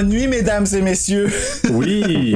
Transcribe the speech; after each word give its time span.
Bonne 0.00 0.08
nuit, 0.08 0.28
mesdames 0.28 0.64
et 0.74 0.80
messieurs. 0.80 1.30
Oui! 1.72 2.34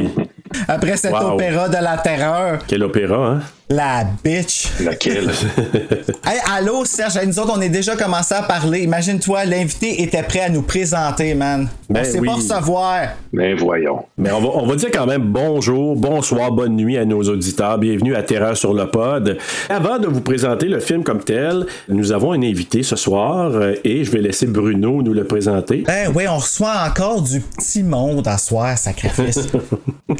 Après 0.68 0.98
cet 0.98 1.12
Wow. 1.12 1.32
opéra 1.32 1.66
de 1.70 1.78
la 1.82 1.96
terreur, 1.96 2.58
Quel 2.66 2.82
opéra, 2.82 3.26
hein? 3.26 3.42
la 3.70 4.04
bitch. 4.22 4.68
Laquelle? 4.80 5.30
Hey, 6.26 6.40
allô, 6.54 6.84
Serge, 6.84 7.18
nous 7.26 7.38
autres, 7.38 7.54
on 7.56 7.60
est 7.62 7.70
déjà 7.70 7.96
commencé 7.96 8.34
à 8.34 8.42
parler. 8.42 8.80
Imagine-toi, 8.80 9.46
l'invité 9.46 10.02
était 10.02 10.22
prêt 10.22 10.40
à 10.40 10.48
nous 10.50 10.60
présenter, 10.60 11.34
man. 11.34 11.66
Ben 11.88 12.02
on 12.02 12.04
s'est 12.12 12.18
oui. 12.20 12.26
pas 12.28 12.34
recevoir. 12.34 13.00
Ben 13.34 13.56
voyons. 13.56 14.04
Mais 14.16 14.30
on 14.30 14.40
va, 14.40 14.48
on 14.54 14.64
va 14.64 14.76
dire 14.76 14.92
quand 14.92 15.06
même 15.06 15.24
bonjour, 15.24 15.96
bonsoir, 15.96 16.52
bonne 16.52 16.76
nuit 16.76 16.96
à 16.96 17.04
nos 17.04 17.20
auditeurs. 17.24 17.78
Bienvenue 17.78 18.14
à 18.14 18.22
Terreur 18.22 18.56
sur 18.56 18.72
le 18.72 18.86
pod. 18.86 19.38
Avant 19.68 19.98
de 19.98 20.06
vous 20.06 20.20
présenter 20.20 20.68
le 20.68 20.78
film 20.78 21.02
comme 21.02 21.18
tel, 21.18 21.66
nous 21.88 22.12
avons 22.12 22.30
un 22.30 22.42
invité 22.42 22.84
ce 22.84 22.94
soir 22.94 23.50
euh, 23.54 23.74
et 23.82 24.04
je 24.04 24.12
vais 24.12 24.20
laisser 24.20 24.46
Bruno 24.46 25.02
nous 25.02 25.12
le 25.12 25.24
présenter. 25.24 25.82
Ben 25.84 26.12
oui, 26.14 26.28
on 26.28 26.36
reçoit 26.36 26.84
encore 26.86 27.22
du 27.22 27.40
petit 27.40 27.82
monde 27.82 28.28
à 28.28 28.38
soir, 28.38 28.78
sacrifice. 28.78 29.48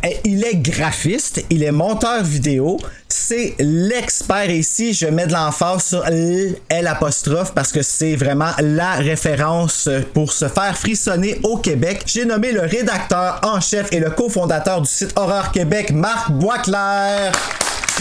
Eh, 0.03 0.17
il 0.25 0.45
est 0.45 0.57
graphiste, 0.57 1.45
il 1.51 1.63
est 1.63 1.71
monteur 1.71 2.23
vidéo, 2.25 2.79
c'est 3.09 3.55
l'expert 3.59 4.51
ici. 4.51 4.93
Je 4.93 5.07
mets 5.07 5.27
de 5.27 5.33
l'emphase 5.33 5.85
sur 5.85 6.05
L, 6.07 6.57
L 6.69 6.87
apostrophe 6.87 7.55
parce 7.55 7.71
que 7.71 7.81
c'est 7.83 8.17
vraiment 8.17 8.51
la 8.61 8.95
référence 8.95 9.89
pour 10.13 10.33
se 10.33 10.49
faire 10.49 10.77
frissonner 10.77 11.39
au 11.45 11.59
Québec. 11.59 12.03
J'ai 12.07 12.25
nommé 12.25 12.51
le 12.51 12.63
rédacteur 12.63 13.04
en 13.13 13.61
chef 13.61 13.93
et 13.93 14.01
le 14.01 14.11
cofondateur 14.11 14.81
du 14.81 14.89
site 14.89 15.13
Horreur 15.17 15.53
Québec, 15.53 15.91
Marc 15.93 16.31
Boisclair. 16.31 17.33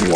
Wow! 0.01 0.09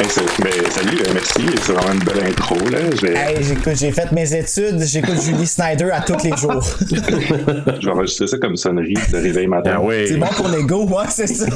Hey, 0.00 0.06
ben, 0.42 0.70
salut, 0.70 0.98
euh, 1.06 1.10
merci. 1.14 1.40
C'est 1.62 1.72
vraiment 1.72 1.92
une 1.92 2.00
belle 2.00 2.26
intro. 2.26 2.56
Là. 2.70 2.78
Hey, 3.08 3.36
j'ai 3.74 3.92
fait 3.92 4.10
mes 4.12 4.34
études, 4.34 4.82
j'écoute 4.82 5.22
Julie 5.22 5.46
Snyder 5.46 5.90
à 5.92 6.00
tous 6.00 6.22
les 6.24 6.36
jours. 6.36 6.62
je 6.90 7.86
vais 7.86 7.92
enregistrer 7.92 8.26
ça 8.26 8.36
comme 8.38 8.56
sonnerie 8.56 8.94
de 9.12 9.16
réveil 9.16 9.46
matin. 9.46 9.74
Ah 9.76 9.80
oui, 9.80 10.08
C'est 10.08 10.16
bon 10.16 10.26
pour 10.26 10.48
l'ego, 10.48 10.84
ouais, 10.86 11.04
c'est 11.08 11.28
ça. 11.28 11.46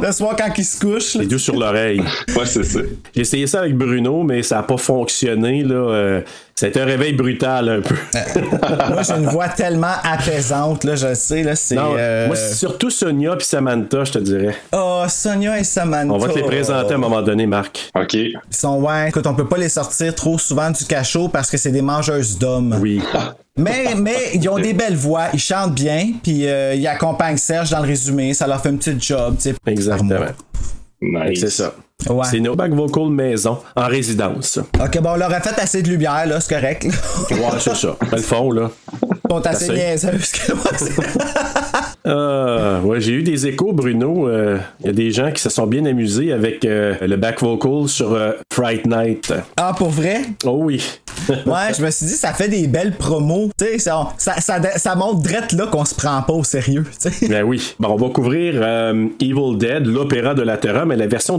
Le 0.00 0.12
soir 0.12 0.36
quand 0.38 0.52
il 0.56 0.64
se 0.64 0.78
couche. 0.78 1.14
les 1.16 1.26
deux 1.26 1.38
sur 1.38 1.56
l'oreille. 1.56 2.00
Ouais, 2.36 2.46
c'est 2.46 2.62
ça. 2.64 2.80
J'ai 3.14 3.22
essayé 3.22 3.46
ça 3.48 3.60
avec 3.60 3.76
Bruno, 3.76 4.22
mais 4.22 4.42
ça 4.44 4.56
n'a 4.56 4.62
pas 4.62 4.76
fonctionné. 4.78 5.64
Là. 5.64 5.74
Euh, 5.74 6.20
C'était 6.54 6.80
un 6.80 6.84
réveil 6.86 7.12
brutal 7.12 7.68
un 7.68 7.80
peu. 7.80 7.96
Moi, 8.92 9.02
j'ai 9.02 9.14
une 9.14 9.26
voix 9.28 9.48
tellement 9.48 9.94
apaisante, 10.04 10.84
là, 10.84 10.94
je 10.94 11.12
sais, 11.14 11.42
là, 11.42 11.54
c'est... 11.56 11.76
Euh, 11.78 12.28
Moi, 12.28 12.36
c'est 12.36 12.54
surtout 12.54 12.90
Sonia 12.90 13.36
puis 13.36 13.46
Samantha, 13.46 14.04
je 14.04 14.12
te 14.12 14.18
dirais. 14.18 14.54
Oh, 14.72 15.04
Sonia 15.08 15.58
et 15.58 15.64
Samantha. 15.64 16.12
On 16.12 16.18
va 16.18 16.28
te 16.28 16.38
les 16.38 16.44
présenter 16.44 16.67
à 16.70 16.94
un 16.94 16.98
moment 16.98 17.22
donné, 17.22 17.46
Marc. 17.46 17.90
OK. 17.94 18.14
Ils 18.14 18.34
sont, 18.50 18.80
ouais, 18.80 19.08
écoute, 19.08 19.26
on 19.26 19.34
peut 19.34 19.46
pas 19.46 19.58
les 19.58 19.68
sortir 19.68 20.14
trop 20.14 20.38
souvent 20.38 20.70
du 20.70 20.84
cachot 20.84 21.28
parce 21.28 21.50
que 21.50 21.56
c'est 21.56 21.72
des 21.72 21.82
mangeuses 21.82 22.38
d'hommes. 22.38 22.76
Oui. 22.80 23.02
Mais, 23.58 23.96
mais, 23.96 24.30
ils 24.34 24.48
ont 24.48 24.56
des 24.56 24.72
belles 24.72 24.94
voix, 24.94 25.30
ils 25.34 25.40
chantent 25.40 25.74
bien, 25.74 26.12
puis 26.22 26.46
euh, 26.46 26.76
ils 26.76 26.86
accompagnent 26.86 27.36
Serge 27.36 27.70
dans 27.70 27.80
le 27.80 27.88
résumé, 27.88 28.32
ça 28.32 28.46
leur 28.46 28.62
fait 28.62 28.68
un 28.68 28.76
petit 28.76 28.94
job, 29.00 29.34
tu 29.34 29.50
sais. 29.50 29.54
Exactement. 29.66 30.26
Nice. 31.02 31.40
C'est 31.40 31.50
ça. 31.50 31.74
Ouais. 32.08 32.24
C'est 32.30 32.38
nos 32.40 32.54
back 32.54 32.72
vocal 32.72 33.08
maison 33.10 33.58
en 33.74 33.86
résidence. 33.88 34.58
Ok, 34.80 35.00
bon, 35.02 35.10
on 35.14 35.16
leur 35.16 35.32
a 35.32 35.40
fait 35.40 35.60
assez 35.60 35.82
de 35.82 35.88
lumière, 35.88 36.26
là, 36.26 36.40
c'est 36.40 36.54
correct. 36.54 36.84
là. 36.84 37.36
Ouais, 37.36 37.58
c'est 37.58 37.74
ça. 37.74 37.96
Le 38.12 38.18
fond, 38.18 38.52
là. 38.52 38.70
Ils 39.02 39.28
sont 39.30 39.46
assez 39.46 39.72
niaiseuses 39.72 40.30
que 40.32 40.52
moi, 40.54 40.70
c'est- 40.76 40.94
Ah, 42.10 42.80
ouais, 42.84 43.00
j'ai 43.00 43.12
eu 43.12 43.22
des 43.22 43.46
échos, 43.48 43.72
Bruno. 43.72 44.28
Euh, 44.28 44.58
Il 44.80 44.86
y 44.86 44.88
a 44.88 44.92
des 44.92 45.10
gens 45.10 45.30
qui 45.30 45.42
se 45.42 45.50
sont 45.50 45.66
bien 45.66 45.84
amusés 45.84 46.32
avec 46.32 46.64
euh, 46.64 46.94
le 47.02 47.16
back 47.16 47.42
vocal 47.42 47.86
sur 47.88 48.14
euh, 48.14 48.32
Fright 48.50 48.86
Night. 48.86 49.34
Ah, 49.58 49.74
pour 49.76 49.90
vrai? 49.90 50.22
Oh 50.44 50.60
oui. 50.62 50.82
Ouais, 51.28 51.74
je 51.76 51.82
me 51.84 51.90
suis 51.90 52.06
dit, 52.06 52.12
ça 52.12 52.32
fait 52.32 52.48
des 52.48 52.68
belles 52.68 52.92
promos. 52.96 53.50
Tu 53.58 53.64
sais, 53.66 53.78
ça, 53.80 54.08
ça, 54.16 54.40
ça, 54.40 54.60
ça 54.78 54.94
montre 54.94 55.20
drette 55.20 55.52
là 55.52 55.66
qu'on 55.66 55.84
se 55.84 55.94
prend 55.94 56.22
pas 56.22 56.32
au 56.32 56.44
sérieux. 56.44 56.84
Ben 57.28 57.42
oui. 57.42 57.74
Bon, 57.78 57.88
on 57.90 57.96
va 57.96 58.08
couvrir 58.10 58.54
euh, 58.62 59.08
Evil 59.20 59.58
Dead, 59.58 59.84
l'opéra 59.84 60.34
de 60.34 60.42
la 60.42 60.56
terreur, 60.56 60.86
mais 60.86 60.96
la 60.96 61.08
version 61.08 61.36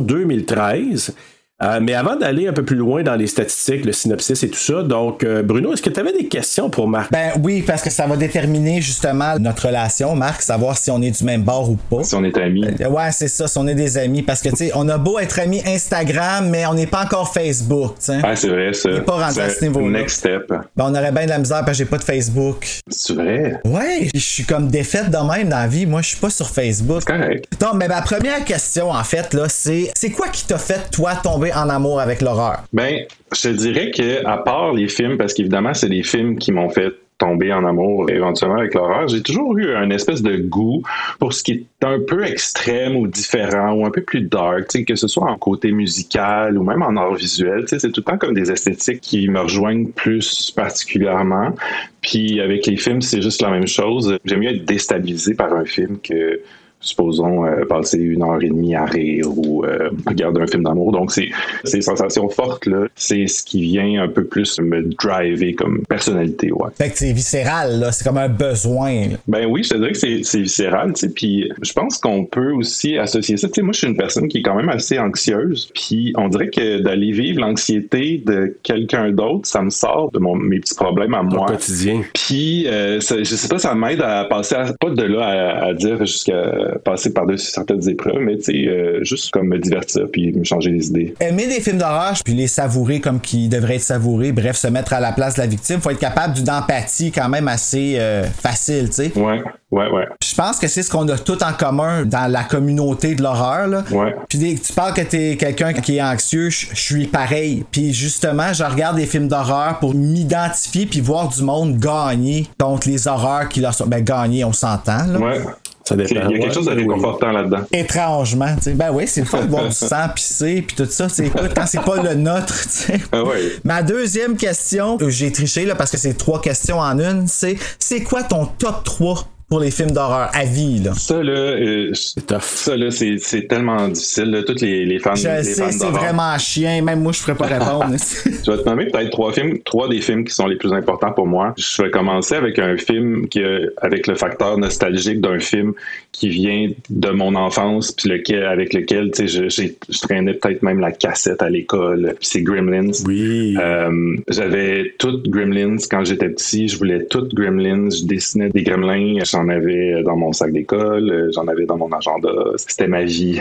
2013. 0.49 1.13
Euh, 1.61 1.79
mais 1.81 1.93
avant 1.93 2.15
d'aller 2.15 2.47
un 2.47 2.53
peu 2.53 2.63
plus 2.63 2.77
loin 2.77 3.03
dans 3.03 3.15
les 3.15 3.27
statistiques, 3.27 3.83
le 3.83 3.91
synopsis 3.91 4.43
et 4.43 4.49
tout 4.49 4.59
ça, 4.59 4.81
donc 4.81 5.23
euh, 5.25 5.43
Bruno, 5.43 5.73
est-ce 5.73 5.81
que 5.81 5.89
tu 5.89 5.99
avais 5.99 6.13
des 6.13 6.27
questions 6.27 6.69
pour 6.69 6.87
Marc? 6.87 7.11
Ben 7.11 7.33
oui, 7.43 7.63
parce 7.67 7.81
que 7.81 7.89
ça 7.89 8.07
va 8.07 8.15
déterminer 8.15 8.81
justement 8.81 9.37
notre 9.39 9.67
relation, 9.67 10.15
Marc, 10.15 10.41
savoir 10.41 10.77
si 10.77 10.89
on 10.89 11.01
est 11.01 11.11
du 11.11 11.23
même 11.25 11.43
bord 11.43 11.69
ou 11.69 11.75
pas. 11.75 12.03
Si 12.03 12.15
on 12.15 12.23
est 12.23 12.37
amis. 12.37 12.65
Ouais, 12.89 13.11
c'est 13.11 13.27
ça, 13.27 13.47
si 13.47 13.57
on 13.57 13.67
est 13.67 13.75
des 13.75 13.97
amis. 13.97 14.21
Parce 14.21 14.41
que, 14.41 14.49
tu 14.49 14.55
sais, 14.55 14.71
on 14.73 14.87
a 14.87 14.97
beau 14.97 15.19
être 15.19 15.37
amis 15.39 15.61
Instagram, 15.65 16.49
mais 16.49 16.65
on 16.65 16.75
n'est 16.75 16.87
pas 16.87 17.03
encore 17.03 17.33
Facebook, 17.33 17.95
tu 17.99 18.05
sais. 18.05 18.19
Ah, 18.23 18.37
c'est 18.37 18.47
vrai, 18.47 18.71
ça. 18.71 18.89
est 18.91 19.01
pas 19.01 19.25
rendu 19.25 19.39
à 19.39 19.49
C'est 19.49 19.59
ce 19.59 19.65
niveau-là. 19.65 19.99
Next 19.99 20.19
step. 20.19 20.47
Ben, 20.49 20.63
on 20.77 20.95
aurait 20.95 21.11
bien 21.11 21.25
de 21.25 21.29
la 21.29 21.39
misère 21.39 21.65
parce 21.65 21.71
que 21.71 21.83
j'ai 21.83 21.85
pas 21.89 21.97
de 21.97 22.03
Facebook. 22.03 22.65
C'est 22.87 23.13
vrai? 23.13 23.59
Ouais, 23.65 24.07
je 24.13 24.19
suis 24.19 24.45
comme 24.45 24.69
défaite 24.69 25.09
de 25.09 25.17
même 25.17 25.49
dans 25.49 25.57
la 25.57 25.67
vie. 25.67 25.85
Moi, 25.85 26.01
je 26.03 26.09
suis 26.09 26.17
pas 26.19 26.29
sur 26.29 26.49
Facebook. 26.49 27.03
Correct. 27.03 27.45
Non, 27.61 27.73
mais 27.75 27.89
ma 27.89 28.01
première 28.01 28.45
question, 28.45 28.91
en 28.91 29.03
fait, 29.03 29.33
là, 29.33 29.49
c'est 29.49 29.91
c'est 29.93 30.11
quoi 30.11 30.29
qui 30.29 30.45
t'a 30.45 30.57
fait, 30.57 30.89
toi, 30.91 31.15
tomber 31.21 31.48
en 31.53 31.69
amour 31.69 31.99
avec 31.99 32.21
l'horreur? 32.21 32.63
Ben, 32.73 33.05
je 33.35 33.49
dirais 33.49 33.91
que, 33.91 34.25
à 34.25 34.37
part 34.37 34.73
les 34.73 34.87
films, 34.87 35.17
parce 35.17 35.33
qu'évidemment, 35.33 35.73
c'est 35.73 35.89
des 35.89 36.03
films 36.03 36.37
qui 36.37 36.51
m'ont 36.51 36.69
fait 36.69 36.93
tomber 37.19 37.53
en 37.53 37.65
amour 37.65 38.09
éventuellement 38.09 38.57
avec 38.57 38.73
l'horreur, 38.73 39.07
j'ai 39.09 39.21
toujours 39.21 39.55
eu 39.57 39.75
un 39.75 39.89
espèce 39.91 40.23
de 40.23 40.37
goût 40.37 40.81
pour 41.19 41.33
ce 41.33 41.43
qui 41.43 41.51
est 41.51 41.85
un 41.85 41.99
peu 41.99 42.23
extrême 42.25 42.95
ou 42.95 43.07
différent 43.07 43.73
ou 43.73 43.85
un 43.85 43.91
peu 43.91 44.01
plus 44.01 44.21
dark, 44.21 44.85
que 44.85 44.95
ce 44.95 45.07
soit 45.07 45.29
en 45.29 45.37
côté 45.37 45.71
musical 45.71 46.57
ou 46.57 46.63
même 46.63 46.81
en 46.81 46.95
art 46.95 47.13
visuel, 47.13 47.65
c'est 47.67 47.79
tout 47.91 47.99
le 47.99 48.03
temps 48.03 48.17
comme 48.17 48.33
des 48.33 48.49
esthétiques 48.49 49.01
qui 49.01 49.27
me 49.27 49.41
rejoignent 49.41 49.87
plus 49.87 50.51
particulièrement. 50.55 51.53
Puis 52.01 52.39
avec 52.39 52.65
les 52.65 52.77
films, 52.77 53.01
c'est 53.01 53.21
juste 53.21 53.41
la 53.41 53.49
même 53.49 53.67
chose. 53.67 54.17
J'aime 54.23 54.39
mieux 54.39 54.55
être 54.55 54.65
déstabilisé 54.65 55.33
par 55.35 55.53
un 55.53 55.65
film 55.65 55.99
que 56.01 56.39
supposons, 56.81 57.45
euh, 57.45 57.65
passer 57.65 57.97
une 57.97 58.23
heure 58.23 58.41
et 58.41 58.47
demie 58.49 58.75
à 58.75 58.85
rire 58.85 59.25
ou 59.35 59.65
euh, 59.65 59.89
regarder 60.07 60.41
un 60.41 60.47
film 60.47 60.63
d'amour. 60.63 60.91
Donc, 60.91 61.11
c'est 61.11 61.29
ces 61.65 61.81
sensations 61.81 62.29
fortes, 62.29 62.65
là, 62.65 62.85
c'est 62.95 63.27
ce 63.27 63.43
qui 63.43 63.61
vient 63.61 64.01
un 64.03 64.07
peu 64.07 64.23
plus 64.23 64.59
me 64.59 64.81
driver 64.83 65.53
comme 65.55 65.83
personnalité, 65.87 66.51
ouais. 66.51 66.69
Fait 66.77 66.89
que 66.89 66.97
c'est 66.97 67.11
viscéral, 67.11 67.79
là. 67.79 67.91
C'est 67.91 68.03
comme 68.07 68.17
un 68.17 68.29
besoin. 68.29 68.91
là. 69.09 69.17
Ben 69.27 69.45
oui, 69.45 69.63
je 69.63 69.69
te 69.69 69.75
dirais 69.77 69.91
que 69.91 69.97
c'est- 69.97 70.23
c'est 70.23 70.41
viscéral, 70.41 70.93
tu 70.93 71.01
sais. 71.07 71.09
Puis 71.13 71.51
je 71.61 71.73
pense 71.73 71.97
qu'on 71.97 72.25
peut 72.25 72.51
aussi 72.53 72.97
associer 72.97 73.37
ça. 73.37 73.47
Tu 73.47 73.55
sais, 73.55 73.61
moi, 73.61 73.73
je 73.73 73.79
suis 73.79 73.87
une 73.87 73.97
personne 73.97 74.27
qui 74.27 74.39
est 74.39 74.41
quand 74.41 74.55
même 74.55 74.69
assez 74.69 74.97
anxieuse. 74.99 75.69
Puis 75.73 76.13
on 76.17 76.29
dirait 76.29 76.49
que 76.49 76.79
d'aller 76.79 77.11
vivre 77.11 77.41
l'anxiété 77.41 78.23
de 78.25 78.55
quelqu'un 78.63 79.11
d'autre, 79.11 79.47
ça 79.47 79.61
me 79.61 79.69
sort 79.69 80.11
de 80.11 80.19
mon, 80.19 80.35
mes 80.35 80.59
petits 80.59 80.75
problèmes 80.75 81.13
à 81.13 81.21
Au 81.21 81.25
moi. 81.25 81.47
quotidien. 81.47 82.01
Puis, 82.13 82.67
euh, 82.67 82.99
ça- 83.01 83.17
je 83.17 83.23
sais 83.35 83.47
pas, 83.47 83.57
ça 83.59 83.75
m'aide 83.75 84.01
à 84.01 84.25
passer, 84.25 84.55
à- 84.55 84.73
pas 84.79 84.89
de 84.91 85.03
là 85.03 85.25
à, 85.25 85.65
à 85.67 85.73
dire 85.73 85.99
jusqu'à 86.05 86.68
passer 86.83 87.13
par-dessus 87.13 87.51
certaines 87.51 87.87
épreuves, 87.89 88.19
mais 88.19 88.37
tu 88.37 88.43
sais, 88.43 88.67
euh, 88.67 89.03
juste 89.03 89.31
comme 89.31 89.47
me 89.47 89.59
divertir 89.59 90.07
puis 90.11 90.31
me 90.33 90.43
changer 90.43 90.71
les 90.71 90.87
idées. 90.87 91.13
Aimer 91.19 91.47
des 91.47 91.61
films 91.61 91.77
d'horreur, 91.77 92.13
puis 92.23 92.33
les 92.33 92.47
savourer 92.47 92.99
comme 92.99 93.19
qu'ils 93.19 93.49
devraient 93.49 93.75
être 93.75 93.81
savourés, 93.81 94.31
bref, 94.31 94.57
se 94.57 94.67
mettre 94.67 94.93
à 94.93 94.99
la 94.99 95.11
place 95.11 95.35
de 95.35 95.41
la 95.41 95.47
victime, 95.47 95.79
faut 95.81 95.89
être 95.89 95.99
capable 95.99 96.33
d'une 96.33 96.49
empathie 96.49 97.11
quand 97.11 97.29
même 97.29 97.47
assez 97.47 97.95
euh, 97.97 98.23
facile, 98.23 98.89
tu 98.89 98.95
sais. 98.95 99.11
Ouais, 99.15 99.41
ouais, 99.71 99.89
ouais. 99.89 100.07
Je 100.23 100.35
pense 100.35 100.59
que 100.59 100.67
c'est 100.67 100.83
ce 100.83 100.91
qu'on 100.91 101.07
a 101.09 101.17
tout 101.17 101.43
en 101.43 101.53
commun 101.53 102.05
dans 102.05 102.31
la 102.31 102.43
communauté 102.43 103.15
de 103.15 103.23
l'horreur. 103.23 103.67
Là. 103.67 103.83
Ouais. 103.91 104.15
Puis 104.27 104.37
dès 104.37 104.55
que 104.55 104.65
tu 104.65 104.73
parles 104.73 104.93
que 104.93 105.01
t'es 105.01 105.35
quelqu'un 105.37 105.73
qui 105.73 105.97
est 105.97 106.01
anxieux, 106.01 106.49
je 106.49 106.67
je 106.73 106.79
suis 106.79 107.07
pareil. 107.07 107.65
Puis 107.71 107.93
justement, 107.93 108.53
je 108.53 108.63
regarde 108.63 108.95
des 108.95 109.05
films 109.05 109.27
d'horreur 109.27 109.79
pour 109.79 109.93
m'identifier 109.93 110.85
puis 110.85 111.01
voir 111.01 111.29
du 111.29 111.43
monde 111.43 111.77
gagner 111.77 112.47
contre 112.59 112.87
les 112.87 113.07
horreurs 113.07 113.49
qui 113.49 113.59
leur 113.59 113.73
sont. 113.73 113.85
Ben 113.85 114.03
gagner, 114.03 114.43
on 114.43 114.53
s'entend. 114.53 115.05
Là. 115.05 115.19
Ouais. 115.19 115.41
Ça 115.89 115.95
Il 115.95 116.01
y 116.01 116.17
a 116.17 116.27
quelque 116.27 116.45
Ouais, 116.47 116.53
chose 116.53 116.65
de 116.65 116.71
oui. 116.71 116.77
réconfortant 116.81 117.31
là-dedans. 117.31 117.61
Étrangement, 117.71 118.55
tu 118.57 118.63
sais. 118.63 118.71
Ben 118.73 118.91
oui, 118.91 119.05
c'est 119.07 119.21
le 119.21 119.27
fun 119.27 119.41
de 119.45 119.49
voir 119.49 119.65
du 119.65 119.71
sang 119.75 120.07
pisser 120.13 120.61
puis 120.67 120.75
tout 120.75 120.85
ça. 120.89 121.07
Écoute, 121.17 121.51
quand 121.55 121.65
c'est 121.65 121.81
pas 121.81 122.01
le 122.01 122.13
nôtre, 122.13 122.61
tu 122.63 122.69
sais. 122.69 122.99
Ah 123.11 123.23
ouais. 123.23 123.53
Ma 123.63 123.81
deuxième 123.81 124.37
question, 124.37 124.97
euh, 125.01 125.09
j'ai 125.09 125.31
triché 125.31 125.65
là 125.65 125.75
parce 125.75 125.89
que 125.91 125.97
c'est 125.97 126.13
trois 126.13 126.41
questions 126.41 126.79
en 126.79 126.99
une, 126.99 127.27
c'est 127.27 127.57
c'est 127.79 128.01
quoi 128.03 128.23
ton 128.23 128.45
top 128.45 128.83
3 128.83 129.23
pour 129.49 129.59
les 129.59 129.71
films 129.71 129.91
d'horreur 129.91 130.29
à 130.33 130.45
vie 130.45 130.79
là? 130.79 130.93
Ça, 130.93 131.23
là, 131.23 131.31
euh, 131.31 131.91
ça, 131.93 132.77
là, 132.77 132.91
c'est 132.91 133.15
c'est 133.19 133.47
tellement 133.47 133.87
difficile. 133.87 134.25
Là. 134.31 134.43
Toutes 134.43 134.61
les, 134.61 134.85
les 134.85 134.99
fans, 134.99 135.15
Je 135.15 135.27
les 135.27 135.43
sais, 135.43 135.63
fans 135.63 135.71
c'est 135.71 135.79
d'horreur. 135.79 136.01
vraiment 136.03 136.37
chien, 136.37 136.81
même 136.83 137.01
moi 137.01 137.11
je 137.11 137.19
ferais 137.19 137.35
pas 137.35 137.47
répondre. 137.57 137.95
Je 138.25 138.51
vais 138.51 138.57
te 138.63 138.69
nommer 138.69 138.85
peut-être 138.85 139.09
trois 139.09 139.33
films, 139.33 139.57
trois 139.65 139.89
des 139.89 140.01
films 140.01 140.23
qui 140.23 140.33
sont 140.33 140.47
les 140.47 140.55
plus 140.55 140.71
importants 140.73 141.11
pour 141.13 141.27
moi. 141.27 141.53
Je 141.57 141.81
vais 141.81 141.89
commencer 141.89 142.35
avec 142.35 142.59
un 142.59 142.77
film 142.77 143.27
qui, 143.27 143.41
a- 143.43 143.59
avec 143.81 144.07
le 144.07 144.15
facteur 144.15 144.57
nostalgique 144.57 145.19
d'un 145.21 145.39
film 145.39 145.73
qui 146.11 146.29
vient 146.29 146.69
de 146.89 147.09
mon 147.09 147.35
enfance, 147.35 147.91
puis 147.91 148.09
lequel, 148.09 148.43
avec 148.45 148.73
lequel, 148.73 149.11
tu 149.11 149.27
sais, 149.27 149.27
je, 149.27 149.49
j'ai- 149.49 149.75
je 149.89 149.99
traînais 149.99 150.33
peut-être 150.33 150.63
même 150.63 150.79
la 150.79 150.91
cassette 150.91 151.41
à 151.41 151.49
l'école. 151.49 152.13
Puis 152.19 152.27
c'est 152.29 152.41
Gremlins. 152.43 152.91
Oui. 153.05 153.55
Euh, 153.59 154.15
j'avais 154.27 154.93
toutes 154.99 155.27
Gremlins 155.29 155.77
quand 155.89 156.03
j'étais 156.05 156.29
petit. 156.29 156.67
Je 156.67 156.77
voulais 156.77 157.05
toutes 157.05 157.33
Gremlins. 157.33 157.89
Je 157.89 158.05
dessinais 158.05 158.49
des 158.49 158.63
Gremlins. 158.63 159.15
J'en 159.39 159.47
avais 159.47 160.03
dans 160.03 160.17
mon 160.17 160.33
sac 160.33 160.51
d'école. 160.51 161.09
euh, 161.09 161.31
J'en 161.33 161.47
avais 161.47 161.65
dans 161.65 161.77
mon 161.77 161.89
agenda. 161.93 162.29
C'était 162.57 162.87
ma 162.87 163.03
vie. 163.03 163.39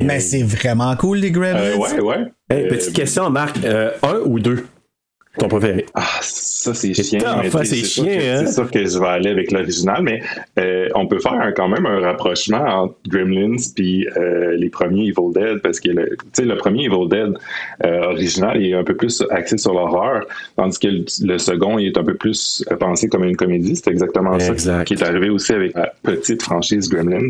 Mais 0.00 0.20
c'est 0.20 0.42
vraiment 0.42 0.94
cool 0.96 1.18
les 1.18 1.30
Gremlins. 1.30 1.56
Euh, 1.60 1.76
ouais, 1.76 2.00
ouais. 2.00 2.16
Hey, 2.50 2.64
Euh, 2.66 2.68
petite 2.68 2.92
question, 2.94 3.30
Marc. 3.30 3.56
Euh, 3.64 3.90
un 4.02 4.18
ou 4.26 4.38
deux? 4.38 4.66
Ton 5.38 5.46
préféré? 5.46 5.86
Ah, 5.94 6.02
ça, 6.22 6.74
c'est 6.74 6.88
mais 6.88 6.94
hein, 7.24 7.50
c'est 7.64 8.02
que- 8.02 8.08
hein? 8.40 8.42
C'est 8.46 8.52
sûr 8.52 8.70
que 8.70 8.84
je 8.84 8.98
vais 8.98 9.06
aller 9.06 9.30
avec 9.30 9.52
l'original, 9.52 10.02
mais 10.02 10.20
euh, 10.58 10.88
on 10.96 11.06
peut 11.06 11.20
faire 11.20 11.34
un- 11.34 11.52
quand 11.52 11.68
même 11.68 11.86
un 11.86 12.00
rapprochement 12.00 12.58
entre 12.64 12.94
Gremlins 13.08 13.54
puis 13.76 14.08
euh, 14.16 14.56
les 14.56 14.68
premiers 14.68 15.04
Evil 15.06 15.32
Dead, 15.32 15.62
parce 15.62 15.78
que 15.78 15.90
le, 15.90 16.10
tu 16.10 16.16
sais, 16.32 16.44
le 16.44 16.56
premier 16.56 16.86
Evil 16.86 17.08
Dead 17.08 17.32
euh, 17.84 18.00
original 18.06 18.60
est 18.62 18.74
un 18.74 18.82
peu 18.82 18.96
plus 18.96 19.22
axé 19.30 19.56
sur 19.56 19.72
l'horreur, 19.72 20.26
tandis 20.56 20.78
que 20.80 20.88
le, 20.88 21.04
le 21.22 21.38
second 21.38 21.78
il 21.78 21.86
est 21.86 21.96
un 21.98 22.04
peu 22.04 22.14
plus 22.14 22.64
pensé 22.80 23.08
comme 23.08 23.22
une 23.24 23.36
comédie. 23.36 23.76
C'est 23.76 23.90
exactement 23.90 24.36
ça 24.40 24.84
qui 24.84 24.94
est 24.94 25.02
arrivé 25.04 25.30
aussi 25.30 25.52
avec 25.52 25.74
la 25.76 25.92
petite 26.02 26.42
franchise 26.42 26.88
Gremlins. 26.88 27.28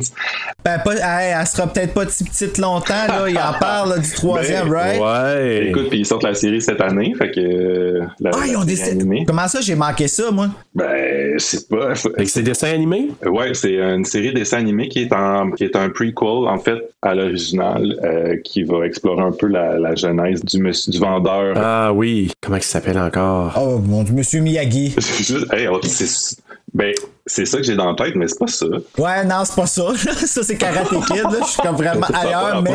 Ben, 0.65 0.79
pas, 0.85 0.95
hey, 0.95 1.35
elle 1.39 1.47
sera 1.47 1.67
peut-être 1.67 1.93
pas 1.93 2.07
si 2.09 2.25
petite 2.25 2.57
longtemps, 2.59 2.95
là. 3.09 3.27
Il 3.29 3.37
en 3.39 3.53
parle 3.61 3.91
là, 3.91 3.99
du 3.99 4.11
troisième, 4.11 4.69
Ben, 4.71 4.75
right? 4.75 5.01
Ouais. 5.01 5.67
Écoute, 5.69 5.91
puis 5.91 5.99
ils 6.01 6.07
sortent 6.07 6.25
la 6.25 6.35
série 6.35 6.63
cette 6.63 6.81
année, 6.81 7.15
fait 7.19 7.31
que 7.31 7.90
euh, 7.91 8.07
la, 8.21 8.31
Ah, 8.35 8.47
ils 8.47 8.57
ont 8.57 8.65
des. 8.65 8.81
animée. 8.83 9.25
Comment 9.27 9.49
ça, 9.49 9.61
j'ai 9.61 9.75
manqué 9.75 10.09
ça, 10.09 10.31
moi? 10.31 10.49
Ben, 10.75 11.33
je 11.35 11.39
sais 11.39 11.67
pas. 11.69 11.95
c'est 12.25 12.43
dessin 12.43 12.69
animé? 12.69 13.11
Ouais, 13.27 13.53
c'est 13.55 13.75
une 13.75 14.05
série 14.05 14.33
dessin 14.33 14.59
animé 14.59 14.89
qui 14.89 15.01
est 15.03 15.13
en 15.13 15.51
qui 15.51 15.65
est 15.65 15.77
un 15.77 15.89
prequel 15.91 16.49
en 16.49 16.59
fait 16.59 16.79
à 17.03 17.15
l'original 17.15 17.97
euh, 18.05 18.37
qui 18.45 18.63
va 18.63 18.85
explorer 18.87 19.23
un 19.23 19.33
peu 19.33 19.47
la, 19.47 19.79
la 19.79 19.95
genèse 19.95 20.45
du 20.45 20.61
monsieur 20.63 20.93
du 20.93 20.99
vendeur. 20.99 21.55
Ah 21.57 21.93
oui. 21.93 22.31
Comment 22.41 22.57
il 22.59 22.63
s'appelle 22.63 22.99
encore? 22.99 23.59
Oh, 23.61 23.79
mon 23.79 24.03
Dieu, 24.03 24.15
Monsieur 24.15 24.41
Miyagi. 24.41 24.95
C'est 24.99 25.25
juste- 25.25 25.53
hey, 25.53 25.67
oh, 25.69 25.79
c'est 25.83 26.37
ben 26.73 26.93
c'est 27.31 27.45
ça 27.45 27.59
que 27.59 27.63
j'ai 27.63 27.77
dans 27.77 27.87
la 27.87 27.95
tête, 27.95 28.17
mais 28.17 28.27
c'est 28.27 28.39
pas 28.39 28.49
ça. 28.49 28.67
Ouais, 28.99 29.25
non, 29.25 29.45
c'est 29.45 29.55
pas 29.55 29.67
ça. 29.67 29.85
ça, 30.27 30.43
c'est 30.43 30.57
Karate 30.57 30.89
Kid, 30.89 31.23
là. 31.23 31.39
Je 31.43 31.47
suis 31.47 31.63
comme 31.63 31.77
vraiment 31.77 32.07
ailleurs, 32.13 32.63
mais 32.63 32.73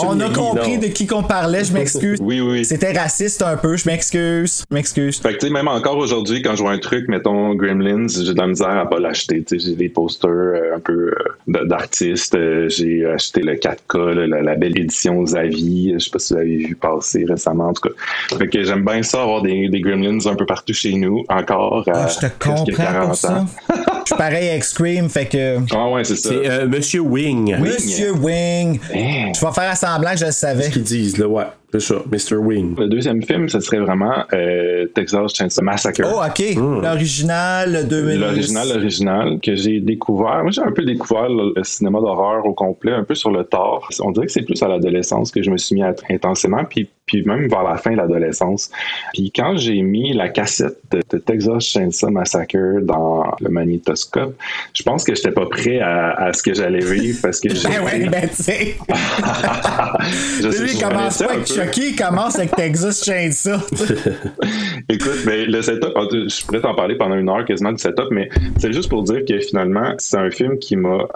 on 0.00 0.20
a 0.20 0.30
compris 0.30 0.74
non. 0.74 0.82
de 0.82 0.86
qui 0.86 1.06
qu'on 1.06 1.24
parlait. 1.24 1.64
Je 1.64 1.72
m'excuse. 1.72 2.18
Oui, 2.22 2.40
oui. 2.40 2.64
C'était 2.64 2.92
raciste 2.92 3.42
un 3.42 3.56
peu. 3.56 3.76
Je 3.76 3.88
m'excuse. 3.88 4.64
Je 4.70 4.74
m'excuse. 4.74 5.18
Fait 5.18 5.34
que 5.34 5.38
tu 5.38 5.46
sais, 5.46 5.52
même 5.52 5.66
encore 5.66 5.96
aujourd'hui, 5.96 6.40
quand 6.40 6.54
je 6.54 6.62
vois 6.62 6.70
un 6.70 6.78
truc, 6.78 7.08
mettons 7.08 7.54
Gremlins, 7.54 8.06
j'ai 8.08 8.32
de 8.32 8.38
la 8.38 8.46
misère 8.46 8.78
à 8.78 8.88
pas 8.88 9.00
l'acheter. 9.00 9.42
Tu 9.42 9.58
sais, 9.58 9.70
j'ai 9.70 9.76
des 9.76 9.88
posters 9.88 10.30
euh, 10.30 10.76
un 10.76 10.80
peu 10.80 11.12
euh, 11.48 11.64
d'artistes. 11.64 12.36
Euh, 12.36 12.68
j'ai 12.68 13.04
acheté 13.06 13.42
le 13.42 13.54
4K, 13.54 14.12
là, 14.12 14.26
la, 14.28 14.42
la 14.42 14.54
belle 14.54 14.78
édition 14.78 15.26
Zavi. 15.26 15.94
Je 15.94 15.98
sais 15.98 16.10
pas 16.10 16.20
si 16.20 16.32
vous 16.32 16.38
avez 16.38 16.56
vu 16.58 16.76
passer 16.76 17.24
récemment, 17.28 17.70
en 17.70 17.72
tout 17.72 17.88
cas. 17.88 18.38
Fait 18.38 18.46
que 18.46 18.62
j'aime 18.62 18.84
bien 18.84 19.02
ça, 19.02 19.22
avoir 19.22 19.42
des, 19.42 19.68
des 19.68 19.80
Gremlins 19.80 20.24
un 20.26 20.36
peu 20.36 20.46
partout 20.46 20.74
chez 20.74 20.94
nous, 20.94 21.24
encore. 21.28 21.84
Ah, 21.92 22.04
à 22.04 22.08
je 22.08 22.18
te 22.20 22.26
comprends 22.38 22.64
40 22.64 23.06
pour 23.08 23.16
ça. 23.16 23.40
ans. 23.40 23.46
Je 24.06 24.14
suis 24.14 24.18
pareil 24.18 24.48
avec 24.50 24.62
Scream, 24.62 25.08
fait 25.08 25.26
que. 25.26 25.58
Ah 25.74 25.90
ouais, 25.90 26.04
c'est 26.04 26.14
ça. 26.14 26.28
C'est 26.28 26.48
euh, 26.48 26.68
Monsieur 26.68 27.00
Wing. 27.00 27.56
Monsieur 27.58 28.12
Wing. 28.12 28.78
Hein? 28.94 29.32
Je 29.34 29.44
vais 29.44 29.52
faire 29.52 29.76
semblant 29.76 30.12
que 30.12 30.18
je 30.18 30.26
le 30.26 30.30
savais. 30.30 30.70
qu'ils 30.70 30.84
disent, 30.84 31.18
là, 31.18 31.26
ouais. 31.26 31.42
C'est 31.72 31.80
ça, 31.80 31.96
Mr. 32.10 32.36
Wing. 32.36 32.76
Le 32.78 32.88
deuxième 32.88 33.22
film, 33.22 33.48
ce 33.48 33.60
serait 33.60 33.80
vraiment 33.80 34.24
euh, 34.32 34.86
Texas 34.94 35.34
Chainsaw 35.34 35.62
Massacre. 35.62 36.02
Oh, 36.04 36.20
ok. 36.24 36.54
L'original, 36.82 37.72
le 37.72 37.84
2000. 37.84 38.20
L'original, 38.20 38.68
l'original, 38.68 39.40
que 39.40 39.56
j'ai 39.56 39.80
découvert. 39.80 40.42
Moi, 40.42 40.52
j'ai 40.52 40.62
un 40.62 40.70
peu 40.70 40.84
découvert 40.84 41.28
le, 41.28 41.52
le 41.56 41.64
cinéma 41.64 42.00
d'horreur 42.00 42.46
au 42.46 42.54
complet, 42.54 42.92
un 42.92 43.04
peu 43.04 43.14
sur 43.14 43.30
le 43.30 43.44
tard. 43.44 43.88
On 44.00 44.12
dirait 44.12 44.26
que 44.26 44.32
c'est 44.32 44.42
plus 44.42 44.62
à 44.62 44.68
l'adolescence 44.68 45.30
que 45.32 45.42
je 45.42 45.50
me 45.50 45.56
suis 45.56 45.74
mis 45.74 45.82
à 45.82 45.92
intensément, 46.08 46.64
puis, 46.64 46.88
puis 47.04 47.24
même 47.24 47.48
vers 47.48 47.64
la 47.64 47.76
fin 47.76 47.92
de 47.92 47.96
l'adolescence. 47.96 48.70
Puis 49.12 49.32
quand 49.34 49.56
j'ai 49.56 49.82
mis 49.82 50.12
la 50.12 50.28
cassette 50.28 50.78
de, 50.90 51.02
de 51.10 51.18
Texas 51.18 51.64
Chainsaw 51.64 52.10
Massacre 52.10 52.80
dans 52.82 53.24
le 53.40 53.48
magnétoscope, 53.48 54.36
je 54.72 54.82
pense 54.82 55.02
que 55.04 55.14
j'étais 55.14 55.32
pas 55.32 55.46
prêt 55.46 55.80
à, 55.80 56.10
à 56.12 56.32
ce 56.32 56.42
que 56.42 56.54
j'allais 56.54 56.84
vivre 56.84 57.18
parce 57.22 57.40
que 57.40 57.48
j'ai 57.54 57.68
Ben 57.68 57.84
ouais, 57.84 58.08
ben 58.08 58.28
tu 58.28 58.42
sais. 58.42 58.76
je 60.42 60.50
sais, 60.50 60.68
je 60.68 60.80
commence 60.80 61.18
pas. 61.18 61.55
Chucky, 61.64 61.96
commence 61.96 62.36
avec 62.38 62.50
Texas 62.54 63.04
Chainsaw. 63.04 63.58
Écoute, 64.88 65.22
mais 65.26 65.44
le 65.46 65.62
setup, 65.62 65.92
tout- 66.10 66.28
je 66.28 66.44
pourrais 66.46 66.60
t'en 66.60 66.74
parler 66.74 66.96
pendant 66.96 67.16
une 67.16 67.28
heure 67.28 67.44
quasiment 67.44 67.72
du 67.72 67.78
setup, 67.78 68.08
mais 68.10 68.28
c'est 68.58 68.72
juste 68.72 68.88
pour 68.88 69.02
dire 69.02 69.24
que 69.26 69.38
finalement, 69.40 69.94
c'est 69.98 70.16
un 70.18 70.30
film 70.30 70.58
qui 70.58 70.76
m'a 70.76 71.06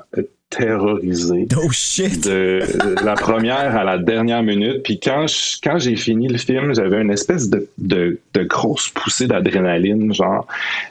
terrorisé. 0.49 1.47
Oh 1.57 1.71
shit. 1.71 2.25
De 2.27 2.61
la 3.05 3.15
première 3.15 3.77
à 3.77 3.85
la 3.85 3.99
dernière 3.99 4.43
minute. 4.43 4.83
Puis 4.83 4.99
quand 4.99 5.27
je- 5.29 5.59
quand 5.63 5.79
j'ai 5.79 5.95
fini 5.95 6.27
le 6.29 6.39
film, 6.39 6.75
j'avais 6.75 7.01
une 7.01 7.13
espèce 7.13 7.49
de, 7.49 7.69
de, 7.79 8.19
de 8.35 8.43
grosse 8.43 8.89
poussée 8.89 9.29
d'adrénaline, 9.29 10.13
genre, 10.13 10.49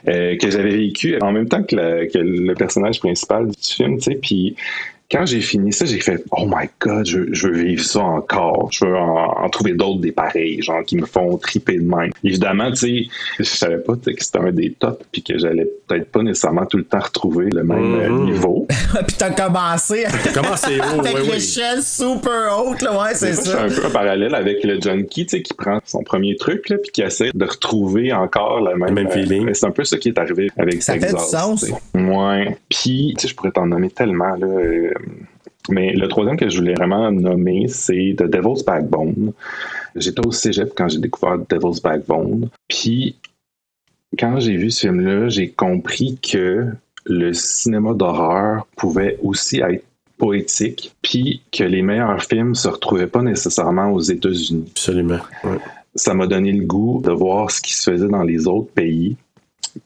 euh, 0.08 0.36
que 0.38 0.50
j'avais 0.50 0.70
vécu 0.76 1.18
en 1.20 1.32
même 1.32 1.46
temps 1.48 1.62
que, 1.62 1.76
la- 1.76 2.06
que 2.06 2.16
le 2.18 2.54
personnage 2.54 3.00
principal 3.00 3.48
du 3.48 3.54
film, 3.60 3.98
tu 3.98 4.04
sais. 4.04 4.14
Puis 4.14 4.56
quand 5.10 5.26
j'ai 5.26 5.40
fini 5.40 5.72
ça, 5.72 5.84
j'ai 5.86 6.00
fait 6.00 6.22
Oh 6.32 6.44
my 6.46 6.68
god, 6.80 7.06
je, 7.06 7.32
je 7.32 7.48
veux 7.48 7.54
vivre 7.64 7.82
ça 7.84 8.00
encore. 8.00 8.68
Je 8.72 8.84
veux 8.84 8.96
en, 8.96 9.42
en 9.44 9.48
trouver 9.48 9.72
d'autres 9.72 10.00
des 10.00 10.12
pareils, 10.12 10.62
genre 10.62 10.84
qui 10.84 10.96
me 10.96 11.06
font 11.06 11.36
triper 11.36 11.78
de 11.78 11.84
même. 11.88 12.10
Évidemment, 12.22 12.70
tu 12.70 12.76
sais, 12.76 13.06
je 13.38 13.44
savais 13.44 13.78
pas 13.78 13.94
tu 13.96 14.04
sais, 14.04 14.14
que 14.14 14.24
c'était 14.24 14.38
un 14.38 14.52
des 14.52 14.70
tops, 14.72 15.04
puis 15.10 15.22
que 15.22 15.38
j'allais 15.38 15.68
peut-être 15.88 16.10
pas 16.10 16.22
nécessairement 16.22 16.66
tout 16.66 16.76
le 16.76 16.84
temps 16.84 17.00
retrouver 17.00 17.46
le 17.50 17.64
même 17.64 17.94
euh, 17.94 18.08
Mhm. 18.10 18.24
niveau. 18.24 18.66
Puis 19.06 19.16
t'as 19.18 19.30
commencé 19.30 20.04
Comment 20.34 20.56
c'est 20.56 20.78
haut? 20.80 21.00
avec 21.00 21.40
super 21.80 22.58
haute, 22.58 22.82
là, 22.82 22.98
ouais, 23.02 23.14
c'est 23.14 23.32
ça. 23.34 23.68
Je 23.68 23.74
fais 23.74 23.78
un 23.80 23.80
peu 23.82 23.86
un 23.86 23.90
parallèle 23.90 24.34
avec 24.34 24.62
le 24.64 24.80
junkie, 24.80 25.26
tu 25.26 25.36
sais, 25.36 25.42
qui 25.42 25.54
prend 25.54 25.80
son 25.84 26.02
premier 26.02 26.36
truc, 26.36 26.68
là, 26.68 26.76
puis 26.78 26.90
qui 26.92 27.02
essaie 27.02 27.30
de 27.34 27.44
retrouver 27.44 28.12
encore 28.12 28.60
la 28.60 28.76
même, 28.76 28.88
Le 28.88 28.94
même 28.94 29.10
feeling. 29.10 29.48
euh, 29.48 29.54
c'est 29.54 29.66
un 29.66 29.70
peu 29.70 29.84
ça 29.84 29.96
qui 29.98 30.08
est 30.08 30.18
arrivé 30.18 30.50
avec 30.56 30.82
Ça 30.82 30.94
fait 30.98 31.12
du 31.12 31.18
sens. 31.20 31.64
Ouais. 31.94 32.56
Puis, 32.68 33.14
tu 33.16 33.22
sais, 33.22 33.28
je 33.28 33.34
pourrais 33.34 33.50
t'en 33.50 33.66
nommer 33.66 33.90
tellement, 33.90 34.34
là. 34.36 34.46
euh, 34.46 34.90
mais 35.68 35.92
le 35.92 36.08
troisième 36.08 36.36
que 36.36 36.48
je 36.48 36.58
voulais 36.58 36.74
vraiment 36.74 37.10
nommer, 37.12 37.68
c'est 37.68 38.14
The 38.16 38.24
Devil's 38.24 38.64
Backbone. 38.64 39.32
J'étais 39.96 40.26
au 40.26 40.32
cégep 40.32 40.72
quand 40.76 40.88
j'ai 40.88 40.98
découvert 40.98 41.38
The 41.38 41.54
Devil's 41.54 41.80
Backbone. 41.80 42.48
Puis, 42.68 43.16
quand 44.18 44.40
j'ai 44.40 44.56
vu 44.56 44.70
ce 44.70 44.80
film-là, 44.80 45.28
j'ai 45.28 45.50
compris 45.50 46.18
que 46.20 46.66
le 47.06 47.32
cinéma 47.32 47.94
d'horreur 47.94 48.66
pouvait 48.76 49.18
aussi 49.22 49.60
être 49.60 49.84
poétique, 50.18 50.94
puis 51.00 51.42
que 51.50 51.64
les 51.64 51.82
meilleurs 51.82 52.22
films 52.22 52.54
se 52.54 52.68
retrouvaient 52.68 53.06
pas 53.06 53.22
nécessairement 53.22 53.90
aux 53.90 54.00
États-Unis. 54.00 54.66
Absolument. 54.72 55.20
ouais. 55.44 55.58
Ça 55.94 56.14
m'a 56.14 56.26
donné 56.26 56.52
le 56.52 56.64
goût 56.64 57.00
de 57.02 57.10
voir 57.10 57.50
ce 57.50 57.60
qui 57.60 57.72
se 57.72 57.90
faisait 57.90 58.06
dans 58.06 58.22
les 58.22 58.46
autres 58.46 58.70
pays. 58.72 59.16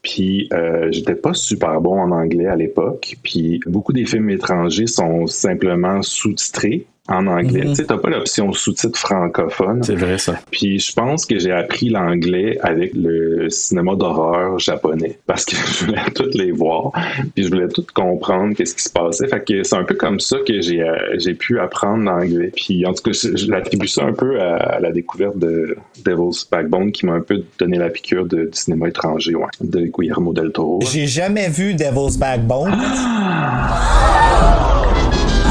Puis 0.01 0.49
euh, 0.53 0.91
j'étais 0.91 1.15
pas 1.15 1.33
super 1.33 1.81
bon 1.81 1.99
en 1.99 2.11
anglais 2.11 2.47
à 2.47 2.55
l'époque. 2.55 3.15
Puis 3.23 3.59
beaucoup 3.65 3.93
des 3.93 4.05
films 4.05 4.29
étrangers 4.29 4.87
sont 4.87 5.27
simplement 5.27 6.01
sous-titrés 6.01 6.87
en 7.07 7.27
anglais. 7.27 7.61
Tu 7.61 7.75
sais, 7.75 7.85
t'as 7.85 7.97
pas 7.97 8.09
l'option 8.09 8.51
sous-titre 8.51 8.97
francophone. 8.97 9.83
C'est 9.83 9.95
vrai, 9.95 10.17
ça. 10.17 10.39
Puis 10.51 10.79
je 10.79 10.93
pense 10.93 11.25
que 11.25 11.37
j'ai 11.37 11.51
appris 11.51 11.89
l'anglais 11.89 12.57
avec 12.61 12.93
le 12.95 13.49
cinéma 13.49 13.95
d'horreur 13.95 14.57
japonais 14.57 15.19
parce 15.27 15.45
que 15.45 15.55
je 15.79 15.85
voulais 15.85 16.01
toutes 16.15 16.33
les 16.35 16.51
voir, 16.51 16.91
puis 17.35 17.43
je 17.43 17.49
voulais 17.49 17.67
tout 17.67 17.85
comprendre 17.93 18.55
qu'est-ce 18.55 18.75
qui 18.75 18.83
se 18.83 18.89
passait. 18.89 19.27
Fait 19.27 19.43
que 19.43 19.63
c'est 19.63 19.75
un 19.75 19.83
peu 19.83 19.95
comme 19.95 20.19
ça 20.19 20.37
que 20.47 20.61
j'ai 20.61 20.81
euh, 20.81 20.95
j'ai 21.17 21.35
pu 21.35 21.59
apprendre 21.59 22.03
l'anglais. 22.03 22.51
Puis 22.55 22.85
en 22.85 22.93
tout 22.93 23.03
cas, 23.03 23.11
je, 23.11 23.35
je 23.35 23.51
l'attribue 23.51 23.87
ça 23.87 24.03
un 24.03 24.13
peu 24.13 24.39
à, 24.41 24.55
à 24.55 24.79
la 24.79 24.91
découverte 24.91 25.37
de 25.37 25.77
Devil's 26.03 26.47
Backbone 26.49 26.91
qui 26.91 27.05
m'a 27.05 27.13
un 27.13 27.21
peu 27.21 27.43
donné 27.59 27.77
la 27.77 27.89
piqûre 27.89 28.25
de, 28.25 28.45
du 28.45 28.49
cinéma 28.53 28.87
étranger, 28.87 29.35
ouais, 29.35 29.45
de 29.61 29.85
Guillermo 29.85 30.33
del 30.33 30.51
Toro. 30.51 30.79
J'ai 30.91 31.07
jamais 31.07 31.49
vu 31.49 31.75
Devil's 31.75 32.17
Backbone. 32.17 32.73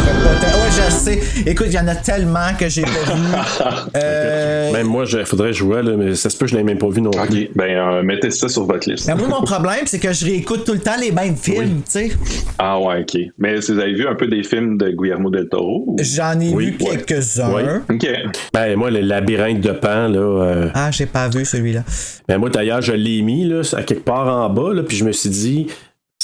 Ouais, 0.04 0.70
je 0.70 0.90
sais. 0.92 1.20
Écoute, 1.46 1.66
il 1.68 1.74
y 1.74 1.78
en 1.78 1.88
a 1.88 1.94
tellement 1.94 2.52
que 2.58 2.68
j'ai 2.68 2.82
pas 2.82 2.88
vu. 3.14 3.22
Euh, 3.96 4.72
Même 4.72 4.86
moi, 4.86 5.04
il 5.10 5.24
faudrait 5.24 5.52
jouer, 5.52 5.82
là, 5.82 5.92
mais 5.96 6.14
ça 6.14 6.28
se 6.30 6.36
peut 6.36 6.46
que 6.46 6.50
je 6.52 6.56
l'ai 6.56 6.62
même 6.64 6.78
pas 6.78 6.88
vu 6.88 7.00
non 7.00 7.10
plus. 7.10 7.44
Ok, 7.44 7.50
ben 7.54 7.70
euh, 7.76 8.02
mettez 8.02 8.30
ça 8.30 8.48
sur 8.48 8.64
votre 8.64 8.88
liste. 8.90 9.06
mais 9.06 9.14
moi, 9.14 9.28
mon 9.28 9.42
problème, 9.42 9.82
c'est 9.86 9.98
que 9.98 10.12
je 10.12 10.24
réécoute 10.24 10.64
tout 10.64 10.72
le 10.72 10.80
temps 10.80 10.96
les 11.00 11.12
mêmes 11.12 11.36
films, 11.36 11.76
tu 11.84 11.90
sais. 11.90 12.12
Ah 12.58 12.78
ouais, 12.80 13.00
ok. 13.02 13.20
Mais 13.38 13.60
si 13.60 13.72
vous 13.72 13.78
avez 13.80 13.94
vu 13.94 14.06
un 14.06 14.14
peu 14.14 14.26
des 14.26 14.42
films 14.42 14.76
de 14.78 14.90
Guillermo 14.90 15.30
del 15.30 15.48
Toro? 15.48 15.84
ou- 15.86 15.96
J'en 16.00 16.38
ai 16.40 16.50
Oui, 16.52 16.70
vu 16.70 16.76
ouais. 16.86 16.96
quelques-uns. 17.06 17.52
Ouais. 17.52 17.64
Ok. 17.90 18.06
Ben, 18.52 18.76
moi, 18.76 18.90
le 18.90 19.00
labyrinthe 19.00 19.60
de 19.60 19.72
Pan, 19.72 20.08
là. 20.08 20.18
euh, 20.18 20.68
Ah, 20.74 20.90
j'ai 20.90 21.06
pas 21.06 21.28
vu 21.28 21.44
celui-là. 21.44 21.84
Ben, 22.28 22.38
moi, 22.38 22.50
d'ailleurs, 22.50 22.82
je 22.82 22.92
l'ai 22.92 23.22
mis, 23.22 23.44
là, 23.46 23.62
à 23.76 23.82
quelque 23.82 24.04
part 24.04 24.26
en 24.26 24.48
bas, 24.50 24.72
là, 24.72 24.82
puis 24.82 24.96
je 24.96 25.04
me 25.04 25.12
suis 25.12 25.30
dit, 25.30 25.66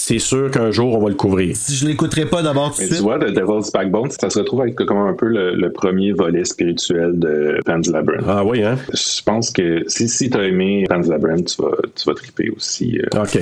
c'est 0.02 0.18
sûr 0.18 0.50
qu'un 0.50 0.70
jour, 0.70 0.94
on 0.96 1.02
va 1.02 1.08
le 1.10 1.14
couvrir. 1.14 1.54
Si 1.56 1.74
je 1.76 1.86
l'écouterai 1.86 2.24
pas 2.26 2.42
d'abord 2.42 2.70
tout 2.70 2.78
de 2.78 2.82
Mais 2.82 2.88
tu 2.88 2.94
suite. 2.94 3.02
vois, 3.04 3.18
The 3.18 3.30
Devil's 3.32 3.70
Backbone, 3.70 4.10
ça 4.10 4.30
se 4.30 4.38
retrouve 4.38 4.62
avec 4.62 4.74
comme 4.76 4.96
un 4.98 5.14
peu 5.14 5.26
le, 5.26 5.54
le 5.54 5.72
premier 5.72 6.12
volet 6.12 6.44
spirituel 6.44 7.18
de 7.18 7.58
Pan's 7.66 7.86
Labyrinth. 7.88 8.24
Ah 8.26 8.44
oui, 8.44 8.62
hein? 8.64 8.76
Je 8.92 9.22
pense 9.22 9.50
que 9.50 9.82
si, 9.86 10.08
si 10.08 10.30
tu 10.30 10.38
as 10.38 10.44
aimé 10.44 10.84
Pan's 10.88 11.06
Labyrinth, 11.08 11.54
tu 11.54 11.62
vas, 11.62 11.76
tu 11.94 12.04
vas 12.08 12.14
triper 12.14 12.50
aussi 12.50 12.98
euh, 13.14 13.22
OK. 13.22 13.38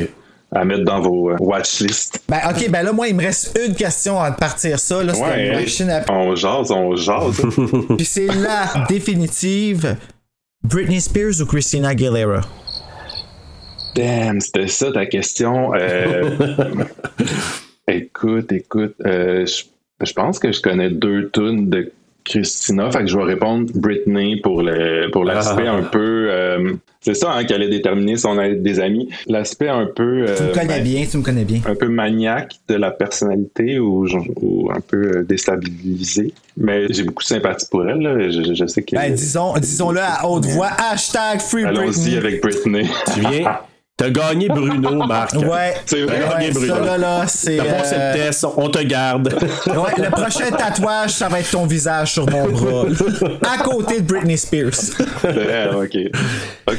à 0.52 0.64
mettre 0.64 0.84
dans 0.84 1.00
vos 1.00 1.30
euh, 1.30 1.36
watchlists. 1.38 2.20
Ben, 2.28 2.38
ok, 2.50 2.70
ben 2.70 2.82
là, 2.82 2.92
moi, 2.92 3.08
il 3.08 3.14
me 3.14 3.22
reste 3.22 3.58
une 3.66 3.74
question 3.74 4.18
avant 4.20 4.34
de 4.34 4.38
partir 4.38 4.78
ça. 4.80 5.02
Là, 5.04 5.12
Ouais, 5.14 5.46
une 5.48 5.54
hein? 5.54 5.60
machine 5.60 5.90
à- 5.90 6.04
on 6.10 6.34
jase, 6.34 6.70
on 6.70 6.96
jase. 6.96 7.40
Puis 7.96 8.04
c'est 8.04 8.26
la 8.26 8.84
définitive 8.88 9.96
Britney 10.64 11.00
Spears 11.00 11.40
ou 11.40 11.46
Christina 11.46 11.88
Aguilera? 11.90 12.40
Damn, 13.98 14.40
c'était 14.40 14.68
ça 14.68 14.92
ta 14.92 15.06
question. 15.06 15.72
Euh, 15.74 16.30
écoute, 17.88 18.52
écoute, 18.52 18.94
euh, 19.06 19.46
je, 19.46 19.64
je 20.06 20.12
pense 20.12 20.38
que 20.38 20.52
je 20.52 20.60
connais 20.60 20.90
deux 20.90 21.30
tunes 21.32 21.68
de 21.70 21.90
Christina, 22.24 22.90
fait 22.90 23.00
que 23.00 23.06
je 23.06 23.16
vais 23.16 23.24
répondre 23.24 23.70
Britney 23.74 24.36
pour 24.42 24.60
le 24.62 25.10
pour 25.10 25.24
l'aspect 25.24 25.64
Ah. 25.66 25.72
un 25.72 25.82
peu. 25.82 26.26
euh, 26.30 26.74
c'est 27.00 27.14
ça 27.14 27.32
hein, 27.32 27.44
qui 27.44 27.54
allait 27.54 27.70
déterminer 27.70 28.16
son 28.18 28.38
aide 28.38 28.62
des 28.62 28.80
amis. 28.80 29.08
L'aspect 29.28 29.68
un 29.68 29.86
peu. 29.86 30.26
Tu 30.36 30.42
me 30.42 30.52
connais 30.52 30.66
ben, 30.66 30.82
bien, 30.84 31.06
tu 31.10 31.16
me 31.16 31.22
connais 31.22 31.44
bien. 31.44 31.60
un 31.64 31.74
peu 31.74 31.88
maniaque 31.88 32.56
de 32.68 32.74
la 32.74 32.90
personnalité 32.90 33.78
ou, 33.78 34.04
un 34.70 34.80
peu 34.80 35.24
déstabilisé. 35.26 36.34
Mais 36.58 36.86
j'ai 36.90 37.04
beaucoup 37.04 37.22
de 37.22 37.28
sympathie 37.28 37.66
pour 37.70 37.88
elle. 37.88 38.00
là. 38.00 38.28
Je, 38.28 38.42
je- 38.42 38.52
je 38.54 38.66
sais 38.66 38.82
que. 38.82 38.94
Ben, 38.94 39.14
disons, 39.14 39.54
disons-le 39.54 40.00
à 40.00 40.28
haute 40.28 40.44
voix. 40.46 40.70
Hashtag 40.92 41.40
Free 41.40 41.64
Allons-y 41.64 41.86
Britney. 42.10 42.16
avec 42.18 42.42
Britney. 42.42 42.86
Tu 43.14 43.20
viens? 43.20 43.58
T'as 43.98 44.10
gagné 44.10 44.48
Bruno, 44.48 44.94
Marc. 45.08 45.34
Ouais. 45.34 45.74
T'as 45.84 45.96
gagné 45.96 46.46
Ouais, 46.46 46.50
Bruno. 46.52 46.74
ça, 46.74 46.80
là, 46.80 46.98
là, 46.98 47.24
c'est. 47.26 47.56
T'as 47.56 47.64
passé 47.64 47.94
euh, 47.98 48.12
le 48.12 48.18
test, 48.18 48.46
on 48.56 48.68
te 48.68 48.82
garde. 48.84 49.34
Ouais, 49.66 49.92
le 50.04 50.10
prochain 50.10 50.50
tatouage, 50.50 51.10
ça 51.10 51.28
va 51.28 51.40
être 51.40 51.50
ton 51.50 51.66
visage 51.66 52.12
sur 52.12 52.28
mon 52.30 52.48
bras. 52.48 52.84
à 53.52 53.58
côté 53.62 54.00
de 54.00 54.06
Britney 54.06 54.38
Spears. 54.38 54.70
Ah, 55.24 55.76
ok. 55.76 55.96
Ok. 56.68 56.78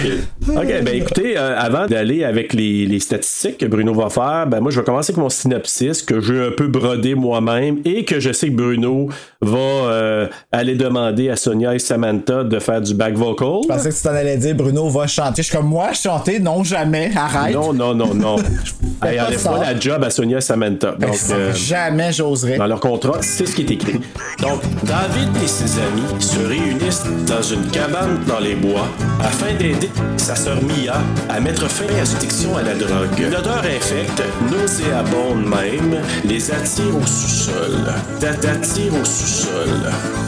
OK, 0.49 0.81
ben 0.83 0.95
écoutez, 0.95 1.37
euh, 1.37 1.57
avant 1.59 1.85
d'aller 1.87 2.23
avec 2.23 2.53
les, 2.53 2.85
les 2.85 2.99
statistiques 2.99 3.57
que 3.57 3.65
Bruno 3.65 3.93
va 3.93 4.09
faire, 4.09 4.47
ben 4.47 4.59
moi 4.61 4.71
je 4.71 4.79
vais 4.79 4.85
commencer 4.85 5.11
avec 5.11 5.21
mon 5.21 5.29
synopsis 5.29 6.01
que 6.01 6.19
j'ai 6.21 6.47
un 6.47 6.51
peu 6.51 6.67
brodé 6.67 7.15
moi-même 7.15 7.79
et 7.85 8.05
que 8.05 8.19
je 8.19 8.31
sais 8.31 8.47
que 8.47 8.53
Bruno 8.55 9.09
va 9.41 9.57
euh, 9.57 10.27
aller 10.51 10.75
demander 10.75 11.29
à 11.29 11.37
Sonia 11.37 11.73
et 11.73 11.79
Samantha 11.79 12.43
de 12.43 12.59
faire 12.59 12.81
du 12.81 12.93
back 12.93 13.13
vocal. 13.15 13.61
Je 13.63 13.67
pensais 13.69 13.89
que 13.89 13.95
tu 13.95 14.01
t'en 14.01 14.09
allais 14.09 14.35
dire 14.37 14.53
Bruno 14.55 14.89
va 14.89 15.07
chanter. 15.07 15.41
Je 15.41 15.47
suis 15.47 15.55
comme 15.55 15.67
moi, 15.67 15.93
chanter, 15.93 16.39
non, 16.39 16.63
jamais. 16.63 17.11
Arrête. 17.15 17.53
Non, 17.53 17.71
non, 17.73 17.95
non, 17.95 18.13
non. 18.13 18.35
hey, 19.03 19.17
pas 19.17 19.25
enlève 19.25 19.43
pas 19.43 19.59
la 19.59 19.79
job 19.79 20.03
à 20.03 20.09
Sonia 20.09 20.39
et 20.39 20.41
Samantha. 20.41 20.91
Donc, 20.99 21.15
euh, 21.31 21.53
Jamais 21.53 22.11
j'oserais. 22.11 22.57
dans 22.57 22.67
leur 22.67 22.81
contrat, 22.81 23.19
c'est 23.21 23.45
ce 23.45 23.55
qui 23.55 23.61
est 23.61 23.71
écrit. 23.71 24.01
Donc, 24.41 24.61
David 24.83 25.29
et 25.41 25.47
ses 25.47 25.79
amis 25.79 26.21
se 26.21 26.39
réunissent 26.39 27.05
dans 27.25 27.41
une 27.41 27.65
cabane 27.67 28.19
dans 28.27 28.39
les 28.39 28.55
bois 28.55 28.87
afin 29.21 29.53
d'aider 29.53 29.89
sa 30.17 30.35
sœur 30.35 30.57
Mia 30.63 30.95
à 31.29 31.39
mettre 31.39 31.69
fin 31.69 31.85
à 32.01 32.05
son 32.05 32.17
addiction 32.17 32.57
à 32.57 32.61
la 32.63 32.73
drogue. 32.73 33.17
Une 33.17 33.33
odeur 33.35 33.59
infecte, 33.59 34.21
nauséabonde 34.51 35.45
même, 35.45 36.01
les 36.25 36.51
attire 36.51 36.95
au 37.01 37.05
sous-sol. 37.05 37.71
T'attire 38.19 38.93
au 39.01 39.05
sous-sol. 39.05 39.28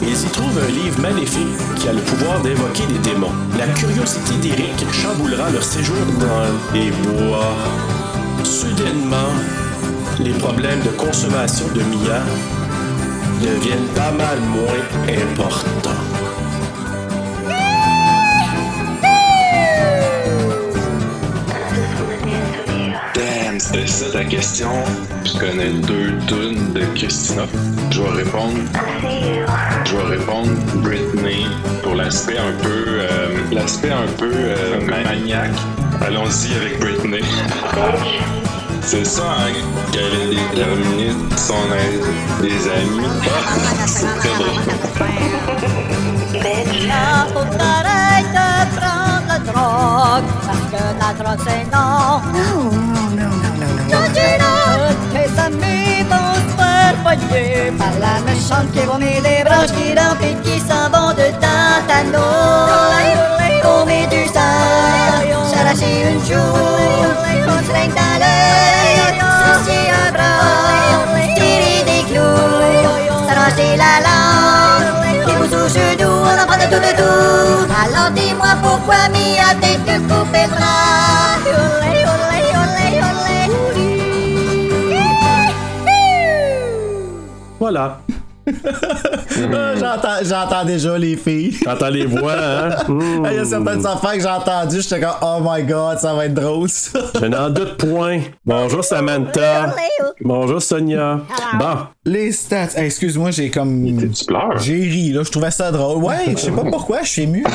Ils 0.00 0.22
y 0.22 0.30
trouvent 0.30 0.58
un 0.58 0.70
livre 0.70 1.00
maléfique 1.00 1.56
qui 1.76 1.88
a 1.88 1.92
le 1.92 2.00
pouvoir 2.00 2.40
d'invoquer 2.40 2.86
des 2.86 2.98
démons. 2.98 3.32
La 3.58 3.66
curiosité 3.66 4.34
d'Eric 4.40 4.86
chamboulera 4.92 5.50
leur 5.50 5.64
séjour 5.64 5.96
dans 6.20 6.74
les 6.74 6.90
bois. 6.90 7.56
Soudainement, 8.44 9.32
les 10.20 10.34
problèmes 10.34 10.80
de 10.82 10.90
consommation 10.90 11.66
de 11.74 11.80
Mia 11.80 12.20
deviennent 13.40 13.88
pas 13.94 14.12
mal 14.12 14.38
moins 14.40 14.82
importants. 15.08 16.31
C'était 23.72 23.86
ça 23.86 24.10
ta 24.10 24.24
question? 24.24 24.70
Je 25.24 25.38
connais 25.38 25.70
deux 25.70 26.18
tunes 26.26 26.72
de 26.72 26.84
Christina. 26.94 27.44
Je 27.90 28.02
vais 28.02 28.22
répondre. 28.22 28.58
Je 29.84 29.96
vais 29.96 30.16
répondre 30.16 30.50
Britney 30.76 31.46
pour 31.82 31.94
l'aspect 31.94 32.38
un 32.38 32.52
peu, 32.62 32.84
euh, 32.86 33.28
l'aspect 33.50 33.90
un 33.90 34.06
peu 34.18 34.30
euh, 34.32 34.80
maniaque. 34.86 35.56
Allons-y 36.02 36.54
avec 36.56 36.80
Britney. 36.80 37.22
C'est 38.82 39.06
ça 39.06 39.22
hein, 39.22 39.52
qui 39.90 39.98
allait 39.98 40.34
déterminer 40.34 41.12
son 41.36 41.54
aide 41.72 42.04
des 42.42 42.68
amis. 42.68 43.06
Ah, 43.24 43.86
c'est 43.86 44.06
très 44.18 44.28
drôle. 44.34 44.60
Là, 46.88 47.26
faut 47.32 47.44
que 47.44 47.56
t'arrêtes 47.56 48.32
de 48.32 48.76
prendre 48.76 49.26
la 49.28 49.38
drogue, 49.38 50.28
parce 50.44 50.64
que 50.72 50.82
la 50.98 51.24
drogue 51.24 51.40
c'est 51.46 51.64
non? 51.72 52.20
Non. 52.34 52.91
Georgina, 55.42 55.50
tes 55.50 55.66
amis 55.66 56.02
vont 56.08 56.34
se 56.34 56.40
faire 56.56 56.94
poigner 57.02 57.72
par 57.78 57.92
la 58.00 58.14
méchante 58.20 58.70
qui 58.72 58.80
vomit 58.80 59.20
des 59.20 59.42
branches 59.44 59.72
qui 59.72 59.94
rampent 59.98 60.42
qui 60.42 60.58
s'en 60.60 60.88
vont 60.90 61.12
de 61.12 61.26
Tantano. 61.40 62.28
Au 63.64 63.84
Médusa, 63.84 64.48
s'arracher 65.50 65.94
une 66.10 66.20
joue, 66.26 66.56
on 67.46 67.66
se 67.66 67.72
règne 67.72 67.90
dans 67.90 68.16
l'œil, 68.18 68.96
un 69.90 70.12
bras, 70.12 71.04
tirer 71.36 71.82
des 71.86 72.02
clous, 72.12 73.26
s'arracher 73.28 73.76
la 73.76 73.94
langue, 74.06 75.26
des 75.26 75.32
pouces 75.32 75.54
aux 75.54 75.68
genoux, 75.68 76.20
on 76.24 76.42
en 76.42 76.46
prend 76.46 76.56
de 76.56 76.64
tout 76.64 76.80
de 76.80 76.92
tout. 76.96 77.66
Alors 77.84 78.10
dis-moi 78.10 78.52
pourquoi 78.62 79.08
Mia 79.10 79.54
t'es 79.60 79.76
que 79.86 79.98
couper 80.08 80.44
le 80.44 80.50
bras? 80.50 82.01
Voilà. 87.62 88.00
Ah, 89.54 89.74
j'entends, 89.78 90.18
j'entends 90.24 90.64
déjà 90.64 90.98
les 90.98 91.16
filles. 91.16 91.56
T'entends 91.64 91.88
les 91.90 92.04
voix, 92.06 92.34
hein? 92.36 92.70
Mmh. 92.88 93.26
Il 93.30 93.36
y 93.36 93.38
a 93.38 93.44
certaines 93.44 93.86
affaires 93.86 94.12
que 94.14 94.20
j'ai 94.20 94.26
entendues, 94.28 94.82
j'étais 94.82 95.00
comme 95.00 95.14
Oh 95.22 95.38
my 95.42 95.62
god, 95.62 95.98
ça 95.98 96.12
va 96.12 96.26
être 96.26 96.34
drôle 96.34 96.68
ça. 96.68 96.98
Je 97.20 97.26
n'en 97.26 97.48
doute 97.50 97.76
point. 97.78 98.20
Bonjour 98.44 98.84
Samantha. 98.84 99.74
Bonjour 100.20 100.60
Sonia. 100.60 101.20
Bon, 101.58 101.86
Les 102.04 102.32
stats. 102.32 102.68
Hey, 102.76 102.86
excuse-moi, 102.86 103.30
j'ai 103.30 103.48
comme. 103.50 104.10
Tu 104.12 104.24
pleures? 104.24 104.58
J'ai 104.58 104.74
ri, 104.74 105.12
là, 105.12 105.22
je 105.22 105.30
trouvais 105.30 105.50
ça 105.52 105.70
drôle. 105.70 106.02
Ouais, 106.02 106.16
je 106.32 106.36
sais 106.36 106.50
pas 106.50 106.64
pourquoi, 106.64 107.02
je 107.02 107.08
suis 107.08 107.22
ému. 107.22 107.44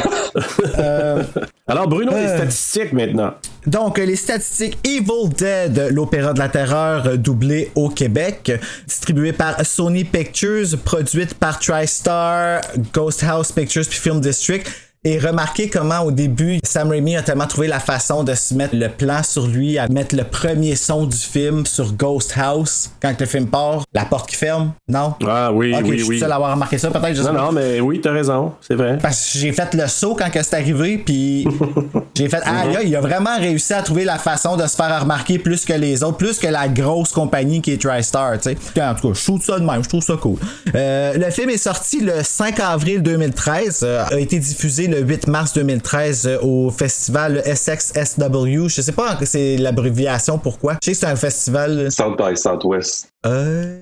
Euh, 0.79 1.23
alors 1.67 1.87
Bruno, 1.87 2.11
les 2.11 2.17
Euh. 2.27 2.37
statistiques 2.37 2.93
maintenant. 2.93 3.33
Donc, 3.67 3.97
les 3.97 4.15
statistiques 4.15 4.77
Evil 4.85 5.29
Dead, 5.37 5.89
l'opéra 5.91 6.31
de 6.31 6.39
la 6.39 6.47
terreur 6.47 7.05
euh, 7.05 7.17
doublé 7.17 7.69
au 7.75 7.89
Québec, 7.89 8.51
distribué 8.87 9.33
par 9.33 9.63
Sony 9.65 10.05
Pictures, 10.05 10.77
produite 10.85 11.33
par 11.33 11.59
TriStar, 11.59 12.61
Ghost 12.93 13.23
House 13.23 13.51
Pictures 13.51 13.85
puis 13.87 13.99
Film 13.99 14.21
District. 14.21 14.65
Et 15.09 15.19
remarquez 15.19 15.69
comment 15.69 16.01
au 16.01 16.11
début, 16.11 16.59
Sam 16.65 16.89
Raimi 16.89 17.15
a 17.15 17.21
tellement 17.21 17.47
trouvé 17.47 17.69
la 17.69 17.79
façon 17.79 18.25
de 18.25 18.33
se 18.33 18.53
mettre 18.53 18.75
le 18.75 18.89
plan 18.89 19.23
sur 19.23 19.47
lui, 19.47 19.77
à 19.77 19.87
mettre 19.87 20.17
le 20.17 20.25
premier 20.25 20.75
son 20.75 21.05
du 21.05 21.15
film 21.15 21.65
sur 21.65 21.93
Ghost 21.93 22.33
House. 22.35 22.91
Quand 23.01 23.17
le 23.17 23.25
film 23.25 23.47
part, 23.47 23.83
la 23.93 24.03
porte 24.03 24.29
qui 24.29 24.35
ferme. 24.35 24.73
Non? 24.89 25.13
Ah 25.25 25.53
oui, 25.53 25.73
oui, 25.81 25.99
je 25.99 26.03
suis 26.03 26.09
oui. 26.09 26.19
seul 26.19 26.29
à 26.29 26.35
avoir 26.35 26.51
remarqué 26.51 26.77
ça, 26.77 26.91
peut-être. 26.91 27.23
Non, 27.23 27.31
non, 27.31 27.51
mais 27.53 27.79
oui, 27.79 28.01
t'as 28.01 28.11
raison, 28.11 28.51
c'est 28.59 28.75
vrai. 28.75 28.97
Parce 29.01 29.31
que 29.31 29.39
j'ai 29.39 29.53
fait 29.53 29.73
le 29.75 29.87
saut 29.87 30.13
quand 30.13 30.29
c'est 30.29 30.53
arrivé, 30.55 30.97
puis 30.97 31.47
j'ai 32.13 32.27
fait 32.27 32.41
ah 32.43 32.65
il 32.83 32.93
a 32.93 32.99
vraiment 32.99 33.37
réussi 33.39 33.73
à 33.73 33.83
trouver 33.83 34.03
la 34.03 34.17
façon 34.17 34.57
de 34.57 34.67
se 34.67 34.75
faire 34.75 34.99
remarquer 34.99 35.39
plus 35.39 35.63
que 35.63 35.71
les 35.71 36.03
autres, 36.03 36.17
plus 36.17 36.37
que 36.37 36.47
la 36.47 36.67
grosse 36.67 37.13
compagnie 37.13 37.61
qui 37.61 37.71
est 37.71 37.81
TriStar, 37.81 38.33
tu 38.41 38.49
sais. 38.49 38.57
En 38.81 38.93
tout 38.93 39.07
cas, 39.07 39.13
je 39.13 39.23
trouve 39.23 39.41
ça 39.41 39.57
de 39.57 39.63
même, 39.63 39.81
je 39.85 39.87
trouve 39.87 40.03
ça 40.03 40.17
cool. 40.17 40.37
Euh, 40.75 41.13
le 41.13 41.31
film 41.31 41.49
est 41.49 41.55
sorti 41.55 42.01
le 42.01 42.23
5 42.23 42.59
avril 42.59 43.01
2013, 43.01 43.79
euh, 43.83 44.03
a 44.11 44.19
été 44.19 44.37
diffusé 44.37 44.87
le 44.87 44.96
8 45.05 45.27
mars 45.27 45.53
2013 45.53 46.27
euh, 46.27 46.37
au 46.41 46.69
festival 46.71 47.41
SXSW. 47.45 48.67
Je 48.67 48.81
sais 48.81 48.91
pas 48.91 49.15
que 49.15 49.25
c'est 49.25 49.57
l'abréviation 49.57 50.37
pourquoi. 50.37 50.77
Je 50.81 50.85
sais 50.85 50.91
que 50.91 50.97
c'est 50.97 51.05
un 51.05 51.15
festival. 51.15 51.91
South 51.91 52.17
by 52.17 52.35
Southwest. 52.37 53.09
Euh, 53.25 53.81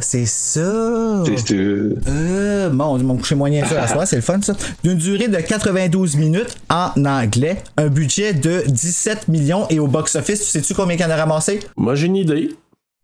c'est 0.00 0.26
ça. 0.26 1.22
C'est 1.24 1.54
euh, 1.54 1.94
Euh, 2.08 2.68
bon, 2.70 2.98
mon 2.98 3.16
coucher 3.16 3.34
moyen 3.34 3.64
ça 3.64 3.82
à 3.82 3.88
soir, 3.88 4.06
c'est 4.06 4.16
le 4.16 4.22
fun 4.22 4.40
ça. 4.42 4.54
D'une 4.84 4.98
durée 4.98 5.28
de 5.28 5.38
92 5.38 6.16
minutes 6.16 6.56
en 6.68 6.90
anglais, 7.04 7.62
un 7.76 7.88
budget 7.88 8.34
de 8.34 8.62
17 8.66 9.28
millions 9.28 9.66
et 9.70 9.78
au 9.78 9.86
box-office, 9.86 10.40
tu 10.40 10.46
sais-tu 10.46 10.74
combien 10.74 10.96
il 10.96 11.04
en 11.04 11.10
a 11.10 11.16
ramassé? 11.16 11.60
Moi, 11.76 11.94
j'ai 11.94 12.06
une 12.06 12.16
idée. 12.16 12.50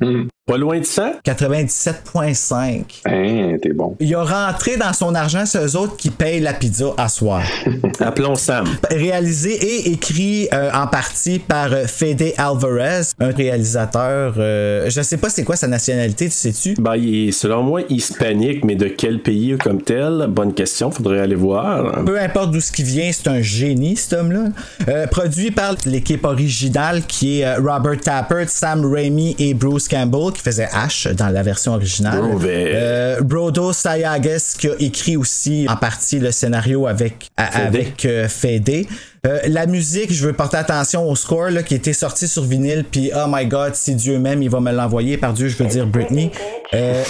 hmm. 0.00 0.28
Pas 0.44 0.56
loin 0.58 0.80
de 0.80 0.84
100? 0.84 1.20
97,5. 1.24 2.82
Hein, 3.06 3.56
t'es 3.62 3.72
bon. 3.72 3.94
Il 4.00 4.12
a 4.16 4.24
rentré 4.24 4.76
dans 4.76 4.92
son 4.92 5.14
argent, 5.14 5.46
c'est 5.46 5.64
eux 5.64 5.76
autres 5.76 5.96
qui 5.96 6.10
payent 6.10 6.40
la 6.40 6.52
pizza 6.52 6.86
à 6.98 7.08
soir. 7.08 7.44
Appelons 8.00 8.34
Sam. 8.34 8.66
Réalisé 8.90 9.52
et 9.52 9.92
écrit 9.92 10.48
euh, 10.52 10.68
en 10.74 10.88
partie 10.88 11.38
par 11.38 11.72
euh, 11.72 11.84
Fede 11.86 12.34
Alvarez, 12.38 13.02
un 13.20 13.30
réalisateur. 13.30 14.34
euh, 14.38 14.90
je 14.90 15.00
sais 15.02 15.16
pas 15.16 15.30
c'est 15.30 15.44
quoi 15.44 15.54
sa 15.54 15.68
nationalité, 15.68 16.24
tu 16.24 16.32
sais-tu? 16.32 16.74
Ben, 16.76 16.96
il 16.96 17.28
est, 17.28 17.32
selon 17.32 17.62
moi, 17.62 17.82
hispanique, 17.88 18.64
mais 18.64 18.74
de 18.74 18.88
quel 18.88 19.22
pays 19.22 19.56
comme 19.62 19.80
tel? 19.80 20.26
Bonne 20.28 20.54
question, 20.54 20.90
faudrait 20.90 21.20
aller 21.20 21.36
voir. 21.36 22.04
Peu 22.04 22.18
importe 22.20 22.50
d'où 22.50 22.60
ce 22.60 22.72
qui 22.72 22.82
vient, 22.82 23.08
c'est 23.12 23.28
un 23.28 23.42
génie, 23.42 23.96
cet 23.96 24.14
homme-là. 24.14 24.46
Euh, 24.88 25.06
produit 25.06 25.52
par 25.52 25.76
l'équipe 25.86 26.24
originale 26.24 27.02
qui 27.06 27.42
est 27.42 27.54
Robert 27.58 28.00
Tappert, 28.00 28.48
Sam 28.48 28.84
Raimi 28.92 29.36
et 29.38 29.54
Bruce 29.54 29.86
Campbell 29.86 30.31
qui 30.32 30.42
faisait 30.42 30.68
Ash 30.72 31.06
dans 31.06 31.28
la 31.28 31.42
version 31.42 31.74
originale. 31.74 32.22
Mauvais. 32.22 32.72
Euh, 32.74 33.20
Brodo 33.20 33.72
Sayagas 33.72 34.56
qui 34.58 34.68
a 34.68 34.74
écrit 34.78 35.16
aussi 35.16 35.66
en 35.68 35.76
partie 35.76 36.18
le 36.18 36.30
scénario 36.30 36.86
avec, 36.86 37.30
avec 37.36 38.04
euh, 38.04 38.28
Fede. 38.28 38.86
Euh, 39.24 39.38
la 39.46 39.66
musique, 39.66 40.12
je 40.12 40.26
veux 40.26 40.32
porter 40.32 40.56
attention 40.56 41.08
au 41.08 41.14
score 41.14 41.50
là, 41.50 41.62
qui 41.62 41.76
était 41.76 41.92
sorti 41.92 42.26
sur 42.26 42.42
vinyle, 42.42 42.84
puis 42.90 43.12
oh 43.14 43.26
my 43.28 43.46
god, 43.46 43.76
si 43.76 43.94
Dieu 43.94 44.18
m'aime, 44.18 44.42
il 44.42 44.50
va 44.50 44.58
me 44.58 44.72
l'envoyer. 44.72 45.16
Par 45.16 45.32
Dieu, 45.32 45.46
je 45.46 45.56
veux 45.62 45.68
dire 45.68 45.86
Britney. 45.86 46.32
Euh, 46.74 47.04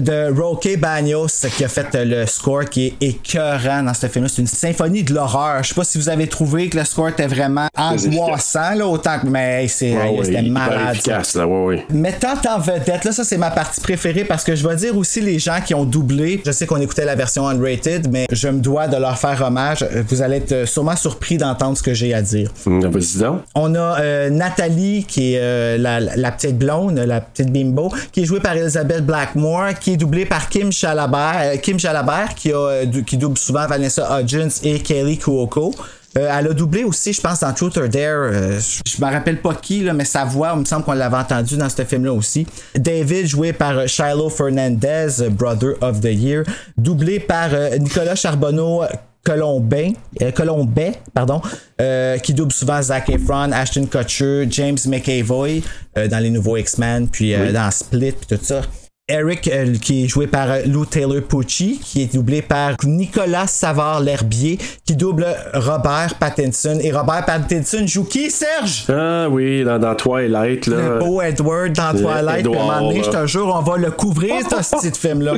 de 0.00 0.34
Roque 0.36 0.66
Bagnos 0.78 1.28
qui 1.56 1.62
a 1.64 1.68
fait 1.68 1.94
euh, 1.94 2.04
le 2.04 2.26
score 2.26 2.64
qui 2.64 2.86
est 2.86 2.94
écœurant 3.00 3.82
dans 3.84 3.94
ce 3.94 4.08
film-là. 4.08 4.28
C'est 4.34 4.40
une 4.42 4.48
symphonie 4.48 5.04
de 5.04 5.14
l'horreur. 5.14 5.62
Je 5.62 5.68
sais 5.68 5.74
pas 5.74 5.84
si 5.84 5.98
vous 5.98 6.08
avez 6.08 6.26
trouvé 6.26 6.68
que 6.68 6.78
le 6.78 6.84
score 6.84 7.10
était 7.10 7.26
vraiment 7.28 7.68
angoissant, 7.76 8.74
là, 8.74 8.86
autant 8.88 9.20
que. 9.20 9.26
Mais 9.28 9.62
hey, 9.62 9.68
c'est, 9.68 9.94
Ouais, 9.96 10.18
ouais, 10.18 10.24
c'était 10.24 10.42
malade. 10.42 10.96
efficace, 10.96 11.34
là, 11.36 11.46
ouais. 11.46 11.86
Mettant 11.90 12.34
en 12.48 12.58
vedette, 12.58 13.04
là, 13.04 13.12
ça 13.12 13.22
c'est 13.22 13.36
ma 13.38 13.52
partie 13.52 13.80
préférée 13.80 14.24
parce 14.24 14.42
que 14.42 14.56
je 14.56 14.66
vais 14.66 14.74
dire 14.74 14.96
aussi 14.96 15.20
les 15.20 15.38
gens 15.38 15.60
qui 15.64 15.74
ont 15.74 15.84
doublé. 15.84 16.42
Je 16.44 16.50
sais 16.50 16.66
qu'on 16.66 16.80
écoutait 16.80 17.04
la 17.04 17.14
version 17.14 17.46
unrated, 17.48 18.10
mais 18.10 18.26
je 18.32 18.48
me 18.48 18.58
dois 18.58 18.88
de 18.88 18.96
leur 18.96 19.16
faire 19.16 19.40
hommage. 19.46 19.86
Vous 20.08 20.22
allez 20.22 20.38
être 20.38 20.52
euh, 20.52 20.66
sûrement 20.66 20.96
surpris 20.96 21.36
d'entendre 21.52 21.76
ce 21.76 21.82
que 21.82 21.94
j'ai 21.94 22.14
à 22.14 22.22
dire. 22.22 22.50
Donc. 22.82 23.42
On 23.54 23.74
a 23.74 24.00
euh, 24.00 24.30
Nathalie, 24.30 25.04
qui 25.04 25.34
est 25.34 25.40
euh, 25.40 25.78
la, 25.78 26.00
la 26.00 26.32
petite 26.32 26.58
blonde, 26.58 26.98
la 26.98 27.20
petite 27.20 27.52
bimbo, 27.52 27.92
qui 28.10 28.22
est 28.22 28.24
jouée 28.24 28.40
par 28.40 28.56
Elizabeth 28.56 29.04
Blackmore, 29.04 29.74
qui 29.80 29.92
est 29.92 29.96
doublée 29.96 30.26
par 30.26 30.48
Kim 30.48 30.72
Chalabert, 30.72 31.40
euh, 31.42 31.56
Kim 31.56 31.78
Chalabert 31.78 32.34
qui, 32.34 32.52
a, 32.52 32.84
qui 33.06 33.16
double 33.16 33.38
souvent 33.38 33.66
Vanessa 33.66 34.20
Hudgens 34.20 34.60
et 34.62 34.80
Kelly 34.80 35.18
Kuoko. 35.18 35.74
Euh, 36.18 36.28
elle 36.30 36.48
a 36.48 36.52
doublé 36.52 36.84
aussi, 36.84 37.14
je 37.14 37.20
pense, 37.22 37.40
dans 37.40 37.52
Truth 37.54 37.78
or 37.78 37.88
Dare. 37.88 38.28
euh, 38.32 38.60
je 38.86 39.02
me 39.02 39.10
rappelle 39.10 39.40
pas 39.40 39.54
qui, 39.54 39.82
là, 39.82 39.94
mais 39.94 40.04
sa 40.04 40.26
voix, 40.26 40.52
il 40.54 40.60
me 40.60 40.64
semble 40.66 40.84
qu'on 40.84 40.92
l'avait 40.92 41.16
entendu 41.16 41.56
dans 41.56 41.70
ce 41.70 41.84
film-là 41.84 42.12
aussi. 42.12 42.46
David, 42.74 43.26
joué 43.26 43.54
par 43.54 43.88
Shiloh 43.88 44.28
Fernandez, 44.28 45.08
Brother 45.30 45.72
of 45.80 46.02
the 46.02 46.12
Year. 46.12 46.42
Doublé 46.76 47.18
par 47.18 47.48
euh, 47.54 47.78
Nicolas 47.78 48.14
Charbonneau. 48.14 48.82
Colombin, 49.24 49.92
euh, 50.20 50.32
Colombet, 50.32 50.94
pardon, 51.14 51.40
euh, 51.80 52.18
qui 52.18 52.34
double 52.34 52.52
souvent 52.52 52.82
Zac 52.82 53.08
Efron, 53.08 53.52
Ashton 53.52 53.86
Kutcher, 53.86 54.46
James 54.50 54.78
McAvoy 54.86 55.62
euh, 55.96 56.08
dans 56.08 56.18
les 56.18 56.30
nouveaux 56.30 56.56
X-Men, 56.56 57.08
puis 57.08 57.34
euh, 57.34 57.52
dans 57.52 57.70
Split, 57.70 58.12
puis 58.12 58.36
tout 58.36 58.44
ça. 58.44 58.62
Eric, 59.08 59.50
euh, 59.52 59.74
qui 59.82 60.04
est 60.04 60.08
joué 60.08 60.28
par 60.28 60.48
euh, 60.48 60.60
Lou 60.64 60.86
Taylor 60.86 61.22
Pucci, 61.28 61.80
qui 61.82 62.02
est 62.02 62.14
doublé 62.14 62.40
par 62.40 62.76
Nicolas 62.84 63.48
Savard-L'Herbier, 63.48 64.58
qui 64.86 64.94
double 64.94 65.26
Robert 65.54 66.14
Pattinson. 66.20 66.78
Et 66.80 66.92
Robert 66.92 67.24
Pattinson 67.26 67.84
joue 67.84 68.04
qui, 68.04 68.30
Serge? 68.30 68.84
Ah 68.88 69.26
oui, 69.28 69.64
dans, 69.64 69.80
dans 69.80 69.96
Twilight, 69.96 70.68
là. 70.68 70.76
Le 70.76 70.98
beau 71.00 71.20
Edward 71.20 71.72
dans 71.72 71.92
Le 71.92 72.00
Twilight. 72.00 72.46
À 72.46 72.48
un 72.48 72.52
moment 72.52 72.80
donné, 72.80 73.02
je 73.02 73.10
te 73.10 73.26
jure, 73.26 73.52
on 73.52 73.60
va 73.60 73.76
le 73.76 73.90
couvrir, 73.90 74.36
ce 74.48 74.76
petit 74.76 74.96
film-là. 74.96 75.32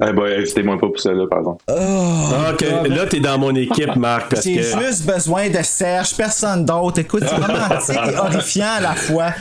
Eh 0.00 0.12
ben, 0.12 0.38
invitez-moi 0.38 0.78
pas 0.78 0.86
pour 0.86 1.00
ça, 1.00 1.12
là, 1.12 1.24
par 1.28 1.40
exemple. 1.40 1.64
Ah, 1.68 2.52
ok. 2.52 2.88
Là, 2.88 3.06
t'es 3.06 3.18
dans 3.18 3.36
mon 3.38 3.54
équipe, 3.56 3.96
Marc, 3.96 4.30
parce 4.30 4.44
J'ai 4.44 4.58
que. 4.58 4.62
juste 4.62 5.04
besoin 5.04 5.48
de 5.50 5.58
Serge, 5.64 6.14
personne 6.16 6.64
d'autre. 6.64 7.00
Écoute, 7.00 7.24
c'est 7.26 7.34
romantique 7.34 7.98
et 8.14 8.16
horrifiant 8.16 8.74
à 8.76 8.80
la 8.80 8.94
fois. 8.94 9.32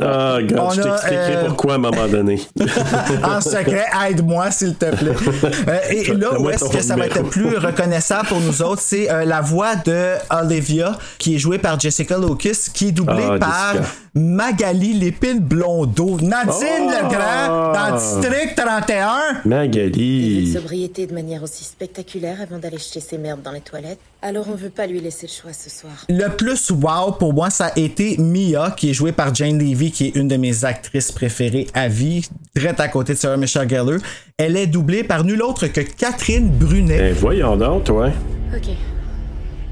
Ah, 0.00 0.38
gars, 0.42 0.62
On 0.64 0.70
je 0.70 0.80
a, 0.80 0.84
t'expliquerai 0.84 1.36
euh, 1.36 1.44
pourquoi 1.46 1.72
à 1.72 1.76
un 1.76 1.78
moment 1.78 2.08
donné. 2.08 2.40
en 3.22 3.40
secret, 3.40 3.86
aide-moi 4.08 4.50
s'il 4.50 4.74
te 4.76 4.86
plaît. 4.94 5.12
Euh, 5.68 5.78
et 5.90 6.04
là 6.14 6.40
où 6.40 6.50
est-ce 6.50 6.68
que 6.68 6.80
ça 6.82 6.96
va 6.96 7.06
être 7.06 7.22
plus 7.22 7.56
reconnaissable 7.56 8.28
pour 8.28 8.40
nous 8.40 8.62
autres, 8.62 8.80
c'est 8.82 9.10
euh, 9.10 9.24
la 9.24 9.40
voix 9.40 9.76
de 9.76 10.14
Olivia, 10.30 10.98
qui 11.18 11.34
est 11.36 11.38
jouée 11.38 11.58
par 11.58 11.78
Jessica 11.78 12.16
Lucas, 12.18 12.68
qui 12.72 12.88
est 12.88 12.92
doublée 12.92 13.24
Ah, 13.30 13.38
par 13.38 13.72
Jessica. 13.74 13.90
Magali 14.14 14.94
Lépine 14.94 15.38
Blondeau. 15.40 16.18
Nadine 16.20 16.88
Oh! 16.88 16.90
Legrand, 16.90 17.72
dans 17.72 17.96
District 17.96 18.54
31. 18.56 19.42
de 19.44 19.48
Magali. 19.48 20.52
sobriété 20.52 21.06
de 21.06 21.14
manière 21.14 21.42
aussi 21.42 21.64
spectaculaire 21.64 22.38
avant 22.42 22.58
d'aller 22.58 22.78
jeter 22.78 23.00
ses 23.00 23.18
merdes 23.18 23.42
dans 23.42 23.52
les 23.52 23.60
toilettes. 23.60 23.98
Alors 24.24 24.48
on 24.48 24.54
veut 24.54 24.70
pas 24.70 24.86
lui 24.86 25.00
laisser 25.00 25.26
le 25.26 25.32
choix 25.32 25.52
ce 25.52 25.68
soir. 25.68 26.06
Le 26.08 26.28
plus 26.28 26.70
wow 26.70 27.10
pour 27.18 27.34
moi, 27.34 27.50
ça 27.50 27.66
a 27.66 27.78
été 27.78 28.16
Mia, 28.18 28.70
qui 28.70 28.90
est 28.90 28.94
jouée 28.94 29.10
par 29.10 29.34
Jane 29.34 29.58
Levy, 29.58 29.90
qui 29.90 30.06
est 30.06 30.16
une 30.16 30.28
de 30.28 30.36
mes 30.36 30.64
actrices 30.64 31.10
préférées 31.10 31.66
à 31.74 31.88
vie, 31.88 32.28
direct 32.54 32.78
à 32.78 32.86
côté 32.86 33.14
de 33.14 33.18
Sarah 33.18 33.36
Michelle 33.36 33.68
Gellar. 33.68 33.98
Elle 34.38 34.56
est 34.56 34.68
doublée 34.68 35.02
par 35.02 35.24
nul 35.24 35.42
autre 35.42 35.66
que 35.66 35.80
Catherine 35.80 36.48
Brunet. 36.48 36.98
Ben, 36.98 37.14
voyons 37.14 37.56
donc, 37.56 37.82
toi. 37.82 38.10
Ok. 38.54 38.68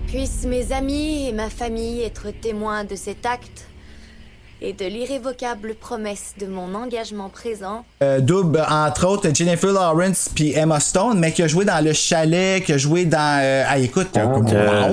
Puissent 0.09 0.47
mes 0.47 0.73
amis 0.73 1.29
et 1.29 1.33
ma 1.33 1.49
famille 1.49 2.03
être 2.03 2.33
témoins 2.33 2.83
de 2.83 2.97
cet 2.97 3.25
acte? 3.27 3.67
Et 4.63 4.73
de 4.73 4.85
l'irrévocable 4.85 5.75
promesse 5.75 6.35
de 6.41 6.47
mon 6.47 6.75
engagement 6.75 7.29
présent 7.29 7.85
Euh, 8.03 8.21
double, 8.21 8.63
entre 8.71 9.07
autres, 9.07 9.29
Jennifer 9.35 9.73
Lawrence 9.73 10.29
puis 10.35 10.53
Emma 10.55 10.81
Stone, 10.81 11.19
mais 11.19 11.33
qui 11.33 11.43
a 11.43 11.49
joué 11.49 11.65
dans 11.65 11.83
Le 11.85 11.93
Chalet, 11.93 12.63
qui 12.65 12.73
a 12.73 12.79
joué 12.79 13.05
dans... 13.05 13.41
Euh, 13.43 13.65
ah, 13.69 13.79
écoute, 13.79 14.09
wow, 14.17 14.43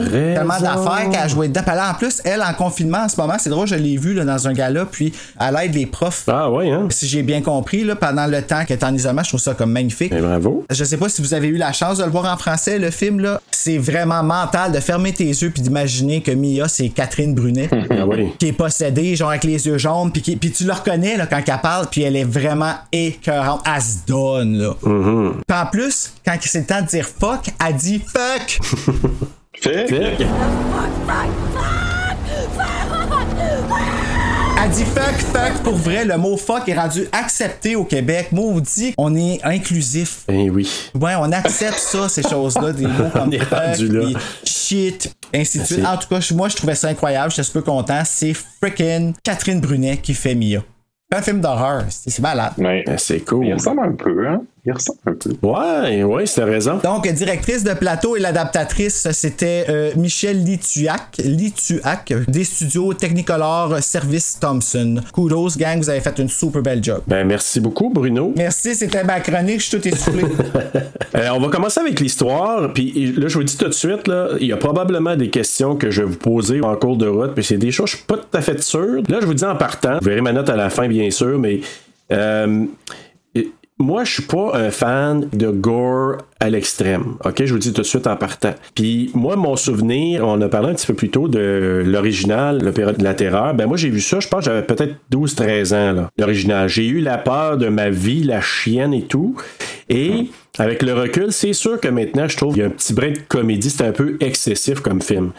tellement 0.06 0.60
d'affaires 0.60 1.10
qu'elle 1.10 1.20
a 1.22 1.28
joué 1.28 1.48
dedans. 1.48 1.62
Puis 1.66 1.72
elle, 1.74 1.82
en 1.82 1.94
plus, 1.94 2.22
elle, 2.26 2.42
en 2.42 2.54
confinement 2.54 3.00
en 3.00 3.10
ce 3.10 3.20
moment, 3.20 3.36
c'est 3.40 3.50
drôle, 3.50 3.68
je 3.68 3.76
l'ai 3.76 3.98
vue 3.98 4.14
là, 4.14 4.26
dans 4.26 4.48
un 4.48 4.54
gala, 4.54 4.86
puis 4.86 5.14
elle 5.40 5.56
aide 5.64 5.74
les 5.76 5.86
profs. 5.86 6.24
Ah, 6.28 6.50
ouais, 6.52 6.70
hein? 6.72 6.88
Si 6.90 7.08
j'ai 7.08 7.24
bien 7.24 7.42
compris, 7.42 7.84
là, 7.84 7.96
pendant 7.96 8.28
le 8.28 8.42
temps 8.42 8.64
qu'elle 8.66 8.78
est 8.80 8.84
en 8.84 8.94
isolement, 8.94 9.24
je 9.24 9.30
trouve 9.30 9.40
ça 9.40 9.54
comme 9.54 9.72
magnifique. 9.72 10.12
Ben, 10.12 10.22
bravo. 10.22 10.66
Je 10.70 10.84
sais 10.84 10.98
pas 10.98 11.10
si 11.10 11.22
vous 11.22 11.34
avez 11.34 11.48
eu 11.48 11.58
la 11.58 11.72
chance 11.74 11.98
de 11.98 12.04
le 12.04 12.10
voir 12.10 12.32
en 12.32 12.38
français, 12.38 12.80
le 12.80 12.92
film, 12.92 13.20
là. 13.20 13.42
C'est 13.52 13.78
vraiment 13.80 14.24
mental 14.24 14.72
de 14.72 14.80
fermer 14.80 15.14
tes 15.14 15.26
yeux 15.26 15.50
puis 15.50 15.62
d'imaginer 15.62 16.22
que 16.22 16.32
Mia, 16.32 16.68
c'est 16.68 16.90
Catherine 16.90 17.34
Brunet. 17.36 17.70
Ah, 17.90 18.06
oui. 18.06 18.34
qui 18.38 18.48
est 18.48 18.54
possédée, 18.54 19.16
genre 19.16 19.30
avec 19.30 19.44
les 19.44 19.57
yeux 19.66 19.78
jaunes, 19.78 20.12
puis, 20.12 20.22
qui- 20.22 20.36
puis 20.36 20.52
tu 20.52 20.64
le 20.66 20.74
reconnais 20.74 21.18
là, 21.18 21.26
quand 21.28 21.42
elle 21.46 21.62
parle, 21.62 21.88
puis 21.90 22.02
elle 22.04 22.16
est 22.16 22.24
vraiment 22.24 22.74
écœurante. 22.92 23.62
Elle 23.66 23.82
se 23.82 23.98
donne, 24.08 24.58
là. 24.58 24.74
Puis 25.48 25.58
en 25.58 25.66
plus, 25.68 26.14
quand 26.26 26.36
c'est 26.42 26.60
le 26.60 26.66
temps 26.66 26.82
de 26.82 26.88
dire 26.88 27.06
fuck, 27.08 27.50
elle 27.66 27.76
dit 27.76 28.00
fuck! 28.00 28.60
Fait. 29.60 29.88
Fait 29.88 30.18
que- 30.18 30.24
Elle 34.68 34.74
dit 34.74 34.84
fuck, 34.84 35.16
fuck, 35.32 35.64
pour 35.64 35.76
vrai, 35.76 36.04
le 36.04 36.18
mot 36.18 36.36
fuck 36.36 36.68
est 36.68 36.78
rendu 36.78 37.08
accepté 37.14 37.78
au 37.78 37.86
Québec. 37.86 38.34
Maudit, 38.34 38.94
on 38.98 39.16
est 39.16 39.40
inclusif. 39.42 40.26
Ben 40.28 40.50
oui. 40.50 40.70
Ouais, 40.94 41.14
on 41.18 41.32
accepte 41.32 41.80
ça, 41.80 42.10
ces 42.10 42.22
choses-là, 42.22 42.74
des 42.74 42.86
mots 42.86 43.10
comme 43.14 43.32
fuck, 43.40 43.50
rendu 43.50 43.88
là. 43.88 44.20
shit, 44.44 45.16
ainsi 45.34 45.60
de 45.60 45.64
suite. 45.64 45.86
En 45.86 45.96
tout 45.96 46.10
cas, 46.10 46.20
moi, 46.34 46.50
je 46.50 46.58
trouvais 46.58 46.76
ça 46.76 46.90
incroyable. 46.90 47.32
J'étais 47.32 47.44
super 47.44 47.64
content. 47.64 48.02
C'est 48.04 48.34
freaking 48.34 49.14
Catherine 49.24 49.62
Brunet 49.62 49.96
qui 49.98 50.14
fait 50.14 50.36
Mia. 50.36 50.60
Un 51.16 51.22
film 51.22 51.40
d'horreur. 51.40 51.86
C'est 51.88 52.10
c'est 52.10 52.22
malade. 52.22 52.52
Ouais. 52.58 52.84
Ben, 52.86 52.98
c'est 52.98 53.22
cool. 53.22 53.48
Il 53.48 53.54
ressemble 53.54 53.80
un 53.80 53.94
peu, 53.94 54.28
hein? 54.28 54.42
Il 54.68 54.74
ressemble 54.74 55.00
un 55.06 55.14
peu. 55.14 55.30
Ouais, 55.42 56.04
ouais, 56.04 56.26
c'est 56.26 56.44
raison. 56.44 56.82
Donc, 56.84 57.08
directrice 57.08 57.64
de 57.64 57.74
plateau 57.74 58.18
et 58.18 58.20
l'adaptatrice, 58.20 59.08
c'était 59.14 59.66
euh, 59.70 59.92
Michel 59.96 60.44
Lituac, 60.44 61.18
Lituac, 61.20 62.14
des 62.28 62.44
studios 62.44 62.94
Technicolor 62.94 63.82
Service 63.82 64.38
Thompson. 64.42 64.96
Kudos, 65.14 65.52
gang, 65.58 65.78
vous 65.80 65.90
avez 65.90 66.02
fait 66.02 66.20
une 66.20 66.28
super 66.28 66.62
belle 66.62 66.84
job. 66.84 67.02
Ben, 67.08 67.26
merci 67.26 67.62
beaucoup, 67.62 67.90
Bruno. 67.90 68.34
Merci, 68.36 68.76
c'était 68.76 69.06
ma 69.06 69.22
chronique, 69.22 69.62
je 69.62 69.68
suis 69.68 69.80
tout 69.80 69.88
essoufflé. 69.88 70.24
Euh, 71.16 71.30
on 71.34 71.40
va 71.40 71.48
commencer 71.48 71.80
avec 71.80 72.00
l'histoire. 72.00 72.72
Puis 72.74 73.14
là, 73.18 73.28
je 73.28 73.38
vous 73.38 73.44
dis 73.44 73.58
tout 73.58 73.68
de 73.68 73.74
suite, 73.74 74.08
là, 74.08 74.28
il 74.40 74.48
y 74.48 74.52
a 74.52 74.58
probablement 74.58 75.16
des 75.16 75.30
questions 75.30 75.76
que 75.76 75.90
je 75.90 76.02
vais 76.02 76.08
vous 76.10 76.18
poser 76.18 76.62
en 76.62 76.76
cours 76.76 76.98
de 76.98 77.08
route. 77.08 77.34
Puis 77.34 77.44
c'est 77.46 77.58
des 77.58 77.72
choses, 77.72 77.90
je 77.92 77.96
suis 77.96 78.06
pas 78.06 78.18
tout 78.18 78.38
à 78.38 78.42
fait 78.42 78.62
sûr. 78.62 79.02
Là, 79.08 79.18
je 79.22 79.26
vous 79.26 79.34
dis 79.34 79.46
en 79.46 79.56
partant. 79.56 79.98
Vous 80.00 80.06
verrez 80.06 80.22
ma 80.22 80.34
note 80.34 80.50
à 80.50 80.56
la 80.56 80.70
fin, 80.70 80.88
bien 80.88 81.10
sûr, 81.10 81.40
mais. 81.40 81.62
euh, 82.12 82.66
moi, 83.80 84.04
je 84.04 84.14
suis 84.14 84.24
pas 84.24 84.52
un 84.56 84.72
fan 84.72 85.28
de 85.34 85.50
gore 85.50 86.18
à 86.40 86.50
l'extrême. 86.50 87.16
OK, 87.24 87.36
je 87.40 87.50
vous 87.50 87.56
le 87.56 87.60
dis 87.60 87.74
tout 87.74 87.82
de 87.82 87.88
suite 87.88 88.08
en 88.08 88.16
partant. 88.16 88.54
Puis 88.74 89.12
moi, 89.14 89.36
mon 89.36 89.56
souvenir, 89.56 90.26
on 90.26 90.42
a 90.42 90.50
parlé 90.50 90.70
un 90.70 90.74
petit 90.74 90.88
peu 90.88 90.94
plus 90.94 91.10
tôt 91.10 91.28
de 91.28 91.84
l'original, 91.86 92.64
l'opéra 92.64 92.94
de 92.94 93.04
la 93.04 93.14
terreur. 93.14 93.54
Ben 93.54 93.68
moi, 93.68 93.78
j'ai 93.78 93.90
vu 93.90 94.02
ça, 94.02 94.20
je 94.20 94.28
pense 94.28 94.46
j'avais 94.46 94.64
peut-être 94.64 94.96
12-13 95.12 95.76
ans, 95.76 95.94
là, 95.94 96.10
l'original. 96.18 96.70
J'ai 96.70 96.88
eu 96.88 97.02
la 97.02 97.18
peur 97.18 97.58
de 97.58 97.68
ma 97.68 97.90
vie, 97.90 98.24
la 98.24 98.42
chienne 98.42 98.94
et 98.94 99.04
tout. 99.04 99.36
Et 99.90 100.30
avec 100.58 100.82
le 100.84 100.94
recul, 100.94 101.32
c'est 101.32 101.54
sûr 101.54 101.80
que 101.80 101.88
maintenant, 101.88 102.28
je 102.28 102.36
trouve 102.38 102.54
qu'il 102.54 102.62
y 102.62 102.66
a 102.66 102.68
un 102.68 102.72
petit 102.72 102.94
brin 102.94 103.12
de 103.12 103.20
comédie. 103.28 103.70
C'est 103.70 103.86
un 103.86 103.92
peu 103.92 104.18
excessif 104.20 104.80
comme 104.82 105.02
film. 105.02 105.32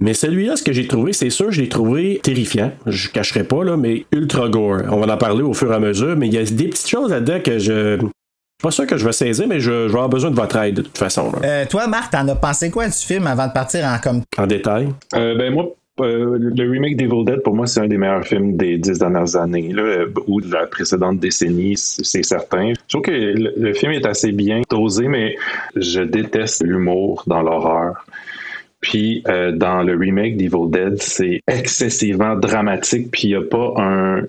Mais 0.00 0.14
celui-là, 0.14 0.56
ce 0.56 0.62
que 0.62 0.72
j'ai 0.72 0.86
trouvé, 0.86 1.12
c'est 1.12 1.30
sûr, 1.30 1.52
je 1.52 1.60
l'ai 1.62 1.68
trouvé 1.68 2.20
terrifiant. 2.22 2.72
Je 2.86 3.08
cacherai 3.08 3.44
pas, 3.44 3.62
là, 3.64 3.76
mais 3.76 4.04
ultra 4.12 4.48
gore. 4.48 4.82
On 4.90 4.98
va 4.98 5.14
en 5.14 5.16
parler 5.16 5.42
au 5.42 5.54
fur 5.54 5.70
et 5.72 5.74
à 5.76 5.78
mesure, 5.78 6.16
mais 6.16 6.26
il 6.26 6.34
y 6.34 6.38
a 6.38 6.44
des 6.44 6.68
petites 6.68 6.88
choses 6.88 7.10
là-dedans 7.10 7.40
que 7.44 7.58
je. 7.58 7.98
Je 8.58 8.62
suis 8.64 8.68
pas 8.68 8.70
sûr 8.70 8.86
que 8.86 8.96
je 8.96 9.04
vais 9.04 9.12
saisir, 9.12 9.46
mais 9.46 9.60
je, 9.60 9.70
je 9.70 9.76
vais 9.88 9.88
avoir 9.88 10.08
besoin 10.08 10.30
de 10.30 10.36
votre 10.36 10.56
aide 10.56 10.76
de 10.76 10.80
toute 10.82 10.96
façon, 10.96 11.30
là, 11.30 11.38
Euh, 11.44 11.66
toi, 11.68 11.86
Marc, 11.88 12.10
t'en 12.12 12.26
as 12.26 12.34
pensé 12.36 12.70
quoi 12.70 12.86
du 12.86 12.94
film 12.96 13.26
avant 13.26 13.46
de 13.48 13.52
partir 13.52 13.84
en 13.84 13.98
comme. 13.98 14.22
en 14.38 14.46
détail? 14.46 14.88
Euh, 15.14 15.34
ben 15.36 15.52
moi, 15.52 15.66
euh, 16.00 16.38
le 16.38 16.70
remake 16.70 16.96
d'Evil 16.96 17.24
Dead, 17.24 17.42
pour 17.42 17.54
moi, 17.54 17.66
c'est 17.66 17.80
un 17.80 17.88
des 17.88 17.96
meilleurs 17.96 18.24
films 18.24 18.56
des 18.56 18.78
dix 18.78 18.98
dernières 18.98 19.36
années, 19.36 19.72
là, 19.72 19.82
euh, 19.82 20.06
ou 20.26 20.40
de 20.40 20.52
la 20.52 20.66
précédente 20.66 21.18
décennie, 21.18 21.76
c'est 21.76 22.22
certain. 22.22 22.72
Je 22.74 22.88
trouve 22.88 23.02
que 23.02 23.10
le, 23.10 23.52
le 23.56 23.72
film 23.74 23.92
est 23.92 24.06
assez 24.06 24.32
bien 24.32 24.62
dosé, 24.68 25.08
mais 25.08 25.36
je 25.74 26.02
déteste 26.02 26.62
l'humour 26.64 27.24
dans 27.26 27.42
l'horreur. 27.42 28.04
Puis 28.86 29.24
euh, 29.26 29.50
dans 29.50 29.82
le 29.82 29.96
remake 29.96 30.36
d'Evil 30.36 30.70
Dead, 30.70 31.02
c'est 31.02 31.40
excessivement 31.48 32.36
dramatique, 32.36 33.10
puis 33.10 33.22
il 33.24 33.28
n'y 33.30 33.34
a 33.34 33.42
pas 33.42 33.74
un 33.78 34.22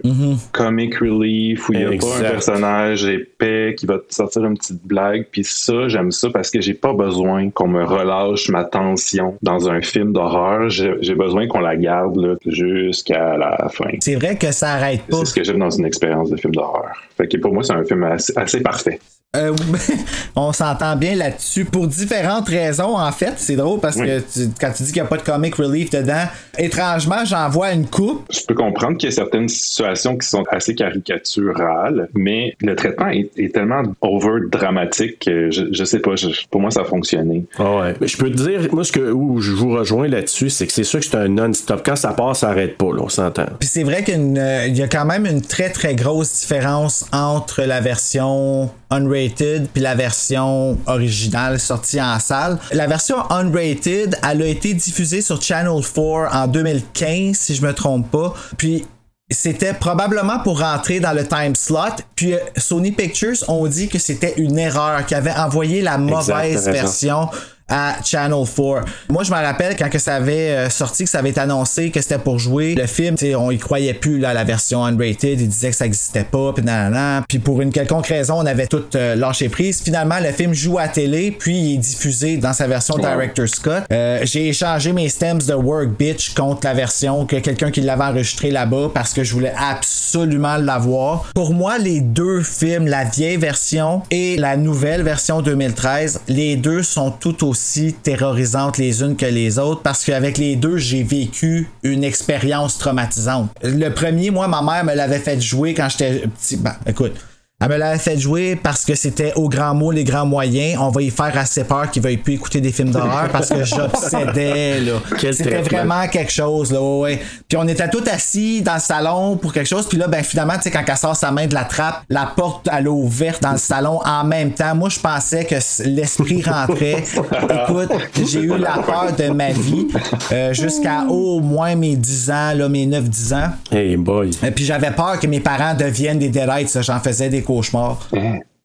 comic 0.51 0.95
relief, 0.95 1.69
ou 1.69 1.73
il 1.73 1.79
n'y 1.79 1.85
a 1.85 1.97
pas 1.99 2.17
un 2.17 2.31
personnage 2.31 3.05
épais 3.05 3.75
qui 3.77 3.85
va 3.85 3.99
te 3.99 4.11
sortir 4.11 4.45
une 4.45 4.57
petite 4.57 4.83
blague. 4.83 5.27
Puis 5.31 5.43
ça, 5.43 5.87
j'aime 5.87 6.09
ça 6.09 6.31
parce 6.31 6.49
que 6.49 6.59
j'ai 6.59 6.73
pas 6.73 6.93
besoin 6.93 7.51
qu'on 7.51 7.67
me 7.67 7.83
relâche 7.83 8.49
ma 8.49 8.63
tension 8.63 9.37
dans 9.43 9.69
un 9.69 9.81
film 9.81 10.11
d'horreur. 10.11 10.69
J'ai 10.69 11.13
besoin 11.13 11.47
qu'on 11.47 11.59
la 11.59 11.75
garde 11.75 12.17
là, 12.17 12.33
jusqu'à 12.47 13.37
la 13.37 13.69
fin. 13.69 13.89
C'est 13.99 14.15
vrai 14.15 14.37
que 14.37 14.51
ça 14.51 14.71
arrête 14.73 15.03
pas. 15.03 15.17
C'est 15.17 15.25
ce 15.25 15.35
que 15.35 15.43
j'aime 15.43 15.59
dans 15.59 15.69
une 15.69 15.85
expérience 15.85 16.31
de 16.31 16.37
film 16.37 16.55
d'horreur. 16.55 16.95
Fait 17.15 17.27
que 17.27 17.37
pour 17.37 17.53
moi, 17.53 17.61
c'est 17.61 17.73
un 17.73 17.83
film 17.83 18.03
assez, 18.05 18.33
assez 18.35 18.61
parfait. 18.61 18.99
Euh, 19.37 19.53
on 20.35 20.51
s'entend 20.53 20.95
bien 20.95 21.15
là-dessus 21.15 21.65
pour 21.65 21.87
différentes 21.87 22.47
raisons 22.49 22.97
en 22.97 23.11
fait. 23.11 23.33
C'est 23.37 23.55
drôle 23.55 23.79
parce 23.79 23.95
que 23.95 24.19
tu- 24.19 24.49
quand 24.59 24.71
tu 24.75 24.83
dis 24.83 24.91
qu'il 24.91 25.01
n'y 25.01 25.05
a 25.07 25.09
pas 25.09 25.17
de 25.17 25.21
comic 25.23 25.55
relief 25.55 25.89
dedans, 25.89 26.25
étrangement 26.57 27.23
j'en 27.25 27.47
vois 27.49 27.71
une 27.71 27.85
coupe. 27.87 28.25
Je 28.31 28.39
peux 28.47 28.55
comprendre 28.55 28.97
qu'il 28.97 29.09
y 29.09 29.11
a 29.11 29.15
certaines 29.15 29.47
situations 29.47 30.17
qui 30.17 30.27
sont 30.27 30.43
assez 30.51 30.75
caricaturales, 30.75 32.09
mais 32.13 32.55
le 32.61 32.75
traitement 32.75 33.09
est, 33.09 33.29
est 33.37 33.53
tellement 33.53 33.83
over 34.01 34.41
dramatique 34.51 35.19
que 35.25 35.51
je, 35.51 35.65
je 35.71 35.83
sais 35.83 35.99
pas, 35.99 36.15
je- 36.15 36.27
pour 36.49 36.61
moi 36.61 36.71
ça 36.71 36.81
a 36.81 36.85
fonctionné. 36.85 37.45
Ah 37.59 37.77
ouais. 37.77 37.95
Je 38.01 38.17
peux 38.17 38.29
te 38.31 38.35
dire, 38.37 38.67
moi, 38.71 38.83
ce 38.83 38.91
que, 38.91 39.11
où 39.11 39.39
je 39.41 39.51
vous 39.51 39.69
rejoins 39.71 40.07
là-dessus, 40.07 40.49
c'est 40.49 40.67
que 40.67 40.73
c'est 40.73 40.83
sûr 40.83 40.99
que 40.99 41.05
c'est 41.05 41.15
un 41.17 41.27
non-stop. 41.27 41.81
Quand 41.85 41.95
ça 41.95 42.09
part, 42.13 42.35
ça 42.35 42.49
arrête 42.49 42.77
pas, 42.77 42.85
là, 42.93 43.01
on 43.03 43.09
s'entend. 43.09 43.45
Puis 43.59 43.69
c'est 43.69 43.83
vrai 43.83 44.03
qu'il 44.03 44.35
euh, 44.37 44.67
y 44.67 44.81
a 44.81 44.87
quand 44.87 45.05
même 45.05 45.25
une 45.25 45.41
très 45.41 45.69
très 45.69 45.95
grosse 45.95 46.41
différence 46.41 47.05
entre 47.11 47.63
la 47.63 47.79
version 47.81 48.69
unrated 48.89 49.67
puis 49.73 49.81
la 49.81 49.95
version 49.95 50.77
originale 50.85 51.59
sortie 51.59 52.01
en 52.01 52.19
salle. 52.19 52.59
La 52.71 52.87
version 52.87 53.17
unrated, 53.29 54.17
elle 54.29 54.41
a 54.41 54.47
été 54.47 54.73
diffusée 54.73 55.21
sur 55.21 55.41
Channel 55.41 55.81
4 55.81 56.35
en 56.35 56.47
2015 56.47 57.35
si 57.35 57.55
je 57.55 57.61
me 57.61 57.73
trompe 57.73 58.09
pas. 58.11 58.33
Puis 58.57 58.85
c'était 59.29 59.73
probablement 59.73 60.39
pour 60.39 60.61
rentrer 60.61 60.99
dans 60.99 61.13
le 61.13 61.27
time 61.27 61.55
slot. 61.55 62.01
Puis 62.15 62.33
euh, 62.33 62.39
Sony 62.55 62.91
Pictures 62.91 63.37
ont 63.49 63.67
dit 63.67 63.89
que 63.89 63.99
c'était 63.99 64.33
une 64.37 64.57
erreur, 64.57 65.05
qu'ils 65.05 65.17
avaient 65.17 65.31
envoyé 65.31 65.81
la 65.81 65.97
mauvaise 65.97 66.67
raison. 66.67 67.29
À 67.69 67.97
Channel 68.03 68.45
4. 68.45 68.85
Moi, 69.09 69.23
je 69.23 69.31
me 69.31 69.35
rappelle 69.35 69.75
quand 69.75 69.89
que 69.89 69.99
ça 69.99 70.15
avait 70.15 70.49
euh, 70.51 70.69
sorti, 70.69 71.03
que 71.03 71.09
ça 71.09 71.19
avait 71.19 71.29
été 71.29 71.39
annoncé 71.41 71.91
que 71.91 72.01
c'était 72.01 72.17
pour 72.17 72.39
jouer 72.39 72.75
le 72.75 72.87
film, 72.87 73.15
on 73.37 73.51
y 73.51 73.57
croyait 73.57 73.93
plus 73.93 74.19
là, 74.19 74.33
la 74.33 74.43
version 74.43 74.85
unrated, 74.85 75.41
ils 75.41 75.47
disaient 75.47 75.71
que 75.71 75.75
ça 75.75 75.85
existait 75.85 76.23
pas, 76.23 76.53
puis 76.53 76.63
nanana. 76.63 77.23
Puis 77.27 77.39
pour 77.39 77.61
une 77.61 77.71
quelconque 77.71 78.07
raison, 78.07 78.35
on 78.37 78.45
avait 78.45 78.67
tout 78.67 78.85
euh, 78.95 79.15
lâché 79.15 79.49
prise. 79.49 79.81
Finalement, 79.81 80.19
le 80.21 80.31
film 80.31 80.53
joue 80.53 80.77
à 80.77 80.87
télé, 80.87 81.31
puis 81.31 81.57
il 81.57 81.73
est 81.75 81.77
diffusé 81.77 82.37
dans 82.37 82.53
sa 82.53 82.67
version 82.67 82.95
Director 82.97 83.47
Scott. 83.47 83.83
Euh, 83.91 84.19
J'ai 84.23 84.49
échangé 84.49 84.93
mes 84.93 85.09
stems 85.09 85.39
de 85.39 85.53
Work 85.53 85.89
Bitch 85.97 86.33
contre 86.33 86.65
la 86.65 86.73
version 86.73 87.25
que 87.25 87.37
quelqu'un 87.37 87.71
qui 87.71 87.81
l'avait 87.81 88.05
enregistré 88.05 88.51
là-bas 88.51 88.91
parce 88.93 89.13
que 89.13 89.23
je 89.23 89.33
voulais 89.33 89.53
absolument 89.57 90.57
l'avoir. 90.57 91.25
Pour 91.35 91.53
moi, 91.53 91.77
les 91.77 91.99
deux 92.01 92.41
films, 92.41 92.87
la 92.87 93.03
vieille 93.03 93.37
version 93.37 94.03
et 94.11 94.37
la 94.37 94.55
nouvelle 94.57 95.01
version 95.03 95.41
2013, 95.41 96.21
les 96.27 96.55
deux 96.55 96.83
sont 96.83 97.11
tout 97.11 97.45
aussi 97.45 97.56
terrorisantes 98.03 98.77
les 98.77 99.01
unes 99.01 99.15
que 99.15 99.25
les 99.25 99.59
autres 99.59 99.81
parce 99.81 100.03
qu'avec 100.05 100.37
les 100.37 100.55
deux, 100.55 100.77
j'ai 100.77 101.03
vécu 101.03 101.69
une 101.83 102.03
expérience 102.03 102.77
traumatisante. 102.77 103.49
Le 103.63 103.89
premier, 103.89 104.31
moi, 104.31 104.47
ma 104.47 104.61
mère 104.61 104.85
me 104.85 104.93
l'avait 104.93 105.19
fait 105.19 105.39
jouer 105.39 105.73
quand 105.73 105.89
j'étais 105.89 106.27
petit. 106.27 106.57
Ben, 106.57 106.75
écoute. 106.85 107.13
Elle 107.59 107.69
me 107.69 107.77
l'avait 107.77 107.97
fait 107.97 108.19
jouer 108.19 108.55
parce 108.55 108.85
que 108.85 108.93
c'était 108.93 109.33
au 109.35 109.49
grand 109.49 109.73
mot, 109.73 109.89
les 109.89 110.03
grands 110.03 110.27
moyens. 110.27 110.79
On 110.79 110.91
va 110.91 111.01
y 111.01 111.09
faire 111.09 111.35
assez 111.35 111.63
peur 111.63 111.89
qu'il 111.89 112.03
veuille 112.03 112.17
plus 112.17 112.35
écouter 112.35 112.61
des 112.61 112.71
films 112.71 112.91
d'horreur 112.91 113.29
parce 113.31 113.49
que 113.49 113.63
j'obsédais, 113.63 114.79
là. 114.81 115.01
C'était 115.31 115.63
vraiment 115.63 116.07
quelque 116.07 116.31
chose, 116.31 116.71
là, 116.71 116.79
ouais. 116.79 117.19
Puis 117.47 117.57
on 117.57 117.67
était 117.67 117.89
tous 117.89 118.07
assis 118.11 118.61
dans 118.61 118.75
le 118.75 118.79
salon 118.79 119.37
pour 119.37 119.53
quelque 119.53 119.67
chose. 119.67 119.87
Puis 119.87 119.97
là, 119.97 120.07
ben 120.07 120.23
finalement, 120.23 120.53
tu 120.57 120.63
sais, 120.63 120.71
quand 120.71 120.83
elle 120.87 120.97
sort 120.97 121.15
sa 121.15 121.31
main 121.31 121.47
de 121.47 121.55
la 121.55 121.63
trappe, 121.63 122.03
la 122.09 122.27
porte, 122.27 122.69
elle 122.71 122.85
est 122.85 122.89
ouverte 122.89 123.41
dans 123.41 123.53
le 123.53 123.57
salon 123.57 124.01
en 124.05 124.23
même 124.23 124.51
temps. 124.51 124.75
Moi, 124.75 124.89
je 124.89 124.99
pensais 124.99 125.43
que 125.45 125.55
l'esprit 125.85 126.43
rentrait. 126.43 127.05
Écoute, 127.07 127.91
j'ai 128.23 128.41
eu 128.41 128.55
la 128.55 128.77
peur 128.85 129.15
de 129.17 129.29
ma 129.29 129.49
vie 129.49 129.87
euh, 130.31 130.53
jusqu'à 130.53 131.05
au 131.09 131.39
moins 131.39 131.73
mes 131.73 131.95
10 131.95 132.29
ans, 132.29 132.53
là, 132.53 132.69
mes 132.69 132.85
9-10 132.85 133.33
ans. 133.33 133.49
Hey 133.71 133.97
boy. 133.97 134.29
Et 134.43 134.51
puis 134.51 134.63
j'avais 134.63 134.91
peur 134.91 135.19
que 135.19 135.25
mes 135.25 135.39
parents 135.39 135.73
deviennent 135.73 136.19
des 136.19 136.31
ça, 136.67 136.83
j'en 136.83 136.99
faisais 136.99 137.29
des 137.29 137.46
cauchemars. 137.47 138.09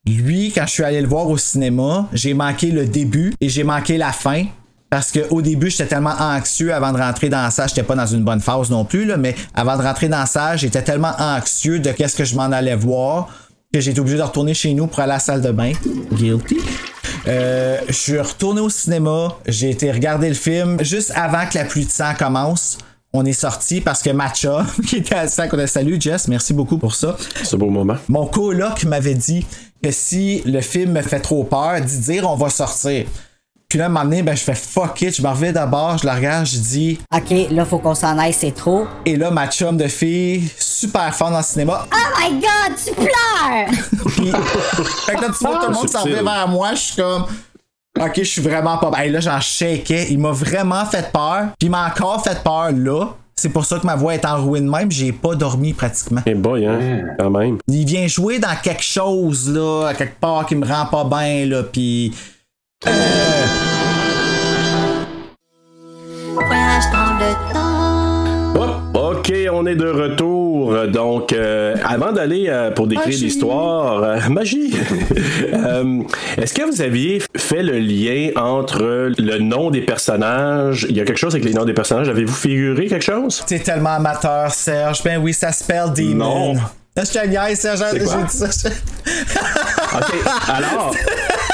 Lui, 0.05 0.53
quand 0.53 0.67
je 0.67 0.73
suis 0.73 0.83
allé 0.83 1.01
le 1.01 1.07
voir 1.07 1.29
au 1.29 1.39
cinéma, 1.39 2.09
j'ai 2.13 2.35
manqué 2.35 2.73
le 2.73 2.87
début 2.87 3.33
et 3.41 3.49
j'ai 3.49 3.63
manqué 3.63 3.97
la 3.99 4.13
fin. 4.13 4.45
Parce 4.91 5.11
qu'au 5.11 5.41
début, 5.41 5.71
j'étais 5.71 5.87
tellement 5.87 6.15
anxieux 6.19 6.75
avant 6.75 6.93
de 6.93 6.99
rentrer 6.99 7.31
dans 7.31 7.41
la 7.41 7.51
salle. 7.51 7.69
J'étais 7.69 7.83
pas 7.83 7.95
dans 7.95 8.07
une 8.07 8.25
bonne 8.25 8.41
phase 8.41 8.69
non 8.69 8.85
plus, 8.85 9.07
là, 9.07 9.17
mais 9.17 9.35
avant 9.55 9.79
de 9.79 9.83
rentrer 9.83 10.09
dans 10.09 10.19
la 10.19 10.27
salle, 10.27 10.59
j'étais 10.59 10.83
tellement 10.83 11.15
anxieux 11.19 11.79
de 11.79 11.93
qu'est-ce 11.93 12.15
que 12.15 12.25
je 12.25 12.35
m'en 12.35 12.43
allais 12.53 12.77
voir 12.77 13.29
que 13.73 13.81
j'ai 13.81 13.93
été 13.93 14.01
obligé 14.01 14.19
de 14.19 14.23
retourner 14.23 14.53
chez 14.53 14.75
nous 14.75 14.87
pour 14.87 15.01
aller 15.01 15.13
à 15.13 15.15
la 15.15 15.19
salle 15.19 15.41
de 15.41 15.51
bain. 15.51 15.73
Guilty. 16.13 16.59
Euh, 17.27 17.79
je 17.89 17.93
suis 17.93 18.21
retourné 18.21 18.61
au 18.61 18.69
cinéma, 18.69 19.39
j'ai 19.47 19.71
été 19.71 19.91
regarder 19.91 20.29
le 20.29 20.35
film 20.35 20.83
juste 20.83 21.13
avant 21.15 21.47
que 21.47 21.57
la 21.57 21.65
pluie 21.65 21.87
de 21.87 21.91
sang 21.91 22.13
commence. 22.19 22.79
On 23.15 23.27
est 23.27 23.35
sorti 23.35 23.83
parce 23.83 24.03
que 24.03 24.09
Matcha, 24.09 24.65
qui 24.87 24.97
était 24.97 25.15
à 25.15 25.29
ça 25.29 25.47
qu'on 25.47 25.59
a 25.59 25.67
salut 25.67 26.01
Jess, 26.01 26.29
merci 26.29 26.55
beaucoup 26.55 26.79
pour 26.79 26.95
ça. 26.95 27.17
C'est 27.43 27.55
un 27.55 27.59
beau 27.59 27.69
moment. 27.69 27.97
Mon 28.09 28.27
coloc 28.27 28.85
m'avait 28.85 29.15
dit 29.15 29.45
que 29.83 29.91
si 29.91 30.41
le 30.47 30.63
film 30.63 30.93
me 30.93 31.03
fait 31.03 31.21
trop 31.21 31.45
peur, 31.45 31.79
d'y 31.83 31.99
dire 31.99 32.31
on 32.31 32.37
va 32.37 32.49
sortir. 32.49 33.05
Puis 33.69 33.79
là, 33.79 33.87
à 33.87 33.89
un 33.89 33.91
moment 33.91 34.05
donné, 34.05 34.23
ben, 34.23 34.35
je 34.35 34.43
fais 34.43 34.55
fuck 34.55 35.01
it, 35.03 35.17
je 35.17 35.23
me 35.23 35.29
reviens 35.29 35.53
d'abord, 35.53 35.97
je 35.99 36.07
la 36.07 36.15
regarde, 36.15 36.47
je 36.47 36.59
dis. 36.59 36.99
Ok, 37.15 37.51
là, 37.51 37.65
faut 37.65 37.79
qu'on 37.79 37.95
s'en 37.95 38.19
aille, 38.19 38.35
c'est 38.35 38.53
trop. 38.53 38.87
Et 39.07 39.17
là, 39.17 39.31
ma 39.31 39.47
chum 39.47 39.79
de 39.79 39.89
fille, 39.89 40.47
super 40.59 41.15
fan 41.15 41.33
dans 41.33 41.39
le 41.39 41.43
cinéma. 41.45 41.87
Oh 41.91 42.21
my 42.21 42.33
god, 42.35 42.77
tu 42.83 42.95
pleures! 42.95 44.05
Puis, 44.09 44.31
fait 45.07 45.15
que 45.15 45.21
là, 45.23 45.29
tu 45.29 45.45
vois, 45.45 45.59
tout 45.59 45.69
le 45.69 45.73
monde 45.73 45.89
s'en 45.89 46.03
revient 46.03 46.23
vers 46.23 46.49
moi, 46.49 46.75
je 46.75 46.81
suis 46.81 46.97
comme. 46.97 47.25
Ok, 48.01 48.13
je 48.17 48.23
suis 48.23 48.41
vraiment 48.41 48.79
pas. 48.79 48.91
Hey, 48.97 49.11
là, 49.11 49.21
j'en 49.21 49.41
shakeais. 49.41 50.09
Il 50.11 50.19
m'a 50.19 50.33
vraiment 50.33 50.85
fait 50.87 51.13
peur. 51.13 51.49
Puis 51.59 51.67
il 51.67 51.71
m'a 51.71 51.87
encore 51.87 52.25
fait 52.25 52.43
peur 52.43 52.73
là. 52.73 53.09
C'est 53.37 53.49
pour 53.49 53.65
ça 53.65 53.79
que 53.79 53.87
ma 53.87 53.97
voix 53.97 54.15
est 54.15 54.25
en 54.25 54.43
ruine 54.43 54.69
même. 54.69 54.91
J'ai 54.91 55.13
pas 55.13 55.35
dormi 55.35 55.73
pratiquement. 55.73 56.23
Eh 56.27 56.35
boy, 56.35 56.67
hein? 56.67 56.79
Hmm. 56.79 57.17
Quand 57.19 57.31
même. 57.31 57.59
Il 57.67 57.85
vient 57.85 58.07
jouer 58.07 58.39
dans 58.39 58.55
quelque 58.63 58.83
chose, 58.83 59.53
là, 59.53 59.89
à 59.89 59.95
quelque 59.95 60.19
part 60.21 60.47
qui 60.47 60.55
me 60.55 60.67
rend 60.67 60.87
pas 60.87 61.05
bien, 61.05 61.47
là. 61.47 61.63
Puis. 61.65 62.15
Euh... 62.87 62.91
Dans 66.93 67.19
le 67.19 67.53
temps 67.53 67.72
pis. 69.21 69.49
on 69.51 69.67
est 69.67 69.75
de 69.75 69.89
retour. 69.89 70.75
Donc, 70.89 71.33
euh, 71.33 71.75
avant 71.85 72.13
d'aller 72.13 72.47
euh, 72.49 72.71
pour 72.71 72.87
décrire 72.87 73.19
l'histoire, 73.19 74.03
euh, 74.03 74.19
magie. 74.31 74.73
Euh, 75.53 76.03
Est-ce 76.37 76.55
que 76.55 76.63
vous 76.63 76.81
aviez 76.83 77.23
fait 77.37 77.63
le 77.63 77.79
lien 77.79 78.31
entre 78.37 78.83
le 79.19 79.39
nom 79.39 79.71
des 79.71 79.83
personnages? 79.83 80.87
Il 80.89 80.97
y 80.97 81.01
a 81.01 81.05
quelque 81.05 81.19
chose 81.19 81.35
avec 81.35 81.45
les 81.45 81.53
noms 81.55 81.65
des 81.65 81.75
personnages. 81.75 82.09
Avez-vous 82.09 82.35
figuré 82.35 82.87
quelque 82.87 83.05
chose? 83.05 83.45
T'es 83.47 83.59
tellement 83.59 83.91
amateur, 83.95 84.53
Serge. 84.53 85.03
Ben 85.03 85.19
oui, 85.19 85.33
ça 85.35 85.53
spell 85.53 85.93
Demon. 85.97 86.55
Non. 86.55 86.61
Je 86.97 87.03
te 87.11 87.27
niaise, 87.27 87.59
Serge? 87.59 87.81
J'ai 87.93 87.99
dit 87.99 88.07
ça. 88.07 88.69
Ok. 89.95 90.15
Alors. 90.49 90.95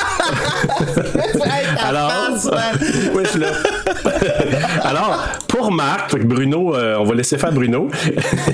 Alors, 1.81 2.11
là. 3.39 3.53
Alors, 4.85 5.25
pour 5.49 5.71
Marc, 5.73 6.17
Bruno, 6.19 6.75
euh, 6.75 6.97
on 6.99 7.05
va 7.05 7.15
laisser 7.15 7.39
faire 7.39 7.53
Bruno. 7.53 7.89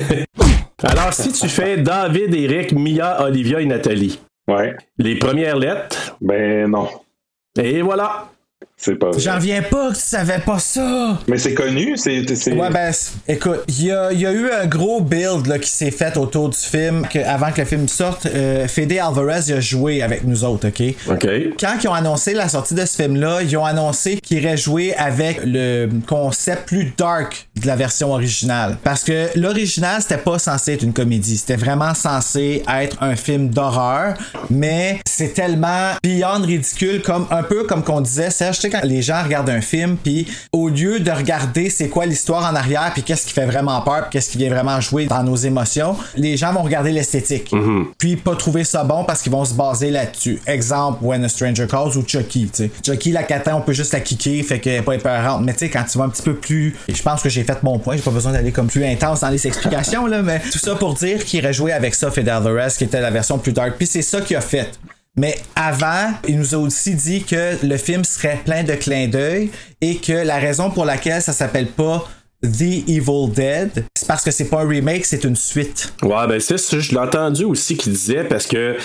Alors, 0.82 1.12
si 1.12 1.32
tu 1.32 1.48
fais 1.48 1.76
David, 1.78 2.34
Eric, 2.34 2.72
Mia, 2.72 3.22
Olivia 3.22 3.60
et 3.60 3.66
Nathalie, 3.66 4.20
Ouais. 4.46 4.76
les 4.98 5.16
premières 5.18 5.56
lettres, 5.56 6.16
Ben 6.20 6.68
non. 6.70 6.88
et 7.58 7.80
voilà. 7.80 8.28
C'est 8.76 8.96
pas 8.96 9.10
vrai. 9.10 9.20
J'en 9.20 9.38
viens 9.38 9.62
pas 9.62 9.90
que 9.90 9.94
tu 9.94 10.00
savais 10.02 10.40
pas 10.40 10.58
ça. 10.58 11.18
Mais 11.28 11.38
c'est 11.38 11.54
connu, 11.54 11.96
c'est. 11.96 12.24
c'est- 12.34 12.52
Ouais, 12.52 12.70
ben, 12.70 12.92
écoute, 13.28 13.60
il 13.68 13.84
y 13.86 13.92
a, 13.92 14.12
il 14.12 14.20
y 14.20 14.26
a 14.26 14.32
eu 14.32 14.50
un 14.50 14.66
gros 14.66 15.00
build 15.00 15.46
là, 15.46 15.58
qui 15.60 15.70
s'est 15.70 15.92
fait 15.92 16.16
autour 16.16 16.48
du 16.50 16.58
film 16.58 17.06
que, 17.08 17.20
avant 17.20 17.52
que 17.52 17.60
le 17.60 17.66
film 17.66 17.86
sorte. 17.88 18.26
Euh, 18.26 18.66
Fede 18.66 18.92
Alvarez 18.98 19.42
il 19.46 19.52
a 19.54 19.60
joué 19.60 20.02
avec 20.02 20.24
nous 20.24 20.44
autres, 20.44 20.68
OK? 20.68 20.82
OK. 21.08 21.26
Quand 21.58 21.74
ils 21.82 21.88
ont 21.88 21.94
annoncé 21.94 22.34
la 22.34 22.48
sortie 22.48 22.74
de 22.74 22.84
ce 22.84 22.96
film-là, 23.02 23.42
ils 23.42 23.56
ont 23.56 23.64
annoncé 23.64 24.16
qu'ils 24.16 24.42
iraient 24.42 24.56
jouer 24.56 24.92
avec 24.96 25.40
le 25.44 25.88
concept 26.08 26.66
plus 26.66 26.92
dark 26.98 27.46
de 27.60 27.66
la 27.68 27.76
version 27.76 28.12
originale. 28.12 28.76
Parce 28.82 29.04
que 29.04 29.28
l'original, 29.38 30.02
c'était 30.02 30.18
pas 30.18 30.38
censé 30.40 30.72
être 30.74 30.82
une 30.82 30.92
comédie. 30.92 31.38
C'était 31.38 31.56
vraiment 31.56 31.94
censé 31.94 32.62
être 32.68 32.96
un 33.02 33.14
film 33.16 33.48
d'horreur. 33.50 34.14
Mais 34.50 34.98
c'est 35.08 35.32
tellement 35.32 35.92
beyond 36.02 36.42
ridicule, 36.42 37.02
comme 37.02 37.26
un 37.30 37.44
peu 37.44 37.64
comme 37.64 37.82
qu'on 37.84 38.00
disait, 38.00 38.30
Serge, 38.30 38.58
quand 38.74 38.86
les 38.86 39.02
gens 39.02 39.22
regardent 39.22 39.50
un 39.50 39.60
film, 39.60 39.96
puis 39.96 40.26
au 40.52 40.68
lieu 40.68 41.00
de 41.00 41.10
regarder 41.10 41.70
c'est 41.70 41.88
quoi 41.88 42.06
l'histoire 42.06 42.50
en 42.50 42.54
arrière, 42.54 42.90
puis 42.92 43.02
qu'est-ce 43.02 43.26
qui 43.26 43.32
fait 43.32 43.46
vraiment 43.46 43.80
peur, 43.82 44.02
puis 44.02 44.10
qu'est-ce 44.12 44.30
qui 44.30 44.38
vient 44.38 44.50
vraiment 44.50 44.80
jouer 44.80 45.06
dans 45.06 45.22
nos 45.22 45.36
émotions, 45.36 45.96
les 46.16 46.36
gens 46.36 46.52
vont 46.52 46.62
regarder 46.62 46.92
l'esthétique. 46.92 47.54
Puis 47.98 48.16
pas 48.16 48.34
trouver 48.34 48.64
ça 48.64 48.84
bon 48.84 49.04
parce 49.04 49.22
qu'ils 49.22 49.32
vont 49.32 49.44
se 49.44 49.54
baser 49.54 49.90
là-dessus. 49.90 50.40
Exemple, 50.46 50.98
When 51.02 51.24
a 51.24 51.28
Stranger 51.28 51.66
Calls 51.66 51.96
ou 51.96 52.04
Chucky, 52.06 52.48
tu 52.52 52.64
sais. 52.64 52.70
Chucky, 52.84 53.12
la 53.12 53.22
catin, 53.22 53.54
on 53.56 53.60
peut 53.60 53.72
juste 53.72 53.92
la 53.92 54.00
kicker, 54.00 54.42
fait 54.42 54.60
qu'elle 54.60 54.80
est 54.80 54.82
pas 54.82 54.94
épeurante. 54.94 55.42
Mais 55.44 55.52
tu 55.52 55.60
sais, 55.60 55.70
quand 55.70 55.84
tu 55.84 55.98
vas 55.98 56.04
un 56.04 56.08
petit 56.08 56.22
peu 56.22 56.34
plus. 56.34 56.76
Je 56.88 57.02
pense 57.02 57.22
que 57.22 57.28
j'ai 57.28 57.44
fait 57.44 57.62
mon 57.62 57.78
point, 57.78 57.96
j'ai 57.96 58.02
pas 58.02 58.10
besoin 58.10 58.32
d'aller 58.32 58.52
comme 58.52 58.66
plus 58.66 58.84
intense 58.84 59.20
dans 59.20 59.28
les 59.28 59.46
explications, 59.46 60.06
là, 60.06 60.22
mais 60.22 60.40
tout 60.40 60.58
ça 60.58 60.74
pour 60.74 60.94
dire 60.94 61.24
qu'il 61.24 61.40
irait 61.40 61.52
jouer 61.52 61.72
avec 61.72 61.94
ça, 61.94 62.10
Fede 62.10 62.28
Alvarez, 62.28 62.72
qui 62.76 62.84
était 62.84 63.00
la 63.00 63.10
version 63.10 63.38
plus 63.38 63.52
dark. 63.52 63.74
Puis 63.76 63.86
c'est 63.86 64.02
ça 64.02 64.20
qu'il 64.20 64.36
a 64.36 64.40
fait. 64.40 64.70
Mais 65.16 65.36
avant, 65.54 66.12
il 66.26 66.38
nous 66.38 66.54
a 66.54 66.58
aussi 66.58 66.94
dit 66.94 67.22
que 67.22 67.64
le 67.64 67.76
film 67.76 68.04
serait 68.04 68.40
plein 68.44 68.64
de 68.64 68.74
clins 68.74 69.06
d'œil 69.06 69.50
et 69.80 69.96
que 69.96 70.12
la 70.12 70.38
raison 70.38 70.70
pour 70.70 70.84
laquelle 70.84 71.22
ça 71.22 71.32
s'appelle 71.32 71.68
pas 71.68 72.08
The 72.42 72.88
Evil 72.88 73.30
Dead, 73.32 73.84
c'est 73.96 74.08
parce 74.08 74.22
que 74.24 74.30
c'est 74.30 74.46
pas 74.46 74.62
un 74.62 74.68
remake, 74.68 75.04
c'est 75.06 75.24
une 75.24 75.36
suite. 75.36 75.94
Ouais, 76.02 76.26
ben 76.28 76.40
c'est 76.40 76.58
ça, 76.58 76.78
je 76.78 76.90
l'ai 76.90 76.98
entendu 76.98 77.44
aussi 77.44 77.76
qu'il 77.76 77.92
disait 77.92 78.24
parce 78.24 78.46
que 78.46 78.76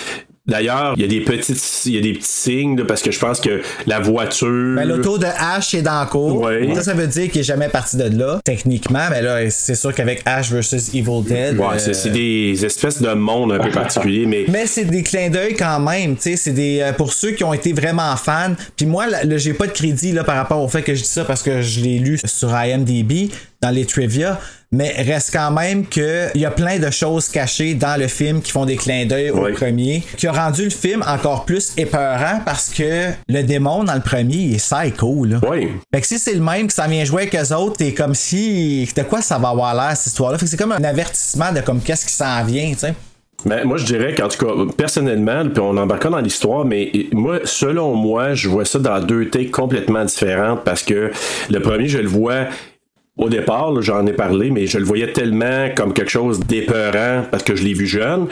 d'ailleurs, 0.46 0.94
il 0.96 1.02
y 1.02 1.04
a 1.04 1.08
des 1.08 1.20
petites 1.20 1.60
il 1.86 1.94
y 1.94 1.98
a 1.98 2.00
des 2.00 2.12
petits 2.12 2.28
signes 2.28 2.76
là, 2.76 2.84
parce 2.84 3.02
que 3.02 3.10
je 3.10 3.18
pense 3.18 3.40
que 3.40 3.62
la 3.86 4.00
voiture 4.00 4.74
Ben, 4.76 4.84
l'auto 4.84 5.18
de 5.18 5.26
Ash 5.26 5.74
est 5.74 5.82
dans 5.82 6.02
le 6.02 6.08
cours. 6.08 6.40
Ouais. 6.40 6.74
Ça, 6.74 6.82
ça 6.82 6.94
veut 6.94 7.06
dire 7.06 7.30
qu'il 7.30 7.40
est 7.40 7.44
jamais 7.44 7.68
parti 7.68 7.96
de 7.96 8.04
là, 8.04 8.40
techniquement. 8.44 9.06
Mais 9.10 9.22
là, 9.22 9.50
c'est 9.50 9.74
sûr 9.74 9.94
qu'avec 9.94 10.22
Ash 10.26 10.50
versus 10.50 10.88
Evil 10.94 11.22
Dead. 11.24 11.58
Ouais, 11.58 11.66
euh, 11.74 11.78
c'est, 11.78 11.94
c'est 11.94 12.10
des 12.10 12.64
espèces 12.64 13.00
de 13.00 13.12
monde 13.12 13.52
un 13.52 13.58
peu 13.58 13.70
particuliers, 13.72 14.26
mais 14.26 14.44
Mais 14.48 14.66
c'est 14.66 14.84
des 14.84 15.02
clins 15.02 15.30
d'œil 15.30 15.54
quand 15.54 15.80
même, 15.80 16.16
tu 16.16 16.22
sais, 16.22 16.36
c'est 16.36 16.52
des 16.52 16.80
euh, 16.80 16.92
pour 16.92 17.12
ceux 17.12 17.32
qui 17.32 17.44
ont 17.44 17.52
été 17.52 17.72
vraiment 17.72 18.14
fans. 18.16 18.54
Puis 18.76 18.86
moi, 18.86 19.06
là, 19.06 19.24
là, 19.24 19.36
j'ai 19.36 19.54
pas 19.54 19.66
de 19.66 19.72
crédit 19.72 20.12
là 20.12 20.24
par 20.24 20.36
rapport 20.36 20.62
au 20.62 20.68
fait 20.68 20.82
que 20.82 20.94
je 20.94 21.02
dis 21.02 21.08
ça 21.08 21.24
parce 21.24 21.42
que 21.42 21.62
je 21.62 21.80
l'ai 21.80 21.98
lu 21.98 22.18
sur 22.24 22.54
IMDb 22.54 23.30
dans 23.60 23.70
les 23.70 23.84
trivia, 23.84 24.40
mais 24.72 24.92
reste 25.02 25.30
quand 25.32 25.50
même 25.50 25.84
que 25.86 26.28
il 26.34 26.40
y 26.40 26.44
a 26.44 26.50
plein 26.50 26.78
de 26.78 26.90
choses 26.90 27.28
cachées 27.28 27.74
dans 27.74 27.98
le 27.98 28.06
film 28.06 28.40
qui 28.40 28.52
font 28.52 28.64
des 28.64 28.76
clins 28.76 29.04
d'œil 29.06 29.30
Oui. 29.32 29.50
au 29.50 29.54
premier, 29.54 30.02
qui 30.16 30.26
a 30.26 30.32
rendu 30.32 30.64
le 30.64 30.70
film 30.70 31.02
encore 31.06 31.44
plus 31.44 31.72
épeurant 31.76 32.40
parce 32.44 32.70
que 32.70 33.08
le 33.28 33.42
démon 33.42 33.82
dans 33.84 33.94
le 33.94 34.00
premier 34.00 34.34
il 34.36 34.54
est 34.54 34.58
psycho 34.58 35.24
là. 35.24 35.40
oui. 35.50 35.68
Fait 35.92 36.00
que 36.00 36.06
si 36.06 36.18
c'est 36.18 36.34
le 36.34 36.40
même 36.40 36.68
que 36.68 36.72
ça 36.72 36.86
vient 36.86 37.04
jouer 37.04 37.22
avec 37.22 37.34
eux 37.34 37.54
autres, 37.54 37.78
t'es 37.78 37.92
comme 37.94 38.14
si. 38.14 38.88
De 38.96 39.02
quoi 39.02 39.20
ça 39.22 39.38
va 39.38 39.48
avoir 39.48 39.74
l'air 39.74 39.96
cette 39.96 40.06
histoire-là? 40.08 40.38
Fait 40.38 40.44
que 40.44 40.50
c'est 40.50 40.56
comme 40.56 40.72
un 40.72 40.84
avertissement 40.84 41.52
de 41.52 41.60
comme 41.60 41.80
qu'est-ce 41.80 42.06
qui 42.06 42.12
s'en 42.12 42.44
vient, 42.44 42.70
tu 42.72 42.78
sais. 42.80 42.94
Ben, 43.46 43.64
moi, 43.64 43.78
je 43.78 43.86
dirais 43.86 44.14
qu'en 44.14 44.28
tout 44.28 44.44
cas, 44.44 44.52
personnellement, 44.76 45.48
puis 45.48 45.60
on 45.60 45.74
embarque 45.78 46.06
dans 46.08 46.20
l'histoire, 46.20 46.64
mais 46.66 46.92
moi, 47.12 47.38
selon 47.44 47.94
moi, 47.94 48.34
je 48.34 48.48
vois 48.50 48.66
ça 48.66 48.78
dans 48.78 49.00
deux 49.00 49.30
takes 49.30 49.50
complètement 49.50 50.04
différentes 50.04 50.62
parce 50.62 50.82
que 50.82 51.10
le 51.48 51.60
premier, 51.60 51.88
je 51.88 51.98
le 51.98 52.08
vois 52.08 52.46
au 53.18 53.28
départ, 53.28 53.82
j'en 53.82 54.06
ai 54.06 54.12
parlé, 54.12 54.50
mais 54.50 54.66
je 54.66 54.78
le 54.78 54.84
voyais 54.84 55.12
tellement 55.12 55.68
comme 55.76 55.92
quelque 55.92 56.10
chose 56.10 56.40
d'épeurant 56.40 57.24
parce 57.30 57.42
que 57.42 57.54
je 57.54 57.64
l'ai 57.64 57.74
vu 57.74 57.86
jeune. 57.86 58.28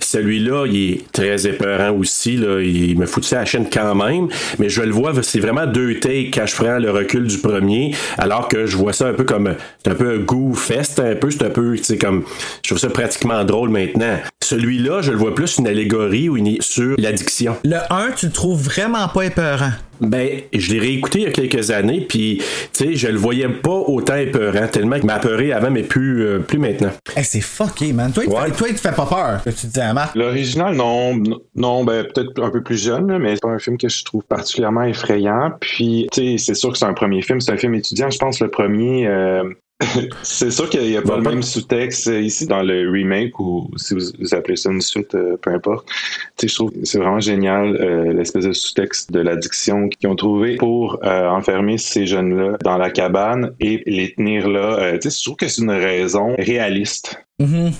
Celui-là, 0.00 0.66
il 0.66 0.92
est 0.92 1.12
très 1.12 1.46
épeurant 1.46 1.90
aussi. 1.90 2.34
Il 2.34 2.98
me 2.98 3.06
foutait 3.06 3.36
la 3.36 3.44
chaîne 3.44 3.68
quand 3.70 3.94
même. 3.94 4.28
Mais 4.58 4.68
je 4.68 4.82
le 4.82 4.92
vois, 4.92 5.12
c'est 5.22 5.40
vraiment 5.40 5.66
deux 5.66 6.00
takes 6.00 6.32
quand 6.32 6.46
je 6.46 6.64
le 6.64 6.90
recul 6.90 7.26
du 7.26 7.38
premier. 7.38 7.94
Alors 8.18 8.48
que 8.48 8.66
je 8.66 8.76
vois 8.76 8.92
ça 8.92 9.08
un 9.08 9.12
peu 9.12 9.24
comme. 9.24 9.54
Un 9.86 9.94
peu 9.94 10.14
un 10.14 10.18
goût 10.18 10.54
fest, 10.54 11.00
un 11.00 11.14
peu. 11.14 11.30
C'est 11.30 11.44
un 11.44 11.50
peu, 11.50 11.76
comme. 12.00 12.24
Je 12.62 12.68
trouve 12.68 12.78
ça 12.78 12.90
pratiquement 12.90 13.44
drôle 13.44 13.70
maintenant. 13.70 14.18
Celui-là, 14.44 15.00
je 15.00 15.10
le 15.10 15.16
vois 15.16 15.34
plus 15.34 15.56
une 15.58 15.66
allégorie 15.66 16.28
ou 16.28 16.36
une, 16.36 16.60
sur 16.60 16.96
l'addiction. 16.98 17.56
Le 17.64 17.78
1, 17.88 18.10
tu 18.12 18.26
le 18.26 18.32
trouves 18.32 18.60
vraiment 18.62 19.08
pas 19.08 19.22
épeurant. 19.22 19.70
Ben, 20.02 20.40
je 20.52 20.72
l'ai 20.72 20.80
réécouté 20.80 21.20
il 21.20 21.24
y 21.24 21.26
a 21.28 21.30
quelques 21.30 21.70
années, 21.70 22.04
puis, 22.06 22.42
tu 22.74 22.84
sais, 22.84 22.94
je 22.94 23.06
le 23.08 23.16
voyais 23.16 23.48
pas 23.48 23.70
autant 23.70 24.16
épeurant, 24.16 24.66
tellement 24.66 24.96
qu'il 24.96 25.06
m'a 25.06 25.14
apeuré 25.14 25.52
avant, 25.52 25.70
mais 25.70 25.82
plus, 25.82 26.22
euh, 26.26 26.38
plus 26.40 26.58
maintenant. 26.58 26.90
Hey, 27.16 27.24
c'est 27.24 27.40
fucké, 27.40 27.94
man. 27.94 28.12
Toi, 28.12 28.24
il 28.26 28.30
te 28.30 28.34
Ouais. 28.36 28.50
toi, 28.50 28.68
il 28.68 28.74
te 28.74 28.80
fait 28.80 28.94
pas 28.94 29.06
peur, 29.06 29.42
que 29.44 29.50
tu 29.50 29.66
disais 29.66 29.80
à 29.80 29.94
Marc. 29.94 30.14
L'original, 30.14 30.74
non, 30.74 31.18
non, 31.56 31.84
ben 31.84 32.04
peut-être 32.12 32.42
un 32.42 32.50
peu 32.50 32.62
plus 32.62 32.76
jeune, 32.82 33.16
mais 33.18 33.36
c'est 33.36 33.40
pas 33.42 33.48
un 33.48 33.58
film 33.58 33.78
que 33.78 33.88
je 33.88 34.04
trouve 34.04 34.24
particulièrement 34.24 34.82
effrayant. 34.82 35.52
Puis, 35.58 36.06
tu 36.12 36.36
sais, 36.36 36.38
c'est 36.38 36.54
sûr 36.54 36.70
que 36.72 36.76
c'est 36.76 36.84
un 36.84 36.92
premier 36.92 37.22
film, 37.22 37.40
c'est 37.40 37.52
un 37.52 37.56
film 37.56 37.74
étudiant. 37.76 38.10
Je 38.10 38.18
pense 38.18 38.40
le 38.40 38.48
premier, 38.50 39.06
euh, 39.06 39.44
c'est 40.22 40.50
sûr 40.50 40.68
qu'il 40.68 40.82
n'y 40.82 40.96
a 40.96 41.02
pas 41.02 41.16
le 41.16 41.22
même 41.22 41.42
sous-texte 41.42 42.08
euh, 42.08 42.20
ici 42.20 42.46
dans 42.46 42.62
le 42.62 42.90
remake 42.90 43.38
ou 43.38 43.70
si 43.76 43.94
vous, 43.94 44.00
vous 44.18 44.34
appelez 44.34 44.56
ça 44.56 44.70
une 44.70 44.80
suite, 44.80 45.14
euh, 45.14 45.36
peu 45.36 45.50
importe. 45.50 45.88
Tu 46.36 46.46
sais, 46.46 46.48
je 46.48 46.54
trouve 46.54 46.72
que 46.72 46.84
c'est 46.84 46.98
vraiment 46.98 47.20
génial 47.20 47.76
euh, 47.76 48.12
l'espèce 48.12 48.44
de 48.44 48.52
sous-texte 48.52 49.12
de 49.12 49.20
l'addiction 49.20 49.88
qu'ils 49.88 50.08
ont 50.08 50.16
trouvé 50.16 50.56
pour 50.56 50.98
euh, 51.04 51.28
enfermer 51.28 51.78
ces 51.78 52.06
jeunes-là 52.06 52.58
dans 52.62 52.76
la 52.76 52.90
cabane 52.90 53.52
et 53.60 53.82
les 53.86 54.14
tenir 54.14 54.48
là. 54.48 54.98
Tu 54.98 55.10
sais, 55.10 55.18
je 55.18 55.24
trouve 55.24 55.36
que 55.36 55.48
c'est 55.48 55.62
une 55.62 55.70
raison 55.70 56.34
réaliste. 56.38 57.24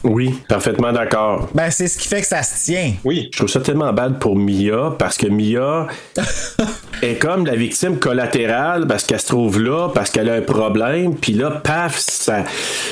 Oui, 0.03 0.35
parfaitement 0.49 0.93
d'accord. 0.93 1.49
Ben, 1.55 1.71
c'est 1.71 1.87
ce 1.87 1.97
qui 1.97 2.09
fait 2.09 2.21
que 2.21 2.27
ça 2.27 2.43
se 2.43 2.65
tient. 2.65 2.95
Oui, 3.05 3.29
Je 3.33 3.37
trouve 3.39 3.49
ça 3.49 3.61
tellement 3.61 3.93
bad 3.93 4.19
pour 4.19 4.35
Mia 4.35 4.97
parce 4.99 5.17
que 5.17 5.29
Mia 5.29 5.87
est 7.03 7.23
comme 7.23 7.47
la 7.47 7.55
victime 7.55 8.01
collatérale 8.01 8.89
parce 8.89 9.05
qu'elle 9.05 9.21
se 9.21 9.29
trouve 9.29 9.63
là, 9.63 9.91
parce 9.95 10.11
qu'elle 10.11 10.29
a 10.29 10.35
un 10.35 10.41
problème, 10.41 11.15
puis 11.15 11.35
là, 11.35 11.53
paf, 11.53 11.97
ça. 11.97 12.43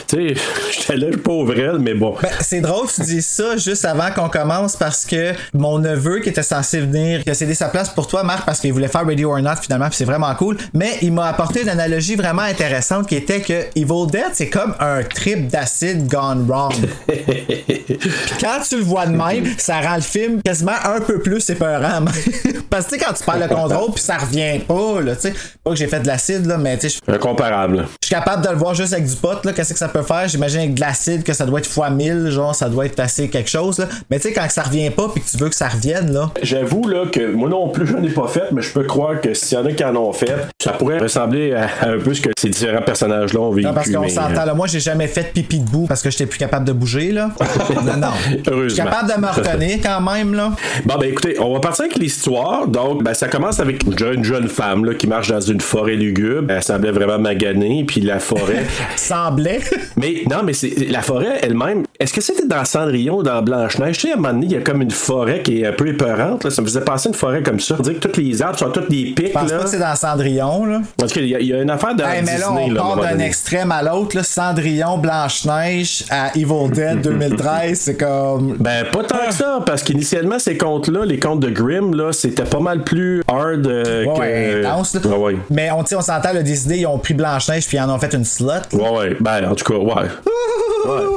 Tu 0.06 0.34
sais, 0.34 0.34
j'étais 0.72 0.96
là, 0.98 1.08
pauvre 1.24 1.58
elle, 1.58 1.80
mais 1.80 1.94
bon. 1.94 2.14
Ben, 2.22 2.30
c'est 2.40 2.60
drôle 2.60 2.86
que 2.86 2.94
tu 2.94 3.02
dises 3.02 3.26
ça 3.26 3.56
juste 3.56 3.84
avant 3.84 4.12
qu'on 4.12 4.28
commence 4.28 4.76
parce 4.76 5.04
que 5.04 5.32
mon 5.54 5.80
neveu 5.80 6.20
qui 6.20 6.28
était 6.28 6.44
censé 6.44 6.78
venir, 6.78 7.24
qui 7.24 7.30
a 7.30 7.34
cédé 7.34 7.54
sa 7.54 7.70
place 7.70 7.90
pour 7.90 8.06
toi, 8.06 8.22
Marc, 8.22 8.46
parce 8.46 8.60
qu'il 8.60 8.72
voulait 8.72 8.86
faire 8.86 9.04
Ready 9.04 9.24
or 9.24 9.40
Not 9.40 9.56
finalement, 9.62 9.88
puis 9.88 9.96
c'est 9.96 10.04
vraiment 10.04 10.32
cool. 10.36 10.56
Mais 10.74 10.98
il 11.02 11.12
m'a 11.12 11.26
apporté 11.26 11.62
une 11.62 11.70
analogie 11.70 12.14
vraiment 12.14 12.42
intéressante 12.42 13.08
qui 13.08 13.16
était 13.16 13.40
que 13.40 13.64
Evil 13.74 14.06
Dead, 14.12 14.30
c'est 14.32 14.48
comme 14.48 14.76
un 14.78 15.02
trip 15.02 15.48
d'acide 15.48 16.06
gone 16.06 16.46
wrong. 16.46 16.51
Quand 18.40 18.58
tu 18.68 18.76
le 18.76 18.82
vois 18.82 19.06
de 19.06 19.12
même, 19.12 19.46
ça 19.58 19.80
rend 19.80 19.96
le 19.96 20.02
film 20.02 20.42
quasiment 20.42 20.72
un 20.84 21.00
peu 21.00 21.20
plus 21.20 21.48
épeurant. 21.50 22.04
parce 22.70 22.86
que 22.86 22.90
tu 22.94 22.98
sais, 22.98 23.04
quand 23.04 23.12
tu 23.12 23.24
perds 23.24 23.38
le 23.38 23.54
contrôle, 23.54 23.92
puis 23.92 24.02
ça 24.02 24.18
revient 24.18 24.58
pas, 24.66 25.00
là, 25.00 25.14
tu 25.14 25.22
sais. 25.22 25.34
Pas 25.62 25.70
que 25.70 25.76
j'ai 25.76 25.86
fait 25.86 26.00
de 26.00 26.06
l'acide, 26.06 26.46
là, 26.46 26.58
mais 26.58 26.76
tu 26.78 26.88
sais, 26.88 26.98
je 27.06 27.12
Incomparable. 27.12 27.86
je 28.00 28.06
suis 28.06 28.14
capable 28.14 28.44
de 28.44 28.50
le 28.50 28.56
voir 28.56 28.74
juste 28.74 28.92
avec 28.92 29.06
du 29.06 29.14
pot, 29.16 29.44
là, 29.44 29.52
qu'est-ce 29.52 29.72
que 29.72 29.78
ça 29.78 29.88
peut 29.88 30.02
faire? 30.02 30.28
J'imagine 30.28 30.60
avec 30.60 30.74
de 30.74 30.80
l'acide 30.80 31.22
que 31.22 31.32
ça 31.32 31.46
doit 31.46 31.60
être 31.60 31.66
fois 31.66 31.90
1000, 31.90 32.30
genre, 32.30 32.54
ça 32.54 32.68
doit 32.68 32.86
être 32.86 32.98
assez 33.00 33.28
quelque 33.28 33.50
chose, 33.50 33.78
là. 33.78 33.88
Mais 34.10 34.18
tu 34.18 34.28
sais, 34.28 34.34
quand 34.34 34.48
ça 34.48 34.62
revient 34.62 34.90
pas 34.90 35.08
puis 35.08 35.22
que 35.22 35.30
tu 35.30 35.36
veux 35.36 35.48
que 35.48 35.54
ça 35.54 35.68
revienne, 35.68 36.12
là. 36.12 36.30
J'avoue 36.42 36.86
là 36.88 37.06
que 37.10 37.32
moi 37.32 37.48
non 37.48 37.68
plus 37.68 37.86
j'en 37.86 38.02
ai 38.02 38.10
pas 38.10 38.28
fait, 38.28 38.52
mais 38.52 38.62
je 38.62 38.72
peux 38.72 38.84
croire 38.84 39.20
que 39.20 39.34
s'il 39.34 39.58
y 39.58 39.60
en 39.60 39.66
a 39.66 39.72
qui 39.72 39.84
en 39.84 39.96
ont 39.96 40.12
fait, 40.12 40.34
ça 40.62 40.72
pourrait 40.72 40.98
ressembler 40.98 41.52
à, 41.54 41.68
à 41.80 41.88
un 41.90 41.98
peu 41.98 42.14
ce 42.14 42.20
que 42.20 42.30
ces 42.38 42.48
différents 42.48 42.82
personnages-là 42.82 43.40
ont 43.40 43.52
vécu. 43.52 43.66
Non, 43.66 43.74
parce 43.74 43.90
qu'on 43.90 44.00
mais, 44.00 44.08
s'entend, 44.08 44.44
là. 44.44 44.54
Moi, 44.54 44.66
j'ai 44.66 44.80
jamais 44.80 45.06
fait 45.06 45.32
pipi 45.32 45.60
debout 45.60 45.86
parce 45.86 46.02
que 46.02 46.10
j'étais 46.10 46.26
plus 46.26 46.38
capable 46.42 46.66
de 46.66 46.72
bouger, 46.72 47.12
là. 47.12 47.30
non, 47.84 47.96
non. 47.96 48.08
Je 48.24 48.30
suis 48.30 48.42
Heureusement. 48.50 48.84
capable 48.84 49.12
de 49.14 49.20
me 49.20 49.26
retenir 49.28 49.78
quand 49.82 50.00
même, 50.00 50.34
là. 50.34 50.52
Bon, 50.84 50.94
ben 50.98 51.08
écoutez, 51.08 51.38
on 51.40 51.52
va 51.52 51.60
partir 51.60 51.84
avec 51.84 51.96
l'histoire. 51.96 52.66
Donc, 52.66 53.02
ben, 53.02 53.14
ça 53.14 53.28
commence 53.28 53.60
avec 53.60 53.84
une 53.84 53.98
jeune, 53.98 54.24
jeune 54.24 54.48
femme 54.48 54.84
là, 54.84 54.94
qui 54.94 55.06
marche 55.06 55.28
dans 55.28 55.40
une 55.40 55.60
forêt 55.60 55.94
lugubre. 55.94 56.50
Elle 56.52 56.62
semblait 56.62 56.90
vraiment 56.90 57.18
maganée, 57.18 57.84
puis 57.86 58.00
la 58.00 58.18
forêt. 58.18 58.64
Semblait. 58.96 59.60
mais 59.96 60.22
non, 60.30 60.42
mais 60.44 60.52
c'est 60.52 60.74
la 60.90 61.02
forêt 61.02 61.38
elle-même. 61.42 61.84
Est-ce 61.98 62.12
que 62.12 62.20
c'était 62.20 62.46
dans 62.46 62.64
Cendrillon 62.64 63.18
ou 63.18 63.22
dans 63.22 63.42
Blanche-Neige? 63.42 63.98
Tu 63.98 64.06
sais, 64.08 64.10
à 64.10 64.14
un 64.14 64.16
moment 64.16 64.32
donné, 64.34 64.46
il 64.46 64.52
y 64.52 64.56
a 64.56 64.60
comme 64.60 64.82
une 64.82 64.90
forêt 64.90 65.42
qui 65.42 65.60
est 65.62 65.66
un 65.66 65.72
peu 65.72 65.86
épeurante. 65.88 66.44
Là. 66.44 66.50
Ça 66.50 66.60
me 66.62 66.66
faisait 66.66 66.80
passer 66.80 67.08
une 67.08 67.14
forêt 67.14 67.42
comme 67.42 67.60
ça. 67.60 67.76
On 67.78 67.82
dirait 67.82 67.96
que 67.96 68.08
tous 68.08 68.20
les 68.20 68.42
arbres 68.42 68.58
sont 68.58 68.70
tous 68.70 68.88
des 68.88 69.12
pics. 69.14 69.28
Je 69.28 69.32
pense 69.32 69.50
là. 69.50 69.58
pas 69.58 69.64
que 69.64 69.70
c'est 69.70 69.78
dans 69.78 69.94
Cendrillon, 69.96 70.64
là. 70.66 70.80
En 71.00 71.06
tout 71.06 71.14
cas, 71.14 71.20
il 71.20 71.26
y, 71.40 71.46
y 71.46 71.52
a 71.54 71.62
une 71.62 71.70
affaire 71.70 71.94
dans 71.94 72.04
Hey, 72.04 72.22
mais 72.24 72.38
là, 72.38 72.48
Disney. 72.48 72.66
on 72.68 72.72
là, 72.72 72.80
part 72.80 72.96
d'un 72.96 73.18
extrême 73.20 73.70
à 73.72 73.82
l'autre, 73.82 74.16
là. 74.16 74.22
Cendrillon, 74.22 74.98
Blanche-Neige 74.98 76.04
à 76.10 76.31
Evil 76.36 76.70
Dead 76.72 77.00
2013, 77.02 77.78
c'est 77.78 77.96
comme. 77.96 78.56
Ben, 78.58 78.84
pas 78.90 79.04
tant 79.04 79.26
que 79.28 79.34
ça, 79.34 79.60
parce 79.64 79.82
qu'initialement, 79.82 80.38
ces 80.38 80.56
contes-là, 80.56 81.04
les 81.04 81.18
contes 81.18 81.40
de 81.40 81.50
Grimm, 81.50 81.94
là, 81.94 82.12
c'était 82.12 82.44
pas 82.44 82.60
mal 82.60 82.82
plus 82.84 83.22
hard 83.28 83.66
euh, 83.66 84.04
Ouais, 84.04 84.14
que. 84.14 84.20
ouais, 84.20 84.66
intense. 84.66 84.96
Ouais, 85.04 85.16
ouais. 85.16 85.36
Mais 85.50 85.70
on, 85.70 85.80
on 85.80 86.00
s'entend, 86.00 86.32
le 86.32 86.42
Disney, 86.42 86.80
ils 86.80 86.86
ont 86.86 86.98
pris 86.98 87.14
Blanche-Neige 87.14 87.66
puis 87.66 87.76
ils 87.76 87.80
en 87.80 87.90
ont 87.90 87.98
fait 87.98 88.12
une 88.14 88.24
slot. 88.24 88.52
Ouais, 88.72 88.90
ouais. 88.90 89.16
Ben, 89.20 89.50
en 89.50 89.54
tout 89.54 89.64
cas, 89.64 89.78
ouais. 89.78 90.08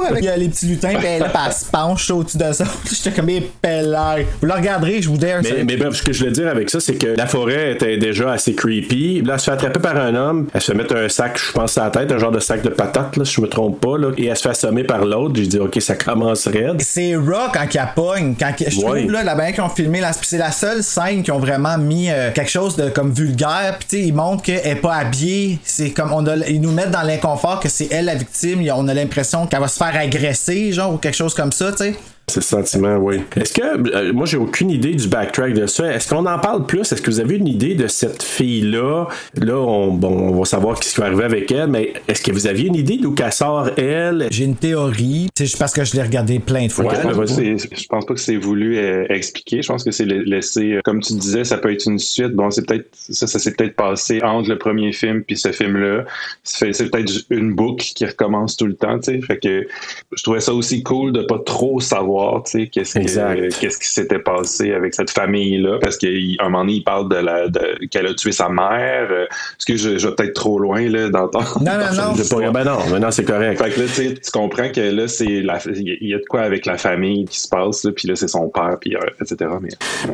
Avec 0.08 0.24
euh, 0.26 0.36
les 0.36 0.48
petits 0.48 0.66
lutins, 0.66 0.90
elle, 0.90 1.20
là, 1.20 1.32
elle 1.46 1.52
se 1.52 1.64
penche 1.64 2.10
au-dessus 2.10 2.38
de 2.38 2.52
ça. 2.52 2.64
J'étais 2.88 3.10
comme 3.10 3.28
épelleur. 3.28 4.18
Vous 4.40 4.46
le 4.46 4.52
regarderez, 4.52 5.02
je 5.02 5.08
vous 5.08 5.16
dare. 5.16 5.40
Mais, 5.42 5.64
mais 5.64 5.76
bref, 5.76 5.94
ce 5.94 6.02
que 6.02 6.12
je 6.12 6.20
voulais 6.20 6.30
dire 6.32 6.48
avec 6.48 6.70
ça, 6.70 6.78
c'est 6.80 6.94
que 6.94 7.08
la 7.08 7.26
forêt 7.26 7.72
était 7.72 7.96
déjà 7.96 8.32
assez 8.32 8.54
creepy. 8.54 9.22
Là, 9.22 9.34
elle 9.34 9.40
se 9.40 9.44
fait 9.46 9.50
attraper 9.52 9.80
par 9.80 9.96
un 9.96 10.14
homme. 10.14 10.46
Elle 10.54 10.60
se 10.60 10.70
fait 10.72 10.78
mettre 10.78 10.96
un 10.96 11.08
sac, 11.08 11.38
je 11.38 11.52
pense, 11.52 11.76
à 11.78 11.84
la 11.84 11.90
tête, 11.90 12.12
un 12.12 12.18
genre 12.18 12.30
de 12.30 12.40
sac 12.40 12.62
de 12.62 12.68
patates, 12.68 13.16
là, 13.16 13.24
si 13.24 13.34
je 13.34 13.40
me 13.40 13.48
trompe 13.48 13.80
pas. 13.80 13.98
Là, 13.98 14.10
et 14.16 14.26
elle 14.26 14.36
se 14.36 14.42
fait 14.42 14.50
assommer 14.50 14.84
par 14.84 15.04
l'autre. 15.06 15.34
J'ai 15.36 15.46
dit, 15.46 15.58
OK, 15.58 15.80
ça 15.80 15.94
commence 15.94 16.46
raide. 16.46 16.80
C'est 16.82 17.14
Raw 17.16 17.50
quand 17.52 17.66
il 17.72 17.88
pogne. 17.94 18.34
Quand 18.38 18.52
il- 18.60 18.70
je 18.70 18.80
Ouais. 18.80 19.00
trouve 19.02 19.12
là, 19.12 19.22
la 19.24 19.34
manière 19.34 19.54
qu'ils 19.54 19.62
ont 19.64 19.68
filmé, 19.68 20.00
là, 20.00 20.10
c'est 20.20 20.38
la 20.38 20.52
seule 20.52 20.82
scène 20.82 21.22
qui 21.22 21.30
ont 21.30 21.38
vraiment 21.38 21.78
mis 21.78 22.10
euh, 22.10 22.30
quelque 22.32 22.50
chose 22.50 22.76
de 22.76 22.88
comme 22.90 23.12
vulgaire. 23.12 23.76
Puis 23.78 23.88
tu 23.88 23.96
sais, 23.96 24.02
ils 24.08 24.14
montrent 24.14 24.42
qu'elle 24.42 24.66
est 24.66 24.76
pas 24.76 24.94
habillée. 24.96 25.58
C'est 25.64 25.90
comme 25.90 26.12
on 26.12 26.26
a, 26.26 26.36
ils 26.48 26.60
nous 26.60 26.72
mettent 26.72 26.90
dans 26.90 27.02
l'inconfort 27.02 27.60
que 27.60 27.68
c'est 27.68 27.88
elle 27.90 28.06
la 28.06 28.14
victime. 28.14 28.62
On 28.74 28.88
a 28.88 28.94
l'impression 28.94 29.46
qu'elle 29.46 29.60
va 29.60 29.68
se 29.68 29.76
faire 29.78 29.96
agresser, 29.96 30.72
genre 30.72 30.94
ou 30.94 30.96
quelque 30.98 31.14
chose 31.16 31.34
comme 31.34 31.52
ça, 31.52 31.70
tu 31.72 31.78
sais. 31.78 31.94
C'est 32.28 32.40
le 32.40 32.44
sentiment, 32.44 32.96
oui. 32.96 33.20
Est-ce 33.36 33.52
que, 33.52 33.94
euh, 33.94 34.12
moi, 34.12 34.26
j'ai 34.26 34.36
aucune 34.36 34.68
idée 34.70 34.94
du 34.94 35.06
backtrack 35.06 35.54
de 35.54 35.66
ça. 35.66 35.92
Est-ce 35.92 36.08
qu'on 36.08 36.26
en 36.26 36.38
parle 36.40 36.66
plus? 36.66 36.80
Est-ce 36.80 37.00
que 37.00 37.08
vous 37.08 37.20
avez 37.20 37.36
une 37.36 37.46
idée 37.46 37.76
de 37.76 37.86
cette 37.86 38.20
fille-là? 38.24 39.06
Là, 39.36 39.54
on, 39.56 39.92
bon, 39.94 40.08
on 40.08 40.38
va 40.40 40.44
savoir 40.44 40.82
ce 40.82 40.92
qui 40.92 41.00
va 41.00 41.06
arriver 41.06 41.22
avec 41.22 41.52
elle, 41.52 41.68
mais 41.68 41.92
est-ce 42.08 42.20
que 42.22 42.32
vous 42.32 42.48
aviez 42.48 42.66
une 42.66 42.74
idée 42.74 42.96
d'où 42.96 43.12
qu'elle 43.12 43.32
sort, 43.32 43.70
elle? 43.78 44.26
J'ai 44.32 44.42
une 44.44 44.56
théorie, 44.56 45.28
tu 45.36 45.46
sais, 45.46 45.56
parce 45.56 45.72
que 45.72 45.84
je 45.84 45.94
l'ai 45.94 46.02
regardé 46.02 46.40
plein 46.40 46.66
de 46.66 46.72
fois. 46.72 46.86
Ok, 46.86 46.94
Je 46.96 47.00
pense, 47.02 47.14
pas 47.16 47.20
que 47.22 47.26
c'est- 47.28 47.76
je 47.80 47.86
pense 47.86 48.06
pas 48.06 48.14
que 48.14 48.20
c'est 48.20 48.36
voulu 48.36 48.76
euh, 48.76 49.06
expliquer. 49.08 49.62
Je 49.62 49.68
pense 49.68 49.84
que 49.84 49.92
c'est 49.92 50.04
la- 50.04 50.16
laissé, 50.24 50.72
euh, 50.72 50.80
comme 50.84 51.00
tu 51.00 51.12
disais, 51.14 51.44
ça 51.44 51.58
peut 51.58 51.72
être 51.72 51.86
une 51.86 52.00
suite. 52.00 52.32
Bon, 52.32 52.50
c'est 52.50 52.66
peut-être 52.66 52.88
ça, 52.92 53.28
ça 53.28 53.38
s'est 53.38 53.52
peut-être 53.52 53.76
passé 53.76 54.20
entre 54.24 54.48
le 54.48 54.58
premier 54.58 54.90
film 54.92 55.22
puis 55.22 55.36
ce 55.36 55.52
film-là. 55.52 56.04
C'est 56.42 56.90
peut-être 56.90 57.12
une 57.30 57.54
boucle 57.54 57.84
qui 57.94 58.04
recommence 58.04 58.56
tout 58.56 58.66
le 58.66 58.74
temps, 58.74 58.98
tu 58.98 59.12
sais. 59.12 59.20
Fait 59.20 59.38
que 59.38 59.64
je 60.16 60.22
trouvais 60.24 60.40
ça 60.40 60.52
aussi 60.52 60.82
cool 60.82 61.12
de 61.12 61.22
pas 61.22 61.38
trop 61.38 61.78
savoir, 61.78 62.15
qu'est-ce 62.70 62.98
Exact. 62.98 63.36
que- 63.36 63.60
qu'est-ce 63.60 63.78
qui 63.78 63.88
s'était 63.88 64.18
passé 64.18 64.72
avec 64.72 64.94
cette 64.94 65.10
famille-là, 65.10 65.78
parce 65.80 65.96
qu'à 65.96 66.06
un 66.40 66.44
moment 66.44 66.60
donné, 66.64 66.74
il 66.74 66.84
parle 66.84 67.08
de 67.08 67.16
la 67.16 67.48
de- 67.48 67.86
qu'elle 67.90 68.06
a 68.06 68.14
tué 68.14 68.32
sa 68.32 68.48
mère. 68.48 69.08
Euh, 69.10 69.24
Est-ce 69.24 69.66
que 69.66 69.76
je, 69.76 69.98
je 69.98 70.08
vais 70.08 70.14
peut-être 70.14 70.34
trop 70.34 70.58
loin 70.58 70.88
là 70.88 71.08
dans 71.08 71.28
ton 71.28 71.40
Non, 71.60 71.72
non, 71.72 72.12
non. 72.42 72.52
Ben 72.52 72.64
non, 72.64 72.78
ben 72.90 72.98
non, 73.00 73.10
c'est 73.10 73.24
correct. 73.24 73.62
fait 73.62 73.70
que 73.70 73.80
là, 73.80 73.86
tu 73.86 73.92
sais, 73.92 74.14
tu 74.14 74.30
comprends 74.30 74.68
que 74.70 74.80
là, 74.80 75.08
c'est 75.08 75.42
la, 75.42 75.58
il 75.74 76.08
y 76.08 76.14
a 76.14 76.18
de 76.18 76.24
quoi 76.28 76.40
avec 76.42 76.66
la 76.66 76.78
famille 76.78 77.24
qui 77.26 77.40
se 77.40 77.48
passe, 77.48 77.84
là, 77.84 77.92
puis 77.94 78.08
là, 78.08 78.16
c'est 78.16 78.28
son 78.28 78.48
père, 78.48 78.76
puis 78.80 78.94
euh, 78.96 79.00
etc. 79.20 79.50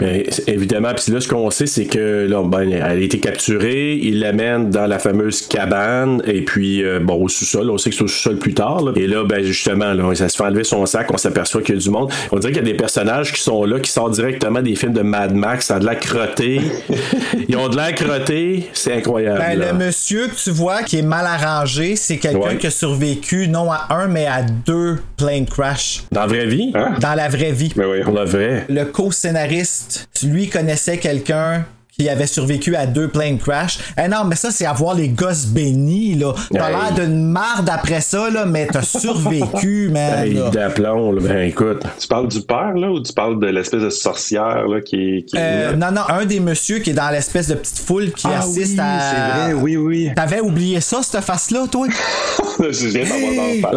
Mais 0.01 0.25
évidemment, 0.47 0.93
puis 0.95 1.13
là, 1.13 1.21
ce 1.21 1.29
qu'on 1.29 1.51
sait, 1.51 1.67
c'est 1.67 1.87
que 1.87 2.27
là, 2.29 2.43
ben, 2.45 2.71
elle 2.71 2.83
a 2.83 2.95
été 2.95 3.19
capturée, 3.21 3.95
il 3.97 4.21
l'amène 4.21 4.71
dans 4.71 4.87
la 4.87 4.99
fameuse 4.99 5.43
cabane, 5.43 6.23
et 6.27 6.43
puis, 6.43 6.83
euh, 6.83 6.99
bon, 7.01 7.23
au 7.23 7.29
sous-sol, 7.29 7.71
on 7.71 7.79
sait 7.79 7.91
que 7.91 7.97
c'est 7.97 8.03
au 8.05 8.09
sous-sol 8.09 8.37
plus 8.37 8.55
tard, 8.55 8.83
là. 8.83 8.93
et 8.97 9.07
là, 9.07 9.25
ben, 9.25 9.43
justement, 9.43 9.93
là, 9.93 10.15
ça 10.15 10.29
se 10.29 10.37
fait 10.37 10.45
enlever 10.45 10.65
son 10.65 10.85
sac, 10.87 11.11
on 11.13 11.17
s'aperçoit 11.17 11.63
qu'il 11.63 11.75
y 11.75 11.79
a 11.79 11.81
du 11.81 11.91
monde. 11.93 12.11
On 12.33 12.39
dirait 12.39 12.53
qu'il 12.53 12.63
y 12.63 12.69
a 12.69 12.73
des 12.73 12.77
personnages 12.77 13.33
qui 13.33 13.41
sont 13.41 13.65
là, 13.65 13.79
qui 13.81 13.91
sortent 13.91 14.15
directement 14.15 14.61
des 14.63 14.75
films 14.75 14.93
de 14.93 15.03
Mad 15.03 15.35
Max, 15.35 15.67
ça 15.67 15.77
a 15.77 15.79
de 15.79 15.87
la 15.87 15.95
crotté. 15.95 16.61
Ils 17.49 17.57
ont 17.57 17.69
de 17.69 17.77
l'air 17.77 17.95
crotté, 17.95 18.69
c'est 18.73 18.95
incroyable. 18.95 19.39
Ben, 19.39 19.59
le 19.59 19.73
monsieur 19.73 20.29
que 20.29 20.35
tu 20.35 20.51
vois 20.51 20.83
qui 20.83 20.99
est 20.99 21.03
mal 21.03 21.27
arrangé, 21.27 21.97
c'est 21.97 22.19
quelqu'un 22.19 22.39
Ouais. 22.39 22.57
qui 22.57 22.67
a 22.67 22.71
survécu 22.71 23.49
non 23.49 23.71
à 23.71 23.87
un, 23.91 24.09
mais 24.09 24.27
à 24.27 24.43
deux 24.43 24.99
plane 25.17 25.47
crash 25.47 26.03
Dans 26.11 26.23
la 26.23 26.27
vraie 26.27 26.47
vie, 26.47 26.73
Hein? 26.75 26.95
dans 27.01 27.15
la 27.15 27.29
vraie 27.29 27.53
vie. 27.53 27.73
mais 27.77 27.85
oui, 27.85 28.03
pour 28.03 28.15
le 28.15 28.25
vrai. 28.25 28.65
Le 28.69 28.85
co-scénariste, 28.85 30.09
lui 30.25 30.49
connaissait 30.49 30.99
quelqu'un 30.99 31.65
qui 32.03 32.09
avait 32.09 32.27
survécu 32.27 32.75
à 32.75 32.87
deux 32.87 33.07
plane 33.09 33.39
crash. 33.39 33.79
Eh 33.97 34.09
non, 34.09 34.25
mais 34.25 34.35
ça, 34.35 34.51
c'est 34.51 34.67
avoir 34.67 34.95
les 34.95 35.09
gosses 35.09 35.47
bénis, 35.47 36.17
là. 36.17 36.33
T'as 36.53 36.69
Hey. 36.69 36.75
l'air 36.75 37.07
d'une 37.07 37.25
marde 37.27 37.69
après 37.73 38.01
ça, 38.01 38.29
là, 38.31 38.45
mais 38.47 38.67
t'as 38.67 38.83
survécu, 38.83 39.89
man. 39.93 40.25
Hey, 40.25 40.35
d'aplomb, 40.53 41.13
là, 41.13 41.21
ben 41.21 41.49
écoute. 41.49 41.83
tu 41.99 42.09
parles 42.09 42.29
du 42.29 42.41
père 42.41 42.73
là, 42.75 42.91
ou 42.91 43.01
tu 43.01 43.13
parles 43.13 43.39
de 43.39 43.47
l'espèce 43.47 43.83
de 43.83 43.91
sorcière 43.91 44.67
là 44.67 44.81
qui, 44.81 45.25
qui... 45.27 45.37
Euh, 45.37 45.75
non, 45.77 45.91
non, 45.93 46.03
un 46.09 46.25
des 46.25 46.41
messieurs 46.41 46.79
qui 46.79 46.91
est 46.91 46.95
dans 46.95 47.11
l'espèce 47.11 47.49
de 47.49 47.55
petite 47.55 47.79
foule 47.79 48.11
qui 48.13 48.27
ah 48.27 48.39
assiste 48.41 48.73
oui, 48.73 48.81
à. 48.81 49.01
c'est 49.01 49.39
vrai, 49.43 49.53
oui, 49.55 49.77
oui. 49.77 50.11
T'avais 50.17 50.41
oublié 50.41 50.81
ça, 50.81 51.01
cette 51.03 51.23
face-là, 51.23 51.67
toi? 51.71 51.87
je 52.59 52.87
viens 52.89 53.05
d'avoir 53.05 53.73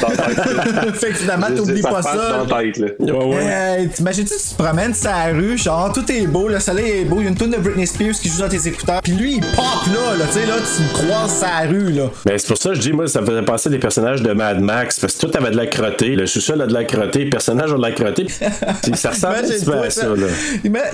dans 0.00 0.08
la 0.08 0.92
fait 0.92 1.08
que 1.10 1.14
finalement, 1.14 1.46
t'oublies 1.54 1.82
pas 1.82 2.02
ça. 2.02 2.44
Dans 2.44 2.54
la 2.56 2.62
tête, 2.62 2.76
là. 2.78 2.88
Ouais, 3.00 3.24
ouais. 3.24 3.44
Hey, 3.44 3.88
T'imagines-tu, 3.88 4.34
tu 4.34 4.54
te 4.56 4.62
promènes 4.62 4.94
sur 4.94 5.10
la 5.10 5.26
rue, 5.32 5.56
genre, 5.56 5.92
tout 5.92 6.10
est 6.10 6.26
beau, 6.26 6.48
le 6.48 6.58
soleil 6.60 6.97
est 7.00 7.04
beau, 7.04 7.16
il 7.20 7.24
y 7.24 7.26
a 7.26 7.30
une 7.30 7.36
tonne 7.36 7.50
de 7.50 7.56
Britney 7.58 7.86
Spears 7.86 8.14
qui 8.14 8.28
joue 8.28 8.40
dans 8.40 8.48
tes 8.48 8.68
écouteurs, 8.68 9.00
puis 9.02 9.12
lui, 9.12 9.34
il 9.36 9.40
pop 9.40 9.64
là, 9.92 10.16
là, 10.18 10.24
tu 10.26 10.38
sais, 10.40 10.46
là, 10.46 10.54
tu 10.58 10.82
me 10.82 10.88
croises 11.08 11.42
la 11.42 11.68
rue, 11.68 11.92
là. 11.92 12.10
Ben, 12.24 12.38
c'est 12.38 12.48
pour 12.48 12.58
ça 12.58 12.70
que 12.70 12.74
je 12.76 12.80
dis, 12.80 12.92
moi, 12.92 13.06
ça 13.08 13.20
me 13.20 13.26
faisait 13.26 13.42
passer 13.42 13.70
des 13.70 13.78
personnages 13.78 14.22
de 14.22 14.32
Mad 14.32 14.60
Max, 14.60 14.98
parce 15.00 15.14
que 15.16 15.26
tout 15.26 15.36
avait 15.36 15.50
de 15.50 15.56
la 15.56 15.66
crotté, 15.66 16.08
le 16.16 16.26
sous-sol 16.26 16.60
a 16.62 16.66
de 16.66 16.74
la 16.74 16.84
crotté, 16.84 17.24
le 17.24 17.30
personnage 17.30 17.72
a 17.72 17.76
de 17.76 17.82
la 17.82 17.92
crotté. 17.92 18.26
C'est- 18.82 18.96
ça 18.96 19.10
ressemble 19.10 19.36
un 19.36 19.42
petit 19.42 19.64
peu 19.64 19.78
à 19.78 19.90
ça, 19.90 20.06
là. 20.08 20.26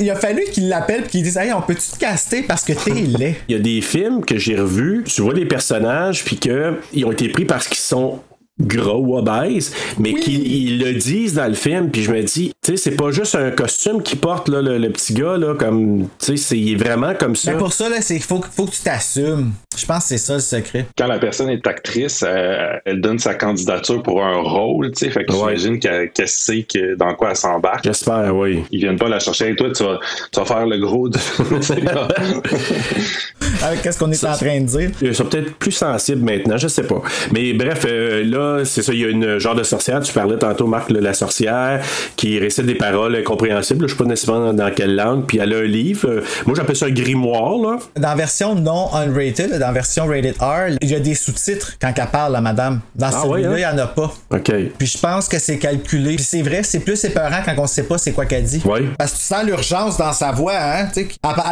Il 0.00 0.10
a 0.10 0.16
fallu 0.16 0.42
qu'il 0.52 0.68
l'appelle 0.68 1.02
puis 1.02 1.10
qu'il 1.10 1.22
dise 1.22 1.36
Hey, 1.36 1.52
on 1.52 1.62
peut-tu 1.62 1.90
te 1.94 1.98
caster 1.98 2.42
parce 2.42 2.64
que 2.64 2.72
t'es 2.72 2.90
laid? 2.92 3.36
Il 3.48 3.56
y 3.56 3.58
a 3.58 3.62
des 3.62 3.80
films 3.80 4.24
que 4.24 4.36
j'ai 4.38 4.56
revus, 4.56 5.04
tu 5.06 5.22
vois 5.22 5.34
des 5.34 5.46
personnages, 5.46 6.24
puis 6.24 6.36
qu'ils 6.36 7.04
ont 7.04 7.12
été 7.12 7.28
pris 7.28 7.44
parce 7.44 7.66
qu'ils 7.68 7.78
sont 7.78 8.20
gros 8.60 8.98
ou 8.98 9.18
obèses, 9.18 9.74
mais 9.98 10.14
qu'ils 10.14 10.46
ils 10.46 10.78
le 10.78 10.94
disent 10.94 11.34
dans 11.34 11.48
le 11.48 11.54
film, 11.54 11.90
puis 11.90 12.02
je 12.04 12.12
me 12.12 12.22
dis, 12.22 12.52
tu 12.62 12.70
sais, 12.70 12.76
c'est 12.76 12.96
pas 12.96 13.10
juste 13.10 13.34
un 13.34 13.50
costume 13.50 14.00
qu'il 14.02 14.18
porte, 14.18 14.48
là, 14.48 14.62
le, 14.62 14.78
le 14.78 14.90
petit 14.90 15.12
gars, 15.12 15.36
là, 15.36 15.54
comme, 15.54 16.06
tu 16.20 16.26
sais, 16.26 16.36
c'est 16.36 16.58
il 16.58 16.72
est 16.72 16.76
vraiment 16.76 17.14
comme 17.14 17.34
ça. 17.34 17.52
Mais 17.52 17.58
pour 17.58 17.72
ça, 17.72 17.88
là, 17.88 18.00
c'est 18.00 18.18
faut, 18.20 18.40
faut 18.56 18.66
que 18.66 18.70
tu 18.72 18.82
t'assumes. 18.82 19.52
Je 19.76 19.84
pense 19.86 20.04
que 20.04 20.08
c'est 20.10 20.18
ça 20.18 20.34
le 20.34 20.40
secret. 20.40 20.86
Quand 20.96 21.08
la 21.08 21.18
personne 21.18 21.50
est 21.50 21.66
actrice, 21.66 22.24
euh, 22.26 22.76
elle 22.84 23.00
donne 23.00 23.18
sa 23.18 23.34
candidature 23.34 24.00
pour 24.04 24.24
un 24.24 24.40
rôle, 24.40 24.92
tu 24.92 25.04
sais, 25.06 25.10
fait 25.10 25.24
que 25.24 25.32
Ouais. 25.32 25.56
j'imagine 25.56 25.80
qu'elle 25.80 26.12
qu'elle 26.12 26.28
sait 26.28 26.62
que 26.62 26.94
dans 26.94 27.12
quoi 27.16 27.30
elle 27.30 27.36
s'embarque. 27.36 27.82
J'espère, 27.82 28.34
oui. 28.36 28.62
Ils 28.70 28.78
viennent 28.78 28.98
pas 28.98 29.08
la 29.08 29.18
chercher 29.18 29.46
avec 29.46 29.56
toi, 29.56 29.72
tu 29.72 29.82
vas, 29.82 29.98
tu 30.32 30.38
vas 30.38 30.46
faire 30.46 30.66
le 30.66 30.78
gros 30.78 31.08
du. 31.08 31.18
Avec 33.62 33.82
qu'est-ce 33.82 33.98
qu'on 33.98 34.10
est 34.10 34.24
en 34.24 34.34
train 34.36 34.60
de 34.60 34.66
dire? 34.66 34.90
Ils 35.00 35.14
sont 35.14 35.24
peut-être 35.24 35.54
plus 35.56 35.72
sensibles 35.72 36.22
maintenant, 36.24 36.56
je 36.56 36.68
sais 36.68 36.82
pas. 36.82 37.02
Mais 37.32 37.52
bref, 37.52 37.84
euh, 37.86 38.24
là, 38.24 38.64
c'est 38.64 38.82
ça, 38.82 38.92
il 38.92 39.00
y 39.00 39.04
a 39.04 39.08
une 39.08 39.38
genre 39.38 39.54
de 39.54 39.62
sorcière, 39.62 40.00
tu 40.00 40.12
parlais 40.12 40.36
tantôt, 40.36 40.66
Marc, 40.66 40.90
là, 40.90 41.00
la 41.00 41.14
sorcière, 41.14 41.80
qui 42.16 42.38
récite 42.38 42.66
des 42.66 42.74
paroles 42.74 43.16
incompréhensibles, 43.16 43.88
je 43.88 43.92
sais 43.94 43.98
pas 43.98 44.04
nécessairement 44.04 44.52
dans 44.52 44.70
quelle 44.70 44.94
langue, 44.94 45.24
puis 45.26 45.38
elle 45.38 45.52
a 45.52 45.58
un 45.58 45.62
livre, 45.62 46.08
euh, 46.08 46.24
moi 46.46 46.54
j'appelle 46.56 46.76
ça 46.76 46.86
un 46.86 46.90
grimoire, 46.90 47.56
là. 47.56 47.78
Dans 47.96 48.08
la 48.08 48.14
version 48.14 48.54
non 48.54 48.88
unrated, 48.94 49.50
dans 49.52 49.58
la 49.58 49.72
version 49.72 50.06
rated 50.06 50.34
R, 50.40 50.76
il 50.80 50.90
y 50.90 50.94
a 50.94 51.00
des 51.00 51.14
sous-titres 51.14 51.72
quand 51.80 51.92
elle 51.96 52.06
parle, 52.08 52.32
la 52.32 52.40
madame. 52.40 52.80
Dans 52.94 53.06
Ah 53.06 53.22
celui-là, 53.22 53.50
ouais, 53.50 53.60
il 53.60 53.64
hein? 53.64 53.72
n'y 53.72 53.80
en 53.80 53.84
a 53.84 53.86
pas. 53.86 54.14
OK. 54.30 54.52
Puis 54.78 54.86
je 54.86 54.98
pense 54.98 55.28
que 55.28 55.38
c'est 55.38 55.58
calculé. 55.58 56.16
Puis 56.16 56.24
c'est 56.24 56.42
vrai, 56.42 56.62
c'est 56.62 56.80
plus 56.80 57.02
épeurant 57.04 57.38
quand 57.44 57.54
on 57.58 57.66
sait 57.66 57.84
pas 57.84 57.98
c'est 57.98 58.12
quoi 58.12 58.26
qu'elle 58.26 58.44
dit. 58.44 58.62
Ouais. 58.64 58.84
Parce 58.98 59.12
que 59.12 59.16
tu 59.18 59.22
sens 59.24 59.44
l'urgence 59.44 59.96
dans 59.98 60.12
sa 60.12 60.32
voix, 60.32 60.54
hein. 60.56 60.88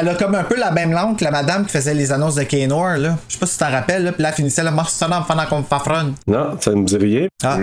elle 0.00 0.08
a 0.08 0.14
comme 0.14 0.34
un 0.34 0.44
peu 0.44 0.56
la 0.56 0.70
même 0.70 0.92
langue 0.92 1.18
que 1.18 1.24
la 1.24 1.30
madame 1.30 1.64
qui 1.66 1.72
faisait 1.72 1.91
les 1.94 2.12
annonces 2.12 2.34
de 2.34 2.42
Kenor, 2.44 2.96
là. 2.96 3.16
Je 3.28 3.34
sais 3.34 3.38
pas 3.38 3.46
si 3.46 3.58
tu 3.58 3.64
t'en 3.64 3.70
rappelles, 3.70 4.04
là. 4.04 4.12
Puis 4.12 4.22
là, 4.22 4.28
elle 4.30 4.34
finissait 4.34 4.64
le 4.64 4.70
morceau 4.70 5.04
sonore 5.04 5.26
pendant 5.26 5.46
qu'on 5.46 5.58
me 5.58 5.64
fafronne. 5.64 6.14
Non, 6.26 6.56
ça 6.60 6.70
ne 6.70 6.76
me 6.76 6.84
dit 6.84 6.96
rien. 6.96 7.26
Ah. 7.44 7.58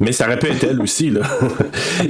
Mais 0.00 0.12
ça 0.12 0.26
aurait 0.26 0.38
pu 0.38 0.48
être 0.48 0.64
elle 0.64 0.80
aussi, 0.80 1.10
là. 1.10 1.20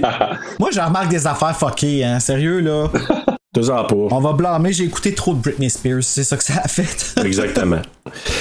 Moi, 0.59 0.71
j'en 0.73 0.87
remarque 0.87 1.09
des 1.09 1.27
affaires 1.27 1.57
fuckées, 1.57 2.05
hein. 2.05 2.19
Sérieux, 2.21 2.61
là. 2.61 2.89
Deux-en 3.55 3.85
pas. 3.85 3.95
On 3.95 4.21
va 4.21 4.33
blâmer, 4.33 4.73
j'ai 4.73 4.85
écouté 4.85 5.15
trop 5.15 5.33
de 5.33 5.41
Britney 5.41 5.71
Spears, 5.71 6.03
c'est 6.03 6.25
ça 6.25 6.37
que 6.37 6.43
ça 6.43 6.61
a 6.63 6.67
fait. 6.67 7.15
Exactement. 7.25 7.81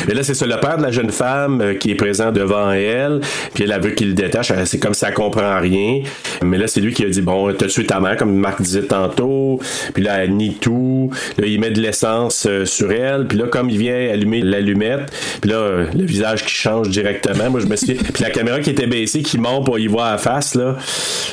Et 0.10 0.14
là, 0.14 0.24
c'est 0.24 0.34
ça, 0.34 0.46
le 0.46 0.60
père 0.60 0.78
de 0.78 0.84
la 0.84 0.92
jeune 0.92 1.12
femme 1.12 1.62
euh, 1.62 1.74
qui 1.76 1.92
est 1.92 1.96
présent 1.96 2.32
devant 2.32 2.72
elle, 2.72 3.22
puis 3.54 3.64
elle 3.64 3.72
a 3.72 3.80
vu 3.80 3.94
qu'il 3.96 4.10
le 4.10 4.14
détache, 4.14 4.52
c'est 4.66 4.80
comme 4.80 4.94
si 4.94 5.06
elle 5.06 5.14
comprend 5.14 5.60
rien. 5.60 6.02
Mais 6.44 6.58
là, 6.58 6.68
c'est 6.68 6.82
lui 6.82 6.94
qui 6.94 7.06
a 7.06 7.10
dit, 7.10 7.22
bon, 7.22 7.54
t'as 7.54 7.68
tué 7.68 7.86
ta 7.86 8.00
mère, 8.00 8.18
comme 8.18 8.36
Marc 8.36 8.62
disait 8.62 8.84
tantôt, 8.84 9.60
puis 9.94 10.04
là, 10.04 10.24
elle 10.24 10.36
nie 10.36 10.56
tout, 10.56 11.12
là, 11.38 11.46
il 11.46 11.60
met 11.60 11.70
de 11.70 11.80
l'essence 11.80 12.46
euh, 12.50 12.66
sur 12.66 12.92
elle, 12.92 13.28
puis 13.28 13.38
là, 13.38 13.46
comme 13.48 13.70
il 13.70 13.78
vient 13.78 14.10
allumer 14.12 14.42
l'allumette, 14.42 15.14
puis 15.42 15.52
là, 15.52 15.58
euh, 15.58 15.86
le 15.96 16.06
visage 16.06 16.44
qui 16.44 16.54
change 16.54 16.90
directement, 16.90 17.52
moi, 17.52 17.60
je 17.60 17.68
me 17.68 17.76
suis 17.76 17.94
puis 17.94 18.24
la 18.24 18.32
caméra 18.32 18.60
qui 18.60 18.72
était 18.72 18.88
baissée, 18.88 19.22
qui 19.22 19.38
monte 19.38 19.66
pour 19.66 19.78
y 19.78 19.88
voir 19.88 20.12
la 20.12 20.18
face, 20.18 20.56
là, 20.56 20.76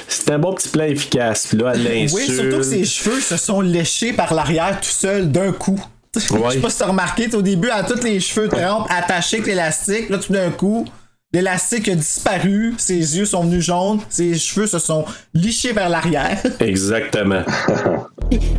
c'était 0.07 0.33
un 0.33 0.39
bon 0.39 0.53
petit 0.53 0.69
plan 0.69 0.85
efficace, 0.85 1.47
puis 1.49 1.59
là, 1.59 1.73
elle 1.75 1.83
l'insulte. 1.83 2.29
Oui, 2.29 2.35
surtout 2.37 2.59
que 2.59 2.63
ses 2.63 2.85
cheveux 2.85 3.21
se 3.21 3.37
sont 3.37 3.61
léchés 3.71 4.13
par 4.13 4.35
l'arrière 4.35 4.81
tout 4.81 4.89
seul 4.89 5.31
d'un 5.31 5.53
coup. 5.53 5.81
Je 6.15 6.21
sais 6.21 6.35
Ouais. 6.35 6.59
pas 6.59 6.71
si 6.71 6.79
t'as 6.79 6.87
remarqué, 6.87 7.33
au 7.35 7.43
début, 7.43 7.71
à 7.71 7.83
tous 7.85 8.03
les 8.03 8.19
cheveux 8.21 8.49
trempes 8.49 8.87
attachés 8.91 9.37
avec 9.37 9.47
l'élastique, 9.49 10.09
là, 10.11 10.19
tout 10.19 10.33
d'un 10.33 10.51
coup, 10.51 10.85
l'élastique 11.33 11.89
a 11.89 11.95
disparu, 11.95 12.75
ses 12.79 13.17
yeux 13.17 13.25
sont 13.25 13.45
venus 13.45 13.65
jaunes, 13.65 14.01
ses 14.09 14.37
cheveux 14.37 14.67
se 14.67 14.81
sont 14.81 15.05
lichés 15.35 15.73
vers 15.73 15.89
l'arrière. 15.89 16.41
Exactement. 16.61 17.43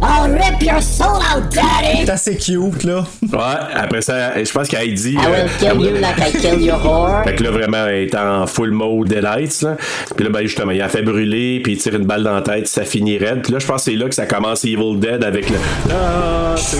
I'll 0.01 0.29
rip 0.31 0.61
your 0.61 0.81
soul 0.81 1.17
out, 1.17 1.49
daddy! 1.53 2.05
C'est 2.05 2.11
assez 2.11 2.37
cute, 2.37 2.83
là. 2.83 3.05
Ouais, 3.21 3.39
après 3.75 4.01
ça, 4.01 4.43
je 4.43 4.51
pense 4.51 4.67
qu'elle 4.67 4.93
dit. 4.93 5.13
I 5.13 5.17
euh, 5.17 5.43
will 5.43 5.51
kill 5.59 5.81
you 5.81 6.01
like 6.01 6.17
I 6.17 6.31
kill 6.37 6.61
your 6.61 6.79
whore. 6.85 7.23
Fait 7.23 7.35
que 7.35 7.43
là, 7.43 7.51
vraiment, 7.51 7.85
elle 7.87 8.03
est 8.03 8.15
en 8.15 8.47
full 8.47 8.71
mode 8.71 9.07
Deadites, 9.07 9.61
là. 9.61 9.77
Puis 10.15 10.25
là, 10.25 10.31
ben, 10.31 10.41
justement, 10.41 10.71
il 10.71 10.81
a 10.81 10.89
fait 10.89 11.03
brûler, 11.03 11.61
puis 11.63 11.73
il 11.73 11.77
tire 11.77 11.95
une 11.95 12.05
balle 12.05 12.23
dans 12.23 12.35
la 12.35 12.41
tête, 12.41 12.67
ça 12.67 12.83
finit 12.83 13.17
raide. 13.17 13.43
Puis 13.43 13.53
là, 13.53 13.59
je 13.59 13.65
pense 13.65 13.85
que 13.85 13.91
c'est 13.91 13.97
là 13.97 14.09
que 14.09 14.15
ça 14.15 14.25
commence 14.25 14.65
Evil 14.65 14.97
Dead 14.97 15.23
avec 15.23 15.49
le. 15.49 15.57
Ah, 15.89 16.55
c'est 16.57 16.77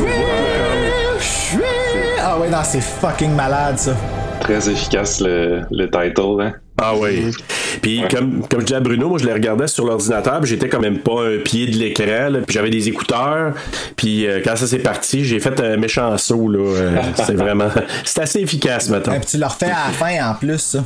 Ah 2.22 2.40
ouais, 2.40 2.50
non, 2.50 2.60
c'est 2.64 2.82
fucking 2.82 3.36
malade, 3.36 3.78
ça. 3.78 3.96
Très 4.42 4.70
efficace 4.70 5.22
le, 5.22 5.62
le 5.72 5.86
title. 5.90 6.42
Hein? 6.42 6.54
Ah 6.82 6.94
oui. 6.96 7.32
Puis 7.82 8.02
comme, 8.10 8.48
comme 8.48 8.62
je 8.62 8.66
disais 8.66 8.78
à 8.78 8.80
Bruno, 8.80 9.08
moi 9.10 9.20
je 9.20 9.26
les 9.26 9.34
regardais 9.34 9.68
sur 9.68 9.86
l'ordinateur, 9.86 10.40
puis 10.42 10.50
j'étais 10.50 10.68
quand 10.68 10.80
même 10.80 11.00
pas 11.00 11.26
un 11.28 11.38
pied 11.38 11.68
de 11.68 11.78
l'écran, 11.78 12.32
puis 12.46 12.54
j'avais 12.56 12.72
des 12.72 12.88
écouteurs, 12.88 13.54
puis 13.96 14.26
euh, 14.28 14.42
quand 14.44 14.56
ça 14.56 14.66
s'est 14.66 14.80
parti, 14.80 15.24
j'ai 15.24 15.40
fait 15.40 15.60
un 15.60 15.78
méchant 15.78 16.18
saut, 16.18 16.50
là. 16.50 16.60
euh, 16.60 16.98
c'est 17.16 17.36
vraiment... 17.36 17.70
C'est 18.04 18.22
assez 18.22 18.40
efficace, 18.40 18.90
maintenant. 18.90 19.14
Et 19.14 19.20
puis 19.20 19.28
tu 19.30 19.38
le 19.38 19.46
refais 19.46 19.66
à 19.68 19.88
la 19.88 19.94
fin 19.94 20.32
en 20.32 20.34
plus, 20.34 20.58
ça. 20.58 20.84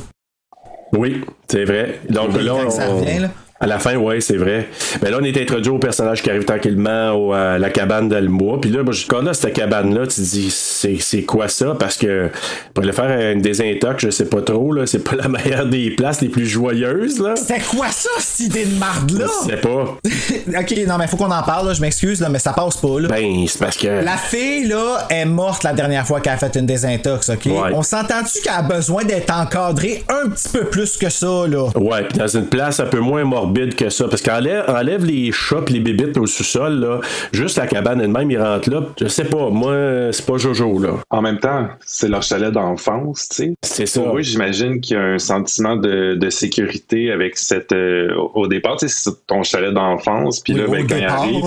Oui, 0.92 1.22
c'est 1.48 1.64
vrai. 1.64 2.00
Donc 2.10 2.34
là, 2.40 2.52
Quand 2.64 2.70
ça 2.70 2.90
on- 2.90 2.98
revient, 3.00 3.18
là. 3.20 3.28
À 3.58 3.66
la 3.66 3.78
fin, 3.78 3.96
ouais, 3.96 4.20
c'est 4.20 4.36
vrai. 4.36 4.68
Mais 5.02 5.10
là, 5.10 5.16
on 5.18 5.24
est 5.24 5.40
introduit 5.40 5.70
au 5.70 5.78
personnage 5.78 6.22
qui 6.22 6.28
arrive 6.28 6.44
tranquillement 6.44 7.12
au, 7.12 7.32
à 7.32 7.58
la 7.58 7.70
cabane 7.70 8.06
d'Almois. 8.06 8.60
Puis 8.60 8.68
là, 8.70 8.82
moi, 8.82 8.92
je- 8.92 9.06
quand 9.06 9.22
là, 9.22 9.32
cette 9.32 9.54
cabane-là, 9.54 10.06
tu 10.06 10.16
te 10.16 10.20
dis, 10.20 10.50
c'est, 10.50 10.98
c'est 11.00 11.22
quoi 11.22 11.48
ça? 11.48 11.74
Parce 11.78 11.96
que 11.96 12.28
pour 12.74 12.84
le 12.84 12.92
faire 12.92 13.32
une 13.32 13.40
désintox, 13.40 14.04
je 14.04 14.10
sais 14.10 14.26
pas 14.26 14.42
trop, 14.42 14.72
là, 14.72 14.84
c'est 14.86 14.98
pas 15.02 15.16
la 15.16 15.28
meilleure 15.28 15.64
des 15.64 15.90
places 15.92 16.20
les 16.20 16.28
plus 16.28 16.44
joyeuses, 16.46 17.18
là. 17.18 17.34
C'était 17.34 17.60
quoi 17.60 17.86
ça, 17.88 18.10
cette 18.18 18.46
idée 18.48 18.66
de 18.66 18.78
marde-là? 18.78 19.24
Je 19.46 19.50
sais 19.50 19.56
pas. 19.56 19.96
ok, 20.60 20.74
non, 20.86 20.98
mais 20.98 21.06
faut 21.06 21.16
qu'on 21.16 21.30
en 21.30 21.42
parle, 21.42 21.68
là, 21.68 21.72
je 21.72 21.80
m'excuse, 21.80 22.20
là, 22.20 22.28
mais 22.28 22.38
ça 22.38 22.52
passe 22.52 22.76
pas, 22.76 23.00
là. 23.00 23.08
Ben, 23.08 23.46
c'est 23.48 23.58
parce 23.58 23.78
que. 23.78 23.86
La 24.04 24.18
fille, 24.18 24.66
là, 24.68 25.06
est 25.08 25.24
morte 25.24 25.64
la 25.64 25.72
dernière 25.72 26.06
fois 26.06 26.20
qu'elle 26.20 26.34
a 26.34 26.36
fait 26.36 26.54
une 26.56 26.66
désintox, 26.66 27.30
OK? 27.30 27.46
Ouais. 27.46 27.70
On 27.72 27.82
s'entend-tu 27.82 28.42
qu'elle 28.42 28.52
a 28.52 28.60
besoin 28.62 29.02
d'être 29.04 29.32
encadrée 29.32 30.04
un 30.10 30.28
petit 30.28 30.50
peu 30.50 30.66
plus 30.66 30.98
que 30.98 31.08
ça, 31.08 31.46
là? 31.48 31.68
Ouais, 31.74 32.02
puis 32.06 32.18
dans 32.18 32.26
une 32.28 32.46
place 32.48 32.80
un 32.80 32.86
peu 32.86 33.00
moins 33.00 33.24
morbide 33.46 33.74
que 33.74 33.88
ça. 33.88 34.08
Parce 34.08 34.22
qu'enlève 34.22 34.64
enlève 34.68 35.04
les 35.04 35.32
chats 35.32 35.62
pis 35.62 35.74
les 35.74 35.80
bébites 35.80 36.16
au 36.18 36.26
sous-sol, 36.26 36.74
là. 36.80 37.00
Juste 37.32 37.58
la 37.58 37.66
cabane 37.66 38.00
elle-même, 38.00 38.30
ils 38.30 38.40
rentrent 38.40 38.70
là. 38.70 38.82
Je 39.00 39.06
sais 39.08 39.24
pas, 39.24 39.50
moi, 39.50 40.08
c'est 40.12 40.26
pas 40.26 40.36
Jojo, 40.36 40.78
là. 40.78 40.90
En 41.10 41.22
même 41.22 41.38
temps, 41.38 41.68
c'est 41.84 42.08
leur 42.08 42.22
chalet 42.22 42.50
d'enfance, 42.52 43.28
tu 43.28 43.36
sais. 43.36 43.54
C'est 43.62 43.86
ça. 43.86 44.02
Oui, 44.12 44.22
j'imagine 44.22 44.80
qu'il 44.80 44.96
y 44.96 44.98
a 44.98 45.02
un 45.02 45.18
sentiment 45.18 45.76
de, 45.76 46.14
de 46.14 46.30
sécurité 46.30 47.10
avec 47.10 47.36
cette. 47.36 47.72
euh, 47.72 48.14
au 48.34 48.46
départ, 48.46 48.76
tu 48.76 48.88
sais, 48.88 48.94
c'est 48.96 49.26
ton 49.26 49.42
chalet 49.42 49.72
d'enfance, 49.72 50.40
puis 50.40 50.54
Oui, 50.54 50.60
là, 50.60 50.66
ben, 50.68 50.86
quand 50.88 50.96
ils 50.96 51.04
arrivent, 51.04 51.44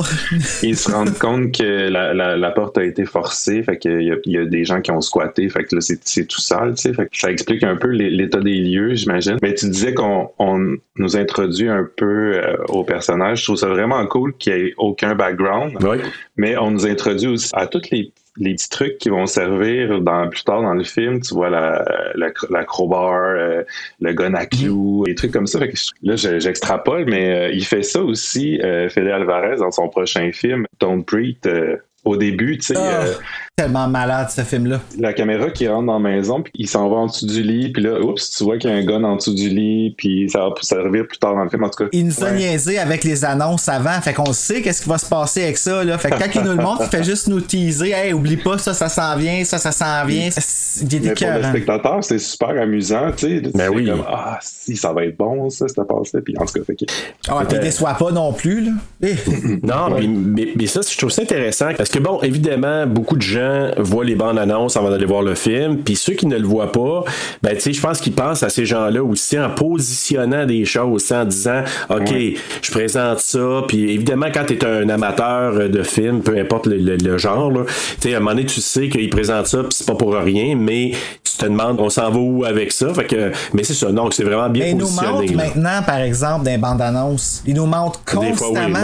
ils 0.63 0.77
se 0.77 0.91
rendent 0.91 1.17
compte 1.17 1.51
que 1.57 1.89
la, 1.89 2.13
la, 2.13 2.37
la 2.37 2.51
porte 2.51 2.77
a 2.77 2.83
été 2.83 3.05
forcée, 3.05 3.63
fait 3.63 3.77
qu'il 3.77 4.01
y 4.03 4.11
a, 4.11 4.15
il 4.25 4.31
y 4.33 4.37
a 4.37 4.45
des 4.45 4.63
gens 4.65 4.81
qui 4.81 4.91
ont 4.91 5.01
squatté, 5.01 5.49
fait 5.49 5.63
que 5.63 5.75
là, 5.75 5.81
c'est 5.81 5.99
c'est 6.03 6.25
tout 6.25 6.41
sale, 6.41 6.75
tu 6.75 6.81
sais. 6.83 6.93
Fait 6.93 7.05
que 7.05 7.17
ça 7.17 7.31
explique 7.31 7.63
un 7.63 7.75
peu 7.75 7.87
l'é- 7.87 8.09
l'état 8.09 8.39
des 8.39 8.55
lieux, 8.55 8.93
j'imagine. 8.95 9.37
Mais 9.41 9.53
tu 9.53 9.69
disais 9.69 9.93
qu'on 9.93 10.29
on 10.39 10.75
nous 10.97 11.17
introduit 11.17 11.69
un 11.69 11.87
peu 11.95 12.33
euh, 12.35 12.55
au 12.69 12.83
personnage. 12.83 13.39
Je 13.39 13.43
trouve 13.45 13.55
ça 13.57 13.67
vraiment 13.67 14.05
cool 14.07 14.33
qu'il 14.37 14.53
n'y 14.55 14.59
ait 14.69 14.73
aucun 14.77 15.15
background. 15.15 15.77
Oui. 15.81 15.97
Mais 16.37 16.57
on 16.57 16.71
nous 16.71 16.85
introduit 16.87 17.27
aussi 17.27 17.49
à 17.53 17.67
tous 17.67 17.81
les, 17.91 18.11
les 18.37 18.53
petits 18.53 18.69
trucs 18.69 18.97
qui 18.97 19.09
vont 19.09 19.25
servir 19.25 19.99
dans, 20.01 20.27
plus 20.29 20.43
tard 20.43 20.61
dans 20.61 20.73
le 20.73 20.83
film. 20.83 21.19
Tu 21.21 21.33
vois 21.33 21.49
la, 21.49 21.83
la, 22.15 22.27
la 22.49 22.63
crowbar, 22.63 23.13
euh, 23.35 23.63
le 23.99 24.13
gun 24.13 24.33
à 24.33 24.45
clous, 24.45 25.03
des 25.05 25.15
trucs 25.15 25.31
comme 25.31 25.47
ça. 25.47 25.59
Fait 25.59 25.69
que 25.69 25.77
je- 25.77 25.91
là, 26.07 26.15
je- 26.15 26.39
j'extrapole, 26.39 27.05
mais 27.07 27.29
euh, 27.33 27.49
il 27.51 27.65
fait 27.65 27.83
ça 27.83 28.01
aussi, 28.01 28.59
euh, 28.61 28.87
Fede 28.89 29.07
Alvarez, 29.07 29.57
dans 29.57 29.71
son 29.71 29.89
prochain 29.89 30.31
film, 30.31 30.65
Don't 30.79 31.03
Breathe. 31.05 31.79
au 32.05 32.15
début, 32.15 32.57
tu 32.57 32.67
sais, 32.67 32.75
Ah, 32.77 33.03
Tellement 33.59 33.89
malade, 33.89 34.29
ce 34.29 34.41
film-là. 34.41 34.79
la 34.97 35.11
caméra 35.11 35.49
qui 35.49 35.67
rentre 35.67 35.87
dans 35.87 35.99
la 35.99 36.09
maison, 36.09 36.41
puis 36.41 36.53
il 36.55 36.69
s'en 36.69 36.87
va 36.89 36.95
en 36.95 37.07
dessous 37.07 37.25
du 37.25 37.43
lit, 37.43 37.73
puis 37.73 37.83
là, 37.83 37.99
oups, 37.99 38.29
tu 38.37 38.43
vois 38.45 38.57
qu'il 38.57 38.69
y 38.69 38.73
a 38.73 38.77
un 38.77 38.85
gun 38.85 39.03
en 39.03 39.17
dessous 39.17 39.33
du 39.33 39.49
lit, 39.49 39.93
puis 39.97 40.29
ça 40.29 40.39
va 40.39 40.53
servir 40.61 41.05
plus 41.05 41.17
tard 41.17 41.35
dans 41.35 41.43
le 41.43 41.49
film. 41.49 41.65
En 41.65 41.69
tout 41.69 41.83
cas, 41.83 41.89
Il 41.91 42.05
nous 42.05 42.23
a 42.23 42.27
ouais. 42.27 42.37
niaisé 42.37 42.79
avec 42.79 43.03
les 43.03 43.25
annonces 43.25 43.67
avant, 43.67 43.99
fait 44.01 44.13
qu'on 44.13 44.31
sait 44.31 44.61
qu'est-ce 44.61 44.81
qui 44.83 44.87
va 44.87 44.97
se 44.97 45.07
passer 45.07 45.43
avec 45.43 45.57
ça, 45.57 45.83
là. 45.83 45.97
Fait 45.97 46.09
que 46.09 46.15
quand 46.19 46.35
il 46.35 46.41
nous 46.41 46.55
le 46.55 46.63
montre, 46.63 46.83
il 46.85 46.87
fait 46.89 47.03
juste 47.03 47.27
nous 47.27 47.41
teaser, 47.41 47.91
hey, 47.91 48.13
oublie 48.13 48.37
pas, 48.37 48.57
ça, 48.57 48.73
ça 48.73 48.87
s'en 48.87 49.17
vient, 49.17 49.43
ça, 49.43 49.57
ça 49.57 49.73
s'en 49.73 50.05
vient. 50.05 50.29
Il 50.81 50.95
est 50.95 50.99
Mais 51.01 51.13
pour 51.13 51.27
le 51.37 51.43
spectateur, 51.49 52.01
c'est 52.01 52.19
super 52.19 52.49
amusant, 52.51 53.11
tu 53.17 53.27
sais. 53.27 53.51
Ben 53.53 53.69
oui. 53.73 53.87
comme, 53.87 54.05
ah, 54.07 54.39
si, 54.41 54.77
ça 54.77 54.93
va 54.93 55.03
être 55.03 55.17
bon, 55.17 55.49
ça, 55.49 55.67
cette 55.67 55.85
passe-là. 55.85 56.21
Puis 56.23 56.33
en 56.37 56.45
tout 56.45 56.53
cas, 56.53 56.63
fait 56.65 56.75
que- 56.75 56.85
Ah, 57.27 57.43
puis 57.45 57.57
il 57.57 57.59
déçoit 57.59 57.95
pas 57.95 58.11
non 58.11 58.31
plus, 58.31 58.61
là. 58.63 58.71
Non, 59.63 59.89
mais, 59.99 60.07
mais, 60.07 60.47
mais 60.55 60.67
ça, 60.67 60.79
je 60.89 60.97
trouve 60.97 61.09
ça 61.09 61.23
intéressant. 61.23 61.73
Parce 61.77 61.89
que, 61.89 61.99
bon, 61.99 62.21
évidemment, 62.21 62.87
beaucoup 62.87 63.17
de 63.17 63.21
gens 63.21 63.48
voient 63.77 64.05
les 64.05 64.15
bandes 64.15 64.37
annonces 64.39 64.77
avant 64.77 64.89
d'aller 64.89 65.05
voir 65.05 65.21
le 65.21 65.35
film. 65.35 65.77
Puis 65.77 65.95
ceux 65.95 66.13
qui 66.13 66.25
ne 66.25 66.37
le 66.37 66.45
voient 66.47 66.71
pas, 66.71 67.03
ben, 67.41 67.53
tu 67.55 67.61
sais, 67.61 67.73
je 67.73 67.81
pense 67.81 67.99
qu'ils 67.99 68.13
pensent 68.13 68.43
à 68.43 68.49
ces 68.49 68.65
gens-là 68.65 69.03
aussi 69.03 69.39
en 69.39 69.49
positionnant 69.49 70.45
des 70.45 70.65
choses, 70.65 71.11
en 71.11 71.25
disant, 71.25 71.63
OK, 71.89 72.13
je 72.61 72.71
présente 72.71 73.19
ça. 73.19 73.63
Puis 73.67 73.91
évidemment, 73.91 74.27
quand 74.33 74.45
tu 74.45 74.53
es 74.53 74.65
un 74.65 74.87
amateur 74.89 75.69
de 75.69 75.83
film, 75.83 76.21
peu 76.21 76.37
importe 76.37 76.67
le, 76.67 76.77
le- 76.77 76.97
le 76.97 77.17
genre, 77.17 77.51
tu 77.65 77.73
sais, 78.09 78.13
à 78.13 78.17
un 78.17 78.19
moment 78.19 78.31
donné, 78.31 78.45
tu 78.45 78.61
sais 78.61 78.89
qu'ils 78.89 79.09
présentent 79.09 79.47
ça, 79.47 79.59
puis 79.59 79.69
c'est 79.71 79.87
pas 79.87 79.95
pour 79.95 80.13
rien, 80.13 80.55
mais 80.55 80.91
tu 81.23 81.37
te 81.37 81.45
demandes, 81.45 81.79
on 81.79 81.89
s'en 81.89 82.09
va 82.11 82.19
où 82.19 82.43
avec 82.45 82.71
ça? 82.71 82.93
Fait 82.93 83.05
que, 83.05 83.31
mais 83.53 83.63
c'est 83.63 83.73
ça, 83.73 83.91
non, 83.91 84.09
c'est 84.11 84.23
vraiment 84.23 84.49
bien 84.49 84.65
Mais 84.65 84.71
il 84.71 84.77
nous 84.77 84.85
positionné. 84.85 85.11
montre 85.11 85.31
là. 85.37 85.43
maintenant, 85.45 85.83
par 85.85 85.97
exemple, 85.99 86.45
des 86.45 86.57
bandes 86.57 86.81
annonces. 86.81 87.41
Il 87.45 87.55
nous 87.55 87.65
montre 87.65 88.01
Des 88.19 88.33
fois, 88.33 88.49
oui, 88.49 88.55
constamment. 88.55 88.79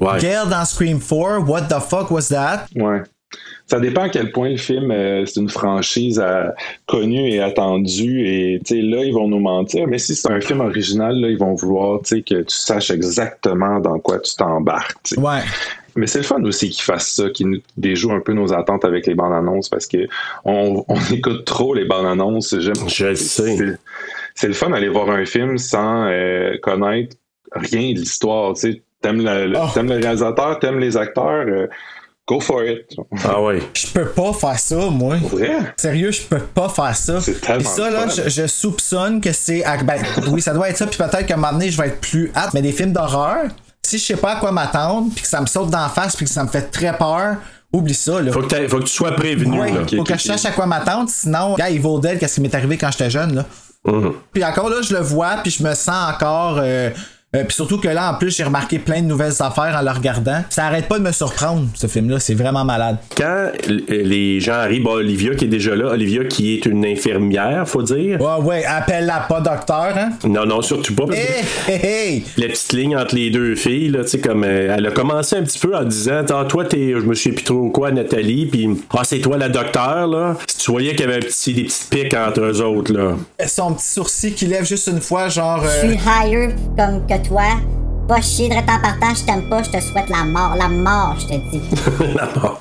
ben, 0.00 0.06
ouais. 0.06 0.20
Girl 0.20 0.48
dans 0.48 0.64
Scream 0.64 0.98
4, 1.00 1.48
what 1.48 1.62
the 1.62 1.80
fuck 1.80 2.10
was 2.10 2.28
that? 2.30 2.66
Ouais. 2.74 3.02
Ça 3.66 3.80
dépend 3.80 4.02
à 4.02 4.08
quel 4.08 4.30
point 4.30 4.50
le 4.50 4.56
film 4.56 4.90
euh, 4.92 5.24
c'est 5.26 5.40
une 5.40 5.48
franchise 5.48 6.22
euh, 6.24 6.48
connue 6.86 7.30
et 7.30 7.40
attendue 7.40 8.24
et 8.26 8.60
tu 8.64 8.76
sais 8.76 8.80
là 8.82 9.02
ils 9.04 9.12
vont 9.12 9.26
nous 9.26 9.40
mentir 9.40 9.88
mais 9.88 9.98
si 9.98 10.14
c'est 10.14 10.30
un 10.30 10.40
film 10.40 10.60
original 10.60 11.18
là 11.20 11.28
ils 11.28 11.36
vont 11.38 11.54
vouloir 11.54 12.00
tu 12.02 12.16
sais 12.16 12.22
que 12.22 12.42
tu 12.42 12.54
saches 12.56 12.90
exactement 12.92 13.80
dans 13.80 13.98
quoi 13.98 14.20
tu 14.20 14.36
t'embarques. 14.36 14.96
tu 15.02 15.16
sais. 15.16 15.20
Ouais. 15.20 15.40
Mais 15.96 16.06
c'est 16.06 16.18
le 16.18 16.24
fun 16.24 16.44
aussi 16.44 16.68
qu'ils 16.70 16.84
fassent 16.84 17.12
ça, 17.14 17.30
qu'ils 17.30 17.48
nous 17.48 17.58
déjouent 17.78 18.12
un 18.12 18.20
peu 18.20 18.34
nos 18.34 18.52
attentes 18.52 18.84
avec 18.84 19.06
les 19.06 19.14
bandes 19.14 19.32
annonces 19.32 19.68
parce 19.70 19.86
que 19.86 20.06
on, 20.44 20.84
on 20.88 20.96
écoute 21.12 21.44
trop 21.46 21.74
les 21.74 21.86
bandes 21.86 22.06
annonces. 22.06 22.54
J'aime- 22.60 22.74
Je 22.88 23.06
le 23.06 23.14
sais. 23.16 23.56
c'est- 24.34 24.46
le 24.48 24.52
fun 24.54 24.68
d'aller 24.70 24.90
voir 24.90 25.08
un 25.10 25.24
film 25.24 25.56
sans 25.58 26.04
euh, 26.06 26.56
connaître 26.62 27.16
rien 27.52 27.94
de 27.94 27.98
l'histoire. 27.98 28.52
Tu 28.54 28.60
sais, 28.60 28.82
t'aimes 29.00 29.24
le, 29.24 29.54
Oh. 29.56 29.68
t'aimes 29.72 29.88
le 29.88 29.96
réalisateur, 29.96 30.58
t'aimes 30.58 30.80
les 30.80 30.96
acteurs, 30.98 31.46
euh, 31.48 31.66
go 32.26 32.40
for 32.40 32.64
it. 32.64 32.86
Ah 33.24 33.40
ouais. 33.40 33.60
Je 33.74 33.86
peux 33.88 34.08
pas 34.08 34.32
faire 34.32 34.58
ça, 34.58 34.76
moi. 34.90 35.16
Vrai? 35.16 35.58
Sérieux, 35.76 36.10
je 36.10 36.22
peux 36.22 36.40
pas 36.40 36.68
faire 36.68 36.96
ça. 36.96 37.20
C'est 37.20 37.40
tellement 37.40 37.62
Puis 37.62 37.68
ça, 37.68 37.90
là, 37.90 38.08
je, 38.08 38.28
je 38.28 38.46
soupçonne 38.46 39.20
que 39.20 39.32
c'est. 39.32 39.64
Ben, 39.84 40.02
oui, 40.30 40.42
ça 40.42 40.52
doit 40.52 40.68
être 40.68 40.76
ça, 40.76 40.86
puis 40.86 40.98
peut-être 40.98 41.26
qu'à 41.26 41.34
un 41.34 41.38
moment 41.38 41.52
donné, 41.52 41.70
je 41.70 41.80
vais 41.80 41.88
être 41.88 42.00
plus 42.00 42.32
hâte. 42.34 42.52
Mais 42.54 42.62
des 42.62 42.72
films 42.72 42.92
d'horreur, 42.92 43.46
si 43.82 43.98
je 43.98 44.04
sais 44.04 44.16
pas 44.16 44.34
à 44.34 44.40
quoi 44.40 44.52
m'attendre, 44.52 45.10
puis 45.14 45.22
que 45.22 45.28
ça 45.28 45.40
me 45.40 45.46
saute 45.46 45.70
d'en 45.70 45.88
face, 45.88 46.16
puis 46.16 46.26
que 46.26 46.30
ça 46.30 46.42
me 46.42 46.48
fait 46.48 46.62
très 46.62 46.96
peur, 46.96 47.36
oublie 47.72 47.94
ça, 47.94 48.20
là. 48.20 48.32
Faut 48.32 48.42
que, 48.42 48.68
faut 48.68 48.78
que 48.78 48.84
tu 48.84 48.92
sois 48.92 49.12
prévenu. 49.12 49.60
Ouais, 49.60 49.72
là. 49.72 49.80
faut 49.88 50.04
que 50.04 50.14
je 50.14 50.22
sache 50.22 50.44
à 50.44 50.50
quoi 50.50 50.66
m'attendre, 50.66 51.08
sinon, 51.08 51.54
gars, 51.54 51.70
Evil 51.70 52.00
Dead, 52.00 52.18
qu'est-ce 52.18 52.36
qui 52.36 52.40
m'est 52.40 52.54
arrivé 52.54 52.76
quand 52.76 52.90
j'étais 52.90 53.10
jeune, 53.10 53.34
là. 53.34 53.44
Mhm. 53.86 54.14
Puis 54.32 54.44
encore 54.44 54.68
là, 54.68 54.82
je 54.82 54.92
le 54.92 55.00
vois, 55.00 55.36
puis 55.42 55.52
je 55.52 55.62
me 55.62 55.72
sens 55.74 56.12
encore 56.14 56.58
euh, 56.60 56.90
Euh, 57.36 57.44
puis 57.44 57.54
surtout 57.54 57.78
que 57.78 57.88
là, 57.88 58.12
en 58.12 58.14
plus, 58.18 58.34
j'ai 58.36 58.44
remarqué 58.44 58.78
plein 58.78 59.00
de 59.02 59.06
nouvelles 59.06 59.34
affaires 59.40 59.76
en 59.78 59.82
le 59.84 59.90
regardant. 59.90 60.42
Ça 60.50 60.64
arrête 60.66 60.88
pas 60.88 60.98
de 60.98 61.04
me 61.04 61.12
surprendre, 61.12 61.66
ce 61.74 61.86
film-là. 61.86 62.18
C'est 62.18 62.34
vraiment 62.34 62.64
malade. 62.64 62.96
Quand 63.16 63.50
les 63.88 64.40
gens 64.40 64.54
arrivent, 64.54 64.82
bon, 64.84 64.94
Olivia 64.94 65.34
qui 65.34 65.44
est 65.44 65.48
déjà 65.48 65.74
là, 65.76 65.86
Olivia 65.92 66.24
qui 66.24 66.54
est 66.54 66.66
une 66.66 66.84
infirmière, 66.84 67.68
faut 67.68 67.82
dire. 67.82 68.20
Ouais, 68.20 68.42
ouais, 68.44 68.64
appelle-la 68.64 69.20
pas 69.28 69.40
docteur, 69.40 69.92
hein? 69.96 70.10
Non, 70.24 70.46
non, 70.46 70.62
surtout 70.62 70.94
pas. 70.94 71.04
Parce 71.06 71.18
que 71.18 71.24
Hey, 71.26 71.44
hey, 71.68 71.86
hey! 71.86 72.24
la 72.38 72.46
petite 72.48 72.72
ligne 72.72 72.96
entre 72.96 73.14
les 73.14 73.30
deux 73.30 73.54
filles, 73.54 73.88
là, 73.88 74.02
tu 74.04 74.10
sais, 74.10 74.18
comme 74.20 74.44
euh, 74.44 74.74
elle 74.76 74.86
a 74.86 74.90
commencé 74.90 75.36
un 75.36 75.42
petit 75.42 75.58
peu 75.58 75.74
en 75.76 75.84
disant 75.84 76.22
Ah, 76.28 76.44
toi, 76.44 76.64
t'es, 76.64 76.92
je 76.92 77.04
me 77.06 77.14
suis 77.14 77.32
plus 77.32 77.44
trop 77.44 77.68
quoi, 77.70 77.90
Nathalie, 77.90 78.46
puis 78.46 78.68
Ah, 78.96 79.02
c'est 79.04 79.18
toi 79.20 79.36
la 79.36 79.48
docteur, 79.48 80.06
là. 80.06 80.36
Si 80.48 80.58
tu 80.58 80.70
voyais 80.70 80.90
qu'il 80.94 81.00
y 81.00 81.04
avait 81.04 81.16
un 81.16 81.20
petit, 81.26 81.52
des 81.54 81.64
petites 81.64 81.88
piques 81.90 82.14
entre 82.14 82.40
eux 82.40 82.62
autres, 82.62 82.92
là. 82.92 83.16
Son 83.46 83.74
petit 83.74 83.86
sourcil 83.88 84.34
qui 84.34 84.46
lève 84.46 84.64
juste 84.66 84.86
une 84.88 85.00
fois, 85.00 85.28
genre. 85.28 85.62
euh, 85.64 85.82
Je 85.82 85.88
suis 85.88 85.98
higher 86.06 86.48
comme 86.76 87.06
que 87.06 87.25
toi. 87.26 87.85
Va 88.08 88.20
chier 88.22 88.48
de 88.48 88.54
en 88.54 88.62
partant, 88.62 89.14
je 89.16 89.24
t'aime 89.26 89.48
pas, 89.48 89.62
je 89.64 89.70
te 89.70 89.80
souhaite 89.82 90.08
la 90.08 90.22
mort. 90.24 90.54
La 90.56 90.68
mort, 90.68 91.16
je 91.18 91.26
te 91.26 91.40
dis. 91.50 91.60
Non, 92.16 92.52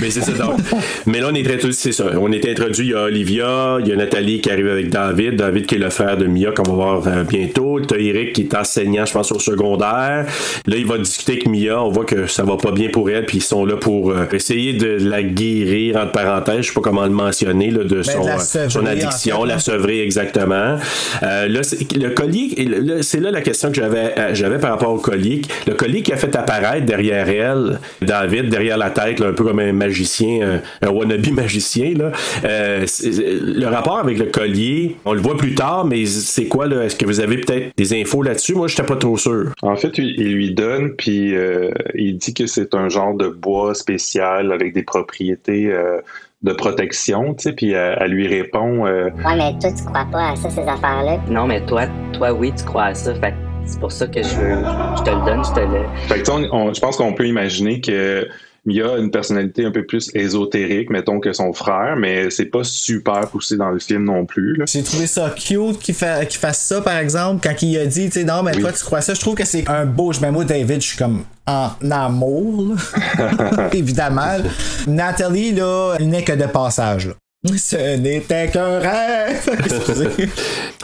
mais 0.00 0.10
c'est 0.10 0.22
ça 0.22 0.32
donc. 0.32 0.58
Mais 1.06 1.20
là, 1.20 1.28
on 1.30 1.34
est 1.34 1.46
introduit, 1.46 1.74
c'est 1.74 1.92
ça. 1.92 2.06
On 2.18 2.32
est 2.32 2.48
introduit, 2.48 2.86
il 2.86 2.90
y 2.90 2.94
a 2.94 3.02
Olivia, 3.04 3.76
il 3.80 3.88
y 3.88 3.92
a 3.92 3.96
Nathalie 3.96 4.40
qui 4.40 4.50
arrive 4.50 4.68
avec 4.68 4.88
David, 4.88 5.36
David 5.36 5.66
qui 5.66 5.74
est 5.74 5.78
le 5.78 5.90
frère 5.90 6.16
de 6.16 6.26
Mia 6.26 6.52
qu'on 6.52 6.62
va 6.62 6.72
voir 6.72 7.02
euh, 7.06 7.22
bientôt. 7.24 7.80
T'as 7.80 7.96
Eric 7.98 8.32
qui 8.32 8.42
est 8.42 8.54
enseignant, 8.56 9.04
je 9.04 9.12
pense, 9.12 9.30
au 9.30 9.38
secondaire. 9.38 10.26
Là, 10.66 10.76
il 10.76 10.86
va 10.86 10.96
discuter 10.98 11.32
avec 11.32 11.48
Mia. 11.48 11.82
On 11.82 11.90
voit 11.90 12.04
que 12.06 12.26
ça 12.26 12.42
va 12.44 12.56
pas 12.56 12.72
bien 12.72 12.88
pour 12.88 13.10
elle, 13.10 13.26
puis 13.26 13.38
ils 13.38 13.42
sont 13.44 13.66
là 13.66 13.76
pour 13.76 14.10
euh, 14.10 14.24
essayer 14.32 14.72
de 14.72 14.96
la 15.06 15.22
guérir, 15.22 15.96
entre 15.96 16.12
parenthèses, 16.12 16.62
je 16.62 16.68
sais 16.68 16.74
pas 16.74 16.80
comment 16.80 17.04
le 17.04 17.10
mentionner, 17.10 17.70
là, 17.70 17.84
de 17.84 18.02
son, 18.02 18.20
Ben, 18.20 18.26
la 18.26 18.34
euh, 18.36 18.38
sevrer, 18.38 18.70
son 18.70 18.80
en 18.80 18.86
addiction, 18.86 19.40
fait, 19.42 19.48
la 19.48 19.54
hein. 19.54 19.58
sevrer 19.58 20.00
exactement. 20.02 20.78
Euh, 21.22 21.48
là, 21.48 21.62
c'est- 21.62 21.92
le 21.94 22.10
collier, 22.10 23.02
c'est 23.02 23.20
là 23.20 23.30
la 23.30 23.42
question 23.42 23.68
que 23.68 23.76
j'avais, 23.76 24.14
euh, 24.18 24.30
j'avais 24.34 24.58
par 24.58 24.70
rapport 24.70 24.93
au 24.94 24.98
collier. 24.98 25.42
Le 25.66 25.74
collier 25.74 26.02
qui 26.02 26.12
a 26.12 26.16
fait 26.16 26.34
apparaître 26.36 26.86
derrière 26.86 27.28
elle, 27.28 27.80
David, 28.02 28.48
derrière 28.48 28.78
la 28.78 28.90
tête, 28.90 29.20
là, 29.20 29.28
un 29.28 29.32
peu 29.32 29.44
comme 29.44 29.58
un 29.58 29.72
magicien, 29.72 30.60
un, 30.82 30.86
un 30.86 30.90
wannabe 30.90 31.26
magicien. 31.32 31.94
Là. 31.96 32.12
Euh, 32.44 32.86
le 33.02 33.66
rapport 33.66 33.98
avec 33.98 34.18
le 34.18 34.26
collier, 34.26 34.96
on 35.04 35.12
le 35.12 35.20
voit 35.20 35.36
plus 35.36 35.54
tard, 35.54 35.84
mais 35.84 36.04
c'est 36.06 36.46
quoi 36.46 36.66
là? 36.66 36.84
Est-ce 36.84 36.96
que 36.96 37.06
vous 37.06 37.20
avez 37.20 37.38
peut-être 37.38 37.76
des 37.76 38.00
infos 38.00 38.22
là-dessus? 38.22 38.54
Moi, 38.54 38.68
j'étais 38.68 38.82
pas 38.82 38.96
trop 38.96 39.16
sûr. 39.16 39.52
En 39.62 39.76
fait, 39.76 39.98
il 39.98 40.32
lui 40.32 40.54
donne, 40.54 40.94
puis 40.96 41.34
euh, 41.34 41.70
il 41.94 42.18
dit 42.18 42.34
que 42.34 42.46
c'est 42.46 42.74
un 42.74 42.88
genre 42.88 43.14
de 43.14 43.28
bois 43.28 43.74
spécial 43.74 44.52
avec 44.52 44.72
des 44.74 44.82
propriétés 44.82 45.72
euh, 45.72 46.00
de 46.42 46.52
protection, 46.52 47.34
tu 47.34 47.44
sais, 47.44 47.52
puis 47.52 47.72
elle, 47.72 47.96
elle 48.00 48.10
lui 48.10 48.28
répond 48.28 48.86
euh, 48.86 49.08
Ouais, 49.24 49.36
mais 49.36 49.58
toi, 49.58 49.70
tu 49.72 49.84
crois 49.84 50.06
pas 50.10 50.30
à 50.30 50.36
ça, 50.36 50.50
ces 50.50 50.60
affaires-là? 50.60 51.18
Non, 51.30 51.46
mais 51.46 51.64
toi, 51.64 51.86
toi, 52.12 52.32
oui, 52.32 52.52
tu 52.56 52.64
crois 52.64 52.84
à 52.84 52.94
ça. 52.94 53.14
Fait 53.14 53.30
que 53.32 53.53
c'est 53.66 53.80
pour 53.80 53.92
ça 53.92 54.06
que 54.06 54.22
je 54.22 54.28
veux. 54.28 54.56
Je 54.98 55.02
te 55.02 55.10
le 55.10 55.24
donne, 55.24 55.44
je 55.44 55.52
te 55.52 55.60
le. 55.60 55.84
Fait 56.08 56.14
que, 56.14 56.18
tu 56.20 56.24
sais, 56.26 56.32
on- 56.32 56.54
on- 56.54 56.74
je 56.74 56.80
pense 56.80 56.96
qu'on 56.96 57.12
peut 57.14 57.26
imaginer 57.26 57.80
que 57.80 58.26
Mia 58.66 58.94
a 58.94 58.98
une 58.98 59.10
personnalité 59.10 59.64
un 59.66 59.70
peu 59.70 59.84
plus 59.84 60.10
ésotérique, 60.14 60.88
mettons, 60.88 61.20
que 61.20 61.32
son 61.34 61.52
frère, 61.52 61.96
mais 61.98 62.30
c'est 62.30 62.46
pas 62.46 62.64
super 62.64 63.28
poussé 63.28 63.56
dans 63.58 63.68
le 63.70 63.78
film 63.78 64.04
non 64.04 64.24
plus. 64.24 64.58
J'ai 64.66 64.82
trouvé 64.82 65.06
ça 65.06 65.30
cute 65.36 65.78
qu'il 65.80 65.94
fa- 65.94 66.24
qu'il 66.24 66.40
fasse 66.40 66.60
ça, 66.60 66.80
par 66.80 66.96
exemple, 66.96 67.46
quand 67.46 67.60
il 67.62 67.76
a 67.78 67.84
dit, 67.86 68.06
tu 68.06 68.12
sais, 68.20 68.24
non, 68.24 68.42
mais 68.42 68.52
Oui. 68.56 68.62
toi, 68.62 68.72
tu 68.72 68.82
crois 68.84 69.02
ça? 69.02 69.12
Je 69.12 69.20
trouve 69.20 69.34
que 69.34 69.44
c'est 69.44 69.68
un 69.68 69.84
beau. 69.84 70.12
Je 70.14 70.20
mets 70.20 70.30
moi, 70.30 70.44
David, 70.44 70.80
je 70.80 70.86
suis 70.86 70.96
comme 70.98 71.24
en 71.46 71.70
amour, 71.90 72.74
évidemment. 73.72 74.36
Nathalie, 74.86 75.52
là, 75.52 75.96
elle 75.98 76.08
n'est 76.08 76.24
que 76.24 76.32
de 76.32 76.46
passage, 76.46 77.08
là. 77.08 77.14
Ce 77.56 77.96
n'était 77.96 78.48
qu'un 78.48 78.78
rêve. 78.78 79.50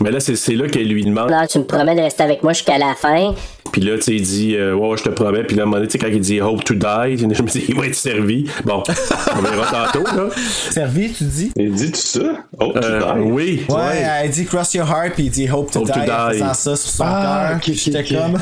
Mais 0.03 0.11
là, 0.11 0.21
c'est, 0.21 0.37
c'est 0.37 0.55
là 0.55 0.69
qu'elle 0.69 0.89
lui 0.89 1.05
demande. 1.05 1.31
Là, 1.31 1.47
tu 1.47 1.59
me 1.59 1.65
promets 1.65 1.95
de 1.97 2.01
rester 2.03 2.23
avec 2.23 2.43
moi 2.43 2.53
jusqu'à 2.53 2.77
la 2.77 2.95
fin. 2.95 3.35
Puis 3.73 3.81
là, 3.81 3.97
tu 3.97 4.03
sais, 4.03 4.15
il 4.17 4.23
dit, 4.23 4.57
euh, 4.57 4.75
ouais, 4.75 4.89
ouais, 4.91 4.97
je 4.99 5.05
te 5.05 5.09
promets. 5.09 5.45
Puis 5.45 5.57
là, 5.57 5.63
à 5.63 5.65
un 5.65 5.67
moment 5.67 5.77
donné, 5.79 5.89
tu 5.89 5.93
sais, 5.93 5.99
quand 6.05 6.11
il 6.13 6.21
dit 6.21 6.41
hope 6.41 6.63
to 6.65 6.75
die, 6.75 7.17
je 7.19 7.25
me 7.27 7.49
dis, 7.49 7.65
il 7.69 7.75
va 7.77 7.87
être 7.87 7.95
servi. 7.95 8.47
Bon, 8.65 8.83
on 9.37 9.41
verra 9.43 9.87
tantôt, 9.93 10.05
là. 10.05 10.29
Servi, 10.71 11.13
tu 11.13 11.25
dis? 11.25 11.53
Il 11.57 11.73
dit 11.73 11.93
tout 11.93 11.99
ça? 12.01 12.21
Oh, 12.59 12.73
tu 12.75 12.79
Euh, 12.85 13.01
die. 13.15 13.21
oui. 13.31 13.63
Ouais, 13.69 14.05
elle 14.23 14.31
dit 14.31 14.45
cross 14.45 14.75
your 14.75 14.87
heart, 14.87 15.15
puis 15.15 15.25
il 15.25 15.31
dit 15.31 15.49
hope 15.51 15.71
to 15.71 15.81
Hope 15.81 15.87
die, 15.87 15.93
to 15.93 16.13
en 16.13 16.29
die. 16.31 16.39
faisant 16.39 16.55
ça 16.55 16.77
sur 16.77 16.91
son 16.91 17.05
Ah, 17.07 17.47
cœur. 17.51 17.57
ok, 17.57 17.69
ok, 17.69 17.75
J'étais 17.75 18.05
comme. 18.15 18.39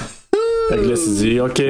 Fait 0.71 0.77
que 0.77 0.83
là, 0.83 0.95
tu 0.97 1.11
dis, 1.11 1.41
OK, 1.41 1.63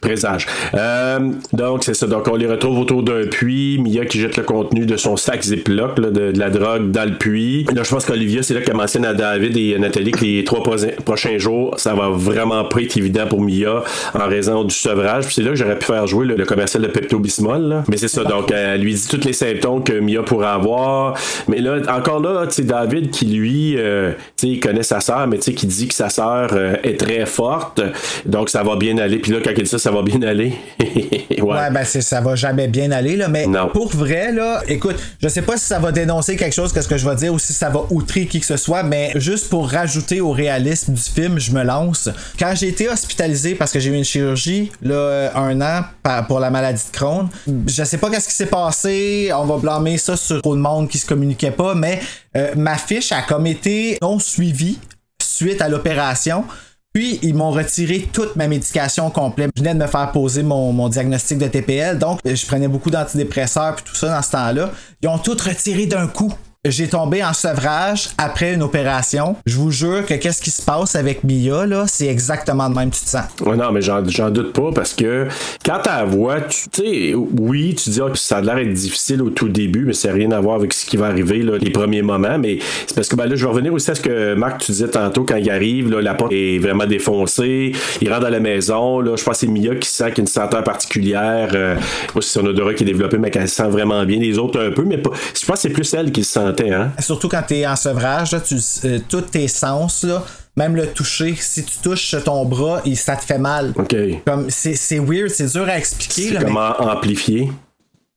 présage. 0.00 0.46
Euh, 0.74 1.18
donc, 1.52 1.84
c'est 1.84 1.94
ça. 1.94 2.06
Donc, 2.06 2.28
on 2.28 2.36
les 2.36 2.46
retrouve 2.46 2.78
autour 2.78 3.02
d'un 3.02 3.26
puits. 3.26 3.78
Mia 3.80 4.04
qui 4.06 4.18
jette 4.20 4.36
le 4.36 4.42
contenu 4.42 4.86
de 4.86 4.96
son 4.96 5.16
sac 5.16 5.42
Ziploc, 5.42 5.98
là, 5.98 6.10
de, 6.10 6.32
de 6.32 6.38
la 6.38 6.50
drogue 6.50 6.90
dans 6.90 7.04
le 7.04 7.16
puits. 7.16 7.66
Là, 7.74 7.82
je 7.82 7.90
pense 7.90 8.04
qu'Olivia, 8.04 8.42
c'est 8.42 8.54
là 8.54 8.60
qu'elle 8.60 8.76
mentionne 8.76 9.04
à 9.04 9.14
David 9.14 9.56
et 9.56 9.74
à 9.74 9.78
Nathalie 9.78 10.12
que 10.12 10.24
les 10.24 10.44
trois 10.44 10.62
prochains 10.62 11.38
jours, 11.38 11.74
ça 11.78 11.94
va 11.94 12.08
vraiment 12.10 12.64
pas 12.64 12.80
être 12.80 12.96
évident 12.96 13.26
pour 13.26 13.42
Mia 13.42 13.84
en 14.14 14.28
raison 14.28 14.64
du 14.64 14.74
sevrage. 14.74 15.26
Puis 15.26 15.34
c'est 15.34 15.42
là 15.42 15.50
que 15.50 15.56
j'aurais 15.56 15.78
pu 15.78 15.86
faire 15.86 16.06
jouer 16.06 16.26
le, 16.26 16.36
le 16.36 16.44
commercial 16.44 16.82
de 16.82 16.88
Pepto-Bismol. 16.88 17.84
Mais 17.88 17.96
c'est 17.96 18.08
ça. 18.08 18.24
Donc, 18.24 18.52
elle 18.52 18.80
lui 18.80 18.94
dit 18.94 19.08
tous 19.08 19.24
les 19.24 19.32
symptômes 19.32 19.84
que 19.84 19.98
Mia 20.00 20.22
pourrait 20.22 20.48
avoir. 20.48 21.14
Mais 21.48 21.58
là, 21.58 21.78
encore 21.88 22.20
là, 22.20 22.46
sais, 22.48 22.62
David 22.62 23.10
qui, 23.10 23.26
lui, 23.26 23.74
euh, 23.76 24.12
il 24.42 24.60
connaît 24.60 24.82
sa 24.82 25.00
sœur, 25.00 25.26
mais 25.26 25.38
qui 25.38 25.66
dit 25.66 25.88
que 25.88 25.94
sa 25.94 26.08
sœur 26.08 26.50
euh, 26.52 26.76
est 26.82 26.98
très 26.98 27.26
forte. 27.26 27.80
Donc, 28.24 28.50
ça 28.50 28.62
va 28.62 28.76
bien 28.76 28.98
aller. 28.98 29.18
Puis 29.18 29.32
là, 29.32 29.38
quand 29.44 29.50
il 29.56 29.62
dit 29.62 29.68
ça, 29.68 29.78
ça 29.78 29.89
va 29.90 30.02
bien 30.02 30.20
aller. 30.22 30.54
ouais. 30.80 31.40
Ouais, 31.40 31.70
ben 31.70 31.84
ça 31.84 32.20
va 32.20 32.34
jamais 32.34 32.68
bien 32.68 32.90
aller, 32.90 33.16
là. 33.16 33.28
Mais 33.28 33.46
Non. 33.46 33.68
pour 33.68 33.88
vrai, 33.94 34.32
là, 34.32 34.62
écoute, 34.68 34.96
je 35.22 35.28
sais 35.28 35.42
pas 35.42 35.56
si 35.56 35.64
ça 35.66 35.78
va 35.78 35.92
dénoncer 35.92 36.36
quelque 36.36 36.54
chose 36.54 36.72
que 36.72 36.80
ce 36.80 36.88
que 36.88 36.96
je 36.96 37.08
vais 37.08 37.16
dire 37.16 37.32
ou 37.32 37.38
si 37.38 37.52
ça 37.52 37.68
va 37.70 37.80
outrer 37.90 38.26
qui 38.26 38.40
que 38.40 38.46
ce 38.46 38.56
soit, 38.56 38.82
mais 38.82 39.12
juste 39.16 39.48
pour 39.48 39.68
rajouter 39.70 40.20
au 40.20 40.32
réalisme 40.32 40.92
du 40.94 41.02
film, 41.02 41.38
je 41.38 41.52
me 41.52 41.62
lance. 41.62 42.08
Quand 42.38 42.52
j'ai 42.54 42.68
été 42.68 42.88
hospitalisé 42.88 43.54
parce 43.54 43.72
que 43.72 43.80
j'ai 43.80 43.90
eu 43.90 43.94
une 43.94 44.04
chirurgie, 44.04 44.70
là, 44.82 45.30
un 45.34 45.60
an 45.60 45.84
pour 46.28 46.40
la 46.40 46.50
maladie 46.50 46.82
de 46.90 46.96
Crohn, 46.96 47.28
je 47.66 47.84
sais 47.84 47.98
pas 47.98 48.10
qu'est-ce 48.10 48.28
qui 48.28 48.34
s'est 48.34 48.46
passé. 48.46 49.30
On 49.34 49.44
va 49.44 49.56
blâmer 49.58 49.98
ça 49.98 50.16
sur 50.16 50.40
trop 50.42 50.54
de 50.56 50.60
monde 50.60 50.88
qui 50.88 50.98
se 50.98 51.06
communiquait 51.06 51.50
pas, 51.50 51.74
mais 51.74 52.00
euh, 52.36 52.52
ma 52.56 52.76
fiche 52.76 53.12
a 53.12 53.22
comme 53.22 53.46
été 53.46 53.98
non 54.02 54.18
suivie 54.18 54.78
suite 55.22 55.60
à 55.62 55.68
l'opération. 55.68 56.44
Puis, 56.92 57.20
ils 57.22 57.34
m'ont 57.34 57.52
retiré 57.52 58.08
toute 58.12 58.34
ma 58.34 58.48
médication 58.48 59.10
complète. 59.10 59.52
Je 59.54 59.62
venais 59.62 59.74
de 59.74 59.78
me 59.78 59.86
faire 59.86 60.10
poser 60.10 60.42
mon, 60.42 60.88
diagnostic 60.88 61.38
de 61.38 61.46
TPL, 61.46 61.98
donc 61.98 62.18
je 62.24 62.46
prenais 62.46 62.66
beaucoup 62.66 62.90
d'antidépresseurs 62.90 63.76
puis 63.76 63.84
tout 63.84 63.94
ça 63.94 64.08
dans 64.08 64.22
ce 64.22 64.32
temps-là. 64.32 64.72
Ils 65.00 65.08
ont 65.08 65.18
tout 65.18 65.36
retiré 65.40 65.86
d'un 65.86 66.08
coup. 66.08 66.34
J'ai 66.68 66.88
tombé 66.88 67.24
en 67.24 67.32
sevrage 67.32 68.10
après 68.18 68.52
une 68.52 68.62
opération. 68.62 69.34
Je 69.46 69.56
vous 69.56 69.70
jure 69.70 70.04
que 70.04 70.12
qu'est-ce 70.12 70.42
qui 70.42 70.50
se 70.50 70.60
passe 70.60 70.94
avec 70.94 71.24
Mia, 71.24 71.64
là, 71.64 71.86
c'est 71.86 72.08
exactement 72.08 72.68
de 72.68 72.74
même 72.74 72.90
tu 72.90 73.00
te 73.00 73.08
sens. 73.08 73.22
Ouais, 73.46 73.56
non, 73.56 73.72
mais 73.72 73.80
j'en, 73.80 74.02
doute 74.02 74.52
pas 74.52 74.70
parce 74.74 74.92
que 74.92 75.26
quand 75.64 75.80
la 75.86 76.04
voix, 76.04 76.42
tu 76.42 76.66
sais, 76.70 77.14
oui, 77.14 77.74
tu 77.74 77.88
dis 77.88 78.00
ah, 78.04 78.10
que 78.10 78.18
ça 78.18 78.36
a 78.36 78.40
l'air 78.42 78.56
d'être 78.56 78.74
difficile 78.74 79.22
au 79.22 79.30
tout 79.30 79.48
début, 79.48 79.86
mais 79.86 79.94
n'a 80.04 80.12
rien 80.12 80.32
à 80.32 80.40
voir 80.40 80.56
avec 80.56 80.74
ce 80.74 80.84
qui 80.84 80.98
va 80.98 81.06
arriver 81.06 81.38
là, 81.38 81.56
les 81.56 81.70
premiers 81.70 82.02
moments. 82.02 82.38
Mais 82.38 82.58
c'est 82.86 82.94
parce 82.94 83.08
que 83.08 83.16
ben, 83.16 83.24
là, 83.24 83.36
je 83.36 83.42
vais 83.42 83.50
revenir 83.50 83.72
aussi 83.72 83.92
à 83.92 83.94
ce 83.94 84.02
que 84.02 84.34
Marc, 84.34 84.60
tu 84.60 84.72
disais 84.72 84.88
tantôt 84.88 85.24
quand 85.24 85.36
il 85.36 85.48
arrive, 85.48 85.90
là, 85.90 86.02
la 86.02 86.12
porte 86.12 86.32
est 86.32 86.58
vraiment 86.58 86.84
défoncée. 86.84 87.72
Il 88.02 88.10
rentre 88.10 88.24
dans 88.24 88.28
la 88.28 88.40
maison. 88.40 89.00
Là, 89.00 89.16
je 89.16 89.24
pense 89.24 89.40
que 89.40 89.46
c'est 89.46 89.50
Mia 89.50 89.76
qui 89.76 89.88
sent 89.88 90.10
qu'il 90.10 90.18
y 90.18 90.20
a 90.20 90.24
une 90.24 90.26
senteur 90.26 90.62
particulière. 90.62 91.52
Euh, 91.54 91.76
je 91.78 91.80
sais 91.80 92.12
pas 92.12 92.20
si 92.20 92.28
c'est 92.28 92.38
son 92.38 92.44
odorat 92.44 92.74
qui 92.74 92.82
est 92.82 92.86
développé, 92.86 93.16
mais 93.16 93.30
qu'elle 93.30 93.48
sent 93.48 93.68
vraiment 93.70 94.04
bien. 94.04 94.18
Les 94.18 94.36
autres 94.36 94.60
un 94.60 94.72
peu, 94.72 94.84
mais 94.84 94.98
pas. 94.98 95.12
Je 95.34 95.46
pense 95.46 95.54
que 95.54 95.62
c'est 95.62 95.70
plus 95.70 95.94
elle 95.94 96.12
qui 96.12 96.22
le 96.49 96.49
hein? 96.60 96.92
Surtout 96.98 97.28
quand 97.28 97.42
t'es 97.46 97.66
en 97.66 97.76
sevrage, 97.76 98.32
là, 98.32 98.40
tu, 98.40 98.56
euh, 98.84 98.98
tous 99.08 99.20
tes 99.22 99.48
sens, 99.48 100.04
là, 100.04 100.24
même 100.56 100.76
le 100.76 100.86
toucher, 100.88 101.34
si 101.38 101.64
tu 101.64 101.78
touches 101.82 102.14
ton 102.24 102.44
bras, 102.44 102.82
ça 102.94 103.16
te 103.16 103.24
fait 103.24 103.38
mal. 103.38 103.72
OK. 103.76 103.94
Comme 104.26 104.50
c'est, 104.50 104.74
c'est 104.74 104.98
weird, 104.98 105.30
c'est 105.30 105.52
dur 105.52 105.68
à 105.68 105.78
expliquer. 105.78 106.28
C'est 106.28 106.38
mais- 106.38 106.44
comment 106.44 106.74
amplifier. 106.80 107.50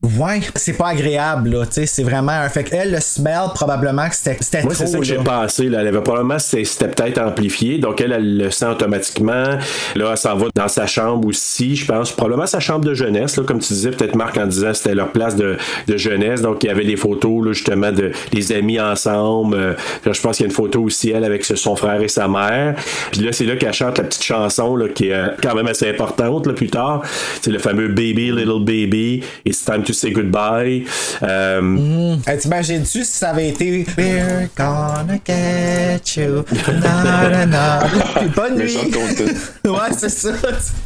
Ouais, 0.04 0.42
c'est 0.56 0.74
pas 0.74 0.90
agréable, 0.90 1.52
là, 1.52 1.66
tu 1.66 1.74
sais, 1.76 1.86
c'est 1.86 2.04
vraiment 2.04 2.34
un... 2.34 2.50
Fait 2.50 2.66
qu'elle, 2.66 2.92
le 2.92 3.00
smell, 3.00 3.46
probablement 3.56 4.10
que 4.10 4.16
c'était, 4.16 4.36
c'était 4.42 4.62
Moi, 4.62 4.74
trop, 4.74 4.84
c'est 4.84 4.92
ça 4.92 4.98
que 4.98 5.06
j'ai 5.06 5.16
pensé. 5.16 5.70
Là. 5.70 5.80
Elle 5.80 5.88
avait 5.88 6.02
probablement, 6.02 6.38
c'était 6.40 6.66
c'était 6.66 6.90
peut-être 6.90 7.20
amplifié. 7.20 7.78
Donc, 7.78 8.02
elle, 8.02 8.12
elle 8.12 8.38
le 8.38 8.52
sent 8.52 8.66
automatiquement. 8.66 9.46
Là, 9.96 10.10
elle 10.12 10.18
s'en 10.18 10.36
va 10.36 10.48
dans 10.54 10.68
sa 10.68 10.88
chambre 10.88 11.26
aussi, 11.26 11.78
je 11.78 11.86
pense. 11.86 12.12
Probablement 12.12 12.46
sa 12.46 12.60
chambre 12.60 12.84
de 12.84 12.94
jeunesse, 12.94 13.38
là, 13.38 13.44
comme 13.44 13.60
tu 13.60 13.72
disais, 13.72 13.92
peut-être 13.92 14.16
Marc 14.16 14.38
en 14.38 14.46
disant 14.46 14.74
c'était 14.74 14.94
leur 14.94 15.10
place 15.14 15.38
de, 15.38 15.56
de 15.88 15.98
jeunesse. 15.98 16.42
Donc, 16.42 16.66
il 16.66 16.68
y 16.68 16.70
avait 16.70 16.84
des 16.84 16.98
photos, 16.98 17.46
là, 17.46 17.54
justement, 17.54 17.94
de 17.94 18.12
les 18.34 18.52
amis 18.52 18.82
ensemble. 18.82 19.56
Euh, 19.56 19.74
là, 20.06 20.12
je 20.12 20.20
pense 20.22 20.36
qu'il 20.36 20.46
y 20.46 20.48
a 20.48 20.50
une 20.50 20.56
photo 20.56 20.82
aussi, 20.82 21.12
elle, 21.12 21.24
avec 21.24 21.46
son 21.46 21.78
frère 21.78 22.02
et 22.02 22.10
sa 22.10 22.28
mère. 22.28 22.76
Puis 23.14 23.22
là, 23.22 23.32
c'est 23.32 23.46
là 23.46 23.56
qu'elle 23.56 23.74
chante 23.74 23.98
la 24.00 24.04
petite 24.04 24.24
chanson, 24.24 24.76
là, 24.76 24.90
qui 24.90 25.08
est 25.08 25.14
euh, 25.14 25.28
quand 25.42 25.56
même 25.56 25.68
assez 25.68 25.90
importante, 25.90 26.46
là, 26.46 26.52
plus 26.52 26.70
tard. 26.70 27.04
C'est 27.42 27.52
le 27.52 27.60
fameux 27.60 27.88
Baby, 27.88 28.32
Little 28.32 28.66
Baby, 28.66 29.24
Time 29.66 29.84
to 29.84 29.93
Say 29.94 30.12
Goodbye. 30.12 30.86
Euh, 31.24 32.16
Hey, 32.28 32.38
T'imagines-tu 32.38 33.04
si 33.04 33.12
ça 33.12 33.30
avait 33.30 33.50
été 33.50 33.86
We're 33.98 34.50
gonna 34.58 35.18
get 35.26 36.02
you. 36.18 36.44
Na, 36.82 37.30
na, 37.30 37.46
na. 37.46 37.80
Bonne 38.36 38.58
nuit. 38.58 38.78
Ouais, 39.66 39.94
c'est 39.98 40.10
ça. 40.10 40.30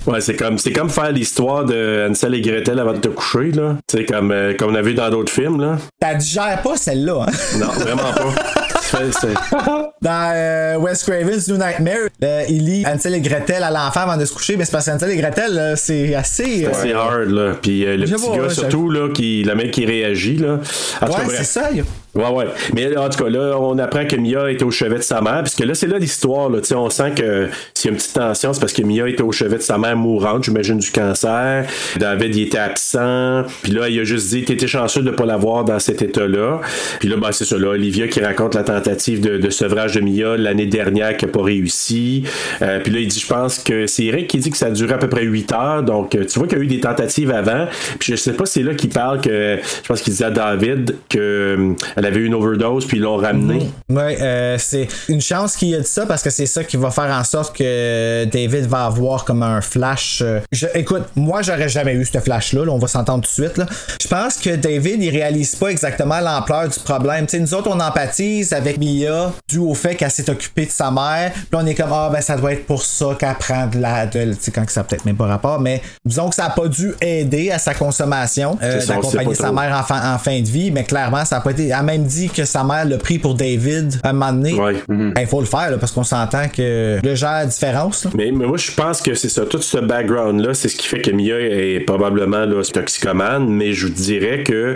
Ouais, 0.05 0.21
c'est 0.21 0.35
comme 0.35 0.57
c'est 0.57 0.71
comme 0.71 0.89
faire 0.89 1.11
l'histoire 1.11 1.65
de 1.65 2.07
Hansel 2.09 2.35
et 2.35 2.41
Gretel 2.41 2.79
avant 2.79 2.93
de 2.93 2.99
te 2.99 3.07
coucher 3.07 3.51
là. 3.51 3.77
C'est 3.89 4.05
comme 4.05 4.31
euh, 4.31 4.53
comme 4.53 4.71
on 4.71 4.75
a 4.75 4.81
vu 4.81 4.93
dans 4.93 5.09
d'autres 5.09 5.31
films 5.33 5.59
là. 5.61 5.77
T'as 5.99 6.13
digères 6.15 6.61
pas 6.61 6.77
celle-là, 6.77 7.25
hein? 7.27 7.31
Non, 7.59 7.67
vraiment 7.67 8.13
pas. 8.13 8.33
C'est- 8.89 9.11
c'est- 9.19 9.33
Dans 10.01 10.31
euh, 10.33 10.77
Wes 10.77 11.03
Craven's 11.03 11.47
New 11.47 11.57
Nightmare, 11.57 12.09
euh, 12.23 12.43
il 12.47 12.65
lit 12.65 12.85
Hansel 12.85 13.15
et 13.15 13.21
Gretel 13.21 13.63
à 13.63 13.71
l'enfant 13.71 14.01
avant 14.01 14.15
de 14.17 14.25
se 14.25 14.33
coucher, 14.33 14.55
mais 14.55 14.63
c'est 14.65 14.71
parce 14.71 14.85
que 14.85 14.91
Hansel 14.91 15.11
et 15.11 15.17
Gretel, 15.17 15.73
c'est 15.75 16.13
assez. 16.15 16.65
euh, 16.65 16.69
C'est 16.73 16.93
hard, 16.93 17.29
là. 17.29 17.53
Puis 17.61 17.83
le 17.85 18.05
petit 18.05 18.37
gars, 18.37 18.49
surtout, 18.49 18.89
là, 18.89 19.09
qui, 19.13 19.43
le 19.43 19.55
mec 19.55 19.71
qui 19.71 19.85
réagit, 19.85 20.37
là. 20.37 20.59
Cas, 20.99 21.07
Ouais, 21.07 21.13
c'est 21.35 21.43
ça. 21.43 21.69
il- 21.73 21.83
Ouais, 22.15 22.29
ouais. 22.29 22.45
Mais 22.73 22.97
en 22.97 23.09
tout 23.09 23.23
cas, 23.23 23.29
là, 23.29 23.57
on 23.59 23.77
apprend 23.77 24.05
que 24.05 24.15
Mia 24.15 24.49
est 24.49 24.61
au 24.63 24.71
chevet 24.71 24.97
de 24.97 25.03
sa 25.03 25.21
mère, 25.21 25.43
puisque 25.43 25.59
là, 25.59 25.75
c'est 25.75 25.87
là 25.87 25.99
l'histoire. 25.99 26.49
Là. 26.49 26.59
On 26.75 26.89
sent 26.89 27.11
que 27.15 27.49
s'il 27.73 27.89
y 27.89 27.91
a 27.91 27.91
une 27.91 27.97
petite 27.97 28.13
tension, 28.13 28.53
c'est 28.53 28.59
parce 28.59 28.73
que 28.73 28.81
Mia 28.81 29.07
était 29.07 29.21
au 29.21 29.31
chevet 29.31 29.57
de 29.57 29.61
sa 29.61 29.77
mère 29.77 29.95
mourante, 29.95 30.45
j'imagine, 30.45 30.79
du 30.79 30.89
cancer. 30.89 31.65
David, 31.97 32.35
il 32.35 32.43
était 32.43 32.57
absent. 32.57 33.43
Puis 33.61 33.71
là, 33.73 33.89
il 33.89 33.99
a 33.99 34.03
juste 34.03 34.29
dit 34.29 34.45
T'étais 34.45 34.67
chanceux 34.67 35.01
de 35.01 35.11
ne 35.11 35.15
pas 35.15 35.25
l'avoir 35.25 35.63
dans 35.63 35.79
cet 35.79 36.01
état-là. 36.01 36.61
Puis 36.99 37.09
là, 37.09 37.17
ben, 37.17 37.31
c'est 37.31 37.45
ça, 37.45 37.57
là, 37.57 37.69
Olivia 37.69 38.07
qui 38.07 38.19
raconte 38.19 38.55
la 38.55 38.63
tentative 38.63 39.21
de, 39.21 39.49
sevrage 39.49 39.93
de 39.93 40.01
Mia 40.01 40.37
l'année 40.37 40.65
dernière 40.65 41.17
qui 41.17 41.25
n'a 41.25 41.31
pas 41.31 41.43
réussi. 41.43 42.23
Euh, 42.61 42.79
puis 42.79 42.91
là, 42.93 42.99
il 42.99 43.07
dit 43.07 43.19
Je 43.19 43.27
pense 43.27 43.59
que 43.59 43.85
c'est 43.85 44.05
Eric 44.05 44.27
qui 44.27 44.39
dit 44.39 44.49
que 44.49 44.57
ça 44.57 44.67
a 44.67 44.71
duré 44.71 44.93
à 44.93 44.97
peu 44.97 45.09
près 45.09 45.23
8 45.23 45.51
heures. 45.51 45.83
Donc, 45.83 46.15
euh, 46.15 46.25
tu 46.25 46.39
vois 46.39 46.47
qu'il 46.47 46.57
y 46.57 46.61
a 46.61 46.63
eu 46.63 46.67
des 46.67 46.79
tentatives 46.79 47.31
avant. 47.31 47.67
Puis 47.99 48.13
je 48.13 48.15
sais 48.15 48.33
pas, 48.33 48.45
c'est 48.45 48.63
là 48.63 48.73
qu'il 48.73 48.89
parle 48.89 49.21
que. 49.21 49.57
Je 49.83 49.87
pense 49.87 50.01
qu'il 50.01 50.13
disait 50.13 50.25
à 50.25 50.31
David 50.31 50.95
que 51.09 51.75
elle 51.97 52.05
avait 52.05 52.19
eu 52.19 52.25
une 52.27 52.35
overdose, 52.35 52.85
puis 52.85 52.97
ils 52.97 53.01
l'ont 53.03 53.17
ramené. 53.17 53.69
Ouais, 53.89 54.17
euh, 54.21 54.55
c'est 54.59 54.87
une 55.09 55.19
chance 55.19 55.55
qu'il 55.55 55.73
a 55.75 55.79
dit 55.79 55.87
ça 55.87 56.05
parce 56.05 56.21
que 56.23 56.29
c'est 56.29 56.45
ça 56.45 56.63
qui 56.63 56.77
va 56.77 56.91
faire 56.91 57.11
en 57.11 57.23
sorte 57.23 57.55
que 57.57 58.23
David 58.25 58.65
va 58.67 58.85
avoir 58.85 59.25
comme 59.25 59.43
un 59.43 59.61
flash. 59.61 60.21
euh, 60.23 60.39
je- 60.51 60.67
écoute, 60.75 61.03
moi 61.15 61.41
j'aurais 61.41 61.67
jamais 61.69 61.93
eu 61.93 62.05
ce 62.05 62.19
flash-là, 62.19 62.65
là, 62.65 62.71
on 62.71 62.77
va 62.77 62.87
s'entendre 62.87 63.23
tout 63.27 63.41
de 63.41 63.45
suite. 63.47 63.57
Là. 63.57 63.65
Je 64.01 64.07
pense 64.07 64.37
que 64.37 64.55
David 64.55 65.01
il 65.01 65.09
réalise 65.09 65.55
pas 65.55 65.69
exactement 65.69 66.19
l'ampleur 66.19 66.69
du 66.69 66.79
problème. 66.79 67.25
Tu 67.25 67.31
sais, 67.37 67.39
nous 67.39 67.53
autres 67.53 67.69
on 67.73 67.79
empathise 67.79 68.53
avec 68.53 68.77
Mia 68.77 69.31
dû 69.49 69.57
au 69.57 69.73
fait 69.73 69.95
qu'elle 69.95 70.11
s'est 70.11 70.29
occupée 70.29 70.65
de 70.67 70.71
sa 70.71 70.91
mère. 70.91 71.31
Puis 71.33 71.43
là, 71.51 71.59
on 71.63 71.65
est 71.65 71.75
comme 71.75 71.91
ah 71.91 72.09
ben 72.13 72.21
ça 72.21 72.37
doit 72.37 72.53
être 72.53 72.65
pour 72.67 72.83
ça 72.83 73.07
qu'elle 73.19 73.33
prend 73.35 73.65
de 73.67 73.79
la. 73.79 74.05
De, 74.05 74.33
quand 74.53 74.65
que 74.65 74.71
ça 74.71 74.81
a 74.81 74.83
peut-être 74.83 75.05
même 75.05 75.17
pas 75.17 75.25
rapport, 75.25 75.59
mais 75.59 75.81
disons 76.05 76.29
que 76.29 76.35
ça 76.35 76.45
a 76.45 76.49
pas 76.51 76.67
dû 76.67 76.93
aider 77.01 77.49
à 77.51 77.57
sa 77.57 77.73
consommation 77.73 78.57
euh, 78.61 78.85
d'accompagner 78.85 79.33
sa 79.35 79.51
mère 79.51 79.75
en 79.75 79.83
fin, 79.83 80.13
en 80.13 80.17
fin 80.19 80.39
de 80.39 80.47
vie, 80.47 80.69
mais 80.71 80.83
clairement, 80.83 81.25
ça 81.25 81.37
a 81.37 81.41
pas 81.41 81.51
été. 81.51 81.67
Elle 81.69 81.85
même 81.87 82.03
dit 82.03 82.29
que 82.29 82.45
sa 82.45 82.63
mère 82.63 82.85
l'a 82.85 82.97
pris 82.97 83.17
pour 83.17 83.33
David 83.33 83.93
à 84.03 84.09
un 84.09 84.13
moment 84.13 84.33
donné. 84.33 84.53
Ouais. 84.53 84.75
Il 85.19 85.27
faut 85.27 85.39
le 85.39 85.45
faire 85.45 85.71
là, 85.71 85.77
parce 85.77 85.91
qu'on 85.91 86.03
s'entend 86.03 86.47
que 86.49 86.99
le 87.03 87.15
genre 87.15 87.43
de 87.45 87.49
différence. 87.49 88.05
là. 88.05 88.11
Mais, 88.13 88.31
mais 88.31 88.45
moi, 88.45 88.57
je 88.57 88.71
pense 88.71 89.01
que 89.01 89.13
c'est 89.15 89.29
ça. 89.29 89.45
Tout 89.45 89.61
ce 89.61 89.77
background-là, 89.77 90.53
c'est 90.53 90.67
ce 90.69 90.75
qui 90.75 90.87
fait 90.87 90.99
que 91.01 91.11
Mia 91.11 91.39
est 91.39 91.79
probablement 91.81 92.45
là, 92.45 92.61
toxicomane. 92.63 93.47
Mais 93.49 93.73
je 93.73 93.87
vous 93.87 93.93
dirais 93.93 94.43
que. 94.43 94.75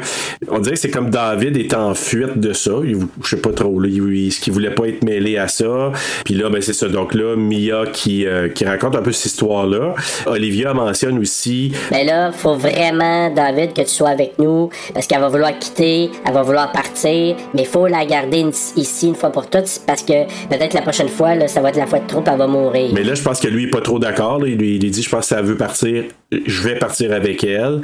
On 0.49 0.59
dirait 0.59 0.75
que 0.75 0.81
c'est 0.81 0.89
comme 0.91 1.09
David 1.09 1.57
est 1.57 1.73
en 1.73 1.93
fuite 1.93 2.39
de 2.39 2.53
ça. 2.53 2.71
Il, 2.83 2.97
je 3.23 3.29
sais 3.29 3.37
pas 3.41 3.51
trop. 3.51 3.79
Là, 3.79 3.87
il, 3.91 3.97
il- 4.13 4.31
ce 4.31 4.39
qu'il 4.39 4.53
voulait 4.53 4.71
pas 4.73 4.85
être 4.87 5.03
mêlé 5.03 5.37
à 5.37 5.47
ça. 5.47 5.91
Puis 6.25 6.33
là, 6.35 6.49
ben, 6.49 6.61
c'est 6.61 6.73
ça. 6.73 6.87
Donc 6.87 7.13
là, 7.13 7.35
Mia 7.35 7.83
qui, 7.91 8.25
euh, 8.25 8.49
qui 8.49 8.65
raconte 8.65 8.95
un 8.95 9.01
peu 9.01 9.11
cette 9.11 9.25
histoire-là. 9.27 9.93
Olivia 10.25 10.73
mentionne 10.73 11.17
aussi. 11.19 11.73
Mais 11.91 12.03
là, 12.05 12.31
faut 12.31 12.55
vraiment, 12.55 13.29
David, 13.33 13.73
que 13.73 13.81
tu 13.81 13.89
sois 13.89 14.09
avec 14.09 14.33
nous, 14.39 14.69
parce 14.93 15.07
qu'elle 15.07 15.19
va 15.21 15.27
vouloir 15.27 15.57
quitter, 15.59 16.09
elle 16.25 16.33
va 16.33 16.41
vouloir 16.43 16.71
partir, 16.71 17.00
mais 17.05 17.65
faut 17.65 17.87
la 17.87 18.05
garder 18.05 18.45
ici 18.75 19.07
une 19.07 19.15
fois 19.15 19.31
pour 19.31 19.49
toutes, 19.49 19.81
parce 19.87 20.03
que 20.03 20.25
peut-être 20.47 20.73
la 20.73 20.81
prochaine 20.81 21.09
fois, 21.09 21.47
ça 21.47 21.61
va 21.61 21.69
être 21.69 21.77
la 21.77 21.87
fois 21.87 21.99
de 21.99 22.07
trop, 22.07 22.23
elle 22.25 22.37
va 22.37 22.47
mourir. 22.47 22.91
Mais 22.93 23.03
là, 23.03 23.13
je 23.13 23.21
pense 23.21 23.39
que 23.39 23.47
lui 23.47 23.65
est 23.65 23.69
pas 23.69 23.81
trop 23.81 23.99
d'accord. 23.99 24.45
Il 24.45 24.61
il 24.61 24.79
dit, 24.79 25.01
je 25.01 25.09
pense 25.09 25.21
que 25.21 25.35
ça 25.35 25.41
veut 25.41 25.57
partir, 25.57 26.05
je 26.31 26.61
vais 26.61 26.75
partir 26.75 27.11
avec 27.11 27.43
elle. 27.43 27.81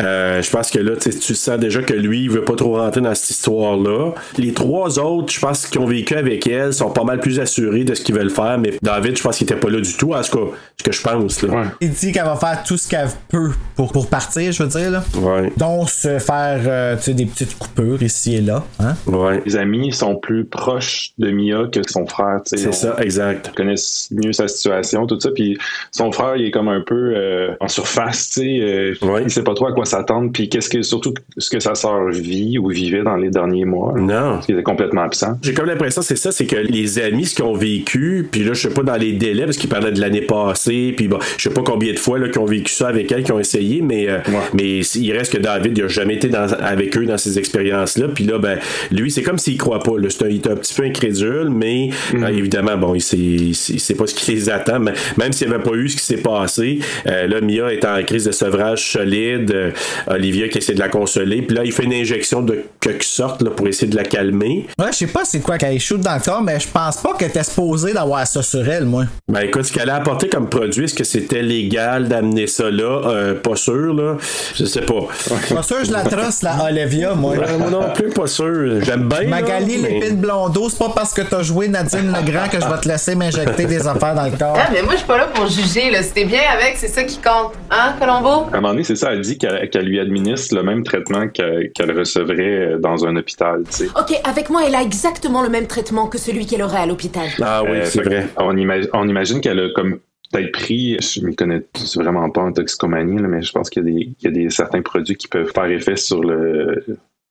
Euh, 0.00 0.40
je 0.40 0.50
pense 0.50 0.70
que 0.70 0.78
là, 0.78 0.92
tu 0.96 1.10
sais, 1.10 1.18
tu 1.18 1.34
sens 1.34 1.58
déjà 1.58 1.82
que 1.82 1.94
lui, 1.94 2.22
il 2.22 2.30
veut 2.30 2.44
pas 2.44 2.54
trop 2.54 2.76
rentrer 2.76 3.00
dans 3.00 3.14
cette 3.14 3.30
histoire-là. 3.30 4.12
Les 4.36 4.52
trois 4.52 4.98
autres, 4.98 5.32
je 5.32 5.40
pense, 5.40 5.66
qui 5.66 5.78
ont 5.78 5.86
vécu 5.86 6.14
avec 6.14 6.46
elle, 6.46 6.72
sont 6.72 6.90
pas 6.90 7.04
mal 7.04 7.20
plus 7.20 7.40
assurés 7.40 7.84
de 7.84 7.94
ce 7.94 8.02
qu'ils 8.02 8.14
veulent 8.14 8.30
faire. 8.30 8.58
Mais 8.58 8.74
David, 8.82 9.16
je 9.16 9.22
pense 9.22 9.36
qu'il 9.36 9.46
était 9.46 9.58
pas 9.58 9.70
là 9.70 9.80
du 9.80 9.94
tout, 9.94 10.12
en 10.12 10.22
tout 10.22 10.38
cas, 10.38 10.52
ce 10.78 10.84
que 10.84 10.92
je 10.92 11.02
pense. 11.02 11.42
Là. 11.42 11.64
Il 11.80 11.90
dit 11.90 12.12
qu'elle 12.12 12.24
va 12.24 12.36
faire 12.36 12.62
tout 12.64 12.76
ce 12.76 12.88
qu'elle 12.88 13.08
peut 13.28 13.50
pour, 13.74 13.92
pour 13.92 14.08
partir, 14.08 14.52
je 14.52 14.62
veux 14.62 14.68
dire. 14.68 14.90
Là. 14.90 15.04
Ouais. 15.16 15.52
Donc, 15.56 15.90
se 15.90 16.18
faire 16.18 16.60
euh, 16.66 16.96
tu 16.96 17.02
sais, 17.02 17.14
des 17.14 17.26
petites 17.26 17.58
coupures 17.58 18.02
ici 18.02 18.36
et 18.36 18.40
là. 18.40 18.64
Hein? 18.78 18.94
Ouais. 19.06 19.42
Les 19.44 19.56
amis 19.56 19.92
sont 19.92 20.16
plus 20.16 20.44
proches 20.44 21.10
de 21.18 21.30
Mia 21.30 21.66
que 21.72 21.80
son 21.88 22.06
frère. 22.06 22.40
C'est 22.44 22.72
ça, 22.72 22.96
exact. 23.00 23.52
connaissent 23.56 24.08
mieux 24.10 24.32
sa 24.32 24.46
situation, 24.48 25.06
tout 25.06 25.18
ça. 25.18 25.30
Puis 25.30 25.58
son 25.90 26.12
frère, 26.12 26.36
il 26.36 26.46
est 26.46 26.50
comme 26.50 26.68
un 26.68 26.80
peu 26.80 27.12
euh, 27.14 27.54
en 27.60 27.68
surface, 27.68 27.87
tu 27.94 28.40
sais. 28.42 28.58
euh, 28.60 28.94
Ouais. 29.02 29.22
Il 29.24 29.30
sait 29.30 29.42
pas 29.42 29.54
trop 29.54 29.66
à 29.68 29.72
quoi 29.72 29.84
s'attendre. 29.84 30.30
Puis 30.32 30.48
qu'est-ce 30.48 30.68
que, 30.68 30.82
surtout, 30.82 31.14
ce 31.36 31.50
que 31.50 31.60
sa 31.60 31.74
sœur 31.74 32.08
vit 32.10 32.58
ou 32.58 32.68
vivait 32.68 33.02
dans 33.02 33.16
les 33.16 33.30
derniers 33.30 33.64
mois. 33.64 33.92
là. 33.96 34.00
Non. 34.02 34.32
Parce 34.34 34.46
qu'il 34.46 34.54
était 34.54 34.62
complètement 34.64 35.02
absent. 35.02 35.38
J'ai 35.42 35.54
comme 35.54 35.66
l'impression, 35.66 36.02
c'est 36.02 36.16
ça, 36.16 36.32
c'est 36.32 36.46
que 36.46 36.56
les 36.56 36.98
amis, 36.98 37.26
ce 37.26 37.34
qu'ils 37.34 37.44
ont 37.44 37.54
vécu, 37.54 38.28
puis 38.30 38.44
là, 38.44 38.52
je 38.54 38.60
sais 38.68 38.74
pas 38.74 38.82
dans 38.82 38.96
les 38.96 39.12
délais, 39.12 39.44
parce 39.44 39.56
qu'ils 39.56 39.68
parlaient 39.70 39.92
de 39.92 40.00
l'année 40.00 40.22
passée, 40.22 40.92
puis 40.96 41.08
bon, 41.08 41.18
je 41.36 41.42
sais 41.48 41.54
pas 41.54 41.62
combien 41.62 41.92
de 41.92 41.98
fois 41.98 42.18
là, 42.18 42.28
qu'ils 42.28 42.40
ont 42.40 42.44
vécu 42.46 42.72
ça 42.72 42.88
avec 42.88 43.10
elle, 43.12 43.22
qui 43.22 43.32
ont 43.32 43.38
essayé, 43.40 43.80
mais, 43.82 44.08
euh, 44.08 44.18
mais 44.54 44.80
il 44.80 45.12
reste 45.12 45.32
que 45.36 45.38
David, 45.38 45.76
il 45.78 45.84
a 45.84 45.88
jamais 45.88 46.14
été 46.14 46.28
dans- 46.28 46.52
avec 46.60 46.96
eux 46.96 47.04
dans 47.06 47.18
ces 47.18 47.38
expériences-là, 47.38 48.08
puis 48.14 48.24
là, 48.24 48.38
ben, 48.38 48.58
lui, 48.90 49.10
c'est 49.10 49.22
comme 49.22 49.38
s'il 49.38 49.58
croit 49.58 49.80
pas, 49.80 49.98
là. 49.98 50.08
C'est 50.10 50.24
un- 50.24 50.28
il 50.28 50.36
est 50.36 50.46
un 50.46 50.56
petit 50.56 50.74
peu 50.74 50.84
incrédule, 50.84 51.48
mais 51.50 51.90
euh, 52.14 52.26
évidemment, 52.28 52.76
bon, 52.76 52.94
il 52.94 53.00
sait, 53.00 53.16
il 53.16 53.54
sait- 53.54 53.74
il 53.74 53.80
sait 53.80 53.94
pas 53.94 54.06
ce 54.06 54.14
qui 54.14 54.30
les 54.32 54.50
attend, 54.50 54.80
mais 54.80 54.92
même 55.16 55.32
s'il 55.32 55.48
n'y 55.48 55.54
avait 55.54 55.62
pas 55.62 55.74
eu 55.74 55.88
ce 55.88 55.96
qui 55.96 56.02
s'est 56.02 56.16
passé, 56.22 56.78
euh, 57.06 57.26
là, 57.26 57.40
Mia 57.40 57.72
est 57.72 57.77
en 57.84 58.02
crise 58.02 58.24
de 58.24 58.32
sevrage 58.32 58.92
solide, 58.92 59.52
euh, 59.54 59.70
Olivia 60.06 60.48
qui 60.48 60.58
essaie 60.58 60.74
de 60.74 60.78
la 60.80 60.88
consoler, 60.88 61.42
puis 61.42 61.56
là, 61.56 61.62
il 61.64 61.72
fait 61.72 61.84
une 61.84 61.92
injection 61.94 62.42
de 62.42 62.64
quelque 62.80 63.04
sorte 63.04 63.42
là, 63.42 63.50
pour 63.50 63.66
essayer 63.68 63.88
de 63.90 63.96
la 63.96 64.04
calmer. 64.04 64.66
Ouais, 64.78 64.86
je 64.92 64.96
sais 64.98 65.06
pas 65.06 65.24
c'est 65.24 65.40
quoi 65.40 65.58
qu'elle 65.58 65.78
shoot 65.80 66.00
dans 66.00 66.14
le 66.14 66.20
corps, 66.20 66.42
mais 66.42 66.58
je 66.60 66.68
pense 66.68 66.96
pas 66.98 67.14
qu'elle 67.18 67.28
était 67.28 67.42
supposée 67.44 67.92
d'avoir 67.92 68.26
ça 68.26 68.42
sur 68.42 68.68
elle, 68.68 68.84
moi. 68.84 69.04
Ben 69.28 69.40
écoute, 69.40 69.64
ce 69.64 69.72
qu'elle 69.72 69.90
a 69.90 69.96
apporté 69.96 70.28
comme 70.28 70.48
produit, 70.48 70.84
est-ce 70.84 70.94
que 70.94 71.04
c'était 71.04 71.42
légal 71.42 72.08
d'amener 72.08 72.46
ça 72.46 72.70
là? 72.70 73.02
Euh, 73.06 73.34
pas 73.34 73.56
sûr, 73.56 73.94
là. 73.94 74.16
Je 74.54 74.64
sais 74.64 74.80
pas. 74.82 75.06
Pas 75.54 75.62
sûr, 75.62 75.84
je 75.84 75.92
la 75.92 76.02
trosse, 76.02 76.42
la 76.42 76.64
Olivia, 76.64 77.14
moi. 77.14 77.34
Moi 77.36 77.70
non 77.70 77.92
plus, 77.94 78.08
pas 78.10 78.26
sûr. 78.26 78.82
J'aime 78.82 79.08
bien. 79.08 79.24
Magali 79.28 79.78
mais- 79.78 79.88
Lépine 80.00 80.16
Blondeau, 80.16 80.68
c'est 80.68 80.78
pas 80.78 80.92
parce 80.94 81.12
que 81.12 81.22
t'as 81.22 81.42
joué 81.42 81.68
Nadine 81.68 82.08
Legrand 82.12 82.48
que 82.50 82.60
je 82.60 82.66
vais 82.66 82.78
te 82.80 82.88
laisser 82.88 83.14
m'injecter 83.14 83.64
des 83.66 83.86
affaires 83.86 84.14
dans 84.14 84.24
le 84.24 84.36
corps. 84.36 84.56
Ah, 84.58 84.68
mais 84.72 84.82
moi, 84.82 84.92
je 84.92 84.98
suis 84.98 85.06
pas 85.06 85.18
là 85.18 85.26
pour 85.32 85.46
juger, 85.48 85.90
là. 85.90 86.02
Si 86.02 86.12
t'es 86.12 86.24
bien 86.24 86.40
avec, 86.58 86.76
c'est 86.76 86.88
ça 86.88 87.02
qui 87.04 87.16
compte. 87.18 87.52
Hein, 87.70 87.94
Colombo? 88.00 88.28
À 88.28 88.56
un 88.56 88.60
moment 88.60 88.68
donné, 88.70 88.84
c'est 88.84 88.96
ça, 88.96 89.12
elle 89.12 89.20
dit 89.20 89.36
qu'elle 89.38 89.84
lui 89.86 90.00
administre 90.00 90.54
le 90.54 90.62
même 90.62 90.82
traitement 90.82 91.28
qu'elle 91.28 91.98
recevrait 91.98 92.78
dans 92.78 93.04
un 93.06 93.16
hôpital, 93.16 93.62
tu 93.70 93.72
sais. 93.72 93.88
Ok, 93.98 94.18
avec 94.24 94.50
moi, 94.50 94.62
elle 94.66 94.74
a 94.74 94.82
exactement 94.82 95.42
le 95.42 95.48
même 95.48 95.66
traitement 95.66 96.06
que 96.06 96.18
celui 96.18 96.46
qu'elle 96.46 96.62
aurait 96.62 96.78
à 96.80 96.86
l'hôpital. 96.86 97.28
Ah 97.42 97.62
oui, 97.62 97.78
Euh, 97.78 97.84
c'est 97.84 98.02
vrai. 98.02 98.26
On, 98.36 98.56
imagine, 98.56 98.88
on 98.92 99.08
imagine 99.08 99.40
qu'elle 99.40 99.60
a 99.60 99.68
comme 99.74 99.98
peut-être 100.32 100.52
pris, 100.52 100.96
je 101.00 101.20
me 101.24 101.32
connais 101.32 101.62
vraiment 101.96 102.28
pas 102.30 102.42
en 102.42 102.52
toxicomanie, 102.52 103.20
là, 103.20 103.28
mais 103.28 103.42
je 103.42 103.52
pense 103.52 103.70
qu'il 103.70 103.88
y 103.88 104.14
y 104.22 104.26
a 104.26 104.30
des 104.30 104.50
certains 104.50 104.82
produits 104.82 105.16
qui 105.16 105.28
peuvent 105.28 105.50
faire 105.54 105.66
effet 105.66 105.96
sur 105.96 106.22
le 106.22 106.84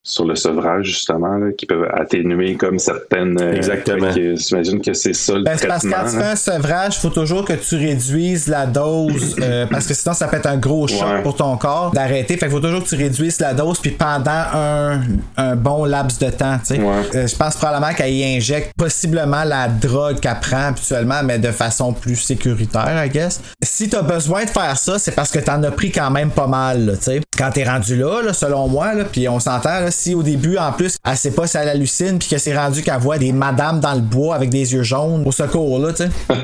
sur 0.10 0.24
le 0.24 0.36
sevrage 0.36 0.86
justement 0.86 1.36
là, 1.38 1.52
qui 1.52 1.66
peuvent 1.66 1.90
atténuer 1.94 2.56
comme 2.56 2.80
certaines 2.80 3.38
euh, 3.42 3.52
Exactement. 3.54 4.10
J'imagine 4.14 4.80
que 4.82 4.94
c'est 4.94 5.12
ça 5.14 5.34
le 5.34 5.44
Ben, 5.44 5.58
c'est 5.58 5.68
parce 5.68 5.84
que 5.84 5.90
traitement. 5.90 6.06
quand 6.06 6.10
tu 6.12 6.18
fais 6.18 6.24
là. 6.24 6.32
un 6.32 6.36
sevrage, 6.38 6.98
faut 7.00 7.10
toujours 7.10 7.44
que 7.44 7.52
tu 7.54 7.76
réduises 7.76 8.48
la 8.48 8.66
dose 8.68 9.36
euh, 9.42 9.66
parce 9.72 9.86
que 9.86 9.94
sinon 9.94 10.14
ça 10.14 10.28
peut 10.30 10.38
être 10.38 10.46
un 10.46 10.56
gros 10.56 10.88
choc 10.88 10.98
Ouais. 11.08 11.22
pour 11.24 11.36
ton 11.36 11.58
corps 11.58 11.92
d'arrêter. 11.92 12.36
Fait 12.38 12.46
qu'il 12.46 12.52
faut 12.52 12.62
toujours 12.62 12.82
que 12.84 12.88
tu 12.88 12.96
réduises 12.96 13.40
la 13.42 13.54
dose 13.54 13.80
puis 13.80 13.92
pendant 13.92 14.32
un, 14.54 15.02
un 15.36 15.56
bon 15.58 15.84
laps 15.84 16.20
de 16.20 16.30
temps. 16.30 16.58
tu 16.60 16.76
sais. 16.76 16.80
Ouais. 16.82 16.94
Euh, 17.16 17.28
je 17.28 17.36
pense 17.36 17.58
probablement 17.58 17.94
qu'elle 17.94 18.14
y 18.14 18.24
injecte 18.38 18.72
possiblement 18.78 19.44
la 19.44 19.68
drogue 19.68 20.22
qu'elle 20.22 20.40
prend 20.40 20.68
habituellement, 20.70 21.22
mais 21.22 21.38
de 21.38 21.52
façon 21.52 21.92
plus 21.92 22.16
sécuritaire, 22.16 23.04
I 23.06 23.10
guess. 23.10 23.42
Si 23.62 23.90
t'as 23.90 24.04
besoin 24.04 24.46
de 24.46 24.50
faire 24.50 24.78
ça, 24.78 25.00
c'est 25.00 25.12
parce 25.12 25.32
que 25.32 25.40
t'en 25.40 25.62
as 25.64 25.72
pris 25.72 25.92
quand 25.92 26.12
même 26.12 26.30
pas 26.32 26.48
mal. 26.48 26.96
Tu 26.98 27.04
sais. 27.04 27.22
quand 27.38 27.52
t'es 27.52 27.66
rendu 27.66 27.98
là, 27.98 28.22
là, 28.24 28.32
selon 28.32 28.70
moi, 28.70 28.94
là, 28.94 29.04
puis 29.04 29.28
on 29.28 29.40
s'entend, 29.42 29.82
là, 29.82 29.92
si 29.98 30.14
au 30.14 30.22
début, 30.22 30.58
en 30.58 30.72
plus, 30.72 30.98
elle 31.06 31.18
sait 31.18 31.32
pas 31.32 31.48
si 31.48 31.58
elle 31.58 31.70
hallucine 31.70 32.20
puis 32.20 32.30
que 32.30 32.38
c'est 32.38 32.56
rendu 32.56 32.84
qu'elle 32.84 33.00
voit 33.00 33.18
des 33.18 33.32
madames 33.32 33.80
dans 33.80 33.94
le 33.96 34.02
bois 34.02 34.36
avec 34.36 34.50
des 34.50 34.74
yeux 34.74 34.84
jaunes 34.84 35.24
au 35.26 35.32
secours, 35.32 35.80
là, 35.80 35.92
tu 35.94 36.04
sais. 36.04 36.10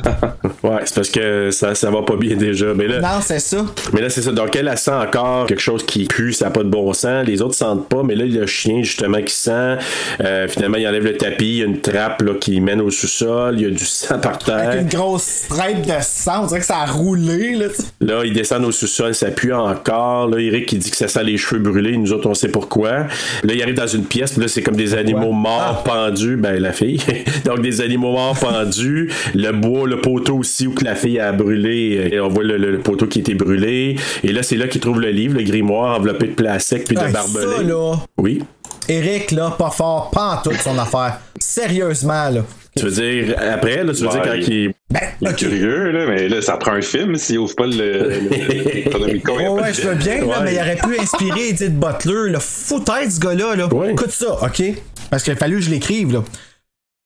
Ouais, 0.64 0.80
c'est 0.86 0.96
parce 0.96 1.10
que 1.10 1.52
ça, 1.52 1.76
ça 1.76 1.92
va 1.92 2.04
pas 2.04 2.16
bien 2.16 2.38
déjà. 2.38 2.68
Mais 2.74 2.88
là, 2.88 3.00
Non, 3.02 3.20
c'est 3.22 3.40
ça. 3.40 3.66
mais 3.92 4.00
là 4.00 4.10
c'est 4.10 4.22
ça. 4.22 4.32
Donc, 4.32 4.56
elle, 4.56 4.70
elle 4.70 4.78
sent 4.78 4.92
encore 4.94 5.46
quelque 5.46 5.60
chose 5.62 5.86
qui 5.86 6.06
pue, 6.06 6.32
ça 6.32 6.46
n'a 6.46 6.52
pas 6.52 6.64
de 6.64 6.70
bon 6.70 6.94
sens. 6.94 7.26
Les 7.26 7.42
autres 7.42 7.56
sentent 7.56 7.90
pas, 7.90 8.02
mais 8.02 8.16
là, 8.16 8.24
il 8.26 8.34
y 8.34 8.38
a 8.38 8.42
le 8.42 8.48
chien, 8.48 8.82
justement, 8.82 9.22
qui 9.22 9.34
sent. 9.34 9.78
Euh, 10.22 10.48
finalement, 10.48 10.78
il 10.78 10.88
enlève 10.88 11.04
le 11.04 11.18
tapis. 11.18 11.46
Il 11.46 11.58
y 11.58 11.62
a 11.64 11.66
une 11.66 11.82
trappe 11.82 12.22
là, 12.22 12.34
qui 12.40 12.62
mène 12.62 12.80
au 12.80 12.90
sous-sol. 12.92 13.56
Il 13.58 13.64
y 13.64 13.66
a 13.66 13.70
du 13.72 13.86
sang 13.86 14.20
par 14.20 14.38
terre. 14.38 14.70
Avec 14.70 14.82
une 14.84 14.88
grosse 14.88 15.24
stripe 15.24 15.82
de 15.86 15.94
sang, 16.02 16.44
on 16.44 16.48
dirait 16.48 16.62
que 16.62 16.66
ça 16.66 16.78
a 16.78 16.86
roulé, 16.86 17.56
là, 17.56 17.68
tu 17.68 17.76
sais. 17.76 17.84
Là, 18.00 18.22
ils 18.24 18.34
descendent 18.34 18.64
au 18.66 18.72
sous-sol, 18.72 19.14
ça 19.14 19.32
pue 19.32 19.52
encore. 19.54 20.30
Là, 20.30 20.40
Eric, 20.40 20.72
il 20.72 20.80
dit 20.80 20.92
que 20.92 20.98
ça 20.98 21.10
sent 21.10 21.24
les 21.26 21.38
cheveux 21.38 21.60
brûlés. 21.60 21.98
Nous 21.98 22.14
autres, 22.14 22.30
on 22.30 22.34
sait 22.34 22.48
pourquoi. 22.48 23.08
Là, 23.44 23.54
il 23.54 23.62
arrive 23.62 23.76
dans 23.76 23.88
une 23.88 24.06
pièce, 24.06 24.38
là, 24.38 24.48
c'est 24.48 24.62
comme 24.62 24.76
des 24.76 24.94
animaux 24.94 25.32
morts 25.32 25.84
pendus. 25.84 26.38
Ben, 26.38 26.60
la 26.62 26.72
fille. 26.74 27.02
Donc, 27.46 27.62
des 27.62 27.82
animaux 27.82 28.12
morts 28.12 28.38
pendus. 28.40 29.12
Le 29.36 29.52
bois, 29.52 29.88
le 29.88 30.00
poteau 30.02 30.38
aussi, 30.38 30.68
où 30.68 30.72
que 30.74 30.84
la 30.86 30.96
fille 30.96 31.20
a 31.20 31.32
brûlé. 31.32 32.10
Et 32.12 32.20
on 32.20 32.30
voit 32.30 32.44
le, 32.44 32.58
le- 32.58 32.72
le 32.72 32.80
poteau 32.80 33.06
qui 33.08 33.20
a 33.20 33.22
été 33.22 33.34
brûlé. 33.36 33.96
Et 34.24 34.32
là, 34.32 34.44
c'est 34.44 34.56
là 34.58 34.68
qu'il 34.68 34.80
trouve 34.82 35.00
le 35.02 35.10
livre, 35.10 35.38
le 35.38 35.44
grimoire 35.44 35.98
enveloppé 36.00 36.28
de 36.28 36.34
plastique 36.34 36.86
puis 36.86 36.96
de 36.96 37.02
Hey, 37.02 37.12
barbelé. 37.12 37.46
ça, 37.58 37.64
là. 37.64 37.96
Oui. 38.18 38.42
Eric, 38.90 39.32
là, 39.32 39.54
pas 39.58 39.70
fort, 39.72 40.10
pas 40.12 40.36
en 40.36 40.42
toute 40.42 40.60
son 40.62 40.78
affaire. 40.78 41.20
Sérieusement, 41.40 42.30
là. 42.30 42.42
Tu 42.76 42.86
veux 42.86 42.92
dire 42.92 43.36
après, 43.54 43.84
là, 43.84 43.94
tu 43.94 44.02
veux 44.02 44.10
dire 44.10 44.22
quand 44.24 44.34
il. 44.34 44.74
Ben, 44.90 45.00
Il 45.22 45.28
est 45.28 45.36
curieux, 45.36 45.92
là, 45.92 46.06
mais 46.08 46.28
là, 46.28 46.42
ça 46.42 46.58
prend 46.58 46.72
un 46.74 46.82
film 46.82 47.16
s'il 47.18 47.38
ouvre 47.40 47.56
pas 47.56 47.68
le. 47.68 47.74
le- 47.74 49.46
a 49.46 49.52
Ouais, 49.52 49.74
je 49.74 49.82
veux 49.88 49.96
bien, 49.96 50.26
là, 50.26 50.42
mais 50.44 50.56
il 50.56 50.60
aurait 50.60 50.76
pu 50.78 51.00
inspirer 51.00 51.50
Edith 51.50 51.80
Butler, 51.80 52.32
là. 52.32 52.40
Foutaise, 52.40 53.16
ce 53.16 53.20
gars-là, 53.20 53.56
là. 53.56 53.68
Ouais. 53.74 53.92
Écoute 53.92 54.12
ça, 54.12 54.34
OK? 54.44 54.64
Parce 55.10 55.24
qu'il 55.24 55.34
a 55.34 55.36
fallu 55.36 55.58
que 55.58 55.62
je 55.64 55.70
l'écrive, 55.70 56.14
là. 56.14 56.24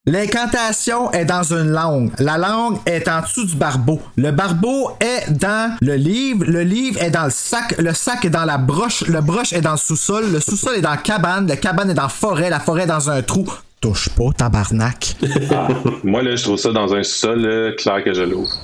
L'incantation 0.05 1.11
est 1.11 1.25
dans 1.25 1.43
une 1.51 1.69
langue. 1.71 2.11
La 2.17 2.37
langue 2.37 2.77
est 2.85 3.09
en 3.09 3.19
dessous 3.21 3.45
du 3.45 3.57
barbeau. 3.57 3.99
Le 4.15 4.31
barbeau 4.31 4.91
est 5.01 5.29
dans 5.31 5.75
le 5.81 5.95
livre. 5.95 6.45
Le 6.47 6.61
livre 6.63 7.03
est 7.03 7.11
dans 7.11 7.25
le 7.25 7.29
sac. 7.29 7.75
Le 7.77 7.93
sac 7.93 8.23
est 8.23 8.29
dans 8.29 8.45
la 8.45 8.57
broche. 8.57 9.03
Le 9.07 9.19
broche 9.19 9.51
est 9.51 9.59
dans 9.59 9.71
le 9.73 9.77
sous-sol. 9.77 10.31
Le 10.31 10.39
sous-sol 10.39 10.75
est 10.77 10.81
dans 10.81 10.91
la 10.91 10.97
cabane. 10.97 11.45
Le 11.49 11.57
cabane 11.57 11.89
est 11.89 11.93
dans 11.93 12.03
la 12.03 12.07
forêt. 12.07 12.49
La 12.49 12.61
forêt 12.61 12.83
est 12.83 12.87
dans 12.87 13.09
un 13.09 13.21
trou. 13.21 13.45
Touche 13.79 14.09
pas, 14.09 14.31
tabarnak. 14.35 15.15
Ah, 15.51 15.67
moi, 16.03 16.23
là, 16.23 16.35
je 16.35 16.43
trouve 16.43 16.57
ça 16.57 16.71
dans 16.71 16.95
un 16.95 17.03
sol, 17.03 17.41
là, 17.41 17.71
clair 17.73 18.03
que 18.03 18.13
je 18.13 18.23
l'ouvre. 18.23 18.57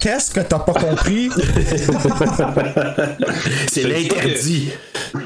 Qu'est-ce 0.00 0.30
que 0.30 0.40
t'as 0.40 0.58
pas 0.58 0.72
compris? 0.72 1.28
C'est 3.66 3.82
l'interdit. 3.82 4.70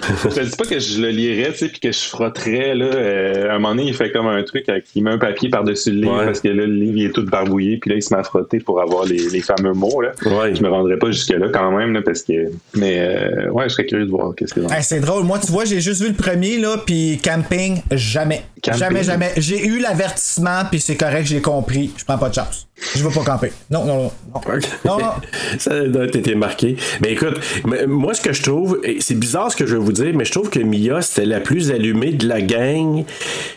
Je 0.25 0.29
te 0.29 0.41
dis 0.41 0.57
pas 0.57 0.65
que 0.65 0.79
je 0.79 1.01
le 1.01 1.09
lirais, 1.11 1.53
tu 1.53 1.59
sais, 1.59 1.69
puis 1.69 1.81
que 1.81 1.93
je 1.93 1.99
frotterais, 2.01 2.75
là. 2.75 2.85
euh, 2.87 3.49
à 3.51 3.55
un 3.55 3.59
moment 3.59 3.75
donné, 3.75 3.89
il 3.89 3.95
fait 3.95 4.11
comme 4.13 4.27
un 4.27 4.43
truc, 4.43 4.69
avec, 4.69 4.85
il 4.95 5.03
met 5.03 5.11
un 5.11 5.19
papier 5.19 5.49
par-dessus 5.49 5.91
le 5.93 6.01
livre, 6.03 6.19
Ouais. 6.19 6.27
parce 6.27 6.41
que 6.41 6.49
là, 6.49 6.67
le 6.67 6.75
livre, 6.75 6.97
il 6.97 7.05
est 7.07 7.11
tout 7.13 7.25
barbouillé, 7.25 7.79
puis 7.79 7.91
là, 7.91 7.97
il 7.97 8.03
se 8.03 8.13
met 8.13 8.21
à 8.21 8.25
frotter 8.25 8.59
pour 8.61 8.81
avoir 8.81 9.05
les, 9.05 9.29
les 9.31 9.41
fameux 9.41 9.73
mots, 9.73 10.01
là. 10.01 10.13
Ouais. 10.27 10.55
Je 10.55 10.63
me 10.63 10.69
rendrais 10.69 10.99
pas 10.99 11.11
jusque-là, 11.11 11.49
quand 11.53 11.71
même, 11.77 11.93
là, 11.93 12.03
parce 12.03 12.23
que... 12.23 12.51
Mais, 12.75 12.99
euh, 13.01 13.51
ouais, 13.51 13.65
je 13.69 13.75
serais 13.75 13.87
curieux 13.87 14.07
de 14.07 14.11
voir 14.11 14.35
qu'est-ce 14.37 14.55
que 14.55 14.61
Hey, 14.61 14.83
c'est 14.83 15.01
drôle. 15.01 15.25
Moi, 15.25 15.39
tu 15.39 15.51
vois, 15.53 15.65
j'ai 15.65 15.81
juste 15.81 16.03
vu 16.03 16.09
le 16.09 16.15
premier, 16.15 16.59
là, 16.59 16.77
puis 16.85 17.19
camping, 17.25 17.81
jamais. 17.93 18.43
Camping? 18.63 18.79
Jamais, 18.81 19.03
jamais. 19.05 19.33
J'ai 19.37 19.67
eu 19.67 19.79
l'avertissement, 19.81 20.63
puis 20.71 20.81
c'est 20.81 20.97
correct, 20.97 21.27
j'ai 21.27 21.41
compris. 21.41 21.91
Je 21.97 22.05
prends 22.05 22.19
pas 22.19 22.29
de 22.29 22.35
chance. 22.35 22.67
Je 22.97 23.03
veux 23.05 23.11
pas 23.11 23.23
camper. 23.25 23.53
Non, 23.71 23.85
non, 23.85 23.97
non. 23.97 24.13
non. 24.35 24.41
Non, 24.85 24.99
non. 24.99 25.13
Ça 25.59 25.81
doit 25.87 26.05
être 26.05 26.17
été 26.17 26.35
marqué. 26.35 26.77
Mais 27.01 27.13
écoute, 27.13 27.39
moi, 27.87 28.15
ce 28.15 28.21
que 28.21 28.33
je 28.33 28.43
trouve, 28.43 28.81
et 28.83 28.97
c'est 29.01 29.15
bizarre 29.15 29.51
ce 29.53 29.57
que 29.57 29.65
je 29.65 29.77
vais 29.77 29.83
vous 29.83 29.93
dire, 29.95 30.13
mais 30.15 30.25
je 30.25 30.33
trouve 30.33 30.51
que 30.51 30.59
Mia, 30.61 31.01
c'était 31.03 31.27
la 31.27 31.41
plus 31.41 31.71
allumée 31.71 32.13
de 32.13 32.29
la 32.29 32.41
gang. 32.41 33.05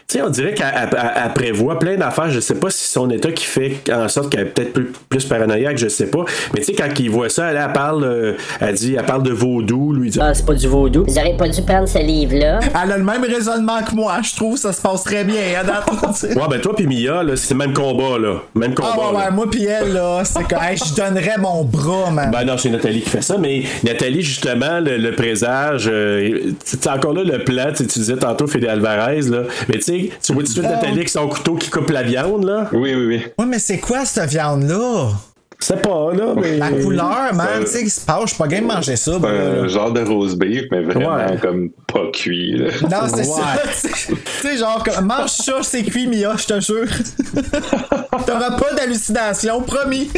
Tu 0.07 0.17
sais, 0.17 0.21
on 0.21 0.29
dirait 0.29 0.53
qu'elle 0.53 0.67
elle- 0.73 0.89
elle- 0.93 1.11
elle 1.25 1.33
prévoit 1.33 1.79
plein 1.79 1.97
d'affaires. 1.97 2.29
Je 2.31 2.39
sais 2.39 2.55
pas 2.55 2.69
si 2.69 2.83
c'est 2.83 2.93
son 2.93 3.09
état 3.09 3.31
qui 3.31 3.43
fait 3.45 3.77
en 3.91 4.07
sorte 4.07 4.29
qu'elle 4.31 4.41
est 4.41 4.45
peut-être 4.45 4.71
plus, 4.73 4.91
plus 5.09 5.25
paranoïaque, 5.25 5.77
je 5.77 5.89
sais 5.89 6.07
pas. 6.07 6.23
Mais 6.53 6.61
tu 6.61 6.67
sais, 6.67 6.73
quand 6.73 6.87
il 6.99 7.09
voit 7.09 7.29
ça, 7.29 7.51
elle, 7.51 7.57
elle 7.57 7.73
parle, 7.73 8.03
euh, 8.05 8.33
elle 8.61 8.75
dit, 8.75 8.95
elle 8.97 9.05
parle 9.05 9.23
de 9.23 9.31
vaudou, 9.31 9.91
lui 9.93 10.09
dit. 10.09 10.19
Ah, 10.21 10.33
c'est 10.33 10.45
pas 10.45 10.53
du 10.53 10.67
vaudou. 10.67 11.03
Vous 11.05 11.17
auriez 11.17 11.35
pas 11.35 11.49
dû 11.49 11.61
prendre 11.61 11.87
ce 11.89 11.99
livre-là. 11.99 12.59
Elle 12.83 12.91
a 12.91 12.97
le 12.97 13.03
même 13.03 13.23
raisonnement 13.23 13.81
que 13.83 13.93
moi, 13.95 14.17
je 14.23 14.35
trouve. 14.35 14.57
Ça 14.57 14.71
se 14.71 14.81
passe 14.81 15.03
très 15.03 15.23
bien, 15.25 15.35
sais. 16.13 16.37
Ouais, 16.37 16.45
ben 16.49 16.59
toi 16.59 16.73
puis 16.75 16.87
Mia, 16.87 17.23
là, 17.23 17.35
c'est 17.35 17.53
le 17.53 17.57
même 17.57 17.73
combat, 17.73 18.17
là. 18.17 18.35
Même 18.55 18.73
combat. 18.73 18.89
Ah 18.93 18.97
ouais, 19.07 19.13
là. 19.13 19.25
ouais, 19.25 19.31
moi 19.31 19.49
pis 19.49 19.65
elle, 19.65 19.93
là, 19.93 20.21
c'est 20.23 20.43
que 20.47 20.55
hey, 20.55 20.77
je 20.77 20.95
donnerais 20.95 21.37
mon 21.37 21.63
bras, 21.63 22.11
man. 22.11 22.31
Ben 22.31 22.43
non, 22.45 22.57
c'est 22.57 22.69
Nathalie 22.69 23.01
qui 23.01 23.09
fait 23.09 23.21
ça, 23.21 23.37
mais 23.37 23.63
Nathalie, 23.83 24.21
justement, 24.21 24.79
le, 24.79 24.97
le 24.97 25.11
présage, 25.11 25.89
euh, 25.91 26.26
c'est 26.63 26.87
encore 26.87 27.13
là 27.13 27.23
le 27.23 27.43
plan, 27.43 27.69
tu 27.69 27.77
sais, 27.77 27.87
tu 27.87 27.99
disais 27.99 28.17
tantôt 28.17 28.47
Fede 28.47 28.65
Alvarez, 28.65 29.21
là. 29.21 29.43
Mais 29.69 29.75
tu 29.75 29.81
sais, 29.81 30.09
tu 30.21 30.33
vois 30.33 30.43
tout 30.43 30.49
de 30.49 30.53
suite 30.53 30.63
Nathalie 30.63 30.93
avec 30.93 31.09
son 31.09 31.27
couteau 31.27 31.55
qui 31.55 31.69
coupe 31.69 31.89
la 31.89 32.03
viande, 32.03 32.45
là? 32.45 32.69
Oui, 32.73 32.93
oui, 32.95 33.05
oui. 33.05 33.21
Ouais, 33.37 33.45
mais 33.45 33.59
c'est 33.59 33.79
quoi 33.79 34.05
cette 34.05 34.29
viande-là? 34.29 35.11
C'est 35.59 35.81
pas, 35.81 36.11
là, 36.13 36.33
mais. 36.39 36.57
La 36.57 36.69
couleur, 36.69 37.33
man, 37.33 37.47
Ça- 37.47 37.59
tu 37.61 37.67
sais, 37.67 37.83
qui 37.83 37.89
se 37.89 38.05
passe, 38.05 38.21
je 38.23 38.27
suis 38.27 38.37
pas 38.37 38.47
game 38.47 38.67
de 38.67 38.73
manger 38.73 38.95
ça, 38.95 39.11
là. 39.13 39.27
un 39.63 39.67
genre 39.67 39.91
de 39.91 40.01
rose 40.01 40.35
beef, 40.35 40.65
mais 40.71 40.81
vraiment 40.81 41.15
Ouais. 41.15 41.37
comme 41.41 41.69
pas 41.91 42.03
cuit, 42.13 42.57
là. 42.57 42.65
Non, 42.83 43.07
c'est 43.07 43.17
Ouais. 43.17 43.23
ça. 43.23 43.91
Tu 43.91 44.15
sais- 44.41 44.57
genre, 44.57 44.83
comme, 44.83 45.05
mange 45.05 45.29
ça, 45.31 45.53
c'est 45.63 45.83
cuit, 45.83 46.05
Mia, 46.07 46.35
je 46.37 46.45
te 46.45 46.59
jure. 46.61 46.85
T'auras 48.25 48.51
pas 48.57 48.73
d'hallucination, 48.75 49.61
promis. 49.61 50.09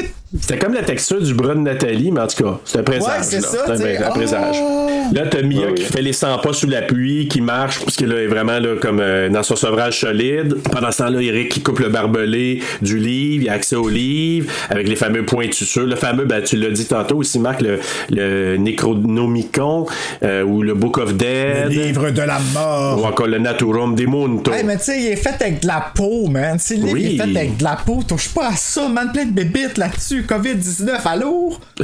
C'était 0.42 0.60
comme 0.60 0.74
la 0.76 0.84
texture 0.84 1.20
du 1.22 1.34
bras 1.34 1.56
de 1.56 1.60
Nathalie, 1.60 2.12
mais 2.12 2.22
en 2.22 2.28
tout 2.28 2.44
cas, 2.44 2.60
c'est 2.64 2.80
un 2.80 2.84
présage. 2.84 3.08
Ouais, 3.08 3.24
c'est 3.24 3.42
là. 3.42 3.48
ça, 3.48 3.78
C'est 3.78 3.98
un, 4.04 4.10
présage. 4.12 4.56
Oh! 4.62 4.88
Là, 5.12 5.24
t'as 5.28 5.42
Mia 5.42 5.68
Ouais, 5.68 5.74
qui 5.74 5.84
fait 5.86 6.04
les 6.04 6.14
100 6.14 6.38
pas 6.38 6.54
sous 6.54 6.68
la 6.68 6.84
pluie, 6.84 7.28
qui 7.28 7.42
marche, 7.42 7.80
parce 7.84 7.96
que 7.96 8.06
là, 8.06 8.22
est 8.22 8.28
vraiment 8.28 8.60
là, 8.60 8.76
comme 8.80 9.00
euh, 9.00 9.30
dans 9.30 9.42
son 9.42 9.56
sevrage 9.56 10.00
solide. 10.02 10.56
Pendant 10.72 10.92
ce 10.92 11.00
temps-là, 11.00 11.20
Eric 11.22 11.50
qui 11.50 11.62
coupe 11.64 11.80
le 11.80 11.90
barbelé 11.90 12.62
du 12.84 13.00
livre, 13.00 13.44
il 13.46 13.50
a 13.50 13.54
accès 13.54 13.76
au 13.76 13.90
livre, 13.90 14.52
avec 14.70 14.88
les 14.88 14.96
fameux 14.96 15.26
pointussures. 15.30 15.86
Le 15.86 15.96
fameux, 15.96 16.26
ben, 16.26 16.42
tu 16.44 16.58
l'as 16.58 16.70
dit 16.72 16.86
tantôt 16.86 17.18
aussi, 17.18 17.40
Marc, 17.40 17.62
le, 17.62 17.80
le 18.10 18.58
Necronomicon, 18.58 19.86
euh, 20.24 20.44
ou 20.44 20.62
le 20.64 20.74
Book 20.74 20.98
of 20.98 21.14
Dead. 21.16 21.70
Livre 21.70 22.10
de 22.12 22.22
la 22.22 22.40
mort. 22.54 23.02
Ou 23.02 23.06
encore 23.06 23.28
le 23.28 23.38
Naturum. 23.40 23.96
Hey, 24.00 24.64
mais 24.64 24.78
tu 24.78 24.84
sais, 24.84 25.00
il 25.00 25.08
est 25.08 25.16
fait 25.16 25.42
avec 25.42 25.62
de 25.62 25.68
la 25.68 25.92
peau, 25.94 26.28
man. 26.28 26.58
Tu 26.60 26.76
le 26.76 26.82
livre 26.88 26.94
Oui. 26.94 27.06
est 27.06 27.18
fait 27.18 27.38
avec 27.38 27.58
de 27.58 27.64
la 27.64 27.76
peau. 27.86 28.00
Touche 28.08 28.30
pas 28.30 28.50
à 28.50 28.56
ça, 28.56 28.88
man. 28.88 29.12
Plein 29.14 29.26
de 29.26 29.32
bébites 29.32 29.78
là-dessus. 29.78 30.26
COVID-19, 30.28 30.90
allô? 31.06 31.54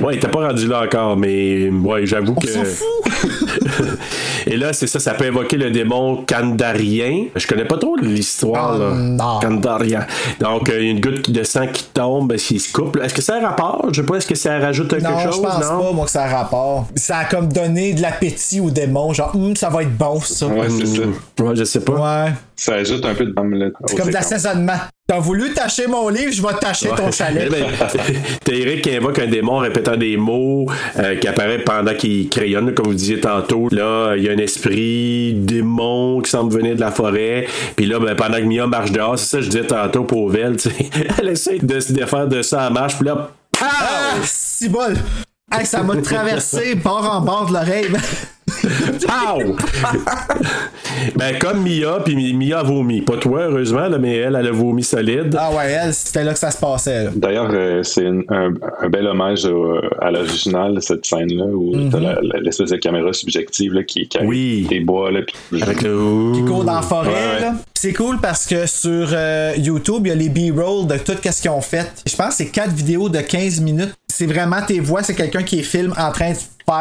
Ouais, 0.00 0.14
il 0.14 0.20
t'a 0.20 0.28
pas 0.28 0.46
rendu 0.46 0.68
là 0.68 0.84
encore, 0.84 1.16
mais 1.16 1.68
ouais, 1.70 2.06
j'avoue 2.06 2.34
On 2.36 2.40
que. 2.40 2.46
s'en 2.46 2.62
fout. 2.64 2.86
Et 4.46 4.56
là, 4.56 4.72
c'est 4.72 4.86
ça, 4.86 5.00
ça 5.00 5.14
peut 5.14 5.24
invoquer 5.26 5.56
le 5.56 5.70
démon 5.70 6.24
Kandarien. 6.26 7.24
Je 7.34 7.46
connais 7.48 7.64
pas 7.64 7.78
trop 7.78 7.96
l'histoire, 7.96 8.78
là. 8.78 8.90
Kandar. 8.90 9.40
Kandarien. 9.40 10.06
Donc, 10.40 10.68
il 10.68 10.74
y 10.74 10.76
a 10.76 10.90
une 10.90 11.00
goutte 11.00 11.30
de 11.30 11.42
sang 11.42 11.66
qui 11.66 11.84
tombe, 11.92 12.36
se. 12.58 12.70
Est-ce 13.02 13.14
que 13.14 13.22
ça 13.22 13.34
a 13.34 13.38
un 13.38 13.46
rapport? 13.48 13.86
Je 13.92 14.00
sais 14.00 14.06
pas, 14.06 14.16
est-ce 14.16 14.26
que 14.26 14.34
ça 14.34 14.58
rajoute 14.58 14.88
quelque 14.90 15.02
Non, 15.04 15.18
je 15.18 15.26
chose? 15.30 15.42
pense 15.42 15.60
non? 15.70 15.80
pas, 15.82 15.92
moi, 15.92 16.04
que 16.04 16.10
ça 16.10 16.24
a 16.24 16.28
rapport. 16.28 16.86
Ça 16.96 17.18
a 17.18 17.24
comme 17.24 17.48
donné 17.52 17.94
de 17.94 18.02
l'appétit 18.02 18.60
au 18.60 18.70
démon. 18.70 19.12
Genre, 19.12 19.30
Hum, 19.34 19.54
ça 19.56 19.68
va 19.68 19.82
être 19.82 19.96
bon, 19.96 20.20
ça. 20.20 20.46
Ouais, 20.46 20.68
c'est 20.70 20.86
ça. 20.86 21.02
Ouais, 21.42 21.54
je 21.56 21.64
sais 21.64 21.80
pas. 21.80 22.24
Ouais. 22.26 22.32
Ça 22.58 22.74
ajoute 22.74 23.04
un 23.04 23.14
peu 23.14 23.24
de 23.24 23.56
là. 23.56 23.70
C'est 23.86 23.96
comme 23.96 24.08
de 24.08 24.14
l'assaisonnement. 24.14 24.78
T'as 25.06 25.20
voulu 25.20 25.54
tâcher 25.54 25.86
mon 25.86 26.08
livre, 26.08 26.32
je 26.32 26.42
vais 26.42 26.54
tâcher 26.60 26.88
ton 26.88 27.12
chalet. 27.12 27.44
Eh 27.46 27.50
ben, 27.50 27.66
T'as 28.44 28.52
Eric 28.52 28.82
qui 28.82 28.96
invoque 28.96 29.20
un 29.20 29.28
démon 29.28 29.52
en 29.52 29.58
répétant 29.60 29.96
des 29.96 30.16
mots 30.16 30.66
euh, 30.98 31.14
qui 31.14 31.28
apparaît 31.28 31.60
pendant 31.60 31.94
qu'il 31.94 32.28
crayonne, 32.28 32.74
comme 32.74 32.88
vous 32.88 32.94
disiez 32.94 33.20
tantôt. 33.20 33.68
Là, 33.70 34.16
il 34.16 34.24
y 34.24 34.28
a 34.28 34.32
un 34.32 34.38
esprit 34.38 35.34
démon 35.34 36.20
qui 36.20 36.30
semble 36.30 36.52
venir 36.52 36.74
de 36.74 36.80
la 36.80 36.90
forêt. 36.90 37.46
Puis 37.76 37.86
là, 37.86 38.00
ben, 38.00 38.16
pendant 38.16 38.38
que 38.38 38.42
Mia 38.42 38.66
marche 38.66 38.90
dehors, 38.90 39.16
c'est 39.16 39.26
ça 39.26 39.38
que 39.38 39.44
je 39.44 39.50
disais 39.50 39.66
tantôt 39.66 40.02
pour 40.02 40.32
sais. 40.32 40.70
Elle 41.18 41.28
essaie 41.28 41.60
de 41.60 41.78
se 41.78 41.92
défaire 41.92 42.26
de 42.26 42.42
ça 42.42 42.68
en 42.68 42.72
marche. 42.72 42.96
Puis 42.96 43.06
là, 43.06 43.30
pow! 43.52 43.60
Ah, 43.62 44.14
si 44.24 44.68
bol! 44.68 44.96
Hey, 45.52 45.64
ça 45.64 45.84
m'a 45.84 45.96
traversé 46.02 46.74
bord 46.74 47.08
en 47.08 47.20
bord 47.20 47.46
de 47.46 47.52
l'oreille. 47.52 47.88
Pow! 49.06 49.56
ben, 51.16 51.38
comme 51.38 51.62
Mia, 51.62 52.00
puis 52.04 52.32
Mia 52.34 52.60
a 52.60 52.62
vomi. 52.62 53.00
Pas 53.02 53.16
toi, 53.16 53.42
heureusement, 53.48 53.88
là, 53.88 53.98
mais 53.98 54.16
elle, 54.16 54.36
elle 54.38 54.46
a 54.46 54.52
vomi 54.52 54.82
solide. 54.82 55.36
Ah 55.38 55.50
ouais, 55.50 55.70
elle, 55.70 55.94
c'était 55.94 56.24
là 56.24 56.32
que 56.32 56.38
ça 56.38 56.50
se 56.50 56.58
passait. 56.58 57.08
D'ailleurs, 57.14 57.50
euh, 57.52 57.82
c'est 57.82 58.06
un, 58.06 58.52
un 58.80 58.88
bel 58.88 59.06
hommage 59.06 59.44
au- 59.46 59.78
à 60.00 60.10
l'original, 60.10 60.78
cette 60.80 61.04
scène-là, 61.06 61.44
où 61.46 61.72
la- 61.98 62.20
l'espèce 62.40 62.70
de 62.70 62.76
caméra 62.76 63.12
subjective 63.12 63.72
là, 63.74 63.82
qui, 63.82 64.08
qui 64.08 64.18
Oui. 64.22 64.66
des 64.68 64.80
bois. 64.80 65.10
Là, 65.10 65.20
puis- 65.50 65.62
Avec 65.62 65.82
le. 65.82 66.32
Qui 66.34 66.44
court 66.44 66.64
dans 66.64 66.74
la 66.76 66.82
forêt, 66.82 67.08
Ouais, 67.08 67.14
ouais. 67.36 67.40
là. 67.40 67.54
C'est 67.74 67.92
cool 67.92 68.18
parce 68.20 68.46
que 68.46 68.66
sur 68.66 69.08
euh, 69.12 69.52
YouTube, 69.56 70.02
il 70.06 70.08
y 70.08 70.12
a 70.12 70.14
les 70.16 70.28
B-roll 70.28 70.86
de 70.88 70.96
tout 70.98 71.12
ce 71.22 71.40
qu'ils 71.40 71.50
ont 71.50 71.60
fait. 71.60 72.02
Je 72.06 72.16
pense 72.16 72.30
que 72.30 72.34
c'est 72.34 72.46
4 72.50 72.72
vidéos 72.72 73.08
de 73.08 73.20
15 73.20 73.60
minutes. 73.60 73.94
C'est 74.08 74.26
vraiment 74.26 74.60
tes 74.66 74.80
voix, 74.80 75.02
c'est 75.04 75.14
quelqu'un 75.14 75.44
qui 75.44 75.62
filme 75.62 75.94
en 75.96 76.10
train 76.10 76.32
de 76.32 76.36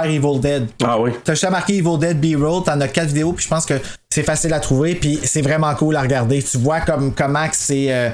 Evil 0.05 0.39
Dead. 0.39 0.67
Ah 0.83 0.99
oui. 0.99 1.11
T'as 1.23 1.33
juste 1.33 1.49
marqué 1.49 1.77
Evil 1.77 1.97
Dead 1.99 2.19
B-roll, 2.19 2.63
t'en 2.63 2.79
as 2.81 2.87
4 2.87 3.07
vidéos, 3.07 3.33
puis 3.33 3.43
je 3.43 3.49
pense 3.49 3.65
que 3.65 3.75
c'est 4.09 4.23
facile 4.23 4.53
à 4.53 4.59
trouver, 4.59 4.95
puis 4.95 5.19
c'est 5.23 5.41
vraiment 5.41 5.73
cool 5.75 5.95
à 5.95 6.01
regarder. 6.01 6.41
Tu 6.43 6.57
vois 6.57 6.81
comme 6.81 7.13
comment 7.13 7.45
c'est. 7.51 7.91
euh, 7.91 8.09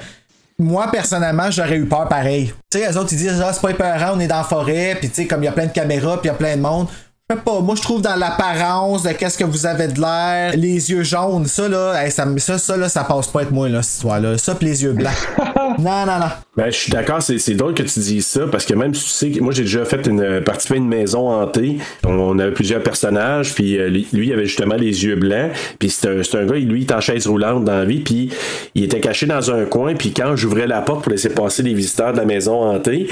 Moi, 0.59 0.87
personnellement, 0.91 1.49
j'aurais 1.51 1.77
eu 1.77 1.85
peur 1.85 2.07
pareil. 2.07 2.53
Tu 2.71 2.79
sais, 2.79 2.87
les 2.89 2.97
autres, 2.97 3.13
ils 3.13 3.17
disent, 3.17 3.41
ah, 3.43 3.51
c'est 3.53 3.61
pas 3.61 3.71
épeurant, 3.71 4.11
on 4.15 4.19
est 4.19 4.27
dans 4.27 4.37
la 4.37 4.43
forêt, 4.43 4.95
puis 4.99 5.09
tu 5.09 5.15
sais, 5.15 5.27
comme 5.27 5.41
il 5.41 5.45
y 5.45 5.49
a 5.49 5.51
plein 5.51 5.65
de 5.67 5.71
caméras, 5.71 6.17
puis 6.21 6.25
il 6.25 6.27
y 6.27 6.35
a 6.35 6.37
plein 6.37 6.55
de 6.55 6.61
monde. 6.61 6.87
Je 7.29 7.37
sais 7.37 7.41
pas, 7.41 7.61
moi, 7.61 7.75
je 7.75 7.81
trouve 7.81 8.01
dans 8.01 8.17
l'apparence 8.17 9.03
de 9.03 9.13
qu'est-ce 9.13 9.37
que 9.37 9.45
vous 9.45 9.65
avez 9.65 9.87
de 9.87 9.97
l'air, 9.97 10.57
les 10.57 10.91
yeux 10.91 11.03
jaunes, 11.03 11.45
ça, 11.45 11.69
là, 11.69 12.03
hey, 12.03 12.11
ça, 12.11 12.27
ça, 12.37 12.57
ça, 12.57 12.75
là, 12.75 12.89
ça 12.89 13.05
passe 13.05 13.27
pas 13.27 13.39
avec 13.39 13.51
moi, 13.51 13.69
là, 13.69 13.81
cette 13.81 13.95
histoire-là. 13.95 14.37
Ça, 14.37 14.55
pis 14.55 14.65
les 14.65 14.83
yeux 14.83 14.91
blancs. 14.91 15.13
non, 15.79 16.05
non, 16.05 16.19
non. 16.19 16.27
Ben, 16.57 16.65
je 16.65 16.77
suis 16.77 16.91
d'accord, 16.91 17.21
c'est, 17.21 17.37
c'est 17.37 17.53
drôle 17.53 17.75
que 17.75 17.83
tu 17.83 17.97
dises 18.01 18.25
ça, 18.25 18.41
parce 18.47 18.65
que 18.65 18.73
même 18.73 18.91
tu 18.91 18.99
sais 18.99 19.31
que 19.31 19.39
moi 19.39 19.53
j'ai 19.53 19.63
déjà 19.63 19.85
fait 19.85 20.05
une 20.05 20.41
participé 20.41 20.73
à 20.73 20.77
une 20.79 20.89
maison 20.89 21.29
hantée. 21.29 21.77
On, 22.03 22.09
on 22.09 22.39
avait 22.39 22.51
plusieurs 22.51 22.83
personnages, 22.83 23.55
puis 23.55 23.79
euh, 23.79 23.87
lui, 23.87 24.05
lui, 24.11 24.27
il 24.27 24.33
avait 24.33 24.45
justement 24.45 24.75
les 24.75 25.05
yeux 25.05 25.15
blancs, 25.15 25.51
puis 25.79 25.89
c'est 25.91 26.09
un, 26.09 26.23
c'est 26.23 26.37
un 26.37 26.45
gars, 26.45 26.55
lui, 26.55 26.81
il 26.81 26.89
est 26.89 26.93
en 26.93 26.99
chaise 26.99 27.25
roulante 27.25 27.63
dans 27.63 27.77
la 27.77 27.85
vie, 27.85 28.01
puis 28.01 28.31
il 28.75 28.83
était 28.83 28.99
caché 28.99 29.27
dans 29.27 29.49
un 29.49 29.63
coin, 29.63 29.95
puis 29.95 30.11
quand 30.11 30.35
j'ouvrais 30.35 30.67
la 30.67 30.81
porte 30.81 31.03
pour 31.03 31.11
laisser 31.13 31.29
passer 31.29 31.63
les 31.63 31.73
visiteurs 31.73 32.11
de 32.11 32.17
la 32.17 32.25
maison 32.25 32.69
hantée, 32.69 33.07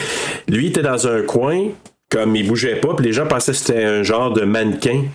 lui 0.49 0.65
il 0.65 0.69
était 0.69 0.81
dans 0.81 1.07
un 1.07 1.21
coin, 1.21 1.69
comme 2.11 2.35
il 2.35 2.47
bougeait 2.47 2.75
pas, 2.75 2.93
puis 2.93 3.05
les 3.05 3.13
gens 3.13 3.25
pensaient 3.25 3.53
que 3.53 3.57
c'était 3.57 3.83
un 3.83 4.03
genre 4.03 4.31
de 4.31 4.43
mannequin. 4.43 5.05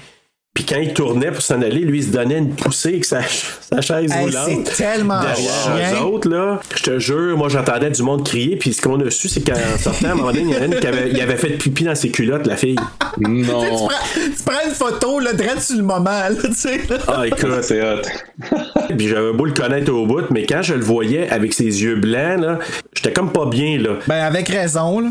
Puis 0.56 0.64
quand 0.64 0.78
il 0.78 0.94
tournait 0.94 1.30
pour 1.30 1.42
s'en 1.42 1.60
aller, 1.60 1.80
lui, 1.80 1.98
il 1.98 2.04
se 2.04 2.08
donnait 2.10 2.38
une 2.38 2.54
poussée 2.54 2.88
avec 2.88 3.04
sa, 3.04 3.20
sa 3.60 3.80
chaise 3.82 4.10
Hey, 4.10 4.24
roulante. 4.24 4.66
c'est 4.66 4.76
tellement 4.82 5.20
Derrière 5.20 5.50
chien. 5.50 6.00
eux 6.00 6.04
autres, 6.06 6.28
là, 6.30 6.60
je 6.74 6.82
te 6.82 6.98
jure, 6.98 7.36
moi 7.36 7.48
j'entendais 7.50 7.90
du 7.90 8.02
monde 8.02 8.24
crier, 8.26 8.56
puis 8.56 8.72
ce 8.72 8.80
qu'on 8.80 8.98
a 9.06 9.10
su, 9.10 9.28
c'est 9.28 9.42
qu'en 9.46 9.52
sortant, 9.78 10.08
à 10.08 10.12
un 10.12 10.14
moment 10.14 10.32
donné, 10.32 10.44
il 10.48 10.50
y 10.54 10.56
en 10.58 10.62
a 10.62 10.64
une 10.64 10.80
qui 10.80 10.86
avait, 10.86 11.10
il 11.10 11.20
avait 11.20 11.36
fait 11.36 11.50
pipi 11.50 11.84
dans 11.84 11.94
ses 11.94 12.08
culottes, 12.08 12.46
la 12.46 12.56
fille. 12.56 12.76
Non. 13.18 13.60
Tu 13.60 13.68
prends, 13.68 13.88
tu 14.36 14.42
prends 14.46 14.66
une 14.66 14.74
photo, 14.74 15.20
là, 15.20 15.34
direct 15.34 15.60
sur 15.60 15.76
le 15.76 15.82
moment, 15.82 16.04
là, 16.10 16.30
tu 16.42 16.54
sais. 16.54 16.80
là. 16.88 16.96
Ah, 17.06 17.26
écoute, 17.26 17.50
C'est 17.62 17.82
hot. 17.82 18.00
puis 18.96 19.08
j'avais 19.08 19.32
beau 19.32 19.44
le 19.44 19.52
connaître 19.52 19.92
au 19.92 20.06
bout, 20.06 20.24
mais 20.30 20.46
quand 20.46 20.62
je 20.62 20.72
le 20.74 20.84
voyais 20.84 21.28
avec 21.28 21.52
ses 21.52 21.64
yeux 21.82 21.96
blancs, 21.96 22.40
là, 22.40 22.58
j'étais 22.94 23.12
comme 23.12 23.30
pas 23.30 23.44
bien, 23.46 23.78
là. 23.78 23.90
Ben, 24.06 24.22
avec 24.24 24.48
raison, 24.48 25.00
là. 25.00 25.08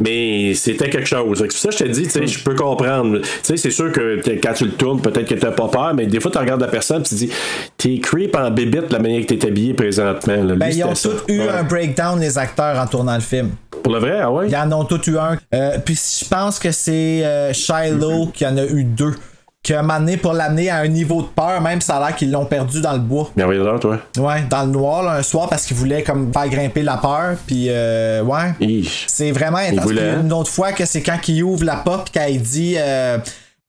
Mais 0.00 0.54
c'était 0.54 0.90
quelque 0.90 1.08
chose. 1.08 1.38
C'est 1.38 1.46
pour 1.46 1.56
ça 1.56 1.68
que 1.68 1.74
je 1.74 1.84
te 1.84 1.88
dis, 1.88 2.02
tu 2.04 2.10
sais, 2.10 2.26
je 2.26 2.42
peux 2.42 2.54
comprendre. 2.54 3.20
Tu 3.20 3.28
sais, 3.42 3.56
c'est 3.56 3.70
sûr 3.70 3.92
que 3.92 4.20
quand 4.42 4.54
tu 4.54 4.64
le 4.64 4.70
tournes, 4.72 4.87
peut-être 4.96 5.26
que 5.28 5.34
t'as 5.34 5.50
pas 5.50 5.68
peur, 5.68 5.94
mais 5.94 6.06
des 6.06 6.20
fois, 6.20 6.30
tu 6.30 6.38
regardes 6.38 6.60
la 6.60 6.68
personne 6.68 7.00
et 7.00 7.04
tu 7.04 7.10
te 7.10 7.14
dis, 7.14 7.30
t'es 7.76 7.98
creep 7.98 8.34
en 8.36 8.50
bébite 8.50 8.92
la 8.92 8.98
manière 8.98 9.24
que 9.26 9.34
t'es 9.34 9.46
habillé 9.46 9.74
présentement. 9.74 10.34
là. 10.36 10.42
Lui, 10.52 10.56
Ben, 10.56 10.70
ils 10.72 10.84
ont 10.84 10.92
tous 10.94 11.22
eu 11.28 11.40
Ouais. 11.40 11.48
un 11.48 11.62
breakdown, 11.62 12.18
les 12.20 12.38
acteurs, 12.38 12.78
en 12.78 12.86
tournant 12.86 13.14
le 13.14 13.20
film. 13.20 13.50
Pour 13.82 13.92
le 13.92 14.00
vrai, 14.00 14.18
ah 14.20 14.30
ouais? 14.30 14.48
Ils 14.48 14.56
en 14.56 14.70
ont 14.72 14.84
tous 14.84 15.06
eu 15.08 15.18
un. 15.18 15.36
Euh, 15.54 15.78
puis 15.84 15.94
je 15.94 16.28
pense 16.28 16.58
que 16.58 16.72
c'est 16.72 17.24
euh, 17.24 17.52
Shiloh 17.52 18.26
qui 18.34 18.46
en 18.46 18.56
a 18.56 18.64
eu 18.64 18.84
deux. 18.84 19.14
Qui 19.60 19.74
a 19.74 19.80
amené 19.80 20.16
pour 20.16 20.32
l'amener 20.34 20.70
à 20.70 20.76
un 20.78 20.88
niveau 20.88 21.20
de 21.20 21.26
peur, 21.26 21.60
même 21.60 21.80
ça 21.80 21.96
a 21.96 22.06
l'air 22.06 22.16
qu'ils 22.16 22.30
l'ont 22.30 22.44
perdu 22.46 22.80
dans 22.80 22.92
le 22.92 23.00
bois. 23.00 23.30
Mais 23.36 23.42
oui, 23.44 23.58
là, 23.58 23.76
toi. 23.78 23.98
Ouais, 24.16 24.44
dans 24.48 24.62
le 24.62 24.70
noir, 24.70 25.02
là, 25.02 25.14
un 25.14 25.22
soir, 25.22 25.48
parce 25.48 25.66
qu'ils 25.66 25.76
voulaient 25.76 26.04
comme 26.04 26.32
faire 26.32 26.48
grimper 26.48 26.82
la 26.82 26.96
peur. 26.96 27.34
Puis, 27.44 27.66
euh, 27.68 28.22
ouais. 28.22 28.86
C'est 29.08 29.32
vraiment 29.32 29.58
intense. 29.58 29.90
hein? 29.90 30.20
une 30.22 30.32
autre 30.32 30.50
fois 30.50 30.72
que 30.72 30.84
c'est 30.86 31.02
quand 31.02 31.18
il 31.28 31.42
ouvre 31.42 31.64
la 31.64 31.74
porte, 31.76 32.16
il 32.30 32.40
dit 32.40 32.76
euh, 32.78 33.18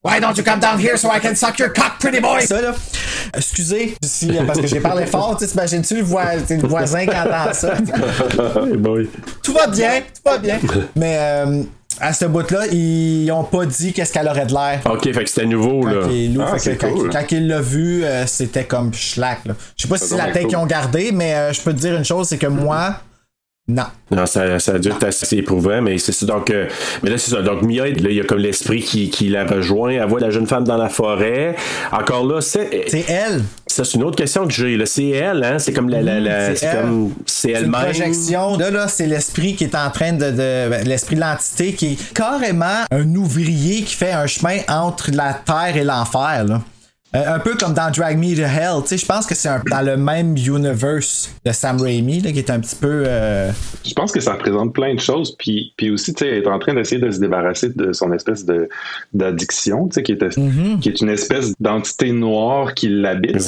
Why 0.02 0.22
don't 0.22 0.38
you 0.38 0.44
come 0.46 0.62
down 0.62 0.80
here 0.80 0.96
so 0.98 1.10
I 1.12 1.20
can 1.20 1.36
suck 1.36 1.60
your 1.60 1.74
cock, 1.74 2.00
pretty 2.00 2.22
boy? 2.22 2.42
Ça, 2.48 2.62
là. 2.62 2.74
Excusez, 3.36 3.96
si, 4.02 4.32
parce 4.48 4.62
que 4.62 4.66
j'ai 4.68 4.80
parlé 4.80 5.06
fort, 5.06 5.36
tu 5.38 5.44
sais, 5.46 5.52
t'imagines-tu 5.52 5.96
le, 5.98 6.04
voi- 6.04 6.36
le 6.50 6.68
voisin 6.70 7.06
qui 7.06 7.14
entend 7.18 7.52
ça? 7.54 7.74
Hey 8.66 8.78
boy. 8.78 9.10
tout 9.44 9.52
va 9.54 9.68
bien, 9.68 10.00
tout 10.00 10.22
va 10.32 10.38
bien. 10.38 10.58
Mais 10.96 11.18
euh, 11.20 11.64
à 12.00 12.14
ce 12.14 12.24
bout-là, 12.26 12.68
ils 12.72 13.30
ont 13.34 13.44
pas 13.44 13.66
dit 13.66 13.92
qu'est-ce 13.92 14.14
qu'elle 14.14 14.30
aurait 14.30 14.46
de 14.46 14.54
l'air. 14.54 14.80
Ok, 14.90 15.04
fait 15.04 15.24
que 15.26 15.30
c'était 15.30 15.46
nouveau, 15.46 15.86
là. 15.86 16.04
Quand 16.04 16.10
il, 16.12 16.40
Ah, 16.42 16.48
fait 16.52 16.56
que 16.56 16.62
c'est 16.64 16.78
quand, 16.78 16.94
cool. 16.94 17.10
quand 17.10 17.26
il 17.32 17.48
l'a 17.50 17.60
vu, 17.60 18.06
euh, 18.06 18.26
c'était 18.26 18.64
comme 18.64 18.94
schlack. 18.94 19.40
là. 19.48 19.54
Je 19.76 19.82
sais 19.82 19.90
pas 19.90 19.98
si 19.98 20.08
c'est 20.08 20.16
la 20.16 20.32
tête 20.32 20.44
cool. 20.44 20.48
qu'ils 20.52 20.58
ont 20.60 20.66
gardé, 20.66 21.12
mais 21.12 21.34
euh, 21.36 21.52
je 21.52 21.60
peux 21.60 21.74
te 21.74 21.80
dire 21.80 21.98
une 21.98 22.06
chose, 22.06 22.30
c'est 22.30 22.38
que 22.38 22.48
moi, 22.48 23.02
non. 23.70 23.84
Non, 24.12 24.26
ça, 24.26 24.58
ça 24.60 24.74
a 24.74 24.80
dû 24.80 24.90
être 24.90 25.04
assez 25.04 25.38
éprouvant, 25.38 25.82
mais 25.84 25.98
c'est 26.00 26.12
ça. 26.12 26.26
Donc, 26.26 26.50
euh, 26.50 26.68
mais 27.04 27.12
là, 27.12 27.18
c'est 27.20 27.30
ça. 27.32 27.42
Donc, 27.44 27.62
Mia, 27.62 27.86
là, 27.86 27.92
il 28.10 28.14
y 28.14 28.20
a 28.20 28.24
comme 28.24 28.40
l'esprit 28.40 28.82
qui, 28.82 29.10
qui 29.12 29.30
la 29.30 29.46
rejoint. 29.46 29.92
Elle 29.92 30.08
voit 30.10 30.20
la 30.20 30.32
jeune 30.32 30.48
femme 30.48 30.64
dans 30.64 30.78
la 30.78 30.90
forêt. 30.90 31.56
Encore 31.92 32.26
là, 32.26 32.42
c'est. 32.42 32.86
C'est 32.88 33.06
elle. 33.08 33.44
Ça, 33.68 33.84
c'est 33.86 33.98
une 33.98 34.04
autre 34.04 34.16
question 34.18 34.48
que 34.48 34.52
j'ai. 34.54 34.84
C'est 34.88 35.10
elle, 35.10 35.44
hein? 35.44 35.60
C'est 35.60 35.74
comme 35.74 35.90
la. 35.90 36.02
la, 36.02 36.20
la- 36.20 36.56
c'est 36.56 36.66
elle. 36.66 36.86
C'est 37.28 37.52
elle-même. 37.52 37.84
projection. 37.84 38.58
Là, 38.58 38.72
là, 38.72 38.88
c'est 38.88 39.06
l'esprit 39.06 39.56
qui 39.56 39.66
est 39.66 39.76
en 39.76 39.92
train 39.92 40.14
de. 40.14 40.32
de- 40.32 40.70
ben, 40.70 40.84
l'esprit 40.88 41.16
de 41.16 41.22
l'entité 41.22 41.74
qui 41.74 41.94
est 41.94 42.14
carrément 42.14 42.86
un 42.92 43.16
ouvrier 43.16 43.84
qui 43.84 43.94
fait 43.96 44.12
un 44.12 44.26
chemin 44.26 44.58
entre 44.68 45.12
la 45.14 45.34
terre 45.34 45.78
et 45.78 45.84
l'enfer, 45.84 46.46
là. 46.48 46.62
Euh, 47.16 47.24
un 47.36 47.40
peu 47.40 47.56
comme 47.56 47.74
dans 47.74 47.90
Drag 47.90 48.18
Me 48.20 48.36
to 48.36 48.42
Hell, 48.44 48.84
tu 48.84 48.90
sais, 48.90 48.98
je 49.00 49.06
pense 49.08 49.26
que 49.26 49.34
c'est 49.34 49.50
un- 49.50 49.64
dans 49.68 49.82
le 49.82 49.98
même 49.98 50.36
universe 50.38 51.32
de 51.44 51.52
Sam 51.52 51.82
Raimi, 51.82 52.22
là, 52.22 52.32
qui 52.32 52.38
est 52.38 52.52
un 52.52 52.60
petit 52.60 52.76
peu. 52.76 53.04
euh, 53.08 53.52
Je 53.84 53.94
pense 53.96 54.12
que 54.12 54.20
ça 54.20 54.34
représente 54.34 54.74
plein 54.76 54.94
de 54.94 55.00
choses. 55.00 55.36
Puis, 55.40 55.74
puis 55.76 55.90
aussi, 55.90 56.14
tu 56.14 56.24
sais, 56.24 56.30
elle 56.30 56.44
est 56.44 56.48
en 56.48 56.60
train 56.60 56.76
d'essayer 56.76 57.02
de 57.02 57.10
se 57.10 57.20
débarrasser 57.20 57.70
de 57.70 57.94
son 57.94 58.14
espèce 58.14 58.46
de 58.46 58.70
d'addiction, 59.14 59.88
tu 59.88 59.96
sais, 59.96 60.04
qui, 60.04 60.12
est- 60.12 60.38
Mhm. 60.38 60.80
qui 60.82 60.90
est 60.90 61.02
une 61.02 61.10
espèce 61.10 61.54
d'entité 61.60 62.12
noire 62.12 62.76
qui 62.76 62.90
l'habite. 62.90 63.40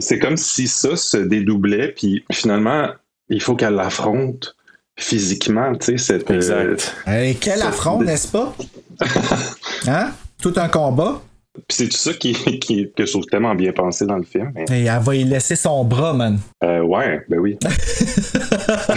c'est 0.00 0.18
comme 0.18 0.38
si 0.38 0.66
ça 0.66 0.96
se 0.96 1.18
dédoublait. 1.18 1.88
Puis 1.88 2.24
finalement, 2.32 2.88
il 3.28 3.42
faut 3.42 3.54
qu'elle 3.54 3.74
l'affronte 3.74 4.56
physiquement, 4.96 5.74
tu 5.74 5.86
sais, 5.86 5.98
cette. 5.98 6.30
euh, 6.30 6.36
Exact. 6.36 6.94
Et 7.06 7.34
quel 7.38 7.58
Ça- 7.58 7.68
affront, 7.68 8.00
n'est-ce 8.02 8.28
pas? 8.28 8.54
Hein? 9.88 10.10
Tout 10.40 10.54
un 10.56 10.68
combat. 10.68 11.20
Puis 11.68 11.76
c'est 11.76 11.88
tout 11.88 11.96
ça 11.96 12.12
qui, 12.12 12.32
qui- 12.60 12.90
que 12.96 13.06
je 13.06 13.10
trouve 13.12 13.26
tellement 13.26 13.54
bien 13.54 13.72
pensé 13.72 14.06
dans 14.06 14.16
le 14.16 14.24
film. 14.24 14.50
Mais, 14.54 14.64
Et 14.82 14.84
elle 14.86 15.00
va 15.02 15.14
y 15.14 15.24
laisser 15.24 15.54
son 15.56 15.84
bras, 15.84 16.12
man. 16.12 16.38
euh, 16.64 16.80
ouais, 16.80 17.24
ben 17.28 17.38
oui. 17.38 17.56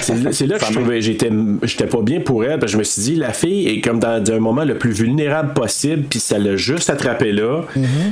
C'est 0.01 0.45
là- 0.47 0.57
que 0.59 0.65
je 0.65 0.73
trouvais 0.73 1.01
j'étais 1.01 1.29
j'étais 1.63 1.87
pas 1.87 2.01
bien 2.01 2.19
pour 2.21 2.43
elle 2.43 2.59
parce 2.59 2.71
que 2.71 2.73
je 2.73 2.77
me 2.77 2.83
suis 2.83 3.01
dit 3.01 3.15
la 3.15 3.33
fille 3.33 3.67
est 3.67 3.81
comme 3.81 3.99
dans 3.99 4.23
un 4.31 4.39
moment 4.39 4.63
le 4.63 4.77
plus 4.77 4.91
vulnérable 4.91 5.53
possible 5.53 6.03
puis 6.09 6.19
ça 6.19 6.37
l'a 6.37 6.55
juste 6.55 6.89
attrapé 6.89 7.31
là 7.31 7.61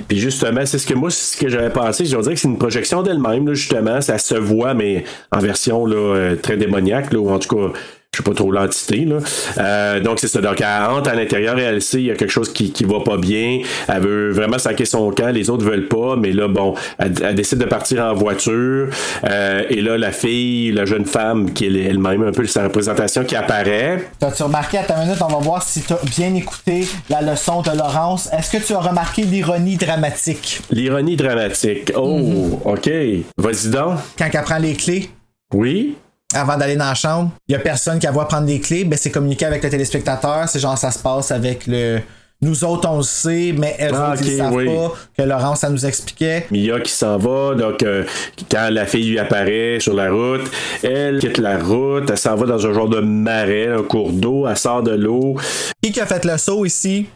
puis 0.08 0.18
justement 0.20 0.66
c'est 0.66 0.78
ce 0.80 0.88
que 0.88 0.93
moi 0.93 1.10
c'est 1.10 1.36
ce 1.36 1.41
que 1.41 1.50
j'avais 1.50 1.70
pensé 1.70 2.06
je 2.06 2.18
dirais 2.18 2.34
que 2.34 2.39
c'est 2.39 2.48
une 2.48 2.58
projection 2.58 3.04
d'elle-même 3.04 3.48
là, 3.48 3.54
justement 3.54 4.02
ça 4.02 4.18
se 4.18 4.36
voit 4.36 4.74
mais 4.74 5.04
en 5.32 5.39
version 5.39 5.86
là, 5.86 5.96
euh, 5.96 6.36
très 6.36 6.58
démoniaque 6.58 7.14
là, 7.14 7.20
ou 7.20 7.30
en 7.30 7.39
tout 7.39 7.56
cas 7.56 7.74
je 8.16 8.24
sais 8.24 8.30
pas 8.30 8.36
trop 8.36 8.51
l'entité 8.51 9.03
là. 9.05 9.18
Euh, 9.57 9.99
donc 9.99 10.20
c'est 10.20 10.28
ça. 10.28 10.39
Donc 10.39 10.61
elle 10.61 10.89
entre 10.89 11.09
à 11.09 11.16
l'intérieur 11.16 11.59
et 11.59 11.63
elle 11.63 11.82
sait 11.82 11.99
il 11.99 12.05
y 12.05 12.11
a 12.11 12.16
quelque 12.16 12.32
chose 12.32 12.53
qui, 12.53 12.72
qui 12.72 12.86
va 12.86 13.01
pas 13.01 13.18
bien. 13.18 13.59
Elle 13.88 14.01
veut 14.01 14.32
vraiment 14.32 14.57
saquer 14.57 14.86
son 14.86 15.11
camp. 15.11 15.32
Les 15.34 15.49
autres 15.49 15.66
veulent 15.66 15.88
pas. 15.88 16.16
Mais 16.16 16.32
là 16.32 16.47
bon 16.47 16.76
elle, 16.97 17.13
elle 17.22 17.36
décide 17.36 17.59
de 17.59 17.66
partir 17.66 18.03
en 18.03 18.13
voiture. 18.13 18.88
Euh, 19.26 19.63
et 19.70 19.82
là 19.82 19.97
la 19.97 20.11
fille 20.11 20.72
la 20.72 20.86
jeune 20.86 21.05
femme 21.05 21.51
qui 21.53 21.66
est 21.66 21.84
elle-même 21.84 22.24
un 22.24 22.32
peu 22.32 22.45
sa 22.45 22.63
représentation 22.63 23.24
qui 23.24 23.36
apparaît. 23.36 24.09
T'as-tu 24.20 24.43
remarqué, 24.43 24.78
à 24.78 24.84
ta 24.84 24.95
minute, 24.97 25.18
on 25.22 25.28
va 25.28 25.39
voir 25.39 25.63
si 25.63 25.82
t'as 25.82 25.99
bien 26.05 26.34
écouté 26.36 26.88
la 27.09 27.22
leçon 27.22 27.61
de 27.61 27.72
Laurence. 27.72 28.30
Est-ce 28.32 28.57
que 28.57 28.63
tu 28.66 28.74
as 28.74 28.80
remarqué 28.80 29.24
l'ironie 29.24 29.76
dramatique? 29.76 30.61
l'ironie 30.72 31.16
dramatique. 31.16 31.91
Oh 31.95 32.61
ok. 32.63 32.89
Vas-y 33.38 33.70
donc. 33.70 33.99
Quand 34.18 34.30
elle 34.32 34.41
prend 34.41 34.57
les 34.57 34.74
clés, 34.74 35.09
oui 35.53 35.95
avant 36.34 36.57
d'aller 36.57 36.76
dans 36.76 36.86
la 36.88 36.95
chambre, 36.95 37.32
il 37.47 37.53
y 37.53 37.55
a 37.55 37.59
personne 37.59 37.99
qui 37.99 38.07
a 38.07 38.11
voit 38.11 38.28
prendre 38.28 38.47
les 38.47 38.59
clés, 38.59 38.84
ben 38.84 38.97
c'est 38.97 39.11
communiquer 39.11 39.45
avec 39.45 39.63
le 39.63 39.69
téléspectateur, 39.69 40.47
c'est 40.49 40.59
genre 40.59 40.78
ça 40.78 40.91
se 40.91 40.99
passe 40.99 41.32
avec 41.32 41.67
le. 41.67 41.99
Nous 42.41 42.65
autres, 42.65 42.89
on 42.89 42.97
le 42.97 43.03
sait, 43.03 43.55
mais 43.57 43.76
elles 43.80 43.93
Ah, 43.95 44.11
autres, 44.11 44.21
ils 44.26 44.34
ok, 44.34 44.38
savent 44.45 44.53
oui. 44.53 44.65
pas 44.65 44.91
que 45.17 45.23
Laurence, 45.23 45.61
ça 45.61 45.69
nous 45.69 45.86
expliquait. 45.86 46.45
Mia 46.51 46.82
qui 46.82 46.91
s'en 46.91 47.17
va, 47.17 47.55
donc 47.55 47.82
euh, 47.82 48.03
quand 48.51 48.67
la 48.71 48.86
fille 48.86 49.11
lui 49.11 49.19
apparaît 49.19 49.78
sur 49.80 49.93
la 49.93 50.11
route, 50.11 50.41
elle 50.84 51.19
quitte 51.19 51.38
la 51.38 51.57
route, 51.57 52.09
elle 52.09 52.17
s'en 52.17 52.36
va 52.36 52.45
dans 52.45 52.65
un 52.67 52.73
genre 52.73 52.89
de 52.89 52.99
marais, 52.99 53.67
un 53.69 53.84
cours 53.84 54.11
d'eau, 54.11 54.45
elle 54.47 54.57
sort 54.57 54.84
de 54.84 54.91
l'eau, 54.91 55.38
Qui 55.82 55.93
qui 55.93 56.01
a 56.01 56.05
fait 56.05 56.26
le 56.26 56.38
saut 56.38 56.65
ici? 56.65 57.07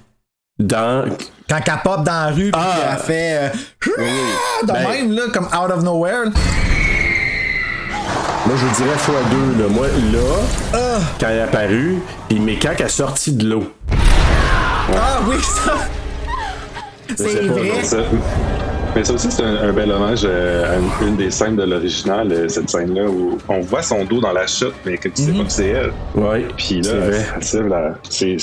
dans... 0.57 1.05
Quand 1.49 1.59
elle 1.65 1.73
pop 1.83 2.03
dans 2.03 2.11
la 2.11 2.27
rue, 2.27 2.51
puis 2.51 2.61
Ah. 2.61 2.91
elle 2.93 2.97
fait. 2.99 3.37
euh, 3.37 3.49
de 4.63 4.71
Ben- 4.71 4.87
même, 4.89 5.11
là, 5.11 5.23
comme 5.33 5.45
out 5.47 5.71
of 5.71 5.83
nowhere. 5.83 6.25
Moi, 8.49 8.57
je 8.57 8.65
vous 8.65 8.83
dirais 8.83 8.97
fois 8.97 9.15
deux, 9.29 9.61
là. 9.63 9.69
Moi, 9.69 9.85
là, 10.11 10.19
Ah. 10.73 10.99
quand 11.19 11.27
elle 11.29 11.37
est 11.37 11.41
apparue, 11.41 11.99
puis 12.27 12.59
quand 12.59 12.71
elle 12.79 12.85
est 12.87 12.89
sortie 12.89 13.31
de 13.33 13.47
l'eau. 13.47 13.63
Ah 14.95 15.19
oui, 15.29 15.35
ça! 15.43 15.73
C'est 17.15 17.45
vrai. 17.45 17.83
ça. 17.83 17.97
Mais 18.95 19.03
ça 19.03 19.13
aussi, 19.13 19.29
c'est 19.31 19.43
un, 19.43 19.69
un 19.69 19.71
bel 19.71 19.91
hommage 19.91 20.21
euh, 20.23 20.73
à 20.73 20.77
une, 21.03 21.09
une 21.09 21.15
des 21.15 21.29
scènes 21.29 21.57
de 21.57 21.63
l'original, 21.63 22.31
euh, 22.31 22.47
cette 22.49 22.71
scène-là, 22.71 23.03
où 23.07 23.37
on 23.47 23.59
voit 23.59 23.83
son 23.83 24.03
dos 24.03 24.19
dans 24.19 24.31
la 24.31 24.47
chute, 24.47 24.73
mais 24.83 24.97
que 24.97 25.09
tu 25.09 25.21
sais 25.25 25.31
pas 25.31 25.43
que 25.43 25.51
c'est 25.51 25.67
elle. 25.67 25.91
Ouais, 26.15 26.47
Puis 26.57 26.81
c'est 26.83 26.91
là, 26.93 27.05
vrai. 27.05 27.93
c'est 28.09 28.37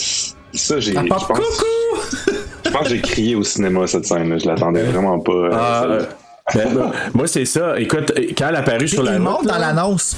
ça, 0.52 0.78
j'ai. 0.78 0.92
Je 0.92 1.00
pense, 1.00 1.24
coucou! 1.24 1.42
je 2.64 2.70
pense 2.70 2.82
que 2.84 2.88
j'ai 2.90 3.00
crié 3.00 3.34
au 3.34 3.42
cinéma 3.42 3.88
cette 3.88 4.06
scène-là. 4.06 4.38
Je 4.38 4.46
l'attendais 4.46 4.84
vraiment 4.84 5.18
pas. 5.18 5.32
euh, 5.32 5.50
Ah, 5.52 5.86
ben, 6.54 6.92
moi, 7.14 7.26
c'est 7.26 7.44
ça. 7.44 7.78
Écoute, 7.78 8.12
quand 8.36 8.48
elle 8.48 8.56
apparue 8.56 8.88
sur 8.88 9.02
la 9.02 9.12
Il 9.12 9.18
route, 9.18 9.24
monte 9.24 9.46
dans 9.46 9.58
l'annonce. 9.58 10.16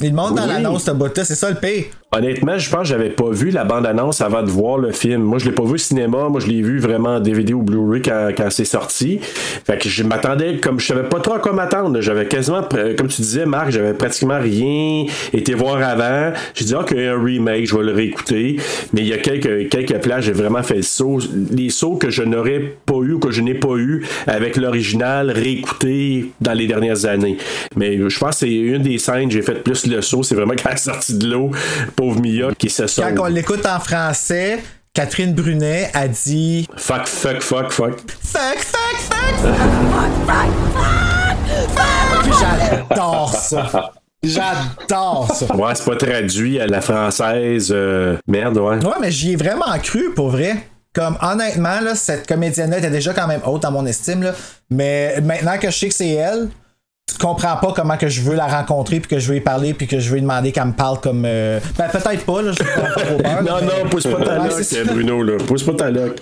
Il 0.00 0.14
monte 0.14 0.34
dans 0.34 0.46
l'annonce, 0.46 0.84
ce 0.84 0.90
bout-là, 0.90 1.24
c'est 1.24 1.34
ça 1.34 1.50
le 1.50 1.56
pire. 1.56 1.84
Honnêtement, 2.14 2.58
je 2.58 2.68
pense 2.68 2.82
que 2.82 2.88
j'avais 2.88 3.08
pas 3.08 3.30
vu 3.30 3.48
la 3.48 3.64
bande-annonce 3.64 4.20
avant 4.20 4.42
de 4.42 4.50
voir 4.50 4.76
le 4.76 4.92
film. 4.92 5.22
Moi, 5.22 5.38
je 5.38 5.46
l'ai 5.46 5.52
pas 5.52 5.64
vu 5.64 5.72
au 5.72 5.78
cinéma. 5.78 6.28
Moi, 6.28 6.40
je 6.40 6.46
l'ai 6.46 6.60
vu 6.60 6.78
vraiment 6.78 7.16
en 7.16 7.20
DVD 7.20 7.54
ou 7.54 7.62
Blu-ray 7.62 8.02
quand, 8.02 8.50
c'est 8.50 8.66
sorti. 8.66 9.18
Fait 9.66 9.78
que 9.78 9.88
je 9.88 10.02
m'attendais, 10.02 10.58
comme 10.58 10.78
je 10.78 10.84
savais 10.84 11.08
pas 11.08 11.20
trop 11.20 11.32
à 11.32 11.38
quoi 11.38 11.54
m'attendre. 11.54 12.02
J'avais 12.02 12.26
quasiment, 12.26 12.60
comme 12.98 13.08
tu 13.08 13.22
disais, 13.22 13.46
Marc, 13.46 13.70
j'avais 13.70 13.94
pratiquement 13.94 14.38
rien 14.38 15.06
été 15.32 15.54
voir 15.54 15.76
avant. 15.76 16.36
J'ai 16.52 16.66
dit, 16.66 16.74
OK, 16.74 16.92
un 16.92 17.18
remake, 17.18 17.66
je 17.66 17.74
vais 17.74 17.82
le 17.82 17.92
réécouter. 17.92 18.56
Mais 18.92 19.00
il 19.00 19.06
y 19.06 19.14
a 19.14 19.18
quelques, 19.18 19.70
quelques 19.70 19.98
plages, 20.02 20.24
j'ai 20.24 20.32
vraiment 20.32 20.62
fait 20.62 20.76
le 20.76 20.82
saut. 20.82 21.18
Les 21.50 21.70
sauts 21.70 21.96
que 21.96 22.10
je 22.10 22.22
n'aurais 22.22 22.74
pas 22.84 22.96
eu 22.96 23.14
ou 23.14 23.20
que 23.20 23.30
je 23.30 23.40
n'ai 23.40 23.54
pas 23.54 23.76
eu 23.76 24.04
avec 24.26 24.58
l'original 24.58 25.30
réécouté 25.30 26.26
dans 26.42 26.52
les 26.52 26.66
dernières 26.66 27.06
années. 27.06 27.38
Mais 27.74 27.96
je 27.96 28.18
pense 28.18 28.32
que 28.32 28.40
c'est 28.40 28.52
une 28.52 28.82
des 28.82 28.98
scènes, 28.98 29.30
j'ai 29.30 29.40
fait 29.40 29.64
plus 29.64 29.86
le 29.86 30.02
saut. 30.02 30.22
C'est 30.22 30.34
vraiment 30.34 30.52
quand 30.62 30.72
est 30.72 30.76
sortie 30.76 31.16
de 31.16 31.30
l'eau, 31.30 31.52
pauvre 32.02 32.20
Mia, 32.20 32.48
qui 32.58 32.68
se 32.68 32.86
sauve. 32.88 33.14
Quand 33.14 33.24
on 33.24 33.26
l'écoute 33.26 33.64
en 33.64 33.78
français, 33.78 34.58
Catherine 34.92 35.32
Brunet 35.34 35.88
a 35.94 36.08
dit 36.08 36.66
Fuck, 36.76 37.06
fuck, 37.06 37.40
fuck, 37.40 37.70
fuck. 37.70 38.00
Fuck, 38.20 38.58
fuck, 38.58 38.96
fuck, 38.98 39.36
fuck, 39.40 39.52
fuck, 40.26 40.52
fuck. 41.76 42.22
Puis 42.24 42.32
j'adore 42.40 43.32
ça. 43.34 43.90
J'adore 44.24 45.32
ça. 45.32 45.54
Ouais, 45.54 45.74
c'est 45.74 45.84
pas 45.84 45.96
traduit 45.96 46.60
à 46.60 46.66
la 46.66 46.80
française. 46.80 47.68
euh, 47.70 48.16
Merde, 48.26 48.58
ouais. 48.58 48.84
Ouais, 48.84 48.94
mais 49.00 49.10
j'y 49.12 49.32
ai 49.32 49.36
vraiment 49.36 49.78
cru, 49.82 50.12
pour 50.14 50.30
vrai. 50.30 50.56
Comme 50.94 51.16
honnêtement, 51.22 51.80
là, 51.80 51.94
cette 51.94 52.26
comédienne-là 52.28 52.78
était 52.78 52.90
déjà 52.90 53.14
quand 53.14 53.26
même 53.26 53.40
haute 53.46 53.62
dans 53.62 53.70
mon 53.70 53.86
estime. 53.86 54.22
Là, 54.24 54.32
mais 54.70 55.20
maintenant 55.22 55.56
que 55.58 55.70
je 55.70 55.76
sais 55.78 55.88
que 55.88 55.94
c'est 55.94 56.10
elle, 56.10 56.48
comprends 57.18 57.56
pas 57.56 57.72
comment 57.74 57.96
que 57.96 58.08
je 58.08 58.20
veux 58.22 58.34
la 58.34 58.46
rencontrer 58.46 59.00
puis 59.00 59.08
que 59.08 59.18
je 59.18 59.28
veux 59.28 59.36
y 59.36 59.40
parler 59.40 59.74
puis 59.74 59.86
que 59.86 59.98
je 60.00 60.08
veux 60.08 60.14
lui 60.16 60.22
demander 60.22 60.52
qu'elle 60.52 60.66
me 60.66 60.72
parle 60.72 61.00
comme 61.00 61.24
euh, 61.26 61.58
ben 61.76 61.88
peut-être 61.88 62.24
pas 62.24 62.42
là 62.42 62.52
je 62.52 62.58
pas 62.62 63.02
trop 63.02 63.16
peur, 63.18 63.42
non, 63.42 63.52
mais- 63.60 63.66
non, 63.82 63.88
pousse 63.90 64.04
pas 64.06 64.20
ta 64.24 64.50
ça. 64.50 64.84
Bruno, 64.84 65.22
là. 65.22 65.32
Pousse 65.46 65.62
pas 65.62 65.74
ta 65.74 65.90
loc. 65.90 66.16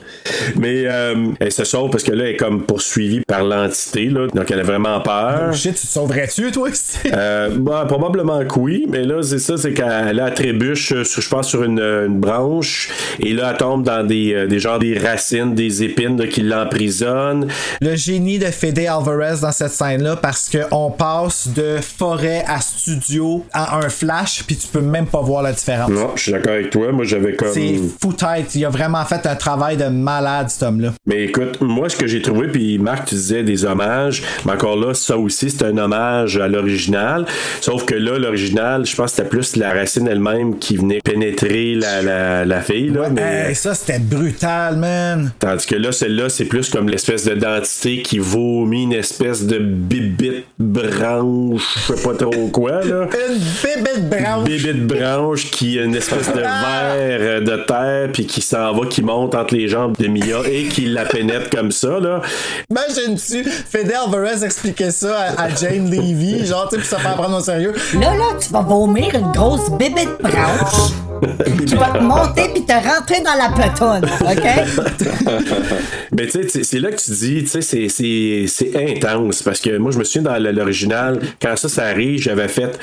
Mais 0.56 0.84
euh, 0.86 1.14
elle 1.40 1.52
se 1.52 1.64
sauve 1.64 1.90
parce 1.90 2.02
que 2.04 2.12
là, 2.12 2.24
elle 2.24 2.34
est 2.34 2.36
comme 2.36 2.62
poursuivie 2.64 3.20
par 3.26 3.42
l'entité, 3.44 4.06
là. 4.06 4.26
Donc, 4.34 4.50
elle 4.50 4.60
a 4.60 4.64
vraiment 4.64 5.00
peur. 5.00 5.48
Oh 5.50 5.52
shit 5.52 5.74
tu 5.74 5.86
te 5.86 5.92
sauverais-tu 5.92 6.50
toi 6.50 6.68
Euh, 7.12 7.50
bah, 7.56 7.84
probablement 7.88 8.44
que 8.44 8.58
oui, 8.58 8.86
mais 8.88 9.02
là, 9.04 9.22
c'est 9.22 9.38
ça, 9.38 9.56
c'est 9.56 9.72
qu'elle 9.72 10.18
elle 10.20 10.34
trébuche, 10.34 10.92
euh, 10.92 11.04
sur- 11.04 11.22
je 11.22 11.28
pense, 11.28 11.48
sur 11.48 11.62
une, 11.62 11.80
une 11.80 12.18
branche, 12.20 12.90
et 13.20 13.32
là, 13.32 13.50
elle 13.52 13.56
tombe 13.56 13.82
dans 13.84 14.06
des, 14.06 14.34
euh, 14.34 14.46
des 14.46 14.58
genres 14.58 14.78
des 14.78 14.98
racines, 14.98 15.54
des 15.54 15.82
épines 15.82 16.18
là, 16.18 16.26
qui 16.26 16.42
l'emprisonnent. 16.42 17.48
le 17.80 17.96
génie 17.96 18.38
de 18.38 18.46
Fede 18.46 18.78
Alvarez 18.80 19.40
dans 19.42 19.52
cette 19.52 19.70
scène-là 19.72 20.16
parce 20.16 20.50
qu'on 20.50 20.90
passe 20.90 21.48
de 21.48 21.78
forêt 21.80 22.44
à 22.46 22.60
studio 22.60 23.44
à 23.52 23.76
un 23.78 23.88
flash, 23.88 24.44
puis 24.46 24.56
tu 24.56 24.68
peux 24.68 24.80
même 24.80 25.06
pas 25.06 25.20
voir 25.20 25.42
la 25.42 25.52
différence. 25.52 25.90
Non, 25.90 26.10
je 26.16 26.22
suis 26.22 26.32
d'accord 26.32 26.52
avec 26.54 26.70
toi. 26.70 26.92
Moi, 26.92 27.04
j'avais 27.04 27.34
comme. 27.34 27.48
C'est 27.52 27.76
fou 28.00 28.12
tête. 28.12 28.54
Il 28.54 28.64
a 28.64 28.68
vraiment 28.70 29.04
fait 29.04 29.26
un 29.26 29.36
travail 29.36 29.76
de 29.76 29.84
malade, 30.10 30.48
cet 30.50 30.62
homme-là. 30.64 30.92
Mais 31.06 31.24
écoute, 31.24 31.60
moi, 31.60 31.88
ce 31.88 31.96
que 31.96 32.06
j'ai 32.06 32.20
trouvé, 32.22 32.48
puis 32.48 32.78
Marc, 32.78 33.06
tu 33.08 33.14
disais 33.14 33.42
des 33.42 33.64
hommages, 33.64 34.22
mais 34.44 34.52
encore 34.52 34.76
là, 34.76 34.92
ça 34.94 35.16
aussi, 35.16 35.50
c'est 35.50 35.64
un 35.64 35.76
hommage 35.78 36.36
à 36.36 36.48
l'original. 36.48 37.26
Sauf 37.60 37.84
que 37.84 37.94
là, 37.94 38.18
l'original, 38.18 38.84
je 38.86 38.94
pense 38.96 39.10
que 39.12 39.16
c'était 39.16 39.28
plus 39.28 39.56
la 39.56 39.72
racine 39.72 40.08
elle-même 40.08 40.58
qui 40.58 40.76
venait 40.76 41.00
pénétrer 41.04 41.74
la, 41.74 42.02
la, 42.02 42.44
la 42.44 42.60
fille, 42.60 42.90
là. 42.90 43.08
mais, 43.10 43.46
Hey, 43.50 43.54
ça, 43.54 43.74
c'était 43.74 43.98
brutal, 44.00 44.76
man. 44.76 45.32
Tandis 45.38 45.66
que 45.66 45.76
là, 45.76 45.92
celle-là, 45.92 46.28
c'est 46.28 46.44
plus 46.44 46.68
comme 46.70 46.88
l'espèce 46.88 47.24
de 47.24 47.34
dentité 47.34 48.02
qui 48.02 48.18
vomit 48.18 48.82
une 48.84 48.92
espèce 48.92 49.46
de 49.46 49.58
bibite 49.58 50.44
branche, 50.58 51.62
je 51.88 51.94
sais 51.94 52.02
pas 52.02 52.14
trop 52.14 52.48
quoi, 52.48 52.82
là. 52.84 53.06
Une 53.30 53.38
bébête 53.62 54.08
branche. 54.10 54.44
Bibite 54.44 54.86
branche 54.86 55.50
qui 55.50 55.78
a 55.78 55.84
une 55.84 55.94
espèce 55.94 56.28
de 56.32 56.40
verre 56.40 57.42
de 57.42 57.56
terre, 57.64 58.08
puis 58.12 58.26
qui 58.26 58.40
s'en 58.40 58.72
va, 58.72 58.86
qui 58.86 59.02
monte 59.02 59.34
entre 59.34 59.54
les 59.54 59.68
jambes 59.68 59.94
de 60.00 60.08
Mia 60.08 60.40
et 60.50 60.64
qui 60.64 60.86
la 60.86 61.04
pénètre 61.04 61.50
comme 61.50 61.70
ça, 61.70 62.00
là. 62.00 62.22
Imagine-tu, 62.70 63.44
Fede 63.44 63.92
Alvarez 63.92 64.44
expliquait 64.44 64.90
ça 64.90 65.16
à, 65.36 65.42
à 65.42 65.48
Jane 65.54 65.90
Levy, 65.90 66.46
genre, 66.46 66.68
tu 66.68 66.76
sais, 66.76 66.80
pour 66.88 66.98
se 66.98 67.02
faire 67.02 67.14
prendre 67.16 67.36
au 67.36 67.40
sérieux. 67.40 67.74
Là, 67.94 68.14
là, 68.16 68.24
tu 68.40 68.52
vas 68.52 68.62
vomir 68.62 69.14
une 69.14 69.30
grosse 69.32 69.70
bébête 69.72 70.18
branche. 70.20 70.92
tu 71.66 71.76
vas 71.76 71.90
te 71.90 72.02
monter 72.02 72.48
puis 72.54 72.64
te 72.64 72.72
rentrer 72.72 73.20
dans 73.22 73.34
la 73.34 73.50
petonne, 73.54 74.04
OK? 74.22 74.94
Mais 76.12 76.26
tu 76.26 76.48
sais, 76.48 76.64
c'est- 76.64 76.78
là 76.78 76.90
que 76.90 76.96
tu 77.00 77.10
dis, 77.10 77.44
tu 77.44 77.60
sais, 77.62 78.46
c'est 78.48 78.76
intense. 78.96 79.42
Parce 79.42 79.60
que 79.60 79.76
moi, 79.76 79.90
je 79.92 79.98
me 79.98 80.04
souviens 80.04 80.22
dans 80.32 80.38
l'original, 80.52 81.20
quand 81.40 81.56
ça, 81.56 81.68
ça 81.68 81.84
arrive, 81.84 82.20
j'avais 82.22 82.48
fait 82.48 82.78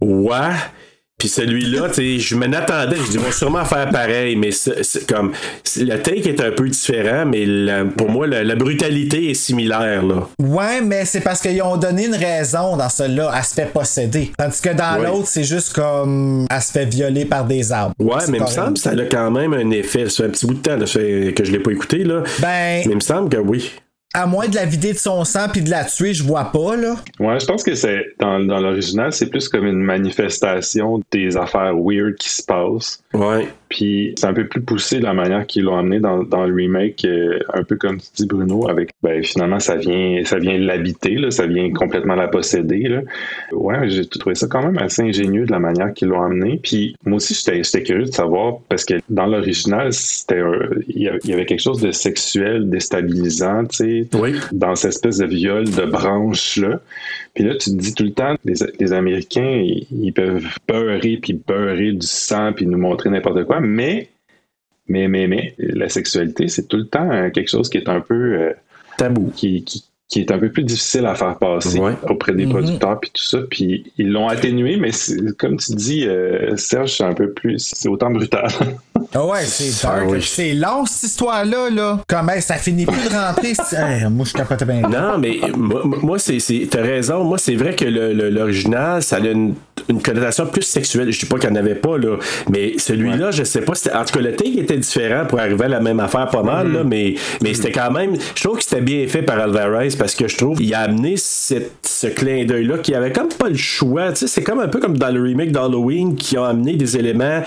Ouais. 0.00 0.36
Puis 1.22 1.28
celui-là, 1.28 1.86
je 1.96 2.34
m'en 2.34 2.46
attendais, 2.52 2.96
je 2.96 3.10
dis, 3.12 3.14
ils 3.14 3.20
vont 3.20 3.30
sûrement 3.30 3.64
faire 3.64 3.88
pareil, 3.90 4.34
mais 4.34 4.50
c'est 4.50 5.06
comme. 5.06 5.30
Le 5.76 5.96
take 5.98 6.28
est 6.28 6.40
un 6.40 6.50
peu 6.50 6.68
différent, 6.68 7.24
mais 7.26 7.46
la- 7.46 7.84
pour 7.84 8.10
moi, 8.10 8.26
la, 8.26 8.42
la 8.42 8.56
brutalité 8.56 9.30
est 9.30 9.34
similaire, 9.34 10.02
là. 10.04 10.26
Ouais, 10.40 10.80
mais 10.80 11.04
c'est 11.04 11.20
parce 11.20 11.40
qu'ils 11.40 11.62
ont 11.62 11.76
donné 11.76 12.06
une 12.06 12.16
raison 12.16 12.76
dans 12.76 12.88
celui-là. 12.88 13.30
Elle 13.36 13.44
se 13.44 13.54
fait 13.54 13.72
posséder. 13.72 14.32
Tandis 14.36 14.60
que 14.60 14.70
dans 14.70 14.98
Ouais. 14.98 15.06
l'autre, 15.06 15.28
c'est 15.28 15.44
juste 15.44 15.72
comme. 15.74 16.44
Elle 16.50 16.60
se 16.60 16.72
fait 16.72 16.86
violer 16.86 17.24
par 17.24 17.44
des 17.44 17.70
arbres. 17.70 17.94
Ouais, 18.00 18.16
mais 18.28 18.38
il 18.38 18.42
me 18.42 18.48
semble 18.48 18.72
que 18.74 18.80
ça 18.80 18.90
a 18.90 19.04
quand 19.04 19.30
même 19.30 19.54
un 19.54 19.70
effet. 19.70 20.08
Ça 20.08 20.24
fait 20.24 20.28
un 20.28 20.30
petit 20.30 20.46
bout 20.46 20.54
de 20.54 20.58
temps 20.58 20.76
là, 20.76 20.86
que 20.86 21.44
je 21.44 21.52
l'ai 21.52 21.60
pas 21.60 21.70
écouté, 21.70 21.98
là. 22.02 22.24
Ben, 22.40 22.82
Mais 22.84 22.90
il 22.90 22.96
me 22.96 23.00
semble 23.00 23.28
que 23.28 23.36
oui. 23.36 23.70
À 24.14 24.26
moins 24.26 24.48
de 24.48 24.54
la 24.54 24.64
vider 24.66 24.92
de 24.92 24.98
son 24.98 25.24
sang 25.24 25.46
puis 25.50 25.62
de 25.62 25.70
la 25.70 25.84
tuer, 25.84 26.12
je 26.12 26.22
vois 26.22 26.52
pas, 26.52 26.76
là. 26.76 26.96
Ouais, 27.18 27.40
je 27.40 27.46
pense 27.46 27.62
que 27.62 27.74
c'est 27.74 28.14
dans, 28.20 28.40
dans 28.40 28.60
l'original, 28.60 29.12
c'est 29.12 29.26
plus 29.26 29.48
comme 29.48 29.66
une 29.66 29.82
manifestation 29.82 31.02
des 31.10 31.36
affaires 31.36 31.72
weird 31.74 32.14
qui 32.16 32.30
se 32.30 32.42
passent. 32.42 33.02
Ouais. 33.14 33.48
Puis 33.72 34.12
c'est 34.18 34.26
un 34.26 34.34
peu 34.34 34.46
plus 34.46 34.60
poussé 34.60 35.00
la 35.00 35.14
manière 35.14 35.46
qu'ils 35.46 35.62
l'ont 35.64 35.78
amené 35.78 35.98
dans, 35.98 36.22
dans 36.24 36.44
le 36.44 36.54
remake, 36.54 37.06
euh, 37.06 37.38
un 37.54 37.62
peu 37.64 37.76
comme 37.76 37.96
tu 37.96 38.08
dis 38.16 38.26
Bruno, 38.26 38.68
avec 38.68 38.90
ben 39.02 39.24
finalement 39.24 39.60
ça 39.60 39.76
vient 39.76 40.20
ça 40.24 40.38
vient 40.38 40.58
l'habiter, 40.58 41.14
là, 41.14 41.30
ça 41.30 41.46
vient 41.46 41.72
complètement 41.72 42.14
la 42.14 42.28
posséder. 42.28 42.80
Là. 42.88 43.00
Ouais, 43.52 43.88
j'ai 43.88 44.04
trouvé 44.06 44.34
ça 44.34 44.46
quand 44.46 44.62
même 44.62 44.76
assez 44.76 45.00
ingénieux 45.00 45.46
de 45.46 45.52
la 45.52 45.58
manière 45.58 45.94
qu'ils 45.94 46.08
l'ont 46.08 46.20
amené. 46.22 46.60
Puis 46.62 46.94
moi 47.06 47.16
aussi 47.16 47.34
j'étais 47.34 47.82
curieux 47.82 48.04
de 48.04 48.12
savoir 48.12 48.58
parce 48.68 48.84
que 48.84 48.94
dans 49.08 49.24
l'original 49.26 49.90
c'était 49.92 50.42
il 50.88 51.02
y 51.02 51.08
avait- 51.08 51.18
il 51.24 51.30
y 51.30 51.32
avait 51.32 51.46
quelque 51.46 51.62
chose 51.62 51.80
de 51.80 51.92
sexuel 51.92 52.68
déstabilisant, 52.68 53.64
tu 53.64 53.76
sais, 53.76 54.08
Oui. 54.18 54.34
dans 54.52 54.74
cette 54.74 54.90
espèce 54.92 55.16
de 55.18 55.26
viol 55.26 55.64
de 55.64 55.84
branche 55.86 56.58
là. 56.58 56.78
Puis 57.34 57.44
là, 57.44 57.54
tu 57.56 57.70
te 57.70 57.76
dis 57.76 57.94
tout 57.94 58.04
le 58.04 58.12
temps, 58.12 58.34
les, 58.44 58.54
les 58.78 58.92
Américains, 58.92 59.62
ils, 59.64 59.86
ils 59.90 60.12
peuvent 60.12 60.46
beurrer 60.68 61.16
puis 61.16 61.32
beurrer 61.32 61.92
du 61.92 62.06
sang 62.06 62.52
puis 62.52 62.66
nous 62.66 62.78
montrer 62.78 63.10
n'importe 63.10 63.44
quoi, 63.44 63.60
mais, 63.60 64.10
mais, 64.86 65.08
mais, 65.08 65.26
mais, 65.26 65.54
la 65.58 65.88
sexualité, 65.88 66.48
c'est 66.48 66.68
tout 66.68 66.76
le 66.76 66.86
temps 66.86 67.10
euh, 67.10 67.30
quelque 67.30 67.48
chose 67.48 67.70
qui 67.70 67.78
est 67.78 67.88
un 67.88 68.00
peu 68.00 68.34
euh, 68.34 68.52
Tabou. 68.98 69.30
qui, 69.34 69.64
qui, 69.64 69.84
qui 70.12 70.20
est 70.20 70.30
un 70.30 70.38
peu 70.38 70.50
plus 70.50 70.62
difficile 70.62 71.06
à 71.06 71.14
faire 71.14 71.38
passer 71.38 71.78
Ouais. 71.78 71.92
auprès 72.08 72.32
des 72.34 72.44
Mhm. 72.44 72.52
producteurs 72.52 73.00
puis 73.00 73.10
tout 73.14 73.22
ça. 73.22 73.38
Puis 73.50 73.92
ils 73.96 74.10
l'ont 74.12 74.28
atténué, 74.28 74.76
mais 74.76 74.90
comme 75.38 75.56
tu 75.56 75.74
dis, 75.74 76.04
euh, 76.06 76.54
Serge, 76.56 76.96
c'est 76.98 77.04
un 77.04 77.14
peu 77.14 77.30
plus, 77.32 77.58
c'est 77.74 77.88
autant 77.88 78.10
brutal. 78.10 78.48
Ah 79.14 79.26
ouais, 79.26 79.44
c'est 79.44 79.82
dark. 79.82 80.00
Ah 80.02 80.06
oui. 80.08 80.18
C'est 80.22 80.52
long, 80.54 80.84
cette 80.86 81.10
histoire-là, 81.10 81.70
là. 81.70 81.98
Comme, 82.06 82.28
hey, 82.30 82.40
ça 82.42 82.54
finit 82.54 82.84
plus 82.86 83.08
de 83.08 83.14
rentrer. 83.14 83.52
Hey, 83.72 84.04
moi, 84.10 84.26
je 84.26 84.32
capote 84.34 84.64
bien. 84.64 84.82
Non, 84.82 85.16
mais 85.18 85.38
moi, 85.56 85.82
moi, 85.84 86.18
c'est, 86.18 86.38
c'est, 86.40 86.66
t'as 86.70 86.82
raison. 86.82 87.24
Moi, 87.24 87.38
c'est 87.38 87.54
vrai 87.54 87.74
que 87.74 87.84
le, 87.86 88.12
le- 88.12 88.28
l'original, 88.30 89.02
ça 89.02 89.16
a 89.16 89.18
une, 89.20 89.54
une 89.88 90.02
connotation 90.02 90.46
plus 90.46 90.62
sexuelle. 90.62 91.10
Je 91.10 91.18
dis 91.20 91.26
pas 91.26 91.38
qu'il 91.38 91.50
n'y 91.50 91.56
en 91.58 91.60
avait 91.60 91.74
pas, 91.74 91.96
là. 91.98 92.16
Mais 92.50 92.74
celui-là, 92.78 93.30
je 93.30 93.44
sais 93.44 93.62
pas. 93.62 93.72
En 93.94 94.04
tout 94.04 94.14
cas, 94.14 94.20
le 94.20 94.32
take 94.36 94.58
était 94.58 94.76
différent 94.76 95.24
pour 95.26 95.40
arriver 95.40 95.64
à 95.64 95.68
la 95.68 95.80
même 95.80 96.00
affaire 96.00 96.28
pas 96.28 96.42
mal, 96.42 96.70
là. 96.72 96.84
Mais, 96.84 97.14
mais 97.42 97.54
c'était 97.54 97.72
quand 97.72 97.90
même. 97.90 98.14
Je 98.34 98.42
trouve 98.44 98.58
que 98.58 98.64
c'était 98.64 98.80
bien 98.82 99.06
fait 99.08 99.22
par 99.22 99.38
Alvarez 99.38 99.88
parce 100.02 100.16
que 100.16 100.26
je 100.26 100.36
trouve 100.36 100.56
qu'il 100.58 100.74
a 100.74 100.80
amené 100.80 101.14
cette- 101.16 101.70
ce 101.86 102.08
clin 102.08 102.44
d'œil-là 102.44 102.78
qui 102.78 102.92
avait 102.92 103.12
comme 103.12 103.28
pas 103.28 103.48
le 103.48 103.54
choix. 103.56 104.10
Tu 104.10 104.16
sais, 104.16 104.26
c'est 104.26 104.42
comme 104.42 104.58
un 104.58 104.66
peu 104.66 104.80
comme 104.80 104.98
dans 104.98 105.10
le 105.14 105.22
remake 105.22 105.52
d'Halloween 105.52 106.16
qui 106.16 106.36
ont 106.36 106.42
amené 106.44 106.72
des 106.74 106.96
éléments 106.96 107.42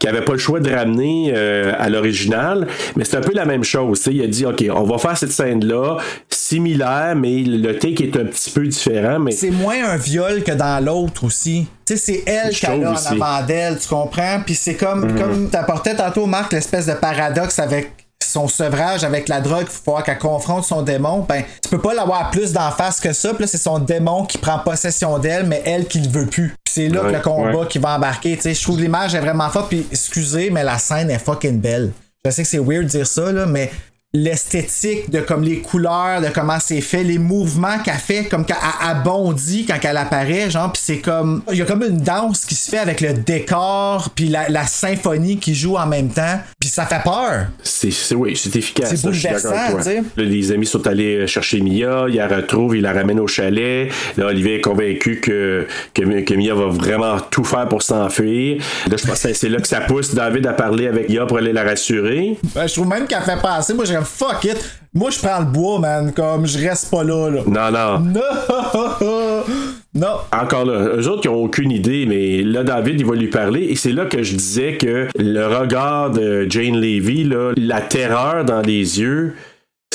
qui 0.00 0.06
n'avaient 0.08 0.24
pas 0.24 0.32
le 0.32 0.38
choix 0.38 0.58
de 0.58 0.68
ramener 0.74 1.32
euh, 1.32 1.72
à 1.78 1.88
l'original. 1.88 2.66
Mais 2.96 3.04
c'est 3.04 3.16
un 3.16 3.20
peu 3.20 3.32
la 3.32 3.44
même 3.44 3.62
chose. 3.62 4.00
tu. 4.02 4.10
Il 4.10 4.22
a 4.22 4.26
dit, 4.26 4.44
OK, 4.44 4.64
on 4.74 4.82
va 4.82 4.98
faire 4.98 5.16
cette 5.16 5.30
scène-là, 5.30 5.98
similaire, 6.28 7.14
mais 7.14 7.42
le 7.44 7.78
take 7.78 8.02
est 8.02 8.16
un 8.16 8.24
petit 8.24 8.50
peu 8.50 8.66
différent. 8.66 9.20
Mais 9.20 9.30
C'est 9.30 9.50
moins 9.52 9.84
un 9.90 9.96
viol 9.96 10.42
que 10.42 10.50
dans 10.52 10.84
l'autre 10.84 11.22
aussi. 11.22 11.68
Tu 11.86 11.96
sais, 11.96 12.24
c'est 12.24 12.30
elle 12.30 12.50
qui 12.52 12.66
a 12.66 12.74
en 12.74 12.82
avant 12.96 13.46
d'elle, 13.46 13.78
tu 13.78 13.86
comprends? 13.88 14.40
Puis 14.44 14.56
c'est 14.56 14.74
comme, 14.74 15.16
comme 15.16 15.48
t'apportais 15.48 15.94
tantôt, 15.94 16.26
Marc, 16.26 16.52
l'espèce 16.52 16.86
de 16.86 16.94
paradoxe 16.94 17.60
avec 17.60 17.92
son 18.24 18.48
sevrage 18.48 19.02
avec 19.04 19.28
la 19.28 19.40
drogue, 19.40 19.66
faut 19.66 19.92
voir 19.92 20.04
qu'elle 20.04 20.18
confronte 20.18 20.64
son 20.64 20.82
démon, 20.82 21.26
ben, 21.28 21.42
tu 21.62 21.68
peux 21.68 21.80
pas 21.80 21.94
l'avoir 21.94 22.30
plus 22.30 22.52
d'en 22.52 22.70
face 22.70 23.00
que 23.00 23.12
ça. 23.12 23.30
Puis 23.34 23.42
là, 23.42 23.46
c'est 23.46 23.58
son 23.58 23.78
démon 23.78 24.24
qui 24.24 24.38
prend 24.38 24.58
possession 24.60 25.18
d'elle, 25.18 25.46
mais 25.46 25.62
elle 25.64 25.86
qui 25.86 26.00
le 26.00 26.08
veut 26.08 26.26
plus. 26.26 26.54
C'est 26.68 26.88
là 26.88 27.02
Ouais, 27.02 27.10
que 27.10 27.16
le 27.16 27.22
combat 27.22 27.58
ouais. 27.60 27.66
qui 27.68 27.78
va 27.78 27.96
embarquer. 27.96 28.36
Tu 28.36 28.42
sais, 28.42 28.54
je 28.54 28.62
trouve 28.62 28.80
l'image 28.80 29.14
est 29.14 29.20
vraiment 29.20 29.48
forte. 29.50 29.68
Puis 29.70 29.86
excusez, 29.90 30.50
mais 30.50 30.62
la 30.62 30.78
scène 30.78 31.10
est 31.10 31.18
fucking 31.18 31.60
belle. 31.60 31.90
Je 32.24 32.30
sais 32.30 32.42
que 32.42 32.48
c'est 32.48 32.58
weird 32.58 32.84
de 32.84 32.88
dire 32.90 33.06
ça, 33.06 33.32
là, 33.32 33.46
mais 33.46 33.70
l'esthétique 34.12 35.08
de 35.10 35.20
comme 35.20 35.42
les 35.42 35.60
couleurs, 35.60 36.20
de 36.20 36.28
comment 36.28 36.58
c'est 36.60 36.80
fait, 36.80 37.04
les 37.04 37.18
mouvements 37.18 37.78
qu'elle 37.78 37.94
fait, 37.94 38.24
comme 38.24 38.44
quand 38.44 38.56
elle, 38.60 38.88
elle 38.96 39.02
bondit 39.04 39.66
quand 39.66 39.78
elle 39.82 39.96
apparaît, 39.96 40.50
genre, 40.50 40.72
puis 40.72 40.82
c'est 40.84 40.98
comme 40.98 41.42
il 41.52 41.58
y 41.58 41.62
a 41.62 41.64
comme 41.64 41.84
une 41.84 41.98
danse 41.98 42.44
qui 42.44 42.56
se 42.56 42.70
fait 42.70 42.78
avec 42.78 43.00
le 43.00 43.14
décor, 43.14 44.10
puis 44.14 44.28
la, 44.28 44.48
la 44.48 44.66
symphonie 44.66 45.38
qui 45.38 45.54
joue 45.54 45.76
en 45.76 45.86
même 45.86 46.08
temps, 46.08 46.40
puis 46.60 46.68
ça 46.68 46.84
fait 46.84 47.02
peur. 47.02 47.46
c'est, 47.62 47.90
c'est- 47.90 48.14
oui, 48.14 48.36
c'est 48.36 48.54
efficace. 48.54 48.90
C'est 48.90 48.96
je 48.98 49.02
bouleversant, 49.08 49.76
tu 49.78 49.82
sais. 49.82 49.96
Là, 49.96 50.02
les 50.24 50.52
amis 50.52 50.66
sont 50.66 50.86
allés 50.86 51.26
chercher 51.26 51.60
Mia, 51.62 52.04
ils 52.08 52.16
la 52.16 52.28
retrouvent, 52.28 52.76
ils 52.76 52.82
la 52.82 52.92
ramènent 52.92 53.18
au 53.20 53.26
chalet. 53.26 53.90
Là, 54.18 54.26
Olivier 54.26 54.56
est 54.56 54.60
convaincu 54.60 55.20
que, 55.20 55.66
que, 55.94 56.20
que 56.20 56.34
Mia 56.34 56.54
va 56.54 56.66
vraiment 56.66 57.18
tout 57.30 57.44
faire 57.44 57.66
pour 57.66 57.82
s'enfuir. 57.82 58.58
Là, 58.90 58.96
je 59.02 59.06
pense 59.06 59.22
que 59.22 59.32
c'est 59.32 59.48
là 59.48 59.58
que 59.58 59.66
ça 59.68 59.80
pousse 59.80 60.14
David 60.14 60.46
à 60.46 60.52
parler 60.52 60.86
avec 60.86 61.08
Mia 61.08 61.24
pour 61.24 61.38
aller 61.38 61.54
la 61.54 61.64
rassurer. 61.64 62.36
Ben, 62.54 62.66
je 62.66 62.74
trouve 62.74 62.88
même 62.88 63.06
qu'elle 63.06 63.22
fait 63.22 63.40
passer, 63.40 63.72
moi 63.72 63.86
comme 63.86 64.04
fuck 64.04 64.44
it, 64.44 64.58
moi 64.92 65.10
je 65.10 65.18
prends 65.18 65.38
le 65.40 65.46
bois, 65.46 65.78
man, 65.78 66.12
comme 66.12 66.46
je 66.46 66.58
reste 66.58 66.90
pas 66.90 67.02
là, 67.02 67.30
là. 67.30 67.40
Non, 67.46 67.70
non. 67.70 67.98
Non! 68.00 69.44
non! 69.94 70.18
Encore 70.32 70.64
là, 70.64 70.96
eux 70.96 71.08
autres 71.08 71.22
qui 71.22 71.28
ont 71.28 71.42
aucune 71.42 71.72
idée, 71.72 72.06
mais 72.06 72.42
là, 72.42 72.62
David, 72.62 73.00
il 73.00 73.06
va 73.06 73.16
lui 73.16 73.28
parler, 73.28 73.64
et 73.64 73.74
c'est 73.74 73.92
là 73.92 74.06
que 74.06 74.22
je 74.22 74.36
disais 74.36 74.76
que 74.76 75.08
le 75.18 75.46
regard 75.46 76.10
de 76.10 76.46
Jane 76.48 76.76
Levy, 76.76 77.24
là, 77.24 77.52
la 77.56 77.80
terreur 77.80 78.44
dans 78.44 78.60
les 78.60 79.00
yeux, 79.00 79.34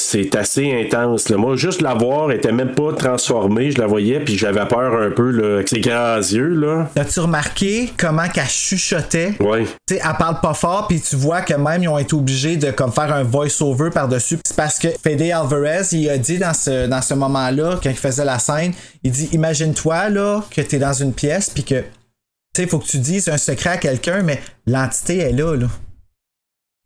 c'est 0.05 0.35
assez 0.35 0.71
intense. 0.71 1.29
là. 1.29 1.37
Moi, 1.37 1.55
juste 1.55 1.81
la 1.81 1.93
voir, 1.93 2.29
elle 2.29 2.37
était 2.37 2.51
même 2.51 2.73
pas 2.75 2.93
transformée. 2.93 3.71
Je 3.71 3.79
la 3.79 3.87
voyais, 3.87 4.19
puis 4.19 4.37
j'avais 4.37 4.65
peur 4.67 5.01
un 5.01 5.09
peu 5.09 5.31
là, 5.31 5.55
avec 5.55 5.69
ses 5.69 5.81
grands 5.81 6.17
yeux. 6.17 6.49
là. 6.53 6.89
As-tu 6.95 7.21
remarqué 7.21 7.91
comment 7.97 8.27
qu'elle 8.27 8.47
chuchotait? 8.47 9.33
Ouais. 9.39 9.65
Tu 9.87 9.95
sais, 9.95 10.01
elle 10.03 10.17
parle 10.17 10.39
pas 10.41 10.53
fort, 10.53 10.87
puis 10.87 11.01
tu 11.01 11.15
vois 11.15 11.41
que 11.41 11.53
même 11.55 11.83
ils 11.83 11.87
ont 11.87 11.97
été 11.97 12.13
obligés 12.13 12.57
de 12.57 12.71
comme 12.71 12.91
faire 12.91 13.11
un 13.13 13.23
voice-over 13.23 13.89
par-dessus. 13.89 14.37
C'est 14.45 14.55
parce 14.55 14.77
que 14.77 14.89
Fede 15.03 15.23
Alvarez, 15.23 15.87
il 15.93 16.09
a 16.09 16.17
dit 16.17 16.37
dans 16.37 16.53
ce, 16.53 16.87
dans 16.87 17.01
ce 17.01 17.13
moment-là, 17.15 17.79
quand 17.81 17.89
il 17.89 17.95
faisait 17.95 18.25
la 18.25 18.39
scène, 18.39 18.73
il 19.03 19.11
dit 19.11 19.29
Imagine-toi 19.31 20.09
là 20.09 20.43
que 20.51 20.61
t'es 20.61 20.77
dans 20.77 20.93
une 20.93 21.13
pièce, 21.13 21.49
puis 21.49 21.63
que 21.63 21.79
tu 21.79 22.61
sais, 22.61 22.63
il 22.63 22.69
faut 22.69 22.79
que 22.79 22.87
tu 22.87 22.99
dises 22.99 23.27
un 23.27 23.37
secret 23.37 23.71
à 23.71 23.77
quelqu'un, 23.77 24.21
mais 24.21 24.39
l'entité 24.65 25.17
est 25.17 25.33
là, 25.33 25.55
là. 25.55 25.67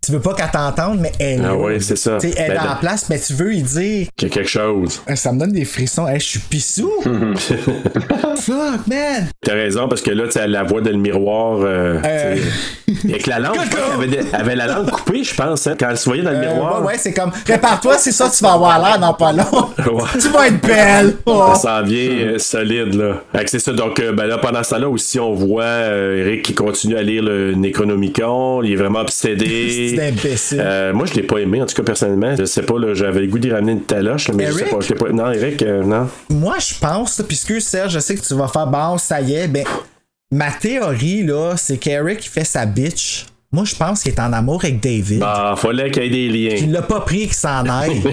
Tu 0.09 0.15
veux 0.15 0.21
pas 0.21 0.33
qu'elle 0.33 0.49
t'entende, 0.49 0.97
mais 1.01 1.11
elle 1.19 1.39
est 1.41 1.45
Ah 1.45 1.55
ouais, 1.55 1.79
c'est 1.79 1.95
ça. 1.95 2.17
Elle 2.23 2.29
est 2.31 2.47
Ben, 2.47 2.53
la 2.55 2.73
de- 2.73 2.79
place, 2.79 3.05
mais 3.11 3.19
tu 3.19 3.33
veux 3.33 3.53
y 3.53 3.61
dire 3.61 4.07
Qu'il 4.17 4.27
y 4.27 4.31
a 4.31 4.33
quelque 4.33 4.49
chose. 4.49 5.03
Eh, 5.07 5.15
Ça 5.15 5.31
me 5.31 5.37
donne 5.39 5.51
des 5.51 5.65
frissons. 5.65 6.07
Hey, 6.07 6.19
je 6.19 6.25
suis 6.25 6.39
pissou. 6.39 6.91
Fuck, 7.03 8.87
man. 8.87 9.27
T'as 9.45 9.53
raison, 9.53 9.87
parce 9.87 10.01
que 10.01 10.09
là, 10.09 10.23
tu 10.27 10.39
la 10.47 10.63
voix 10.63 10.81
dans 10.81 10.89
le 10.89 10.97
miroir. 10.97 11.59
euh, 11.61 11.99
Euh. 12.03 12.35
Avec 13.07 13.27
la 13.27 13.37
langue, 13.39 13.57
avait, 13.93 14.07
des- 14.07 14.17
elle 14.33 14.41
avait 14.41 14.55
la 14.55 14.65
langue 14.65 14.89
coupée, 14.89 15.23
je 15.23 15.35
pense, 15.35 15.67
hein, 15.67 15.75
quand 15.79 15.89
elle 15.91 15.97
se 15.97 16.05
voyait 16.05 16.23
dans 16.23 16.31
le 16.31 16.37
Euh, 16.37 16.53
miroir. 16.53 16.81
ouais, 16.81 16.87
ouais, 16.87 16.97
c'est 16.97 17.13
comme 17.13 17.29
prépare-toi, 17.45 17.97
c'est 17.99 18.11
ça, 18.11 18.29
tu 18.35 18.43
vas 18.43 18.53
avoir 18.53 18.83
l'air 18.83 18.97
dans 18.99 19.13
pas 19.13 19.31
long. 19.31 19.43
Ouais. 19.93 20.03
tu 20.19 20.27
vas 20.29 20.47
être 20.47 20.61
belle. 20.65 21.17
Oh. 21.27 21.49
Ça 21.53 21.55
s'en 21.55 21.83
vient 21.83 22.09
euh, 22.09 22.39
solide, 22.39 22.95
là. 22.95 23.21
C'est 23.45 23.59
ça. 23.59 23.73
Donc, 23.73 23.99
euh, 23.99 24.11
ben 24.11 24.25
là, 24.25 24.37
pendant 24.39 24.63
ce 24.63 24.71
temps-là 24.71 24.89
aussi, 24.89 25.19
on 25.19 25.33
voit 25.33 25.63
euh, 25.63 26.25
Eric 26.25 26.41
qui 26.43 26.53
continue 26.55 26.95
à 26.97 27.03
lire 27.03 27.21
le 27.23 27.53
Necronomicon. 27.53 28.63
Il 28.63 28.71
est 28.73 28.75
vraiment 28.75 29.01
obsédé. 29.01 29.98
Euh, 30.59 30.93
moi, 30.93 31.05
je 31.05 31.13
l'ai 31.13 31.23
pas 31.23 31.39
aimé, 31.39 31.61
en 31.61 31.65
tout 31.65 31.75
cas, 31.75 31.83
personnellement. 31.83 32.35
Je 32.35 32.45
sais 32.45 32.63
pas, 32.63 32.75
j'avais 32.93 33.21
le 33.21 33.27
goût 33.27 33.39
d'y 33.39 33.51
ramener 33.51 33.73
une 33.73 33.83
taloche, 33.83 34.29
mais 34.29 34.47
je 34.47 34.53
sais 34.53 34.65
pas. 34.65 34.79
Je 34.79 34.89
l'ai 34.89 34.95
pas... 34.95 35.09
Non, 35.09 35.31
Eric, 35.31 35.61
euh, 35.61 35.83
non. 35.83 36.09
Moi, 36.29 36.57
je 36.59 36.73
pense, 36.79 37.21
puisque 37.27 37.61
Serge, 37.61 37.93
je 37.93 37.99
sais 37.99 38.15
que 38.15 38.21
tu 38.21 38.33
vas 38.35 38.47
faire 38.47 38.67
bon, 38.67 38.97
ça 38.97 39.21
y 39.21 39.33
est, 39.33 39.47
ben, 39.47 39.65
ma 40.31 40.51
théorie, 40.51 41.23
là, 41.23 41.55
c'est 41.57 41.77
qu'Eric 41.77 42.29
fait 42.29 42.43
sa 42.43 42.65
bitch. 42.65 43.25
Moi, 43.51 43.65
je 43.65 43.73
pense 43.73 44.03
qu'il 44.03 44.13
est 44.13 44.19
en 44.19 44.31
amour 44.31 44.63
avec 44.63 44.79
David. 44.79 45.23
Ah, 45.25 45.55
fallait 45.57 45.89
qu'il 45.89 46.03
y 46.03 46.05
ait 46.05 46.09
des 46.09 46.27
liens. 46.27 46.55
Il 46.59 46.71
l'a 46.71 46.83
pas 46.83 46.99
pris 46.99 47.21
qu'il 47.21 47.33
s'en 47.33 47.67
aille. 47.67 47.99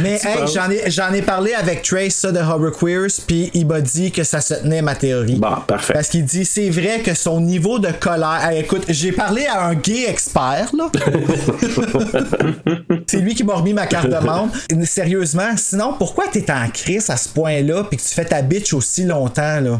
Mais 0.00 0.18
hey, 0.24 0.38
j'en 0.54 0.70
ai, 0.70 0.90
j'en 0.90 1.12
ai 1.12 1.20
parlé 1.20 1.52
avec 1.52 1.82
Trace 1.82 2.14
ça, 2.14 2.32
de 2.32 2.38
Horror 2.38 2.72
Queers, 2.72 3.20
puis 3.26 3.50
il 3.52 3.66
m'a 3.66 3.82
dit 3.82 4.10
que 4.10 4.24
ça 4.24 4.40
se 4.40 4.54
tenait 4.54 4.80
ma 4.80 4.94
théorie. 4.94 5.36
Bon, 5.36 5.56
parfait. 5.66 5.92
Parce 5.92 6.08
qu'il 6.08 6.24
dit 6.24 6.46
c'est 6.46 6.70
vrai 6.70 7.00
que 7.00 7.12
son 7.12 7.42
niveau 7.42 7.78
de 7.78 7.90
colère. 7.92 8.40
Hey, 8.42 8.60
écoute, 8.60 8.84
j'ai 8.88 9.12
parlé 9.12 9.44
à 9.44 9.66
un 9.66 9.74
gay 9.74 10.06
expert 10.08 10.70
là. 10.72 10.90
c'est 13.06 13.20
lui 13.20 13.34
qui 13.34 13.44
m'a 13.44 13.54
remis 13.54 13.74
ma 13.74 13.86
carte 13.86 14.08
de 14.08 14.16
membre. 14.16 14.54
Sérieusement, 14.84 15.50
sinon 15.56 15.94
pourquoi 15.98 16.28
t'es 16.28 16.50
en 16.50 16.70
crise 16.70 17.10
à 17.10 17.18
ce 17.18 17.28
point-là 17.28 17.84
puis 17.84 17.98
que 17.98 18.02
tu 18.02 18.14
fais 18.14 18.24
ta 18.24 18.40
bitch 18.40 18.72
aussi 18.72 19.04
longtemps 19.04 19.60
là? 19.60 19.78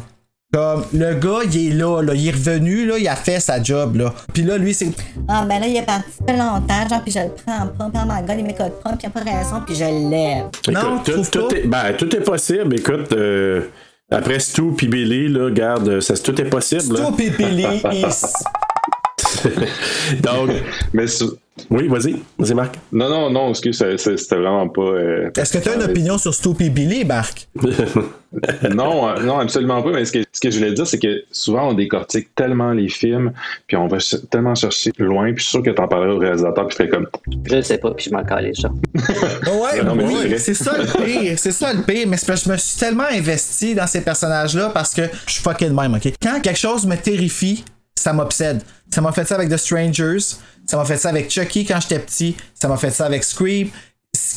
Comme 0.57 0.87
le 0.95 1.13
gars, 1.17 1.41
il 1.53 1.69
est 1.69 1.75
là, 1.75 2.01
là, 2.01 2.15
il 2.15 2.29
est 2.29 2.31
revenu, 2.31 2.87
là, 2.87 2.97
il 2.99 3.07
a 3.07 3.15
fait 3.15 3.41
sa 3.41 3.63
job 3.63 3.97
là. 3.97 4.15
Puis 4.33 4.43
là, 4.43 4.57
lui, 4.57 4.73
c'est 4.73 4.89
Ah, 5.29 5.45
ben 5.47 5.61
là, 5.61 5.67
il 5.67 5.77
est 5.77 5.83
parti 5.83 6.09
depuis 6.19 6.35
longtemps, 6.35 6.89
genre, 6.89 7.03
puis 7.03 7.13
je 7.13 7.19
le 7.19 7.29
prends 7.29 7.67
pas, 7.67 7.91
puis 7.91 8.03
oh 8.03 8.09
my 8.11 8.27
god, 8.27 8.37
il 8.39 8.45
m'écoute 8.47 8.83
pas, 8.83 8.91
puis 8.93 9.01
il 9.03 9.07
a 9.07 9.11
pas 9.11 9.21
raison, 9.21 9.61
puis 9.67 9.75
je 9.75 9.85
l'aime. 9.85 10.47
Non, 10.73 11.01
tout, 11.05 11.13
trouve 11.13 11.31
tout 11.31 11.49
pas? 11.49 11.57
est, 11.57 11.67
ben, 11.67 11.93
tout 11.99 12.17
est 12.17 12.23
possible. 12.23 12.75
Écoute, 12.75 13.13
euh, 13.13 13.65
après 14.11 14.39
Stu 14.39 14.73
puis 14.75 14.89
Billy, 14.89 15.29
là, 15.29 15.51
garde, 15.51 16.01
ça, 16.01 16.17
tout 16.17 16.41
est 16.41 16.45
possible. 16.47 16.95
là. 16.95 17.05
tout 17.05 17.13
pépili. 17.13 17.67
Donc, 20.23 20.51
Mais 20.93 21.07
oui, 21.71 21.89
vas-y. 21.89 22.17
Vas-y, 22.39 22.55
Marc. 22.55 22.75
non, 22.93 23.09
non, 23.09 23.31
non, 23.31 23.49
excuse, 23.51 23.83
c'était 23.97 24.37
vraiment 24.37 24.69
pas. 24.69 24.83
euh, 24.83 25.31
Est-ce 25.37 25.57
que 25.57 25.63
tu 25.63 25.69
as 25.71 25.75
une 25.77 25.83
opinion 25.85 26.19
sur 26.19 26.35
Stoopy 26.35 26.69
Billy, 26.69 27.05
Marc? 27.05 27.49
non, 28.75 29.09
euh, 29.09 29.23
non, 29.23 29.39
absolument 29.39 29.83
pas. 29.83 29.91
Mais 29.93 30.05
ce 30.05 30.13
que, 30.13 30.19
ce 30.31 30.41
que 30.41 30.51
je 30.51 30.59
voulais 30.59 30.73
dire, 30.73 30.87
c'est 30.87 30.99
que 30.99 31.23
souvent 31.33 31.71
on 31.71 31.73
décortique 31.73 32.35
tellement 32.35 32.73
les 32.73 32.89
films, 32.89 33.33
puis 33.67 33.77
on 33.79 33.87
va 33.89 33.99
ch- 34.01 34.21
tellement 34.31 34.55
chercher 34.55 34.93
loin, 34.99 35.33
puis 35.33 35.39
je 35.39 35.43
suis 35.45 35.51
sûr 35.53 35.63
que 35.63 35.71
t'en 35.71 35.89
parlerais 35.89 36.13
au 36.13 36.19
réalisateur, 36.19 36.67
puis 36.67 36.77
tu 36.77 36.83
fais 36.83 36.89
comme. 36.91 37.07
Je 37.49 37.55
le 37.57 37.63
sais 37.63 37.79
pas, 37.79 37.93
puis 37.93 38.05
je 38.05 38.11
m'en 38.15 38.23
calais 38.25 38.53
ça. 38.55 38.69
Ouais, 39.47 39.83
Non, 39.83 39.95
mais 39.95 40.07
c'est 40.07 40.29
oui, 40.29 40.39
c'est 40.39 40.55
ça 40.55 40.77
le 40.77 40.85
pire. 41.05 41.39
C'est 41.39 41.53
ça 41.53 41.73
le 41.73 41.83
pire. 41.83 42.07
Mais 42.07 42.17
c'est 42.19 42.27
parce 42.27 42.43
que 42.43 42.49
je 42.49 42.53
me 42.53 42.59
suis 42.59 42.79
tellement 42.79 43.05
investi 43.11 43.75
dans 43.75 43.87
ces 43.87 44.03
personnages-là 44.03 44.71
parce 44.75 44.93
que 44.95 45.03
je 45.27 45.33
suis 45.33 45.43
fucking 45.43 45.69
de 45.71 45.75
même, 45.75 45.95
ok? 45.95 46.13
Quand 46.23 46.41
quelque 46.41 46.59
chose 46.59 46.87
me 46.87 46.97
terrifie, 46.97 47.65
ça 47.97 48.13
m'obsède. 48.13 48.63
Ça 48.91 49.01
m'a 49.01 49.13
fait 49.13 49.25
ça 49.25 49.35
avec 49.35 49.49
The 49.49 49.57
Strangers. 49.57 50.37
Ça 50.67 50.77
m'a 50.77 50.85
fait 50.85 50.97
ça 50.97 51.09
avec 51.09 51.31
Chucky 51.31 51.65
quand 51.65 51.81
j'étais 51.81 51.99
petit. 51.99 52.37
Ça 52.55 52.69
m'a 52.69 52.77
fait 52.77 52.91
ça 52.91 53.07
avec 53.07 53.25
Scream. 53.25 53.69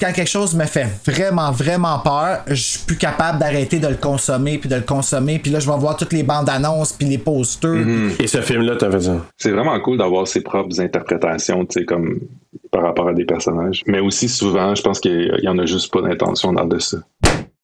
Quand 0.01 0.11
quelque 0.11 0.29
chose 0.29 0.55
me 0.55 0.65
fait 0.65 0.87
vraiment, 1.05 1.51
vraiment 1.51 1.99
peur, 1.99 2.41
je 2.47 2.55
suis 2.55 2.79
plus 2.79 2.97
capable 2.97 3.39
d'arrêter 3.39 3.79
de 3.79 3.87
le 3.87 3.95
consommer, 3.95 4.57
puis 4.57 4.69
de 4.69 4.75
le 4.75 4.81
consommer. 4.81 5.39
Puis 5.39 5.51
là, 5.51 5.59
je 5.59 5.69
vais 5.69 5.77
voir 5.77 5.95
toutes 5.95 6.11
les 6.11 6.23
bandes 6.23 6.49
annonces, 6.49 6.91
puis 6.91 7.07
les 7.07 7.17
posters. 7.17 7.85
Et 8.19 8.27
ce 8.27 8.41
film-là, 8.41 8.75
t'as 8.77 8.91
fait 8.91 9.01
ça? 9.01 9.25
C'est 9.37 9.51
vraiment 9.51 9.79
cool 9.79 9.97
d'avoir 9.97 10.27
ses 10.27 10.41
propres 10.41 10.79
interprétations, 10.81 11.65
tu 11.65 11.79
sais, 11.79 11.85
comme 11.85 12.19
par 12.71 12.83
rapport 12.83 13.07
à 13.07 13.13
des 13.13 13.25
personnages. 13.25 13.83
Mais 13.87 13.99
aussi 13.99 14.27
souvent, 14.27 14.75
je 14.75 14.81
pense 14.81 14.99
qu'il 14.99 15.39
y 15.41 15.47
en 15.47 15.57
a 15.57 15.65
juste 15.65 15.91
pas 15.93 16.01
d'intention 16.01 16.53
dans 16.53 16.65
de 16.65 16.79
ça. 16.79 16.97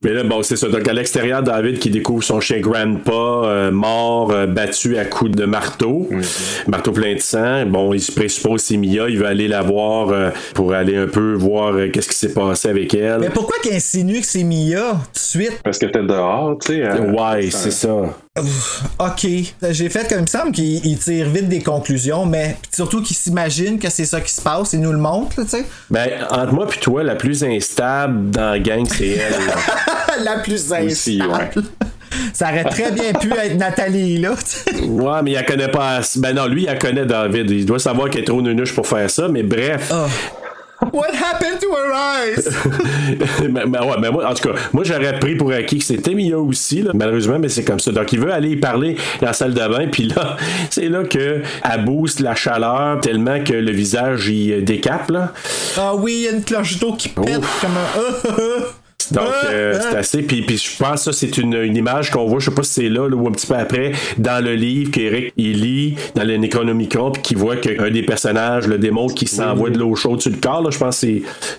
Mais 0.06 0.14
là, 0.14 0.24
bon, 0.24 0.44
c'est 0.44 0.56
ça. 0.56 0.68
Donc, 0.70 0.88
à 0.88 0.94
l'extérieur, 0.94 1.42
David 1.42 1.80
qui 1.80 1.90
découvre 1.90 2.24
son 2.24 2.40
chien 2.40 2.60
Grandpa 2.60 3.12
euh, 3.12 3.72
mort, 3.72 4.32
euh, 4.32 4.46
battu 4.46 4.98
à 5.00 5.06
coups 5.06 5.32
de 5.32 5.46
marteau, 5.46 6.08
marteau 6.68 6.92
plein 6.92 7.16
de 7.16 7.20
sang. 7.20 7.66
Bon, 7.66 7.92
il 7.92 8.00
se 8.00 8.12
présuppose 8.12 8.62
c'est 8.62 8.78
Mia. 8.78 9.10
Il 9.10 9.18
veut 9.18 9.26
aller 9.26 9.48
la 9.48 9.64
voir 9.64 10.10
euh, 10.10 10.30
pour 10.54 10.74
aller 10.74 10.96
un 10.96 11.08
peu 11.08 11.34
voir 11.34 11.74
euh, 11.74 11.90
qu'est-ce 11.92 12.10
qui 12.10 12.16
s'est 12.18 12.34
passé 12.34 12.70
avec 12.70 12.94
elle. 12.94 13.18
Mais 13.20 13.30
pourquoi 13.30 13.58
qu'il 13.64 13.74
insinue 13.74 14.22
que 14.22 14.28
c'est 14.28 14.44
Mia 14.44 14.92
tout 14.92 14.98
de 15.14 15.18
suite? 15.18 15.60
Parce 15.64 15.80
que 15.80 15.88
t'es 15.88 16.04
dehors, 16.04 16.56
tu 16.64 16.74
sais. 16.74 16.84
euh, 16.84 17.12
Ouais, 17.12 17.50
c'est 17.50 17.72
ça. 17.72 17.90
Ok, 19.00 19.28
j'ai 19.72 19.90
fait 19.90 20.10
comme 20.10 20.18
il 20.18 20.22
me 20.24 20.28
semble 20.28 20.52
qu'il 20.52 20.86
il 20.86 20.98
tire 20.98 21.30
vite 21.30 21.48
des 21.48 21.62
conclusions, 21.64 22.26
mais 22.26 22.58
surtout 22.70 23.02
qu'il 23.02 23.16
s'imagine 23.16 23.80
que 23.80 23.90
c'est 23.90 24.04
ça 24.04 24.20
qui 24.20 24.34
se 24.34 24.42
passe 24.42 24.74
et 24.74 24.78
nous 24.78 24.92
le 24.92 24.98
montre, 24.98 25.42
tu 25.44 25.48
sais. 25.48 25.66
Ben, 25.90 26.10
entre 26.30 26.52
moi 26.52 26.68
puis 26.68 26.82
toi, 26.82 27.02
la 27.04 27.16
plus 27.16 27.46
instable 27.46 28.32
dans 28.32 28.52
la 28.52 28.60
gang, 28.60 28.86
c'est 28.90 29.08
elle. 29.08 29.34
La 30.26 30.40
plus 30.40 30.72
Aussi, 30.72 31.22
instable. 31.22 31.64
Ça 32.34 32.50
aurait 32.50 32.64
très 32.66 32.92
bien 32.92 33.12
pu 33.14 33.32
être 33.34 33.58
Nathalie, 33.58 34.18
là. 34.18 34.34
tu 34.38 34.74
sais. 34.74 34.82
ouais, 34.84 35.22
mais 35.24 35.32
il 35.32 35.34
la 35.34 35.44
connaît 35.44 35.68
pas. 35.68 36.00
Ben 36.18 36.34
non, 36.34 36.48
lui, 36.48 36.64
il 36.64 36.66
la 36.68 36.76
connaît, 36.76 37.06
David. 37.06 37.50
Il 37.52 37.66
doit 37.66 37.80
savoir 37.80 38.10
qu'elle 38.10 38.22
est 38.22 38.26
trop 38.26 38.42
nunuche 38.42 38.74
pour 38.74 38.88
faire 38.88 39.10
ça, 39.10 39.28
mais 39.28 39.44
bref. 39.44 39.92
What 40.82 41.16
happened 41.16 41.62
to 41.62 41.74
her 41.74 41.94
eyes? 41.94 42.50
mais, 43.50 43.66
mais 43.66 43.80
ouais, 43.80 43.96
mais 44.00 44.12
moi, 44.12 44.30
en 44.30 44.34
tout 44.34 44.50
cas, 44.50 44.56
moi 44.74 44.84
j'aurais 44.84 45.18
pris 45.20 45.36
pour 45.36 45.52
acquis 45.52 45.80
que 45.80 45.86
c'était 45.86 46.14
Mia 46.14 46.38
aussi, 46.38 46.82
là, 46.82 46.92
malheureusement, 46.94 47.40
mais 47.40 47.50
c'est 47.50 47.64
comme 47.64 47.80
ça. 47.80 47.92
Donc 47.92 48.12
il 48.12 48.20
veut 48.20 48.34
aller 48.34 48.50
y 48.52 48.58
parler 48.58 48.98
dans 49.22 49.28
la 49.28 49.34
salle 49.34 49.54
de 49.54 49.68
bain, 49.68 49.88
puis 49.88 50.10
là, 50.10 50.36
c'est 50.70 50.90
là 50.90 51.04
que 51.04 51.42
elle 51.64 51.86
booste 51.86 52.20
la 52.20 52.36
chaleur 52.36 53.00
tellement 53.00 53.42
que 53.44 53.54
le 53.54 53.72
visage 53.72 54.28
il 54.28 54.54
euh, 54.54 54.62
décape 54.62 55.10
là. 55.12 55.32
Ah 55.78 55.96
oui, 55.96 56.14
il 56.14 56.22
y 56.24 56.28
a 56.28 56.32
une 56.32 56.44
cloche 56.44 56.78
d'eau 56.78 56.94
qui 56.94 57.10
pète 57.10 57.42
comme 57.62 57.78
un. 57.78 58.64
Donc 59.12 59.28
euh, 59.46 59.80
c'est 59.82 59.98
assez. 59.98 60.22
Puis, 60.22 60.42
puis 60.42 60.58
je 60.58 60.78
pense 60.78 61.06
que 61.06 61.12
ça 61.12 61.14
c'est 61.14 61.38
une, 61.38 61.54
une 61.54 61.76
image 61.76 62.12
qu'on 62.12 62.26
voit, 62.26 62.40
je 62.40 62.46
sais 62.46 62.56
pas 62.56 62.64
si 62.64 62.74
c'est 62.74 62.90
là, 62.90 63.08
là, 63.10 63.16
ou 63.16 63.28
un 63.28 63.32
petit 63.32 63.48
peu 63.48 63.56
après, 63.56 63.92
dans 64.18 64.44
le 64.44 64.56
livre 64.56 64.92
qu'Eric 64.92 65.34
il 65.38 65.62
lit 65.62 65.96
dans 66.16 66.24
le 66.24 66.38
Necronomicon, 66.38 67.12
puis 67.12 67.22
qu'il 67.22 67.38
voit 67.38 67.58
qu'un 67.58 67.90
des 67.90 68.04
personnages, 68.04 68.68
le 68.68 68.78
démon, 68.78 69.08
qui 69.08 69.28
s'envoie 69.28 69.70
de 69.70 69.78
l'eau 69.78 69.96
chaude 69.96 70.22
sur 70.22 70.32
le 70.32 70.38
corps. 70.38 70.62
Là, 70.62 70.70
je 70.72 70.78
pense 70.78 71.02
que 71.02 71.08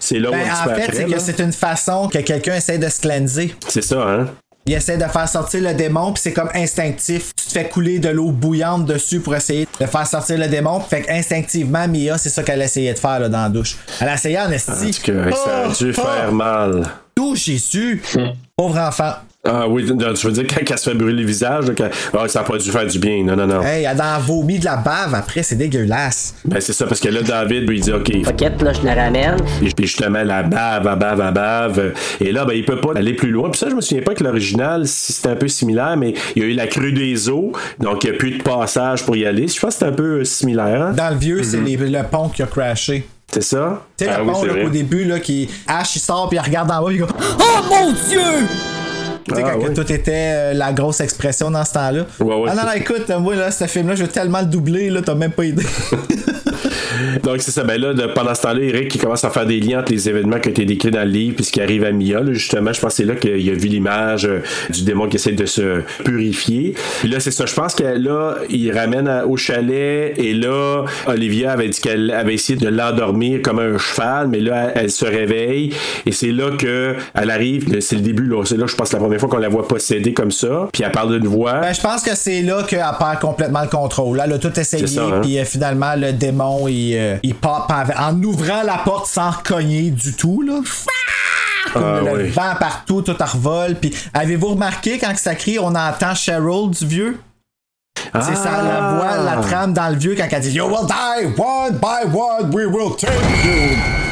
c'est, 0.01 0.19
là 0.19 0.29
où 0.29 0.33
Ben, 0.33 0.41
un 0.41 0.45
petit 0.45 0.51
en 0.51 0.65
peu 0.65 0.81
fait, 0.81 0.93
c'est 0.93 1.05
que 1.05 1.19
c'est 1.19 1.41
une 1.41 1.53
façon 1.53 2.09
que 2.09 2.19
quelqu'un 2.19 2.57
essaie 2.57 2.79
de 2.79 2.89
se 2.89 3.01
cleanser. 3.01 3.55
C'est 3.69 3.83
ça, 3.83 4.03
hein? 4.03 4.27
Il 4.69 4.75
essaie 4.75 4.97
de 4.97 5.05
faire 5.05 5.29
sortir 5.29 5.63
le 5.63 5.75
démon, 5.75 6.13
puis 6.13 6.21
c'est 6.21 6.33
comme 6.33 6.51
instinctif. 6.53 7.33
Tu 7.37 7.47
te 7.47 7.53
fais 7.53 7.69
couler 7.69 8.01
de 8.01 8.09
l'eau 8.09 8.33
bouillante 8.33 8.85
dessus 8.85 9.21
pour 9.21 9.37
essayer 9.37 9.69
de 9.81 9.87
faire 9.87 10.07
sortir 10.07 10.39
le 10.39 10.49
démon. 10.49 10.81
Fait 10.81 11.03
que 11.03 11.13
instinctivement, 11.13 11.87
Mia, 11.87 12.19
c'est 12.19 12.31
ça 12.31 12.43
qu'elle 12.43 12.63
essayait 12.63 12.93
de 12.93 12.99
faire 12.99 13.21
là, 13.21 13.29
dans 13.29 13.45
la 13.45 13.49
douche. 13.49 13.77
Elle 14.01 14.09
a 14.09 14.15
essayé 14.15 14.41
en 14.41 14.51
esti. 14.51 14.71
En 14.73 14.91
tout 14.91 15.13
cas, 15.13 15.37
ça 15.37 15.67
a 15.67 15.69
dû 15.73 15.95
Oh, 15.97 16.01
faire 16.03 16.33
mal. 16.33 16.83
Tout 17.17 17.35
Jésus! 17.35 18.03
Pauvre 18.57 18.79
enfant. 18.79 19.13
Ah 19.49 19.67
oui, 19.69 19.85
tu 19.87 19.93
veux 20.27 20.33
dire 20.33 20.45
quand 20.49 20.61
elle 20.71 20.79
se 20.79 20.91
fait 20.91 20.97
brûler 20.97 21.23
le 21.23 21.27
visage, 21.27 21.67
quand- 21.79 21.89
ah, 22.19 22.27
ça 22.29 22.41
n'a 22.41 22.45
pas 22.45 22.59
dû 22.59 22.69
faire 22.71 22.85
du 22.87 22.99
bien. 22.99 23.23
Non, 23.23 23.37
non, 23.37 23.47
non. 23.47 23.63
Hey, 23.63 23.85
elle 23.85 24.01
a 24.01 24.19
vomi 24.19 24.59
de 24.59 24.65
la 24.65 24.77
bave 24.77 25.15
après, 25.15 25.43
c'est 25.45 25.55
dégueulasse. 25.55 26.35
Ben 26.45 26.61
c'est 26.61 26.73
ça, 26.73 26.85
parce 26.87 27.01
que 27.01 27.09
là, 27.09 27.23
David 27.23 27.69
lui 27.69 27.81
dit 27.81 27.93
OK. 27.93 28.23
Pocket, 28.25 28.61
là, 28.61 28.73
je 28.73 28.83
la 28.83 28.95
ramène. 28.95 29.37
Puis 29.61 29.73
puis 29.75 29.87
justement, 29.87 30.23
la 30.25 30.43
bave, 30.43 30.87
elle 30.93 30.99
bave, 30.99 31.21
elle 31.29 31.33
bave. 31.35 31.93
Et 32.21 32.33
là, 32.33 32.45
ben, 32.45 32.55
il 32.55 32.65
peut 32.65 32.81
pas 32.81 32.93
aller 32.97 33.15
plus 33.15 33.31
loin. 33.31 33.49
Puis 33.51 33.61
ça, 33.61 33.69
je 33.71 33.75
me 33.77 33.81
souviens 33.81 34.03
pas 34.03 34.15
que 34.15 34.25
l'original, 34.25 34.87
si 34.89 35.13
c'était 35.13 35.29
un 35.31 35.37
peu 35.37 35.49
similaire, 35.49 35.97
mais 35.97 36.13
il 36.35 36.43
y 36.43 36.45
a 36.45 36.49
eu 36.49 36.53
la 36.55 36.67
crue 36.67 36.93
des 36.93 37.29
eaux, 37.31 37.53
donc 37.79 38.03
il 38.05 38.11
n'y 38.11 38.17
a 38.17 38.19
plus 38.19 38.33
de 38.33 38.43
passage 38.43 39.05
pour 39.05 39.17
y 39.17 39.25
aller. 39.25 39.47
Je 39.49 39.59
pense 39.61 39.75
que 39.75 39.79
c'est 39.79 39.87
un 39.87 39.93
peu 39.93 40.21
euh, 40.21 40.25
similaire. 40.25 40.83
hein? 40.83 40.93
Dans 40.93 41.11
le 41.11 41.17
vieux, 41.17 41.43
c'est 41.45 41.61
les- 41.61 41.77
le 41.77 42.03
pont 42.03 42.29
qui 42.31 42.43
a 42.43 42.47
crashé. 42.47 43.07
C'est 43.37 43.43
ça? 43.43 43.83
Tu 43.99 44.05
sais, 44.07 44.11
Ah 44.11 44.19
le 44.21 44.25
oui, 44.25 44.33
pont, 44.33 44.45
là, 44.45 44.55
qu'au 44.65 44.71
début, 44.71 45.05
là, 45.05 45.21
qui. 45.21 45.47
Ash, 45.69 45.95
il 45.97 46.01
sort, 46.01 46.29
puis 46.31 46.39
il 46.39 46.41
regarde 46.41 46.71
en 46.71 46.83
bas, 46.83 46.91
il 46.91 46.99
dit 46.99 47.05
Oh 47.05 47.45
mon 47.69 47.93
Dieu! 47.93 48.47
Tu 49.29 49.35
sais, 49.35 49.43
Ah, 49.45 49.53
quand 49.61 49.75
tout 49.75 49.93
était 49.93 50.13
euh, 50.35 50.55
la 50.55 50.73
grosse 50.73 51.01
expression 51.01 51.51
dans 51.51 51.65
ce 51.65 51.75
temps-là. 51.75 52.07
Ouais, 52.21 52.35
ouais, 52.35 52.51
ah 52.51 52.55
non, 52.55 52.73
écoute, 52.75 53.11
moi, 53.21 53.35
là, 53.35 53.51
ce 53.51 53.67
film-là, 53.67 53.95
je 53.95 54.05
veux 54.05 54.09
tellement 54.09 54.41
le 54.41 54.47
doubler, 54.47 54.89
là, 54.89 55.03
t'as 55.03 55.15
même 55.15 55.33
pas 55.33 55.45
idée. 55.45 55.67
Donc, 57.23 57.41
c'est 57.41 57.51
ça. 57.51 57.65
Ben 57.65 57.81
là, 57.81 57.95
de- 57.95 58.07
pendant 58.07 58.35
ce 58.35 58.43
temps-là, 58.43 58.61
Eric, 58.63 58.95
il 58.95 59.01
commence 59.01 59.25
à 59.25 59.31
faire 59.31 59.47
des 59.47 59.61
liens 59.61 59.81
entre 59.81 59.93
les 59.93 60.09
événements 60.09 60.39
qui 60.39 60.49
ont 60.49 60.53
été 60.53 60.65
décrits 60.65 60.91
dans 60.91 61.03
le 61.05 61.11
livre 61.11 61.37
puis 61.37 61.45
ce 61.45 61.53
qui 61.53 61.61
arrive 61.61 61.85
à 61.85 61.93
Mia. 61.93 62.21
là. 62.21 62.33
justement, 62.33 62.73
je 62.73 62.81
pense 62.81 62.91
que 62.93 62.97
c'est 62.97 63.05
là 63.05 63.15
qu'il 63.15 63.51
a 63.51 63.55
vu 63.55 63.69
l'image 63.69 64.27
euh, 64.27 64.41
du 64.71 64.83
démon 64.85 65.09
qui 65.09 65.17
essaie 65.17 65.33
de 65.33 65.47
se 65.47 65.81
purifier. 66.05 66.75
Puis 67.01 67.09
là, 67.09 67.21
c'est 67.21 67.31
ça. 67.31 67.47
Je 67.47 67.55
pense 67.55 67.75
que 67.75 67.85
là, 67.85 68.37
il 68.49 68.71
ramène 68.73 69.09
à- 69.09 69.27
au 69.27 69.37
chalet 69.37 70.15
et 70.19 70.33
là, 70.35 70.85
Olivia 71.07 71.53
avait 71.53 71.69
dit 71.69 71.81
qu'elle 71.81 72.11
avait 72.11 72.35
essayé 72.35 72.59
de 72.59 72.69
l'endormir 72.69 73.41
comme 73.43 73.59
un 73.59 73.79
cheval, 73.79 74.29
mais 74.29 74.41
là, 74.41 74.73
elle, 74.75 74.83
elle 74.85 74.91
se 74.91 75.05
réveille 75.05 75.71
et 76.07 76.13
c'est 76.13 76.33
là 76.33 76.51
que 76.59 76.95
elle 77.15 77.31
arrive. 77.31 77.81
C'est 77.81 77.97
le 77.97 78.03
début, 78.03 78.27
là. 78.27 78.43
C'est 78.45 78.57
là, 78.57 78.67
je 78.67 78.75
pense, 78.75 78.93
la 78.93 78.99
première 78.99 79.19
fois 79.21 79.29
qu'on 79.29 79.39
la 79.39 79.49
voit 79.49 79.67
posséder 79.67 80.13
comme 80.13 80.31
ça. 80.31 80.69
Puis 80.73 80.83
elle 80.85 80.93
parle 80.93 81.19
d'une 81.19 81.29
voix. 81.29 81.61
Ben, 81.61 81.73
je 81.73 81.81
pense 81.81 82.03
que 82.03 82.15
c'est 82.15 82.43
là 82.43 82.63
qu'elle 82.63 82.79
perd 82.99 83.19
complètement 83.21 83.63
le 83.63 83.69
contrôle. 83.69 84.21
Elle 84.25 84.33
a 84.33 84.39
tout 84.39 84.59
essayé, 84.59 84.87
ça, 84.87 85.03
hein? 85.05 85.21
puis 85.23 85.39
euh, 85.39 85.45
finalement, 85.45 85.95
le 85.97 86.13
démon, 86.13 86.69
il, 86.69 86.86
euh, 86.95 87.17
il 87.23 87.35
pop 87.35 87.71
en, 87.71 88.23
ouvrant 88.23 88.63
la 88.63 88.79
porte 88.79 89.07
sans 89.07 89.33
cogner 89.45 89.91
du 89.91 90.15
tout, 90.15 90.43
là. 90.43 90.61
Comme 91.73 91.83
Ah, 91.85 92.01
le 92.01 92.23
oui. 92.25 92.29
vent 92.31 92.55
partout, 92.59 93.03
tout 93.03 93.21
en 93.21 93.27
revole. 93.27 93.75
Puis 93.75 93.95
avez-vous 94.15 94.49
remarqué 94.49 94.99
quand 94.99 95.17
ça 95.17 95.35
crie, 95.35 95.59
on 95.59 95.75
entend 95.75 96.15
Cheryl 96.15 96.71
du 96.71 96.87
vieux? 96.87 97.21
C'est 98.15 98.37
ça, 98.37 98.63
la 98.63 98.93
voix, 98.95 99.17
la 99.25 99.37
trame 99.43 99.73
dans 99.73 99.89
le 99.89 99.97
vieux 99.97 100.15
quand 100.17 100.27
elle 100.31 100.41
dit 100.41 100.53
You 100.53 100.67
will 100.67 100.87
die 100.87 101.27
one 101.37 101.79
by 101.79 102.07
one, 102.17 102.55
we 102.55 102.67
will 102.67 102.95
take 102.97 103.11
you. 103.45 104.06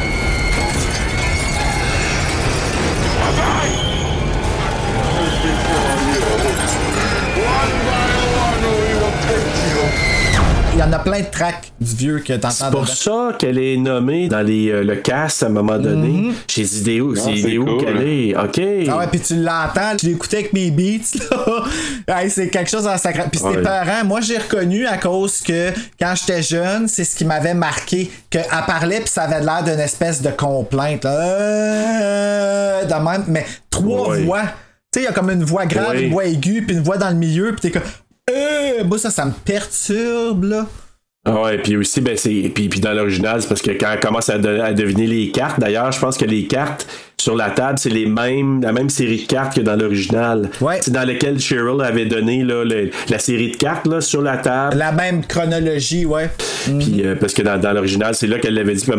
Il 10.76 10.80
y 10.80 10.82
en 10.82 10.92
a 10.92 10.98
plein 10.98 11.20
de 11.20 11.26
tracks 11.30 11.72
du 11.80 11.94
vieux 11.94 12.18
que 12.18 12.32
t'entends 12.32 12.50
C'est 12.50 12.70
pour 12.70 12.82
dedans. 12.82 12.92
ça 13.30 13.36
qu'elle 13.38 13.58
est 13.58 13.76
nommée 13.76 14.28
dans 14.28 14.40
les, 14.40 14.70
euh, 14.70 14.82
le 14.82 14.96
cast 14.96 15.44
à 15.44 15.46
un 15.46 15.50
moment 15.50 15.78
donné. 15.78 16.32
Chez 16.48 16.62
Idéo. 16.62 17.14
C'est 17.14 17.22
c'est 17.22 17.30
Idéo 17.38 17.64
cool. 17.64 17.84
qu'elle 17.84 18.02
est. 18.02 18.36
OK. 18.36 18.60
Ah 18.90 18.98
ouais, 18.98 19.06
puis 19.06 19.20
tu 19.20 19.36
l'entends, 19.36 19.96
je 20.02 20.08
l'écoutais 20.08 20.38
avec 20.38 20.52
mes 20.52 20.70
beats, 20.72 21.16
là. 21.30 21.64
Hey, 22.22 22.28
c'est 22.28 22.48
quelque 22.48 22.68
chose 22.70 22.86
en 22.88 22.98
sacré. 22.98 23.22
Puis 23.30 23.38
c'était 23.40 23.56
Ouais. 23.58 23.62
parents, 23.62 24.04
moi 24.04 24.20
j'ai 24.20 24.36
reconnu 24.36 24.84
à 24.86 24.96
cause 24.98 25.40
que 25.42 25.70
quand 26.00 26.12
j'étais 26.16 26.42
jeune, 26.42 26.88
c'est 26.88 27.04
ce 27.04 27.14
qui 27.16 27.24
m'avait 27.24 27.54
marqué. 27.54 28.10
Qu'elle 28.28 28.44
parlait, 28.66 28.98
puis 29.00 29.08
ça 29.10 29.22
avait 29.22 29.40
l'air 29.44 29.62
d'une 29.62 29.78
espèce 29.80 30.22
de 30.22 30.30
complainte, 30.30 31.04
là. 31.04 31.10
Euh, 32.02 32.84
de 32.84 32.94
même, 32.94 33.24
mais 33.28 33.46
trois 33.70 34.08
Ouais. 34.10 34.22
voix. 34.24 34.42
Tu 34.92 35.00
sais, 35.00 35.00
il 35.00 35.04
y 35.04 35.06
a 35.08 35.12
comme 35.12 35.30
une 35.30 35.44
voix 35.44 35.66
grave, 35.66 35.90
Ouais. 35.90 36.02
une 36.04 36.12
voix 36.12 36.24
aiguë, 36.24 36.62
puis 36.66 36.76
une 36.76 36.82
voix 36.82 36.96
dans 36.98 37.10
le 37.10 37.16
milieu, 37.16 37.52
puis 37.52 37.60
t'es 37.60 37.70
comme. 37.70 37.82
Euh, 38.30 38.84
moi, 38.84 38.98
ça, 38.98 39.10
ça 39.10 39.26
me 39.26 39.32
perturbe, 39.32 40.44
là. 40.44 40.66
Ah 41.26 41.40
ouais, 41.42 41.56
puis 41.58 41.76
aussi, 41.78 42.02
ben, 42.02 42.16
c'est, 42.18 42.50
puis, 42.54 42.68
puis 42.68 42.80
dans 42.80 42.92
l'original, 42.92 43.40
c'est 43.40 43.48
parce 43.48 43.62
que 43.62 43.70
quand 43.70 43.88
elle 43.92 44.00
commence 44.00 44.28
à, 44.28 44.36
de- 44.36 44.60
à 44.60 44.74
deviner 44.74 45.06
les 45.06 45.30
cartes, 45.30 45.58
d'ailleurs, 45.58 45.90
je 45.90 45.98
pense 45.98 46.18
que 46.18 46.26
les 46.26 46.44
cartes 46.46 46.86
sur 47.16 47.34
la 47.34 47.48
table, 47.48 47.78
c'est 47.78 47.88
les 47.88 48.04
mêmes, 48.04 48.60
la 48.62 48.72
même 48.72 48.90
série 48.90 49.22
de 49.22 49.26
cartes 49.26 49.54
que 49.56 49.62
dans 49.62 49.74
l'original. 49.76 50.50
Ouais. 50.60 50.78
C'est 50.82 50.90
dans 50.90 51.06
lequel 51.08 51.40
Cheryl 51.40 51.80
avait 51.82 52.04
donné 52.04 52.44
là, 52.44 52.62
le- 52.64 52.90
la 53.08 53.18
série 53.18 53.52
de 53.52 53.56
cartes 53.56 53.86
là, 53.86 54.02
sur 54.02 54.20
la 54.20 54.36
table. 54.36 54.76
La 54.76 54.92
même 54.92 55.24
chronologie, 55.24 56.04
ouais. 56.04 56.28
Puis, 56.66 57.00
euh, 57.06 57.14
parce 57.18 57.32
que 57.32 57.40
dans, 57.40 57.58
dans 57.58 57.72
l'original, 57.72 58.14
c'est 58.14 58.26
là 58.26 58.38
qu'elle 58.38 58.52
l'avait 58.54 58.74
dit, 58.74 58.80
se 58.84 58.90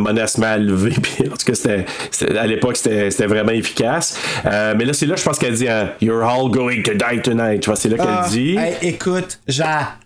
met 0.42 0.48
à 0.48 0.58
lever. 0.58 0.94
Puis, 1.04 1.28
en 1.28 1.36
tout 1.36 1.46
cas, 1.46 1.54
c'était, 1.54 1.86
c'était- 2.10 2.38
à 2.40 2.48
l'époque, 2.48 2.78
c'était, 2.78 3.12
c'était 3.12 3.28
vraiment 3.28 3.52
efficace. 3.52 4.18
Euh, 4.48 4.74
mais 4.76 4.86
là, 4.86 4.94
c'est 4.94 5.06
là, 5.06 5.16
je 5.16 5.24
pense 5.24 5.38
qu'elle 5.38 5.54
dit, 5.54 5.68
hein, 5.68 5.92
You're 6.02 6.24
all 6.24 6.50
going 6.50 6.82
to 6.82 6.94
die 6.94 7.22
tonight. 7.22 7.60
Tu 7.62 7.70
vois, 7.70 7.76
c'est 7.76 7.90
là 7.90 7.98
qu'elle 7.98 8.08
Ah, 8.10 8.28
dit. 8.32 8.58
hey, 8.58 8.74
écoute, 8.90 9.38
j'adore 9.48 10.00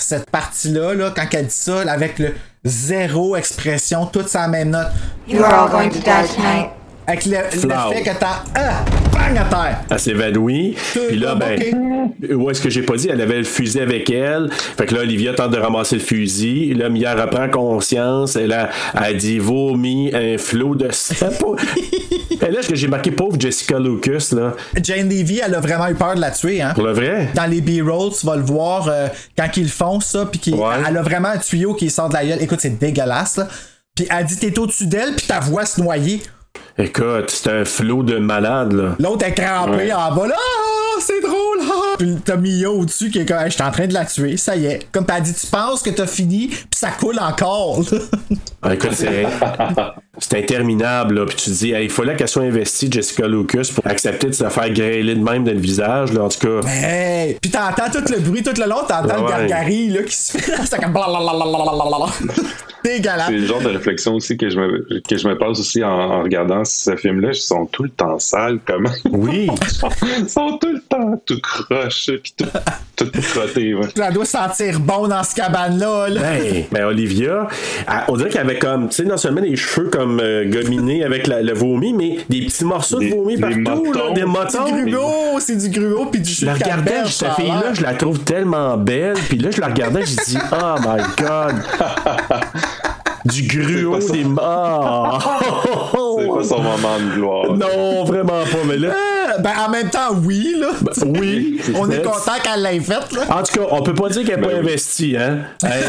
cette 0.00 0.30
partie-là, 0.30 0.94
là, 0.94 1.12
quand 1.14 1.26
elle 1.32 1.46
dit 1.46 1.54
ça, 1.54 1.80
avec 1.90 2.18
le 2.18 2.34
zéro 2.64 3.36
expression, 3.36 4.06
toute 4.06 4.28
sa 4.28 4.48
même 4.48 4.70
note. 4.70 4.88
Avec 7.08 7.24
le, 7.24 7.32
le 7.32 7.58
Flow. 7.60 7.92
fait 7.94 8.02
que 8.02 8.10
t'as. 8.20 8.42
Ah! 8.54 8.84
Bang 9.12 9.36
à 9.38 9.44
terre! 9.44 9.80
Elle 9.90 9.98
s'évanouit. 9.98 10.76
Puis 11.08 11.16
là, 11.18 11.34
ben, 11.34 11.58
où 12.30 12.50
est-ce 12.50 12.60
que 12.60 12.68
j'ai 12.70 12.82
pas 12.82 12.96
dit? 12.96 13.08
Elle 13.10 13.20
avait 13.22 13.38
le 13.38 13.44
fusil 13.44 13.80
avec 13.80 14.10
elle. 14.10 14.50
Fait 14.52 14.84
que 14.86 14.94
là, 14.94 15.00
Olivia 15.00 15.32
tente 15.32 15.52
de 15.52 15.58
ramasser 15.58 15.96
le 15.96 16.02
fusil. 16.02 16.74
Là, 16.74 16.88
Mia 16.90 17.14
reprend 17.14 17.48
conscience. 17.48 18.36
Et 18.36 18.46
là, 18.46 18.68
elle 19.02 19.16
dit 19.16 19.38
vomi 19.38 20.14
un 20.14 20.36
flot 20.38 20.74
de 20.74 20.90
sang. 20.92 21.14
Et 22.40 22.50
là, 22.52 22.62
ce 22.62 22.68
que 22.68 22.76
j'ai 22.76 22.86
marqué, 22.88 23.10
pauvre 23.10 23.36
Jessica 23.40 23.78
Lucas, 23.80 24.28
là? 24.32 24.52
Jane 24.80 25.08
Levy, 25.08 25.40
elle 25.44 25.54
a 25.56 25.60
vraiment 25.60 25.88
eu 25.88 25.94
peur 25.94 26.14
de 26.14 26.20
la 26.20 26.30
tuer, 26.30 26.62
hein? 26.62 26.72
Pour 26.74 26.84
le 26.84 26.92
vrai? 26.92 27.30
Dans 27.34 27.46
les 27.46 27.60
B-rolls, 27.60 28.12
tu 28.18 28.26
vas 28.26 28.36
le 28.36 28.42
voir 28.42 28.86
euh, 28.88 29.08
quand 29.36 29.48
ils 29.56 29.68
font 29.68 29.98
ça, 29.98 30.24
puis 30.30 30.52
Ouais. 30.54 30.76
elle 30.86 30.96
a 30.96 31.02
vraiment 31.02 31.28
un 31.28 31.38
tuyau 31.38 31.74
qui 31.74 31.90
sort 31.90 32.08
de 32.10 32.14
la 32.14 32.24
gueule. 32.24 32.38
Écoute, 32.42 32.60
c'est 32.60 32.78
dégueulasse, 32.78 33.38
là. 33.38 33.48
Puis 33.96 34.06
elle 34.16 34.24
dit 34.26 34.36
t'es 34.38 34.56
au-dessus 34.58 34.86
d'elle, 34.86 35.14
puis 35.16 35.26
ta 35.26 35.40
voix 35.40 35.66
se 35.66 35.80
noyer. 35.80 36.22
Écoute, 36.80 37.30
c'est 37.30 37.50
un 37.50 37.64
flot 37.64 38.02
de 38.04 38.18
malade, 38.18 38.72
là. 38.72 38.94
L'autre 39.00 39.26
est 39.26 39.34
crampé 39.34 39.70
Ouais. 39.76 39.92
en 39.92 40.14
bas, 40.14 40.28
là. 40.28 40.34
Ah, 40.36 41.00
c'est 41.00 41.20
drôle, 41.20 41.58
ah. 41.62 41.94
Puis 41.98 42.16
t'as 42.24 42.36
Mia 42.36 42.70
au-dessus 42.70 43.10
qui 43.10 43.18
est 43.18 43.26
comme, 43.26 43.38
Hey, 43.38 43.46
je 43.50 43.54
suis 43.54 43.62
en 43.62 43.70
train 43.72 43.86
de 43.88 43.94
la 43.94 44.04
tuer, 44.04 44.36
ça 44.36 44.54
y 44.54 44.66
est. 44.66 44.86
Comme 44.92 45.04
t'as 45.04 45.18
dit, 45.20 45.34
tu 45.34 45.46
penses 45.48 45.82
que 45.82 45.90
t'as 45.90 46.06
fini, 46.06 46.46
puis 46.48 46.66
ça 46.76 46.90
coule 46.90 47.18
encore, 47.18 47.80
là. 47.90 47.98
Ah, 48.60 48.74
écoute, 48.74 48.90
c'est, 48.92 49.24
c'est 50.18 50.38
interminable, 50.38 51.14
là. 51.20 51.26
Puis 51.26 51.36
tu 51.36 51.44
te 51.50 51.56
dis, 51.56 51.70
hey, 51.72 51.84
il 51.84 51.90
fallait 51.90 52.16
qu'elle 52.16 52.26
soit 52.28 52.42
investie, 52.42 52.90
Jessica 52.90 53.26
Lucas, 53.28 53.70
pour 53.72 53.86
accepter 53.86 54.26
de 54.26 54.32
se 54.32 54.48
faire 54.48 54.70
grêler 54.70 55.14
de 55.14 55.22
même 55.22 55.44
dans 55.44 55.52
le 55.52 55.58
visage, 55.60 56.12
là. 56.12 56.22
En 56.24 56.28
tout 56.28 56.40
cas. 56.40 56.68
Hey! 56.68 57.38
Puis 57.40 57.50
t'entends 57.52 57.88
tout 57.92 58.04
le 58.12 58.18
bruit 58.18 58.42
tout 58.42 58.50
le 58.60 58.68
long, 58.68 58.80
t'entends 58.88 59.16
le 59.16 59.22
Ouais. 59.22 59.30
gargari 59.30 59.88
là, 59.90 60.02
qui 60.02 60.14
se 60.16 60.38
fait. 60.38 60.52
C'est 60.68 60.80
comme. 60.80 60.92
Dégueulasse. 62.96 63.26
C'est 63.28 63.32
le 63.32 63.46
genre 63.46 63.60
de 63.60 63.68
réflexion 63.68 64.14
aussi 64.14 64.36
que 64.36 64.48
je 64.48 64.58
me, 64.58 65.00
que 65.08 65.16
je 65.16 65.28
me 65.28 65.36
passe 65.36 65.60
aussi 65.60 65.82
en, 65.84 65.88
en 65.90 66.22
regardant 66.22 66.64
ce 66.64 66.96
film-là. 66.96 67.28
Ils 67.32 67.34
sont 67.34 67.66
tout 67.66 67.82
le 67.84 67.90
temps 67.90 68.18
sales, 68.18 68.58
comment? 68.66 68.90
Oui. 69.10 69.48
Ils 70.20 70.28
sont 70.28 70.58
tout 70.58 70.72
le 70.72 70.80
temps 70.80 71.20
tout 71.26 71.40
croches, 71.40 72.10
puis 72.22 72.34
tout, 72.36 72.46
tout 72.96 73.10
crottés. 73.32 73.74
Ouais. 73.74 73.86
Ça 73.96 74.10
doit 74.10 74.24
sentir 74.24 74.80
bon 74.80 75.06
dans 75.08 75.22
ce 75.22 75.34
cabane-là. 75.34 76.08
Là. 76.08 76.20
Ben, 76.20 76.64
ben, 76.72 76.84
Olivia, 76.86 77.46
on 78.08 78.16
dirait 78.16 78.30
qu'elle 78.30 78.42
avait 78.42 78.58
comme, 78.58 78.88
tu 78.88 78.96
sais, 78.96 79.04
non 79.04 79.16
seulement 79.16 79.40
les 79.40 79.56
cheveux 79.56 79.88
comme 79.88 80.20
euh, 80.20 80.44
gominés 80.48 81.04
avec 81.04 81.26
la- 81.26 81.42
le 81.42 81.52
vomi, 81.52 81.92
mais 81.92 82.18
des 82.28 82.42
petits 82.46 82.64
morceaux 82.64 82.98
Des- 82.98 83.10
de 83.10 83.14
vomi 83.14 83.36
des 83.36 83.42
partout, 83.62 83.92
là, 83.92 84.26
motons. 84.26 84.74
des 84.74 84.84
Du 84.84 84.90
gruau, 84.92 85.38
c'est 85.40 85.56
du 85.56 85.68
gruau, 85.68 86.06
puis 86.06 86.20
du 86.20 86.30
jus 86.30 86.44
de 86.46 86.50
regardais, 86.50 87.04
cette 87.06 87.32
fille-là, 87.32 87.74
je 87.74 87.82
la 87.82 87.94
trouve 87.94 88.20
tellement 88.20 88.76
belle. 88.76 89.14
Puis 89.28 89.38
là, 89.38 89.50
je 89.50 89.60
la 89.60 89.68
regardais, 89.68 90.04
je 90.04 90.16
dis, 90.24 90.38
oh 90.52 90.74
my 90.80 91.02
god. 91.18 91.54
Du 93.28 93.42
gruau, 93.42 94.00
C'est 94.00 94.08
pas 94.08 94.12
des 94.14 94.24
morts. 94.24 95.40
C'est 96.18 96.26
pas 96.28 96.42
son 96.44 96.62
moment 96.62 96.98
de 96.98 97.14
gloire. 97.14 97.52
Non, 97.56 98.04
vraiment 98.04 98.42
pas, 98.44 98.64
mais 98.66 98.76
là. 98.76 98.88
Euh, 98.88 99.38
Ben, 99.42 99.52
en 99.66 99.70
même 99.70 99.90
temps, 99.90 100.14
oui, 100.24 100.54
là. 100.58 100.68
Oui. 101.06 101.60
On 101.74 101.90
est 101.90 102.02
content 102.02 102.32
qu'elle 102.42 102.62
l'ait 102.62 102.80
faite, 102.80 103.12
là. 103.12 103.22
En 103.28 103.42
tout 103.42 103.58
cas, 103.60 103.66
on 103.70 103.82
peut 103.82 103.94
pas 103.94 104.08
dire 104.08 104.24
qu'elle 104.24 104.36
n'est 104.40 104.42
pas 104.46 104.48
Ben 104.54 104.60
oui. 104.62 104.68
investie, 104.70 105.16
hein? 105.16 105.38
Hey. 105.62 105.82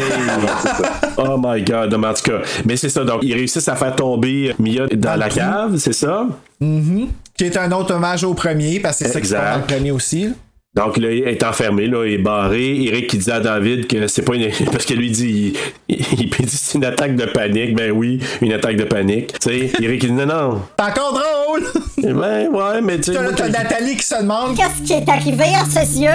oh 1.16 1.36
my 1.42 1.62
god, 1.62 1.94
mais 1.98 2.06
en 2.08 2.14
tout 2.14 2.30
cas. 2.30 2.40
Mais 2.64 2.76
c'est 2.76 2.88
ça, 2.90 3.04
donc 3.04 3.20
ils 3.22 3.34
réussissent 3.34 3.68
à 3.68 3.76
faire 3.76 3.96
tomber 3.96 4.54
Mia 4.58 4.86
dans 4.92 5.16
la 5.16 5.28
cave, 5.28 5.76
c'est 5.78 5.94
ça? 5.94 6.26
Qui 6.60 7.44
est 7.44 7.56
un 7.56 7.72
autre 7.72 7.94
hommage 7.94 8.22
au 8.24 8.34
premier, 8.34 8.80
parce 8.80 8.98
que 8.98 9.06
c'est 9.06 9.12
ça 9.12 9.20
qui 9.20 9.60
le 9.60 9.66
premier 9.66 9.90
aussi. 9.90 10.28
Donc 10.72 10.98
là, 10.98 11.10
il 11.10 11.26
est 11.26 11.42
enfermé, 11.42 11.88
là, 11.88 12.06
il 12.06 12.12
est 12.12 12.18
barré. 12.18 12.84
Eric 12.84 13.08
qui 13.08 13.18
dit 13.18 13.30
à 13.30 13.40
David 13.40 13.88
que 13.88 14.06
c'est 14.06 14.22
pas 14.22 14.36
une. 14.36 14.50
Parce 14.72 14.84
que 14.84 14.94
lui 14.94 15.10
dit, 15.10 15.54
il, 15.88 15.96
il, 15.96 16.22
il 16.22 16.46
dit 16.46 16.56
c'est 16.56 16.78
une 16.78 16.84
attaque 16.84 17.16
de 17.16 17.24
panique. 17.24 17.74
Ben 17.74 17.90
oui, 17.90 18.20
une 18.40 18.52
attaque 18.52 18.76
de 18.76 18.84
panique. 18.84 19.32
Tu 19.40 19.48
sais, 19.48 19.72
Eric 19.82 20.04
il 20.04 20.10
dit 20.10 20.12
non, 20.12 20.26
non. 20.26 20.62
C'est 20.78 20.84
encore 20.84 21.12
drôle! 21.12 21.62
Ben 22.02 22.48
ouais, 22.48 22.80
mais 22.80 22.98
tu 22.98 23.12
sais. 23.12 23.18
T'as 23.36 23.48
Nathalie 23.48 23.94
qui 23.94 24.02
se 24.06 24.22
demande 24.22 24.56
Qu'est-ce 24.56 24.82
qui 24.82 24.94
est 24.94 25.08
arrivé 25.08 25.44
à 25.54 25.66
ses 25.66 26.00
yeux? 26.00 26.08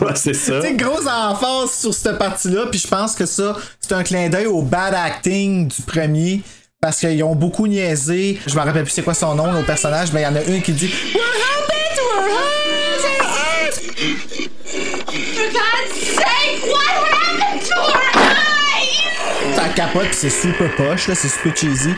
Ouais, 0.00 0.12
c'est 0.14 0.32
ça. 0.32 0.60
Tu 0.60 0.68
sais, 0.68 0.74
grosse 0.74 1.06
emphase 1.06 1.72
sur 1.78 1.92
cette 1.92 2.16
partie-là, 2.16 2.66
puis 2.70 2.80
je 2.80 2.88
pense 2.88 3.14
que 3.14 3.26
ça, 3.26 3.56
c'est 3.78 3.92
un 3.92 4.02
clin 4.02 4.30
d'œil 4.30 4.46
au 4.46 4.62
bad 4.62 4.94
acting 4.94 5.68
du 5.68 5.82
premier. 5.82 6.40
Parce 6.80 7.00
qu'ils 7.00 7.22
ont 7.24 7.34
beaucoup 7.34 7.66
niaisé. 7.66 8.38
Je 8.46 8.54
me 8.54 8.60
rappelle 8.60 8.84
plus 8.84 8.92
c'est 8.92 9.02
quoi 9.02 9.12
son 9.12 9.34
nom, 9.34 9.60
au 9.60 9.64
personnage, 9.64 10.12
mais 10.14 10.20
il 10.20 10.24
y 10.24 10.26
en 10.26 10.36
a 10.36 10.42
une 10.44 10.62
qui 10.62 10.72
dit 10.72 10.90
What 11.14 11.20
happened 11.20 11.96
to 11.96 12.02
her? 12.22 13.25
For 13.96 15.52
God's 15.54 15.92
sake, 15.94 16.60
what 16.70 16.86
happened 16.86 16.96
to 16.96 17.00
her 17.00 17.05
eyes? 19.56 19.66
Ça 19.66 19.68
capote, 19.74 20.08
puis 20.08 20.16
c'est 20.18 20.30
super 20.30 20.74
poche, 20.76 21.08
là, 21.08 21.14
c'est 21.14 21.28
super 21.28 21.56
cheesy. 21.56 21.90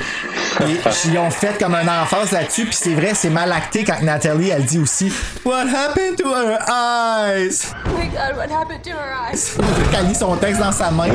Et 0.61 1.09
ils 1.11 1.19
ont 1.19 1.31
fait 1.31 1.59
comme 1.59 1.75
un 1.75 1.87
emphase 2.03 2.33
là-dessus, 2.33 2.65
puis 2.65 2.75
c'est 2.75 2.95
vrai, 2.95 3.13
c'est 3.15 3.31
mal 3.31 3.53
acté 3.53 3.85
quand 3.85 4.01
Nathalie, 4.03 4.51
elle 4.51 4.65
dit 4.65 4.79
aussi 4.79 5.13
What 5.45 5.67
happened 5.67 6.17
to 6.17 6.29
her 6.29 6.59
eyes? 6.69 7.73
Oh 7.87 7.99
my 7.99 8.07
God, 8.07 8.37
what 8.37 8.51
happened 8.51 8.83
to 8.83 8.91
her 8.91 9.33
eyes? 9.33 9.57
Qu'elle 9.93 10.07
lit 10.07 10.15
son 10.15 10.37
texte 10.37 10.61
dans 10.61 10.73
sa 10.73 10.91
main. 10.91 11.09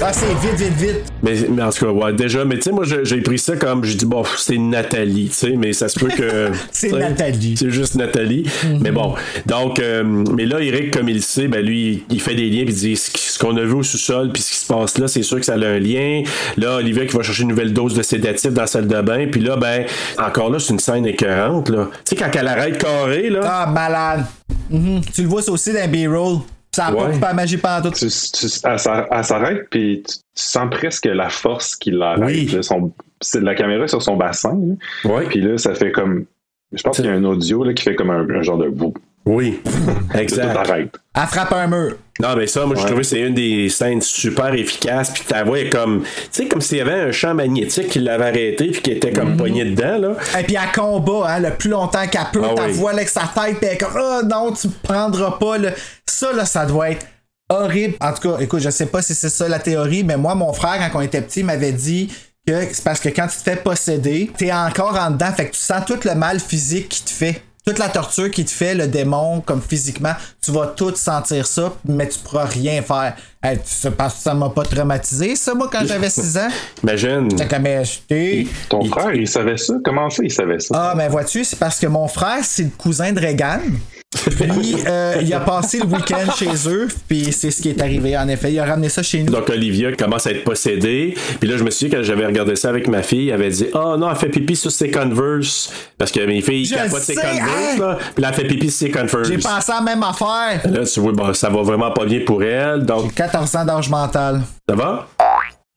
Ah, 0.00 0.12
c'est 0.12 0.26
vite, 0.34 0.54
vite, 0.56 0.76
vite. 0.76 1.12
Mais, 1.22 1.34
mais 1.50 1.62
en 1.62 1.70
tout 1.70 1.86
cas, 1.86 1.90
ouais, 1.90 2.12
déjà, 2.12 2.44
mais 2.44 2.56
tu 2.56 2.62
sais, 2.62 2.72
moi, 2.72 2.84
j'ai 2.84 3.20
pris 3.20 3.38
ça 3.38 3.56
comme, 3.56 3.84
j'ai 3.84 3.94
dit, 3.94 4.06
bon, 4.06 4.22
c'est 4.36 4.58
Nathalie, 4.58 5.28
tu 5.28 5.34
sais, 5.34 5.50
mais 5.56 5.72
ça 5.72 5.88
se 5.88 5.98
peut 5.98 6.08
que. 6.08 6.50
C'est 6.70 6.90
Nathalie. 6.90 7.56
C'est 7.56 7.70
juste 7.70 7.94
Nathalie. 7.94 8.44
Mais 8.80 8.90
bon, 8.90 9.14
donc, 9.46 9.78
euh, 9.78 10.02
mais 10.04 10.44
là, 10.44 10.60
Eric, 10.60 10.92
comme 10.92 11.08
il 11.08 11.16
le 11.16 11.20
sait, 11.22 11.48
ben 11.48 11.64
lui, 11.64 12.04
il 12.10 12.20
fait 12.20 12.34
des 12.34 12.50
liens, 12.50 12.64
puis 12.64 12.74
il 12.74 12.94
dit, 12.94 12.96
ce 12.96 13.38
qu'on 13.38 13.56
a 13.56 13.62
vu 13.62 13.74
au 13.74 13.82
sous-sol, 13.82 14.30
puis 14.32 14.42
ce 14.42 14.50
qui 14.52 14.58
se 14.58 14.66
passe 14.66 14.98
là, 14.98 15.08
c'est 15.08 15.22
sûr 15.22 15.38
que 15.38 15.43
ça 15.44 15.54
a 15.54 15.56
un 15.56 15.78
lien. 15.78 16.22
Là, 16.56 16.76
Olivia 16.76 17.06
qui 17.06 17.16
va 17.16 17.22
chercher 17.22 17.42
une 17.42 17.48
nouvelle 17.50 17.72
dose 17.72 17.94
de 17.94 18.02
sédatif 18.02 18.52
dans 18.52 18.62
la 18.62 18.66
salle 18.66 18.86
de 18.88 19.00
bain, 19.02 19.26
puis 19.30 19.40
là, 19.40 19.56
ben, 19.56 19.84
encore 20.18 20.50
là, 20.50 20.58
c'est 20.58 20.72
une 20.72 20.78
scène 20.78 21.06
écœurante, 21.06 21.68
là. 21.68 21.88
Tu 22.04 22.16
sais, 22.16 22.16
quand 22.16 22.30
elle 22.38 22.48
arrête 22.48 22.78
carré, 22.78 23.30
là. 23.30 23.40
Ah, 23.44 23.66
malade. 23.72 24.24
Mhm. 24.70 25.00
Tu 25.14 25.22
le 25.22 25.28
vois 25.28 25.42
ça 25.42 25.52
aussi 25.52 25.72
dans 25.72 25.80
un 25.80 25.88
B-roll. 25.88 26.38
Ça 26.74 26.86
a 26.86 26.92
pas 26.92 27.04
Ouais. 27.06 27.18
pas 27.20 27.28
la 27.28 27.34
magie 27.34 27.56
pendant 27.56 27.88
tout. 27.88 27.94
Tu- 27.96 28.06
tu- 28.08 28.46
elle 28.64 28.78
s'ar- 28.80 29.06
elle 29.10 29.24
s'arrête, 29.24 29.66
puis 29.70 30.02
tu, 30.04 30.14
tu 30.16 30.20
sens 30.34 30.68
presque 30.70 31.04
la 31.06 31.28
force 31.28 31.76
qui 31.76 31.92
l'arrête. 31.92 32.24
Oui. 32.24 32.46
là. 32.46 32.62
Son- 32.62 32.92
c'est- 33.20 33.40
la 33.40 33.54
caméra 33.54 33.84
est 33.84 33.88
sur 33.88 34.02
son 34.02 34.16
bassin. 34.16 34.58
là. 35.04 35.10
Ouais. 35.14 35.26
Puis 35.28 35.40
là, 35.40 35.56
ça 35.56 35.72
fait 35.74 35.92
comme. 35.92 36.24
Je 36.72 36.82
pense 36.82 36.96
qu'il 36.96 37.04
y 37.04 37.08
a 37.08 37.12
un 37.12 37.22
audio 37.22 37.62
là, 37.62 37.72
qui 37.74 37.84
fait 37.84 37.94
comme 37.94 38.10
un, 38.10 38.28
un 38.28 38.42
genre 38.42 38.58
de 38.58 38.68
bout. 38.68 38.92
Oui, 39.26 39.60
exact. 40.14 40.54
arrête. 40.56 40.94
Elle 41.16 41.26
frappe 41.26 41.52
un 41.52 41.66
mur. 41.66 41.96
Non, 42.20 42.36
mais 42.36 42.46
ça, 42.46 42.66
moi, 42.66 42.76
je 42.76 42.82
trouvais 42.84 43.00
que 43.00 43.06
c'est 43.06 43.20
une 43.20 43.34
des 43.34 43.68
scènes 43.70 44.02
super 44.02 44.52
efficaces. 44.54 45.10
Puis 45.10 45.24
ta 45.26 45.42
voix 45.44 45.58
est 45.58 45.70
comme. 45.70 46.02
Tu 46.02 46.08
sais, 46.30 46.46
comme 46.46 46.60
s'il 46.60 46.78
y 46.78 46.80
avait 46.80 46.92
un 46.92 47.10
champ 47.12 47.34
magnétique 47.34 47.88
qui 47.88 48.00
l'avait 48.00 48.24
arrêté, 48.26 48.68
puis 48.70 48.82
qui 48.82 48.90
était 48.92 49.12
comme 49.12 49.30
Mhm. 49.32 49.36
pogné 49.36 49.64
dedans, 49.64 49.98
là. 49.98 50.16
Et 50.38 50.42
puis 50.44 50.56
elle 50.56 50.72
combat, 50.78 51.26
hein, 51.28 51.40
le 51.40 51.50
plus 51.54 51.70
longtemps 51.70 52.06
qu'elle 52.06 52.20
peut, 52.32 52.42
Ah 52.44 52.54
ta 52.54 52.66
oui. 52.66 52.72
voix 52.72 52.92
avec 52.92 53.08
sa 53.08 53.22
tête, 53.22 53.56
puis 53.58 53.66
elle 53.66 53.74
est 53.74 53.78
comme, 53.78 53.96
oh 53.98 54.20
non, 54.28 54.52
tu 54.52 54.68
me 54.68 54.72
prendras 54.82 55.32
pas. 55.38 55.58
Là. 55.58 55.70
Ça, 56.06 56.32
là, 56.32 56.44
ça 56.44 56.66
doit 56.66 56.90
être 56.90 57.06
horrible. 57.48 57.94
En 58.00 58.12
tout 58.12 58.28
cas, 58.28 58.38
écoute, 58.40 58.60
je 58.60 58.70
sais 58.70 58.86
pas 58.86 59.00
si 59.02 59.14
c'est 59.14 59.28
ça 59.30 59.48
la 59.48 59.58
théorie, 59.58 60.04
mais 60.04 60.16
moi, 60.16 60.34
mon 60.34 60.52
frère, 60.52 60.78
quand 60.92 60.98
on 60.98 61.02
était 61.02 61.22
petit, 61.22 61.42
m'avait 61.42 61.72
dit 61.72 62.12
que 62.46 62.52
c'est 62.72 62.84
parce 62.84 63.00
que 63.00 63.08
quand 63.08 63.26
tu 63.26 63.38
te 63.38 63.42
fais 63.50 63.56
posséder, 63.56 64.30
t'es 64.36 64.52
encore 64.52 64.98
en 65.00 65.10
dedans, 65.10 65.32
fait 65.32 65.46
que 65.46 65.52
tu 65.54 65.60
sens 65.60 65.84
tout 65.86 65.98
le 66.04 66.14
mal 66.14 66.38
physique 66.40 66.90
qui 66.90 67.02
te 67.04 67.10
fait. 67.10 67.42
Toute 67.66 67.78
la 67.78 67.88
torture 67.88 68.30
qui 68.30 68.44
te 68.44 68.50
fait, 68.50 68.74
le 68.74 68.86
démon, 68.88 69.40
comme 69.40 69.62
physiquement, 69.62 70.12
tu 70.42 70.50
vas 70.52 70.66
tout 70.66 70.94
sentir 70.96 71.46
ça, 71.46 71.72
mais 71.86 72.06
tu 72.06 72.18
pourras 72.18 72.44
rien 72.44 72.82
faire. 72.82 73.16
Hey, 73.42 73.58
tu 73.58 73.90
parce 73.90 74.16
que 74.16 74.20
ça 74.20 74.34
m'a 74.34 74.50
pas 74.50 74.64
traumatisé, 74.64 75.34
ça, 75.34 75.54
moi, 75.54 75.70
quand 75.72 75.80
j'avais 75.86 76.10
6 76.10 76.36
ans. 76.36 76.48
Imagine. 76.82 77.28
Mais 77.62 77.82
j'étais- 77.86 78.46
Ton 78.68 78.84
frère, 78.84 79.14
il 79.14 79.26
savait 79.26 79.56
ça? 79.56 79.72
Comment 79.82 80.10
ça, 80.10 80.22
il 80.22 80.30
savait 80.30 80.58
ça? 80.60 80.74
ah, 80.90 80.94
ben 80.94 81.08
vois-tu, 81.10 81.42
c'est 81.42 81.58
parce 81.58 81.80
que 81.80 81.86
mon 81.86 82.06
frère, 82.06 82.40
c'est 82.42 82.64
le 82.64 82.70
cousin 82.76 83.12
de 83.12 83.20
Reagan. 83.20 83.60
Puis, 84.14 84.76
euh, 84.86 85.16
il 85.22 85.32
a 85.34 85.40
passé 85.40 85.78
le 85.78 85.86
week-end 85.86 86.30
chez 86.36 86.68
eux, 86.68 86.88
puis 87.08 87.32
c'est 87.32 87.50
ce 87.50 87.60
qui 87.62 87.70
est 87.70 87.80
arrivé, 87.80 88.16
en 88.16 88.28
effet. 88.28 88.52
Il 88.52 88.58
a 88.58 88.64
ramené 88.64 88.88
ça 88.88 89.02
chez 89.02 89.22
nous. 89.22 89.32
Donc 89.32 89.48
Olivia 89.50 89.92
commence 89.92 90.26
à 90.26 90.30
être 90.30 90.44
possédée. 90.44 91.14
Puis 91.40 91.48
là, 91.48 91.56
je 91.56 91.64
me 91.64 91.70
suis 91.70 91.88
dit, 91.88 91.96
quand 91.96 92.02
j'avais 92.02 92.26
regardé 92.26 92.56
ça 92.56 92.68
avec 92.68 92.88
ma 92.88 93.02
fille, 93.02 93.28
elle 93.28 93.34
avait 93.34 93.50
dit 93.50 93.66
Ah 93.74 93.96
non, 93.98 94.10
elle 94.10 94.16
fait 94.16 94.28
pipi 94.28 94.56
sur 94.56 94.70
ses 94.70 94.90
Converse. 94.90 95.70
Parce 95.98 96.10
que 96.12 96.24
mes 96.24 96.40
filles 96.40 96.66
Je 96.66 96.74
capotent 96.74 97.00
ses 97.00 97.14
sais, 97.14 97.20
Converse, 97.20 97.46
hein? 97.74 97.78
là. 97.80 97.98
Puis 98.14 98.22
là, 98.22 98.28
elle 98.28 98.34
fait 98.34 98.44
pipi 98.46 98.70
sur 98.70 98.86
ses 98.86 98.90
Converse. 98.90 99.28
J'ai 99.28 99.38
pensé 99.38 99.72
à 99.72 99.76
la 99.76 99.80
même 99.82 100.02
affaire. 100.02 100.60
Là, 100.70 100.84
tu 100.84 101.00
vois, 101.00 101.12
bon, 101.12 101.34
ça 101.34 101.48
va 101.50 101.62
vraiment 101.62 101.90
pas 101.90 102.04
bien 102.04 102.20
pour 102.24 102.42
elle. 102.42 102.84
Donc, 102.84 103.14
14 103.14 103.56
ans 103.56 103.64
d'âge 103.64 103.88
mental. 103.90 104.42
ça 104.68 104.74
va? 104.76 105.08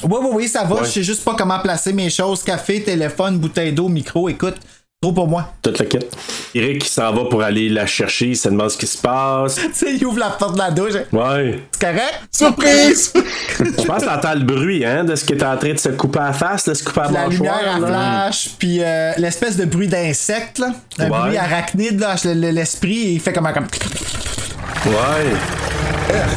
Oui, 0.03 0.17
oui, 0.21 0.29
oui, 0.33 0.47
ça 0.47 0.63
va. 0.63 0.75
Ouais. 0.75 0.81
Je 0.83 0.89
sais 0.91 1.03
juste 1.03 1.23
pas 1.25 1.33
comment 1.35 1.57
placer 1.59 1.91
mes 1.91 2.11
choses. 2.11 2.43
Café, 2.43 2.83
téléphone, 2.83 3.39
bouteille 3.39 3.71
d'eau, 3.73 3.87
micro. 3.87 4.29
Écoute, 4.29 4.55
trop 4.99 5.11
pour 5.13 5.27
moi. 5.27 5.53
Toute 5.61 5.77
la 5.77 5.85
quête. 5.85 6.11
Eric, 6.55 6.83
il 6.83 6.89
s'en 6.89 7.13
va 7.13 7.25
pour 7.25 7.43
aller 7.43 7.69
la 7.69 7.85
chercher. 7.85 8.29
Il 8.29 8.35
se 8.35 8.49
demande 8.49 8.71
ce 8.71 8.77
qui 8.79 8.87
se 8.87 8.97
passe. 8.97 9.55
Tu 9.67 9.73
sais, 9.73 9.93
il 9.95 10.03
ouvre 10.07 10.17
la 10.17 10.31
porte 10.31 10.53
de 10.55 10.57
la 10.57 10.71
douche. 10.71 10.93
Ouais. 11.11 11.59
C'est 11.71 11.79
correct? 11.85 12.19
Surprise! 12.31 13.13
Je 13.59 13.85
pense 13.85 14.01
que 14.03 14.05
t'entends 14.07 14.33
le 14.33 14.39
bruit, 14.43 14.83
hein, 14.83 15.03
de 15.03 15.15
ce 15.15 15.23
qui 15.23 15.33
est 15.33 15.43
en 15.43 15.55
train 15.55 15.73
de 15.73 15.77
se 15.77 15.89
couper 15.89 16.17
à 16.19 16.23
la 16.27 16.33
face, 16.33 16.65
de 16.67 16.73
se 16.73 16.83
couper 16.83 17.01
à 17.01 17.11
la 17.11 17.21
la 17.23 17.27
lumière 17.27 17.75
à 17.75 17.77
flash, 17.87 18.49
puis 18.57 18.79
euh, 18.81 19.11
l'espèce 19.17 19.55
de 19.55 19.65
bruit 19.65 19.87
d'insecte, 19.87 20.57
là. 20.57 20.71
Un 20.97 21.09
Ouais. 21.11 21.19
bruit 21.19 21.37
arachnide, 21.37 21.99
là. 21.99 22.15
le- 22.25 22.33
le- 22.33 22.49
L'esprit, 22.49 23.11
il 23.13 23.19
fait 23.19 23.33
comme 23.33 23.45
un. 23.45 23.53
Comme... 23.53 23.67
Ouais. 24.87 25.66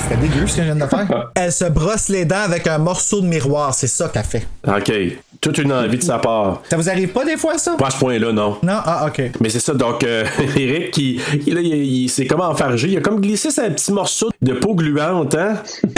C'était 0.03 0.17
dégueu 0.21 0.47
ce 0.47 0.57
que 0.57 0.63
je 0.63 0.67
viens 0.73 0.77
de 0.77 0.87
faire. 0.87 1.31
Elle 1.35 1.53
se 1.53 1.65
brosse 1.67 2.09
les 2.09 2.25
dents 2.25 2.43
avec 2.45 2.67
un 2.67 2.79
morceau 2.79 3.21
de 3.21 3.27
miroir, 3.27 3.73
c'est 3.75 3.87
ça 3.87 4.09
qu'elle 4.09 4.25
fait. 4.25 4.47
OK. 4.67 4.93
Toute 5.41 5.59
une 5.59 5.73
envie 5.73 5.97
de 5.97 6.03
sa 6.03 6.19
part. 6.19 6.63
Ça 6.69 6.77
vous 6.77 6.89
arrive 6.91 7.09
pas 7.11 7.25
des 7.25 7.37
fois, 7.37 7.57
ça? 7.57 7.77
Pas 7.79 7.87
à 7.87 7.91
ce 7.91 7.99
point-là, 7.99 8.33
non. 8.33 8.59
Non? 8.63 8.81
Ah, 8.85 9.07
ok. 9.07 9.31
Mais 9.41 9.49
c'est 9.49 9.61
ça, 9.61 9.73
donc 9.73 10.05
euh, 10.05 10.25
Eric, 10.57 10.97
il, 10.99 11.21
il, 11.47 11.55
là, 11.55 11.61
il, 11.63 11.75
il 12.03 12.09
s'est 12.09 12.27
comme 12.27 12.41
enfargé. 12.43 12.89
Il 12.89 12.99
a 12.99 13.01
comme 13.01 13.21
glissé 13.21 13.51
sa 13.51 13.71
petit 13.71 13.93
morceau 13.93 14.31
de 14.43 14.53
peau 14.55 14.75
gluante, 14.75 15.35
hein? 15.35 15.55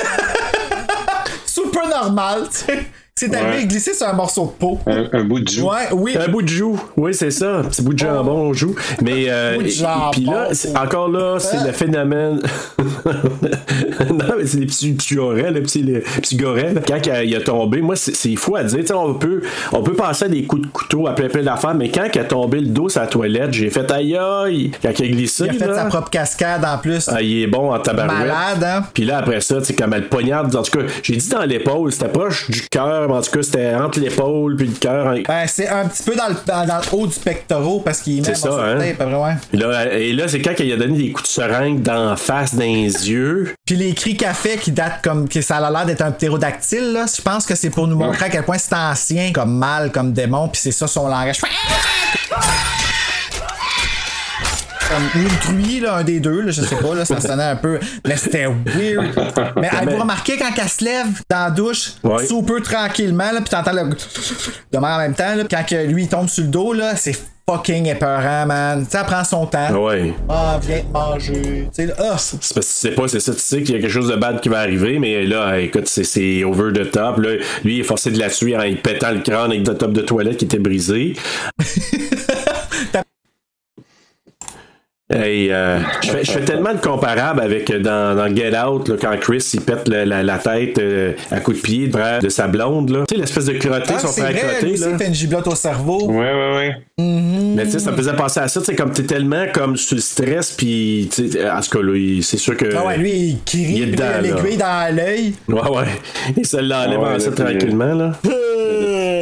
Super 1.46 1.88
normal, 1.88 2.44
tu 2.50 2.58
sais. 2.66 2.86
C'est 3.14 3.34
arrivé 3.34 3.58
Ouais. 3.58 3.66
glisser 3.66 3.92
sur 3.92 4.08
un 4.08 4.14
morceau 4.14 4.46
de 4.46 4.50
peau. 4.58 4.78
Un, 4.86 5.04
un 5.12 5.24
bout 5.24 5.38
de 5.40 5.48
joue. 5.48 5.68
Ouais, 5.68 5.88
oui. 5.92 6.16
Un 6.18 6.28
bout 6.28 6.40
de 6.40 6.48
joue, 6.48 6.80
oui, 6.96 7.12
c'est 7.12 7.30
ça. 7.30 7.56
Un 7.58 7.64
petit 7.64 7.82
bout 7.82 7.92
de 7.92 7.98
jambon 7.98 8.48
au 8.48 8.54
joue. 8.54 8.74
Mais, 9.02 9.26
euh, 9.28 9.58
puis 10.12 10.24
là, 10.24 10.48
encore 10.82 11.08
là, 11.10 11.38
c'est 11.38 11.62
le 11.62 11.72
phénomène. 11.72 12.40
c'est 14.46 14.58
les 14.58 14.66
petits, 14.66 14.92
petits 14.92 15.14
gorets, 15.14 15.50
les 15.50 15.60
petits, 15.60 15.82
les 15.82 16.00
petits 16.00 16.36
gorets. 16.36 16.72
là. 16.74 16.80
Quand 16.86 16.98
il 17.24 17.36
a, 17.36 17.40
tombé, 17.40 17.80
moi, 17.80 17.96
c'est 17.96 18.36
fou 18.36 18.56
à 18.56 18.64
dire. 18.64 18.84
On 18.94 19.14
peut, 19.14 19.42
on 19.72 19.82
peut 19.82 19.94
passer 19.94 20.26
à 20.26 20.28
des 20.28 20.44
coups 20.44 20.62
de 20.62 20.66
couteau 20.68 21.06
à 21.06 21.14
plein 21.14 21.28
plein 21.28 21.42
d'affaires, 21.42 21.74
mais 21.74 21.88
quand 21.90 22.04
il 22.14 22.18
a 22.20 22.24
tombé 22.24 22.60
le 22.60 22.66
dos 22.66 22.88
sur 22.88 23.00
la 23.00 23.06
toilette, 23.06 23.52
j'ai 23.52 23.70
fait 23.70 23.90
aïe 23.90 24.16
aïe. 24.16 24.70
Quand 24.82 24.90
il 24.98 25.04
a 25.04 25.08
glissé, 25.08 25.44
Il 25.44 25.50
a 25.50 25.52
fait 25.54 25.66
là, 25.66 25.74
sa 25.74 25.84
propre 25.86 26.10
cascade 26.10 26.64
en 26.64 26.78
plus. 26.78 27.08
ah, 27.08 27.20
il 27.22 27.42
est 27.42 27.46
bon 27.46 27.72
en 27.72 27.78
tabarouette. 27.78 28.18
Malade, 28.18 28.64
hein? 28.64 28.84
Puis 28.94 29.04
là, 29.04 29.18
après 29.18 29.40
ça, 29.40 29.60
tu 29.60 29.72
comme 29.74 29.92
elle 29.94 30.08
poignarde, 30.08 30.54
en 30.54 30.62
tout 30.62 30.78
cas, 30.78 30.84
j'ai 31.02 31.16
dit 31.16 31.28
dans 31.28 31.42
l'épaule, 31.44 31.92
c'était 31.92 32.08
proche 32.08 32.50
du 32.50 32.62
cœur, 32.70 33.08
mais 33.08 33.14
en 33.14 33.20
tout 33.22 33.30
cas, 33.30 33.42
c'était 33.42 33.74
entre 33.74 34.00
l'épaule 34.00 34.56
puis 34.56 34.66
le 34.66 34.74
cœur. 34.78 35.06
en- 35.06 35.14
Ben, 35.26 35.46
c'est 35.46 35.68
un 35.68 35.86
petit 35.88 36.02
peu 36.02 36.14
dans 36.14 36.28
le, 36.28 36.34
dans, 36.46 36.64
le 36.76 36.96
haut 36.96 37.06
du 37.06 37.18
pectoral 37.18 37.80
parce 37.84 38.00
qu'il 38.00 38.22
met 38.22 38.34
ça, 38.34 38.48
hein? 38.50 38.78
tape, 38.78 39.00
après, 39.00 39.14
ouais. 39.14 39.32
Puis 39.50 39.58
là, 39.60 39.92
et 39.94 40.12
là, 40.12 40.28
c'est 40.28 40.40
quand 40.40 40.52
il 40.58 40.72
a 40.72 40.76
donné 40.76 40.98
des 40.98 41.12
coups 41.12 41.28
de 41.28 41.32
seringue 41.32 41.80
d'en 41.82 42.16
face, 42.16 42.54
dans 42.54 42.60
les 42.64 43.10
yeux. 43.10 43.54
Puis 43.66 43.76
les 43.76 43.92
cris 43.94 44.16
fait 44.34 44.56
qui 44.58 44.72
datent 44.72 45.00
comme 45.02 45.28
que 45.28 45.40
ça 45.40 45.56
a 45.58 45.70
l'air 45.70 45.86
d'être 45.86 46.02
un 46.02 46.10
ptérodactyle, 46.12 46.92
là, 46.92 47.06
je 47.14 47.20
pense 47.22 47.46
que 47.46 47.54
c'est 47.54 47.70
pour 47.70 47.86
nous 47.86 47.96
montrer 47.96 48.26
à 48.26 48.28
quel 48.30 48.44
point 48.44 48.58
c'est 48.58 48.74
ancien, 48.74 49.32
comme 49.32 49.56
mal, 49.56 49.90
comme 49.92 50.12
démon, 50.12 50.48
puis 50.48 50.60
c'est 50.62 50.72
ça 50.72 50.86
son 50.86 51.08
langage. 51.08 51.40
Comme, 54.88 55.08
truie, 55.40 55.80
là, 55.80 55.94
un 55.96 56.04
des 56.04 56.20
deux, 56.20 56.42
là, 56.42 56.50
je 56.50 56.60
sais 56.60 56.76
pas, 56.76 56.94
là, 56.94 57.06
ça 57.06 57.18
sonnait 57.18 57.42
un 57.44 57.56
peu. 57.56 57.80
Mais 58.06 58.16
c'était 58.18 58.44
weird. 58.44 59.06
Mais 59.56 59.68
avez-vous 59.70 60.02
remarqué 60.02 60.36
quand 60.36 60.50
elle 60.54 60.68
se 60.68 60.84
lève 60.84 61.06
dans 61.30 61.44
la 61.44 61.50
douche, 61.50 61.92
Ouais. 62.02 62.26
super 62.26 62.60
tranquillement, 62.62 63.32
là, 63.32 63.40
puis 63.40 63.48
t'entends 63.48 63.72
le. 63.72 63.84
de 63.88 64.76
en 64.78 64.98
même 64.98 65.14
temps, 65.14 65.34
là, 65.34 65.44
quand 65.50 65.64
lui 65.70 66.02
il 66.02 66.08
tombe 66.08 66.28
sur 66.28 66.44
le 66.44 66.50
dos, 66.50 66.74
là, 66.74 66.94
c'est 66.96 67.16
fucking 67.56 67.86
épeurant, 67.88 68.46
man. 68.46 68.86
Elle 68.92 69.04
prend 69.04 69.24
son 69.24 69.46
temps. 69.46 69.70
Ouais. 69.84 70.12
Ah, 70.28 70.58
viens 70.62 70.82
manger. 70.92 71.68
Tu 71.74 71.86
sais, 71.86 71.92
ah, 71.98 72.16
C'est 72.18 72.38
parce 72.54 72.54
que 72.54 72.60
sais 72.62 72.90
pas, 72.92 73.08
c'est 73.08 73.20
ça, 73.20 73.32
tu 73.34 73.40
sais 73.40 73.62
qu'il 73.62 73.74
y 73.74 73.78
a 73.78 73.80
quelque 73.80 73.90
chose 73.90 74.08
de 74.08 74.16
bad 74.16 74.40
qui 74.40 74.48
va 74.48 74.60
arriver, 74.60 74.98
mais 74.98 75.24
là, 75.24 75.58
écoute, 75.58 75.86
c'est- 75.88 76.04
c'est 76.04 76.44
over 76.44 76.72
the 76.72 76.90
top. 76.90 77.18
Là, 77.18 77.30
lui, 77.64 77.76
il 77.76 77.80
est 77.80 77.84
forcé 77.84 78.10
de 78.10 78.18
la 78.18 78.30
tuer 78.30 78.56
en 78.56 78.62
pétant 78.82 79.10
le 79.10 79.20
crâne 79.20 79.50
avec 79.52 79.66
le 79.66 79.74
top 79.76 79.92
de 79.92 80.00
toilette 80.02 80.36
qui 80.38 80.44
était 80.44 80.58
brisé. 80.58 81.14
Hey, 85.12 85.50
euh, 85.52 85.78
je, 86.02 86.10
fais, 86.10 86.24
je 86.24 86.30
fais 86.32 86.40
tellement 86.40 86.72
de 86.72 86.78
comparables 86.80 87.40
avec 87.40 87.70
euh, 87.70 87.80
dans, 87.80 88.16
dans 88.16 88.34
Get 88.34 88.56
Out, 88.58 88.88
là, 88.88 88.96
quand 89.00 89.16
Chris 89.20 89.50
il 89.54 89.60
pète 89.60 89.86
la, 89.88 90.22
la 90.22 90.38
tête 90.38 90.78
euh, 90.78 91.12
à 91.30 91.40
coup 91.40 91.52
de 91.52 91.58
pied 91.58 91.88
de, 91.88 92.20
de 92.20 92.28
sa 92.30 92.48
blonde. 92.48 92.88
là. 92.90 93.04
Tu 93.08 93.14
sais, 93.14 93.20
l'espèce 93.20 93.44
de 93.44 93.52
crotté, 93.52 93.92
ah, 93.94 93.98
son 93.98 94.08
c'est 94.08 94.22
frère 94.22 94.58
crotté. 94.58 94.76
fait 94.76 95.06
une 95.06 95.14
giblotte 95.14 95.46
au 95.48 95.54
cerveau. 95.54 96.06
Ouais, 96.10 96.32
ouais, 96.32 96.54
ouais. 96.56 96.76
Mais 96.98 97.64
tu 97.64 97.72
sais, 97.72 97.78
ça 97.80 97.90
me 97.92 97.96
faisait 97.96 98.14
penser 98.14 98.40
à 98.40 98.48
ça, 98.48 98.60
tu 98.60 98.66
sais, 98.66 98.74
comme 98.74 98.92
t'es 98.92 99.02
tellement 99.02 99.44
comme 99.52 99.76
sur 99.76 99.96
le 99.96 100.00
stress, 100.00 100.52
puis 100.52 101.10
tu 101.12 101.30
sais, 101.30 101.50
en 101.50 101.60
ce 101.60 101.68
cas 101.68 101.82
là, 101.82 102.20
c'est 102.22 102.38
sûr 102.38 102.56
que. 102.56 102.74
Ah 102.74 102.86
ouais, 102.86 102.96
lui, 102.96 103.10
il 103.12 103.38
crie, 103.44 103.58
il 103.60 103.82
est 103.82 103.86
il 103.88 104.22
l'aiguille 104.22 104.56
dans 104.56 104.96
l'œil. 104.96 105.34
Ouais, 105.48 105.68
ouais. 105.76 105.84
Il 106.36 106.46
se 106.46 106.56
l'enlève 106.56 106.98
Ah 107.02 107.08
ouais, 107.10 107.14
en 107.16 107.18
ça 107.18 107.30
tranquillement, 107.32 107.94
là. 107.94 108.12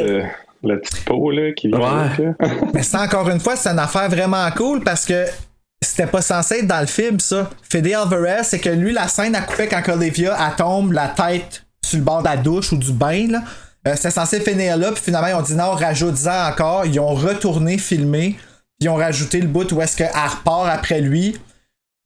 Euh, 0.03 0.21
la 0.63 0.77
petite 0.77 1.03
peau, 1.05 1.29
là, 1.31 1.51
qui 1.51 1.67
vient 1.67 1.77
Ouais. 1.79 2.23
là. 2.39 2.47
Mais 2.73 2.81
c'est 2.81 2.97
encore 2.97 3.29
une 3.29 3.39
fois, 3.39 3.55
c'est 3.55 3.69
une 3.69 3.77
affaire 3.79 4.09
vraiment 4.09 4.49
cool 4.55 4.81
parce 4.83 5.05
que 5.05 5.25
c'était 5.91 6.07
pas 6.07 6.21
censé 6.21 6.59
être 6.59 6.67
dans 6.67 6.79
le 6.79 6.85
film, 6.85 7.19
ça. 7.19 7.49
Fede 7.69 7.93
Alvarez, 7.93 8.43
c'est 8.43 8.59
que 8.59 8.69
lui, 8.69 8.93
la 8.93 9.09
scène 9.09 9.35
a 9.35 9.41
coupé 9.41 9.67
quand 9.67 9.83
Olivia 9.89 10.37
elle 10.39 10.55
tombe 10.55 10.93
la 10.93 11.09
tête 11.09 11.65
sur 11.85 11.97
le 11.97 12.05
bord 12.05 12.19
de 12.19 12.29
la 12.29 12.37
douche 12.37 12.71
ou 12.71 12.77
du 12.77 12.93
bain, 12.93 13.27
là. 13.27 13.43
Euh, 13.85 13.95
censé 13.97 14.39
finir 14.39 14.77
là, 14.77 14.93
puis 14.93 15.03
finalement, 15.03 15.27
ils 15.27 15.33
ont 15.33 15.41
dit 15.41 15.55
non, 15.55 15.71
rajoute-en 15.71 16.49
encore. 16.49 16.85
Ils 16.85 16.97
ont 17.01 17.13
retourné 17.13 17.77
filmer, 17.77 18.37
puis 18.79 18.85
ils 18.85 18.89
ont 18.89 18.95
rajouté 18.95 19.41
le 19.41 19.47
bout 19.47 19.69
où 19.73 19.81
est-ce 19.81 19.97
qu'elle 19.97 20.11
repart 20.11 20.69
après 20.69 21.01
lui. 21.01 21.37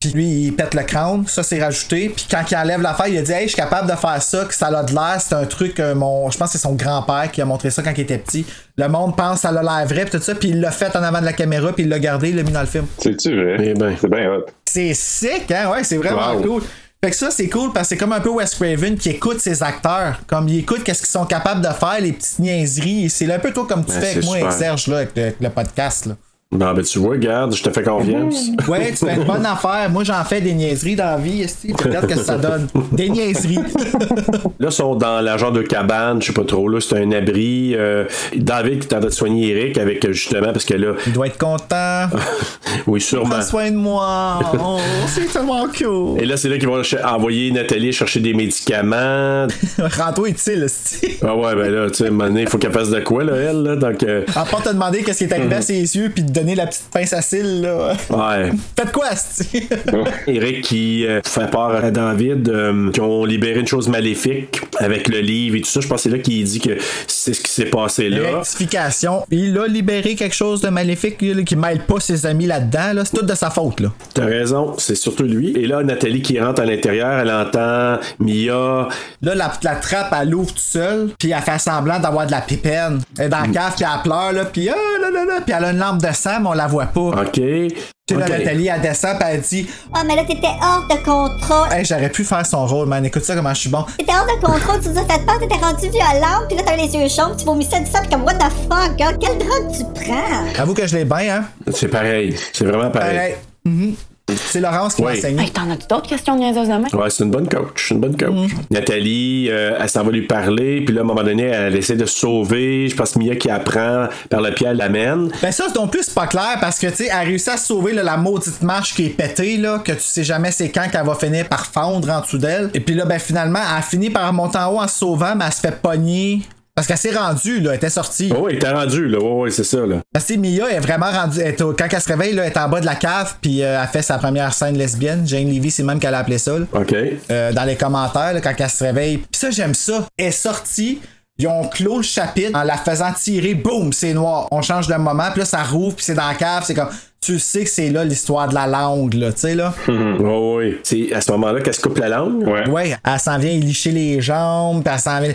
Puis 0.05 0.13
lui, 0.13 0.25
il 0.45 0.55
pète 0.55 0.75
le 0.75 0.83
crâne, 0.83 1.25
ça 1.27 1.41
c'est 1.41 1.59
rajouté. 1.63 2.09
Puis 2.15 2.27
quand 2.29 2.43
il 2.51 2.55
enlève 2.55 2.81
l'affaire, 2.81 3.07
il 3.07 3.17
a 3.17 3.21
dit 3.23 3.31
Hey, 3.31 3.43
je 3.43 3.47
suis 3.49 3.55
capable 3.57 3.89
de 3.89 3.95
faire 3.95 4.21
ça, 4.21 4.45
que 4.45 4.53
ça 4.53 4.67
a 4.67 4.83
de 4.83 4.93
l'air. 4.93 5.17
C'est 5.19 5.33
un 5.33 5.45
truc, 5.45 5.73
que 5.75 5.93
mon, 5.93 6.29
je 6.29 6.37
pense 6.37 6.51
que 6.51 6.57
c'est 6.59 6.63
son 6.63 6.73
grand-père 6.75 7.31
qui 7.31 7.41
a 7.41 7.45
montré 7.45 7.71
ça 7.71 7.81
quand 7.81 7.93
il 7.95 8.01
était 8.01 8.17
petit. 8.19 8.45
Le 8.77 8.87
monde 8.87 9.15
pense 9.15 9.35
que 9.35 9.39
ça 9.41 9.49
a 9.49 9.63
l'air 9.63 9.87
vrai, 9.87 10.05
puis 10.05 10.17
tout 10.19 10.23
ça. 10.23 10.35
Puis 10.35 10.49
il 10.49 10.61
l'a 10.61 10.69
fait 10.71 10.95
en 10.95 11.01
avant 11.01 11.19
de 11.21 11.25
la 11.25 11.33
caméra, 11.33 11.71
puis 11.73 11.83
il 11.83 11.89
l'a 11.89 11.97
gardé, 11.99 12.29
il 12.29 12.35
l'a 12.35 12.43
mis 12.43 12.51
dans 12.51 12.61
le 12.61 12.67
film. 12.67 12.85
C'est-tu 12.99 13.35
vrai? 13.35 13.57
Eh 13.69 13.73
ben. 13.73 13.95
C'est 13.99 14.09
bien 14.09 14.29
hot. 14.31 14.45
C'est 14.65 14.93
sick, 14.93 15.49
hein? 15.51 15.71
Ouais, 15.71 15.83
c'est 15.83 15.97
vraiment 15.97 16.33
Wow. 16.33 16.41
cool. 16.43 16.63
Fait 17.03 17.11
que 17.11 17.17
ça, 17.17 17.29
c'est 17.31 17.49
cool 17.49 17.71
parce 17.73 17.87
que 17.87 17.95
c'est 17.95 17.97
comme 17.97 18.13
un 18.13 18.19
peu 18.19 18.29
Wes 18.29 18.53
Craven 18.55 18.97
qui 18.97 19.09
écoute 19.09 19.39
ses 19.39 19.61
acteurs. 19.61 20.19
Comme 20.27 20.47
il 20.49 20.59
écoute 20.59 20.83
qu'est-ce 20.83 20.99
qu'ils 21.01 21.09
sont 21.09 21.25
capables 21.25 21.61
de 21.61 21.69
faire, 21.73 21.97
les 22.01 22.13
petites 22.13 22.39
niaiseries. 22.39 23.05
Et 23.05 23.09
C'est 23.09 23.31
un 23.31 23.37
peu 23.39 23.51
toi 23.53 23.65
comme 23.67 23.85
tu 23.85 23.91
Ouais, 23.91 23.99
fais 24.01 24.11
avec 24.11 24.23
moi, 24.23 24.35
super. 24.37 24.51
Serge, 24.53 24.87
là, 24.87 24.97
avec 24.97 25.15
le, 25.15 25.21
avec 25.23 25.35
le 25.39 25.49
podcast. 25.49 26.05
Là. 26.07 26.15
Non, 26.57 26.73
ben 26.73 26.81
tu 26.83 26.99
vois, 26.99 27.11
regarde, 27.11 27.53
je 27.55 27.63
te 27.63 27.69
fais 27.69 27.83
confiance. 27.83 28.47
Ouais, 28.67 28.91
tu 28.91 29.05
fais 29.05 29.15
une 29.15 29.23
bonne 29.25 29.45
affaire. 29.45 29.89
Moi, 29.91 30.03
j'en 30.03 30.23
fais 30.23 30.41
des 30.41 30.53
niaiseries 30.53 30.95
dans 30.95 31.05
la 31.05 31.17
vie. 31.17 31.41
esti. 31.43 31.71
Regarde 31.73 32.09
ce 32.09 32.15
que 32.15 32.19
ça 32.21 32.37
donne. 32.37 32.67
Des 32.91 33.09
niaiseries. 33.09 33.55
Là, 34.59 34.69
ils 34.69 34.71
sont 34.71 34.95
dans 34.95 35.21
la 35.21 35.37
genre 35.37 35.51
de 35.51 35.61
cabane, 35.61 36.21
je 36.21 36.27
sais 36.27 36.33
pas 36.33 36.43
trop, 36.45 36.67
là, 36.69 36.79
c'est 36.79 36.97
un 36.97 37.11
abri. 37.11 37.73
euh, 37.75 38.05
David 38.35 38.79
qui 38.79 38.87
train 38.87 38.99
de 38.99 39.09
soigner 39.09 39.49
Eric 39.49 39.77
avec, 39.77 40.09
justement, 40.11 40.51
parce 40.53 40.65
que 40.65 40.73
là, 40.75 40.93
Il 41.05 41.13
doit 41.13 41.27
être 41.27 41.37
content. 41.37 42.07
oui, 42.87 43.01
sûrement. 43.01 43.29
Prends 43.29 43.41
soin 43.41 43.71
de 43.71 43.75
moi. 43.75 44.39
Oh, 44.59 44.77
c'est 45.07 45.31
tellement 45.31 45.67
cool. 45.67 46.19
Et 46.21 46.25
là, 46.25 46.37
c'est 46.37 46.49
là 46.49 46.57
qu'ils 46.57 46.67
vont 46.67 46.81
envoyer 47.05 47.51
Nathalie 47.51 47.91
chercher 47.91 48.19
des 48.21 48.33
médicaments. 48.33 49.47
Rends-toi 49.77 50.29
utile, 50.29 50.63
esti. 50.63 51.17
Ah 51.21 51.35
ouais, 51.35 51.55
ben 51.55 51.69
là, 51.71 51.89
tu 51.89 51.97
sais, 52.05 52.09
il 52.37 52.47
faut 52.49 52.57
qu'elle 52.57 52.71
fasse 52.73 52.89
de 52.89 52.99
quoi, 53.01 53.23
là, 53.23 53.33
elle, 53.35 53.61
là, 53.63 53.75
donc... 53.75 54.01
euh, 54.03 54.23
À 54.35 54.45
part 54.45 54.63
te 54.63 54.69
demander 54.69 55.03
qu'est-ce 55.03 55.19
qui 55.19 55.23
est 55.25 55.33
arrivé 55.33 55.55
à 55.55 55.61
ses 55.61 55.95
yeux 55.97 56.11
puis 56.13 56.25
te 56.25 56.31
la 56.53 56.67
petite 56.67 56.89
pince 56.91 57.13
à 57.13 57.21
cils, 57.21 57.61
là. 57.61 57.93
ouais. 58.09 58.51
Faites 58.77 58.91
quoi? 58.91 59.07
Eric 60.27 60.61
qui 60.61 61.05
euh, 61.07 61.21
fait 61.23 61.49
peur 61.49 61.83
à 61.83 61.89
David, 61.89 62.49
euh, 62.49 62.91
qui 62.91 63.01
ont 63.01 63.25
libéré 63.25 63.61
une 63.61 63.67
chose 63.67 63.87
maléfique 63.87 64.61
avec 64.79 65.07
le 65.07 65.19
livre 65.19 65.55
et 65.55 65.61
tout 65.61 65.69
ça. 65.69 65.79
Je 65.79 65.87
pense 65.87 66.03
que 66.03 66.09
c'est 66.09 66.15
là 66.15 66.21
qu'il 66.21 66.43
dit 66.43 66.59
que 66.59 66.77
c'est 67.07 67.33
ce 67.33 67.41
qui 67.41 67.51
s'est 67.51 67.65
passé 67.65 68.09
là. 68.09 68.37
Rectification. 68.37 69.25
Il 69.31 69.57
a 69.57 69.67
libéré 69.67 70.15
quelque 70.15 70.35
chose 70.35 70.61
de 70.61 70.69
maléfique 70.69 71.21
là, 71.21 71.41
qui 71.43 71.55
mêle 71.55 71.79
pas 71.79 71.99
ses 71.99 72.25
amis 72.25 72.45
là-dedans. 72.45 72.93
Là. 72.93 73.05
C'est 73.05 73.17
tout 73.17 73.25
de 73.25 73.35
sa 73.35 73.49
faute. 73.49 73.79
Là. 73.79 73.91
T'as 74.13 74.25
raison, 74.25 74.73
c'est 74.77 74.95
surtout 74.95 75.23
lui. 75.23 75.55
Et 75.57 75.65
là, 75.67 75.81
Nathalie 75.83 76.21
qui 76.21 76.39
rentre 76.39 76.61
à 76.61 76.65
l'intérieur, 76.65 77.19
elle 77.19 77.31
entend 77.31 77.99
Mia. 78.19 78.87
Là, 79.21 79.35
la, 79.35 79.51
la 79.63 79.75
trappe, 79.75 80.13
elle 80.19 80.29
l'ouvre 80.29 80.49
toute 80.49 80.59
seule, 80.59 81.09
puis 81.17 81.31
elle 81.31 81.41
fait 81.41 81.59
semblant 81.59 81.99
d'avoir 81.99 82.25
de 82.25 82.31
la 82.31 82.41
pipenne. 82.41 83.01
Elle 83.17 83.25
est 83.25 83.29
dans 83.29 83.41
la 83.41 83.47
cave, 83.47 83.73
puis 83.75 83.85
elle 83.85 84.01
pleure, 84.03 84.31
là, 84.31 84.45
puis 84.45 84.69
ah, 84.69 84.75
là, 85.01 85.09
là, 85.09 85.25
là, 85.25 85.41
puis 85.45 85.55
elle 85.57 85.65
a 85.65 85.71
une 85.71 85.79
lampe 85.79 86.01
de 86.01 86.13
mais 86.41 86.47
on 86.49 86.53
la 86.53 86.67
voit 86.67 86.85
pas. 86.87 86.99
OK. 87.01 87.31
Tu 87.33 88.13
sais, 88.13 88.19
là, 88.19 88.25
Ok. 88.25 88.31
Nathalie, 88.31 88.67
elle 88.67 88.81
descend, 88.81 89.17
puis 89.17 89.27
elle 89.31 89.41
dit 89.41 89.67
Ah, 89.93 90.03
mais 90.05 90.15
là, 90.15 90.23
t'étais 90.23 90.47
hors 90.61 90.85
de 90.87 91.03
contrôle. 91.03 91.71
Hey, 91.73 91.83
j'aurais 91.85 92.09
pu 92.09 92.23
faire 92.23 92.45
son 92.45 92.65
rôle, 92.67 92.87
man. 92.87 93.03
Écoute 93.05 93.23
ça, 93.23 93.35
comment 93.35 93.53
je 93.53 93.61
suis 93.61 93.69
bon. 93.69 93.83
T'étais 93.97 94.11
hors 94.13 94.25
de 94.25 94.39
contrôle, 94.45 94.79
tu 94.81 94.89
nous 94.89 94.97
as 94.99 95.05
fait 95.05 95.25
peur, 95.25 95.39
t'étais 95.39 95.55
rendu 95.55 95.89
violente, 95.89 96.47
pis 96.49 96.55
là, 96.55 96.63
t'avais 96.63 96.83
les 96.85 96.93
yeux 96.95 97.09
chauds, 97.09 97.35
tu 97.37 97.45
vomissais 97.45 97.79
du 97.79 97.89
sang, 97.89 97.99
comme, 98.11 98.23
what 98.23 98.35
the 98.35 98.43
fuck, 98.69 98.95
gars, 98.95 99.13
quelle 99.13 99.37
drogue 99.39 99.71
tu 99.75 99.83
prends? 100.03 100.61
Avoue 100.61 100.73
que 100.75 100.85
je 100.85 100.95
l'ai 100.97 101.05
bien, 101.05 101.37
hein? 101.37 101.45
C'est 101.73 101.87
pareil. 101.87 102.35
C'est 102.53 102.65
vraiment 102.65 102.91
pareil. 102.91 103.15
Pareil. 103.15 103.35
Mhm. 103.65 103.95
C'est 104.37 104.59
Laurence 104.59 104.95
qui 104.95 105.03
m'a 105.03 105.11
enseigné. 105.11 105.43
Hey, 105.43 105.49
t'en 105.49 105.69
as 105.69 105.77
d'autres 105.77 106.07
questions 106.07 106.35
niaiseuses 106.37 106.67
de 106.67 106.73
même? 106.73 106.87
Ouais, 106.93 107.09
c'est 107.09 107.23
une 107.23 107.31
bonne 107.31 107.47
coach. 107.47 107.91
Une 107.91 107.99
bonne 107.99 108.17
coach. 108.17 108.29
Mm. 108.29 108.47
Nathalie, 108.71 109.47
euh, 109.49 109.77
elle 109.79 109.89
s'en 109.89 110.03
va 110.03 110.11
lui 110.11 110.23
parler, 110.27 110.81
puis 110.85 110.93
là, 110.93 111.01
à 111.01 111.03
un 111.03 111.07
moment 111.07 111.23
donné, 111.23 111.43
elle 111.43 111.75
essaie 111.75 111.95
de 111.95 112.05
se 112.05 112.17
sauver. 112.17 112.87
Je 112.89 112.95
pense 112.95 113.11
que 113.11 113.19
Mia 113.19 113.35
qui 113.35 113.49
apprend 113.49 114.07
par 114.29 114.41
le 114.41 114.51
pied, 114.53 114.67
elle 114.67 114.77
l'amène. 114.77 115.31
Ben 115.41 115.51
ça, 115.51 115.65
c'est 115.67 115.75
non 115.75 115.87
plus 115.87 116.03
c'est 116.03 116.13
pas 116.13 116.27
clair 116.27 116.57
parce 116.59 116.79
que 116.79 116.87
tu 116.87 116.95
sais, 116.95 117.09
elle 117.11 117.27
réussit 117.27 117.49
à 117.49 117.57
se 117.57 117.67
sauver 117.67 117.93
là, 117.93 118.03
la 118.03 118.17
maudite 118.17 118.61
marche 118.61 118.93
qui 118.93 119.05
est 119.05 119.09
pétée 119.09 119.57
là, 119.57 119.79
que 119.79 119.91
tu 119.91 120.01
sais 120.01 120.23
jamais 120.23 120.51
c'est 120.51 120.69
quand 120.69 120.87
qu'elle 120.91 121.05
va 121.05 121.15
finir 121.15 121.47
par 121.47 121.65
fondre 121.65 122.09
en 122.09 122.21
dessous 122.21 122.37
d'elle. 122.37 122.69
Et 122.73 122.79
puis 122.79 122.95
là, 122.95 123.05
ben 123.05 123.19
finalement, 123.19 123.59
elle 123.75 123.83
finit 123.83 124.09
par 124.09 124.31
monter 124.33 124.57
en 124.57 124.73
haut 124.73 124.79
en 124.79 124.87
se 124.87 124.99
sauvant, 124.99 125.35
mais 125.35 125.45
elle 125.45 125.53
se 125.53 125.59
fait 125.59 125.81
pogner. 125.81 126.41
Parce 126.75 126.87
qu'elle 126.89 126.97
s'est 126.97 127.15
rendue, 127.17 127.61
là, 127.61 127.69
elle 127.71 127.77
était 127.77 127.89
sortie. 127.89 128.33
Oh, 128.37 128.47
il 128.49 128.57
était 128.57 128.69
rendu, 128.69 129.07
là. 129.07 129.17
Ouais, 129.19 129.43
ouais, 129.43 129.49
c'est 129.49 129.63
ça, 129.63 129.85
là. 129.85 130.01
Parce 130.11 130.25
que 130.25 130.33
Mia 130.33 130.69
est 130.69 130.81
vraiment 130.81 131.09
rendue. 131.09 131.39
elle 131.39 131.47
est 131.47 131.61
au- 131.61 131.71
quand 131.73 131.87
elle 131.89 132.01
se 132.01 132.09
réveille, 132.09 132.33
là, 132.33 132.43
elle 132.45 132.51
est 132.51 132.57
en 132.57 132.67
bas 132.67 132.81
de 132.81 132.85
la 132.85 132.95
cave, 132.95 133.35
puis 133.41 133.63
euh, 133.63 133.79
elle 133.81 133.87
fait 133.87 134.01
sa 134.01 134.17
première 134.17 134.53
scène 134.53 134.77
lesbienne. 134.77 135.25
Jane 135.25 135.47
Levy, 135.47 135.71
c'est 135.71 135.83
même 135.83 135.99
qu'elle 135.99 136.13
a 136.13 136.17
appelé 136.19 136.37
ça. 136.37 136.59
là. 136.59 136.65
OK. 136.73 136.93
Euh, 137.31 137.53
dans 137.53 137.63
les 137.63 137.77
commentaires, 137.77 138.33
là, 138.33 138.41
quand 138.41 138.53
elle 138.57 138.69
se 138.69 138.83
réveille. 138.83 139.17
Puis 139.19 139.27
ça, 139.39 139.51
j'aime 139.51 139.73
ça. 139.73 140.05
Elle 140.17 140.25
est 140.27 140.31
sortie. 140.31 140.99
Ils 141.37 141.47
ont 141.47 141.65
clos 141.67 141.97
le 141.97 142.03
chapitre 142.03 142.51
en 142.57 142.63
la 142.63 142.75
faisant 142.77 143.11
tirer. 143.13 143.55
Boum, 143.55 143.91
c'est 143.93 144.13
noir. 144.13 144.47
On 144.51 144.61
change 144.61 144.87
de 144.87 144.95
moment. 144.95 145.29
Puis 145.31 145.39
là, 145.39 145.45
ça 145.45 145.63
rouvre. 145.63 145.95
Puis 145.95 146.03
c'est 146.05 146.13
dans 146.13 146.27
la 146.27 146.35
cave. 146.35 146.63
C'est 146.65 146.73
comme. 146.75 146.89
Tu 147.21 147.39
sais 147.39 147.63
que 147.63 147.69
c'est 147.69 147.89
là 147.89 148.03
l'histoire 148.05 148.47
de 148.47 148.53
la 148.53 148.67
langue, 148.67 149.13
là. 149.15 149.31
Tu 149.33 149.39
sais, 149.39 149.55
là. 149.55 149.73
Ouais, 149.87 150.55
ouais. 150.55 150.77
C'est 150.83 151.11
à 151.13 151.21
ce 151.21 151.31
moment-là 151.31 151.59
qu'elle 151.61 151.73
se 151.73 151.81
coupe 151.81 151.97
la 151.97 152.07
langue? 152.09 152.45
Ouais. 152.47 152.69
Ouais, 152.69 152.95
elle 153.05 153.19
s'en 153.19 153.37
vient 153.37 153.51
y 153.51 153.59
licher 153.59 153.91
les 153.91 154.21
jambes. 154.21 154.83
Puis 154.83 154.93
elle 154.93 154.99
s'en 154.99 155.19
vient. 155.21 155.33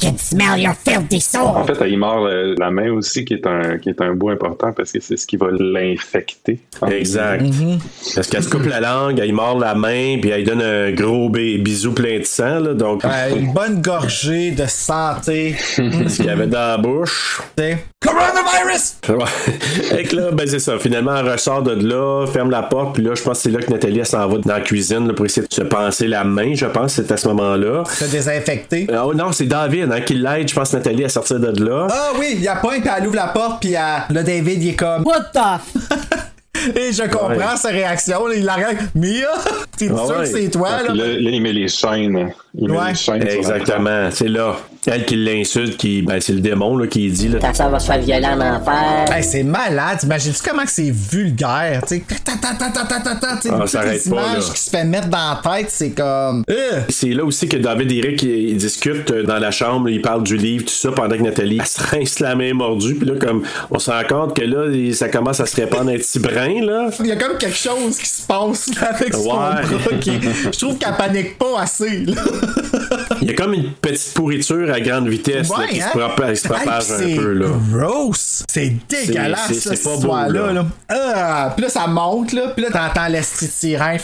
I 0.00 0.04
can 0.06 0.16
smell 0.18 0.58
your 0.60 0.74
filthy 0.74 1.20
soul. 1.20 1.42
En 1.56 1.64
fait, 1.64 1.76
elle 1.80 1.92
y 1.92 1.96
mord 1.96 2.24
le- 2.24 2.54
la 2.58 2.70
main 2.70 2.90
aussi, 2.92 3.24
qui 3.24 3.34
est 3.34 3.46
un, 3.46 3.78
qui 3.78 3.88
est 3.88 4.00
un 4.00 4.12
bout 4.14 4.30
important 4.30 4.72
parce 4.72 4.92
que 4.92 5.00
c'est 5.00 5.16
ce 5.16 5.26
qui 5.26 5.36
va 5.36 5.48
l'infecter. 5.50 6.60
Exact. 6.88 7.44
Parce 8.14 8.28
qu'elle 8.28 8.42
se 8.44 8.48
coupe 8.48 8.66
la 8.66 8.80
langue, 8.80 9.18
elle 9.18 9.32
mord 9.32 9.58
la 9.58 9.74
main, 9.74 10.18
puis 10.20 10.30
elle 10.30 10.44
donne 10.44 10.62
un 10.62 10.92
gros 10.92 11.28
bi- 11.30 11.58
bisou 11.58 11.92
plein 11.92 12.18
de 12.20 12.24
sang, 12.24 12.60
là. 12.60 12.74
Donc, 12.74 13.04
Euh, 13.04 13.34
une 13.36 13.52
bonne 13.52 13.80
gorgée 13.82 14.52
de 14.52 14.66
santé. 14.66 15.56
ce 15.58 16.16
qu'il 16.16 16.26
y 16.26 16.30
avait 16.30 16.46
dans 16.46 16.58
la 16.58 16.78
bouche. 16.78 17.40
Coronavirus! 18.00 18.94
Ouais. 19.08 19.98
Et 20.00 20.04
que 20.04 20.14
là, 20.14 20.30
ben 20.32 20.46
c'est 20.46 20.60
ça. 20.60 20.78
Finalement, 20.78 21.16
elle 21.16 21.30
ressort 21.32 21.62
de 21.64 21.72
là, 21.72 22.26
ferme 22.32 22.48
la 22.50 22.62
porte, 22.62 22.94
puis 22.94 23.02
là, 23.02 23.14
je 23.16 23.22
pense 23.22 23.38
que 23.38 23.42
c'est 23.44 23.50
là 23.50 23.58
que 23.60 23.72
Nathalie 23.72 24.04
s'en 24.06 24.28
va 24.28 24.38
dans 24.38 24.54
la 24.54 24.60
cuisine 24.60 25.08
là, 25.08 25.14
pour 25.14 25.26
essayer 25.26 25.44
de 25.46 25.52
se 25.52 25.62
penser 25.62 26.06
la 26.06 26.22
main, 26.22 26.54
je 26.54 26.66
pense, 26.66 26.92
c'est 26.94 27.10
à 27.10 27.16
ce 27.16 27.26
moment-là. 27.28 27.82
Se 27.86 28.04
désinfecter. 28.04 28.86
Euh, 28.90 29.02
oh 29.06 29.14
non, 29.14 29.32
c'est 29.32 29.46
David 29.46 29.90
hein, 29.90 30.00
qui 30.00 30.14
l'aide, 30.14 30.48
je 30.48 30.54
pense, 30.54 30.72
Nathalie 30.72 31.04
à 31.04 31.08
sortir 31.08 31.40
de 31.40 31.64
là. 31.64 31.88
Ah 31.90 32.10
oui, 32.18 32.34
il 32.34 32.40
y 32.42 32.48
a 32.48 32.54
point, 32.56 32.80
puis 32.80 32.88
elle 32.96 33.06
ouvre 33.08 33.16
la 33.16 33.28
porte, 33.28 33.60
puis 33.62 33.72
elle- 33.72 34.14
là, 34.14 34.22
David, 34.22 34.62
il 34.62 34.68
est 34.70 34.76
comme. 34.76 35.04
What 35.04 35.32
the 35.34 35.60
f... 35.60 35.74
Et 36.76 36.92
je 36.92 37.02
comprends 37.04 37.28
Ouais. 37.36 37.56
sa 37.56 37.68
réaction, 37.68 38.26
là, 38.26 38.34
il 38.36 38.44
la 38.44 38.54
regarde. 38.54 38.76
Mia, 38.94 39.28
t'es 39.78 39.88
Ah 39.92 40.06
sûr 40.06 40.16
ouais. 40.18 40.30
que 40.30 40.38
c'est 40.38 40.50
toi, 40.50 40.70
là? 40.82 40.88
là, 40.88 40.94
là, 40.94 41.30
il 41.30 41.40
met 41.42 41.52
les 41.52 41.68
chaînes. 41.68 42.32
Ouais. 42.58 42.92
Exactement, 43.36 44.08
c'est 44.10 44.28
là. 44.28 44.56
Elle 44.86 45.04
qui 45.04 45.16
l'insulte, 45.16 45.76
qui, 45.76 46.00
ben, 46.02 46.18
c'est 46.20 46.32
le 46.32 46.40
démon 46.40 46.76
là, 46.76 46.86
qui 46.86 47.10
dit. 47.10 47.28
Là. 47.28 47.38
Ta 47.40 47.52
soeur 47.52 47.68
va 47.68 47.78
se 47.78 47.86
faire 47.86 48.00
violer 48.00 48.24
en 48.26 48.40
enfer. 48.40 49.04
Hey, 49.12 49.22
c'est 49.22 49.42
malade. 49.42 49.98
Imagines-tu 50.02 50.40
comment 50.48 50.62
que 50.64 50.70
c'est 50.70 50.90
vulgaire? 50.90 51.82
Tu 51.86 51.96
sais, 51.98 52.02
ta, 52.24 52.32
ta, 52.32 52.54
ta, 52.54 52.70
ta, 52.70 52.84
ta, 52.86 53.00
ta, 53.00 53.14
ta, 53.16 53.36
tu 53.36 53.48
sais, 53.48 53.50
Ah, 53.54 53.58
toutes 53.60 53.68
ça 53.68 53.82
les 53.82 53.88
arrête 53.88 54.10
pas, 54.10 54.16
images 54.32 54.52
qui 54.52 54.60
se 54.60 54.70
fait 54.70 54.84
mettre 54.84 55.08
dans 55.08 55.38
la 55.44 55.56
tête, 55.58 55.66
c'est 55.70 55.90
comme. 55.90 56.42
Euh. 56.48 56.80
C'est 56.88 57.08
là 57.10 57.24
aussi 57.24 57.48
que 57.48 57.58
David 57.58 57.92
et 57.92 57.96
Eric 57.98 58.22
ils, 58.22 58.50
ils 58.50 58.56
discutent 58.56 59.10
euh, 59.10 59.24
dans 59.24 59.38
la 59.38 59.50
chambre, 59.50 59.90
ils 59.90 60.00
parlent 60.00 60.22
du 60.24 60.36
livre, 60.38 60.64
tout 60.64 60.70
ça, 60.72 60.90
pendant 60.90 61.16
que 61.18 61.22
Nathalie 61.22 61.58
elle 61.60 61.66
se 61.66 61.82
rince 61.82 62.20
la 62.20 62.34
main 62.34 62.54
mordue. 62.54 62.94
Puis 62.94 63.06
là, 63.08 63.14
comme 63.20 63.42
on 63.70 63.78
se 63.78 63.90
rend 63.90 64.02
compte 64.08 64.36
que 64.36 64.42
là, 64.44 64.66
ça 64.94 65.08
commence 65.10 65.40
à 65.40 65.46
se 65.46 65.56
répandre 65.56 65.90
un 65.90 65.96
petit 65.96 66.18
brin, 66.18 66.64
là. 66.64 66.88
Il 67.00 67.06
y 67.06 67.12
a 67.12 67.16
comme 67.16 67.36
quelque 67.36 67.56
chose 67.56 67.98
qui 67.98 68.06
se 68.08 68.22
passe 68.26 68.70
là, 68.80 68.88
avec 68.94 69.12
son 69.12 69.24
Ouais. 69.24 69.32
bras. 69.34 69.98
qui- 70.00 70.18
Je 70.52 70.58
trouve 70.58 70.78
qu'elle 70.78 70.94
panique 70.96 71.36
pas 71.38 71.60
assez. 71.60 72.04
Là. 72.06 72.22
Il 73.20 73.28
y 73.28 73.30
a 73.30 73.34
comme 73.34 73.54
une 73.54 73.72
petite 73.72 74.14
pourriture 74.14 74.72
à 74.72 74.80
grande 74.80 75.08
vitesse 75.08 75.48
là, 75.50 75.66
qui 75.68 75.80
hein? 75.80 75.88
se, 75.92 75.98
propage, 75.98 76.36
se 76.36 76.48
propage 76.48 76.84
Hey, 77.00 77.18
un 77.18 77.22
peu. 77.22 77.32
là. 77.32 77.46
C'est 77.48 77.76
gross. 77.78 78.42
C'est 78.48 78.72
dégueulasse, 78.88 79.40
c'est- 79.48 79.54
ça, 79.54 79.76
c'est 79.76 79.82
pas 79.84 79.96
beau, 79.96 80.32
là. 80.32 80.52
Là. 80.52 80.66
Ah, 80.88 81.52
puis 81.56 81.64
là, 81.64 81.68
ça 81.70 81.86
monte, 81.86 82.32
là. 82.32 82.52
Puis 82.54 82.64
là, 82.64 82.70
t'entends 82.70 83.08
l'esti 83.08 83.46
de 83.46 83.50
sirène. 83.50 84.00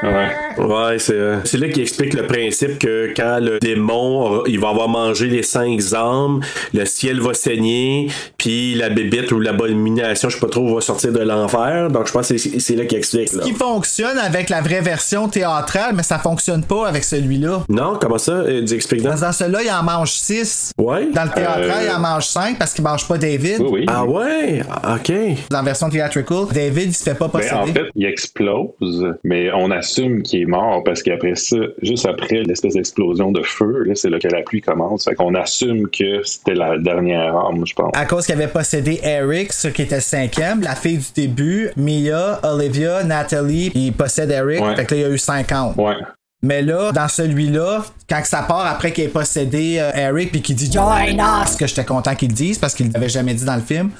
Ouais. 0.00 0.64
Ouais, 0.64 0.98
c'est 1.00 1.12
euh, 1.14 1.38
c'est 1.44 1.58
là 1.58 1.68
qu'il 1.68 1.82
explique 1.82 2.14
le 2.14 2.24
principe 2.24 2.78
que 2.78 3.12
quand 3.16 3.38
le 3.40 3.58
démon 3.58 4.20
aura- 4.20 4.42
il 4.46 4.60
va 4.60 4.68
avoir 4.68 4.88
mangé 4.88 5.26
les 5.26 5.42
cinq 5.42 5.80
âmes, 5.92 6.40
le 6.72 6.84
ciel 6.84 7.20
va 7.20 7.34
saigner, 7.34 8.08
puis 8.36 8.74
la 8.76 8.90
bébite 8.90 9.32
ou 9.32 9.40
l'abomination, 9.40 10.28
je 10.28 10.34
sais 10.36 10.40
pas 10.40 10.48
trop, 10.48 10.72
va 10.72 10.80
sortir 10.80 11.12
de 11.12 11.18
l'enfer. 11.18 11.90
Donc 11.90 12.06
je 12.06 12.12
pense 12.12 12.28
que 12.28 12.38
c'est 12.38 12.60
c'est 12.60 12.76
là 12.76 12.84
qu'il 12.84 12.98
explique. 12.98 13.32
Là. 13.32 13.42
Qui 13.42 13.52
fonctionne 13.54 14.18
avec 14.18 14.50
la 14.50 14.60
vraie 14.60 14.80
version 14.82 15.28
théâtrale, 15.28 15.94
mais 15.96 16.04
ça 16.04 16.18
fonctionne 16.20 16.62
pas 16.62 16.87
avec 16.88 17.04
celui-là? 17.04 17.62
Non, 17.68 17.98
comment 18.00 18.18
ça? 18.18 18.32
Euh, 18.32 18.62
dis- 18.62 18.74
explique 18.74 19.02
donc. 19.02 19.18
Dans 19.20 19.32
celui-là, 19.32 19.60
il 19.62 19.70
en 19.70 19.82
mange 19.82 20.10
6. 20.12 20.72
Ouais. 20.78 21.08
Dans 21.12 21.24
le 21.24 21.30
théâtral, 21.30 21.62
Euh, 21.70 21.86
il 21.86 21.90
en 21.94 22.00
mange 22.00 22.24
5 22.26 22.58
parce 22.58 22.72
qu'il 22.72 22.84
mange 22.84 23.06
pas 23.06 23.18
David. 23.18 23.60
Oui, 23.60 23.68
oui. 23.72 23.84
Ah 23.88 24.04
ouais? 24.04 24.62
Ah, 24.70 24.96
Ok. 24.96 25.12
Dans 25.50 25.58
la 25.58 25.62
version 25.64 25.88
theatrical, 25.90 26.44
David, 26.52 26.88
il 26.88 26.94
se 26.94 27.02
fait 27.04 27.14
pas 27.14 27.26
Ben, 27.26 27.32
posséder. 27.40 27.54
en 27.54 27.66
fait, 27.66 27.84
il 27.94 28.04
explose, 28.06 29.14
mais 29.24 29.50
on 29.52 29.70
assume 29.70 30.22
qu'il 30.22 30.42
est 30.42 30.46
mort 30.46 30.82
parce 30.84 31.02
qu'après 31.02 31.34
ça, 31.34 31.56
juste 31.82 32.06
après 32.06 32.42
l'espèce 32.44 32.74
d'explosion 32.74 33.32
de 33.32 33.42
feu, 33.42 33.84
là, 33.84 33.94
c'est 33.94 34.10
là 34.10 34.18
que 34.18 34.28
la 34.28 34.42
pluie 34.42 34.60
commence. 34.60 35.04
Fait 35.04 35.14
qu'on 35.14 35.34
assume 35.34 35.88
que 35.88 36.22
c'était 36.24 36.54
la 36.54 36.78
dernière 36.78 37.34
arme, 37.36 37.66
je 37.66 37.74
pense. 37.74 37.90
À 37.94 38.06
cause 38.06 38.26
qu'il 38.26 38.34
avait 38.34 38.48
possédé 38.48 39.00
Eric, 39.02 39.52
ce 39.52 39.68
qui 39.68 39.82
était 39.82 39.96
le 39.96 40.00
cinquième, 40.00 40.60
la 40.62 40.74
fille 40.74 40.98
du 40.98 41.12
début, 41.14 41.70
Mia, 41.76 42.40
Olivia, 42.42 43.02
Natalie, 43.04 43.70
il 43.74 43.92
possède 43.92 44.30
Eric. 44.30 44.60
Ouais. 44.60 44.76
Fait 44.76 44.84
que 44.84 44.94
là, 44.94 45.00
il 45.00 45.02
y 45.02 45.06
a 45.06 45.10
eu 45.14 45.18
50. 45.18 45.76
Ouais. 45.76 45.94
Mais 46.42 46.62
là, 46.62 46.92
dans 46.92 47.08
celui-là, 47.08 47.84
quand 48.08 48.22
que 48.22 48.28
ça 48.28 48.42
part 48.42 48.66
après 48.66 48.92
qu'il 48.92 49.04
ait 49.04 49.08
possédé 49.08 49.78
euh, 49.78 49.90
Eric 49.94 50.30
puis 50.30 50.40
qu'il 50.40 50.54
dit 50.54 50.70
Join 50.70 51.20
us, 51.44 51.56
que 51.56 51.66
j'étais 51.66 51.84
content 51.84 52.14
qu'il 52.14 52.28
le 52.28 52.34
dise 52.34 52.58
parce 52.58 52.74
qu'il 52.74 52.92
l'avait 52.92 53.08
jamais 53.08 53.34
dit 53.34 53.44
dans 53.44 53.56
le 53.56 53.62
film. 53.62 53.90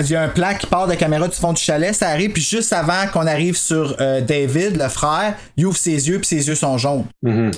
Il 0.00 0.10
y 0.10 0.14
a 0.14 0.22
un 0.22 0.28
plan 0.28 0.52
qui 0.58 0.66
part 0.66 0.86
de 0.86 0.94
caméra 0.94 1.26
du 1.26 1.34
fond 1.34 1.54
du 1.54 1.62
chalet, 1.62 1.94
ça 1.94 2.10
arrive, 2.10 2.32
puis 2.32 2.42
juste 2.42 2.74
avant 2.74 3.06
qu'on 3.10 3.26
arrive 3.26 3.56
sur 3.56 3.96
euh, 4.00 4.20
David, 4.20 4.76
le 4.76 4.88
frère, 4.88 5.34
il 5.56 5.64
ouvre 5.64 5.78
ses 5.78 6.08
yeux, 6.08 6.18
puis 6.18 6.26
ses 6.26 6.46
yeux 6.46 6.54
sont 6.54 6.76
jaunes. 6.76 7.06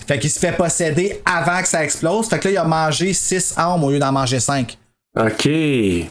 Fait 0.06 0.20
qu'il 0.20 0.30
se 0.30 0.38
fait 0.38 0.52
posséder 0.52 1.20
avant 1.26 1.60
que 1.60 1.66
ça 1.66 1.82
explose. 1.82 2.28
Fait 2.28 2.38
que 2.38 2.46
là, 2.46 2.52
il 2.52 2.58
a 2.58 2.64
mangé 2.64 3.12
6 3.12 3.54
âmes 3.58 3.82
au 3.82 3.90
lieu 3.90 3.98
d'en 3.98 4.12
manger 4.12 4.38
5. 4.38 4.78
OK. 5.16 5.48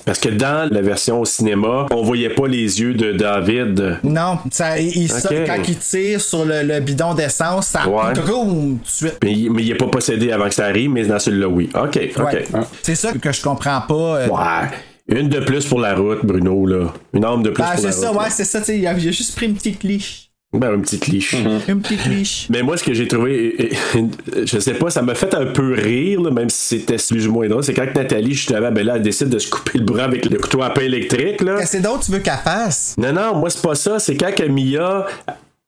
Parce 0.06 0.20
que 0.20 0.30
dans 0.30 0.72
la 0.72 0.82
version 0.82 1.20
au 1.20 1.26
cinéma, 1.26 1.88
on 1.92 2.04
voyait 2.04 2.30
pas 2.30 2.48
les 2.48 2.80
yeux 2.80 2.94
de 2.94 3.12
David. 3.12 3.98
Non, 4.04 4.40
ça, 4.50 4.80
il, 4.80 5.10
ça, 5.12 5.30
quand 5.46 5.58
il 5.68 5.78
tire 5.78 6.22
sur 6.22 6.46
le, 6.46 6.64
le 6.64 6.80
bidon 6.80 7.14
d'essence, 7.14 7.68
ça 7.68 7.88
Ouais. 7.88 8.14
tout 8.14 8.22
de 8.22 8.78
suite. 8.88 9.18
Mais, 9.22 9.34
il- 9.34 9.52
mais 9.52 9.62
il 9.64 9.72
est 9.72 9.76
pas 9.76 9.88
possédé 9.88 10.32
avant 10.32 10.48
que 10.48 10.54
ça 10.56 10.66
arrive, 10.68 10.90
mais 10.90 11.04
dans 11.06 11.20
celui-là, 11.20 11.48
oui. 11.50 11.70
OK, 11.76 12.00
OK. 12.18 12.24
Ouais. 12.32 12.46
C'est 12.82 12.96
ça 12.96 13.12
que 13.12 13.32
je 13.34 13.42
comprends 13.42 13.82
pas. 13.82 13.94
euh. 13.94 14.28
Ouais. 14.30 14.70
Une 15.10 15.28
de 15.28 15.42
plus 15.42 15.66
pour 15.66 15.82
la 15.82 15.96
route, 15.96 16.26
Bruno, 16.26 16.66
là. 16.66 16.94
Une 17.14 17.26
arme 17.26 17.44
de 17.44 17.50
plus 17.50 17.62
Ben, 17.62 17.72
pour 17.72 17.80
c'est 17.82 17.86
la 17.88 17.92
ça, 17.92 18.10
route. 18.10 18.20
ouais, 18.22 18.30
c'est 18.30 18.46
ça, 18.46 18.60
tu 18.60 18.66
sais, 18.68 18.80
il 18.80 18.88
a, 18.88 18.94
il 18.94 19.08
a 19.10 19.12
juste 19.12 19.36
pris 19.36 19.48
une 19.48 19.56
petite 19.56 19.84
liche. 19.84 20.30
Ben, 20.54 20.72
un 20.72 20.80
petit 20.82 21.00
cliché. 21.00 21.38
Une 21.68 21.82
petite 21.82 22.06
liche. 22.06 22.48
Mais 22.50 22.62
moi, 22.62 22.78
ce 22.78 22.84
que 22.84 22.94
j'ai 22.94 23.08
trouvé, 23.08 23.72
je 24.46 24.60
sais 24.60 24.76
pas, 24.76 24.92
ça 24.92 25.02
m'a 25.02 25.16
fait 25.16 25.34
un 25.34 25.48
peu 25.48 25.74
rire, 25.74 26.22
là, 26.22 26.30
même 26.30 26.50
si 26.50 26.78
c'était 26.78 26.98
plus 26.98 27.28
ou 27.28 27.32
moins 27.32 27.48
drôle, 27.48 27.64
c'est 27.64 27.74
quand 27.74 27.88
Nathalie, 27.96 28.34
justement, 28.34 28.72
ben 28.72 28.86
là, 28.86 28.94
elle 28.98 29.02
décide 29.02 29.30
de 29.30 29.40
se 29.40 29.50
couper 29.50 29.80
le 29.80 29.86
bras 29.86 30.04
avec 30.04 30.30
le 30.30 30.38
couteau 30.38 30.62
à 30.62 30.70
pain 30.70 30.82
électrique, 30.82 31.42
là. 31.42 31.58
Qu'est-ce 31.58 31.78
que 31.78 31.84
d'autre 31.84 32.06
tu 32.06 32.12
veux 32.12 32.20
qu'elle 32.20 32.38
fasse? 32.44 32.94
Non, 32.98 33.14
non, 33.14 33.36
moi, 33.36 33.50
c'est 33.50 33.64
pas 33.64 33.76
ça. 33.76 33.98
C'est 33.98 34.16
quand 34.16 34.34
que 34.36 34.44
Mia, 34.44 35.08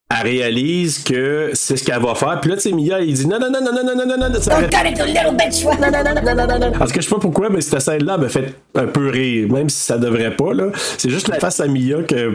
elle 0.07 0.27
réalise 0.27 0.99
que 1.03 1.49
c'est 1.53 1.77
ce 1.77 1.83
qu'elle 1.83 1.99
va 2.01 2.13
faire. 2.13 2.39
Puis 2.39 2.51
là, 2.51 2.57
tu 2.57 2.63
sais, 2.69 2.71
Mia, 2.71 2.99
il 3.01 3.13
dit 3.15 3.25
non, 3.27 3.39
non, 3.39 3.49
non, 3.49 3.59
non, 3.59 3.71
non, 3.73 3.83
non, 3.95 4.05
non, 4.05 4.17
non, 4.17 4.29
non, 4.29 4.39
ça 4.39 4.53
arrête. 4.53 4.71
it, 4.71 4.99
you 4.99 5.05
little 5.05 5.35
bitch! 5.35 5.65
Non, 5.65 5.71
non, 5.91 6.03
non, 6.03 6.21
non, 6.23 6.35
non, 6.35 6.47
non, 6.59 6.59
non. 6.71 6.77
Parce 6.77 6.91
que 6.91 7.01
je 7.01 7.07
sais 7.07 7.15
pas 7.15 7.19
pourquoi, 7.19 7.49
mais 7.49 7.59
cette 7.61 7.81
scène-là 7.81 8.19
me 8.19 8.27
fait 8.27 8.53
un 8.75 8.85
peu 8.85 9.09
rire, 9.09 9.51
même 9.51 9.67
si 9.67 9.79
ça 9.79 9.97
devrait 9.97 10.35
pas, 10.35 10.53
là. 10.53 10.67
C'est 10.99 11.09
juste 11.09 11.27
la 11.27 11.39
face 11.39 11.59
à 11.59 11.67
Mia 11.67 12.03
que. 12.03 12.33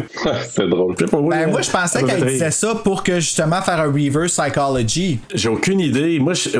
c'est 0.50 0.68
drôle. 0.68 0.96
Ben, 1.28 1.48
moi, 1.48 1.62
je 1.62 1.70
pensais 1.70 2.02
qu'elle 2.02 2.24
disait 2.26 2.50
ça 2.50 2.74
pour 2.74 3.04
que 3.04 3.20
justement 3.20 3.62
faire 3.62 3.78
un 3.80 3.92
reverse 3.92 4.32
psychology. 4.40 5.20
J'ai 5.32 5.48
aucune 5.48 5.78
idée. 5.78 6.18
Moi, 6.18 6.32
je- 6.34 6.50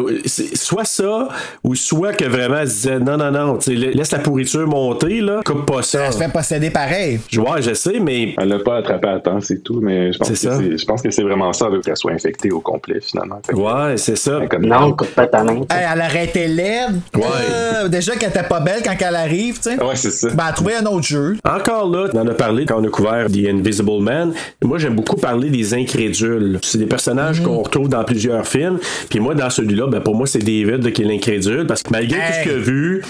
soit 0.55 0.85
ça, 0.85 1.29
ou 1.65 1.75
soit 1.75 2.13
que 2.13 2.25
vraiment 2.25 2.59
elle 2.61 2.69
se 2.71 2.75
disait 2.75 2.99
non, 3.01 3.17
non, 3.17 3.33
non, 3.33 3.57
tu 3.59 3.75
laisse 3.75 4.13
la 4.13 4.21
pourriture 4.21 4.67
monter, 4.69 5.21
là, 5.21 5.41
coupe 5.45 5.67
pas 5.67 5.83
ça. 5.83 6.05
Elle 6.07 6.13
se 6.13 6.19
fait 6.19 6.33
posséder 6.33 6.71
pareil. 6.71 7.19
Je- 7.29 7.41
Ouais, 7.41 7.63
je 7.63 7.75
sais, 7.75 7.99
mais. 7.99 8.35
Elle 8.39 8.49
l'a 8.49 8.59
pas 8.61 8.77
attrapé 8.77 9.09
à 9.09 9.19
temps, 9.19 9.41
c'est 9.41 9.63
tout, 9.63 9.81
mais 9.83 10.13
je 10.13 10.19
pense, 10.19 10.29
que 10.29 10.35
C'est 10.37 10.47
ça. 10.49 10.59
c'est, 10.59 10.79
je 10.79 10.87
pense 11.01 11.03
que 11.03 11.11
c'est 11.11 11.23
vraiment 11.23 11.53
ça, 11.53 11.67
qu'elle 11.85 11.97
soit 11.97 12.13
infectée 12.13 12.51
au 12.51 12.61
complet, 12.61 13.01
finalement. 13.01 13.41
Que- 13.47 13.55
Ouais, 13.55 13.97
c'est 13.97 14.17
ça. 14.17 14.41
comme- 14.51 14.67
Non, 14.67 14.93
coupe 14.93 15.09
pas 15.15 15.27
ta 15.27 15.43
main. 15.45 15.61
Hey, 15.71 15.87
elle 15.93 15.99
aurait 16.01 16.25
été 16.25 16.47
laide. 16.49 17.01
Ouais. 17.15 17.23
Euh, 17.51 17.89
déjà 17.89 18.15
qu'elle 18.17 18.31
était 18.31 18.43
pas 18.43 18.61
belle 18.61 18.83
quand 18.85 18.95
elle 19.01 19.15
arrive, 19.17 19.57
tu 19.57 19.71
sais. 19.71 19.83
Ouais, 19.83 19.97
c'est 19.97 20.11
ça. 20.11 20.29
Ben, 20.31 20.45
elle 20.45 20.51
a 20.51 20.53
trouvé 20.53 20.75
un 20.77 20.87
autre 20.87 21.07
jeu. 21.07 21.37
Encore 21.45 21.89
là, 21.89 22.09
on 22.13 22.19
en 22.19 22.27
a 22.27 22.35
parlé 22.35 22.65
quand 22.67 22.81
on 22.81 22.85
a 22.85 22.89
couvert 22.91 23.27
The 23.29 23.49
Invisible 23.49 24.01
Man. 24.01 24.33
Moi, 24.63 24.79
j'aime 24.79 24.95
beaucoup 24.95 25.17
parler 25.17 25.51
des 25.51 25.75
incrédules. 25.75 26.59
C'est 26.63 26.79
des 26.79 26.87
personnages 26.87 27.43
qu'on 27.43 27.63
retrouve 27.63 27.89
dans 27.89 28.05
plusieurs 28.05 28.47
films. 28.47 28.79
Puis 29.09 29.21
moi, 29.21 29.35
dans 29.35 29.51
celui-là, 29.51 29.87
ben, 29.89 30.01
pour 30.01 30.15
moi, 30.15 30.27
c'est 30.27 30.39
David 30.39 30.93
qui 30.93 31.03
est 31.03 31.05
l'incrédule. 31.07 31.67
Parce 31.67 31.83
que 31.83 31.91
malgré 31.91 32.19
tout 32.19 32.33
ce 32.39 32.43
qu'il 32.43 32.53
a 32.53 32.57
vu, 32.59 33.03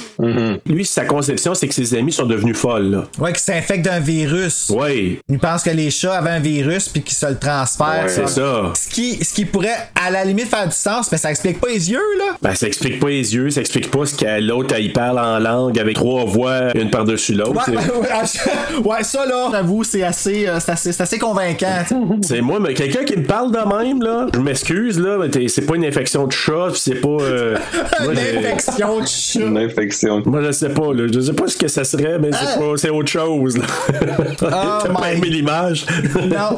lui, 0.66 0.84
sa 0.84 1.04
conception, 1.04 1.54
c'est 1.54 1.68
que 1.68 1.74
ses 1.74 1.94
amis 1.94 2.12
sont 2.12 2.26
devenus 2.26 2.56
folles. 2.56 2.90
Là. 2.90 3.04
Ouais, 3.18 3.32
qui 3.32 3.42
s'infecte 3.42 3.84
d'un 3.84 4.00
virus. 4.00 4.70
Ouais, 4.70 5.18
Il 5.28 5.38
pense 5.38 5.62
que 5.62 5.70
les 5.70 5.90
chats 5.90 6.14
avaient 6.16 6.30
un 6.30 6.40
virus 6.40 6.88
puis 6.88 7.02
qu'ils 7.02 7.16
se 7.16 7.26
le 7.26 7.36
Ouais, 7.80 8.08
c'est 8.08 8.28
ça. 8.28 8.72
Ce 8.74 8.88
qui, 8.88 9.24
ce 9.24 9.32
qui 9.32 9.44
pourrait, 9.44 9.88
à 9.94 10.10
la 10.10 10.24
limite, 10.24 10.46
faire 10.48 10.66
du 10.66 10.74
sens, 10.74 11.10
mais 11.10 11.18
ça 11.18 11.30
explique 11.30 11.60
pas 11.60 11.68
les 11.68 11.90
yeux, 11.90 11.98
là. 12.18 12.36
Ben, 12.42 12.54
ça 12.54 12.66
explique 12.66 13.00
pas 13.00 13.08
les 13.08 13.34
yeux, 13.34 13.50
ça 13.50 13.60
explique 13.60 13.90
pas 13.90 14.04
ce 14.06 14.14
que 14.14 14.40
l'autre, 14.40 14.74
il 14.78 14.92
parle 14.92 15.18
en 15.18 15.38
langue 15.38 15.78
avec 15.78 15.94
trois 15.96 16.24
voix, 16.24 16.76
une 16.76 16.90
par-dessus 16.90 17.34
l'autre. 17.34 17.60
Ouais, 18.84 19.02
ça, 19.02 19.26
là, 19.26 19.48
j'avoue, 19.52 19.84
c'est 19.84 20.02
assez, 20.02 20.46
euh, 20.48 20.58
c'est 20.60 21.00
assez, 21.00 21.18
convaincant. 21.18 21.84
C'est 22.22 22.40
moi, 22.40 22.58
mais 22.60 22.74
quelqu'un 22.74 23.04
qui 23.04 23.16
me 23.16 23.24
parle 23.24 23.50
de 23.52 23.58
même, 23.58 24.02
là, 24.02 24.26
je 24.34 24.40
m'excuse, 24.40 24.98
là, 24.98 25.16
mais 25.18 25.28
t'es- 25.28 25.48
c'est 25.48 25.62
pas 25.62 25.76
une 25.76 25.84
infection 25.84 26.26
de 26.26 26.32
chat, 26.32 26.68
c'est 26.74 26.94
pas. 26.96 27.08
euh, 27.08 27.56
moi, 28.02 28.12
Une 28.12 28.18
infection 28.18 29.00
de 29.00 29.06
chat. 29.06 29.40
Une 29.40 29.58
infection. 29.58 30.22
Moi, 30.26 30.42
je 30.44 30.50
sais 30.52 30.68
pas, 30.70 30.92
là. 30.92 31.06
Je 31.12 31.20
sais 31.20 31.32
pas 31.32 31.46
ce 31.46 31.56
que 31.56 31.68
ça 31.68 31.84
serait, 31.84 32.18
mais 32.18 32.30
c'est 32.32 32.58
pas, 32.58 32.72
c'est 32.76 32.90
autre 32.90 33.08
chose, 33.10 33.56
là. 33.58 33.64
T'as 34.38 34.88
pas 34.92 35.12
aimé 35.12 35.28
l'image? 35.28 35.86
Non. 36.16 36.26
Non, 36.26 36.56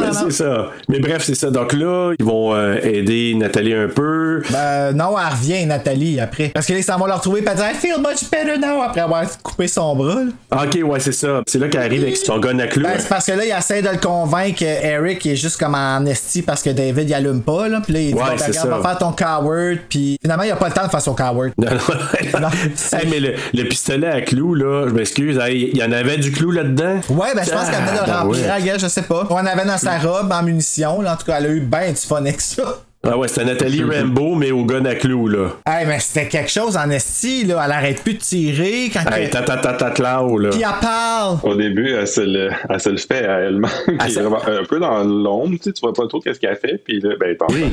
Mais 0.00 0.06
non, 0.08 0.30
ça. 0.44 0.66
Mais 0.88 0.98
bref, 1.00 1.22
c'est 1.24 1.34
ça. 1.34 1.50
Donc 1.50 1.72
là, 1.72 2.12
ils 2.18 2.24
vont 2.24 2.54
euh, 2.54 2.76
aider 2.82 3.34
Nathalie 3.36 3.74
un 3.74 3.88
peu. 3.88 4.42
Ben, 4.50 4.92
non, 4.92 5.14
elle 5.18 5.32
revient, 5.34 5.66
Nathalie, 5.66 6.20
après. 6.20 6.48
Parce 6.54 6.66
que 6.66 6.72
là, 6.72 6.78
ils 6.78 6.84
s'en 6.84 6.98
vont 6.98 7.06
la 7.06 7.16
retrouver, 7.16 7.42
puis 7.42 7.50
elle 7.52 7.56
dit 7.58 7.62
I 7.62 7.74
feel 7.74 7.98
much 7.98 8.30
better 8.30 8.58
now, 8.58 8.82
après 8.82 9.00
avoir 9.02 9.24
coupé 9.42 9.68
son 9.68 9.94
bras. 9.96 10.14
là. 10.14 10.30
Ah, 10.50 10.64
Ok, 10.66 10.78
ouais, 10.84 11.00
c'est 11.00 11.12
ça. 11.12 11.42
C'est 11.46 11.58
là 11.58 11.68
qu'elle 11.68 11.82
arrive 11.82 12.02
avec 12.02 12.16
son 12.16 12.38
gun 12.38 12.58
à 12.58 12.66
clous. 12.66 12.82
Ben, 12.82 12.94
c'est 12.98 13.08
parce 13.08 13.26
que 13.26 13.32
là, 13.32 13.44
il 13.44 13.50
essaie 13.56 13.82
de 13.82 13.88
le 13.88 13.98
convaincre, 13.98 14.62
euh, 14.62 14.80
Eric, 14.98 15.24
est 15.26 15.36
juste 15.36 15.58
comme 15.58 15.74
en 15.74 16.04
esti 16.06 16.42
parce 16.42 16.62
que 16.62 16.70
David, 16.70 17.08
il 17.08 17.14
allume 17.14 17.42
pas, 17.42 17.68
là. 17.68 17.80
Puis 17.82 17.92
là, 17.92 18.00
il 18.00 18.06
dit, 18.08 18.14
Ouais, 18.14 18.20
bon, 18.20 18.26
ben, 18.26 18.34
regarde, 18.36 18.52
ça. 18.52 18.66
va 18.68 18.80
faire 18.82 18.98
ton 18.98 19.12
coward, 19.12 19.78
puis 19.88 20.16
finalement, 20.22 20.44
il 20.44 20.50
a 20.50 20.56
pas 20.56 20.68
le 20.68 20.74
temps 20.74 20.84
de 20.84 20.90
faire 20.90 21.00
son 21.02 21.14
coward. 21.14 21.50
Non, 21.58 21.70
non. 21.70 22.40
Non. 22.40 22.48
Hey, 22.92 23.06
mais 23.10 23.20
le, 23.20 23.34
le 23.54 23.64
pistolet 23.64 24.06
à 24.06 24.20
clous, 24.20 24.54
là, 24.54 24.86
je 24.88 24.94
m'excuse, 24.94 25.38
hey, 25.38 25.70
il 25.72 25.78
y 25.78 25.82
en 25.84 25.92
avait 25.92 26.16
du 26.18 26.32
clou 26.32 26.50
là-dedans? 26.50 27.00
Ouais, 27.10 27.28
ben, 27.34 27.42
je 27.44 27.50
pense 27.50 27.68
qu'elle 27.68 27.80
venait 27.84 28.00
de 28.00 28.06
le 28.06 28.12
Ah, 28.12 28.20
remplir, 28.22 28.40
ouais. 28.46 28.78
Je 28.78 28.86
sais 28.88 29.02
pas. 29.02 29.26
On 29.30 29.36
avait 29.36 29.64
dans 29.64 29.78
sa 29.78 29.98
robe 29.98 30.29
en 30.32 30.42
munitions, 30.42 31.00
là. 31.00 31.14
En 31.14 31.16
tout 31.16 31.26
cas, 31.26 31.38
elle 31.38 31.46
a 31.46 31.50
eu 31.50 31.60
ben 31.60 31.92
du 31.92 32.00
fun 32.00 32.16
avec 32.16 32.40
ça. 32.40 32.84
Ah 33.02 33.16
ouais, 33.16 33.28
c'était 33.28 33.46
Nathalie 33.46 33.82
Rambo, 33.82 34.34
mais 34.34 34.50
au 34.50 34.62
gun 34.66 34.84
à 34.84 34.94
clous, 34.94 35.26
là. 35.26 35.48
Hey, 35.66 35.86
mais 35.86 35.98
c'était 36.00 36.28
quelque 36.28 36.50
chose 36.50 36.76
en 36.76 36.90
esti, 36.90 37.44
là. 37.44 37.62
Elle 37.64 37.72
arrête 37.72 38.02
plus 38.02 38.12
de 38.12 38.18
tirer 38.18 38.90
quand 38.92 39.10
Hey, 39.10 39.30
ta 39.30 39.40
ta 39.40 39.56
ta 39.56 39.72
ta 39.72 39.88
là. 39.88 40.50
Puis 40.50 40.60
elle 40.60 40.80
parle. 40.82 41.38
Au 41.42 41.54
début, 41.54 41.90
elle 41.94 42.06
se 42.06 42.20
le, 42.20 42.50
elle 42.68 42.78
se 42.80 42.90
le 42.90 42.98
fait 42.98 43.26
à 43.26 43.38
elle-même. 43.40 43.70
Puis 43.98 44.12
se- 44.12 44.20
vraiment 44.20 44.42
un 44.46 44.64
peu 44.64 44.78
dans 44.78 45.02
l'ombre, 45.02 45.56
tu 45.56 45.62
sais, 45.62 45.72
tu 45.72 45.80
vois 45.80 45.94
pas 45.94 46.06
trop 46.08 46.20
qu'est-ce 46.20 46.38
qu'elle 46.38 46.56
fait. 46.56 46.76
Puis 46.84 47.00
là, 47.00 47.14
ben, 47.18 47.34
t'en 47.38 47.46
Oui. 47.48 47.64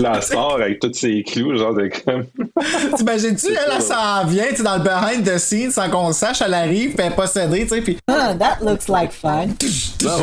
Là, 0.00 0.12
elle 0.16 0.22
sort 0.22 0.58
avec 0.60 0.80
tous 0.80 0.92
ses 0.92 1.22
clous, 1.22 1.56
genre 1.56 1.72
de 1.74 1.90
comme. 2.04 2.26
T'imagines-tu, 2.96 3.46
elle, 3.48 3.72
elle 3.76 3.82
s'en 3.82 4.26
vient, 4.26 4.44
tu 4.50 4.56
sais, 4.56 4.62
dans 4.62 4.76
le 4.76 4.82
behind 4.82 5.24
the 5.24 5.38
scenes, 5.38 5.70
sans 5.70 5.88
qu'on 5.88 6.08
le 6.08 6.12
sache, 6.12 6.42
elle 6.44 6.52
arrive, 6.52 6.90
puis 6.94 7.06
elle 7.06 7.12
est 7.12 7.16
possédée, 7.16 7.62
tu 7.62 7.68
sais, 7.68 7.80
puis. 7.80 7.96
Ah, 8.06 8.34
that 8.38 8.58
looks 8.62 8.88
like 8.88 9.12
fun. 9.12 9.46
Ah. 10.08 10.18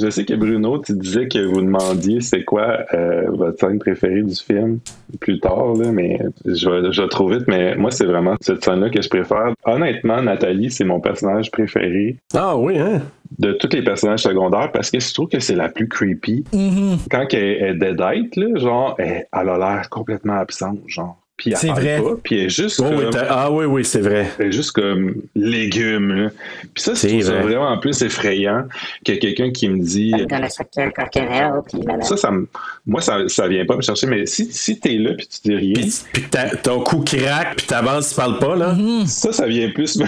Je 0.00 0.10
sais 0.10 0.24
que 0.24 0.34
Bruno, 0.34 0.78
tu 0.84 0.94
disais 0.94 1.28
que 1.28 1.38
vous 1.44 1.60
demandiez 1.60 2.20
c'est 2.20 2.44
quoi 2.44 2.77
euh, 2.94 3.26
votre 3.28 3.58
scène 3.58 3.78
préférée 3.78 4.22
du 4.22 4.34
film 4.34 4.80
plus 5.20 5.40
tard, 5.40 5.74
là, 5.74 5.90
mais 5.92 6.18
je 6.44 6.68
vais, 6.68 6.92
je 6.92 7.02
vais 7.02 7.08
trop 7.08 7.28
vite, 7.28 7.44
mais 7.48 7.74
moi, 7.76 7.90
c'est 7.90 8.04
vraiment 8.06 8.36
cette 8.40 8.64
scène-là 8.64 8.90
que 8.90 9.00
je 9.00 9.08
préfère. 9.08 9.54
Honnêtement, 9.64 10.22
Nathalie, 10.22 10.70
c'est 10.70 10.84
mon 10.84 11.00
personnage 11.00 11.50
préféré 11.50 12.16
ah 12.34 12.56
oui, 12.56 12.78
hein? 12.78 13.02
de 13.38 13.52
tous 13.52 13.68
les 13.72 13.82
personnages 13.82 14.22
secondaires 14.22 14.72
parce 14.72 14.90
que 14.90 15.00
je 15.00 15.12
trouve 15.12 15.28
que 15.28 15.40
c'est 15.40 15.54
la 15.54 15.68
plus 15.68 15.88
creepy. 15.88 16.44
Quand 17.10 17.26
elle 17.32 17.40
est 17.42 17.74
deadite, 17.74 18.36
là, 18.36 18.58
genre, 18.58 18.94
elle, 18.98 19.26
elle 19.32 19.48
a 19.48 19.58
l'air 19.58 19.90
complètement 19.90 20.38
absente, 20.38 20.80
genre. 20.86 21.18
Puis 21.38 21.52
elle 21.52 21.56
C'est 21.56 21.66
parle 21.68 21.80
vrai. 21.80 22.02
pas, 22.02 22.10
puis 22.22 22.38
elle 22.40 22.46
est 22.46 22.48
juste 22.50 22.80
Oh, 22.84 22.88
oui, 22.90 23.04
comme... 23.10 23.22
ah 23.28 23.50
oui, 23.50 23.64
oui, 23.64 23.84
c'est 23.84 24.00
vrai. 24.00 24.26
Elle 24.40 24.48
est 24.48 24.52
juste 24.52 24.72
comme 24.72 25.14
légumes. 25.36 26.12
là. 26.24 26.30
Puis 26.74 26.82
ça, 26.82 26.94
C'est 26.96 27.08
c'est 27.08 27.30
vrai. 27.30 27.42
vraiment 27.42 27.78
plus 27.78 28.02
effrayant 28.02 28.64
que 29.06 29.12
quelqu'un 29.12 29.50
qui 29.52 29.68
me 29.68 29.78
dit... 29.78 30.12
Ça, 32.02 32.16
ça 32.16 32.30
me- 32.32 32.48
moi, 32.86 33.00
ça, 33.00 33.18
ça 33.28 33.46
vient 33.46 33.64
pas 33.64 33.76
me 33.76 33.82
chercher, 33.82 34.06
mais 34.08 34.26
si, 34.26 34.50
si 34.52 34.80
t'es 34.80 34.94
là 34.98 35.12
puis 35.14 35.28
tu 35.28 35.48
dis 35.48 35.54
rien, 35.54 35.74
Puis, 35.74 35.94
puis 36.12 36.24
ton 36.62 36.80
cou 36.80 37.02
craque, 37.04 37.56
puis 37.56 37.66
t'avances, 37.66 38.10
tu 38.10 38.14
parles 38.16 38.38
pas, 38.38 38.56
là. 38.56 38.76
ça, 39.06 39.32
ça 39.32 39.46
vient 39.46 39.70
plus. 39.70 39.98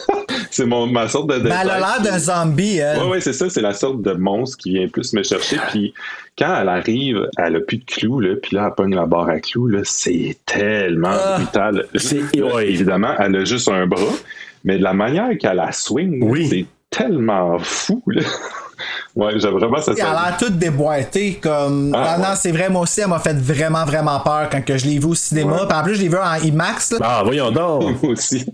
c'est 0.50 0.64
mon, 0.66 0.86
ma 0.86 1.08
sorte 1.08 1.28
de. 1.30 1.38
Ben, 1.40 1.54
elle 1.62 1.70
a 1.70 1.78
l'air 1.78 2.00
d'un 2.02 2.18
zombie, 2.18 2.76
elle. 2.78 2.98
Ouais, 2.98 3.08
ouais, 3.08 3.20
c'est 3.20 3.32
ça, 3.32 3.50
c'est 3.50 3.60
la 3.62 3.74
sorte 3.74 4.02
de 4.02 4.12
monstre 4.12 4.56
qui 4.58 4.70
vient 4.72 4.88
plus 4.88 5.12
me 5.12 5.22
chercher. 5.22 5.56
Puis 5.70 5.92
quand 6.40 6.56
elle 6.62 6.68
arrive, 6.68 7.28
elle 7.38 7.56
a 7.56 7.60
plus 7.60 7.78
de 7.78 7.84
clous, 7.84 8.18
là, 8.20 8.34
puis 8.42 8.56
là, 8.56 8.66
elle 8.68 8.74
pogne 8.74 8.94
la 8.94 9.06
barre 9.06 9.28
à 9.28 9.38
clous, 9.40 9.66
là, 9.68 9.80
c'est 9.84 10.38
tellement 10.46 11.10
Ah. 11.12 11.36
brutal. 11.38 11.86
C'est-. 11.94 12.22
Évidemment, 12.62 13.14
elle 13.18 13.36
a 13.36 13.44
juste 13.44 13.68
un 13.68 13.86
bras, 13.86 14.00
mais 14.64 14.78
de 14.78 14.82
la 14.82 14.94
manière 14.94 15.36
qu'elle 15.38 15.56
la 15.56 15.70
swing, 15.72 16.18
Oui. 16.22 16.48
c'est 16.48 16.66
tellement 16.88 17.58
fou, 17.58 18.02
là. 18.06 18.22
Ouais, 19.14 19.32
j'ai 19.36 19.48
vraiment 19.50 19.76
ça. 19.82 19.92
Elle 19.94 20.00
a 20.02 20.12
l'air 20.12 20.36
toute 20.38 20.56
déboîtée, 20.56 21.34
comme. 21.42 21.92
Ah, 21.94 22.12
Ah, 22.14 22.18
non, 22.18 22.24
ouais. 22.30 22.36
c'est 22.36 22.52
vrai, 22.52 22.70
moi 22.70 22.82
aussi, 22.82 23.00
elle 23.02 23.08
m'a 23.08 23.18
fait 23.18 23.36
vraiment, 23.36 23.84
vraiment 23.84 24.18
peur 24.20 24.48
quand 24.50 24.64
que 24.64 24.78
je 24.78 24.86
l'ai 24.86 24.98
vu 24.98 25.06
au 25.08 25.14
cinéma. 25.14 25.52
Ouais. 25.52 25.66
Puis 25.68 25.76
en 25.78 25.82
plus, 25.82 25.94
je 25.96 26.00
l'ai 26.02 26.08
vu 26.08 26.16
en 26.16 26.34
IMAX, 26.42 26.92
là. 26.92 26.98
Ah, 27.02 27.22
voyons 27.24 27.50
donc. 27.50 27.82
Moi 28.02 28.12
aussi. 28.12 28.46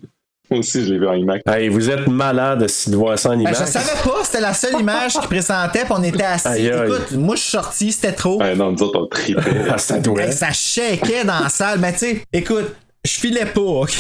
Moi 0.51 0.61
aussi, 0.61 0.85
je 0.85 0.93
l'ai 0.93 0.99
vu 1.01 1.09
en 1.09 1.15
IMAX. 1.15 1.43
Hey, 1.47 1.69
vous 1.69 1.91
êtes 1.91 2.07
malade 2.07 2.69
si 2.69 2.91
de 2.91 2.97
voir 2.97 3.19
ça 3.19 3.31
en 3.31 3.33
Ben, 3.33 3.41
image. 3.41 3.57
je 3.59 3.65
savais 3.65 4.01
pas, 4.05 4.23
c'était 4.23 4.41
la 4.41 4.55
seule 4.55 4.81
image 4.81 5.13
qu'il 5.15 5.23
présentait, 5.29 5.81
puis 5.81 5.91
on 5.97 6.03
était 6.05 6.23
assis. 6.23 6.47
Aïe, 6.49 6.71
aïe. 6.71 6.87
Écoute, 6.89 7.13
moi, 7.13 7.35
je 7.35 7.41
suis 7.41 7.51
sorti, 7.51 7.91
c'était 7.93 8.13
trop. 8.13 8.39
Ouais, 8.41 8.55
non, 8.55 8.71
nous 8.73 8.83
autres, 8.83 9.01
on 9.01 9.07
tripait. 9.07 9.41
Ah, 9.71 9.79
ça 9.79 9.99
doit. 9.99 10.23
Hey, 10.23 10.33
ça 10.33 10.53
shakeait 10.53 11.25
dans 11.25 11.41
la 11.41 11.49
salle, 11.49 11.81
mais 11.81 11.93
tu 11.93 11.99
sais, 11.99 12.23
écoute, 12.33 12.75
je 13.05 13.11
filais 13.13 13.47
pas, 13.47 13.61
ok? 13.61 13.93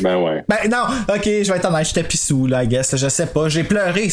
Ben 0.00 0.16
ouais. 0.16 0.44
Ben 0.48 0.68
non, 0.70 0.84
ok, 1.08 1.22
je 1.24 1.50
vais 1.50 1.56
être 1.58 1.68
honnête, 1.68 1.86
j'étais 1.86 2.02
pissou, 2.04 2.46
là, 2.46 2.64
I 2.64 2.68
guess, 2.68 2.96
je 2.96 3.08
sais 3.08 3.26
pas. 3.26 3.48
J'ai 3.48 3.64
pleuré, 3.64 4.08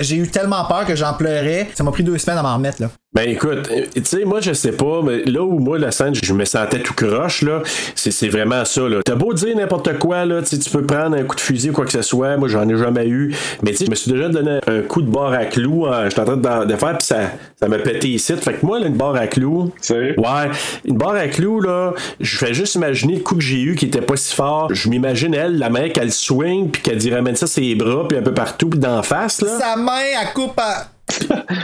j'ai 0.00 0.16
eu 0.16 0.28
tellement 0.28 0.64
peur 0.64 0.84
que 0.86 0.94
j'en 0.96 1.12
pleurais. 1.14 1.68
Ça 1.74 1.82
m'a 1.84 1.90
pris 1.92 2.02
deux 2.04 2.18
semaines 2.18 2.38
à 2.38 2.42
m'en 2.42 2.54
remettre, 2.54 2.82
là. 2.82 2.88
Ben 3.14 3.28
écoute, 3.28 3.68
euh, 3.70 3.84
tu 3.94 4.02
sais, 4.04 4.24
moi 4.24 4.40
je 4.40 4.54
sais 4.54 4.72
pas, 4.72 5.02
mais 5.04 5.22
là 5.24 5.42
où 5.42 5.58
moi 5.58 5.78
la 5.78 5.90
scène, 5.90 6.14
je 6.14 6.32
me 6.32 6.46
sentais 6.46 6.80
tout 6.80 6.94
croche, 6.94 7.42
là, 7.42 7.60
c'est 7.94 8.10
c'est 8.10 8.30
vraiment 8.30 8.64
ça, 8.64 8.88
là. 8.88 9.00
T'as 9.04 9.16
beau 9.16 9.34
dire 9.34 9.54
n'importe 9.54 9.98
quoi, 9.98 10.24
là, 10.24 10.40
tu 10.40 10.48
sais, 10.48 10.58
tu 10.58 10.70
peux 10.70 10.82
prendre 10.86 11.14
un 11.14 11.22
coup 11.24 11.36
de 11.36 11.40
fusil 11.42 11.68
ou 11.68 11.72
quoi 11.74 11.84
que 11.84 11.92
ce 11.92 12.00
soit, 12.00 12.38
moi 12.38 12.48
j'en 12.48 12.66
ai 12.70 12.76
jamais 12.78 13.06
eu, 13.06 13.34
mais 13.62 13.72
tu 13.72 13.76
sais, 13.76 13.84
je 13.84 13.90
me 13.90 13.96
suis 13.96 14.10
déjà 14.10 14.30
donné 14.30 14.60
un 14.66 14.80
coup 14.80 15.02
de 15.02 15.10
barre 15.10 15.34
à 15.34 15.44
clous, 15.44 15.84
hein, 15.86 16.04
j'étais 16.08 16.20
en 16.22 16.24
train 16.24 16.36
de, 16.38 16.72
de 16.72 16.76
faire, 16.76 16.96
puis 16.96 17.06
ça, 17.06 17.32
ça 17.60 17.68
m'a 17.68 17.78
pété 17.80 18.08
ici. 18.08 18.32
Fait 18.34 18.54
que 18.54 18.64
moi, 18.64 18.80
là, 18.80 18.86
une 18.86 18.96
barre 18.96 19.16
à 19.16 19.26
clous. 19.26 19.70
Ouais, 20.16 20.50
une 20.86 20.96
barre 20.96 21.16
à 21.16 21.28
clous, 21.28 21.60
là, 21.60 21.92
je 22.18 22.38
fais 22.38 22.54
juste 22.54 22.76
imaginer 22.76 23.16
le 23.16 23.20
coup 23.20 23.34
que 23.34 23.42
j'ai 23.42 23.60
eu 23.60 23.74
qui 23.74 23.84
était 23.84 24.00
pas 24.00 24.16
si 24.16 24.34
fort. 24.34 24.72
Je 24.72 24.88
m'imagine 24.88 25.34
elle, 25.34 25.58
la 25.58 25.68
main 25.68 25.90
qu'elle 25.90 26.12
swing, 26.12 26.70
puis 26.70 26.80
qu'elle 26.80 26.96
dit 26.96 27.12
ramène 27.12 27.36
ça 27.36 27.46
ses 27.46 27.74
bras, 27.74 28.08
puis 28.08 28.16
un 28.16 28.22
peu 28.22 28.32
partout, 28.32 28.70
puis 28.70 28.80
d'en 28.80 29.02
face, 29.02 29.42
là. 29.42 29.58
Sa 29.58 29.76
main, 29.76 30.00
elle 30.18 30.32
coupe 30.32 30.58
à. 30.58 30.86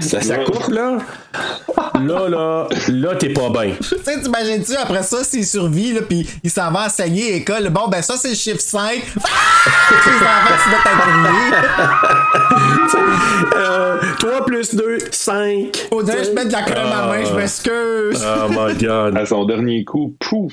Ça, 0.00 0.20
ça 0.20 0.38
coupe, 0.38 0.68
là? 0.68 0.98
Là, 1.94 2.28
là, 2.28 2.68
là, 2.88 3.14
t'es 3.16 3.30
pas 3.30 3.50
bien. 3.50 3.72
Tu 3.80 3.96
sais, 4.02 4.20
t'imagines-tu 4.20 4.76
après 4.76 5.02
ça, 5.02 5.24
s'il 5.24 5.46
survit, 5.46 5.92
là, 5.92 6.02
pis 6.02 6.28
il 6.42 6.50
s'en 6.50 6.70
va 6.70 6.86
enseigner 6.86 7.28
à 7.28 7.32
l'école, 7.32 7.68
bon, 7.70 7.88
ben 7.88 8.02
ça, 8.02 8.16
c'est 8.16 8.30
le 8.30 8.34
chiffre 8.34 8.60
5. 8.60 9.02
Ah! 9.16 9.28
les 10.06 10.26
enfants 10.26 10.58
se 10.64 10.70
mettent 10.70 10.86
à 10.86 10.92
crier. 11.00 11.50
3 14.18 14.44
plus 14.46 14.74
2, 14.74 14.98
5. 15.10 15.88
Faudrait 15.90 16.16
que 16.16 16.24
je 16.24 16.30
mette 16.32 16.48
de 16.48 16.52
la 16.52 16.62
crème 16.62 16.86
à 16.86 17.06
main, 17.06 17.24
je 17.24 17.34
m'excuse. 17.34 18.24
Oh 18.24 18.48
my 18.50 18.74
god. 18.74 19.16
À 19.16 19.26
son 19.26 19.44
dernier 19.44 19.84
coup, 19.84 20.14
pouf, 20.18 20.52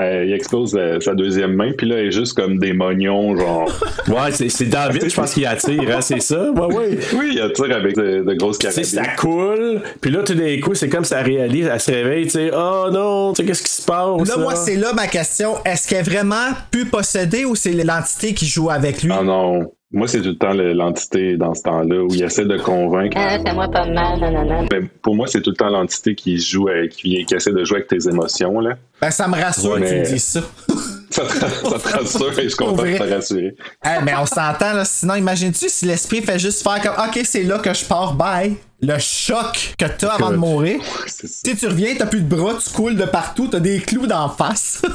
euh, 0.00 0.24
il 0.26 0.32
explose 0.32 0.74
euh, 0.76 1.00
sa 1.00 1.14
deuxième 1.14 1.54
main, 1.54 1.72
puis 1.76 1.88
là, 1.88 1.96
elle 1.98 2.06
est 2.06 2.12
juste 2.12 2.34
comme 2.34 2.58
des 2.58 2.72
mognons, 2.72 3.36
genre. 3.36 3.70
Ouais, 4.08 4.32
c'est 4.32 4.48
c'est 4.48 4.66
David, 4.66 5.08
je 5.08 5.14
pense 5.14 5.34
qu'il 5.34 5.46
attire, 5.46 5.82
hein, 5.90 6.00
c'est 6.00 6.20
ça? 6.20 6.50
Ouais, 6.50 6.74
ouais. 6.74 6.98
Oui, 7.14 7.30
il 7.34 7.40
attire 7.40 7.74
avec 7.74 7.96
de, 8.20 8.30
de 8.30 8.34
grosses 8.34 8.58
Tu 8.58 8.70
sais, 8.70 8.82
carabines. 8.82 9.14
ça 9.14 9.16
coule, 9.20 9.82
puis 10.00 10.10
là, 10.10 10.22
tout 10.22 10.34
d'un 10.34 10.58
coup, 10.60 10.74
c'est 10.74 10.88
comme 10.88 11.04
ça 11.04 11.22
réalise, 11.22 11.66
elle 11.72 11.80
se 11.80 11.90
réveille, 11.90 12.24
tu 12.24 12.30
sais, 12.30 12.50
oh 12.54 12.88
non, 12.92 13.32
tu 13.32 13.42
sais, 13.42 13.46
qu'est-ce 13.48 13.62
qui 13.62 13.70
se 13.72 13.82
passe? 13.82 14.28
Là, 14.28 14.36
moi, 14.36 14.54
c'est 14.56 14.76
là 14.76 14.92
ma 14.92 15.06
question. 15.06 15.54
Est-ce 15.64 15.88
qu'elle 15.88 15.98
est 15.98 16.02
vraiment 16.10 16.50
pu 16.70 16.84
posséder 16.86 17.44
ou 17.44 17.54
c'est 17.54 17.72
l'entité 17.72 18.34
qui 18.34 18.46
joue 18.46 18.70
avec 18.70 19.02
lui? 19.02 19.10
Ah 19.12 19.22
non. 19.22 19.70
Moi, 19.92 20.06
c'est 20.06 20.20
tout 20.20 20.28
le 20.28 20.36
temps 20.38 20.52
le- 20.52 20.72
l'entité 20.72 21.36
dans 21.36 21.52
ce 21.52 21.62
temps-là 21.62 22.04
où 22.04 22.14
il 22.14 22.22
essaie 22.22 22.44
de 22.44 22.56
convaincre. 22.58 23.16
Ah, 23.18 23.38
fais-moi 23.44 23.66
pas 23.72 23.86
mal, 23.86 24.20
non, 24.20 24.30
non, 24.30 24.44
non. 24.44 24.66
Ben, 24.70 24.86
pour 25.02 25.16
moi, 25.16 25.26
c'est 25.26 25.40
tout 25.42 25.50
le 25.50 25.56
temps 25.56 25.68
l'entité 25.68 26.14
qui 26.14 26.38
joue 26.38 26.68
avec, 26.68 26.92
qui, 26.92 27.24
qui 27.24 27.34
essaie 27.34 27.50
de 27.52 27.64
jouer 27.64 27.78
avec 27.78 27.88
tes 27.88 28.08
émotions, 28.08 28.60
là. 28.60 28.76
Ben, 29.00 29.10
ça 29.10 29.26
me 29.26 29.34
rassure 29.34 29.72
Ouais, 29.72 29.80
que 29.80 29.86
tu 29.88 29.94
me 29.94 30.00
mais- 30.02 30.12
dises 30.12 30.22
ça. 30.22 30.40
Ça 31.10 31.22
te, 31.24 31.32
ça 31.32 31.78
te 31.78 31.96
rassure 31.96 32.38
et 32.38 32.44
je 32.44 32.48
suis 32.48 32.56
content 32.56 32.82
de 32.84 32.96
te 32.96 33.02
rassurer. 33.14 33.54
Hey, 33.82 34.00
mais 34.04 34.14
on 34.16 34.26
s'entend, 34.26 34.74
là. 34.74 34.84
Sinon, 34.84 35.16
imagines-tu 35.16 35.68
si 35.68 35.84
l'esprit 35.86 36.22
fait 36.22 36.38
juste 36.38 36.62
faire 36.62 36.80
comme, 36.80 37.04
OK, 37.04 37.20
c'est 37.24 37.42
là 37.42 37.58
que 37.58 37.74
je 37.74 37.84
pars, 37.84 38.14
bye. 38.14 38.56
Le 38.82 38.98
choc 38.98 39.74
que 39.78 39.84
t'as 39.98 40.14
avant 40.14 40.30
de 40.30 40.36
mourir. 40.36 40.80
Tu 41.04 41.28
sais, 41.28 41.54
tu 41.54 41.66
reviens, 41.66 41.94
t'as 41.98 42.06
plus 42.06 42.22
de 42.22 42.34
bras, 42.34 42.54
tu 42.54 42.70
coules 42.70 42.96
de 42.96 43.04
partout, 43.04 43.46
t'as 43.46 43.60
des 43.60 43.78
clous 43.78 44.06
d'en 44.06 44.28
face. 44.28 44.82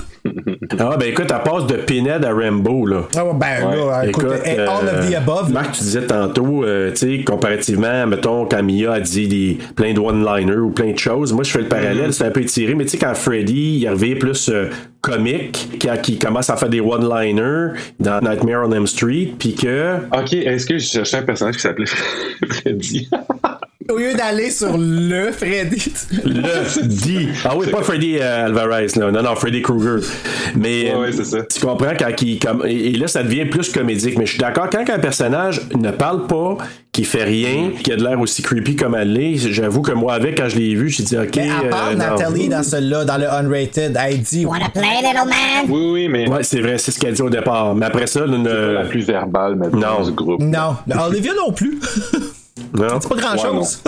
Ah, 0.80 0.98
ben 0.98 1.10
écoute, 1.10 1.28
elle 1.30 1.44
passe 1.44 1.68
de 1.68 1.76
Pinhead 1.76 2.26
à 2.26 2.34
Rambo, 2.34 2.86
là. 2.88 3.08
Ah, 3.16 3.24
ouais, 3.24 3.34
ben 3.36 3.70
là, 3.70 4.08
écoute, 4.08 4.26
eh, 4.44 4.60
all 4.60 4.88
of 4.88 5.08
the 5.08 5.14
euh, 5.14 5.18
above. 5.18 5.54
là. 5.54 5.62
Marc, 5.62 5.74
tu 5.74 5.84
disais 5.84 6.06
tantôt, 6.06 6.64
euh, 6.64 6.92
tu 6.92 7.18
sais, 7.18 7.24
comparativement, 7.24 8.08
mettons, 8.08 8.46
quand 8.46 8.64
Mia 8.64 8.94
a 8.94 9.00
dit 9.00 9.28
des, 9.28 9.58
plein 9.76 9.94
de 9.94 10.00
one-liners 10.00 10.58
ou 10.58 10.72
plein 10.72 10.92
de 10.92 10.98
choses, 10.98 11.32
moi, 11.32 11.44
je 11.44 11.52
fais 11.52 11.62
le 11.62 11.68
parallèle, 11.68 12.12
c'est 12.12 12.26
un 12.26 12.32
peu 12.32 12.42
étiré, 12.42 12.74
mais 12.74 12.86
tu 12.86 12.92
sais, 12.92 12.98
quand 12.98 13.14
Freddy, 13.14 13.80
il 13.82 13.88
revient 13.88 14.16
plus 14.16 14.50
euh, 14.50 14.70
comique, 15.02 15.70
il 16.08 16.20
commence 16.20 16.50
à 16.50 16.58
faire 16.58 16.70
des 16.70 16.82
one-liners 16.82 17.80
dans 18.00 18.20
Nightmare 18.22 18.68
on 18.68 18.72
Elm 18.72 18.88
Street, 18.88 19.34
puis 19.38 19.54
que... 19.54 19.98
Ok, 20.12 20.34
est-ce 20.34 20.66
que 20.66 20.78
je 20.80 20.88
cherchais 20.88 21.18
un 21.18 21.24
personnage 21.24 21.56
qui 21.56 21.62
s'appelait 21.62 21.86
Freddy? 22.50 23.08
Au 23.88 23.98
lieu 23.98 24.16
d'aller 24.16 24.50
sur 24.50 24.76
le 24.80 25.32
Freddy. 25.32 25.94
Le 26.24 26.88
dit. 26.88 27.28
Ah 27.44 27.56
oui, 27.56 27.68
pas 27.70 27.84
Freddy 27.84 28.18
euh, 28.20 28.46
Alvarez, 28.48 28.88
là. 28.96 29.12
non, 29.12 29.22
non, 29.22 29.36
Freddy 29.36 29.62
Krueger. 29.62 30.00
Mais 30.56 30.86
Ouais, 30.86 30.92
euh, 30.96 31.02
ouais, 31.02 31.12
c'est 31.12 31.24
ça. 31.26 31.44
tu 31.44 31.60
comprends 31.60 31.94
quand 31.98 32.10
il. 32.24 32.40
Comme, 32.40 32.64
et, 32.66 32.88
et 32.90 32.98
là, 32.98 33.08
ça 33.08 33.22
devient 33.22 33.46
plus 33.46 33.70
comédique. 33.72 34.18
Mais 34.18 34.26
je 34.26 34.32
suis 34.32 34.40
d'accord, 34.40 34.70
quand 34.72 34.90
un 34.90 34.98
personnage 35.00 35.62
ne 35.76 35.92
parle 35.92 36.26
pas, 36.26 36.58
qui 36.92 37.04
fait 37.04 37.26
rien, 37.26 37.72
qui 37.84 37.92
a 37.92 37.96
de 37.96 38.04
l'air 38.04 38.20
aussi 38.20 38.42
creepy 38.42 38.76
comme 38.76 38.96
elle 38.96 39.14
l'est, 39.14 39.36
j'avoue 39.38 39.84
que 39.84 39.92
moi, 39.92 40.14
avec, 40.16 40.38
quand 40.40 40.50
je 40.50 40.58
l'ai 40.58 40.74
vu, 40.74 40.90
j'ai 40.90 41.04
dit, 41.04 41.18
OK. 41.18 41.36
Mais 41.36 41.50
à 41.52 41.70
part 41.70 41.90
euh. 41.92 41.96
Nathalie 41.96 42.50
dans 42.50 42.64
celui-là, 42.64 43.06
dans 43.06 43.18
le 43.18 43.30
Unrated, 43.32 43.96
elle 44.04 44.20
dit 44.22 44.48
Wanna 44.48 44.70
play, 44.70 44.82
little 45.04 45.28
man? 45.30 45.66
Oui, 45.70 45.90
oui, 45.92 46.08
mais 46.10 46.28
Ouais, 46.28 46.42
c'est 46.42 46.62
vrai, 46.62 46.80
c'est 46.80 46.90
ce 46.92 47.00
qu'elle 47.00 47.14
dit 47.14 47.22
au 47.22 47.30
départ. 47.30 47.76
Mais 47.76 47.86
après 47.86 48.08
ça, 48.08 48.22
là, 48.26 48.34
c'est 48.36 48.44
pas 48.50 48.72
la 48.74 48.86
plus 48.86 49.06
verbale 49.06 49.56
maintenant 49.56 50.00
Non. 50.00 50.06
du 50.06 50.12
groupe. 50.14 50.42
Non. 50.42 50.76
Olivia 51.08 51.34
non 51.36 51.52
plus. 51.52 51.80
non. 52.76 53.00
C'est 53.02 53.10
pas 53.10 53.16
grand 53.16 53.38
chose. 53.38 53.82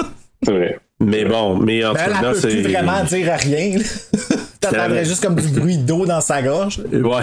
C'est 0.44 0.52
vrai. 0.52 0.80
Mais 1.00 1.26
bon, 1.26 1.58
mais 1.58 1.86
en 1.86 1.90
tout 1.92 1.96
Ben, 1.96 2.04
elle, 2.06 2.12
cas, 2.12 2.18
elle 2.20 2.26
là, 2.26 2.32
peut 2.34 2.40
c'est. 2.40 2.48
plus 2.50 2.62
vraiment 2.74 3.04
dire 3.04 3.34
rien. 3.40 3.80
T'entendrais 4.72 5.06
juste 5.06 5.24
comme 5.24 5.36
du 5.36 5.48
bruit 5.48 5.78
d'eau 5.78 6.06
dans 6.06 6.22
sa 6.22 6.42
gorge. 6.42 6.82
Ouais, 7.08 7.22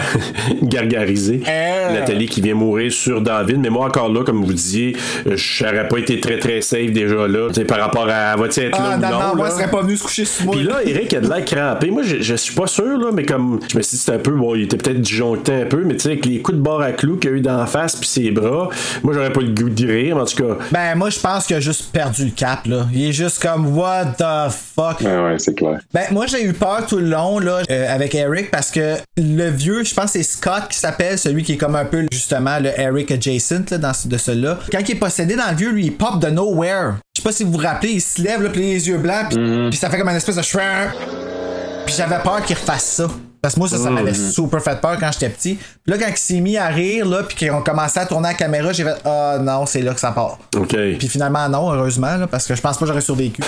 gargarisé. 0.63 1.41
Euh. 1.47 1.93
Nathalie 1.93 2.27
qui 2.27 2.41
vient 2.41 2.55
mourir 2.55 2.91
sur 2.91 3.21
David. 3.21 3.59
Mais 3.59 3.69
moi, 3.69 3.85
encore 3.85 4.09
là, 4.11 4.23
comme 4.23 4.43
vous 4.43 4.53
disiez, 4.53 4.95
euh, 5.27 5.33
j'aurais 5.35 5.87
pas 5.87 5.97
été 5.97 6.19
très 6.19 6.39
très 6.39 6.61
safe 6.61 6.91
déjà 6.91 7.27
là. 7.27 7.49
Tu 7.49 7.55
sais, 7.55 7.65
par 7.65 7.79
rapport 7.79 8.07
à 8.09 8.35
va-tu 8.35 8.61
être 8.61 8.77
Ah 8.79 8.89
là 8.89 8.97
ou 8.97 9.01
non, 9.01 9.09
non. 9.09 9.27
non, 9.27 9.35
moi, 9.35 9.51
serais 9.51 9.69
pas 9.69 9.81
venu 9.81 9.95
se 9.97 10.03
coucher 10.03 10.25
sur 10.25 10.45
moi. 10.45 10.55
Puis 10.55 10.65
là, 10.65 10.79
Eric 10.83 11.13
a 11.13 11.19
de 11.19 11.27
l'air 11.29 11.45
crampé. 11.45 11.91
Moi, 11.91 12.03
je, 12.03 12.21
je 12.21 12.35
suis 12.35 12.55
pas 12.55 12.67
sûr, 12.67 12.97
là, 12.97 13.11
mais 13.13 13.25
comme 13.25 13.59
je 13.69 13.77
me 13.77 13.83
suis 13.83 13.97
dit, 13.97 14.03
c'était 14.03 14.17
un 14.17 14.19
peu, 14.19 14.31
bon, 14.31 14.55
il 14.55 14.63
était 14.63 14.77
peut-être 14.77 15.01
disjoncté 15.01 15.53
un 15.53 15.65
peu, 15.65 15.83
mais 15.83 15.95
tu 15.95 16.01
sais, 16.01 16.09
avec 16.11 16.25
les 16.25 16.41
coups 16.41 16.57
de 16.57 16.63
barre 16.63 16.81
à 16.81 16.91
clous 16.91 17.17
qu'il 17.17 17.29
a 17.31 17.33
eu 17.33 17.41
d'en 17.41 17.65
face 17.65 17.95
puis 17.95 18.07
ses 18.07 18.31
bras, 18.31 18.69
moi, 19.03 19.13
j'aurais 19.13 19.31
pas 19.33 19.41
le 19.41 19.49
goût 19.49 19.69
d'y 19.69 19.85
rire, 19.85 20.15
mais 20.15 20.21
en 20.21 20.25
tout 20.25 20.43
cas. 20.43 20.57
Ben, 20.71 20.95
moi, 20.95 21.09
je 21.09 21.19
pense 21.19 21.45
qu'il 21.45 21.55
a 21.55 21.59
juste 21.59 21.91
perdu 21.91 22.25
le 22.25 22.31
cap, 22.31 22.65
là. 22.65 22.87
Il 22.93 23.09
est 23.09 23.13
juste 23.13 23.41
comme, 23.41 23.77
what 23.77 24.05
the 24.17 24.51
fuck? 24.51 25.01
Ouais, 25.01 25.17
ouais, 25.17 25.35
c'est 25.37 25.53
clair. 25.55 25.79
Ben, 25.93 26.03
moi, 26.11 26.25
j'ai 26.27 26.43
eu 26.43 26.53
peur 26.53 26.85
tout 26.87 26.97
le 26.97 27.09
long, 27.09 27.34
là, 27.39 27.61
euh, 27.69 27.93
avec 27.93 28.15
Eric, 28.15 28.51
parce 28.51 28.71
que 28.71 28.95
le 29.17 29.49
vieux, 29.49 29.83
je 29.83 29.93
pense 29.93 30.13
que 30.13 30.19
c'est 30.19 30.23
Scott 30.23 30.63
qui 30.69 30.77
s'appelle, 30.77 31.17
celui 31.17 31.43
qui 31.43 31.53
est 31.53 31.57
comme 31.57 31.75
un 31.75 31.85
peu, 31.85 32.05
justement, 32.11 32.59
le 32.59 32.77
Eric 32.79 33.11
adjacent, 33.11 33.69
là, 33.71 33.77
dans 33.77 33.93
ce, 33.93 34.07
de 34.07 34.17
celui-là. 34.17 34.59
Quand 34.71 34.79
il 34.79 34.91
est 34.91 34.99
possédé 34.99 35.35
dans 35.35 35.49
le 35.49 35.55
vieux, 35.55 35.71
lui, 35.71 35.85
il 35.85 35.93
pop 35.95 36.19
de 36.19 36.27
nowhere. 36.29 36.95
Je 37.15 37.21
sais 37.21 37.23
pas 37.23 37.31
si 37.31 37.43
vous 37.43 37.51
vous 37.51 37.57
rappelez, 37.57 37.93
il 37.93 38.01
se 38.01 38.21
lève, 38.21 38.41
là, 38.41 38.49
puis 38.49 38.61
les 38.61 38.87
yeux 38.87 38.97
blancs, 38.97 39.29
puis 39.29 39.69
puis 39.69 39.77
ça 39.77 39.89
fait 39.89 39.97
comme 39.97 40.09
une 40.09 40.15
espèce 40.15 40.35
de 40.35 40.41
shrimp. 40.41 40.91
Puis 41.85 41.95
j'avais 41.97 42.17
peur 42.23 42.43
qu'il 42.43 42.55
refasse 42.55 42.83
ça. 42.83 43.07
Parce 43.45 43.53
que 43.53 43.59
moi, 43.59 43.69
ça, 43.69 43.77
ça 43.77 43.91
m'avait 43.91 44.15
super 44.15 44.59
fait 44.59 44.81
peur 44.81 44.97
quand 44.99 45.11
j'étais 45.11 45.29
petit. 45.29 45.53
Puis 45.53 45.69
là, 45.93 45.99
quand 45.99 46.09
il 46.09 46.17
s'est 46.17 46.39
mis 46.39 46.57
à 46.57 46.65
rire, 46.65 47.05
là, 47.05 47.21
puis 47.21 47.47
qu'on 47.47 47.61
commençait 47.61 47.99
à 47.99 48.07
tourner 48.07 48.29
la 48.29 48.33
caméra, 48.33 48.73
j'ai 48.73 48.83
fait 48.83 48.95
Ah 49.05 49.37
non, 49.39 49.67
c'est 49.67 49.83
là 49.83 49.93
que 49.93 49.99
ça 49.99 50.11
part. 50.13 50.39
OK. 50.57 50.75
Puis 50.97 51.07
finalement, 51.07 51.47
non, 51.47 51.71
heureusement, 51.71 52.17
là, 52.17 52.25
parce 52.25 52.47
que 52.47 52.55
je 52.55 52.61
pense 52.61 52.75
pas 52.77 52.85
que 52.85 52.87
j'aurais 52.87 53.01
survécu. 53.01 53.43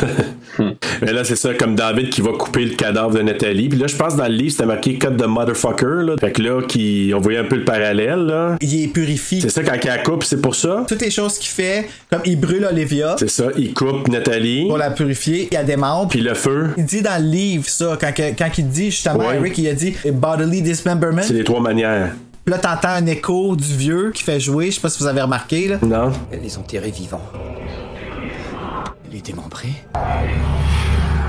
Mais 1.01 1.13
là, 1.13 1.23
c'est 1.23 1.35
ça, 1.35 1.55
comme 1.55 1.73
David 1.75 2.11
qui 2.11 2.21
va 2.21 2.29
couper 2.33 2.65
le 2.65 2.75
cadavre 2.75 3.09
de 3.15 3.23
Nathalie. 3.23 3.69
Puis 3.69 3.79
là, 3.79 3.87
je 3.87 3.95
pense 3.95 4.15
dans 4.15 4.27
le 4.27 4.33
livre, 4.33 4.51
c'était 4.51 4.67
marqué 4.67 4.99
cut 4.99 5.07
de 5.09 5.25
motherfucker, 5.25 6.03
là. 6.05 6.15
Fait 6.19 6.31
que 6.31 6.43
là, 6.43 6.61
qui, 6.67 7.11
on 7.15 7.19
voyait 7.19 7.39
un 7.39 7.45
peu 7.45 7.55
le 7.55 7.65
parallèle, 7.65 8.19
là. 8.19 8.55
il 8.61 8.83
est 8.83 8.87
purifié. 8.89 9.41
C'est 9.41 9.49
ça, 9.49 9.63
quand 9.63 9.73
il 9.81 9.87
la 9.87 9.97
coupe, 9.97 10.23
c'est 10.23 10.41
pour 10.41 10.53
ça? 10.53 10.85
Toutes 10.87 11.01
les 11.01 11.09
choses 11.09 11.39
qu'il 11.39 11.49
fait, 11.49 11.89
comme 12.11 12.21
il 12.23 12.39
brûle 12.39 12.65
Olivia 12.65 13.15
C'est 13.17 13.31
ça, 13.31 13.45
il 13.57 13.73
coupe 13.73 14.09
Nathalie. 14.09 14.67
pour 14.67 14.77
la 14.77 14.91
purifier, 14.91 15.47
il 15.49 15.55
y 15.55 15.57
a 15.57 15.63
des 15.63 15.75
membres. 15.75 16.09
Puis 16.09 16.21
le 16.21 16.35
feu, 16.35 16.69
Il 16.77 16.85
dit 16.85 17.01
dans 17.01 17.19
le 17.19 17.27
livre 17.27 17.67
ça, 17.67 17.97
quand, 17.99 18.11
quand 18.15 18.49
il 18.59 18.69
dit 18.69 18.91
justement, 18.91 19.17
Ouais. 19.17 19.37
Eric, 19.37 19.57
il 19.57 19.67
a 19.67 19.73
dit 19.73 19.86
bodily 20.11 20.61
dismemberment. 20.61 21.21
c'est 21.23 21.33
les 21.33 21.43
trois 21.43 21.61
manières. 21.61 22.13
Puis 22.45 22.53
là, 22.53 22.59
t'entends 22.59 22.89
un 22.95 23.05
écho 23.05 23.55
du 23.55 23.75
vieux 23.75 24.11
qui 24.13 24.23
fait 24.23 24.39
jouer, 24.39 24.67
je 24.67 24.75
sais 24.75 24.81
pas 24.81 24.89
si 24.89 24.99
vous 24.99 25.07
avez 25.07 25.21
remarqué, 25.21 25.67
là. 25.67 25.77
Non? 25.81 26.13
Elle 26.31 26.41
les 26.41 26.57
enterrait 26.57 26.91
vivants. 26.91 27.21
Elle 29.09 29.17
est 29.17 29.25
démembrée. 29.25 29.73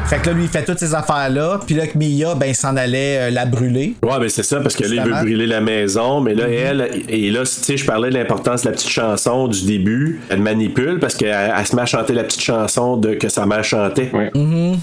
Fait 0.09 0.16
que 0.16 0.28
là, 0.28 0.32
lui, 0.32 0.44
il 0.44 0.48
fait 0.48 0.64
toutes 0.64 0.78
ces 0.78 0.94
affaires-là. 0.94 1.60
Puis 1.66 1.74
là, 1.74 1.86
que 1.86 1.98
Mia, 1.98 2.35
ben, 2.35 2.47
il 2.47 2.55
s'en 2.55 2.76
allait 2.76 3.18
euh, 3.28 3.30
la 3.30 3.44
brûler. 3.44 3.94
Ouais, 4.02 4.12
mais 4.20 4.30
c'est 4.30 4.43
ça, 4.43 4.59
parce 4.60 4.74
que 4.74 4.85
là, 4.85 4.89
il 4.94 5.02
veut 5.02 5.12
brûler 5.20 5.47
la 5.47 5.60
maison, 5.60 6.20
mais 6.22 6.35
là, 6.35 6.47
Mhm. 6.47 6.52
elle, 6.55 6.90
et 7.10 7.30
là, 7.30 7.40
tu 7.40 7.47
sais, 7.47 7.76
je 7.76 7.85
parlais 7.85 8.09
de 8.09 8.14
l'importance 8.14 8.62
de 8.62 8.68
la 8.68 8.72
petite 8.72 8.89
chanson 8.89 9.48
du 9.48 9.66
début. 9.66 10.20
Elle 10.30 10.40
manipule 10.40 10.98
parce 10.98 11.14
qu'elle 11.14 11.52
elle 11.56 11.66
se 11.66 11.76
met 11.76 11.82
à 11.82 11.86
chanter 11.86 12.14
la 12.14 12.24
petite 12.24 12.40
chanson 12.40 12.97
de 12.97 13.14
que 13.14 13.28
sa 13.28 13.44
mère 13.44 13.62
chantait. 13.64 14.10
Ouais. 14.14 14.30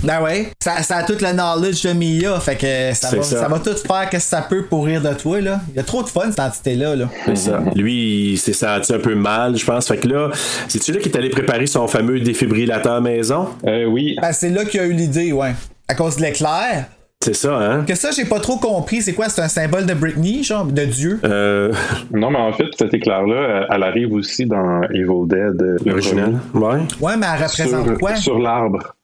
Ben 0.03 0.21
ouais. 0.21 0.51
Ça, 0.63 0.83
ça 0.83 0.97
a 0.97 1.03
tout 1.03 1.15
le 1.19 1.31
knowledge 1.33 1.81
de 1.83 1.93
Mia. 1.93 2.39
Fait 2.39 2.55
que 2.55 2.93
ça 2.95 3.09
va, 3.15 3.23
ça. 3.23 3.39
ça. 3.41 3.47
va 3.47 3.57
tout 3.59 3.75
faire 3.75 4.09
que 4.11 4.19
ça 4.19 4.41
peut 4.47 4.65
pour 4.65 4.85
rire 4.85 5.01
de 5.01 5.13
toi, 5.13 5.41
là. 5.41 5.59
Il 5.73 5.77
y 5.77 5.79
a 5.79 5.83
trop 5.83 6.03
de 6.03 6.07
fun, 6.07 6.25
cette 6.29 6.39
entité-là, 6.39 6.95
là. 6.95 7.09
C'est 7.25 7.35
ça. 7.35 7.63
Lui, 7.75 8.33
il 8.33 8.37
s'est 8.37 8.53
senti 8.53 8.93
un 8.93 8.99
peu 8.99 9.15
mal, 9.15 9.57
je 9.57 9.65
pense. 9.65 9.87
Fait 9.87 9.97
que 9.97 10.07
là, 10.07 10.29
c'est-tu 10.67 10.91
là 10.91 10.99
qu'il 10.99 11.11
est 11.11 11.17
allé 11.17 11.29
préparer 11.29 11.65
son 11.65 11.87
fameux 11.87 12.19
défibrillateur 12.19 13.01
maison? 13.01 13.47
Euh, 13.65 13.85
oui. 13.85 14.15
Ben, 14.21 14.31
c'est 14.31 14.49
là 14.51 14.65
qu'il 14.65 14.79
a 14.79 14.83
eu 14.85 14.93
l'idée, 14.93 15.14
ouais. 15.33 15.51
À 15.87 15.93
cause 15.95 16.17
de 16.17 16.21
l'éclair? 16.23 16.85
C'est 17.23 17.33
ça, 17.35 17.55
hein? 17.57 17.85
Que 17.87 17.95
ça, 17.95 18.11
j'ai 18.11 18.25
pas 18.25 18.39
trop 18.39 18.57
compris. 18.57 19.01
C'est 19.01 19.13
quoi? 19.13 19.29
C'est 19.29 19.41
un 19.41 19.47
symbole 19.47 19.85
de 19.85 19.93
Britney, 19.95 20.43
genre, 20.43 20.65
de 20.65 20.85
Dieu? 20.85 21.19
Euh, 21.23 21.73
Non, 22.11 22.29
mais 22.29 22.37
en 22.37 22.53
fait, 22.53 22.65
cet 22.77 22.93
éclair-là, 22.93 23.67
elle 23.71 23.83
arrive 23.83 24.13
aussi 24.13 24.45
dans 24.45 24.83
Evil 24.91 25.27
Dead. 25.27 25.59
euh, 25.61 25.77
le 25.85 25.91
original. 25.93 26.39
Ouais. 26.53 26.79
Ouais, 27.01 27.17
mais 27.17 27.25
elle 27.35 27.43
représente 27.43 27.85
sur, 27.87 27.97
quoi? 27.97 28.15
sur 28.15 28.37
l'arbre. 28.39 28.95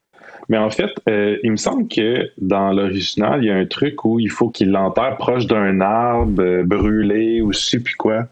Mais 0.49 0.57
en 0.57 0.69
fait, 0.69 0.89
euh, 1.09 1.37
il 1.43 1.51
me 1.51 1.55
semble 1.57 1.87
que 1.87 2.29
dans 2.37 2.71
l'original, 2.71 3.41
il 3.43 3.47
y 3.47 3.51
a 3.51 3.55
un 3.55 3.65
truc 3.65 4.03
où 4.05 4.19
il 4.19 4.29
faut 4.29 4.49
qu'il 4.49 4.69
l'enterre 4.71 5.15
proche 5.17 5.47
d'un 5.47 5.79
arbre 5.81 6.41
euh, 6.43 6.63
brûlé 6.63 7.41
ou 7.41 7.53
je 7.53 7.59
sais 7.59 7.79
plus 7.79 7.95
quoi. 7.95 8.25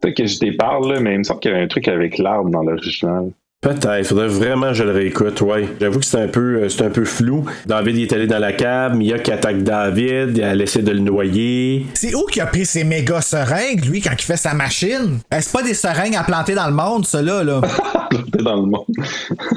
Peut-être 0.00 0.16
que 0.16 0.26
je 0.26 0.38
déparle, 0.38 0.92
là, 0.94 1.00
mais 1.00 1.12
il 1.14 1.18
me 1.18 1.24
semble 1.24 1.40
qu'il 1.40 1.50
y 1.50 1.54
a 1.54 1.58
un 1.58 1.66
truc 1.66 1.88
avec 1.88 2.16
l'arbre 2.18 2.48
dans 2.50 2.62
l'original. 2.62 3.32
Peut-être, 3.62 4.06
faudrait 4.06 4.28
vraiment 4.28 4.68
que 4.68 4.72
je 4.72 4.84
le 4.84 4.92
réécoute, 4.92 5.38
ouais. 5.42 5.68
J'avoue 5.78 5.98
que 5.98 6.06
c'est 6.06 6.22
un 6.22 6.28
peu 6.28 6.62
euh, 6.62 6.70
c'est 6.70 6.82
un 6.82 6.88
peu 6.88 7.04
flou. 7.04 7.44
David 7.66 7.94
il 7.94 8.02
est 8.04 8.12
allé 8.14 8.26
dans 8.26 8.38
la 8.38 8.54
cave, 8.54 8.96
Mia 8.96 9.18
qui 9.18 9.30
attaque 9.32 9.62
David, 9.62 10.38
elle 10.38 10.62
essaie 10.62 10.80
de 10.80 10.92
le 10.92 11.00
noyer. 11.00 11.84
C'est 11.92 12.14
où 12.14 12.24
qui 12.24 12.40
a 12.40 12.46
pris 12.46 12.64
ces 12.64 12.84
méga 12.84 13.20
seringues, 13.20 13.84
lui, 13.84 14.00
quand 14.00 14.12
il 14.18 14.22
fait 14.22 14.38
sa 14.38 14.54
machine? 14.54 15.18
Euh, 15.34 15.38
c'est 15.42 15.52
pas 15.52 15.62
des 15.62 15.74
seringues 15.74 16.16
à 16.16 16.22
planter 16.22 16.54
dans 16.54 16.68
le 16.68 16.72
monde, 16.72 17.04
ça, 17.06 17.20
là. 17.20 17.44
là. 17.44 17.60
Dans 18.40 18.56
le 18.56 18.62
monde. 18.66 18.84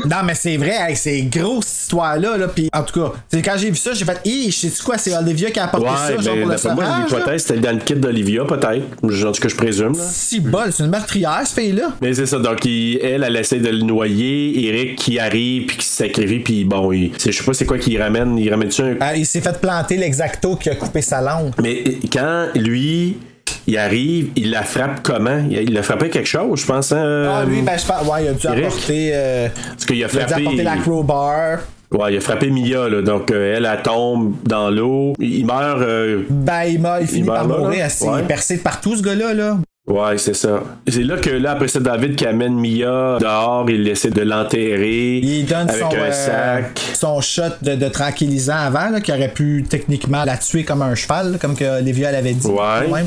non, 0.06 0.18
mais 0.26 0.36
c'est 0.36 0.58
vrai, 0.58 0.74
hey, 0.90 0.96
c'est 0.96 1.22
gros, 1.24 1.62
cette 1.62 1.82
histoire-là. 1.84 2.38
Là, 2.38 2.48
Puis, 2.48 2.70
en 2.74 2.84
tout 2.84 3.00
cas, 3.00 3.14
quand 3.44 3.56
j'ai 3.58 3.70
vu 3.70 3.76
ça, 3.76 3.94
j'ai 3.94 4.06
fait, 4.06 4.20
hé, 4.26 4.46
je 4.52 4.68
sais 4.68 4.84
quoi, 4.84 4.98
c'est 4.98 5.16
Olivia 5.16 5.52
qui 5.52 5.60
a 5.60 5.66
apporté 5.66 5.88
Ouais, 5.88 5.94
ça, 5.96 6.22
genre, 6.22 6.36
ben, 6.36 6.42
pour 6.44 6.52
le 6.52 6.56
d'après 6.56 6.76
moi, 6.76 6.86
l'hypothèse 7.06 7.44
c'était 7.46 7.60
dans 7.60 7.72
le 7.72 7.80
kit 7.80 7.96
d'Olivia, 7.96 8.46
peut-être. 8.46 8.84
En 9.04 9.32
tout 9.32 9.42
cas, 9.42 9.48
je 9.50 9.56
présume. 9.56 9.94
là. 9.98 10.04
Si 10.04 10.40
bol, 10.40 10.72
c'est 10.72 10.84
une 10.84 10.90
meurtrière, 10.90 11.42
cette 11.46 11.60
fille-là. 11.60 11.94
Mais 12.02 12.14
c'est 12.14 12.26
ça, 12.26 12.40
donc 12.40 12.64
il- 12.66 12.98
elle, 13.02 13.24
elle 13.24 13.36
essaie 13.38 13.60
de 13.60 13.70
le 13.70 13.80
noyer, 13.82 14.68
Eric 14.68 14.96
qui 14.98 15.20
arrive 15.20 15.66
puis 15.68 15.78
qui 15.78 15.86
se 15.86 15.96
sacrifie, 15.98 16.40
puis 16.40 16.64
bon, 16.66 16.92
il, 16.92 17.12
je 17.24 17.32
sais 17.32 17.44
pas 17.44 17.54
c'est 17.54 17.66
quoi 17.66 17.78
qu'il 17.78 18.02
ramène, 18.02 18.38
il 18.38 18.50
ramène-tu 18.50 18.82
un... 18.82 18.96
Ah, 19.00 19.16
il 19.16 19.26
s'est 19.26 19.42
fait 19.42 19.60
planter 19.60 19.98
l'exacto 19.98 20.56
qui 20.56 20.70
a 20.70 20.76
coupé 20.76 21.02
sa 21.02 21.22
langue. 21.22 21.52
Mais 21.62 21.84
quand 22.12 22.48
lui, 22.56 23.18
il 23.68 23.78
arrive, 23.78 24.30
il 24.36 24.52
la 24.52 24.64
frappe 24.64 25.02
comment? 25.04 25.44
Il, 25.50 25.78
a 25.78 25.84
frappé 25.84 26.10
quelque 26.10 26.28
chose, 26.28 26.62
je 26.62 26.66
pense. 26.66 26.92
Hein? 26.92 27.26
Ah, 27.30 27.46
lui, 27.46 27.62
ben, 27.62 27.78
je 27.78 27.86
pense, 27.86 28.08
ouais, 28.08 28.24
il 28.26 28.28
a 28.30 28.34
dû 28.34 28.48
Eric? 28.48 28.66
apporter. 28.66 29.12
euh, 29.14 29.48
Parce 29.70 29.86
qu'il 29.86 29.96
a 29.96 29.98
il 29.98 30.04
a 30.04 30.08
dû 30.08 30.18
frappé... 30.18 30.42
apporter 30.42 30.64
la 30.64 30.76
crowbar. 30.78 31.60
Ouais, 31.92 32.14
il 32.14 32.18
a 32.18 32.22
frappé 32.22 32.50
Mia, 32.50 32.90
là, 32.90 33.02
donc 33.04 33.30
euh, 33.32 33.56
elle, 33.56 33.70
elle 33.72 33.82
tombe 33.84 34.34
dans 34.46 34.70
l'eau. 34.72 35.14
Il 35.20 35.46
meurt... 35.46 35.80
euh, 35.82 36.24
Ben, 36.30 36.64
il, 36.64 36.80
m'a- 36.82 37.02
il 37.02 37.08
finit 37.08 37.24
meurt 37.24 37.38
par 37.38 37.48
là, 37.48 37.58
mourir. 37.64 37.86
là? 37.86 38.08
Ouais. 38.12 38.20
Il 38.20 38.24
est 38.24 38.28
percé 38.28 38.58
de 38.58 38.62
partout, 38.62 38.96
ce 38.96 39.04
gars-là, 39.04 39.34
là. 39.36 39.58
Ouais, 39.86 40.18
c'est 40.18 40.34
ça. 40.34 40.64
C'est 40.88 41.04
là 41.04 41.18
que 41.18 41.30
là, 41.30 41.52
après 41.52 41.68
ça, 41.68 41.82
David 41.82 42.16
qui 42.16 42.26
amène 42.26 42.54
Mia 42.54 43.18
dehors, 43.20 43.66
il 43.70 43.86
essaie 43.90 44.12
de 44.12 44.22
l'enterrer 44.22 45.18
Il 45.18 45.46
donne 45.46 45.70
avec 45.70 45.82
son, 45.82 45.90
un 45.90 46.00
euh, 46.00 46.12
sac. 46.12 46.82
son 46.94 47.20
shot 47.20 47.42
de, 47.62 47.76
de 47.76 47.90
tranquillisant 47.90 48.56
avant, 48.56 48.90
là, 48.90 49.02
qui 49.02 49.12
aurait 49.12 49.34
pu 49.34 49.66
techniquement 49.70 50.24
la 50.24 50.38
tuer 50.38 50.64
comme 50.64 50.84
un 50.84 50.96
cheval, 50.96 51.34
là, 51.34 51.38
comme 51.38 51.58
que 51.58 51.80
Olivia 51.80 52.14
l'avait 52.14 52.34
dit. 52.34 52.48
Ouais. 52.48 53.04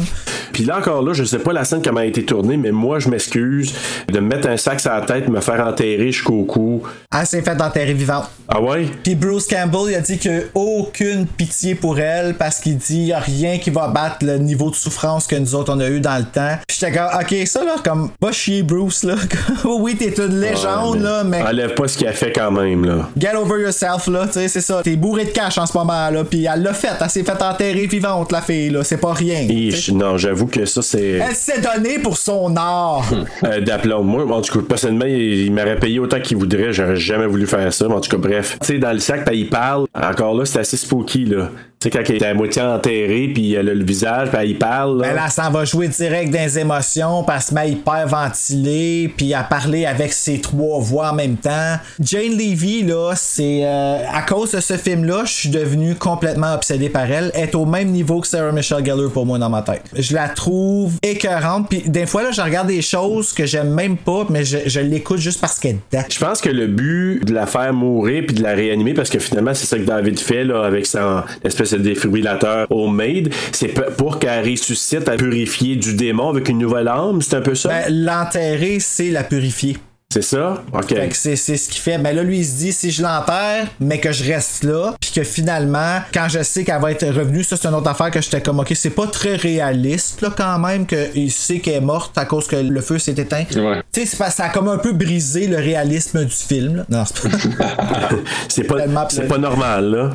Puis 0.56 0.64
là 0.64 0.78
encore 0.78 1.02
là, 1.02 1.12
je 1.12 1.22
sais 1.22 1.38
pas 1.38 1.52
la 1.52 1.64
scène 1.64 1.82
comment 1.82 2.00
a 2.00 2.06
été 2.06 2.24
tournée, 2.24 2.56
mais 2.56 2.72
moi 2.72 2.98
je 2.98 3.10
m'excuse 3.10 3.74
de 4.08 4.20
me 4.20 4.26
mettre 4.26 4.48
un 4.48 4.56
sac 4.56 4.80
sur 4.80 4.90
la 4.90 5.02
tête, 5.02 5.28
me 5.28 5.42
faire 5.42 5.60
enterrer 5.60 6.10
jusqu'au 6.12 6.44
cou. 6.44 6.82
Elle 7.14 7.26
s'est 7.26 7.42
faite 7.42 7.60
enterrer 7.60 7.92
vivante. 7.92 8.30
Ah 8.48 8.62
ouais? 8.62 8.86
Puis 9.02 9.14
Bruce 9.14 9.46
Campbell, 9.46 9.90
il 9.90 9.94
a 9.96 10.00
dit 10.00 10.16
qu'il 10.16 10.32
n'y 10.32 10.38
a 10.38 10.42
aucune 10.54 11.26
pitié 11.26 11.74
pour 11.74 11.98
elle 11.98 12.34
parce 12.36 12.60
qu'il 12.60 12.78
dit 12.78 13.04
n'y 13.04 13.12
a 13.12 13.18
rien 13.18 13.58
qui 13.58 13.68
va 13.68 13.88
battre 13.88 14.24
le 14.24 14.38
niveau 14.38 14.70
de 14.70 14.76
souffrance 14.76 15.26
que 15.26 15.36
nous 15.36 15.54
autres 15.54 15.74
on 15.74 15.80
a 15.80 15.88
eu 15.90 16.00
dans 16.00 16.16
le 16.16 16.24
temps. 16.24 16.56
J'étais 16.68 16.92
comme, 16.92 17.08
ok, 17.20 17.46
ça 17.46 17.64
là, 17.64 17.76
comme, 17.82 18.10
va 18.20 18.32
chier 18.32 18.62
Bruce 18.64 19.04
là. 19.04 19.14
oui, 19.64 19.94
t'es 19.96 20.12
une 20.18 20.40
légende 20.40 21.00
là, 21.00 21.22
mais. 21.24 21.40
Enlève 21.42 21.74
pas 21.74 21.86
ce 21.86 21.96
qu'il 21.96 22.08
a 22.08 22.12
fait 22.12 22.32
quand 22.32 22.50
même 22.50 22.84
là. 22.84 23.08
Get 23.16 23.36
over 23.36 23.60
yourself 23.62 24.08
là, 24.08 24.26
tu 24.26 24.32
sais, 24.34 24.48
c'est 24.48 24.60
ça. 24.60 24.80
T'es 24.82 24.96
bourré 24.96 25.26
de 25.26 25.30
cash 25.30 25.56
en 25.58 25.66
ce 25.66 25.76
moment 25.78 26.10
là, 26.10 26.24
puis 26.24 26.44
elle 26.52 26.62
l'a 26.62 26.74
fait, 26.74 26.88
elle 27.00 27.08
s'est 27.08 27.22
fait 27.22 27.40
enterrer 27.40 27.86
vivante 27.86 28.32
la 28.32 28.42
fille 28.42 28.70
là, 28.70 28.82
c'est 28.82 28.96
pas 28.96 29.12
rien. 29.12 29.46
Non, 29.92 30.18
j'avoue 30.18 30.46
que 30.46 30.64
ça 30.66 30.82
c'est 30.82 31.20
Elle 31.28 31.34
s'est 31.34 31.60
donnée 31.60 31.98
pour 32.00 32.18
son 32.18 32.54
art. 32.56 33.04
euh, 33.44 33.60
d'aplomb. 33.60 34.02
Moi, 34.02 34.24
en 34.36 34.40
tout 34.42 34.58
cas, 34.60 34.66
personnellement, 34.68 35.06
il, 35.06 35.44
il 35.46 35.52
m'aurait 35.52 35.78
payé 35.78 35.98
autant 36.00 36.20
qu'il 36.20 36.36
voudrait. 36.36 36.72
J'aurais 36.72 36.96
jamais 36.96 37.26
voulu 37.26 37.46
faire 37.46 37.72
ça. 37.72 37.86
Mais 37.88 37.94
en 37.94 38.00
tout 38.00 38.10
cas, 38.10 38.16
bref. 38.18 38.58
Tu 38.60 38.66
sais, 38.66 38.78
dans 38.78 38.92
le 38.92 38.98
sac, 38.98 39.24
ben, 39.24 39.32
il 39.32 39.48
parle. 39.48 39.86
Encore 39.94 40.34
là, 40.34 40.44
c'est 40.44 40.58
assez 40.58 40.76
spooky 40.76 41.24
là. 41.26 41.50
Tu 41.78 41.90
sais, 41.90 41.90
quand 41.90 42.02
elle 42.08 42.16
est 42.16 42.24
à 42.24 42.32
moitié 42.32 42.62
enterrée, 42.62 43.30
puis 43.34 43.52
elle 43.52 43.68
a 43.68 43.74
le 43.74 43.84
visage, 43.84 44.30
puis 44.30 44.38
elle 44.40 44.56
parle. 44.58 45.02
là. 45.02 45.08
Elle, 45.10 45.20
elle 45.22 45.30
s'en 45.30 45.50
va 45.50 45.64
jouer 45.66 45.88
direct 45.88 46.32
dans 46.32 46.38
les 46.42 46.58
émotions, 46.58 47.22
puis 47.22 47.36
elle 47.36 47.42
se 47.42 47.54
met 47.54 47.70
hyper 47.70 48.08
ventilée, 48.08 49.12
puis 49.14 49.34
à 49.34 49.42
parler 49.42 49.84
avec 49.84 50.12
ses 50.14 50.40
trois 50.40 50.80
voix 50.80 51.10
en 51.10 51.14
même 51.14 51.36
temps. 51.36 51.74
Jane 52.00 52.32
Levy, 52.32 52.82
là, 52.82 53.12
c'est. 53.14 53.60
euh, 53.64 53.98
à 54.10 54.22
cause 54.22 54.52
de 54.52 54.60
ce 54.60 54.78
film-là, 54.78 55.24
je 55.26 55.32
suis 55.32 55.48
devenu 55.50 55.94
complètement 55.96 56.54
obsédé 56.54 56.88
par 56.88 57.10
elle. 57.10 57.30
Elle 57.34 57.44
est 57.44 57.54
au 57.54 57.66
même 57.66 57.88
niveau 57.90 58.20
que 58.20 58.26
Sarah 58.26 58.52
Michelle 58.52 58.84
Gellar 58.84 59.10
pour 59.10 59.26
moi 59.26 59.38
dans 59.38 59.50
ma 59.50 59.60
tête. 59.62 59.82
Je 59.94 60.14
la 60.14 60.28
trouve 60.30 60.94
écœurante, 61.02 61.68
puis 61.68 61.82
des 61.86 62.06
fois, 62.06 62.22
là, 62.22 62.30
je 62.32 62.40
regarde 62.40 62.68
des 62.68 62.82
choses 62.82 63.34
que 63.34 63.44
j'aime 63.44 63.70
même 63.74 63.98
pas, 63.98 64.26
mais 64.30 64.44
je, 64.44 64.58
je 64.66 64.80
l'écoute 64.80 65.18
juste 65.18 65.40
parce 65.42 65.58
qu'elle 65.58 65.72
est 65.76 65.80
dedans. 65.92 66.04
Je 66.10 66.18
pense 66.18 66.40
que 66.40 66.48
le 66.48 66.68
but 66.68 67.22
de 67.24 67.34
la 67.34 67.46
faire 67.46 67.72
mourir 67.74 68.24
puis 68.26 68.34
de 68.36 68.42
la 68.42 68.52
réanimer, 68.54 68.94
parce 68.94 69.10
que 69.10 69.18
finalement, 69.18 69.52
c'est 69.52 69.66
ça 69.66 69.76
que 69.76 69.84
David 69.84 70.18
fait 70.18 70.44
là, 70.44 70.64
avec 70.64 70.86
son 70.86 71.22
espèce 71.44 71.65
de 71.72 71.78
défibrillateur 71.78 72.66
homemade, 72.70 73.32
c'est 73.52 73.68
pour 73.96 74.18
qu'elle 74.18 74.48
ressuscite 74.48 75.08
à 75.08 75.16
purifier 75.16 75.76
du 75.76 75.94
démon 75.94 76.30
avec 76.30 76.48
une 76.48 76.58
nouvelle 76.58 76.88
âme, 76.88 77.22
c'est 77.22 77.36
un 77.36 77.40
peu 77.40 77.54
ça? 77.54 77.68
Ben, 77.68 78.04
l'enterrer, 78.04 78.78
c'est 78.80 79.10
la 79.10 79.24
purifier. 79.24 79.76
C'est 80.22 80.36
ça? 80.36 80.62
OK. 80.72 80.88
Fait 80.88 81.08
que 81.08 81.16
c'est, 81.16 81.36
c'est 81.36 81.56
ce 81.56 81.68
qu'il 81.68 81.80
fait. 81.80 81.98
Mais 81.98 82.12
là, 82.14 82.22
lui, 82.22 82.38
il 82.38 82.44
se 82.44 82.56
dit, 82.56 82.72
si 82.72 82.90
je 82.90 83.02
l'enterre, 83.02 83.66
mais 83.80 83.98
que 84.00 84.12
je 84.12 84.24
reste 84.24 84.64
là, 84.64 84.94
puis 85.00 85.10
que 85.14 85.22
finalement, 85.24 86.00
quand 86.12 86.28
je 86.28 86.42
sais 86.42 86.64
qu'elle 86.64 86.80
va 86.80 86.92
être 86.92 87.06
revenue, 87.06 87.44
ça, 87.44 87.56
c'est 87.56 87.68
une 87.68 87.74
autre 87.74 87.90
affaire 87.90 88.10
que 88.10 88.20
j'étais 88.20 88.40
comme, 88.40 88.60
ok, 88.60 88.72
c'est 88.74 88.90
pas 88.90 89.06
très 89.06 89.36
réaliste, 89.36 90.22
là, 90.22 90.30
quand 90.34 90.58
même, 90.58 90.86
qu'il 90.86 91.30
sait 91.30 91.58
qu'elle 91.58 91.74
est 91.74 91.80
morte 91.80 92.16
à 92.16 92.24
cause 92.24 92.46
que 92.46 92.56
le 92.56 92.80
feu 92.80 92.98
s'est 92.98 93.12
éteint. 93.12 93.44
Ouais. 93.56 93.82
Tu 93.92 94.06
sais, 94.06 94.30
ça 94.30 94.44
a 94.44 94.48
comme 94.48 94.68
un 94.68 94.78
peu 94.78 94.92
brisé 94.92 95.46
le 95.46 95.56
réalisme 95.56 96.24
du 96.24 96.34
film, 96.34 96.76
là. 96.76 96.86
Non, 96.88 97.04
c'est 97.04 97.28
pas. 97.28 97.36
c'est 98.48 98.64
pas, 98.64 99.08
c'est 99.10 99.28
pas 99.28 99.38
normal, 99.38 99.90
là. 99.90 100.10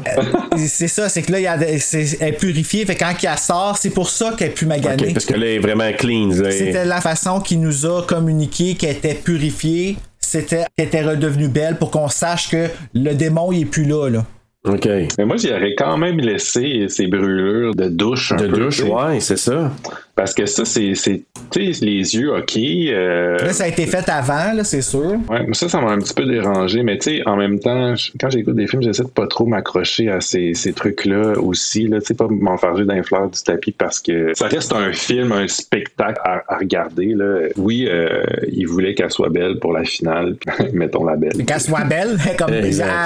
c'est 0.57 0.87
ça, 0.87 1.09
c'est 1.09 1.21
que 1.21 1.31
là, 1.31 1.39
il 1.39 1.47
a 1.47 1.57
elle 1.61 2.27
est 2.27 2.37
purifiée, 2.37 2.85
fait 2.85 2.95
que 2.95 2.99
quand 3.03 3.13
elle 3.21 3.37
sort, 3.37 3.77
c'est 3.77 3.89
pour 3.89 4.09
ça 4.09 4.33
qu'elle 4.37 4.49
est 4.49 4.51
plus 4.51 4.65
maganée. 4.65 5.13
Parce 5.13 5.25
que 5.25 5.33
là, 5.33 5.45
elle 5.45 5.55
est 5.55 5.59
vraiment 5.59 5.91
clean. 5.93 6.29
là. 6.29 6.51
C'était 6.51 6.85
la 6.85 7.01
façon 7.01 7.39
qu'il 7.39 7.59
nous 7.61 7.85
a 7.85 8.01
communiqué 8.03 8.75
qu'elle 8.75 8.95
était 8.97 9.13
purifiée, 9.13 9.90
c'était 10.31 10.63
qu'elle 10.77 10.87
était 10.87 11.03
redevenue 11.03 11.49
belle 11.49 11.75
pour 11.77 11.91
qu'on 11.91 12.07
sache 12.07 12.49
que 12.49 12.67
le 12.93 13.13
démon 13.13 13.51
il 13.51 13.63
est 13.63 13.65
plus 13.65 13.83
là. 13.83 14.07
là. 14.09 14.25
OK. 14.63 14.87
Mais 15.17 15.25
moi, 15.25 15.35
j'y 15.37 15.51
aurais 15.51 15.73
quand 15.75 15.97
même 15.97 16.19
laissé 16.19 16.85
ces 16.87 17.07
brûlures 17.07 17.75
de 17.75 17.89
douche. 17.89 18.31
un 18.31 18.35
De 18.37 18.47
peu, 18.47 18.57
douche, 18.57 18.81
ouais, 18.83 19.19
c'est 19.19 19.37
ça. 19.37 19.71
Parce 20.15 20.33
que 20.33 20.45
ça, 20.45 20.65
c'est. 20.65 20.93
c'est- 20.95 21.23
Tu 21.51 21.73
sais, 21.73 21.85
les 21.85 22.15
yeux, 22.15 22.33
OK. 22.33 22.55
euh, 22.57 23.37
Là, 23.39 23.51
ça 23.51 23.65
a 23.65 23.67
été 23.67 23.85
fait 23.85 24.07
avant, 24.07 24.53
là, 24.53 24.63
c'est 24.63 24.81
sûr. 24.81 25.17
Ouais, 25.29 25.43
mais 25.45 25.53
ça, 25.53 25.67
ça 25.67 25.81
m'a 25.81 25.91
un 25.91 25.97
petit 25.99 26.13
peu 26.13 26.25
dérangé. 26.25 26.81
Mais 26.83 26.97
tu 26.97 27.17
sais, 27.17 27.27
en 27.27 27.35
même 27.35 27.59
temps, 27.59 27.93
quand 28.19 28.29
j'écoute 28.29 28.55
des 28.55 28.67
films, 28.67 28.81
j'essaie 28.83 29.03
de 29.03 29.09
pas 29.09 29.27
trop 29.27 29.45
m'accrocher 29.45 30.09
à 30.09 30.21
ces, 30.21 30.53
ces 30.53 30.71
trucs-là 30.71 31.33
aussi. 31.39 31.87
Là, 31.87 31.99
tu 31.99 32.07
sais, 32.07 32.13
pas 32.13 32.27
m'enfarger 32.29 32.85
dans 32.85 32.93
les 32.93 33.03
fleurs 33.03 33.29
du 33.29 33.41
tapis 33.41 33.71
parce 33.73 33.99
que 33.99 34.31
ça 34.33 34.47
reste 34.47 34.71
un 34.73 34.93
film, 34.93 35.31
un 35.33 35.47
spectacle 35.49 36.21
à, 36.23 36.41
à 36.47 36.57
regarder. 36.57 37.07
Là. 37.15 37.47
Oui, 37.57 37.85
euh, 37.89 38.23
il 38.51 38.65
voulait 38.67 38.93
qu'elle 38.93 39.11
soit 39.11 39.29
belle 39.29 39.59
pour 39.59 39.73
la 39.73 39.83
finale. 39.83 40.37
Mettons 40.73 41.03
la 41.03 41.17
belle. 41.17 41.45
Qu'elle 41.45 41.59
soit 41.59 41.83
belle, 41.83 42.17
comme 42.37 42.51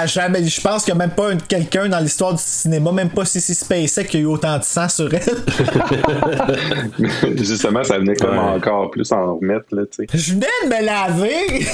jamais, 0.06 0.44
je 0.44 0.60
pense 0.60 0.84
qu'il 0.84 0.94
n'y 0.94 1.00
a 1.00 1.06
même 1.06 1.14
pas 1.16 1.32
un- 1.32 1.36
quelqu'un 1.36 1.88
dans 1.88 1.98
l'histoire 2.00 2.32
du 2.34 2.42
cinéma, 2.42 2.92
même 2.92 3.10
pas 3.10 3.24
Sissy 3.24 3.54
Spacek 3.54 4.06
qui 4.08 4.16
a 4.18 4.20
eu 4.20 4.26
autant 4.26 4.56
de 4.58 4.62
sang 4.64 4.88
sur 4.88 5.12
elle. 5.12 5.20
Justement, 7.36 7.84
ça 7.84 7.98
venait 7.98 8.14
comme 8.16 8.36
Ouais. 8.36 8.38
encore 8.56 8.90
plus 8.90 9.10
en 9.12 9.36
remettre. 9.36 9.66
Là, 9.72 9.82
tu 9.90 10.04
sais. 10.04 10.06
Je 10.12 10.32
venais 10.32 10.46
de 10.64 10.68
me 10.68 10.84
laver! 10.86 11.64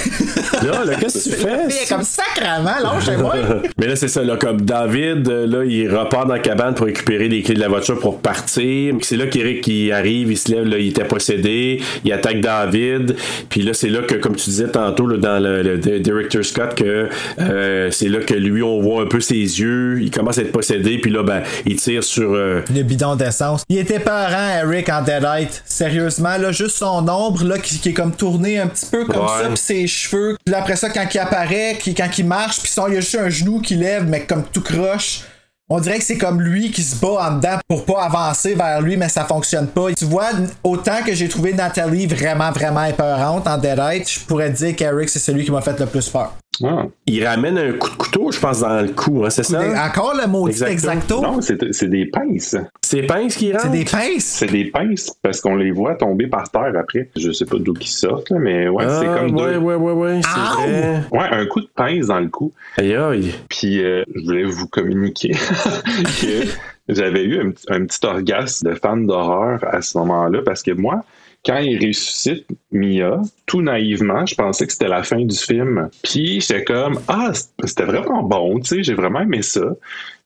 Là, 0.67 0.85
là, 0.85 0.95
qu'est-ce 0.99 1.29
que 1.29 1.35
tu 1.35 1.41
fais? 1.41 1.83
est 1.83 1.89
comme 1.89 2.03
sacrement, 2.03 2.79
lâchez-moi! 2.81 3.35
Mais 3.79 3.87
là, 3.87 3.95
c'est 3.95 4.07
ça, 4.07 4.23
là, 4.23 4.37
comme 4.37 4.61
David, 4.61 5.27
euh, 5.29 5.47
là, 5.47 5.63
il 5.65 5.89
repart 5.89 6.27
dans 6.27 6.33
la 6.33 6.39
cabane 6.39 6.73
pour 6.73 6.85
récupérer 6.85 7.27
les 7.27 7.41
clés 7.41 7.55
de 7.55 7.59
la 7.59 7.67
voiture 7.67 7.99
pour 7.99 8.19
partir. 8.19 8.95
C'est 9.01 9.17
là 9.17 9.27
qu'Eric 9.27 9.61
qui 9.61 9.91
arrive, 9.91 10.31
il 10.31 10.37
se 10.37 10.51
lève, 10.51 10.65
là, 10.65 10.77
il 10.77 10.89
était 10.89 11.03
possédé, 11.05 11.81
il 12.03 12.11
attaque 12.13 12.41
David. 12.41 13.15
Puis 13.49 13.61
là, 13.61 13.73
c'est 13.73 13.89
là 13.89 14.01
que, 14.01 14.15
comme 14.15 14.35
tu 14.35 14.49
disais 14.49 14.67
tantôt, 14.67 15.07
là, 15.07 15.17
dans 15.17 15.39
le, 15.41 15.61
le- 15.61 15.75
le 15.77 15.99
Director 15.99 16.43
Scott, 16.43 16.75
que 16.75 17.09
euh, 17.39 17.91
c'est 17.91 18.09
là 18.09 18.19
que 18.19 18.33
lui, 18.33 18.61
on 18.63 18.81
voit 18.81 19.03
un 19.03 19.07
peu 19.07 19.19
ses 19.19 19.35
yeux, 19.35 19.99
il 20.01 20.11
commence 20.11 20.37
à 20.37 20.41
être 20.41 20.51
possédé, 20.51 20.97
puis 20.99 21.11
là, 21.11 21.23
ben, 21.23 21.43
il 21.65 21.75
tire 21.77 22.03
sur. 22.03 22.33
euh, 22.33 22.61
Le 22.73 22.83
bidon 22.83 23.15
d'essence. 23.15 23.63
Il 23.69 23.77
était 23.77 23.99
peurant, 23.99 24.49
Eric, 24.63 24.89
en 24.89 25.01
Deadite. 25.19 25.61
Sérieusement, 25.65 26.37
là, 26.37 26.51
juste 26.51 26.77
son 26.77 27.07
ombre, 27.07 27.43
là, 27.43 27.57
qui, 27.59 27.79
qui 27.79 27.89
est 27.89 27.93
comme 27.93 28.13
tourné 28.15 28.59
un 28.59 28.67
petit 28.67 28.85
peu 28.85 29.05
comme 29.05 29.23
Ouais. 29.23 29.43
ça, 29.43 29.49
pis 29.49 29.57
ses 29.61 29.87
cheveux. 29.87 30.37
Puis 30.45 30.55
après 30.55 30.75
ça, 30.75 30.89
quand 30.89 31.05
il 31.13 31.19
apparaît, 31.19 31.77
qui, 31.79 31.93
quand 31.93 32.09
il 32.17 32.25
marche, 32.25 32.59
puis 32.59 32.71
son, 32.71 32.87
il 32.87 32.95
y 32.95 32.97
a 32.97 33.01
juste 33.01 33.15
un 33.15 33.29
genou 33.29 33.59
qui 33.61 33.75
lève, 33.75 34.05
mais 34.07 34.21
comme 34.21 34.43
tout 34.43 34.61
croche. 34.61 35.21
On 35.69 35.79
dirait 35.79 35.97
que 35.97 36.03
c'est 36.03 36.17
comme 36.17 36.41
lui 36.41 36.71
qui 36.71 36.83
se 36.83 36.97
bat 36.97 37.29
en 37.29 37.35
dedans 37.37 37.57
pour 37.67 37.85
pas 37.85 38.03
avancer 38.03 38.53
vers 38.53 38.81
lui, 38.81 38.97
mais 38.97 39.07
ça 39.09 39.23
fonctionne 39.23 39.67
pas. 39.67 39.93
Tu 39.97 40.05
vois, 40.05 40.29
autant 40.63 41.01
que 41.05 41.15
j'ai 41.15 41.29
trouvé 41.29 41.53
Nathalie 41.53 42.05
vraiment, 42.05 42.51
vraiment 42.51 42.83
épeurante 42.83 43.47
en 43.47 43.57
Deadite, 43.57 44.11
je 44.11 44.19
pourrais 44.19 44.49
dire 44.49 44.75
qu'Eric, 44.75 45.09
c'est 45.09 45.19
celui 45.19 45.45
qui 45.45 45.51
m'a 45.51 45.61
fait 45.61 45.79
le 45.79 45.85
plus 45.85 46.07
peur. 46.09 46.33
Ah. 46.63 46.85
il 47.07 47.25
ramène 47.25 47.57
un 47.57 47.71
coup 47.73 47.89
de 47.89 47.95
couteau, 47.95 48.31
je 48.31 48.39
pense, 48.39 48.59
dans 48.59 48.81
le 48.81 48.89
cou, 48.89 49.23
hein, 49.25 49.29
c'est 49.31 49.41
ça? 49.43 49.59
Encore 49.87 50.13
le 50.15 50.27
mot 50.27 50.47
Exacto. 50.47 50.71
exacto? 50.73 51.21
Non, 51.21 51.39
c'est 51.41 51.89
des 51.89 52.05
pinces. 52.05 52.55
C'est 52.81 53.01
pince 53.03 53.35
qui 53.37 53.51
rentre? 53.51 53.63
C'est 53.65 53.71
des 53.71 53.85
pinces? 53.85 54.23
C'est 54.23 54.51
des 54.51 54.65
pinces 54.65 55.15
parce 55.23 55.41
qu'on 55.41 55.55
les 55.55 55.71
voit 55.71 55.95
tomber 55.95 56.27
par 56.27 56.49
terre 56.51 56.73
après. 56.79 57.09
Je 57.17 57.31
sais 57.31 57.45
pas 57.45 57.57
d'où 57.57 57.73
ils 57.81 57.87
sortent, 57.87 58.29
là, 58.29 58.37
mais 58.39 58.67
ouais, 58.69 58.85
c'est 58.87 59.07
Ah, 59.07 59.19
comme 59.19 59.35
ouais, 59.35 59.53
deux. 59.53 59.57
ouais, 59.57 59.75
ouais, 59.75 59.91
ouais, 59.93 60.21
c'est 60.21 60.39
vrai. 60.39 61.01
Ouais, 61.11 61.27
un 61.31 61.45
coup 61.47 61.61
de 61.61 61.69
pince 61.75 62.05
dans 62.07 62.19
le 62.19 62.29
cou. 62.29 62.51
Aïe, 62.77 62.93
aïe. 62.95 63.33
Puis 63.49 63.83
euh, 63.83 64.03
je 64.15 64.21
voulais 64.23 64.43
vous 64.43 64.67
communiquer 64.67 65.31
que 66.21 66.47
j'avais 66.89 67.23
eu 67.23 67.39
un, 67.41 67.51
petit- 67.51 67.65
un 67.69 67.85
petit 67.85 68.05
orgasme 68.05 68.69
de 68.69 68.75
fan 68.75 69.05
d'horreur 69.07 69.59
à 69.71 69.81
ce 69.81 69.97
moment-là 69.97 70.39
parce 70.45 70.61
que 70.63 70.71
moi, 70.71 71.03
quand 71.45 71.57
il 71.57 71.85
ressuscite 71.85 72.45
Mia, 72.71 73.21
tout 73.45 73.61
naïvement, 73.61 74.25
je 74.25 74.35
pensais 74.35 74.65
que 74.65 74.71
c'était 74.71 74.87
la 74.87 75.03
fin 75.03 75.23
du 75.23 75.37
film. 75.37 75.89
Puis 76.03 76.41
j'étais 76.41 76.63
comme 76.63 76.99
ah 77.07 77.31
c'était 77.63 77.83
vraiment 77.83 78.23
bon, 78.23 78.59
tu 78.59 78.75
sais, 78.75 78.83
j'ai 78.83 78.93
vraiment 78.93 79.21
aimé 79.21 79.41
ça. 79.41 79.61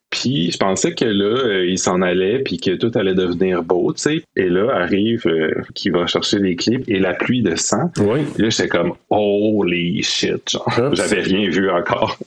Puis 0.09 0.51
je 0.51 0.57
pensais 0.57 0.93
que 0.93 1.03
là, 1.03 1.25
euh, 1.25 1.65
il 1.65 1.77
s'en 1.77 2.01
allait, 2.01 2.39
puis 2.39 2.57
que 2.57 2.71
tout 2.75 2.91
allait 2.95 3.13
devenir 3.13 3.61
beau, 3.61 3.91
tu 3.93 4.01
sais. 4.01 4.23
Et 4.37 4.47
là, 4.47 4.71
arrive 4.73 5.27
euh, 5.27 5.51
qui 5.75 5.89
va 5.89 6.07
chercher 6.07 6.39
les 6.39 6.55
clips 6.55 6.87
et 6.87 6.99
la 6.99 7.13
pluie 7.13 7.41
de 7.41 7.55
sang. 7.55 7.91
Oui. 7.97 8.21
Et 8.39 8.43
là, 8.43 8.49
j'étais 8.49 8.69
comme 8.69 8.93
holy 9.09 10.01
shit, 10.03 10.49
genre. 10.49 10.93
J'avais 10.93 11.21
rien 11.21 11.49
vu 11.49 11.69
encore. 11.69 12.17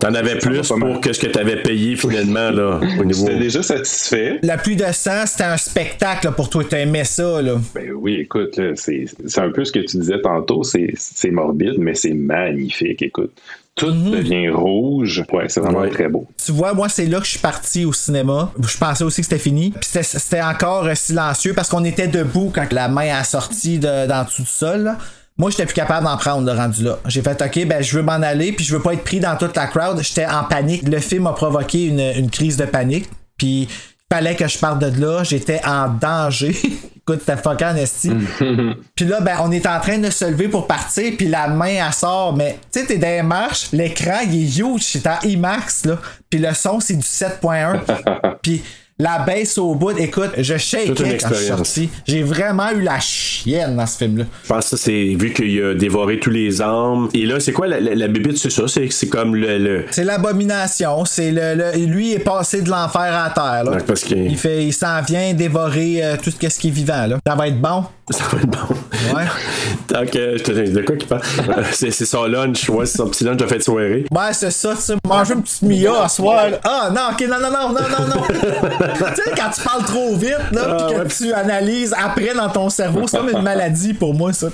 T'en 0.00 0.14
avais 0.14 0.38
plus 0.38 0.70
mal. 0.70 0.92
pour 0.92 1.00
que 1.00 1.12
ce 1.12 1.20
que 1.20 1.26
t'avais 1.26 1.60
payé 1.62 1.96
finalement, 1.96 2.50
là, 2.50 2.80
au 3.00 3.04
niveau. 3.04 3.26
J'étais 3.26 3.38
déjà 3.38 3.62
satisfait. 3.62 4.38
La 4.42 4.56
pluie 4.56 4.76
de 4.76 4.90
sang, 4.92 5.26
c'était 5.26 5.44
un 5.44 5.56
spectacle 5.56 6.26
là, 6.26 6.32
pour 6.32 6.50
toi. 6.50 6.62
T'aimais 6.64 7.04
ça, 7.04 7.42
là. 7.42 7.60
Ben 7.74 7.90
oui, 7.92 8.14
écoute, 8.20 8.56
là, 8.56 8.72
c'est 8.76 9.06
c'est 9.26 9.40
un 9.40 9.50
peu 9.50 9.64
ce 9.64 9.72
que 9.72 9.80
tu 9.80 9.96
disais 9.96 10.20
tantôt, 10.20 10.62
c'est 10.62 10.92
c'est 10.94 11.32
morbide, 11.32 11.78
mais 11.78 11.94
c'est 11.94 12.14
magnifique, 12.14 13.02
écoute. 13.02 13.32
Tout 13.74 13.90
devient 13.90 14.50
rouge. 14.50 15.24
Ouais, 15.32 15.48
c'est 15.48 15.60
vraiment 15.60 15.88
très 15.88 16.08
beau. 16.08 16.26
Tu 16.44 16.52
vois, 16.52 16.74
moi, 16.74 16.88
c'est 16.88 17.06
là 17.06 17.18
que 17.20 17.24
je 17.24 17.30
suis 17.30 17.38
parti 17.38 17.84
au 17.84 17.92
cinéma. 17.92 18.52
Je 18.62 18.76
pensais 18.76 19.02
aussi 19.02 19.22
que 19.22 19.26
c'était 19.26 19.38
fini. 19.38 19.70
Puis 19.70 19.88
c'était- 20.02 20.42
encore 20.42 20.84
euh, 20.84 20.94
silencieux 20.94 21.54
parce 21.54 21.68
qu'on 21.70 21.84
était 21.84 22.06
debout 22.08 22.52
quand 22.54 22.70
la 22.72 22.88
main 22.88 23.14
a 23.14 23.24
sorti 23.24 23.78
de, 23.78 24.06
dans 24.06 24.24
dessous 24.24 24.42
du 24.42 24.48
sol. 24.48 24.80
là. 24.82 24.98
Moi, 25.38 25.50
j'étais 25.50 25.64
plus 25.64 25.74
capable 25.74 26.04
d'en 26.06 26.18
prendre 26.18 26.46
le 26.46 26.52
rendu 26.56 26.84
là. 26.84 26.98
J'ai 27.06 27.22
fait, 27.22 27.40
OK, 27.40 27.66
ben, 27.66 27.82
je 27.82 27.96
veux 27.96 28.02
m'en 28.02 28.12
aller, 28.12 28.52
puis 28.52 28.64
je 28.66 28.76
veux 28.76 28.82
pas 28.82 28.92
être 28.92 29.02
pris 29.04 29.18
dans 29.20 29.36
toute 29.38 29.56
la 29.56 29.66
crowd. 29.66 29.98
J'étais 30.02 30.26
en 30.26 30.44
panique. 30.44 30.86
Le 30.86 30.98
film 31.00 31.26
a 31.26 31.32
provoqué 31.32 31.86
une, 31.86 32.00
une 32.00 32.30
crise 32.30 32.58
de 32.58 32.66
panique. 32.66 33.08
Puis, 33.38 33.66
fallait 34.12 34.36
que 34.36 34.46
je 34.46 34.58
parte 34.58 34.78
de 34.78 35.00
là. 35.00 35.24
J'étais 35.24 35.60
en 35.64 35.88
danger. 35.88 36.54
Écoute, 36.96 37.20
c'était 37.20 37.38
fucking 37.38 37.76
esti. 37.76 38.12
Puis 38.94 39.06
là, 39.06 39.20
ben, 39.20 39.38
on 39.42 39.50
est 39.50 39.66
en 39.66 39.80
train 39.80 39.96
de 39.96 40.10
se 40.10 40.26
lever 40.26 40.48
pour 40.48 40.66
partir, 40.66 41.14
puis 41.16 41.26
la 41.26 41.48
main, 41.48 41.86
elle 41.86 41.92
sort. 41.92 42.36
Mais, 42.36 42.58
tu 42.70 42.78
sais, 42.78 42.86
t'es 42.86 42.98
dans 42.98 43.08
les 43.08 43.22
marches, 43.22 43.72
l'écran, 43.72 44.20
il 44.24 44.44
est 44.44 44.58
huge, 44.58 44.82
c'est 44.82 45.06
en 45.08 45.18
IMAX, 45.24 45.86
là. 45.86 45.98
Puis 46.30 46.38
le 46.38 46.52
son, 46.54 46.78
c'est 46.78 46.94
du 46.94 47.02
7.1. 47.02 47.80
puis 48.42 48.62
la 49.02 49.18
baisse 49.20 49.58
au 49.58 49.74
bout, 49.74 49.98
écoute, 49.98 50.30
je 50.38 50.56
shakeais 50.56 51.18
quand 51.20 51.28
je 51.30 51.34
suis 51.34 51.46
sorti. 51.46 51.90
J'ai 52.06 52.22
vraiment 52.22 52.70
eu 52.70 52.80
la 52.82 53.00
chienne 53.00 53.76
dans 53.76 53.86
ce 53.86 53.98
film-là. 53.98 54.24
Je 54.44 54.48
pense 54.48 54.64
que 54.70 54.76
ça, 54.76 54.84
c'est 54.84 55.14
vu 55.18 55.32
qu'il 55.32 55.62
a 55.62 55.74
dévoré 55.74 56.18
tous 56.20 56.30
les 56.30 56.60
armes. 56.60 57.08
Et 57.14 57.26
là, 57.26 57.40
c'est 57.40 57.52
quoi 57.52 57.66
la, 57.66 57.80
la, 57.80 57.94
la 57.94 58.08
bébite, 58.08 58.38
c'est 58.38 58.50
ça? 58.50 58.64
C'est, 58.68 59.08
comme 59.08 59.34
le. 59.36 59.58
le- 59.58 59.84
C'est 59.90 60.04
l'abomination, 60.04 61.04
c'est 61.04 61.30
le, 61.30 61.54
le- 61.54 61.86
Lui 61.86 62.12
est 62.12 62.18
passé 62.20 62.62
de 62.62 62.70
l'enfer 62.70 63.00
à 63.00 63.24
la 63.24 63.30
terre, 63.30 63.64
là. 63.72 63.78
Parce 63.86 64.02
que- 64.04 64.14
Il, 64.14 64.36
fait, 64.38 64.64
il 64.64 64.72
s'en 64.72 65.02
vient 65.02 65.34
dévorer 65.34 66.00
euh, 66.04 66.16
tout 66.22 66.30
ce 66.30 66.36
qui 66.58 66.68
est 66.68 66.70
vivant, 66.70 67.06
là. 67.06 67.18
Ça 67.26 67.34
va 67.34 67.48
être 67.48 67.60
bon? 67.60 67.84
Ça 68.10 68.24
va 68.32 68.38
être 68.38 68.46
bon. 68.46 68.74
Ouais. 69.16 69.24
Tant 69.88 70.04
que. 70.06 70.36
je 70.38 70.42
te 70.42 70.52
dis, 70.52 70.70
De 70.72 70.82
quoi 70.82 70.96
qu'il 70.96 71.08
parle? 71.08 71.22
Euh, 71.48 71.62
c'est, 71.72 71.90
son 71.92 72.24
lunch, 72.24 72.68
ouais, 72.68 72.86
c'est 72.86 72.98
son 72.98 73.08
petit 73.08 73.24
lunch 73.24 73.36
de 73.38 73.46
fin 73.46 73.56
de 73.56 73.62
soirée. 73.62 74.04
Ouais, 74.10 74.32
c'est 74.32 74.50
ça, 74.50 74.74
tu 74.74 74.82
sais, 74.82 74.94
manger 75.06 75.34
une 75.34 75.42
petite 75.42 75.62
mia 75.62 76.04
à 76.04 76.08
soir. 76.08 76.46
Ah, 76.64 76.90
non, 76.94 77.00
ok, 77.12 77.26
non, 77.28 77.36
non, 77.40 77.50
non, 77.50 77.68
non, 77.68 77.88
non, 77.90 78.16
non. 78.16 78.22
tu 78.98 79.22
sais, 79.22 79.30
quand 79.36 79.50
tu 79.54 79.60
parles 79.62 79.84
trop 79.84 80.14
vite, 80.16 80.36
là, 80.52 80.60
Ah, 80.80 80.86
pis 80.88 80.94
que 80.94 81.24
tu 81.24 81.32
analyses 81.32 81.94
après 81.98 82.34
dans 82.34 82.48
ton 82.48 82.68
cerveau, 82.70 83.02
c'est 83.06 83.18
comme 83.18 83.30
une 83.30 83.42
maladie 83.42 83.94
pour 83.94 84.14
moi, 84.14 84.32
ça. 84.32 84.48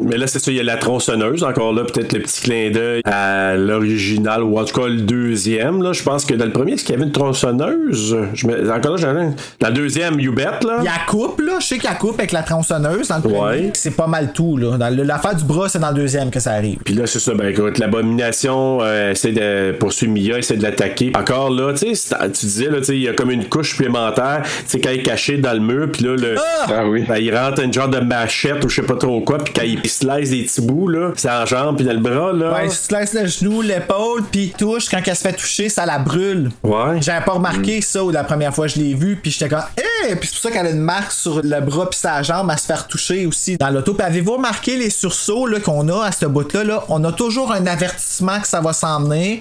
Mais 0.00 0.16
là, 0.16 0.26
c'est 0.26 0.38
ça, 0.38 0.50
il 0.50 0.56
y 0.56 0.60
a 0.60 0.62
la 0.62 0.76
tronçonneuse, 0.76 1.42
encore 1.44 1.72
là, 1.74 1.82
peut-être 1.84 2.12
le 2.14 2.20
petit 2.20 2.40
clin 2.42 2.70
d'œil 2.70 3.02
à 3.04 3.56
l'original, 3.56 4.42
ou 4.42 4.58
en 4.58 4.64
tout 4.64 4.80
cas 4.80 4.86
le 4.86 5.00
deuxième. 5.02 5.82
Là. 5.82 5.92
Je 5.92 6.02
pense 6.02 6.24
que 6.24 6.32
dans 6.34 6.46
le 6.46 6.52
premier, 6.52 6.72
est-ce 6.72 6.84
qu'il 6.84 6.94
y 6.94 6.96
avait 6.96 7.04
une 7.06 7.12
tronçonneuse? 7.12 8.16
Je 8.32 8.46
me- 8.46 8.72
Encore 8.72 8.92
là, 8.92 8.96
j'en 8.96 9.20
ai. 9.20 9.30
Dans 9.60 9.68
le 9.68 9.74
deuxième, 9.74 10.18
You 10.20 10.32
Bet, 10.32 10.44
là. 10.64 10.78
Il 10.78 10.84
y 10.84 10.88
a 10.88 10.92
coupe, 11.06 11.40
là. 11.40 11.54
Je 11.60 11.66
sais 11.66 11.74
qu'il 11.76 11.90
y 11.90 11.92
a 11.92 11.96
coupe 11.96 12.18
avec 12.18 12.32
la 12.32 12.42
tronçonneuse 12.42 13.08
dans 13.08 13.16
le 13.16 13.22
premier. 13.22 13.40
Ouais. 13.40 13.70
C'est 13.74 13.90
pas 13.96 14.06
mal 14.06 14.32
tout, 14.32 14.56
là. 14.56 14.78
Dans 14.78 14.88
l'affaire 15.04 15.34
du 15.34 15.44
bras, 15.44 15.68
c'est 15.68 15.78
dans 15.80 15.90
le 15.90 15.96
deuxième 15.96 16.30
que 16.30 16.40
ça 16.40 16.52
arrive. 16.52 16.78
Puis 16.84 16.94
là, 16.94 17.06
c'est 17.06 17.18
ça, 17.18 17.34
ben 17.34 17.48
écoute, 17.48 17.78
l'abomination 17.78 18.78
euh, 18.82 19.10
essaie 19.10 19.32
de 19.32 19.72
poursuivre 19.72 20.12
Mia, 20.12 20.38
essaie 20.38 20.56
de 20.56 20.62
l'attaquer. 20.62 21.12
Encore 21.16 21.50
là, 21.50 21.74
tu 21.74 21.94
sais, 21.94 22.16
tu 22.32 22.46
disais, 22.46 22.70
là, 22.70 22.78
tu 22.78 22.84
sais, 22.84 22.96
il 22.96 23.02
y 23.02 23.08
a 23.08 23.12
comme 23.18 23.30
une 23.32 23.48
couche 23.48 23.70
supplémentaire, 23.70 24.42
tu 24.44 24.50
sais, 24.66 24.80
quand 24.80 24.90
il 24.90 25.00
est 25.00 25.02
caché 25.02 25.38
dans 25.38 25.52
le 25.52 25.58
mur, 25.58 25.88
puis 25.92 26.04
là, 26.04 26.14
le, 26.16 26.36
Ah 26.68 26.86
oui. 26.86 27.04
ben, 27.08 27.16
il 27.16 27.36
rentre 27.36 27.60
une 27.60 27.72
genre 27.72 27.88
de 27.88 27.98
machette 27.98 28.64
ou 28.64 28.68
je 28.68 28.76
sais 28.76 28.86
pas 28.86 28.94
trop 28.94 29.20
quoi, 29.22 29.38
puis 29.38 29.52
quand 29.52 29.62
il 29.64 29.84
slice 29.88 30.30
des 30.30 30.44
petits 30.44 30.60
bouts, 30.60 30.88
là, 30.88 31.10
c'est 31.16 31.28
en 31.30 31.44
jambe, 31.44 31.76
puis 31.76 31.84
dans 31.84 31.92
le 31.92 31.98
bras, 31.98 32.32
là. 32.32 32.52
Ouais, 32.52 32.66
il 32.66 32.70
se 32.70 32.94
laisse 32.94 33.12
le 33.14 33.26
genou, 33.26 33.60
l'épaule, 33.60 34.22
puis 34.30 34.44
il 34.44 34.52
touche. 34.52 34.88
Quand 34.88 35.00
elle 35.04 35.16
se 35.16 35.22
fait 35.22 35.32
toucher, 35.32 35.68
ça 35.68 35.84
la 35.84 35.98
brûle. 35.98 36.50
Ouais. 36.62 37.00
J'avais 37.02 37.24
pas 37.24 37.32
remarqué 37.32 37.80
ça 37.80 38.04
ou 38.04 38.10
la 38.10 38.22
première 38.24 38.54
fois 38.54 38.66
que 38.68 38.74
je 38.74 38.78
l'ai 38.78 38.94
vu, 38.94 39.16
puis 39.20 39.32
j'étais 39.32 39.48
comme, 39.48 39.64
hé! 39.76 40.14
Puis 40.16 40.28
c'est 40.28 40.40
pour 40.40 40.42
ça 40.42 40.50
qu'elle 40.52 40.66
a 40.66 40.70
une 40.70 40.80
marque 40.80 41.10
sur 41.10 41.42
le 41.42 41.60
bras 41.60 41.90
puis 41.90 41.98
sa 41.98 42.22
jambe 42.22 42.50
à 42.50 42.56
se 42.56 42.66
faire 42.66 42.86
toucher 42.86 43.26
aussi 43.26 43.56
dans 43.56 43.70
l'auto. 43.70 43.94
Puis 43.94 44.06
avez-vous 44.06 44.34
remarqué 44.34 44.76
les 44.76 44.90
sursauts 44.90 45.46
là, 45.46 45.58
qu'on 45.60 45.88
a 45.88 46.06
à 46.06 46.12
ce 46.12 46.24
bout-là? 46.26 46.62
Là? 46.62 46.84
On 46.88 47.02
a 47.04 47.10
toujours 47.12 47.52
un 47.52 47.66
avertissement 47.66 48.40
que 48.40 48.46
ça 48.46 48.60
va 48.60 48.72
s'en 48.72 49.00
venir. 49.02 49.40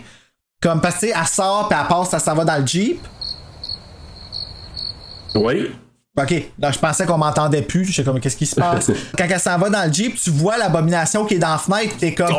Comme 0.61 0.81
parce 0.81 0.95
que 0.95 0.99
tu 1.01 1.07
sais, 1.07 1.13
elle 1.19 1.27
sort 1.27 1.67
puis 1.69 1.77
elle 1.79 1.87
passe, 1.87 2.09
ça 2.09 2.19
s'en 2.19 2.33
va 2.33 2.43
dans 2.43 2.57
le 2.57 2.65
Jeep. 2.65 2.99
Oui. 5.37 5.71
Ok, 6.19 6.33
là, 6.57 6.71
je 6.71 6.79
pensais 6.79 7.05
qu'on 7.05 7.17
m'entendait 7.17 7.61
plus. 7.61 7.85
Je 7.85 7.93
sais 7.93 8.03
comme, 8.03 8.19
qu'est-ce 8.19 8.37
qui 8.37 8.47
se 8.47 8.55
passe? 8.55 8.89
Quand 9.17 9.27
elle 9.29 9.39
s'en 9.39 9.57
va 9.59 9.69
dans 9.69 9.85
le 9.85 9.93
Jeep, 9.93 10.15
tu 10.15 10.31
vois 10.31 10.57
l'abomination 10.57 11.25
qui 11.25 11.35
est 11.35 11.39
dans 11.39 11.51
la 11.51 11.59
fenêtre. 11.59 11.95
T'es 11.99 12.15
comme, 12.15 12.33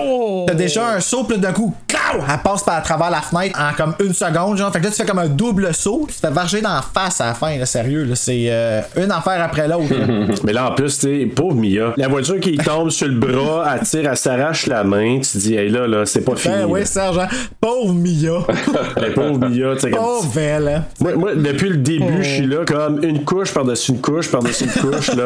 t'as 0.47 0.55
déjà 0.55 0.89
un 0.95 1.01
saut, 1.01 1.23
puis 1.23 1.39
d'un 1.39 1.53
coup, 1.53 1.73
elle 2.15 2.39
passe 2.43 2.63
par 2.63 2.77
à 2.77 2.81
travers 2.81 3.11
la 3.11 3.21
fenêtre 3.21 3.59
en 3.61 3.75
comme 3.77 3.95
une 4.05 4.15
seconde. 4.15 4.57
Genre, 4.59 4.73
fait 4.73 4.79
que 4.81 4.85
là, 4.85 4.91
tu 4.91 4.97
fais 4.97 5.05
comme 5.07 5.19
un 5.19 5.29
double 5.29 5.73
saut. 5.75 6.05
Tu 6.09 6.15
te 6.15 6.21
fais 6.27 6.33
varger 6.33 6.61
dans 6.61 6.75
la 6.75 6.83
face 6.83 7.21
à 7.21 7.27
la 7.27 7.35
fin, 7.35 7.57
là, 7.57 7.67
sérieux. 7.67 8.05
Là, 8.05 8.15
c'est 8.15 8.47
euh, 8.49 8.81
une 8.97 9.11
affaire 9.11 9.43
après 9.43 9.67
l'autre. 9.69 9.93
Mais 10.45 10.53
là, 10.53 10.71
en 10.71 10.75
plus, 10.75 10.99
tu 10.99 11.27
pauvre 11.35 11.55
Mia, 11.57 11.93
la 11.97 12.09
voiture 12.09 12.39
qui 12.41 12.57
tombe 12.57 12.91
sur 12.91 13.09
le 13.09 13.15
bras, 13.15 13.75
elle 13.81 13.87
tire, 13.87 14.09
elle 14.11 14.17
s'arrache 14.17 14.67
la 14.67 14.85
main, 14.85 15.21
tu 15.21 15.29
te 15.33 15.39
dis, 15.39 15.55
hey 15.55 15.69
là, 15.71 15.87
là, 15.87 16.07
c'est 16.07 16.21
pas 16.23 16.37
fini. 16.37 16.55
Ben 16.55 16.61
là. 16.63 16.67
oui, 16.69 16.87
sergent. 16.87 17.27
Pauvre 17.61 17.95
Mia. 17.95 18.39
Hey, 18.97 19.13
pauvre 19.15 19.39
Mia, 19.49 19.75
tu 19.75 19.81
sais, 19.81 19.91
comme- 19.91 20.01
Pauvre 20.01 20.39
elle. 20.39 20.69
hein. 20.69 20.85
Moi, 21.01 21.15
moi, 21.15 21.35
depuis 21.35 21.69
le 21.71 21.77
début, 21.77 22.23
je 22.23 22.29
suis 22.29 22.47
là 22.47 22.65
comme 22.67 23.03
une 23.05 23.25
couche 23.25 23.53
par-dessus 23.53 23.93
une 23.93 24.01
couche 24.01 24.31
par-dessus 24.31 24.65
une 24.65 24.71
couche, 24.91 25.15
là. 25.15 25.25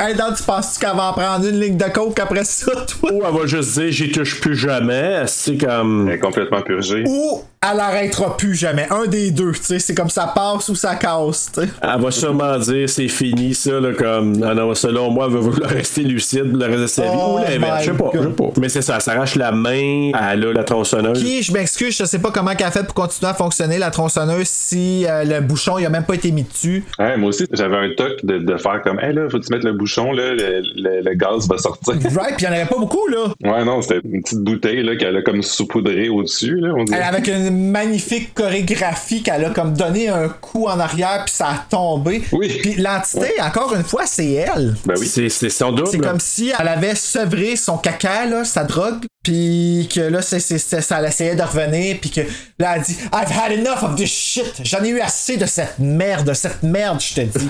Hey, 0.00 0.14
donc, 0.14 0.36
tu 0.36 0.44
penses-tu 0.44 0.78
qu'elle 0.78 0.96
va 0.96 1.10
en 1.10 1.12
prendre 1.12 1.44
une 1.44 1.58
ligne 1.58 1.76
de 1.76 1.84
coke 1.86 2.20
après 2.20 2.44
ça, 2.44 2.70
toi? 2.86 3.12
Ou 3.12 3.20
elle 3.26 3.34
va 3.34 3.46
juste 3.46 3.76
dire, 3.76 3.90
j'y 3.90 4.12
touche 4.12 4.40
plus 4.40 4.54
jamais. 4.54 5.24
C'est 5.26 5.56
comme. 5.56 6.08
Elle 6.08 6.14
est 6.14 6.18
complètement 6.20 6.62
purgée. 6.62 7.02
Ou 7.04 7.42
elle 7.60 7.80
arrêtera 7.80 8.36
plus 8.36 8.54
jamais. 8.54 8.86
Un 8.90 9.06
des 9.06 9.30
deux, 9.30 9.52
tu 9.52 9.62
sais. 9.62 9.78
C'est 9.78 9.94
comme 9.94 10.10
ça 10.10 10.30
passe 10.34 10.68
ou 10.68 10.74
ça 10.74 10.94
casse, 10.96 11.50
tu 11.54 11.62
sais. 11.62 11.68
Elle 11.82 12.00
va 12.00 12.10
sûrement 12.10 12.58
dire, 12.58 12.88
c'est 12.88 13.08
fini, 13.08 13.54
ça, 13.54 13.80
là, 13.80 13.92
comme. 13.92 14.42
Ah 14.46 14.54
non, 14.54 14.74
selon 14.74 15.10
moi, 15.10 15.26
elle 15.28 15.34
va 15.34 15.40
vouloir 15.40 15.70
rester 15.70 16.02
lucide 16.02 16.52
le 16.56 16.64
reste 16.66 16.78
de 16.82 16.86
sa 16.86 17.02
vie. 17.02 17.08
Oh 17.12 17.34
Ou 17.38 17.38
l'inverse, 17.50 17.84
je 17.84 17.90
sais 17.92 17.96
pas, 17.98 18.10
je 18.14 18.20
sais 18.20 18.28
pas. 18.28 18.44
Mais 18.60 18.68
c'est 18.68 18.82
ça, 18.82 18.96
elle 18.96 19.02
s'arrache 19.02 19.34
la 19.34 19.52
main, 19.52 20.10
elle 20.32 20.44
a 20.46 20.52
la 20.52 20.64
tronçonneuse. 20.64 21.20
Qui, 21.22 21.42
je 21.42 21.52
m'excuse, 21.52 21.96
je 21.96 22.04
sais 22.04 22.18
pas 22.20 22.30
comment 22.30 22.54
qu'elle 22.54 22.66
a 22.68 22.70
fait 22.70 22.84
pour 22.84 22.94
continuer 22.94 23.30
à 23.30 23.34
fonctionner, 23.34 23.78
la 23.78 23.90
tronçonneuse, 23.90 24.46
si 24.46 25.04
euh, 25.06 25.24
le 25.24 25.40
bouchon, 25.40 25.78
il 25.78 25.86
a 25.86 25.90
même 25.90 26.04
pas 26.04 26.14
été 26.14 26.30
mis 26.30 26.44
dessus. 26.44 26.84
Ouais, 26.98 27.16
moi 27.16 27.30
aussi, 27.30 27.44
j'avais 27.52 27.76
un 27.76 27.90
toc 27.96 28.24
de, 28.24 28.38
de 28.38 28.56
faire 28.56 28.82
comme, 28.82 29.00
hey 29.00 29.12
là, 29.12 29.28
faut 29.30 29.38
que 29.38 29.44
tu 29.46 29.52
mettes 29.52 29.64
le 29.64 29.72
bouchon, 29.72 30.12
là, 30.12 30.32
le, 30.34 30.60
le- 30.76 31.00
le 31.02 31.14
gaz 31.14 31.48
va 31.48 31.58
sortir? 31.58 31.94
Right, 32.18 32.36
puis 32.36 32.46
il 32.46 32.48
y 32.48 32.48
en 32.48 32.52
avait 32.54 32.66
pas 32.66 32.78
beaucoup, 32.78 33.06
là. 33.08 33.26
Ouais, 33.44 33.64
non, 33.64 33.80
c'était 33.82 34.00
une 34.04 34.22
petite 34.22 34.40
bouteille 34.40 34.82
là, 34.82 34.96
qu'elle 34.96 35.16
a 35.16 35.22
comme 35.22 35.42
saupoudrée 35.42 36.08
au-dessus. 36.08 36.56
Là, 36.56 36.72
on 36.76 36.84
dirait. 36.84 36.98
Elle, 36.98 37.04
avec 37.14 37.28
une 37.28 37.47
magnifique 37.50 38.34
chorégraphie 38.34 39.22
qu'elle 39.22 39.44
a 39.44 39.50
comme 39.50 39.74
donné 39.74 40.08
un 40.08 40.28
coup 40.28 40.66
en 40.66 40.78
arrière 40.78 41.24
puis 41.24 41.34
ça 41.34 41.48
a 41.48 41.66
tombé. 41.70 42.22
Oui. 42.32 42.58
Puis 42.62 42.74
l'entité, 42.74 43.40
encore 43.40 43.74
une 43.74 43.84
fois, 43.84 44.04
c'est 44.06 44.32
elle. 44.32 44.76
Ben 44.84 44.94
oui. 44.98 45.06
C'est 45.06 45.28
c'est 45.28 45.50
son 45.50 45.72
double. 45.72 45.88
C'est 45.90 45.98
comme 45.98 46.20
si 46.20 46.52
elle 46.58 46.68
avait 46.68 46.94
sevré 46.94 47.56
son 47.56 47.78
caca, 47.78 48.26
là, 48.26 48.44
sa 48.44 48.64
drogue, 48.64 49.04
puis 49.28 49.86
que 49.94 50.00
là, 50.00 50.22
c'est, 50.22 50.40
c'est- 50.40 50.56
c'est- 50.56 50.80
ça 50.80 51.06
essayait 51.06 51.36
de 51.36 51.42
revenir, 51.42 51.96
puis 52.00 52.08
que 52.08 52.22
là, 52.58 52.76
elle 52.76 52.82
dit 52.82 52.96
I've 53.12 53.30
had 53.30 53.52
enough 53.52 53.82
of 53.82 53.94
this 53.94 54.10
shit. 54.10 54.54
J'en 54.64 54.82
ai 54.82 54.88
eu 54.88 55.00
assez 55.00 55.36
de 55.36 55.44
cette 55.44 55.78
merde, 55.78 56.26
de 56.28 56.32
cette 56.32 56.62
merde, 56.62 56.98
je 56.98 57.14
te 57.14 57.20
dis. 57.20 57.48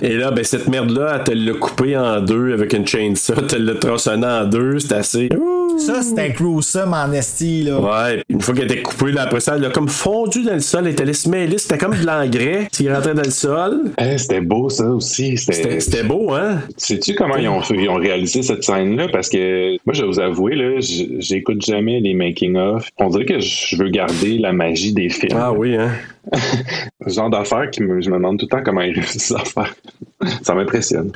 Et 0.02 0.16
là, 0.16 0.30
ben, 0.30 0.42
cette 0.42 0.66
merde-là, 0.68 1.16
elle 1.18 1.24
te 1.24 1.32
l'a 1.32 1.52
coupé 1.58 1.96
en 1.98 2.20
deux 2.20 2.54
avec 2.54 2.72
une 2.72 2.86
chainsaw, 2.86 3.34
elle 3.52 3.64
l'a 3.66 3.74
tronçonné 3.74 4.26
en 4.26 4.44
deux, 4.46 4.78
c'est 4.78 4.94
assez. 4.94 5.28
ça, 5.84 6.00
c'était 6.02 6.30
gruesome 6.30 6.94
en 6.94 7.12
esti, 7.12 7.64
là. 7.64 7.78
Ouais, 7.80 8.22
une 8.30 8.40
fois 8.40 8.54
qu'elle 8.54 8.64
était 8.72 8.82
coupée, 8.82 9.12
là, 9.12 9.22
après 9.22 9.40
ça, 9.40 9.56
elle 9.56 9.64
a 9.66 9.70
comme 9.70 9.88
fondu 9.88 10.42
dans 10.44 10.54
le 10.54 10.60
sol, 10.60 10.84
elle 10.86 10.92
était 10.92 11.02
allée 11.02 11.12
se 11.12 11.28
mêler, 11.28 11.58
c'était 11.58 11.76
comme 11.78 11.94
de 11.94 12.06
l'engrais 12.06 12.68
qui 12.72 12.90
rentrait 12.90 13.12
dans 13.14 13.22
le 13.22 13.30
sol. 13.30 13.90
Hey, 13.98 14.18
c'était 14.18 14.40
beau 14.40 14.70
ça 14.70 14.86
aussi. 14.86 15.36
C'était 15.36 15.52
C'était. 15.62 15.80
c'était 15.80 16.02
beau, 16.04 16.32
hein? 16.32 16.60
Sais-tu 16.78 17.14
comment 17.14 17.36
ils 17.36 17.48
ont, 17.48 17.60
fait- 17.60 17.74
ils 17.76 17.88
ont 17.88 17.96
réalisé 17.96 18.42
cette 18.42 18.64
scène-là? 18.64 19.08
Parce 19.12 19.28
que 19.28 19.72
moi, 19.84 19.92
je 19.92 20.02
vais 20.02 20.08
vous 20.08 20.20
avouer, 20.20 20.53
là, 20.54 20.80
j'écoute 21.18 21.62
jamais 21.64 22.00
les 22.00 22.14
making-of. 22.14 22.88
On 22.98 23.08
dirait 23.08 23.24
que 23.24 23.38
je 23.40 23.76
veux 23.76 23.88
garder 23.88 24.38
la 24.38 24.52
magie 24.52 24.92
des 24.92 25.08
films. 25.10 25.36
Ah 25.38 25.52
oui, 25.52 25.76
hein? 25.76 25.90
Ce 27.06 27.12
genre 27.14 27.30
d'affaires 27.30 27.70
qui 27.70 27.82
me, 27.82 28.00
je 28.00 28.08
me 28.10 28.16
demande 28.16 28.38
tout 28.38 28.46
le 28.50 28.56
temps 28.56 28.62
comment 28.64 28.80
ils 28.80 28.94
réussissent 28.94 29.32
à 29.32 29.44
faire. 29.44 29.74
Ça 30.42 30.54
m'impressionne. 30.54 31.12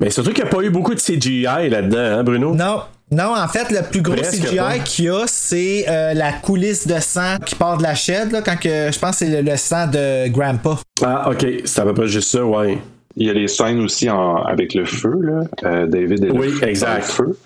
Mais 0.00 0.10
surtout 0.10 0.32
qu'il 0.32 0.44
n'y 0.44 0.50
a 0.50 0.52
pas 0.52 0.62
eu 0.62 0.70
beaucoup 0.70 0.94
de 0.94 1.00
CGI 1.00 1.42
là-dedans, 1.68 1.98
hein, 2.18 2.22
Bruno? 2.24 2.54
Non. 2.54 2.80
Non, 3.10 3.34
en 3.36 3.46
fait, 3.46 3.70
le 3.70 3.82
plus 3.90 4.00
gros 4.00 4.14
Presque 4.14 4.42
CGI 4.46 4.80
qu'il 4.86 5.04
y 5.04 5.08
a, 5.10 5.24
c'est 5.26 5.84
euh, 5.86 6.14
la 6.14 6.32
coulisse 6.32 6.86
de 6.86 6.98
sang 6.98 7.36
qui 7.44 7.54
part 7.54 7.76
de 7.76 7.82
la 7.82 7.94
shed, 7.94 8.32
là, 8.32 8.40
quand 8.40 8.56
que, 8.58 8.90
je 8.90 8.98
pense 8.98 9.18
que 9.18 9.26
c'est 9.26 9.42
le, 9.42 9.50
le 9.50 9.56
sang 9.58 9.86
de 9.86 10.28
Grandpa. 10.30 10.78
Ah, 11.04 11.28
ok, 11.30 11.46
c'est 11.66 11.80
à 11.82 11.84
peu 11.84 11.92
près 11.92 12.08
juste 12.08 12.30
ça, 12.30 12.42
ouais. 12.42 12.78
Il 13.14 13.26
y 13.26 13.30
a 13.30 13.34
les 13.34 13.48
scènes 13.48 13.80
aussi 13.80 14.08
en- 14.08 14.36
avec 14.36 14.72
le 14.72 14.86
feu, 14.86 15.12
là, 15.20 15.40
euh, 15.64 15.86
David 15.86 16.24
et 16.24 16.28
le 16.28 16.32
Oui, 16.32 16.48
feu, 16.52 16.66
exact. 16.66 16.96
le 16.96 17.02
feu, 17.02 17.38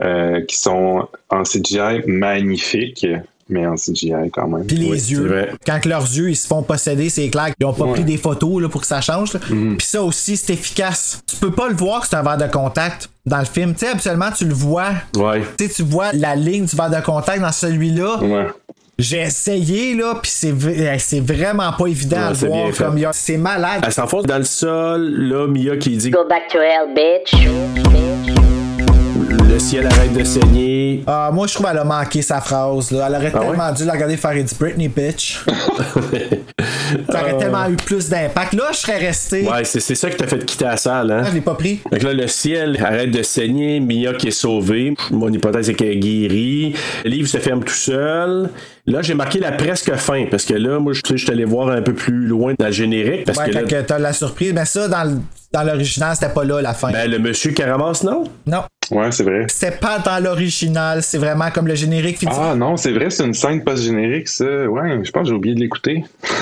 qui 0.00 0.56
sont 0.56 1.08
en 1.30 1.42
CGI 1.42 2.02
magnifiques, 2.06 3.06
mais 3.48 3.66
en 3.66 3.74
CGI 3.76 4.30
quand 4.32 4.48
même. 4.48 4.66
Puis 4.66 4.76
les 4.76 4.90
Oui, 4.90 4.96
yeux. 4.98 5.48
Quand 5.66 5.78
que 5.80 5.88
leurs 5.88 6.02
yeux 6.06 6.30
ils 6.30 6.36
se 6.36 6.46
font 6.46 6.62
posséder, 6.62 7.10
c'est 7.10 7.28
clair 7.28 7.48
qu'ils 7.54 7.66
ont 7.66 7.72
pas 7.74 7.84
Ouais. 7.84 7.92
pris 7.92 8.04
des 8.04 8.16
photos 8.16 8.62
là, 8.62 8.68
pour 8.68 8.80
que 8.80 8.86
ça 8.86 9.00
change. 9.00 9.34
Mm. 9.50 9.76
Puis 9.76 9.86
ça 9.86 10.02
aussi, 10.02 10.36
c'est 10.36 10.54
efficace. 10.54 11.20
Tu 11.28 11.36
peux 11.36 11.50
pas 11.50 11.68
le 11.68 11.74
voir 11.74 12.00
que 12.02 12.06
c'est 12.08 12.16
un 12.16 12.22
verre 12.22 12.38
de 12.38 12.46
contact 12.50 13.10
dans 13.26 13.38
le 13.40 13.44
film. 13.44 13.74
Tu 13.74 13.80
sais, 13.80 13.88
habituellement, 13.88 14.30
tu 14.36 14.46
le 14.46 14.54
vois. 14.54 14.90
Ouais. 15.16 15.42
Tu 15.58 15.66
sais, 15.68 15.74
tu 15.74 15.82
vois 15.82 16.12
la 16.12 16.34
ligne 16.34 16.64
du 16.64 16.74
verre 16.76 16.90
de 16.90 17.04
contact 17.04 17.40
dans 17.42 17.52
celui-là. 17.52 18.18
Ouais. 18.22 18.46
J'ai 18.98 19.20
essayé, 19.22 19.94
là, 19.94 20.14
puis 20.22 20.30
c'est 20.32 20.52
v- 20.52 20.96
c'est 20.98 21.20
vraiment 21.20 21.72
pas 21.72 21.86
évident 21.86 22.18
Ouais, 22.18 22.22
à 22.24 22.32
voir 22.46 22.70
comme 22.76 22.98
il 22.98 23.00
y 23.02 23.04
a- 23.06 23.12
C'est 23.12 23.38
malade. 23.38 23.82
Elle 23.84 23.92
s'enfonce 23.92 24.24
dans 24.26 24.38
le 24.38 24.44
sol, 24.44 25.02
là, 25.02 25.46
Mia 25.48 25.76
qui 25.76 25.96
dit 25.96 26.10
Go 26.10 26.24
back 26.28 26.48
to 26.52 26.58
hell, 26.58 26.94
bitch. 26.94 28.31
Le 29.52 29.58
ciel 29.58 29.86
arrête 29.86 30.12
de 30.14 30.24
saigner. 30.24 31.02
Ah, 31.06 31.30
moi, 31.32 31.46
je 31.46 31.54
trouve 31.54 31.66
qu'elle 31.66 31.78
a 31.78 31.84
manqué 31.84 32.22
sa 32.22 32.40
phrase. 32.40 32.90
Là. 32.90 33.06
Elle 33.08 33.16
aurait 33.16 33.32
Ah 33.34 33.38
tellement 33.40 33.68
ouais? 33.68 33.74
dû 33.74 33.84
la 33.84 33.92
regarder 33.92 34.16
faire 34.16 34.36
It's 34.36 34.54
Britney, 34.54 34.88
bitch. 34.88 35.40
ça 37.10 37.20
aurait 37.22 37.36
tellement 37.36 37.68
eu 37.68 37.76
plus 37.76 38.08
d'impact. 38.08 38.54
Là, 38.54 38.64
je 38.72 38.76
serais 38.78 38.98
resté. 38.98 39.46
Ouais, 39.46 39.64
c'est 39.64 39.80
ça 39.94 40.08
qui 40.08 40.16
t'a 40.16 40.26
fait 40.26 40.44
quitter 40.44 40.64
la 40.64 40.76
salle, 40.76 41.10
hein? 41.10 41.22
Ah, 41.24 41.28
je 41.28 41.34
l'ai 41.34 41.40
pas 41.42 41.54
pris. 41.54 41.80
Que 41.90 42.06
là, 42.06 42.14
le 42.14 42.26
ciel 42.28 42.78
arrête 42.82 43.10
de 43.10 43.22
saigner, 43.22 43.80
Mia 43.80 44.14
qui 44.14 44.28
est 44.28 44.30
sauvée. 44.30 44.94
Mon 45.10 45.30
hypothèse 45.30 45.66
c'est 45.66 45.74
qu'elle 45.74 45.88
est 45.88 45.96
guérie. 45.96 46.74
Le 47.04 47.10
livre 47.10 47.28
se 47.28 47.38
ferme 47.38 47.62
tout 47.62 47.74
seul. 47.74 48.48
Là, 48.86 49.02
j'ai 49.02 49.14
marqué 49.14 49.38
la 49.38 49.52
presque 49.52 49.94
fin, 49.94 50.24
parce 50.30 50.44
que 50.44 50.54
là, 50.54 50.78
moi, 50.80 50.92
je 50.92 51.00
je 51.04 51.16
suis 51.16 51.30
allé 51.30 51.44
voir 51.44 51.68
un 51.68 51.82
peu 51.82 51.92
plus 51.94 52.26
loin 52.26 52.54
dans 52.58 52.66
le 52.66 52.72
générique, 52.72 53.24
parce 53.26 53.38
Ouais, 53.38 53.50
que 53.50 53.74
là, 53.74 53.82
t'as 53.82 53.98
la 53.98 54.12
surprise. 54.12 54.52
Mais 54.54 54.64
ça, 54.64 54.88
dans 54.88 55.62
l'original, 55.64 56.16
c'était 56.16 56.32
pas 56.32 56.42
là, 56.44 56.60
la 56.62 56.72
fin. 56.74 56.90
ben, 56.90 57.08
le 57.08 57.18
monsieur 57.18 57.52
qui 57.52 57.62
ramasse, 57.62 58.02
non? 58.02 58.24
Non. 58.46 58.62
Ouais, 58.90 59.10
c'est 59.12 59.24
vrai. 59.24 59.46
C'était 59.48 59.76
pas 59.76 59.98
dans 59.98 60.22
l'original. 60.22 61.02
C'est 61.02 61.18
vraiment 61.18 61.50
comme 61.50 61.66
le 61.66 61.74
générique. 61.74 62.18
Ah 62.26 62.54
non, 62.56 62.76
c'est 62.76 62.92
vrai, 62.92 63.10
c'est 63.10 63.24
une 63.24 63.34
scène 63.34 63.62
post-générique, 63.64 64.28
ça. 64.28 64.44
Ouais, 64.44 65.00
je 65.02 65.10
pense 65.10 65.22
que 65.22 65.28
j'ai 65.28 65.34
oublié 65.34 65.54
de 65.54 65.60
l'écouter. 65.60 66.04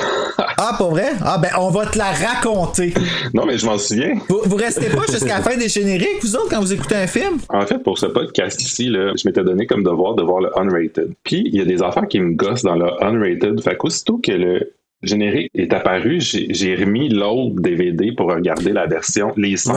Ah, 0.56 0.74
pas 0.78 0.88
vrai? 0.88 1.10
Ah, 1.22 1.38
ben, 1.38 1.50
on 1.58 1.68
va 1.70 1.84
te 1.86 1.98
la 1.98 2.12
raconter. 2.12 2.94
Non, 3.34 3.44
mais 3.44 3.58
je 3.58 3.66
m'en 3.66 3.76
souviens. 3.76 4.14
Vous, 4.28 4.40
vous 4.44 4.56
restez 4.56 4.88
pas 4.88 5.02
jusqu'à 5.10 5.38
la 5.38 5.42
fin 5.42 5.56
des 5.56 5.68
génériques, 5.68 6.22
vous 6.22 6.34
autres, 6.36 6.48
quand 6.50 6.60
vous 6.60 6.72
écoutez 6.72 6.94
un 6.94 7.06
film? 7.06 7.38
En 7.50 7.66
fait, 7.66 7.78
pour 7.78 7.98
ce 7.98 8.06
podcast 8.06 8.60
ici, 8.62 8.88
là, 8.88 9.12
je 9.16 9.28
m'étais 9.28 9.42
donné 9.42 9.66
comme 9.66 9.82
devoir 9.82 10.14
de 10.14 10.22
voir 10.22 10.40
le 10.40 10.50
unrated. 10.58 11.12
Puis, 11.24 11.42
il 11.46 11.56
y 11.56 11.60
a 11.60 11.64
des 11.64 11.82
affaires 11.82 12.08
qui 12.08 12.20
me 12.20 12.34
gossent 12.34 12.62
dans 12.62 12.76
le 12.76 12.86
unrated. 13.02 13.60
Fait 13.62 13.76
qu'aussitôt 13.76 14.18
que 14.18 14.32
le 14.32 14.72
générique 15.02 15.50
est 15.54 15.72
apparu, 15.74 16.20
j'ai 16.20 16.46
j'ai 16.50 16.74
remis 16.74 17.08
l'autre 17.10 17.56
DVD 17.60 18.12
pour 18.12 18.30
regarder 18.30 18.72
la 18.72 18.86
version, 18.86 19.32
les 19.36 19.56
scènes. 19.56 19.74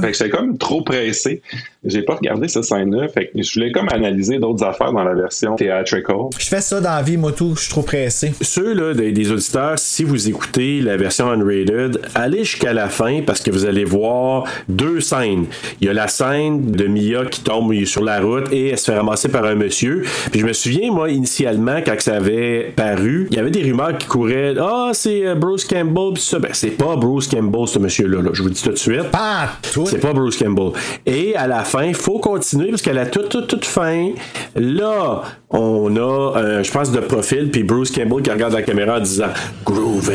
Fait 0.00 0.12
que 0.12 0.18
j'étais 0.18 0.30
comme 0.30 0.58
trop 0.58 0.82
pressé. 0.82 1.42
J'ai 1.84 2.02
pas 2.02 2.14
regardé 2.16 2.46
cette 2.48 2.64
scène-là. 2.64 3.08
Fait 3.08 3.26
que 3.34 3.42
je 3.42 3.54
voulais 3.54 3.72
comme 3.72 3.88
analyser 3.90 4.38
d'autres 4.38 4.64
affaires 4.64 4.92
dans 4.92 5.02
la 5.02 5.14
version 5.14 5.56
theatrical. 5.56 6.16
Je 6.38 6.46
fais 6.46 6.60
ça 6.60 6.80
dans 6.80 6.90
la 6.90 7.02
vie, 7.02 7.16
moi, 7.16 7.32
tout. 7.32 7.54
Je 7.56 7.60
suis 7.62 7.70
trop 7.70 7.82
pressé. 7.82 8.32
Ceux 8.42 8.74
là, 8.74 8.92
des, 8.92 9.12
des 9.12 9.32
auditeurs, 9.32 9.78
si 9.78 10.04
vous 10.04 10.28
écoutez 10.28 10.80
la 10.82 10.96
version 10.98 11.30
unrated, 11.30 12.00
allez 12.14 12.44
jusqu'à 12.44 12.74
la 12.74 12.88
fin 12.88 13.22
parce 13.24 13.40
que 13.40 13.50
vous 13.50 13.64
allez 13.64 13.84
voir 13.84 14.44
deux 14.68 15.00
scènes. 15.00 15.46
Il 15.80 15.86
y 15.86 15.90
a 15.90 15.94
la 15.94 16.08
scène 16.08 16.70
de 16.70 16.86
Mia 16.86 17.24
qui 17.24 17.42
tombe 17.42 17.72
sur 17.84 18.02
la 18.04 18.20
route 18.20 18.52
et 18.52 18.68
elle 18.70 18.78
se 18.78 18.90
fait 18.90 18.96
ramasser 18.98 19.28
par 19.28 19.44
un 19.44 19.54
monsieur. 19.54 20.02
Puis 20.30 20.40
je 20.40 20.46
me 20.46 20.52
souviens, 20.52 20.92
moi, 20.92 21.08
initialement, 21.10 21.80
quand 21.84 21.94
ça 22.00 22.16
avait 22.16 22.72
paru, 22.76 23.28
il 23.30 23.36
y 23.36 23.40
avait 23.40 23.50
des 23.50 23.62
rumeurs 23.62 23.96
qui 23.96 24.06
couraient 24.06 24.54
Ah, 24.60 24.90
c'est 24.92 25.26
euh, 25.26 25.34
Bruce 25.34 25.64
Campbell, 25.64 26.14
pis 26.14 26.20
ça. 26.20 26.38
Ben, 26.38 26.50
c'est 26.52 26.70
pas 26.76 26.96
Bruce 26.96 27.28
Campbell, 27.28 27.66
ce 27.66 27.78
monsieur-là. 27.78 28.20
là. 28.22 28.30
Je 28.32 28.42
vous 28.42 28.48
le 28.48 28.54
dis 28.54 28.62
tout 28.62 28.70
de 28.70 28.76
suite. 28.76 29.04
C'est 29.86 30.00
pas 30.00 30.12
Bruce 30.12 30.36
Campbell. 30.36 30.72
Et 31.06 31.34
à 31.36 31.46
la 31.46 31.64
fin, 31.70 31.92
faut 31.94 32.18
continuer 32.18 32.70
parce 32.70 32.82
qu'à 32.82 32.92
la 32.92 33.06
toute, 33.06 33.28
toute, 33.28 33.46
toute 33.46 33.64
fin, 33.64 34.10
là, 34.56 35.22
on 35.50 35.94
a, 35.96 36.36
euh, 36.38 36.62
je 36.62 36.70
pense, 36.70 36.92
de 36.92 37.00
profil, 37.00 37.50
puis 37.50 37.62
Bruce 37.64 37.90
Campbell 37.90 38.22
qui 38.22 38.30
regarde 38.30 38.52
la 38.52 38.62
caméra 38.62 38.96
en 38.98 39.00
disant 39.00 39.26
Groovy. 39.64 40.12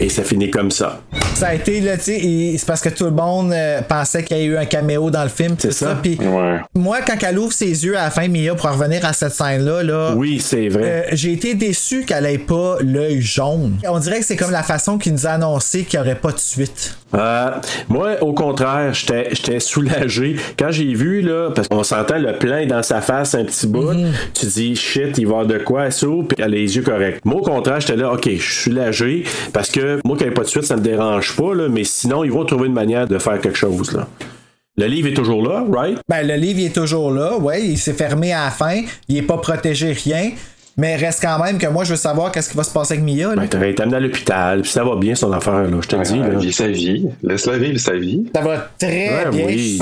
Et 0.00 0.08
ça 0.08 0.22
finit 0.22 0.50
comme 0.50 0.70
ça. 0.70 1.00
Ça 1.34 1.48
a 1.48 1.54
été, 1.54 1.80
là, 1.80 1.96
tu 1.96 2.04
sais, 2.04 2.18
et 2.18 2.56
c'est 2.58 2.66
parce 2.66 2.80
que 2.80 2.88
tout 2.88 3.04
le 3.04 3.10
monde 3.10 3.52
euh, 3.52 3.80
pensait 3.82 4.22
qu'il 4.24 4.36
y 4.38 4.40
a 4.40 4.44
eu 4.44 4.56
un 4.56 4.64
caméo 4.64 5.10
dans 5.10 5.22
le 5.22 5.28
film. 5.28 5.54
C'est 5.58 5.72
ça. 5.72 5.96
Puis 6.02 6.18
Ouais. 6.18 6.58
moi, 6.74 6.98
quand 7.06 7.16
elle 7.26 7.38
ouvre 7.38 7.52
ses 7.52 7.84
yeux 7.84 7.96
à 7.98 8.04
la 8.04 8.10
fin, 8.10 8.26
Mia, 8.28 8.54
pour 8.54 8.70
revenir 8.70 9.04
à 9.04 9.12
cette 9.12 9.32
scène-là, 9.32 9.82
là, 9.82 10.14
Oui, 10.16 10.40
c'est 10.40 10.68
vrai. 10.68 10.82
euh, 10.84 11.02
j'ai 11.12 11.32
été 11.32 11.54
déçu 11.54 12.04
qu'elle 12.04 12.26
ait 12.26 12.38
pas 12.38 12.76
l'œil 12.80 13.20
jaune. 13.20 13.76
On 13.86 13.98
dirait 13.98 14.20
que 14.20 14.24
c'est 14.26 14.36
comme 14.36 14.50
la 14.50 14.62
façon 14.62 14.96
qu'il 14.98 15.12
nous 15.12 15.26
a 15.26 15.30
annoncé 15.30 15.84
qu'il 15.84 16.00
n'y 16.00 16.06
aurait 16.06 16.18
pas 16.18 16.32
de 16.32 16.38
suite. 16.38 16.96
Euh, 17.14 17.50
moi, 17.88 18.12
au 18.22 18.32
contraire, 18.32 18.94
j'étais 18.94 19.28
j'étais 19.32 19.60
soulagé. 19.60 20.36
Quand 20.58 20.70
j'ai 20.70 20.94
vu, 20.94 21.20
là, 21.22 21.50
parce 21.54 21.68
qu'on 21.68 21.82
s'entend 21.82 22.18
le 22.18 22.38
plein 22.38 22.66
dans 22.66 22.82
sa 22.82 23.00
face 23.00 23.34
un 23.34 23.44
petit 23.44 23.66
bout, 23.66 23.89
tu 24.34 24.46
dis 24.46 24.76
shit, 24.76 25.18
il 25.18 25.26
va 25.26 25.30
y 25.30 25.40
avoir 25.40 25.46
de 25.46 25.58
quoi, 25.58 25.86
elle 25.86 25.92
s'ouvre, 25.92 26.28
puis 26.28 26.36
elle 26.38 26.44
a 26.44 26.48
les 26.48 26.76
yeux 26.76 26.82
corrects. 26.82 27.24
Moi, 27.24 27.40
au 27.40 27.42
contraire, 27.42 27.80
j'étais 27.80 27.96
là, 27.96 28.12
ok, 28.12 28.24
je 28.24 28.38
suis 28.38 28.62
soulagé, 28.70 29.24
parce 29.52 29.70
que 29.70 30.00
moi, 30.04 30.16
qu'il 30.16 30.26
n'y 30.26 30.32
ait 30.32 30.34
pas 30.34 30.42
de 30.42 30.48
suite, 30.48 30.64
ça 30.64 30.76
me 30.76 30.82
dérange 30.82 31.36
pas, 31.36 31.54
là, 31.54 31.68
mais 31.68 31.84
sinon, 31.84 32.24
ils 32.24 32.32
vont 32.32 32.44
trouver 32.44 32.66
une 32.66 32.74
manière 32.74 33.06
de 33.06 33.18
faire 33.18 33.40
quelque 33.40 33.58
chose, 33.58 33.92
là. 33.92 34.08
Le 34.76 34.86
livre 34.86 35.08
est 35.08 35.14
toujours 35.14 35.42
là, 35.42 35.64
right? 35.70 35.98
Ben, 36.08 36.26
le 36.26 36.36
livre 36.36 36.60
il 36.60 36.66
est 36.66 36.74
toujours 36.74 37.10
là, 37.10 37.36
ouais, 37.36 37.66
il 37.66 37.76
s'est 37.76 37.92
fermé 37.92 38.32
à 38.32 38.44
la 38.44 38.50
fin, 38.50 38.80
il 39.08 39.16
est 39.18 39.22
pas 39.22 39.36
protégé, 39.36 39.92
rien. 39.92 40.30
Mais 40.80 40.96
reste 40.96 41.20
quand 41.20 41.38
même 41.44 41.58
que 41.58 41.66
moi, 41.66 41.84
je 41.84 41.90
veux 41.90 41.96
savoir 41.96 42.32
qu'est-ce 42.32 42.48
qui 42.48 42.56
va 42.56 42.64
se 42.64 42.70
passer 42.72 42.94
avec 42.94 43.04
Mia. 43.04 43.34
Ben, 43.36 43.46
t'aurais 43.46 43.72
été 43.72 43.82
amené 43.82 43.98
à 43.98 44.00
l'hôpital, 44.00 44.62
puis 44.62 44.70
ça 44.70 44.82
va 44.82 44.96
bien 44.96 45.14
son 45.14 45.30
affaire, 45.30 45.60
là, 45.62 45.76
je 45.78 45.86
te 45.88 45.96
dis. 45.96 46.14
Elle 46.24 46.32
Là. 46.32 46.38
vit 46.38 46.52
sa 46.54 46.68
vie. 46.68 47.06
Laisse-la 47.22 47.58
vivre 47.58 47.78
sa 47.78 47.92
vie. 47.92 48.24
Ça 48.34 48.40
va 48.40 48.68
très 48.78 48.88
Ouais, 49.26 49.30
bien. 49.30 49.44
oui. 49.46 49.78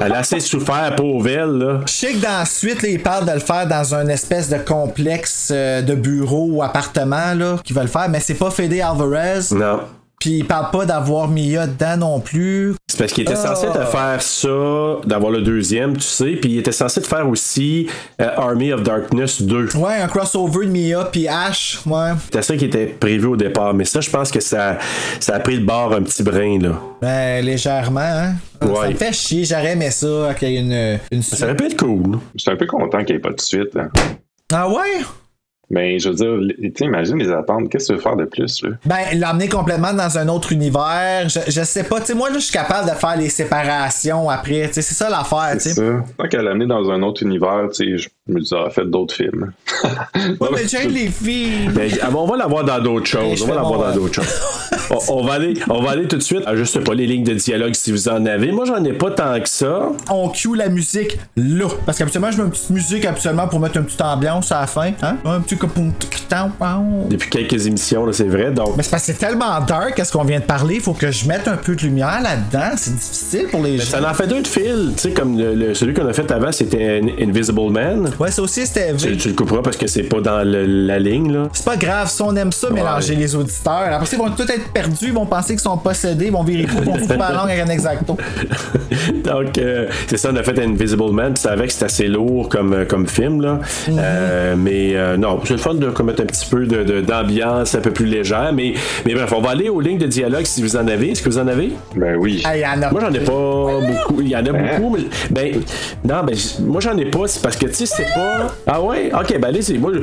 Elle 0.00 0.12
a 0.12 0.18
assez 0.18 0.38
souffert, 0.38 0.94
pauvre 0.96 1.28
elle, 1.28 1.50
là. 1.58 1.80
Je 1.86 1.92
sais 1.92 2.12
que 2.12 2.18
dans 2.22 2.38
la 2.38 2.44
suite, 2.44 2.82
là, 2.82 2.88
ils 2.88 3.02
parlent 3.02 3.26
de 3.26 3.32
le 3.32 3.40
faire 3.40 3.66
dans 3.66 3.94
un 3.96 4.06
espèce 4.06 4.48
de 4.48 4.58
complexe 4.58 5.50
euh, 5.52 5.82
de 5.82 5.94
bureau 5.96 6.46
ou 6.52 6.62
appartement 6.62 7.34
là, 7.34 7.56
qu'ils 7.64 7.74
veulent 7.74 7.88
faire, 7.88 8.08
mais 8.08 8.20
c'est 8.20 8.34
pas 8.34 8.50
Fede 8.50 8.72
Alvarez. 8.80 9.40
Non. 9.52 9.80
Puis 10.20 10.38
ils 10.38 10.44
parlent 10.44 10.70
pas 10.70 10.86
d'avoir 10.86 11.28
Mia 11.28 11.66
dedans 11.66 11.96
non 11.96 12.20
plus. 12.20 12.74
C'est 12.88 12.98
parce 12.98 13.12
qu'il 13.12 13.22
était 13.24 13.36
censé 13.36 13.66
te 13.66 13.84
faire 13.84 14.20
ça, 14.22 14.96
d'avoir 15.06 15.30
le 15.30 15.42
deuxième, 15.42 15.94
tu 15.96 16.02
sais, 16.02 16.32
puis 16.40 16.52
il 16.52 16.58
était 16.58 16.72
censé 16.72 17.02
te 17.02 17.06
faire 17.06 17.28
aussi 17.28 17.86
euh, 18.20 18.28
Army 18.36 18.72
of 18.72 18.82
Darkness 18.82 19.42
2. 19.42 19.76
Ouais, 19.76 19.96
un 20.02 20.08
crossover 20.08 20.66
de 20.66 20.70
Mia 20.72 21.04
puis 21.12 21.28
Ash, 21.28 21.80
ouais. 21.86 22.12
C'était 22.24 22.42
ça 22.42 22.56
qui 22.56 22.64
était 22.64 22.86
prévu 22.86 23.26
au 23.26 23.36
départ, 23.36 23.74
mais 23.74 23.84
ça, 23.84 24.00
je 24.00 24.08
pense 24.10 24.30
que 24.30 24.40
ça, 24.40 24.78
ça 25.20 25.34
a 25.36 25.40
pris 25.40 25.56
le 25.56 25.64
bord 25.64 25.92
un 25.92 26.02
petit 26.02 26.22
brin, 26.22 26.58
là. 26.60 26.80
Ben, 27.02 27.44
légèrement, 27.44 28.00
hein. 28.00 28.32
Ça 28.62 28.66
Ouais. 28.68 28.88
me 28.88 28.94
fait 28.94 29.12
chier, 29.12 29.44
j'aurais 29.44 29.72
aimé 29.72 29.90
ça, 29.90 30.34
qu'il 30.38 30.50
y 30.50 30.56
ait 30.56 30.60
une, 30.60 30.98
une 31.12 31.22
Ça 31.22 31.44
aurait 31.44 31.54
pu 31.56 31.66
être 31.66 31.76
cool. 31.78 32.18
J'étais 32.34 32.52
un 32.52 32.56
peu 32.56 32.66
content 32.66 32.98
qu'il 33.04 33.14
n'y 33.16 33.18
ait 33.18 33.22
pas 33.22 33.32
de 33.32 33.40
suite. 33.40 33.74
là. 33.74 33.88
Ah 34.52 34.66
ouais? 34.68 35.02
Mais 35.68 35.98
je 35.98 36.10
veux 36.10 36.14
dire, 36.14 36.54
tu 36.58 36.72
sais, 36.76 36.84
imagine 36.84 37.18
les 37.18 37.30
attentes. 37.32 37.68
Qu'est-ce 37.68 37.88
que 37.88 37.92
tu 37.94 37.96
veux 37.96 38.02
faire 38.02 38.14
de 38.16 38.24
plus, 38.24 38.62
là? 38.62 38.70
Ben, 38.84 39.18
l'emmener 39.18 39.48
complètement 39.48 39.92
dans 39.92 40.16
un 40.16 40.28
autre 40.28 40.52
univers, 40.52 41.28
je, 41.28 41.40
je 41.48 41.62
sais 41.64 41.82
pas, 41.82 41.98
tu 42.00 42.06
sais, 42.06 42.14
moi, 42.14 42.28
là, 42.30 42.36
je 42.38 42.44
suis 42.44 42.52
capable 42.52 42.88
de 42.88 42.94
faire 42.94 43.16
les 43.16 43.28
séparations 43.28 44.30
après, 44.30 44.68
tu 44.68 44.74
sais, 44.74 44.82
c'est 44.82 44.94
ça 44.94 45.10
l'affaire, 45.10 45.50
tu 45.54 45.60
C'est 45.60 45.68
sais. 45.70 45.74
ça. 45.86 46.04
Tant 46.18 46.28
qu'à 46.28 46.42
l'amener 46.42 46.66
dans 46.66 46.88
un 46.90 47.02
autre 47.02 47.22
univers, 47.24 47.66
tu 47.72 47.84
sais, 47.84 47.98
je 47.98 48.08
dis, 48.28 48.50
ah, 48.54 48.68
faites 48.70 48.90
d'autres 48.90 49.14
films. 49.14 49.52
Ouais, 50.40 50.48
mais 50.52 50.66
j'ai 50.66 50.88
les 50.88 51.08
filles. 51.08 51.68
Ben, 51.74 51.90
ah, 52.02 52.08
on 52.14 52.26
va 52.26 52.36
l'avoir 52.36 52.64
dans 52.64 52.80
d'autres 52.80 53.06
choses. 53.06 53.42
On 53.42 53.46
va 53.46 53.54
l'avoir 53.54 53.80
dans 53.90 53.94
d'autres 53.94 54.14
choses. 54.14 54.40
on, 55.08 55.18
on 55.18 55.24
va 55.24 55.34
aller, 55.34 55.54
on 55.68 55.80
va 55.82 55.90
aller 55.90 56.08
tout 56.08 56.16
de 56.16 56.22
suite. 56.22 56.42
à, 56.46 56.56
Je 56.56 56.64
sais 56.64 56.80
pas 56.80 56.94
les 56.94 57.06
lignes 57.06 57.22
de 57.24 57.34
dialogue 57.34 57.74
si 57.74 57.92
vous 57.92 58.08
en 58.08 58.24
avez. 58.26 58.50
Moi, 58.50 58.64
j'en 58.64 58.82
ai 58.84 58.92
pas 58.92 59.10
tant 59.10 59.38
que 59.40 59.48
ça. 59.48 59.90
On 60.10 60.28
cue 60.30 60.56
la 60.56 60.68
musique 60.68 61.18
là. 61.36 61.66
Parce 61.84 61.98
qu'habituellement, 61.98 62.30
je 62.30 62.38
mets 62.38 62.44
une 62.44 62.50
petite 62.50 62.70
musique 62.70 63.04
absolument 63.04 63.46
pour 63.48 63.60
mettre 63.60 63.76
une 63.76 63.84
petite 63.84 64.00
ambiance 64.02 64.50
à 64.52 64.62
la 64.62 64.66
fin. 64.66 64.92
Hein? 65.02 65.16
Un 65.24 65.40
petit 65.40 65.56
coupon. 65.56 65.92
Depuis 67.08 67.30
quelques 67.30 67.66
émissions, 67.66 68.10
c'est 68.12 68.24
vrai. 68.24 68.50
Donc, 68.50 68.76
Mais 68.76 68.82
c'est 68.82 68.90
parce 68.90 69.06
que 69.06 69.12
c'est 69.12 69.18
tellement 69.18 69.60
dark, 69.60 69.94
qu'est-ce 69.94 70.12
qu'on 70.12 70.24
vient 70.24 70.40
de 70.40 70.44
parler, 70.44 70.80
faut 70.80 70.92
que 70.94 71.10
je 71.12 71.26
mette 71.28 71.46
un 71.48 71.56
peu 71.56 71.76
de 71.76 71.82
lumière 71.82 72.20
là-dedans. 72.22 72.74
C'est 72.76 72.94
difficile 72.94 73.46
pour 73.50 73.62
les 73.62 73.72
mais 73.72 73.78
gens. 73.78 73.84
ça 74.00 74.10
en 74.10 74.14
fait 74.14 74.26
deux 74.26 74.42
de 74.42 74.46
fil. 74.48 74.92
Tu 74.96 75.02
sais, 75.02 75.10
comme 75.12 75.38
le- 75.38 75.54
le- 75.54 75.74
celui 75.74 75.94
qu'on 75.94 76.06
a 76.06 76.12
fait 76.12 76.30
avant, 76.32 76.50
c'était 76.52 77.00
In- 77.00 77.28
Invisible 77.28 77.70
Man. 77.70 78.10
Ouais, 78.18 78.30
ça 78.30 78.42
aussi, 78.42 78.66
c'était. 78.66 78.94
Tu, 78.94 79.16
tu 79.16 79.28
le 79.28 79.34
couperas 79.34 79.62
parce 79.62 79.76
que 79.76 79.86
c'est 79.86 80.02
pas 80.04 80.20
dans 80.20 80.42
le- 80.44 80.64
la 80.66 80.98
ligne, 80.98 81.32
là. 81.32 81.48
C'est 81.52 81.64
pas 81.64 81.76
grave, 81.76 82.08
si 82.10 82.22
on 82.22 82.34
aime 82.36 82.52
ça, 82.52 82.70
mélanger 82.70 83.14
les 83.14 83.34
auditeurs. 83.34 83.88
Après, 83.92 84.06
ils 84.12 84.18
vont 84.18 84.30
tous 84.30 84.42
être 84.44 84.72
perdus, 84.72 85.06
ils 85.08 85.12
vont 85.12 85.26
penser 85.26 85.54
qu'ils 85.54 85.60
sont 85.60 85.76
possédés, 85.78 86.26
ils 86.26 86.32
vont 86.32 86.42
virer 86.44 86.66
fou, 86.66 86.78
ils 86.80 86.84
vont 86.86 86.96
couper 86.98 87.16
la 87.16 87.32
langue 87.32 87.50
avec 87.50 87.60
un 87.66 87.68
exacto. 87.70 88.16
Donc, 89.24 89.58
euh, 89.58 89.86
c'est 90.06 90.16
ça, 90.16 90.30
on 90.32 90.36
a 90.36 90.42
fait 90.42 90.58
Invisible 90.58 91.12
Man, 91.12 91.34
puis 91.34 91.42
c'est 91.42 91.48
avec 91.50 91.66
que 91.68 91.72
c'est 91.72 91.84
assez 91.84 92.08
lourd 92.08 92.48
comme, 92.48 92.72
euh, 92.72 92.84
comme 92.84 93.06
film, 93.06 93.40
là. 93.42 93.60
Euh, 93.88 94.54
mais 94.56 94.94
euh, 94.96 95.16
non, 95.16 95.40
c'est 95.44 95.52
le 95.54 95.58
fun 95.58 95.74
de 95.74 95.86
mettre 96.02 96.22
un 96.22 96.26
petit 96.26 96.46
peu 96.48 96.66
de- 96.66 96.84
de- 96.84 97.00
d'ambiance 97.00 97.74
un 97.74 97.80
peu 97.80 97.90
plus 97.90 98.06
légère. 98.06 98.52
Mais, 98.54 98.74
mais 99.04 99.14
bref, 99.14 99.32
on 99.36 99.40
va 99.40 99.50
aller 99.50 99.68
aux 99.68 99.80
lignes 99.80 99.98
de 99.98 100.06
dialogue 100.06 100.44
si 100.44 100.62
vous 100.62 100.76
en 100.76 100.86
avez. 100.88 101.10
Est-ce 101.10 101.22
que 101.22 101.28
vous 101.28 101.38
en 101.38 101.48
avez? 101.48 101.72
Ben 101.94 102.16
oui. 102.16 102.42
Ah, 102.44 102.56
il 102.56 102.60
y 102.60 102.66
en 102.66 102.80
a. 102.82 102.90
Moi, 102.90 103.00
j'en 103.00 103.12
ai 103.12 103.20
pas 103.20 103.32
beaucoup. 103.32 104.20
Il 104.20 104.28
y 104.28 104.36
en 104.36 104.46
a 104.46 104.52
beaucoup, 104.52 104.96
mais. 104.96 105.04
Ben, 105.30 105.60
non, 106.04 106.22
ben, 106.24 106.36
moi, 106.60 106.80
j'en 106.80 106.96
ai 106.96 107.06
pas. 107.06 107.26
C'est 107.26 107.42
parce 107.42 107.56
que, 107.56 107.66
tu 107.66 107.86
sais, 107.86 108.05
pas. 108.14 108.46
Ah 108.66 108.80
ouais? 108.82 109.10
Ok, 109.14 109.38
ben, 109.38 109.48
allez-y. 109.48 109.78
Moi, 109.78 109.92
je- 109.94 110.00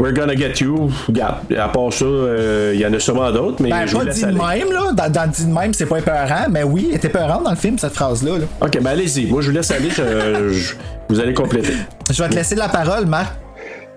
We're 0.00 0.12
Gonna 0.14 0.36
Get 0.36 0.60
You, 0.60 0.92
regarde, 1.08 1.38
à 1.58 1.66
part 1.68 1.92
ça, 1.92 2.04
euh, 2.04 2.70
il 2.72 2.78
y 2.80 2.86
en 2.86 2.92
a 2.92 3.00
sûrement 3.00 3.32
d'autres, 3.32 3.60
mais 3.60 3.68
Ben, 3.70 3.84
je 3.84 3.96
pas 3.96 4.04
dit 4.04 4.20
de 4.22 4.26
même, 4.26 4.72
là. 4.72 4.92
Dans, 4.92 5.10
dans 5.10 5.26
dit 5.28 5.44
de 5.44 5.52
même, 5.52 5.74
c'est 5.74 5.86
pas 5.86 5.98
épeurant, 5.98 6.46
mais 6.48 6.62
oui, 6.62 6.86
elle 6.90 6.98
était 6.98 7.08
épeurante 7.08 7.42
dans 7.42 7.50
le 7.50 7.56
film, 7.56 7.78
cette 7.80 7.94
phrase-là. 7.94 8.38
là. 8.38 8.44
Ok, 8.60 8.80
ben 8.80 8.90
allez-y. 8.90 9.26
Moi, 9.26 9.42
je 9.42 9.48
vous 9.50 9.56
laisse 9.56 9.70
aller. 9.72 9.90
je- 9.90 10.50
je- 10.52 10.74
vous 11.08 11.18
allez 11.18 11.34
compléter. 11.34 11.72
Je 12.10 12.22
vais 12.22 12.28
te 12.28 12.34
laisser 12.36 12.54
la 12.54 12.68
parole, 12.68 13.06
Marc. 13.06 13.34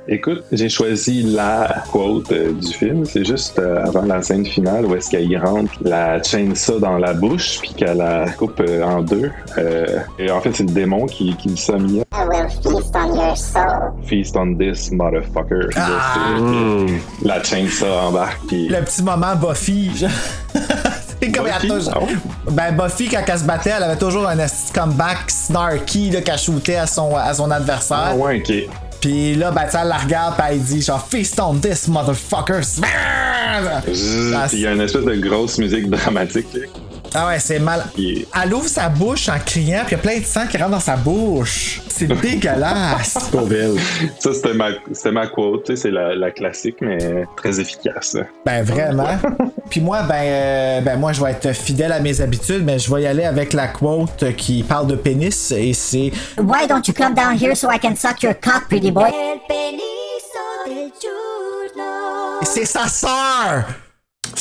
Écoute, 0.08 0.44
j'ai 0.52 0.68
choisi 0.68 1.22
la 1.22 1.84
quote 1.92 2.32
euh, 2.32 2.54
du 2.54 2.74
film. 2.74 3.06
C'est 3.06 3.24
juste 3.24 3.60
euh, 3.60 3.84
avant 3.86 4.02
la 4.02 4.22
scène 4.24 4.46
finale 4.46 4.86
où 4.86 4.96
est-ce 4.96 5.12
qu'elle 5.12 5.30
y 5.30 5.38
rentre 5.38 5.72
la 5.84 6.22
chainsaw 6.24 6.80
dans 6.80 6.98
la 6.98 7.14
bouche 7.14 7.60
puis 7.62 7.72
qu'elle 7.74 7.98
la 7.98 8.26
coupe 8.32 8.60
euh, 8.62 8.84
en 8.84 9.02
deux. 9.04 9.32
Euh, 9.60 10.00
et 10.18 10.32
en 10.32 10.42
fait, 10.42 10.54
c'est 10.56 10.64
le 10.64 10.72
démon 10.72 11.06
qui, 11.06 11.36
qui 11.38 11.56
ça 11.56 11.74
Mia. 11.78 12.02
I 12.14 12.26
will 12.28 12.50
feast 12.50 12.96
on 12.96 13.16
your 13.16 13.38
soul. 13.38 13.94
Feast 14.08 14.36
on 14.36 14.56
this 14.56 14.92
motherfucker. 14.92 15.70
C'est- 15.72 17.26
La 17.28 17.44
chainsaw 17.44 17.86
embarque 18.08 18.40
puis 18.48 18.70
Le 18.70 18.82
petit 18.84 19.04
moment 19.04 19.36
Buffy. 19.36 19.92
je- 19.96 20.08
C'est 21.22 21.32
comme 21.32 21.46
Buffy? 21.46 21.58
elle 21.68 21.72
a 21.72 21.76
toujours- 21.76 21.94
Ah? 21.96 22.50
Ben 22.52 22.76
Buffy, 22.76 23.08
quand 23.08 23.22
elle 23.28 23.38
se 23.40 23.44
battait, 23.46 23.74
elle 23.78 23.84
avait 23.84 23.98
toujours 24.00 24.28
un 24.28 24.36
comeback 24.74 25.30
snarky 25.30 26.10
qu'elle 26.26 26.40
shootait 26.40 26.78
à 26.78 26.88
son, 26.88 27.16
à 27.16 27.32
son 27.36 27.52
adversaire. 27.52 28.08
Ah 28.14 28.16
ouais, 28.16 28.40
ok. 28.44 28.68
Puis 29.02 29.36
là, 29.36 29.52
ben, 29.52 29.64
elle 29.74 29.88
la 29.88 29.98
regarde, 29.98 30.36
pis 30.36 30.44
elle 30.52 30.62
dit 30.62 30.82
genre 30.82 31.06
Feast 31.10 31.40
on 31.40 31.56
this 31.56 31.88
motherfucker. 31.88 32.62
Zzz, 32.62 32.82
Ah, 32.84 33.82
puis 34.48 34.58
Il 34.58 34.60
y 34.62 34.68
a 34.68 34.72
une 34.74 34.82
espèce 34.82 35.04
de 35.06 35.16
grosse 35.16 35.58
musique 35.58 35.90
dramatique. 35.90 36.48
là, 36.54 36.62
Ah 37.14 37.28
ouais, 37.28 37.40
c'est 37.40 37.60
mal. 37.60 37.86
Elle 37.98 38.54
ouvre 38.54 38.68
sa 38.68 38.88
bouche 38.88 39.28
en 39.28 39.38
criant, 39.40 39.84
puis 39.86 39.90
il 39.90 39.92
y 39.92 39.96
a 39.96 39.98
plein 39.98 40.20
de 40.20 40.24
sang 40.24 40.48
qui 40.48 40.58
rentre 40.58 40.72
dans 40.72 40.80
sa 40.80 40.96
bouche. 40.96 41.82
C'est 41.90 42.08
dégueulasse. 42.22 43.30
Pas 43.32 43.44
belle. 43.44 43.76
Ça, 44.20 44.34
c'était 44.34 44.54
ma, 44.54 44.70
c'était 44.94 45.12
ma 45.12 45.28
quote. 45.28 45.66
tu 45.66 45.76
sais, 45.76 45.82
C'est 45.82 45.92
la, 45.92 46.16
la 46.16 46.32
classique, 46.32 46.78
mais 46.82 47.26
très 47.36 47.60
efficace. 47.60 48.16
Ben 48.46 48.64
vraiment. 48.64 49.18
Puis 49.70 49.82
moi, 49.82 50.04
ben, 50.04 50.16
euh, 50.24 50.82
ben 50.82 50.98
moi, 50.98 51.12
je 51.12 51.24
vais 51.24 51.32
être 51.32 51.54
fidèle 51.54 51.92
à 51.92 52.00
mes 52.00 52.22
habitudes, 52.22 52.64
mais 52.64 52.80
je 52.80 52.94
vais 52.94 53.02
y 53.04 53.08
aller 53.08 53.26
avec 53.26 53.54
la 53.54 53.68
quote 53.68 54.34
qui 54.38 54.64
parle 54.64 54.88
de 54.88 54.96
pénis 54.96 55.52
et 55.52 55.74
c'est 55.74 56.12
Why 56.38 56.68
don't 56.68 56.88
you 56.88 56.94
come 56.94 57.14
down 57.14 57.38
here 57.38 57.56
so 57.56 57.70
I 57.72 57.78
can 57.80 57.96
suck 57.96 58.24
your 58.24 58.34
cock, 58.40 58.68
pretty 58.70 58.92
boy? 58.92 59.10
c'est 62.44 62.66
sa 62.66 62.88
sœur. 62.88 63.66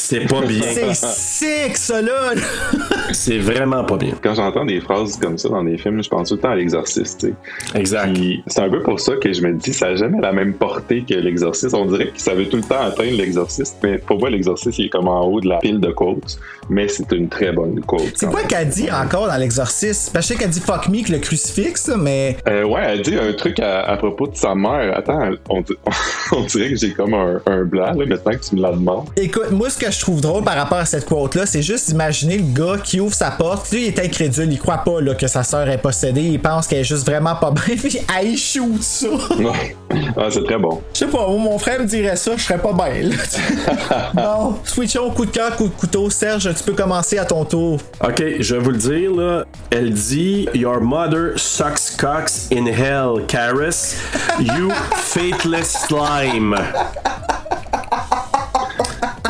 C'est 0.03 0.27
pas 0.27 0.41
bien. 0.41 0.63
C'est 0.73 0.95
sick 0.95 1.77
ça 1.77 2.01
là. 2.01 2.33
C'est 3.13 3.39
vraiment 3.39 3.85
pas 3.85 3.97
bien. 3.97 4.15
Quand 4.23 4.35
j'entends 4.35 4.65
des 4.65 4.81
phrases 4.81 5.17
comme 5.17 5.37
ça 5.39 5.49
dans 5.49 5.65
des 5.65 5.79
films, 5.79 6.03
je 6.03 6.09
pense 6.09 6.29
tout 6.29 6.35
le 6.37 6.41
temps 6.41 6.51
à 6.51 6.57
l'exorciste. 6.57 7.27
Exact. 7.75 8.17
C'est 8.47 8.61
un 8.61 8.69
peu 8.71 8.83
pour 8.83 9.01
ça 9.01 9.17
que 9.17 9.33
je 9.33 9.43
me 9.43 9.53
dis, 9.55 9.73
ça 9.73 9.91
n'a 9.91 9.97
jamais 9.97 10.21
la 10.21 10.33
même 10.33 10.55
portée 10.55 11.05
que 11.09 11.15
l'exorciste. 11.15 11.75
On 11.75 11.87
dirait 11.87 12.09
qu'il 12.11 12.21
savait 12.21 12.47
tout 12.47 12.57
le 12.57 12.63
temps 12.63 12.81
atteindre 12.81 13.17
l'exorciste, 13.17 13.77
mais 13.83 13.99
pour 13.99 14.19
moi, 14.19 14.31
l'exorciste, 14.31 14.79
il 14.79 14.87
est 14.87 14.89
comme 14.89 15.09
en 15.09 15.23
haut 15.25 15.41
de 15.41 15.49
la 15.49 15.59
pile 15.59 15.81
de 15.81 15.91
quotes, 15.91 16.39
mais 16.69 16.89
c'est 16.89 17.11
une 17.13 17.29
très 17.29 17.53
bonne 17.53 17.81
quote. 17.81 18.13
C'est 18.15 18.27
quoi 18.31 18.43
qu'elle 18.45 18.69
dit 18.69 18.89
encore 18.91 19.27
dans 19.27 19.37
l'exorcisme? 19.37 20.13
Parce 20.13 20.27
que 20.29 20.35
je 20.35 20.39
sais 20.39 20.45
qu'elle 20.45 20.51
dit 20.53 20.61
fuck 20.61 20.89
me 20.89 20.95
avec 21.01 21.09
le 21.09 21.19
crucifix, 21.19 21.91
mais 21.99 22.37
Euh, 22.49 22.65
ouais, 22.65 22.83
elle 22.85 23.03
dit 23.03 23.17
un 23.17 23.33
truc 23.33 23.59
à, 23.61 23.81
à 23.83 23.97
propos 23.97 24.27
de 24.27 24.37
sa 24.37 24.55
mère. 24.55 24.97
Attends, 24.97 25.31
on, 25.49 25.63
on 26.33 26.41
dirait 26.43 26.71
que 26.71 26.77
j'ai 26.77 26.93
comme 26.93 27.15
un, 27.15 27.41
un 27.47 27.65
blanc, 27.65 27.93
là, 27.95 28.07
maintenant 28.07 28.33
que 28.33 28.45
tu 28.49 28.55
me 28.57 28.61
la 28.63 28.73
demandes. 28.73 29.09
écoute, 29.17 29.51
moi 29.51 29.71
ce 29.71 29.79
que 29.79 29.91
je 29.91 29.99
trouve 30.01 30.21
drôle 30.21 30.45
par 30.45 30.57
rapport 30.57 30.79
à 30.79 30.85
cette 30.85 31.07
quote-là, 31.07 31.47
c'est 31.47 31.63
juste 31.63 31.89
imaginer 31.89 32.37
le 32.39 32.45
gars 32.55 32.77
qui 32.83 33.00
ouvre 33.01 33.15
sa 33.15 33.31
porte. 33.31 33.71
Lui, 33.73 33.87
il 33.87 33.89
est 33.89 33.99
incrédule, 33.99 34.53
il 34.53 34.59
croit 34.59 34.79
pas 34.79 35.01
là, 35.01 35.15
que 35.15 35.27
sa 35.27 35.43
sœur 35.43 35.69
est 35.69 35.79
possédée, 35.79 36.23
il 36.23 36.41
pense 36.41 36.67
qu'elle 36.67 36.81
est 36.81 36.85
juste 36.85 37.07
vraiment 37.07 37.35
pas 37.35 37.51
bien, 37.51 37.77
puis 37.77 37.99
elle 38.19 38.37
shoot 38.37 38.81
ça. 38.83 39.09
Ouais. 39.39 39.77
Ah, 40.17 40.29
c'est 40.31 40.45
très 40.45 40.59
bon. 40.59 40.81
Je 40.93 41.01
sais 41.01 41.07
pas, 41.07 41.27
moi, 41.27 41.39
mon 41.39 41.59
frère 41.59 41.81
me 41.81 41.87
dirait 41.87 42.17
ça, 42.17 42.33
je 42.37 42.43
serais 42.43 42.59
pas 42.59 42.73
bien. 42.73 43.11
là. 43.11 44.11
bon, 44.15 44.55
switchons 44.65 45.11
coup 45.11 45.27
de 45.27 45.31
cœur, 45.31 45.57
coup 45.57 45.69
de 45.69 45.75
couteau. 45.75 46.09
Serge, 46.11 46.53
tu 46.55 46.63
peux 46.65 46.73
commencer 46.75 47.19
à 47.19 47.25
ton 47.25 47.45
tour. 47.45 47.81
Ok, 48.05 48.23
je 48.41 48.55
vais 48.55 48.61
vous 48.63 48.71
le 48.71 48.79
dire 48.79 49.11
là. 49.13 49.45
Elle 49.71 49.93
dit 49.93 50.49
Your 50.55 50.81
mother 50.81 51.33
sucks 51.37 51.97
cocks 51.99 52.51
in 52.53 52.67
hell, 52.67 53.25
Karis. 53.27 53.97
You 54.39 54.71
faithless 54.97 55.87
slime. 55.87 56.57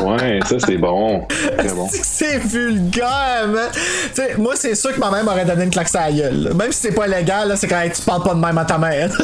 Ouais, 0.03 0.39
ça, 0.45 0.55
c'est 0.59 0.77
bon. 0.77 1.25
Très 1.57 1.69
bon. 1.69 1.87
C'est 1.91 2.01
c'est 2.03 2.37
vulgaire, 2.39 3.47
man? 3.47 3.69
Tu 3.73 3.79
sais, 4.13 4.35
moi, 4.37 4.53
c'est 4.55 4.75
sûr 4.75 4.93
que 4.93 4.99
ma 4.99 5.11
mère 5.11 5.23
m'aurait 5.23 5.45
donné 5.45 5.65
une 5.65 5.69
claque 5.69 5.93
à 5.95 6.09
la 6.09 6.11
gueule. 6.11 6.43
là. 6.43 6.53
Même 6.53 6.71
si 6.71 6.81
c'est 6.81 6.95
pas 6.95 7.07
légal, 7.07 7.49
là, 7.49 7.55
c'est 7.55 7.67
quand 7.67 7.81
tu 7.93 8.01
parles 8.03 8.23
pas 8.23 8.33
de 8.33 8.39
même 8.39 8.57
à 8.57 8.65
ta 8.65 8.77
mère. 8.77 9.09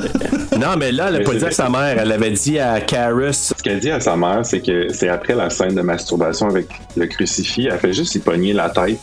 Non, 0.58 0.76
mais 0.76 0.92
là, 0.92 1.06
elle 1.10 1.16
a 1.18 1.20
Mais 1.20 1.24
pas 1.24 1.32
c'est 1.34 1.38
dit 1.38 1.46
à 1.46 1.52
sa 1.52 1.70
mère. 1.70 1.98
Elle 2.00 2.12
avait 2.12 2.32
dit 2.32 2.58
à 2.58 2.80
Karis. 2.82 3.34
Ce 3.56 3.62
qu'elle 3.62 3.80
dit 3.80 3.92
à 3.92 4.00
sa 4.00 4.16
mère, 4.16 4.44
c'est 4.44 4.60
que 4.60 4.92
c'est 4.92 5.08
après 5.08 5.36
la 5.36 5.52
scène 5.52 5.76
de 5.76 5.82
masturbation 5.82 6.50
avec 6.50 6.66
le 6.96 7.06
crucifix, 7.06 7.68
elle 7.72 7.78
fait 7.78 7.94
juste 7.94 8.16
y 8.16 8.20
pogner 8.20 8.54
la 8.54 8.72
tête. 8.72 8.98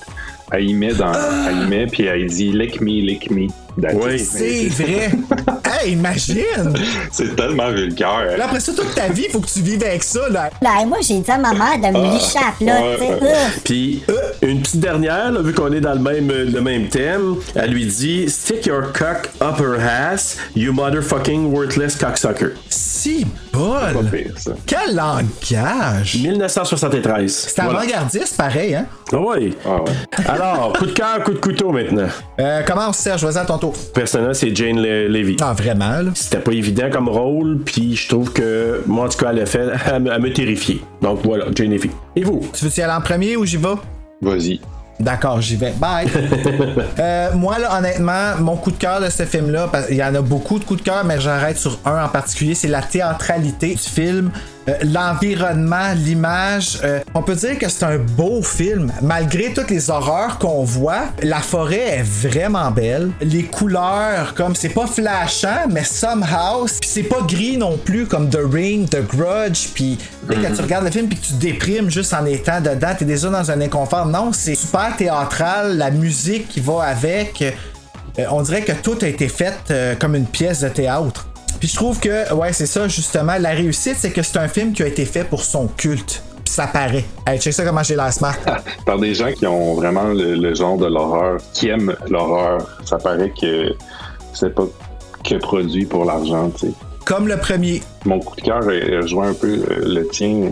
Elle 0.51 0.69
y 0.69 0.75
met 0.75 0.95
dans. 0.95 1.13
Elle 1.49 1.63
y 1.63 1.67
met, 1.69 1.87
puis 1.87 2.07
elle 2.07 2.27
dit 2.27 2.51
lick 2.51 2.81
me, 2.81 2.89
lick 3.03 3.31
me. 3.31 3.47
Oui. 3.77 4.19
c'est 4.21 4.69
vrai. 4.69 5.11
hey, 5.83 5.93
imagine. 5.93 6.75
C'est 7.11 7.35
tellement 7.35 7.71
vulgaire. 7.71 8.37
Là, 8.39 8.45
après 8.47 8.61
ça, 8.61 8.73
toute 8.73 8.95
ta 8.95 9.09
vie, 9.09 9.29
faut 9.31 9.41
que 9.41 9.49
tu 9.49 9.61
vives 9.61 9.83
avec 9.83 10.03
ça, 10.03 10.29
là. 10.31 10.51
Là, 10.63 10.85
moi, 10.87 10.99
j'ai 11.03 11.19
dit 11.21 11.31
à 11.31 11.39
ma 11.39 11.53
mère 11.53 11.79
de 11.79 11.99
me 11.99 12.15
licher 12.15 12.39
à 12.39 12.53
plat, 12.53 12.81
ouais, 12.83 12.97
tu 12.99 13.05
sais. 13.05 13.15
ouais. 13.15 13.31
Ugh. 13.31 13.61
Puis 13.65 14.03
une 14.43 14.61
petite 14.61 14.81
dernière, 14.81 15.33
là, 15.33 15.43
vu 15.43 15.53
qu'on 15.53 15.73
est 15.73 15.81
dans 15.81 15.95
le 15.95 16.01
même, 16.01 16.29
le 16.31 16.61
même 16.61 16.89
thème, 16.89 17.37
elle 17.55 17.71
lui 17.71 17.87
dit 17.87 18.29
Stick 18.29 18.67
your 18.67 18.93
cock 18.93 19.31
up 19.41 19.59
her 19.59 19.79
ass, 19.81 20.37
you 20.55 20.73
motherfucking 20.73 21.51
worthless 21.51 21.97
cocksucker. 21.97 22.53
Si 22.69 23.27
Pas 23.55 23.93
bol. 23.93 24.07
pire, 24.11 24.35
ça. 24.39 24.53
Quel 24.67 24.95
langage. 24.95 26.17
1973. 26.23 27.33
C'est 27.55 27.61
avant-gardiste, 27.61 28.37
pareil, 28.37 28.75
hein? 28.75 28.87
Ah 29.13 29.17
ouais. 29.19 29.53
Ah 29.65 29.77
ouais. 29.83 30.25
Alors, 30.29 30.73
coup 30.73 30.87
de 30.87 30.93
cœur, 30.93 31.23
coup 31.25 31.33
de 31.33 31.39
couteau 31.39 31.71
maintenant. 31.71 32.09
Euh, 32.41 32.63
commence, 32.63 32.99
Serge, 32.99 33.25
vas-y 33.25 33.39
à 33.39 33.45
ton 33.45 33.59
tour. 33.59 33.75
Personnage, 33.95 34.37
c'est 34.37 34.55
Jane 34.55 34.81
Le- 34.83 35.09
Levy. 35.09 35.37
Ah, 35.41 35.53
vraiment, 35.53 36.01
là. 36.03 36.11
C'était 36.15 36.39
pas 36.39 36.53
évident 36.53 36.89
comme 36.91 37.09
rôle, 37.09 37.61
puis 37.65 37.95
je 37.97 38.09
trouve 38.09 38.33
que, 38.33 38.83
moi 38.87 39.07
en 39.07 39.09
tout 39.09 39.19
cas, 39.19 39.31
elle 39.31 39.41
a 39.41 39.47
fait, 39.47 39.69
elle, 39.93 40.03
me- 40.03 40.33
terrifié. 40.33 40.83
Donc 41.03 41.21
voilà, 41.25 41.47
Jane 41.55 41.71
Levy. 41.71 41.91
Et 42.17 42.25
vous? 42.25 42.41
Tu 42.53 42.65
veux-tu 42.65 42.81
y 42.81 42.83
aller 42.83 42.93
en 42.93 43.01
premier 43.01 43.37
ou 43.37 43.45
j'y 43.45 43.57
vais? 43.57 43.69
Vas-y. 44.23 44.61
D'accord, 45.01 45.41
j'y 45.41 45.57
vais. 45.57 45.73
Bye. 45.73 46.09
Euh, 46.99 47.33
moi, 47.35 47.59
là, 47.59 47.77
honnêtement, 47.79 48.37
mon 48.39 48.57
coup 48.57 48.71
de 48.71 48.77
cœur 48.77 49.01
de 49.01 49.11
ce 49.11 49.25
film-là, 49.25 49.69
parce 49.71 49.87
qu'il 49.87 49.97
y 49.97 50.05
en 50.05 50.15
a 50.15 50.21
beaucoup 50.21 50.59
de 50.59 50.65
coups 50.65 50.81
de 50.81 50.85
cœur, 50.85 51.05
mais 51.05 51.21
j'arrête 51.21 51.59
sur 51.59 51.79
un 51.85 52.05
en 52.05 52.09
particulier, 52.09 52.55
c'est 52.55 52.69
la 52.69 52.83
théâtralité 52.83 53.71
du 53.71 53.79
film. 53.79 54.31
Euh, 54.69 54.73
L'environnement, 54.85 55.93
l'image, 55.95 56.79
euh, 56.85 57.01
on 57.15 57.23
peut 57.23 57.35
dire 57.35 57.59
que 57.59 57.69
c'est 57.69 57.85
un 57.85 57.99
beau 57.99 58.43
film. 58.43 58.93
Malgré 59.03 59.53
toutes 59.53 59.71
les 59.71 59.91
horreurs 59.91 60.39
qu'on 60.39 60.65
voit, 60.65 61.05
la 61.23 61.41
forêt 61.41 61.99
est 61.99 62.03
vraiment 62.03 62.71
belle. 62.71 63.11
Les 63.21 63.45
couleurs, 63.45 64.35
comme 64.35 64.55
c'est 64.55 64.71
pas 64.71 64.87
flashant, 64.87 65.69
mais 65.71 65.85
somehow, 65.85 66.67
c'est 66.83 67.03
pas 67.03 67.21
gris 67.29 67.59
non 67.59 67.77
plus, 67.77 68.07
comme 68.07 68.31
The 68.31 68.41
Ring, 68.51 68.89
The 68.89 69.07
Grudge, 69.07 69.69
puis 69.75 69.99
dès 70.29 70.37
que 70.37 70.55
tu 70.57 70.63
regardes 70.63 70.85
le 70.85 70.91
film 70.91 71.09
puis 71.09 71.19
que 71.19 71.27
tu 71.27 71.35
déprimes 71.35 71.91
juste 71.91 72.15
en 72.15 72.25
étant 72.25 72.61
dedans, 72.61 72.95
t'es 72.99 73.05
déjà 73.05 73.29
dans 73.29 73.51
un 73.51 73.61
inconfort. 73.61 74.07
Non, 74.07 74.33
c'est 74.33 74.55
super 74.55 74.97
théâtral, 74.97 75.77
la 75.77 75.91
musique 75.91 76.49
qui 76.49 76.61
va 76.61 76.85
avec. 76.85 77.43
Euh, 77.43 78.25
on 78.31 78.41
dirait 78.43 78.63
que 78.63 78.73
tout 78.73 78.97
a 79.03 79.09
été 79.09 79.29
fait 79.29 79.55
comme 79.99 80.15
une 80.15 80.27
pièce 80.27 80.61
de 80.61 80.69
théâtre. 80.69 81.27
Puis 81.65 81.73
je 81.73 81.77
trouve 81.77 81.99
que, 81.99 82.31
ouais, 82.35 82.53
c'est 82.53 82.67
ça, 82.67 82.89
justement. 82.89 83.37
La 83.41 83.53
réussite, 83.53 83.97
c'est 83.97 84.11
que 84.11 84.21
c'est 84.21 84.37
un 84.37 84.49
film 84.49 84.75
qui 84.75 84.83
a 84.83 84.87
été 84.87 85.07
fait 85.07 85.25
pour 85.25 85.43
son 85.43 85.67
culte. 85.67 86.23
Puis 86.45 86.53
ça 86.53 86.67
paraît. 86.67 87.07
Hey, 87.27 87.41
check 87.41 87.55
ça 87.55 87.65
comment 87.65 87.83
j'ai 87.83 87.97
l'air 87.97 88.13
smart. 88.13 88.37
Par 88.85 88.99
des 88.99 89.15
gens 89.15 89.33
qui 89.33 89.47
ont 89.47 89.73
vraiment 89.73 90.09
le, 90.09 90.35
le 90.35 90.55
genre 90.55 90.77
de 90.77 90.85
l'horreur, 90.85 91.41
qui 91.55 91.69
aiment 91.69 91.97
l'horreur. 92.11 92.69
Ça 92.85 92.99
paraît 92.99 93.33
que 93.41 93.75
c'est 94.35 94.55
pas 94.55 94.67
que 95.25 95.37
produit 95.37 95.87
pour 95.87 96.05
l'argent, 96.05 96.51
tu 96.51 96.67
sais. 96.67 96.73
Comme 97.07 97.29
le 97.29 97.39
premier. 97.39 97.81
Mon 98.05 98.21
coup 98.21 98.37
de 98.37 98.43
cœur 98.43 98.63
rejoint 98.63 99.31
un 99.31 99.35
peu 99.35 99.65
euh, 99.71 99.85
le 99.87 100.07
tien. 100.09 100.51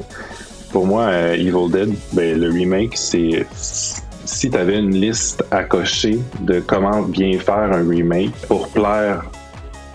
Pour 0.71 0.87
moi, 0.87 1.03
euh, 1.03 1.35
Evil 1.35 1.71
Dead, 1.71 1.95
ben, 2.15 2.41
le 2.41 2.49
remake, 2.49 2.97
c'est 2.97 3.47
si 3.53 4.51
tu 4.51 4.57
avais 4.57 4.79
une 4.79 4.97
liste 4.97 5.45
à 5.51 5.63
cocher 5.63 6.21
de 6.41 6.61
comment 6.61 7.03
bien 7.03 7.39
faire 7.39 7.71
un 7.71 7.87
remake 7.87 8.33
pour 8.49 8.69
plaire 8.69 9.25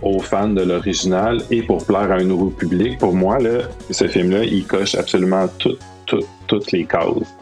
aux 0.02 0.20
fans 0.20 0.50
de 0.50 0.62
l'original 0.62 1.42
et 1.52 1.62
pour 1.62 1.86
plaire 1.86 2.12
à 2.12 2.16
un 2.16 2.24
nouveau 2.24 2.50
public, 2.50 2.98
pour 3.00 3.14
moi, 3.14 3.40
là, 3.40 3.60
ce 3.90 4.08
film-là, 4.08 4.44
il 4.44 4.66
coche 4.66 4.96
absolument 4.96 5.48
toutes, 5.60 5.80
toutes, 6.06 6.28
toutes 6.48 6.72
les 6.72 6.86
cases. 6.86 7.36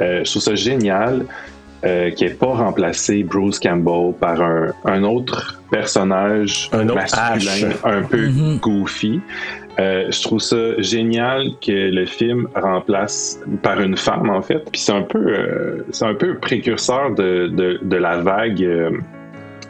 Euh, 0.00 0.24
je 0.24 0.30
trouve 0.30 0.42
ça 0.42 0.54
génial 0.54 1.26
euh, 1.84 2.10
qu'il 2.10 2.28
n'ait 2.28 2.34
pas 2.34 2.54
remplacé 2.54 3.22
Bruce 3.24 3.58
Campbell 3.58 4.14
par 4.20 4.40
un, 4.40 4.72
un 4.84 5.02
autre 5.02 5.60
personnage 5.70 6.68
Un 6.72 6.88
autre 6.88 6.94
masculin 6.94 7.70
un 7.84 8.02
peu 8.02 8.30
goofy. 8.60 9.20
Euh, 9.78 10.10
je 10.10 10.22
trouve 10.22 10.40
ça 10.40 10.80
génial 10.80 11.46
que 11.64 11.72
le 11.72 12.04
film 12.04 12.46
remplace 12.54 13.40
par 13.62 13.80
une 13.80 13.96
femme 13.96 14.28
en 14.28 14.42
fait. 14.42 14.58
Puis 14.70 14.80
c'est 14.80 14.92
un 14.92 15.02
peu, 15.02 15.18
euh, 15.18 15.84
c'est 15.90 16.04
un 16.04 16.14
peu 16.14 16.36
précurseur 16.36 17.14
de, 17.14 17.48
de, 17.48 17.80
de 17.82 17.96
la 17.96 18.18
vague 18.18 18.62
euh, 18.62 18.90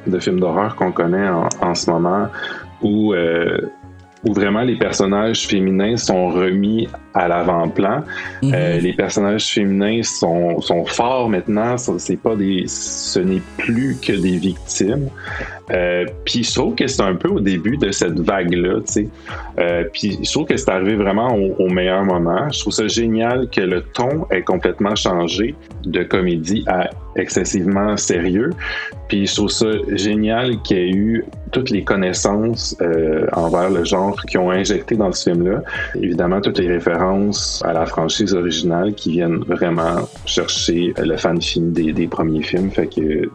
de 0.06 0.18
films 0.18 0.40
d'horreur 0.40 0.74
qu'on 0.76 0.92
connaît 0.92 1.28
en, 1.28 1.48
en 1.60 1.74
ce 1.74 1.90
moment, 1.90 2.28
où 2.82 3.12
euh, 3.14 3.58
où 4.24 4.32
vraiment 4.34 4.60
les 4.62 4.76
personnages 4.76 5.48
féminins 5.48 5.96
sont 5.96 6.28
remis 6.28 6.86
à 7.12 7.26
l'avant-plan. 7.26 8.04
Mhm. 8.40 8.52
Euh, 8.54 8.78
les 8.78 8.92
personnages 8.92 9.46
féminins 9.52 10.00
sont, 10.04 10.60
sont 10.60 10.84
forts 10.84 11.28
maintenant. 11.28 11.76
Ce- 11.76 11.98
C'est 11.98 12.18
pas 12.18 12.36
des, 12.36 12.62
ce 12.68 13.18
n'est 13.18 13.42
plus 13.58 13.96
que 14.00 14.12
des 14.12 14.36
victimes. 14.36 15.08
Euh, 15.72 16.04
puis 16.24 16.44
je 16.44 16.54
trouve 16.54 16.76
que 16.76 16.86
c'est 16.86 17.02
un 17.02 17.16
peu 17.16 17.30
au 17.30 17.40
début 17.40 17.76
de 17.78 17.90
cette 17.90 18.20
vague-là, 18.20 18.76
tu 18.86 18.92
sais. 18.92 19.08
Euh, 19.58 19.82
puis 19.92 20.16
je 20.22 20.30
trouve 20.30 20.46
que 20.46 20.56
c'est 20.56 20.70
arrivé 20.70 20.94
vraiment 20.94 21.34
au, 21.34 21.56
au 21.64 21.68
meilleur 21.68 22.04
moment. 22.04 22.48
Je 22.52 22.60
trouve 22.60 22.72
ça 22.74 22.86
génial 22.86 23.48
que 23.50 23.60
le 23.60 23.82
ton 23.82 24.28
ait 24.30 24.42
complètement 24.42 24.94
changé 24.94 25.56
de 25.84 26.04
comédie 26.04 26.62
à 26.68 26.90
excessivement 27.16 27.97
sérieux. 27.97 28.51
Puis 29.09 29.26
je 29.26 29.34
trouve 29.34 29.51
ça 29.51 29.66
génial 29.93 30.60
qu'il 30.62 30.76
y 30.78 30.80
ait 30.80 30.90
eu 30.90 31.24
toutes 31.51 31.70
les 31.70 31.84
connaissances 31.84 32.76
euh, 32.80 33.26
envers 33.32 33.70
le 33.70 33.84
genre 33.84 34.16
qui 34.26 34.39
ont 34.39 34.51
injecté 34.51 34.97
dans 34.97 35.12
ce 35.12 35.30
film-là. 35.30 35.62
Évidemment, 35.94 36.40
toutes 36.40 36.59
les 36.59 36.68
références 36.68 37.62
à 37.66 37.72
la 37.74 37.86
franchise 37.86 38.34
originale 38.34 38.94
qui 38.94 39.12
viennent 39.12 39.44
vraiment 39.44 40.09
chercher 40.24 40.94
le 40.98 41.16
fan 41.16 41.40
film 41.40 41.72
des, 41.72 42.06
premiers 42.06 42.43
films. 42.43 42.70
Fait 42.70 42.86
que, 42.86 43.28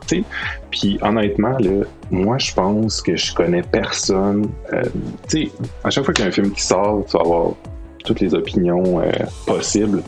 puis 0.71 0.97
honnêtement, 1.01 1.57
moi, 2.11 2.37
je 2.37 2.53
pense 2.53 3.01
que 3.01 3.15
je 3.15 3.33
connais 3.33 3.61
personne. 3.61 4.47
euh, 4.73 4.81
tu 5.29 5.45
sais, 5.45 5.51
à 5.83 5.89
chaque 5.89 6.05
fois 6.05 6.13
qu'il 6.13 6.23
y 6.23 6.27
a 6.27 6.29
un 6.29 6.33
film 6.33 6.51
qui 6.51 6.61
sort, 6.61 7.05
tu 7.05 7.17
vas 7.17 7.23
avoir 7.23 7.53
toutes 8.07 8.21
les 8.21 8.33
opinions 8.33 9.01
euh, 9.01 9.11
possibles. 9.45 10.01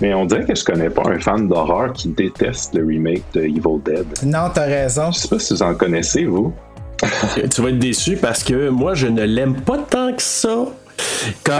Mais 0.00 0.14
on 0.14 0.26
dirait 0.26 0.44
que 0.44 0.54
je 0.54 0.64
connais 0.64 0.90
pas 0.90 1.02
un 1.06 1.18
fan 1.18 1.48
d'horreur 1.48 1.92
qui 1.92 2.08
déteste 2.08 2.74
le 2.74 2.84
remake 2.86 3.24
de 3.32 3.42
Evil 3.42 3.80
Dead. 3.84 4.06
Non, 4.24 4.50
t'as 4.52 4.66
raison. 4.66 5.10
Je 5.10 5.18
sais 5.20 5.28
pas 5.28 5.38
si 5.38 5.54
vous 5.54 5.62
en 5.62 5.74
connaissez, 5.74 6.24
vous. 6.24 6.52
tu 7.50 7.62
vas 7.62 7.68
être 7.70 7.78
déçu 7.78 8.16
parce 8.16 8.42
que 8.44 8.68
moi, 8.68 8.94
je 8.94 9.06
ne 9.06 9.24
l'aime 9.24 9.56
pas 9.56 9.78
tant 9.78 10.12
que 10.12 10.22
ça. 10.22 10.66
Comme, 11.44 11.54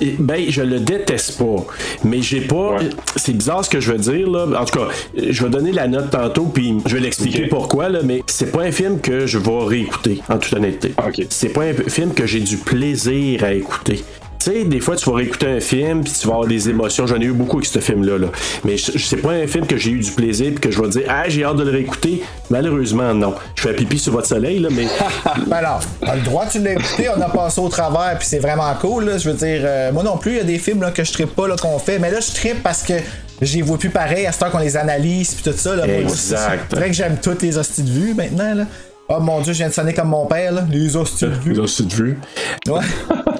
Eh, 0.00 0.16
ben, 0.18 0.44
je 0.48 0.62
le 0.62 0.80
déteste 0.80 1.38
pas, 1.38 1.64
mais 2.02 2.22
j'ai 2.22 2.40
pas. 2.40 2.78
C'est 3.14 3.32
bizarre 3.32 3.64
ce 3.64 3.70
que 3.70 3.78
je 3.78 3.92
veux 3.92 3.98
dire 3.98 4.28
là. 4.28 4.60
En 4.60 4.64
tout 4.64 4.78
cas, 4.78 4.88
je 5.16 5.44
vais 5.44 5.50
donner 5.50 5.70
la 5.70 5.86
note 5.86 6.10
tantôt, 6.10 6.46
puis 6.46 6.74
je 6.84 6.94
vais 6.96 7.00
l'expliquer 7.00 7.46
pourquoi 7.46 7.88
là. 7.88 8.00
Mais 8.02 8.22
c'est 8.26 8.50
pas 8.50 8.62
un 8.62 8.72
film 8.72 9.00
que 9.00 9.26
je 9.26 9.38
vais 9.38 9.64
réécouter, 9.64 10.22
en 10.28 10.38
toute 10.38 10.52
honnêteté. 10.54 10.92
C'est 11.30 11.50
pas 11.50 11.62
un 11.62 11.72
film 11.72 12.14
que 12.14 12.26
j'ai 12.26 12.40
du 12.40 12.56
plaisir 12.56 13.44
à 13.44 13.52
écouter. 13.52 14.02
Tu 14.44 14.50
sais, 14.50 14.64
des 14.64 14.80
fois, 14.80 14.94
tu 14.94 15.08
vas 15.08 15.16
réécouter 15.16 15.46
un 15.46 15.60
film, 15.60 16.04
puis 16.04 16.12
tu 16.12 16.26
vas 16.26 16.34
avoir 16.34 16.46
des 16.46 16.68
émotions. 16.68 17.06
J'en 17.06 17.18
ai 17.18 17.24
eu 17.24 17.32
beaucoup 17.32 17.56
avec 17.56 17.66
ce 17.66 17.78
film-là. 17.78 18.18
Là. 18.18 18.26
Mais 18.62 18.76
c'est 18.76 19.16
pas 19.16 19.30
un 19.30 19.46
film 19.46 19.66
que 19.66 19.78
j'ai 19.78 19.92
eu 19.92 20.00
du 20.00 20.10
plaisir, 20.10 20.50
puis 20.50 20.60
que 20.60 20.70
je 20.70 20.82
vais 20.82 20.88
dire, 20.90 21.04
ah, 21.08 21.26
j'ai 21.28 21.44
hâte 21.44 21.56
de 21.56 21.62
le 21.62 21.70
réécouter. 21.70 22.22
Malheureusement, 22.50 23.14
non. 23.14 23.34
Je 23.54 23.62
fais 23.62 23.72
pipi 23.72 23.98
sur 23.98 24.12
votre 24.12 24.26
soleil, 24.26 24.58
là, 24.58 24.68
mais. 24.70 24.84
ben 25.46 25.56
alors, 25.56 25.80
t'as 25.98 26.16
le 26.16 26.20
droit, 26.20 26.44
tu 26.44 26.58
l'as 26.58 26.72
écouté, 26.72 27.08
on 27.16 27.22
a 27.22 27.30
passé 27.30 27.58
au 27.58 27.70
travers, 27.70 28.18
puis 28.18 28.28
c'est 28.28 28.38
vraiment 28.38 28.74
cool. 28.78 29.06
Là, 29.06 29.16
je 29.16 29.30
veux 29.30 29.36
dire, 29.36 29.62
euh, 29.64 29.92
moi 29.92 30.02
non 30.02 30.18
plus, 30.18 30.32
il 30.32 30.36
y 30.36 30.40
a 30.40 30.44
des 30.44 30.58
films 30.58 30.82
là, 30.82 30.90
que 30.90 31.04
je 31.04 31.12
trippe 31.14 31.34
pas 31.34 31.48
là, 31.48 31.56
qu'on 31.56 31.78
fait, 31.78 31.98
mais 31.98 32.10
là, 32.10 32.20
je 32.20 32.34
trippe 32.34 32.62
parce 32.62 32.82
que 32.82 32.94
j'y 33.40 33.62
vois 33.62 33.78
plus 33.78 33.88
pareil 33.88 34.26
à 34.26 34.32
ce 34.32 34.40
temps 34.40 34.50
qu'on 34.50 34.58
les 34.58 34.76
analyse, 34.76 35.32
puis 35.32 35.50
tout 35.50 35.56
ça. 35.56 35.74
Là, 35.74 35.88
Exact. 35.88 36.66
C'est 36.68 36.76
vrai 36.76 36.88
que 36.88 36.94
j'aime 36.94 37.16
toutes 37.16 37.40
les 37.40 37.56
hosties 37.56 37.82
de 37.82 37.90
vue 37.90 38.12
maintenant. 38.12 38.52
Là. 38.52 38.66
Oh 39.08 39.20
mon 39.20 39.42
dieu, 39.42 39.52
je 39.52 39.58
viens 39.58 39.68
de 39.68 39.74
sonner 39.74 39.92
comme 39.92 40.08
mon 40.08 40.24
père, 40.24 40.50
là. 40.52 40.66
les 40.70 40.96
hosties 40.96 41.26
de 41.26 41.30
vue. 41.30 41.52
Les 41.52 41.58
hosties 41.58 41.84
de 41.84 41.92
vue. 41.92 42.18
Ouais. 42.66 42.80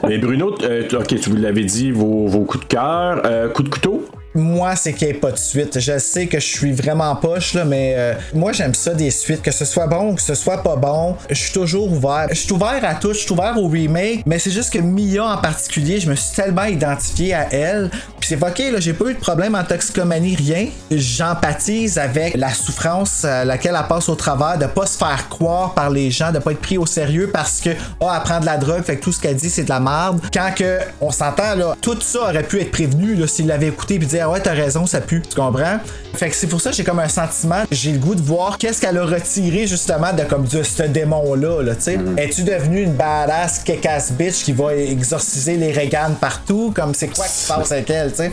Mais 0.07 0.19
Bruno, 0.19 0.55
euh, 0.63 0.87
ok, 0.93 1.07
tu 1.07 1.31
vous 1.31 1.37
l'avez 1.37 1.65
dit, 1.65 1.91
vos, 1.91 2.27
vos 2.27 2.41
coups 2.45 2.65
de 2.65 2.69
cœur. 2.69 3.23
Euh, 3.25 3.49
coup 3.49 3.63
de 3.63 3.71
couteau? 3.71 4.05
Moi, 4.35 4.75
c'est 4.75 4.93
qu'il 4.93 5.07
n'y 5.07 5.15
ait 5.15 5.19
pas 5.19 5.31
de 5.31 5.39
suite. 5.39 5.79
Je 5.79 5.99
sais 5.99 6.27
que 6.27 6.41
je 6.41 6.47
suis 6.47 6.73
vraiment 6.73 7.15
poche, 7.15 7.55
là, 7.55 7.65
mais 7.65 7.95
euh, 7.97 8.15
moi, 8.35 8.53
j'aime 8.53 8.75
ça 8.75 8.93
des 8.93 9.11
suites. 9.11 9.43
Que 9.43 9.53
ce 9.53 9.65
soit 9.65 9.87
bon 9.87 10.11
ou 10.11 10.15
que 10.15 10.23
ce 10.23 10.35
soit 10.35 10.63
pas 10.63 10.75
bon, 10.75 11.17
je 11.31 11.35
suis 11.35 11.53
toujours 11.53 11.93
ouvert. 11.93 12.27
Je 12.31 12.35
suis 12.35 12.53
ouvert 12.53 12.81
à 12.83 12.95
tout, 12.97 13.13
je 13.13 13.19
suis 13.19 13.33
ouvert 13.33 13.55
au 13.57 13.69
remake, 13.69 14.23
mais 14.27 14.39
c'est 14.39 14.51
juste 14.51 14.73
que 14.73 14.79
Mia 14.79 15.25
en 15.25 15.39
particulier, 15.39 16.01
je 16.01 16.11
me 16.11 16.17
suis 16.17 16.35
tellement 16.35 16.65
identifié 16.65 17.35
à 17.35 17.53
elle. 17.53 17.91
Puis 18.19 18.29
c'est 18.29 18.43
ok, 18.43 18.59
là, 18.73 18.81
j'ai 18.81 18.93
pas 18.93 19.11
eu 19.11 19.15
de 19.15 19.19
problème 19.21 19.55
en 19.55 19.63
toxicomanie, 19.63 20.35
rien. 20.35 20.67
J'empathise 20.91 21.99
avec 21.99 22.37
la 22.37 22.53
souffrance 22.53 23.25
à 23.25 23.45
laquelle 23.45 23.77
elle 23.79 23.87
passe 23.87 24.09
au 24.09 24.15
travers, 24.15 24.59
de 24.59 24.67
pas 24.67 24.87
se 24.87 24.99
faire 24.99 25.29
croire 25.29 25.75
par 25.75 25.91
les 25.91 26.11
gens, 26.11 26.33
de 26.33 26.39
pas 26.41 26.53
être 26.53 26.61
pris 26.61 26.79
au 26.79 26.87
sérieux 26.87 27.31
parce 27.33 27.61
que, 27.61 27.71
oh, 28.01 28.09
elle 28.13 28.23
prend 28.23 28.41
de 28.41 28.47
la 28.47 28.57
drogue, 28.57 28.83
fait 28.83 28.97
que 28.97 29.05
tout 29.05 29.13
ce 29.13 29.21
qu'elle 29.21 29.37
dit, 29.37 29.51
c'est 29.51 29.65
de 29.65 29.69
la 29.69 29.81
merde. 29.81 30.21
Quand 30.33 30.51
que, 30.57 30.79
on 31.01 31.11
s'entend, 31.11 31.55
là, 31.55 31.77
tout 31.81 31.99
ça 32.01 32.23
aurait 32.23 32.43
pu 32.43 32.61
être 32.61 32.71
prévenu, 32.71 33.15
là, 33.15 33.27
s'il 33.27 33.47
l'avait 33.47 33.69
écouté 33.69 33.99
puis 33.99 34.09
dire, 34.09 34.24
ah 34.25 34.31
ouais, 34.31 34.41
t'as 34.41 34.53
raison, 34.53 34.87
ça 34.87 35.01
pue. 35.01 35.21
Tu 35.29 35.35
comprends? 35.37 35.79
Fait 36.15 36.31
que 36.31 36.35
c'est 36.37 36.47
pour 36.47 36.61
ça 36.61 36.71
que 36.71 36.77
j'ai 36.77 36.85
comme 36.85 37.01
un 37.01 37.09
sentiment, 37.09 37.65
j'ai 37.71 37.93
le 37.93 37.99
goût 37.99 38.15
de 38.15 38.23
voir 38.23 38.57
qu'est-ce 38.57 38.81
qu'elle 38.81 38.97
a 38.99 39.05
retiré 39.05 39.67
justement 39.67 40.13
de 40.13 40.23
comme 40.23 40.45
de 40.47 40.63
ce 40.63 40.85
démon-là, 40.85 41.63
là, 41.63 41.75
tu 41.75 41.83
sais. 41.83 41.99
Es-tu 42.17 42.43
devenu 42.45 42.83
une 42.83 42.93
badass 42.95 43.59
kick-ass 43.65 44.13
bitch 44.13 44.45
qui 44.45 44.53
va 44.53 44.75
exorciser 44.77 45.57
les 45.57 45.73
Reagan 45.73 46.13
partout? 46.21 46.73
Comme 46.75 46.95
c'est 46.95 47.09
quoi 47.09 47.25
qui 47.25 47.33
se 47.33 47.49
passe 47.53 47.73
avec 47.73 47.91
elle, 47.91 48.11
tu 48.11 48.17
sais? 48.17 48.33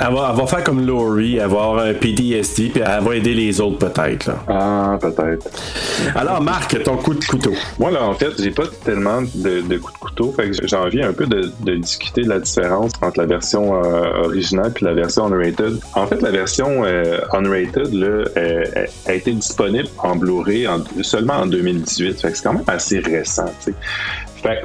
Elle 0.00 0.14
va, 0.14 0.30
elle 0.32 0.40
va 0.40 0.46
faire 0.46 0.64
comme 0.64 0.84
Laurie, 0.86 1.38
avoir 1.40 1.78
un 1.78 1.92
PTSD, 1.92 2.70
puis 2.70 2.82
elle 2.84 3.04
va 3.04 3.14
aider 3.14 3.34
les 3.34 3.60
autres 3.60 3.78
peut-être. 3.78 4.26
là. 4.26 4.36
Ah, 4.48 4.98
peut-être. 5.00 5.46
Alors, 6.14 6.40
Marc, 6.40 6.82
ton 6.82 6.96
coup 6.96 7.14
de 7.14 7.24
couteau. 7.24 7.52
Moi, 7.78 7.90
là, 7.90 8.04
en 8.04 8.14
fait, 8.14 8.30
j'ai 8.38 8.50
pas 8.50 8.64
tellement 8.84 9.20
de, 9.34 9.60
de 9.60 9.76
coups 9.78 9.92
de 9.94 9.98
couteau. 9.98 10.34
Fait 10.36 10.50
que 10.50 10.66
j'ai 10.66 10.76
envie 10.76 11.02
un 11.02 11.12
peu 11.12 11.26
de, 11.26 11.52
de 11.60 11.74
discuter 11.76 12.22
de 12.22 12.28
la 12.30 12.38
différence 12.38 12.92
entre 13.02 13.18
la 13.20 13.26
version 13.26 13.74
euh, 13.84 14.24
originale 14.24 14.63
puis 14.70 14.84
la 14.84 14.94
version 14.94 15.26
unrated. 15.26 15.78
En 15.94 16.06
fait, 16.06 16.20
la 16.22 16.30
version 16.30 16.84
euh, 16.84 17.18
unrated, 17.32 17.92
là, 17.92 18.24
euh, 18.36 18.64
a 19.06 19.12
été 19.14 19.32
disponible 19.32 19.88
en 19.98 20.16
Blu-ray 20.16 20.66
en- 20.68 20.82
seulement 21.02 21.34
en 21.34 21.46
2018. 21.46 22.20
Fait 22.20 22.30
que 22.30 22.36
c'est 22.36 22.44
quand 22.44 22.54
même 22.54 22.62
assez 22.66 22.98
récent. 23.00 23.46
Fait 23.60 23.72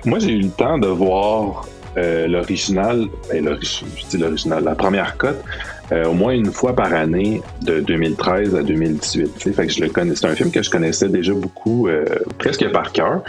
que 0.02 0.10
moi, 0.10 0.20
j'ai 0.20 0.32
eu 0.34 0.42
le 0.42 0.50
temps 0.50 0.78
de 0.78 0.88
voir 0.88 1.66
euh, 1.98 2.28
l'original, 2.28 3.06
ben, 3.32 3.58
je 3.62 4.06
dis 4.10 4.18
l'original, 4.18 4.64
la 4.64 4.76
première 4.76 5.18
cote, 5.18 5.42
au 5.92 6.14
moins 6.14 6.34
une 6.34 6.52
fois 6.52 6.76
par 6.76 6.94
année 6.94 7.42
de 7.64 7.80
2013 7.80 8.54
à 8.56 8.62
2018. 8.62 9.34
tu 9.38 9.42
sais. 9.42 9.54
Fait 9.54 9.66
que 9.66 9.74
je 9.74 9.84
le. 9.84 10.16
C'est 10.16 10.28
un 10.28 10.36
film 10.36 10.52
que 10.52 10.62
je 10.62 10.70
connaissais 10.70 11.10
déjà 11.10 11.34
beaucoup, 11.34 11.90
presque 12.38 12.70
par 12.72 12.92
cœur. 12.92 13.24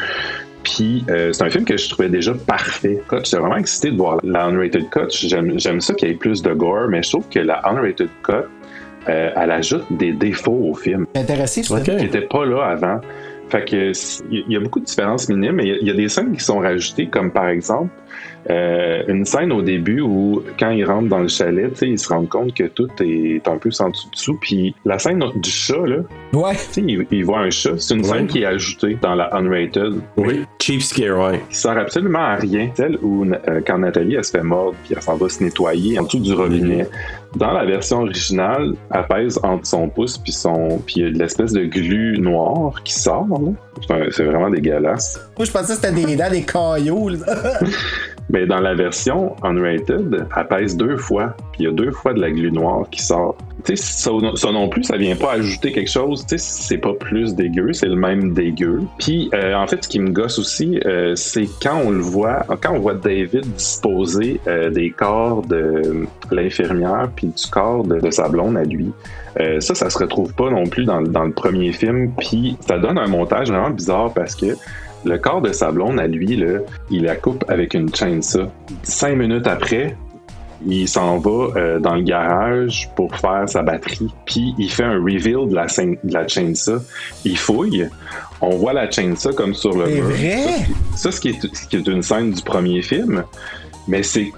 Puis 0.62 1.04
euh, 1.08 1.32
c'est 1.32 1.42
un 1.44 1.50
film 1.50 1.64
que 1.64 1.76
je 1.76 1.88
trouvais 1.88 2.08
déjà 2.08 2.32
parfait. 2.34 3.00
J'étais 3.10 3.36
vraiment 3.38 3.56
excité 3.56 3.90
de 3.90 3.96
voir 3.96 4.18
la 4.22 4.44
unrated 4.46 4.88
cut. 4.90 5.08
J'aime 5.10 5.58
j'aime 5.58 5.80
ça 5.80 5.94
qu'il 5.94 6.08
y 6.08 6.10
ait 6.12 6.14
plus 6.14 6.42
de 6.42 6.52
gore, 6.52 6.88
mais 6.88 7.02
je 7.02 7.10
trouve 7.10 7.28
que 7.28 7.38
la 7.40 7.60
unrated 7.66 8.08
cut, 8.22 8.32
euh, 9.08 9.30
elle 9.34 9.50
ajoute 9.50 9.84
des 9.90 10.12
défauts 10.12 10.68
au 10.70 10.74
film 10.74 11.06
Intéressé, 11.14 11.62
ça? 11.62 11.80
qui 11.80 11.90
n'étaient 11.92 12.20
pas 12.22 12.44
là 12.44 12.64
avant. 12.66 13.00
Fait 13.48 13.64
que 13.64 13.92
il 14.30 14.44
y 14.52 14.56
a 14.56 14.60
beaucoup 14.60 14.80
de 14.80 14.84
différences 14.84 15.28
minimes, 15.28 15.56
mais 15.56 15.64
il 15.64 15.68
y 15.68 15.72
a- 15.72 15.78
il 15.80 15.86
y, 15.88 15.90
a 15.90 15.94
des 15.94 16.08
scènes 16.08 16.32
qui 16.36 16.44
sont 16.44 16.58
rajoutées, 16.60 17.06
comme 17.08 17.32
par 17.32 17.48
exemple 17.48 17.88
euh, 18.48 19.02
une 19.08 19.24
scène 19.24 19.52
au 19.52 19.62
début 19.62 20.00
où 20.00 20.42
quand 20.58 20.70
ils 20.70 20.84
rentrent 20.84 21.08
dans 21.08 21.18
le 21.18 21.28
chalet, 21.28 21.70
tu 21.72 21.76
sais, 21.76 21.88
ils 21.88 21.98
se 21.98 22.08
rendent 22.08 22.28
compte 22.28 22.54
que 22.54 22.64
tout 22.64 22.88
est 23.00 23.46
un 23.46 23.58
peu 23.58 23.70
sans 23.70 23.90
dessous. 23.90 24.38
Puis 24.40 24.74
la 24.84 24.98
scène 24.98 25.22
du 25.36 25.50
chat 25.50 25.86
là, 25.86 25.98
ouais, 26.32 26.54
ils, 26.76 27.06
ils 27.10 27.24
voient 27.24 27.40
un 27.40 27.50
chat. 27.50 27.78
C'est 27.78 27.94
une 27.94 28.04
scène 28.04 28.26
qui 28.26 28.42
est 28.42 28.46
ajoutée 28.46 28.96
dans 29.00 29.14
la 29.14 29.34
unrated. 29.34 30.00
Oui, 30.16 30.44
cheap 30.60 30.82
scare, 30.82 31.18
ouais. 31.18 31.42
Qui 31.50 31.56
sert 31.56 31.76
absolument 31.76 32.20
à 32.20 32.36
rien. 32.36 32.70
Celle 32.74 32.98
où 33.02 33.24
euh, 33.24 33.60
quand 33.66 33.78
Nathalie 33.78 34.14
elle 34.14 34.24
se 34.24 34.30
fait 34.30 34.42
mordre 34.42 34.74
puis 34.84 34.94
elle 34.96 35.02
s'en 35.02 35.16
va 35.16 35.28
se 35.28 35.42
nettoyer 35.42 35.98
en 35.98 36.04
dessous 36.04 36.20
du 36.20 36.32
robinet. 36.32 36.86
Dans 37.36 37.52
la 37.52 37.64
version 37.64 38.00
originale, 38.00 38.74
elle 38.92 39.06
pèse 39.06 39.38
entre 39.42 39.66
son 39.66 39.88
pouce 39.88 40.18
puis 40.18 40.32
son 40.32 40.80
puis 40.84 40.96
il 40.96 41.02
y 41.04 41.06
a 41.06 41.10
de 41.10 41.18
l'espèce 41.18 41.52
de 41.52 41.64
glu 41.64 42.18
noir 42.18 42.82
qui 42.82 42.94
sort. 42.94 43.26
là. 43.28 43.52
C'est 44.10 44.24
vraiment 44.24 44.50
dégueulasse. 44.50 45.20
Moi, 45.36 45.46
je 45.46 45.50
pensais 45.50 45.74
que 45.74 45.80
c'était 45.80 45.92
des 45.92 46.16
dents, 46.16 46.30
des 46.30 46.42
cailloux. 46.42 47.10
Mais 48.32 48.46
dans 48.46 48.60
la 48.60 48.74
version 48.74 49.34
unrated, 49.42 50.26
elle 50.36 50.48
pèse 50.48 50.76
deux 50.76 50.96
fois. 50.96 51.34
Puis 51.52 51.62
il 51.62 51.64
y 51.64 51.68
a 51.68 51.72
deux 51.72 51.90
fois 51.90 52.14
de 52.14 52.20
la 52.20 52.30
glu 52.30 52.52
noire 52.52 52.86
qui 52.90 53.02
sort. 53.02 53.36
Tu 53.64 53.76
sais, 53.76 54.10
ça, 54.36 54.50
non 54.52 54.68
plus, 54.68 54.84
ça 54.84 54.96
vient 54.96 55.16
pas 55.16 55.32
ajouter 55.32 55.72
quelque 55.72 55.90
chose. 55.90 56.24
Tu 56.26 56.38
sais, 56.38 56.38
c'est 56.38 56.78
pas 56.78 56.94
plus 56.94 57.34
dégueu, 57.34 57.72
c'est 57.72 57.88
le 57.88 57.96
même 57.96 58.32
dégueu. 58.32 58.82
Puis 58.98 59.30
euh, 59.34 59.54
en 59.54 59.66
fait, 59.66 59.84
ce 59.84 59.88
qui 59.88 59.98
me 59.98 60.10
gosse 60.10 60.38
aussi, 60.38 60.80
euh, 60.86 61.14
c'est 61.16 61.48
quand 61.60 61.78
on 61.84 61.90
le 61.90 62.00
voit, 62.00 62.46
quand 62.62 62.72
on 62.72 62.78
voit 62.78 62.94
David 62.94 63.46
disposer 63.54 64.40
euh, 64.46 64.70
des 64.70 64.90
corps 64.90 65.42
de 65.42 66.06
l'infirmière 66.30 67.10
puis 67.14 67.26
du 67.26 67.50
corps 67.50 67.84
de, 67.84 68.00
de 68.00 68.10
sa 68.10 68.28
blonde 68.28 68.56
à 68.56 68.64
lui. 68.64 68.92
Euh, 69.38 69.60
ça, 69.60 69.74
ça 69.74 69.90
se 69.90 69.98
retrouve 69.98 70.34
pas 70.34 70.50
non 70.50 70.64
plus 70.64 70.84
dans, 70.84 71.02
dans 71.02 71.24
le 71.24 71.32
premier 71.32 71.72
film. 71.72 72.12
Puis 72.18 72.56
ça 72.60 72.78
donne 72.78 72.98
un 72.98 73.08
montage 73.08 73.48
vraiment 73.50 73.70
bizarre 73.70 74.12
parce 74.14 74.34
que 74.34 74.56
le 75.04 75.18
corps 75.18 75.40
de 75.40 75.52
sa 75.52 75.70
blonde 75.70 75.98
à 75.98 76.06
lui, 76.06 76.36
là, 76.36 76.58
il 76.90 77.04
la 77.04 77.16
coupe 77.16 77.44
avec 77.48 77.74
une 77.74 77.94
chainsaw. 77.94 78.48
Cinq 78.82 79.16
minutes 79.16 79.46
après, 79.46 79.96
il 80.66 80.86
s'en 80.88 81.18
va 81.18 81.48
euh, 81.56 81.78
dans 81.78 81.94
le 81.94 82.02
garage 82.02 82.90
pour 82.94 83.16
faire 83.16 83.48
sa 83.48 83.62
batterie. 83.62 84.12
Puis 84.26 84.54
il 84.58 84.70
fait 84.70 84.84
un 84.84 84.98
reveal 84.98 85.48
de 85.48 85.54
la, 85.54 85.66
de 85.66 86.12
la 86.12 86.28
chainsaw. 86.28 86.80
Il 87.24 87.38
fouille. 87.38 87.88
On 88.42 88.50
voit 88.56 88.74
la 88.74 88.90
chainsaw 88.90 89.32
comme 89.32 89.54
sur 89.54 89.76
le 89.76 89.86
C'est 89.86 89.94
mur. 89.94 90.04
vrai? 90.04 90.44
Ça, 90.96 91.10
ce 91.12 91.20
qui, 91.20 91.30
est, 91.30 91.54
ce 91.54 91.66
qui 91.66 91.76
est 91.76 91.86
une 91.86 92.02
scène 92.02 92.32
du 92.32 92.42
premier 92.42 92.82
film, 92.82 93.24
mais 93.88 94.02
c'est 94.02 94.32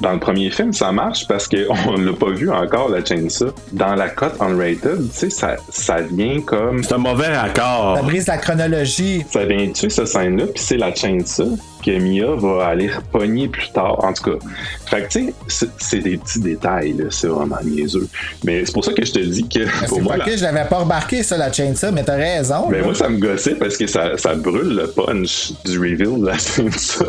dans 0.00 0.12
le 0.12 0.18
premier 0.18 0.50
film, 0.50 0.72
ça 0.72 0.92
marche 0.92 1.26
parce 1.28 1.48
qu'on 1.48 1.96
l'a 1.96 2.12
pas 2.12 2.30
vu 2.30 2.50
encore, 2.50 2.88
la 2.88 3.04
chainsaw. 3.04 3.52
Dans 3.72 3.94
la 3.94 4.08
cote 4.08 4.40
unrated, 4.40 5.10
tu 5.10 5.12
sais, 5.12 5.30
ça, 5.30 5.56
ça 5.70 6.00
vient 6.00 6.40
comme. 6.40 6.82
C'est 6.82 6.94
un 6.94 6.98
mauvais 6.98 7.36
raccord. 7.36 7.96
Ça 7.96 8.02
brise 8.02 8.26
la 8.26 8.38
chronologie. 8.38 9.24
Ça 9.30 9.44
vient 9.44 9.70
tuer 9.70 9.90
cette 9.90 10.08
scène-là, 10.08 10.46
puis 10.46 10.62
c'est 10.62 10.76
la 10.76 10.94
chainsaw 10.94 11.58
que 11.84 11.90
Mia 11.98 12.34
va 12.36 12.66
aller 12.68 12.88
repogner 12.90 13.48
plus 13.48 13.70
tard. 13.72 14.02
En 14.04 14.12
tout 14.12 14.22
cas, 14.30 14.46
fait 14.86 15.02
que 15.02 15.08
tu 15.08 15.34
sais, 15.48 15.66
c'est- 15.78 15.98
des 15.98 16.16
petits 16.16 16.40
détails, 16.40 16.92
là, 16.94 17.04
c'est 17.10 17.26
vraiment 17.28 17.58
niaiseux. 17.64 18.08
Mais 18.44 18.64
c'est 18.64 18.72
pour 18.72 18.84
ça 18.84 18.92
que 18.92 19.04
je 19.04 19.12
te 19.12 19.18
dis 19.18 19.46
que 19.48 19.64
pour 19.86 19.96
C'est 19.98 20.02
moi, 20.02 20.12
pas 20.12 20.18
la- 20.18 20.24
que 20.24 20.36
je 20.36 20.42
l'avais 20.42 20.64
pas 20.68 20.78
remarqué, 20.78 21.22
ça, 21.22 21.36
la 21.36 21.52
chainsaw, 21.52 21.92
mais 21.92 22.02
t'as 22.04 22.16
raison. 22.16 22.68
ben 22.70 22.78
là. 22.78 22.84
moi, 22.84 22.94
ça 22.94 23.08
me 23.08 23.18
gossait 23.18 23.54
parce 23.56 23.76
que 23.76 23.86
ça, 23.86 24.16
ça 24.16 24.34
brûle 24.34 24.74
le 24.76 24.86
punch 24.88 25.52
du 25.64 25.78
reveal 25.78 26.20
de 26.20 26.26
la 26.26 26.38
chainsaw. 26.38 27.06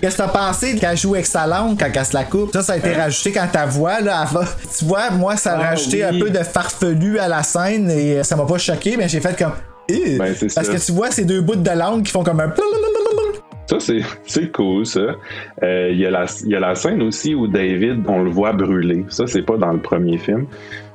Qu'est-ce 0.00 0.16
que 0.16 0.22
t'as 0.22 0.28
pensé 0.28 0.76
qu'elle 0.76 0.96
joue 0.96 1.14
avec 1.14 1.26
sa 1.26 1.46
langue 1.46 1.78
quand 1.78 1.88
elle 1.94 2.04
se 2.04 2.14
la 2.14 2.24
coupe? 2.24 2.52
Ça, 2.52 2.62
ça 2.62 2.72
a 2.74 2.76
été 2.76 2.92
rajouté 2.92 3.32
quand 3.32 3.46
ta 3.50 3.66
voix, 3.66 4.00
là, 4.00 4.24
elle 4.28 4.34
va- 4.34 4.44
Tu 4.78 4.84
vois, 4.84 5.10
moi, 5.10 5.36
ça 5.36 5.52
a 5.52 5.58
Ah, 5.60 5.68
rajouté 5.70 6.04
oui. 6.04 6.16
un 6.16 6.20
peu 6.24 6.30
de 6.30 6.42
farfelu 6.42 7.18
à 7.18 7.28
la 7.28 7.42
scène 7.42 7.90
et 7.90 8.22
ça 8.22 8.36
m'a 8.36 8.44
pas 8.44 8.58
choqué, 8.58 8.96
mais 8.96 9.08
j'ai 9.08 9.20
fait 9.20 9.36
comme. 9.38 9.52
Ben, 9.88 10.18
Parce 10.18 10.52
ça. 10.52 10.64
que 10.64 10.78
tu 10.84 10.92
vois 10.92 11.10
ces 11.10 11.24
deux 11.24 11.42
bouts 11.42 11.56
de 11.56 11.70
langue 11.70 12.02
qui 12.04 12.10
font 12.10 12.24
comme 12.24 12.40
un. 12.40 12.48
Ça, 13.78 13.94
c'est, 14.24 14.52
cool, 14.52 14.86
ça. 14.86 15.16
Euh, 15.62 15.90
Il 15.90 15.98
y, 15.98 16.02
y 16.02 16.06
a 16.54 16.60
la 16.60 16.74
scène 16.74 17.02
aussi 17.02 17.34
où 17.34 17.46
David, 17.46 18.04
on 18.06 18.22
le 18.22 18.30
voit 18.30 18.52
brûler. 18.52 19.04
Ça, 19.08 19.26
c'est 19.26 19.42
pas 19.42 19.56
dans 19.56 19.72
le 19.72 19.80
premier 19.80 20.18
film. 20.18 20.46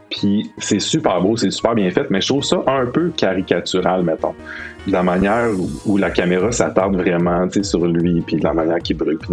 Puis 0.09 0.51
c'est 0.57 0.79
super 0.79 1.21
beau, 1.21 1.37
c'est 1.37 1.51
super 1.51 1.75
bien 1.75 1.89
fait, 1.91 2.09
mais 2.09 2.21
je 2.21 2.27
trouve 2.27 2.43
ça 2.43 2.63
un 2.67 2.85
peu 2.85 3.11
caricatural, 3.15 4.03
mettons. 4.03 4.33
De 4.87 4.93
la 4.93 5.03
manière 5.03 5.49
où, 5.55 5.69
où 5.85 5.97
la 5.97 6.09
caméra 6.09 6.51
s'attarde 6.51 6.95
vraiment 6.95 7.47
tu 7.47 7.59
sais, 7.59 7.63
sur 7.63 7.85
lui, 7.85 8.21
puis 8.21 8.37
de 8.37 8.43
la 8.43 8.53
manière 8.53 8.79
qu'il 8.79 8.97
brûle. 8.97 9.19
Puis 9.19 9.29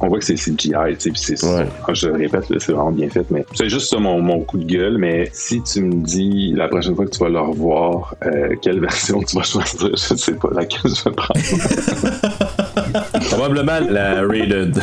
on 0.00 0.08
voit 0.08 0.18
que 0.18 0.24
c'est 0.24 0.34
CGI, 0.34 0.72
tu 0.90 0.96
sais, 0.98 1.10
puis 1.10 1.20
c'est 1.20 1.36
Je 1.92 2.08
le 2.08 2.14
répète, 2.14 2.44
c'est 2.48 2.72
vraiment 2.72 2.92
bien 2.92 3.08
fait, 3.08 3.28
mais 3.30 3.44
c'est 3.54 3.68
juste 3.68 3.90
ça 3.90 3.98
mon, 3.98 4.20
mon 4.20 4.40
coup 4.40 4.58
de 4.58 4.64
gueule. 4.64 4.98
Mais 4.98 5.28
si 5.32 5.62
tu 5.62 5.82
me 5.82 5.94
dis 5.94 6.52
la 6.54 6.68
prochaine 6.68 6.94
fois 6.94 7.06
que 7.06 7.10
tu 7.10 7.18
vas 7.18 7.30
le 7.30 7.40
revoir, 7.40 8.14
euh, 8.26 8.54
quelle 8.62 8.80
version 8.88 9.20
tu 9.22 9.36
vas 9.36 9.42
choisir, 9.42 9.90
je 9.90 9.96
sais 9.96 10.34
pas 10.34 10.50
laquelle 10.52 10.92
je 10.94 11.04
vais 11.04 11.16
prendre. 11.16 11.40
Probablement 13.30 13.80
la 13.88 14.22
rated. 14.22 14.78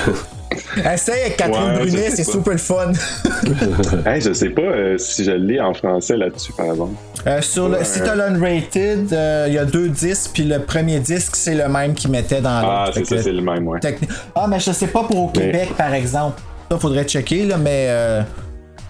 Essaye 0.93 1.21
avec 1.21 1.37
Catherine 1.37 1.71
Ouais, 1.71 1.77
Brunet, 1.79 2.09
c'est 2.11 2.23
super 2.23 2.53
le 2.53 2.59
fun. 2.59 2.91
Hey, 4.05 4.21
je 4.21 4.33
sais 4.33 4.49
pas 4.49 4.61
euh, 4.61 4.97
si 4.97 5.23
je 5.23 5.31
l'ai 5.31 5.59
en 5.59 5.73
français 5.73 6.17
là-dessus, 6.17 6.51
par 6.53 6.67
exemple. 6.67 6.93
Euh, 7.27 7.41
sur 7.41 7.69
le, 7.69 7.77
Ouais. 7.77 7.83
si 7.83 7.99
t'as 8.01 8.15
l'unrated, 8.15 9.11
euh, 9.13 9.45
il 9.47 9.53
y 9.55 9.57
a 9.57 9.65
deux 9.65 9.89
disques, 9.89 10.31
puis 10.33 10.43
le 10.43 10.59
premier 10.59 10.99
disque, 10.99 11.35
c'est 11.35 11.55
le 11.55 11.67
même 11.67 11.93
qu'ils 11.93 12.11
mettaient 12.11 12.41
dans 12.41 12.49
Ah, 12.63 12.89
c'est 12.93 13.05
ça, 13.05 13.21
c'est 13.21 13.31
le 13.31 13.41
même, 13.41 13.67
ouais. 13.67 13.79
techni- 13.79 14.07
Ah, 14.35 14.45
mais 14.47 14.59
je 14.59 14.71
sais 14.71 14.87
pas 14.87 15.03
pour 15.03 15.25
au 15.25 15.27
Québec, 15.29 15.69
par 15.77 15.93
exemple. 15.93 16.41
Ça, 16.69 16.77
faudrait 16.79 17.03
checker, 17.05 17.45
là, 17.45 17.57
mais 17.57 17.87
euh, 17.89 18.21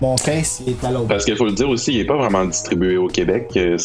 mon 0.01 0.15
il 0.25 0.69
est 0.69 0.83
à 0.83 0.91
l'autre. 0.91 1.07
Parce 1.07 1.23
qu'il 1.25 1.35
faut 1.37 1.45
le 1.45 1.53
dire 1.53 1.69
aussi, 1.69 1.93
il 1.93 1.97
n'est 1.99 2.05
pas 2.05 2.17
vraiment 2.17 2.43
distribué 2.45 2.97
au 2.97 3.07
Québec. 3.07 3.51
Il 3.55 3.77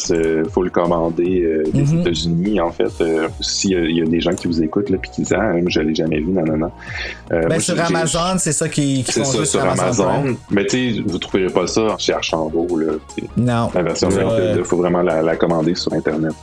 faut 0.50 0.62
le 0.62 0.70
commander 0.70 1.42
euh, 1.42 1.62
des 1.72 1.82
Mhm. 1.82 2.00
États-Unis, 2.00 2.60
en 2.60 2.70
fait. 2.72 2.90
Euh, 3.00 3.28
S'il 3.40 3.70
y, 3.70 3.76
a- 3.76 3.84
il 3.84 3.96
y 3.96 4.02
a 4.02 4.04
des 4.04 4.20
gens 4.20 4.32
qui 4.34 4.46
vous 4.48 4.62
écoutent 4.62 4.90
là, 4.90 4.98
puis 5.00 5.10
qui 5.10 5.22
disent 5.22 5.32
Ah, 5.32 5.52
je 5.66 5.80
l'ai 5.80 5.94
jamais 5.94 6.18
vu, 6.20 6.32
non, 6.32 6.44
non, 6.44 6.56
non. 6.56 6.70
Euh, 7.32 7.42
Ben, 7.42 7.48
moi, 7.48 7.58
sur 7.60 7.80
Amazon, 7.80 8.38
c'est 8.38 8.52
ça 8.52 8.68
qui, 8.68 9.04
qui 9.04 9.12
C'est 9.12 9.20
font 9.20 9.26
ça, 9.26 9.38
juste 9.38 9.52
sur 9.52 9.64
Amazon. 9.64 10.36
Mais 10.50 10.66
tu 10.66 10.94
sais, 10.96 11.00
vous 11.06 11.14
ne 11.14 11.18
trouverez 11.18 11.46
pas 11.50 11.66
ça 11.66 11.94
chez 11.98 12.12
Archambault. 12.12 12.76
Là. 12.76 12.92
Non. 13.36 13.70
La 13.74 13.82
version 13.82 14.08
il 14.10 14.64
faut 14.64 14.76
vraiment 14.78 15.02
la, 15.02 15.22
la 15.22 15.36
commander 15.36 15.74
sur 15.74 15.92
Internet. 15.92 16.34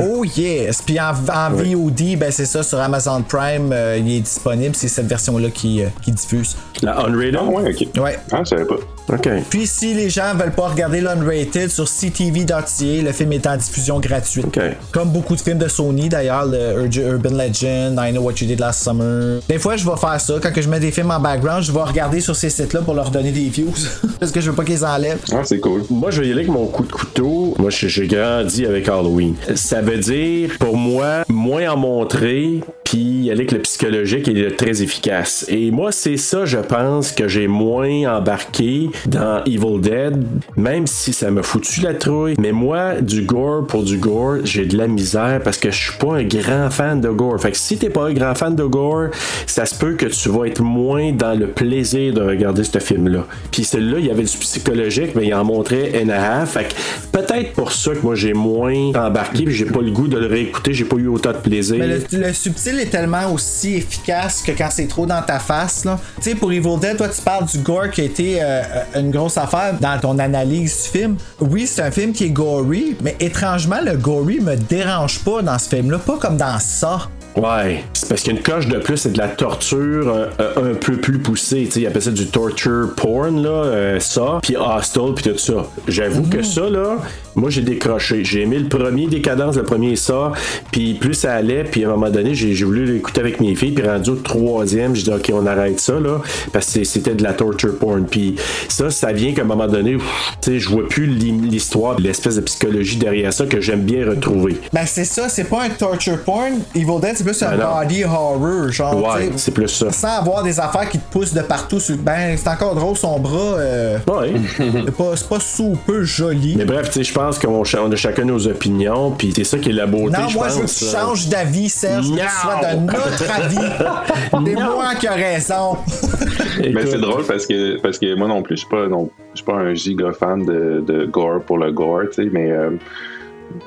Oh 0.00 0.24
yes! 0.24 0.80
Puis 0.82 0.98
en, 0.98 1.10
en 1.10 1.50
VOD, 1.50 2.16
ben 2.18 2.30
c'est 2.30 2.46
ça, 2.46 2.62
sur 2.62 2.78
Amazon 2.80 3.22
Prime, 3.22 3.70
euh, 3.72 3.98
il 4.00 4.10
est 4.16 4.20
disponible. 4.20 4.74
C'est 4.74 4.88
cette 4.88 5.06
version-là 5.06 5.50
qui, 5.50 5.82
euh, 5.82 5.88
qui 6.02 6.12
diffuse. 6.12 6.56
La 6.82 6.98
unrated? 7.00 7.36
Ah, 7.38 7.44
ouais, 7.44 7.70
ok. 7.70 8.02
Ouais. 8.02 8.18
Ah, 8.32 8.40
je 8.44 8.50
savais 8.50 8.64
pas. 8.64 8.76
OK. 9.08 9.28
Puis 9.50 9.66
si 9.66 9.92
les 9.92 10.08
gens 10.08 10.34
veulent 10.34 10.52
pas 10.52 10.68
regarder 10.68 11.00
l'unrated 11.02 11.68
sur 11.70 11.86
ctv.ca, 11.86 13.02
le 13.02 13.12
film 13.12 13.32
est 13.34 13.46
en 13.46 13.56
diffusion 13.56 14.00
gratuite. 14.00 14.46
OK. 14.46 14.58
Comme 14.92 15.10
beaucoup 15.10 15.36
de 15.36 15.40
films 15.40 15.58
de 15.58 15.68
Sony 15.68 16.08
d'ailleurs, 16.08 16.46
le 16.46 16.86
Ur- 16.86 17.12
Urban 17.12 17.30
Legend, 17.36 17.98
I 18.00 18.12
Know 18.12 18.22
What 18.22 18.34
You 18.40 18.46
Did 18.46 18.60
Last 18.60 18.82
Summer. 18.82 19.40
Des 19.48 19.58
fois, 19.58 19.76
je 19.76 19.84
vais 19.84 19.96
faire 19.96 20.18
ça. 20.20 20.34
Quand 20.42 20.52
que 20.52 20.62
je 20.62 20.68
mets 20.68 20.80
des 20.80 20.90
films 20.90 21.10
en 21.10 21.20
background, 21.20 21.62
je 21.62 21.70
vais 21.72 21.82
regarder 21.82 22.20
sur 22.20 22.34
ces 22.34 22.48
sites-là 22.48 22.80
pour 22.80 22.94
leur 22.94 23.10
donner 23.10 23.30
des 23.32 23.48
views. 23.50 23.74
Parce 24.20 24.32
que 24.32 24.40
je 24.40 24.50
veux 24.50 24.56
pas 24.56 24.64
qu'ils 24.64 24.84
enlèvent. 24.84 25.20
Ah, 25.32 25.42
c'est 25.44 25.60
cool. 25.60 25.82
Moi, 25.90 26.10
je 26.10 26.22
vais 26.22 26.28
y 26.28 26.30
aller 26.32 26.40
avec 26.40 26.52
mon 26.52 26.66
coup 26.66 26.84
de 26.84 26.92
couteau. 26.92 27.54
Moi, 27.58 27.68
j'ai 27.70 27.88
j'ai 27.90 28.06
grandi 28.06 28.64
avec 28.64 28.88
Halloween. 28.88 29.34
Ça 29.54 29.73
veut 29.82 29.98
dire, 29.98 30.56
pour 30.58 30.76
moi, 30.76 31.24
moins 31.28 31.70
en 31.70 31.76
montrer, 31.76 32.60
puis 32.94 33.28
avec 33.32 33.50
le 33.50 33.58
psychologique 33.58 34.28
est 34.28 34.56
très 34.56 34.80
efficace. 34.80 35.44
Et 35.48 35.72
moi, 35.72 35.90
c'est 35.90 36.16
ça, 36.16 36.44
je 36.44 36.58
pense, 36.58 37.10
que 37.10 37.26
j'ai 37.26 37.48
moins 37.48 38.16
embarqué 38.16 38.88
dans 39.06 39.42
Evil 39.46 39.80
Dead, 39.80 40.24
même 40.56 40.86
si 40.86 41.12
ça 41.12 41.32
m'a 41.32 41.42
foutu 41.42 41.80
la 41.80 41.94
trouille. 41.94 42.34
Mais 42.38 42.52
moi, 42.52 43.00
du 43.00 43.22
gore 43.22 43.66
pour 43.66 43.82
du 43.82 43.98
gore, 43.98 44.36
j'ai 44.44 44.64
de 44.64 44.78
la 44.78 44.86
misère 44.86 45.40
parce 45.42 45.58
que 45.58 45.72
je 45.72 45.90
suis 45.90 45.98
pas 45.98 46.14
un 46.18 46.22
grand 46.22 46.70
fan 46.70 47.00
de 47.00 47.08
gore. 47.08 47.40
Fait 47.40 47.50
que 47.50 47.56
si 47.56 47.78
t'es 47.78 47.90
pas 47.90 48.06
un 48.06 48.12
grand 48.12 48.36
fan 48.36 48.54
de 48.54 48.64
gore, 48.64 49.08
ça 49.46 49.66
se 49.66 49.74
peut 49.74 49.94
que 49.94 50.06
tu 50.06 50.28
vas 50.28 50.44
être 50.44 50.62
moins 50.62 51.10
dans 51.10 51.36
le 51.36 51.48
plaisir 51.48 52.14
de 52.14 52.20
regarder 52.20 52.62
ce 52.62 52.78
film-là. 52.78 53.26
Puis 53.50 53.64
celui-là, 53.64 53.98
il 53.98 54.06
y 54.06 54.10
avait 54.10 54.22
du 54.22 54.36
psychologique, 54.38 55.16
mais 55.16 55.26
il 55.26 55.34
en 55.34 55.44
montrait 55.44 56.00
un 56.00 56.08
half. 56.10 56.52
Fait 56.52 56.68
que 56.68 56.74
peut-être 57.10 57.54
pour 57.54 57.72
ça 57.72 57.92
que 57.92 58.02
moi 58.02 58.14
j'ai 58.14 58.34
moins 58.34 58.92
embarqué, 58.94 59.44
puis 59.44 59.54
j'ai 59.54 59.64
pas 59.64 59.80
le 59.80 59.90
goût 59.90 60.06
de 60.06 60.16
le 60.16 60.26
réécouter, 60.26 60.72
j'ai 60.72 60.84
pas 60.84 60.96
eu 60.96 61.08
autant 61.08 61.32
de 61.32 61.38
plaisir. 61.38 61.76
Mais 61.80 61.88
le, 61.88 62.00
le 62.12 62.32
subtil 62.32 62.83
est 62.84 62.90
tellement 62.90 63.32
aussi 63.32 63.74
efficace 63.74 64.42
que 64.42 64.52
quand 64.52 64.68
c'est 64.70 64.86
trop 64.86 65.06
dans 65.06 65.22
ta 65.22 65.38
face, 65.38 65.84
là. 65.84 65.98
Tu 66.16 66.30
sais, 66.30 66.34
pour 66.34 66.52
Evil 66.52 66.78
Dead, 66.80 66.96
toi, 66.96 67.08
tu 67.08 67.20
parles 67.22 67.46
du 67.46 67.58
gore 67.58 67.90
qui 67.90 68.00
a 68.00 68.04
été 68.04 68.42
euh, 68.42 68.62
euh, 68.62 69.00
une 69.00 69.10
grosse 69.10 69.36
affaire 69.36 69.74
dans 69.80 69.98
ton 69.98 70.18
analyse 70.18 70.84
du 70.84 70.98
film. 70.98 71.16
Oui, 71.40 71.66
c'est 71.66 71.82
un 71.82 71.90
film 71.90 72.12
qui 72.12 72.24
est 72.24 72.30
gory, 72.30 72.96
mais 73.02 73.16
étrangement, 73.20 73.80
le 73.82 73.96
gory 73.96 74.40
me 74.40 74.56
dérange 74.56 75.20
pas 75.20 75.42
dans 75.42 75.58
ce 75.58 75.68
film-là, 75.68 75.98
pas 75.98 76.18
comme 76.18 76.36
dans 76.36 76.58
ça. 76.58 77.08
Ouais, 77.36 77.82
c'est 77.94 78.08
parce 78.08 78.22
qu'une 78.22 78.40
coche 78.40 78.68
de 78.68 78.78
plus, 78.78 78.96
c'est 78.96 79.12
de 79.12 79.18
la 79.18 79.26
torture 79.26 80.08
euh, 80.08 80.26
euh, 80.38 80.72
un 80.72 80.74
peu 80.74 80.96
plus 80.96 81.18
poussée. 81.18 81.64
Tu 81.64 81.70
sais, 81.72 81.80
ils 81.80 81.86
appellent 81.86 82.02
ça 82.02 82.12
du 82.12 82.28
torture 82.28 82.94
porn, 82.96 83.42
là, 83.42 83.48
euh, 83.48 84.00
ça, 84.00 84.38
puis 84.40 84.56
hostile, 84.56 85.14
puis 85.16 85.32
tout 85.32 85.38
ça. 85.38 85.66
J'avoue 85.88 86.28
que 86.28 86.44
ça, 86.44 86.70
là, 86.70 86.98
moi, 87.36 87.50
j'ai 87.50 87.62
décroché. 87.62 88.24
J'ai 88.24 88.42
aimé 88.42 88.58
le 88.58 88.68
premier 88.68 89.06
Décadence, 89.06 89.56
le 89.56 89.64
premier 89.64 89.96
ça, 89.96 90.32
puis 90.72 90.94
plus 90.94 91.14
ça 91.14 91.34
allait, 91.34 91.64
puis 91.64 91.84
à 91.84 91.88
un 91.88 91.90
moment 91.92 92.10
donné, 92.10 92.34
j'ai 92.34 92.52
voulu 92.64 92.84
l'écouter 92.84 93.20
avec 93.20 93.40
mes 93.40 93.54
filles, 93.54 93.72
puis 93.72 93.86
rendu 93.88 94.10
au 94.10 94.16
troisième, 94.16 94.94
j'ai 94.94 95.04
dit, 95.04 95.10
OK, 95.10 95.30
on 95.32 95.46
arrête 95.46 95.80
ça, 95.80 95.94
là, 96.00 96.20
parce 96.52 96.72
que 96.72 96.84
c'était 96.84 97.14
de 97.14 97.22
la 97.22 97.32
torture 97.32 97.76
porn. 97.78 98.06
Puis 98.06 98.36
ça, 98.68 98.90
ça 98.90 99.12
vient 99.12 99.32
qu'à 99.32 99.42
un 99.42 99.46
moment 99.46 99.66
donné, 99.66 99.96
tu 100.40 100.58
je 100.60 100.68
vois 100.68 100.88
plus 100.88 101.06
l'hi- 101.06 101.32
l'histoire, 101.32 101.98
l'espèce 101.98 102.36
de 102.36 102.40
psychologie 102.42 102.96
derrière 102.96 103.32
ça 103.32 103.46
que 103.46 103.60
j'aime 103.60 103.80
bien 103.82 104.08
retrouver. 104.08 104.60
Ben, 104.72 104.84
c'est 104.86 105.04
ça, 105.04 105.28
c'est 105.28 105.44
pas 105.44 105.62
un 105.64 105.70
torture 105.70 106.22
porn. 106.22 106.60
Evil 106.74 107.00
Dead, 107.00 107.12
c'est 107.16 107.24
plus 107.24 107.42
un 107.42 107.56
Ben 107.56 107.66
body 107.82 108.04
horror, 108.04 108.70
genre. 108.70 108.96
Ouais, 109.14 109.30
c'est 109.36 109.52
plus 109.52 109.68
ça. 109.68 109.90
Sans 109.90 110.18
avoir 110.18 110.42
des 110.42 110.58
affaires 110.60 110.88
qui 110.88 110.98
te 110.98 111.10
poussent 111.12 111.34
de 111.34 111.40
partout 111.42 111.80
sur. 111.80 111.96
Ben, 111.96 112.36
c'est 112.36 112.48
encore 112.48 112.74
drôle, 112.74 112.96
son 112.96 113.18
bras. 113.18 113.56
euh, 113.58 113.98
Ouais. 114.08 114.32
c'est 114.56 114.90
pas, 114.96 115.14
pas 115.28 115.40
super 115.40 116.04
joli. 116.04 116.54
Mais 116.56 116.64
bref, 116.64 116.88
tu 116.88 116.92
sais, 116.94 117.04
je 117.04 117.12
pense 117.12 117.23
qu'on 117.32 117.64
ch- 117.64 117.80
on 117.84 117.90
a 117.90 117.96
chacun 117.96 118.24
nos 118.24 118.46
opinions, 118.46 119.10
puis 119.12 119.32
c'est 119.34 119.44
ça 119.44 119.58
qui 119.58 119.70
est 119.70 119.72
la 119.72 119.86
beauté, 119.86 120.16
Non, 120.20 120.28
je 120.28 120.34
moi, 120.36 120.46
pense. 120.46 120.54
je 120.56 120.60
veux 120.60 120.66
que 120.66 120.70
tu 120.78 120.84
euh. 120.84 121.00
changes 121.00 121.28
d'avis, 121.28 121.68
Serge. 121.68 122.10
Que 122.10 122.16
tu 122.16 122.28
sois 122.42 122.60
de 122.74 122.80
notre 122.80 123.30
avis. 123.30 123.56
C'est 124.46 124.54
moi 124.54 124.94
qui 124.98 125.06
ai 125.06 125.08
raison. 125.10 125.76
Mais 126.72 126.86
c'est 126.86 126.98
drôle 127.00 127.24
parce 127.24 127.46
que, 127.46 127.80
parce 127.80 127.98
que 127.98 128.14
moi 128.14 128.28
non 128.28 128.42
plus, 128.42 128.56
je 128.56 128.60
suis 128.60 128.68
pas, 128.68 128.86
non, 128.88 129.10
je 129.32 129.36
suis 129.38 129.44
pas 129.44 129.54
un 129.54 129.74
giga 129.74 130.12
fan 130.12 130.44
de, 130.44 130.82
de 130.86 131.04
gore 131.06 131.40
pour 131.42 131.58
le 131.58 131.72
gore, 131.72 132.02
tu 132.12 132.24
sais, 132.24 132.30
mais 132.32 132.50
euh, 132.50 132.70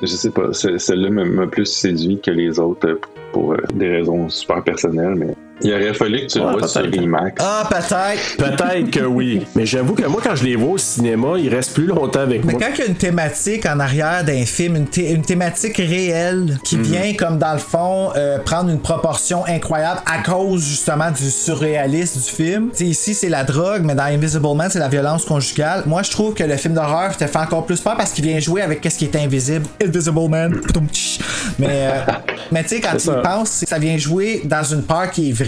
je 0.02 0.06
sais 0.06 0.30
pas, 0.30 0.52
ce- 0.52 0.78
celle-là 0.78 1.10
m'a- 1.10 1.46
plus 1.46 1.66
séduit 1.66 2.20
que 2.24 2.30
les 2.30 2.58
autres 2.58 2.98
pour 3.32 3.52
euh, 3.52 3.56
des 3.74 3.88
raisons 3.88 4.28
super 4.28 4.62
personnelles, 4.64 5.14
mais 5.16 5.34
il 5.62 5.72
aurait 5.72 5.94
fallu 5.94 6.20
que 6.20 6.26
tu 6.32 6.38
le 6.38 6.44
Ouais, 6.46 6.52
vois 6.58 6.68
sur. 6.68 6.86
IMAX. 6.94 7.34
Ah, 7.40 7.68
peut-être. 7.68 8.36
Peut-être 8.56 8.90
que 8.90 9.04
oui. 9.04 9.46
Mais 9.54 9.66
j'avoue 9.66 9.94
que 9.94 10.06
moi, 10.06 10.20
quand 10.22 10.34
je 10.36 10.44
les 10.44 10.56
vois 10.56 10.72
au 10.72 10.78
cinéma, 10.78 11.28
ils 11.38 11.48
restent 11.54 11.74
plus 11.74 11.86
longtemps 11.86 12.20
avec 12.20 12.44
Mais 12.44 12.52
moi. 12.52 12.60
quand 12.62 12.70
il 12.74 12.78
y 12.80 12.82
a 12.82 12.86
une 12.86 12.94
thématique 12.94 13.66
en 13.66 13.78
arrière 13.80 14.24
d'un 14.24 14.44
film, 14.44 14.76
une, 14.76 14.86
thé- 14.86 15.10
une 15.12 15.22
thématique 15.22 15.76
réelle 15.78 16.58
qui 16.64 16.76
Mhm. 16.76 16.82
vient 16.82 17.14
comme 17.14 17.38
dans 17.38 17.52
le 17.52 17.58
fond 17.58 18.10
euh, 18.16 18.38
prendre 18.38 18.70
une 18.70 18.80
proportion 18.80 19.44
incroyable 19.46 20.00
à 20.06 20.22
cause 20.22 20.62
justement 20.64 21.10
du 21.10 21.30
surréalisme 21.30 22.20
du 22.20 22.26
film. 22.30 22.70
T'sais, 22.70 22.84
ici 22.86 23.14
c'est 23.14 23.28
la 23.28 23.44
drogue, 23.44 23.82
mais 23.84 23.94
dans 23.94 24.04
Invisible 24.04 24.54
Man 24.54 24.68
c'est 24.70 24.78
la 24.78 24.88
violence 24.88 25.24
conjugale. 25.24 25.82
Moi 25.86 26.02
je 26.02 26.10
trouve 26.10 26.34
que 26.34 26.44
le 26.44 26.56
film 26.56 26.74
d'horreur 26.74 27.16
te 27.16 27.26
fait 27.26 27.36
encore 27.38 27.66
plus 27.66 27.80
peur 27.80 27.96
parce 27.96 28.12
qu'il 28.12 28.24
vient 28.24 28.38
jouer 28.38 28.62
avec 28.62 28.80
qu'est-ce 28.80 28.98
qui 28.98 29.04
est 29.06 29.16
invisible. 29.16 29.66
Invisible 29.82 30.28
Man. 30.28 30.54
Mais 31.58 31.66
euh, 31.70 32.12
mais 32.52 32.62
tu 32.62 32.68
sais 32.70 32.80
quand 32.80 32.92
tu 32.92 33.00
ça. 33.06 33.18
y 33.18 33.22
penses, 33.22 33.64
ça 33.66 33.78
vient 33.78 33.96
jouer 33.98 34.42
dans 34.44 34.62
une 34.62 34.82
peur 34.82 35.10
qui 35.10 35.30
est 35.30 35.32
vraie. 35.32 35.47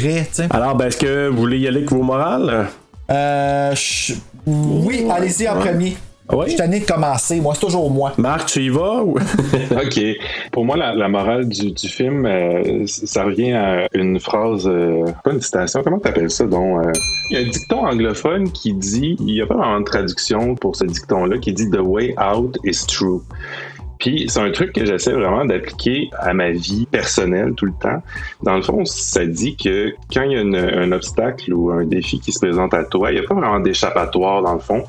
Alors, 0.51 0.75
ben, 0.77 0.87
est-ce 0.87 0.97
que 0.99 1.29
vous 1.29 1.37
voulez 1.39 1.59
y 1.59 1.69
aller 1.69 1.79
avec 1.79 1.91
vos 1.91 2.03
morales? 2.03 2.67
Euh, 3.11 3.75
je- 3.75 4.15
oui, 4.47 5.05
allez-y 5.11 5.49
en 5.49 5.57
premier. 5.57 5.97
Ouais. 6.33 6.45
Je 6.45 6.51
suis 6.51 6.59
tanné 6.59 6.79
de 6.79 6.85
commencer. 6.87 7.41
Moi, 7.41 7.55
c'est 7.55 7.61
toujours 7.67 7.91
moi. 7.91 8.13
Marc, 8.17 8.47
tu 8.47 8.61
y 8.63 8.69
vas? 8.69 9.03
Ou... 9.03 9.19
OK. 9.73 10.01
Pour 10.53 10.65
moi, 10.65 10.77
la, 10.77 10.95
la 10.95 11.09
morale 11.09 11.49
du, 11.49 11.73
du 11.73 11.89
film, 11.89 12.25
euh, 12.25 12.85
ça 12.87 13.25
revient 13.25 13.53
à 13.53 13.89
une 13.95 14.21
phrase, 14.21 14.65
euh, 14.69 15.07
pas 15.25 15.33
une 15.33 15.41
citation, 15.41 15.83
comment 15.83 15.99
t'appelles 15.99 16.31
ça? 16.31 16.45
Donc, 16.47 16.87
euh, 16.87 16.93
il 17.31 17.37
y 17.37 17.43
a 17.43 17.45
un 17.45 17.51
dicton 17.51 17.85
anglophone 17.85 18.53
qui 18.53 18.73
dit, 18.75 19.17
il 19.19 19.27
n'y 19.27 19.41
a 19.41 19.47
pas 19.47 19.57
vraiment 19.57 19.81
de 19.81 19.85
traduction 19.85 20.55
pour 20.55 20.77
ce 20.77 20.85
dicton-là, 20.85 21.39
qui 21.39 21.53
dit 21.53 21.69
The 21.69 21.81
way 21.81 22.15
out 22.17 22.57
is 22.63 22.87
true. 22.87 23.23
Puis 24.01 24.25
c'est 24.29 24.41
un 24.41 24.51
truc 24.51 24.73
que 24.73 24.85
j'essaie 24.85 25.13
vraiment 25.13 25.45
d'appliquer 25.45 26.11
à 26.19 26.33
ma 26.35 26.51
vie 26.51 26.87
personnelle 26.91 27.53
tout 27.57 27.67
le 27.67 27.73
temps. 27.81 28.03
Dans 28.43 28.57
le 28.57 28.63
fond, 28.63 28.85
ça 28.85 29.25
dit 29.27 29.57
que 29.57 29.93
quand 30.13 30.23
il 30.23 30.33
y 30.33 30.37
a 30.37 30.41
une- 30.41 30.57
un 30.57 30.91
obstacle 30.93 31.53
ou 31.53 31.71
un 31.71 31.85
défi 31.85 32.19
qui 32.19 32.33
se 32.33 32.39
présente 32.41 32.73
à 32.75 32.85
toi, 32.85 33.13
il 33.13 33.21
n'y 33.21 33.25
a 33.25 33.29
pas 33.29 33.35
vraiment 33.35 33.61
d'échappatoire 33.61 34.43
dans 34.43 34.55
le 34.55 34.61
fond. 34.61 34.83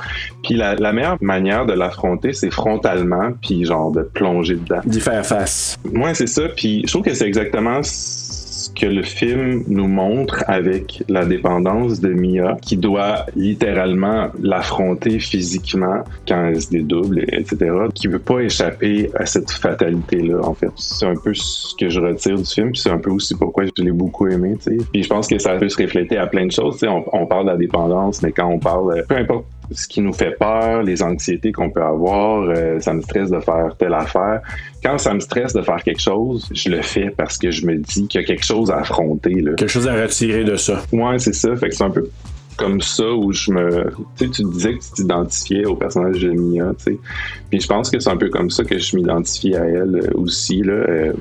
Puis 0.44 0.56
la, 0.56 0.76
la 0.76 0.94
meilleure 0.94 1.18
manière 1.22 1.66
de 1.66 1.74
l'affronter, 1.74 2.34
c'est 2.34 2.52
frontalement, 2.52 3.32
puis 3.42 3.66
genre 3.66 3.92
de 3.92 4.02
plonger 4.02 4.56
dedans. 4.56 4.82
D'y 4.86 5.02
faire 5.02 5.26
face. 5.26 5.78
Ouais, 5.94 6.14
c'est 6.14 6.28
ça. 6.28 6.44
Puis 6.56 6.84
je 6.86 6.92
trouve 6.92 7.04
que 7.04 7.14
c'est 7.14 7.28
exactement 7.28 7.84
ce 7.84 8.20
que 8.70 8.86
le 8.86 9.04
film 9.04 9.64
nous 9.68 9.88
montre 9.88 10.44
avec 10.48 11.04
la 11.10 11.26
dépendance 11.26 12.00
de 12.00 12.10
Mia, 12.10 12.58
qui 12.62 12.78
doit 12.78 13.26
littéralement 13.36 14.30
l'affronter 14.42 15.20
physiquement 15.20 16.04
quand 16.28 16.48
elle 16.48 16.62
se 16.62 16.70
dédouble, 16.70 17.20
etc., 17.20 17.72
qui 17.94 18.08
veut 18.08 18.20
pas 18.20 18.40
échapper 18.40 19.10
à 19.16 19.26
cette 19.26 19.52
fatalité-là, 19.52 20.42
en 20.44 20.54
fait. 20.54 20.72
C'est 20.76 21.06
un 21.06 21.16
peu 21.16 21.34
ce 21.34 21.76
que 21.80 21.90
je 21.90 22.00
retire 22.00 22.38
du 22.38 22.46
film, 22.46 22.76
c'est 22.76 22.90
un 22.90 22.98
peu 22.98 23.12
aussi 23.12 23.36
pourquoi 23.36 23.66
je 23.66 23.84
l'ai 23.84 23.92
beaucoup 23.92 24.28
aimé, 24.28 24.56
tu 24.58 24.78
sais. 24.78 24.86
Puis 24.92 25.04
je 25.04 25.10
pense 25.10 25.28
que 25.28 25.40
ça 25.40 25.56
peut 25.56 25.70
se 25.70 25.82
refléter 25.82 26.18
à 26.18 26.28
plein 26.28 26.46
de 26.46 26.52
choses, 26.52 26.76
tu 26.76 26.80
sais. 26.80 26.88
On, 26.88 27.04
on 27.14 27.26
parle 27.26 27.46
de 27.46 27.52
la 27.52 27.58
dépendance, 27.58 28.22
mais 28.22 28.32
quand 28.32 28.48
on 28.48 28.60
parle, 28.60 29.00
euh, 29.00 29.04
peu 29.08 29.16
importe 29.16 29.46
ce 29.73 29.88
qui 29.88 30.02
nous 30.02 30.14
fait 30.14 30.31
peur, 30.38 30.84
les 30.84 31.02
anxiétés 31.03 31.52
qu'on 31.52 31.69
peut 31.69 31.84
avoir, 31.84 32.43
euh, 32.49 32.80
ça 32.80 32.93
me 32.93 33.02
stresse 33.02 33.30
de 33.30 33.39
faire 33.39 33.76
telle 33.77 33.93
affaire. 33.93 34.41
Quand 34.84 34.98
ça 34.98 35.14
me 35.14 35.19
stresse 35.19 35.53
de 35.53 35.61
faire 35.61 35.84
quelque 35.84 36.02
chose, 36.02 36.48
je 36.53 36.69
le 36.69 36.81
fais 36.81 37.10
parce 37.15 37.38
que 37.38 37.52
je 37.52 37.65
me 37.65 37.77
dis 37.77 38.07
qu'il 38.07 38.22
y 38.22 38.23
a 38.23 38.27
quelque 38.27 38.45
chose 38.45 38.72
à 38.72 38.77
affronter. 38.80 39.35
Là. 39.41 39.53
Quelque 39.53 39.69
chose 39.69 39.88
à 39.88 39.93
retirer 39.93 40.43
de 40.43 40.56
ça. 40.56 40.81
Ouais, 40.91 41.19
c'est 41.19 41.34
ça. 41.34 41.56
Fait 41.56 41.69
que 41.69 41.76
c'est 41.76 41.84
un 41.84 41.89
peu 41.91 42.10
comme 42.57 42.81
ça 42.81 43.06
où 43.10 43.31
je 43.31 43.49
me. 43.52 43.85
Tu 44.18 44.26
sais, 44.26 44.30
tu 44.31 44.43
disais 44.52 44.73
que 44.73 44.80
tu 44.84 44.91
t'identifiais 44.95 45.65
au 45.65 45.76
personnage 45.76 46.19
de 46.19 46.31
Mia, 46.31 46.73
tu 46.77 46.93
sais. 46.93 46.99
Puis 47.49 47.61
je 47.61 47.68
pense 47.68 47.89
que 47.89 47.99
c'est 47.99 48.10
un 48.10 48.18
peu 48.18 48.30
comme 48.30 48.49
ça 48.52 48.64
que 48.64 48.77
je 48.77 48.95
m'identifie 48.95 49.56
à 49.56 49.64
elle 49.65 49.95
euh, 50.03 50.10
aussi, 50.19 50.61
là. 50.61 50.73
euh, 50.73 51.14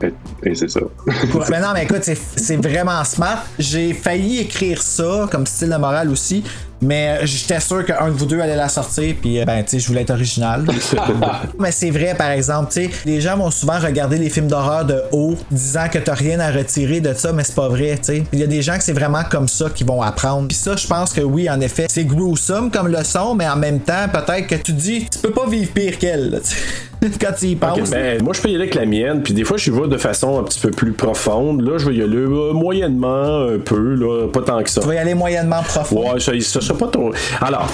et, 0.43 0.51
et 0.51 0.55
c'est 0.55 0.68
ça. 0.68 0.81
mais 1.51 1.60
non, 1.60 1.68
mais 1.72 1.85
écoute, 1.85 2.02
c'est- 2.02 2.14
c'est 2.39 2.56
vraiment 2.56 3.02
smart. 3.05 3.44
J'ai 3.59 3.94
failli 3.94 4.40
écrire 4.40 4.82
ça 4.82 5.28
comme 5.31 5.47
style 5.47 5.70
de 5.70 5.77
morale 5.77 6.10
aussi, 6.10 6.43
mais 6.81 7.19
euh, 7.23 7.27
j'étais 7.27 7.61
sûr 7.61 7.85
qu'un 7.85 8.09
de 8.09 8.12
vous 8.12 8.27
deux 8.27 8.40
allait 8.40 8.57
la 8.57 8.69
sortir, 8.69 9.15
puis 9.20 9.40
euh, 9.40 9.44
ben, 9.44 9.62
tu 9.62 9.70
sais, 9.70 9.78
je 9.81 9.86
voulais 9.89 10.02
être 10.02 10.11
original. 10.11 10.65
mais 11.59 11.73
c'est 11.73 11.90
vrai, 11.90 12.15
par 12.16 12.31
exemple, 12.31 12.73
tu 12.73 12.85
sais, 12.85 12.90
les 13.05 13.20
gens 13.20 13.36
vont 13.36 13.51
souvent 13.51 13.78
regarder 13.78 14.19
les 14.19 14.31
films 14.31 14.48
d'horreur 14.48 14.85
de 14.85 15.02
haut, 15.12 15.36
disant 15.51 15.89
que 15.90 15.98
t'as 15.98 16.15
rien 16.15 16.40
à 16.40 16.51
retirer 16.51 17.01
de 17.01 17.12
ça, 17.15 17.32
mais 17.32 17.44
c'est 17.44 17.55
pas 17.55 17.69
vrai, 17.69 17.98
tu 17.98 18.05
sais. 18.05 18.24
Il 18.32 18.39
y 18.39 18.43
a 18.43 18.47
des 18.47 18.62
gens 18.62 18.77
que 18.77 18.85
c'est 18.85 18.93
vraiment 18.93 19.24
comme 19.24 19.48
ça 19.48 19.69
qui 19.70 19.85
vont 19.85 20.02
apprendre. 20.02 20.48
Puis 20.48 20.57
ça, 20.57 20.77
je 20.77 20.86
pense 20.86 21.12
que 21.12 21.20
oui, 21.20 21.51
en 21.51 21.61
effet, 21.61 21.86
c'est 21.89 22.05
gruesome 22.05 22.70
comme 22.70 22.89
leçon, 22.89 23.35
mais 23.35 23.48
en 23.48 23.57
même 23.57 23.81
temps, 23.81 24.09
peut-être 24.12 24.47
que 24.47 24.57
tu 24.57 24.73
dis, 24.73 25.07
tu 25.11 25.19
peux 25.19 25.32
pas 25.32 25.47
vivre 25.48 25.70
pire 25.73 25.98
qu'elle, 25.98 26.31
là, 26.31 26.39
tu 26.40 26.51
sais. 26.51 26.57
quand 27.20 27.32
tu 27.39 27.47
y 27.47 27.56
penses. 27.56 27.78
Ok, 27.78 27.90
ben, 27.90 28.22
moi, 28.22 28.32
je 28.35 28.40
peux 28.43 28.48
y 28.48 28.55
aller 28.55 28.64
avec 28.64 28.74
la 28.74 28.86
mienne, 28.86 29.22
puis 29.22 29.32
des 29.32 29.44
fois, 29.44 29.56
je 29.56 29.70
vais 29.70 29.89
de 29.89 29.97
façon 29.97 30.39
un 30.39 30.43
petit 30.44 30.60
peu 30.60 30.70
plus 30.70 30.93
profonde. 30.93 31.62
Là, 31.62 31.78
je 31.78 31.89
vais 31.89 31.97
y 31.97 32.02
aller 32.02 32.16
euh, 32.16 32.52
moyennement, 32.52 33.47
un 33.48 33.59
peu, 33.59 33.94
là, 33.94 34.28
pas 34.28 34.43
tant 34.43 34.62
que 34.62 34.70
ça. 34.70 34.81
Tu 34.81 34.86
vas 34.89 34.94
y 34.94 34.98
aller 34.98 35.14
moyennement 35.14 35.62
profond? 35.62 36.12
Ouais, 36.12 36.20
ça, 36.20 36.32
ça, 36.40 36.60
ça 36.60 36.74
pas 36.74 36.89
trop. 36.89 37.12
Alors, 37.40 37.66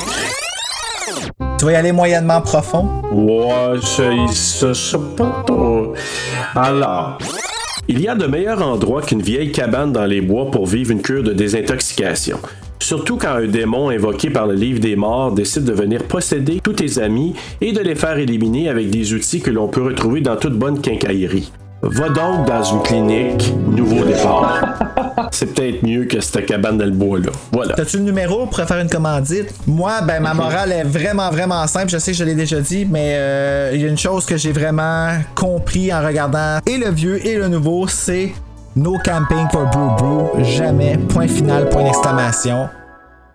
Tu 1.58 1.64
vas 1.64 1.72
y 1.72 1.74
aller 1.74 1.92
moyennement 1.92 2.40
profond? 2.40 2.88
ouais, 3.12 3.80
ça, 3.82 4.04
ça, 4.32 4.74
ça 4.74 4.98
pas 5.16 5.42
trop. 5.46 5.94
Alors. 6.54 7.18
Il 7.88 8.00
y 8.00 8.08
a 8.08 8.16
de 8.16 8.26
meilleurs 8.26 8.60
endroits 8.66 9.00
qu'une 9.00 9.22
vieille 9.22 9.52
cabane 9.52 9.92
dans 9.92 10.06
les 10.06 10.20
bois 10.20 10.50
pour 10.50 10.66
vivre 10.66 10.90
une 10.90 11.00
cure 11.02 11.22
de 11.22 11.32
désintoxication. 11.32 12.40
Surtout 12.78 13.16
quand 13.16 13.34
un 13.34 13.46
démon 13.46 13.90
invoqué 13.90 14.30
par 14.30 14.46
le 14.46 14.54
livre 14.54 14.80
des 14.80 14.96
morts 14.96 15.32
décide 15.32 15.64
de 15.64 15.72
venir 15.72 16.04
posséder 16.04 16.60
tous 16.62 16.74
tes 16.74 16.98
amis 16.98 17.34
et 17.60 17.72
de 17.72 17.80
les 17.80 17.94
faire 17.94 18.18
éliminer 18.18 18.68
avec 18.68 18.90
des 18.90 19.12
outils 19.14 19.40
que 19.40 19.50
l'on 19.50 19.68
peut 19.68 19.82
retrouver 19.82 20.20
dans 20.20 20.36
toute 20.36 20.54
bonne 20.54 20.80
quincaillerie. 20.80 21.50
Va 21.82 22.08
donc 22.08 22.46
dans 22.46 22.62
une 22.62 22.82
clinique, 22.82 23.52
nouveau 23.68 24.04
départ. 24.04 24.78
C'est 25.30 25.54
peut-être 25.54 25.82
mieux 25.82 26.04
que 26.04 26.20
cette 26.20 26.46
cabane 26.46 26.78
dans 26.78 26.84
le 26.86 26.90
bois 26.90 27.18
là. 27.18 27.30
Voilà. 27.52 27.74
T'as-tu 27.74 27.98
le 27.98 28.04
numéro 28.04 28.46
pour 28.46 28.58
faire 28.58 28.80
une 28.80 28.88
commandite? 28.88 29.52
Moi, 29.66 30.00
ben, 30.02 30.20
ma 30.20 30.32
morale 30.32 30.72
est 30.72 30.84
vraiment, 30.84 31.30
vraiment 31.30 31.66
simple. 31.66 31.90
Je 31.90 31.98
sais 31.98 32.12
que 32.12 32.16
je 32.16 32.24
l'ai 32.24 32.34
déjà 32.34 32.60
dit, 32.60 32.86
mais 32.86 33.14
euh, 33.16 33.70
il 33.74 33.82
y 33.82 33.84
a 33.84 33.88
une 33.88 33.98
chose 33.98 34.24
que 34.24 34.36
j'ai 34.36 34.52
vraiment 34.52 35.10
compris 35.34 35.92
en 35.92 36.04
regardant 36.04 36.58
et 36.66 36.78
le 36.78 36.90
vieux 36.90 37.24
et 37.26 37.36
le 37.36 37.48
nouveau, 37.48 37.86
c'est 37.86 38.32
no 38.76 38.98
camping 38.98 39.48
for 39.50 39.66
Brew 39.70 39.96
Brew. 39.96 40.44
Jamais. 40.44 40.96
Point 41.08 41.28
final, 41.28 41.68
point 41.68 41.84
d'exclamation. 41.84 42.68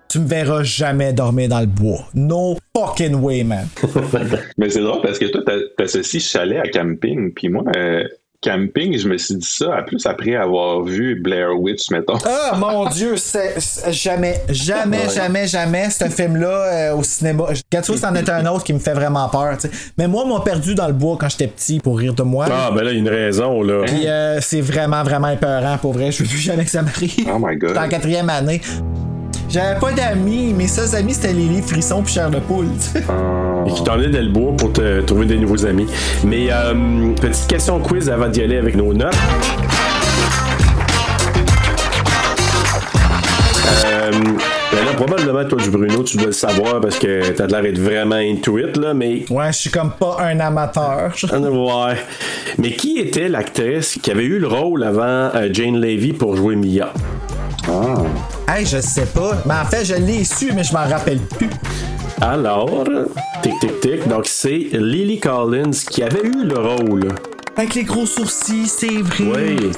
Tu 0.10 0.20
me 0.20 0.28
verras 0.28 0.64
jamais 0.64 1.14
dormir 1.14 1.48
dans 1.50 1.62
le 1.62 1.68
bois. 1.68 2.00
No 2.14 2.58
fucking 2.76 3.16
way, 3.16 3.44
man. 3.46 3.66
Mais 4.58 4.70
c'est 4.70 4.82
drôle 4.82 5.02
parce 5.02 5.18
que 5.18 5.26
toi, 5.26 5.42
t'as- 5.46 5.70
t'associes 5.78 6.20
chalet 6.20 6.60
à 6.60 6.68
camping, 6.68 7.32
puis 7.34 7.48
moi, 7.48 7.64
euh, 7.78 8.04
camping, 8.42 8.98
je 8.98 9.08
me 9.08 9.18
suis 9.18 9.36
dit 9.36 9.48
ça, 9.48 9.76
à 9.78 9.82
plus 9.84 10.06
après 10.06 10.36
avoir 10.36 10.82
vu 10.84 11.16
Blair 11.22 11.50
Witch, 11.60 11.90
mettons. 11.92 12.18
Ah 12.26 12.56
mon 12.58 12.86
dieu, 12.90 13.16
c'est 13.18 13.60
c'est- 13.60 13.92
jamais, 13.94 14.42
jamais, 14.50 15.06
Ouais. 15.08 15.14
jamais, 15.14 15.48
jamais 15.48 15.90
ce 15.90 16.06
film-là 16.06 16.48
euh, 16.92 16.96
au 16.96 17.04
cinéma. 17.04 17.44
Vois, 17.46 17.98
c'en 17.98 18.16
est 18.16 18.30
un 18.30 18.46
autre 18.48 18.64
qui 18.64 18.74
me 18.74 18.80
fait 18.80 18.94
vraiment 18.94 19.30
peur. 19.30 19.58
tu 19.60 19.68
sais. 19.68 19.74
Mais 19.98 20.08
moi, 20.08 20.26
m'a 20.26 20.40
perdu 20.42 20.74
dans 20.76 20.88
le 20.88 20.94
bois 20.94 21.18
quand 21.20 21.30
j'étais 21.30 21.48
petit 21.48 21.80
pour 21.80 21.98
rire 22.00 22.14
de 22.14 22.24
moi. 22.24 22.48
Ah, 22.52 22.72
ben 22.76 22.84
là, 22.84 22.92
il 22.92 22.96
y 22.96 22.98
a 22.98 23.00
une 23.02 23.10
raison, 23.10 23.62
là. 23.62 23.84
Puis 23.86 24.08
euh, 24.08 24.40
c'est 24.42 24.62
vraiment, 24.62 25.04
vraiment 25.04 25.30
épeurant 25.30 25.78
pour 25.78 25.94
vrai. 25.94 26.12
Je 26.12 26.24
veux 26.24 26.30
plus 26.30 26.38
jamais 26.40 26.66
que 26.66 26.72
ça 26.72 26.82
m'arrive. 26.82 27.30
Oh 27.34 27.38
my 27.40 27.56
god. 27.58 27.70
J'étais 27.70 27.80
en 27.80 27.90
quatrième 27.90 28.30
année. 28.30 28.62
J'avais 29.52 29.78
pas 29.80 29.92
d'amis. 29.92 30.54
Mes 30.54 30.68
seuls 30.68 30.96
amis, 30.96 31.14
c'était 31.14 31.34
Lily, 31.34 31.62
Frisson 31.62 32.02
puis 32.04 32.14
Cher 32.14 32.30
de 32.30 32.40
Poule. 32.40 32.68
Et 33.68 33.72
qui 33.74 33.84
t'en 33.84 34.00
est 34.00 34.08
dans 34.08 34.22
le 34.22 34.30
bois 34.30 34.54
pour 34.56 34.72
te 34.72 35.02
trouver 35.02 35.26
des 35.26 35.38
nouveaux 35.38 35.66
amis. 35.66 35.88
Mais 36.24 36.48
euh, 36.50 37.14
petite 37.20 37.48
question 37.48 37.80
quiz 37.80 38.10
avant 38.10 38.30
d'y 38.30 38.44
aller 38.44 38.56
avec 38.56 38.78
nos 38.78 38.94
notes. 38.94 39.14
Euh, 43.84 44.12
ben 44.12 44.86
là, 44.86 44.94
probablement, 44.96 45.44
toi, 45.44 45.62
du 45.62 45.70
Bruno, 45.70 46.02
tu 46.04 46.16
dois 46.16 46.28
le 46.28 46.32
savoir 46.32 46.80
parce 46.80 46.98
que 46.98 47.32
t'as 47.32 47.48
l'air 47.48 47.62
d'être 47.62 47.80
vraiment 47.80 48.16
into 48.16 48.58
it, 48.58 48.78
là, 48.78 48.94
mais. 48.94 49.26
Ouais, 49.30 49.48
je 49.48 49.58
suis 49.58 49.70
comme 49.70 49.92
pas 49.92 50.16
un 50.22 50.40
amateur. 50.40 51.12
Ouais. 51.32 51.96
Mais 52.58 52.72
qui 52.72 53.00
était 53.00 53.28
l'actrice 53.28 54.00
qui 54.02 54.12
avait 54.12 54.24
eu 54.24 54.40
le 54.40 54.48
rôle 54.48 54.84
avant 54.84 55.30
euh, 55.36 55.50
Jane 55.52 55.80
Levy 55.80 56.14
pour 56.14 56.38
jouer 56.38 56.56
Mia? 56.56 56.94
Ah. 57.68 58.04
Hey, 58.54 58.66
je 58.66 58.82
sais 58.82 59.06
pas. 59.06 59.42
Mais 59.46 59.54
en 59.54 59.64
fait, 59.64 59.86
je 59.86 59.94
l'ai 59.94 60.26
su, 60.26 60.52
mais 60.54 60.66
je 60.66 60.74
m'en 60.74 60.86
rappelle 60.86 61.20
plus. 61.20 61.50
Alors, 62.20 62.84
tic 63.42 63.54
tic 63.62 63.80
tic, 63.80 64.08
donc 64.10 64.26
c'est 64.26 64.72
Lily 64.74 65.22
Collins 65.22 65.72
qui 65.90 66.04
avait 66.04 66.22
eu 66.22 66.44
le 66.44 66.58
rôle. 66.58 67.08
Avec 67.56 67.76
les 67.76 67.86
gros 67.86 68.06
sourcils, 68.06 68.68
c'est 68.68 69.02
vrai. 69.02 69.56
Oui. 69.58 69.72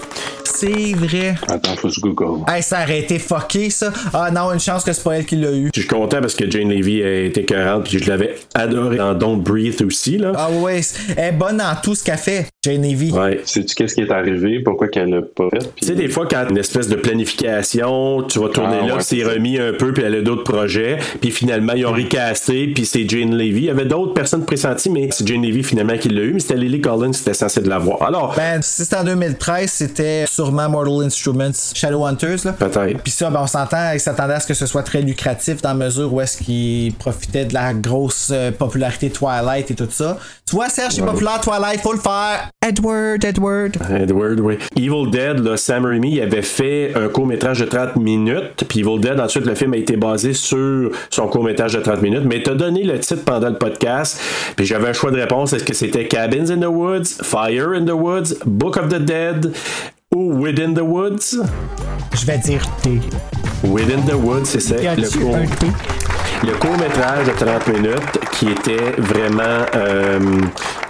C'est 0.46 0.94
vrai. 0.94 1.36
Attends, 1.48 1.76
faut 1.76 1.88
que 1.88 1.94
je 1.94 2.00
google. 2.02 2.44
Hey, 2.48 2.62
ça 2.64 2.84
aurait 2.84 3.00
été 3.00 3.20
fucké, 3.20 3.70
ça. 3.70 3.92
Ah 4.14 4.30
non, 4.32 4.52
une 4.52 4.60
chance 4.60 4.84
que 4.84 4.94
c'est 4.94 5.04
pas 5.04 5.14
elle 5.18 5.26
qui 5.26 5.36
l'a 5.36 5.52
eu. 5.52 5.70
Je 5.74 5.80
suis 5.82 5.88
content 5.90 6.20
parce 6.22 6.36
que 6.36 6.50
Jane 6.50 6.70
Levy 6.70 7.02
a 7.02 7.22
été 7.26 7.42
écœurante 7.42 7.84
puis 7.86 8.00
je 8.00 8.10
l'avais 8.10 8.36
adoré 8.54 8.98
dans 8.98 9.14
Don't 9.14 9.42
Breathe 9.42 9.82
aussi 9.82 10.18
là. 10.18 10.32
Ah 10.36 10.50
ouais, 10.52 10.82
elle 11.18 11.24
est 11.26 11.32
bonne 11.38 11.58
dans 11.58 11.76
tout 11.82 11.96
ce 11.96 12.04
qu'elle 12.04 12.18
fait, 12.18 12.48
Jane 12.64 12.82
Levy. 12.82 13.12
Ouais. 13.12 13.42
Sais-tu 13.46 13.76
qu'est-ce 13.76 13.96
qui 13.96 14.02
est 14.02 14.12
arrivé? 14.12 14.60
Pourquoi 14.64 14.88
qu'elle 14.88 15.10
l'a 15.10 15.22
pas 15.22 15.50
fait? 15.52 15.60
Tu 15.76 15.88
sais, 15.88 15.96
des 15.96 16.10
fois, 16.10 16.28
quand 16.30 16.46
une 16.50 16.58
espèce 16.58 16.88
de 16.88 16.96
planification, 16.96 18.24
tu 18.24 18.40
vas 18.40 18.50
tourner 18.50 18.78
Ah, 18.82 18.86
là, 18.86 18.94
ouais, 18.94 18.98
puis 19.00 19.06
c'est 19.20 19.24
remis 19.24 19.60
un 19.60 19.74
peu, 19.74 19.94
puis 19.94 20.04
elle 20.04 20.16
a 20.16 20.22
d'autres 20.22 20.44
projets, 20.44 20.98
puis 21.22 21.32
finalement, 21.32 21.74
ils 21.74 21.86
ont 21.86 21.92
recasté, 21.94 22.68
puis 22.68 22.86
c'est 22.86 23.08
Jane 23.08 23.36
Levy. 23.36 23.54
Il 23.62 23.64
y 23.66 23.70
avait 23.70 23.86
d'autres 23.86 24.14
personnes 24.14 24.46
pressenties, 24.46 24.90
mais 24.90 25.10
c'est 25.12 25.28
Jane 25.28 25.42
Levy 25.42 25.64
finalement 25.64 25.98
qui 25.98 26.10
l'a 26.10 26.22
eu, 26.22 26.34
mais 26.34 26.40
c'était 26.40 26.56
Lily 26.56 26.82
Collins 26.82 27.12
qui 27.12 27.22
était 27.22 27.34
censé 27.34 27.62
de 27.62 27.70
l'avoir. 27.70 28.02
Alors, 28.04 28.34
Ben, 28.36 28.62
si 28.62 28.84
c'était 28.84 28.98
en 28.98 29.04
2013, 29.04 29.72
c'était 29.72 30.26
sûrement 30.34 30.68
Mortal 30.68 31.06
Instruments 31.06 31.74
Shadowhunters, 31.74 32.46
là. 32.46 32.54
peut-être. 32.54 33.02
Puis 33.04 33.12
ça, 33.12 33.30
ben, 33.30 33.42
on 33.44 33.48
s'entend, 33.48 33.92
ils 33.94 34.00
s'attendaient 34.00 34.34
à 34.34 34.40
ce 34.40 34.48
que 34.48 34.54
ce 34.54 34.66
soit 34.66 34.84
très 34.84 35.02
lucratif 35.02 35.62
dans 35.62 35.70
la 35.70 35.86
mesure 35.86 36.12
où 36.12 36.22
est-ce 36.22 36.38
qu'ils 36.38 36.94
profitaient 36.94 37.46
de 37.46 37.54
la 37.54 37.74
grosse 37.74 38.30
euh, 38.32 38.52
popularité 38.52 39.10
Twilight 39.10 39.70
et 39.70 39.76
tout 39.76 39.88
ça. 39.90 40.18
Tu 40.48 40.56
vois, 40.56 40.70
Serge, 40.70 40.94
c'est 40.94 41.06
populaire 41.06 41.40
Twilight, 41.42 41.82
faut 41.82 41.94
le 41.94 42.00
faire. 42.00 42.50
Edward, 42.66 43.24
Edward. 43.24 43.78
Edward, 43.90 44.40
oui. 44.40 44.58
Evil 44.76 45.12
Dead, 45.12 45.40
là, 45.40 45.58
Sam 45.58 45.86
Raimi 45.86 46.14
il 46.14 46.22
avait 46.22 46.42
fait 46.42 46.94
un 46.96 47.08
court-métrage 47.10 47.60
de 47.60 47.66
30 47.66 47.96
minutes, 47.98 48.66
puis 48.68 48.80
Evil 48.80 49.00
Dead, 49.00 49.20
ensuite, 49.20 49.46
le 49.46 49.56
film 49.56 49.74
a 49.74 49.78
été 49.78 49.98
basé 49.98 50.34
sur 50.34 50.92
son 51.10 51.28
court-métrage 51.28 51.74
de 51.74 51.80
30 51.80 52.02
minutes, 52.02 52.24
mais 52.26 52.42
t'as 52.42 52.56
donné 52.56 52.84
le 52.84 53.00
titre 53.00 53.24
pendant 53.24 53.50
le 53.50 53.58
podcast, 53.58 54.20
puis 54.56 54.66
j'avais 54.66 54.90
un 54.90 54.94
choix 54.94 55.12
de 55.12 55.20
réponse, 55.20 55.54
est-ce 55.54 55.64
que 55.64 55.74
c'était 55.74 56.08
Cabins 56.08 56.50
in 56.50 56.60
the 56.60 56.66
Woods, 56.66 57.22
Fire 57.22 57.70
in 57.70 57.86
the 57.86 57.92
Woods, 57.92 58.36
Book 58.46 58.78
of 58.78 58.90
the 58.90 59.00
Dead 59.00 59.54
ou 60.16 60.34
Within 60.42 60.74
the 60.74 60.82
Woods? 60.82 61.38
Je 62.14 62.26
vais 62.26 62.38
dire 62.38 62.62
T. 62.82 63.00
Within 63.64 64.02
the 64.08 64.14
Woods, 64.14 64.46
c'est 64.46 64.60
ça. 64.60 64.76
Le 64.76 65.10
court. 65.20 65.38
T? 65.60 65.68
le 66.46 66.54
court-métrage 66.56 67.28
de 67.28 67.32
30 67.32 67.68
minutes 67.70 68.20
qui 68.34 68.50
était 68.52 68.92
vraiment. 68.98 69.66
euh, 69.76 70.20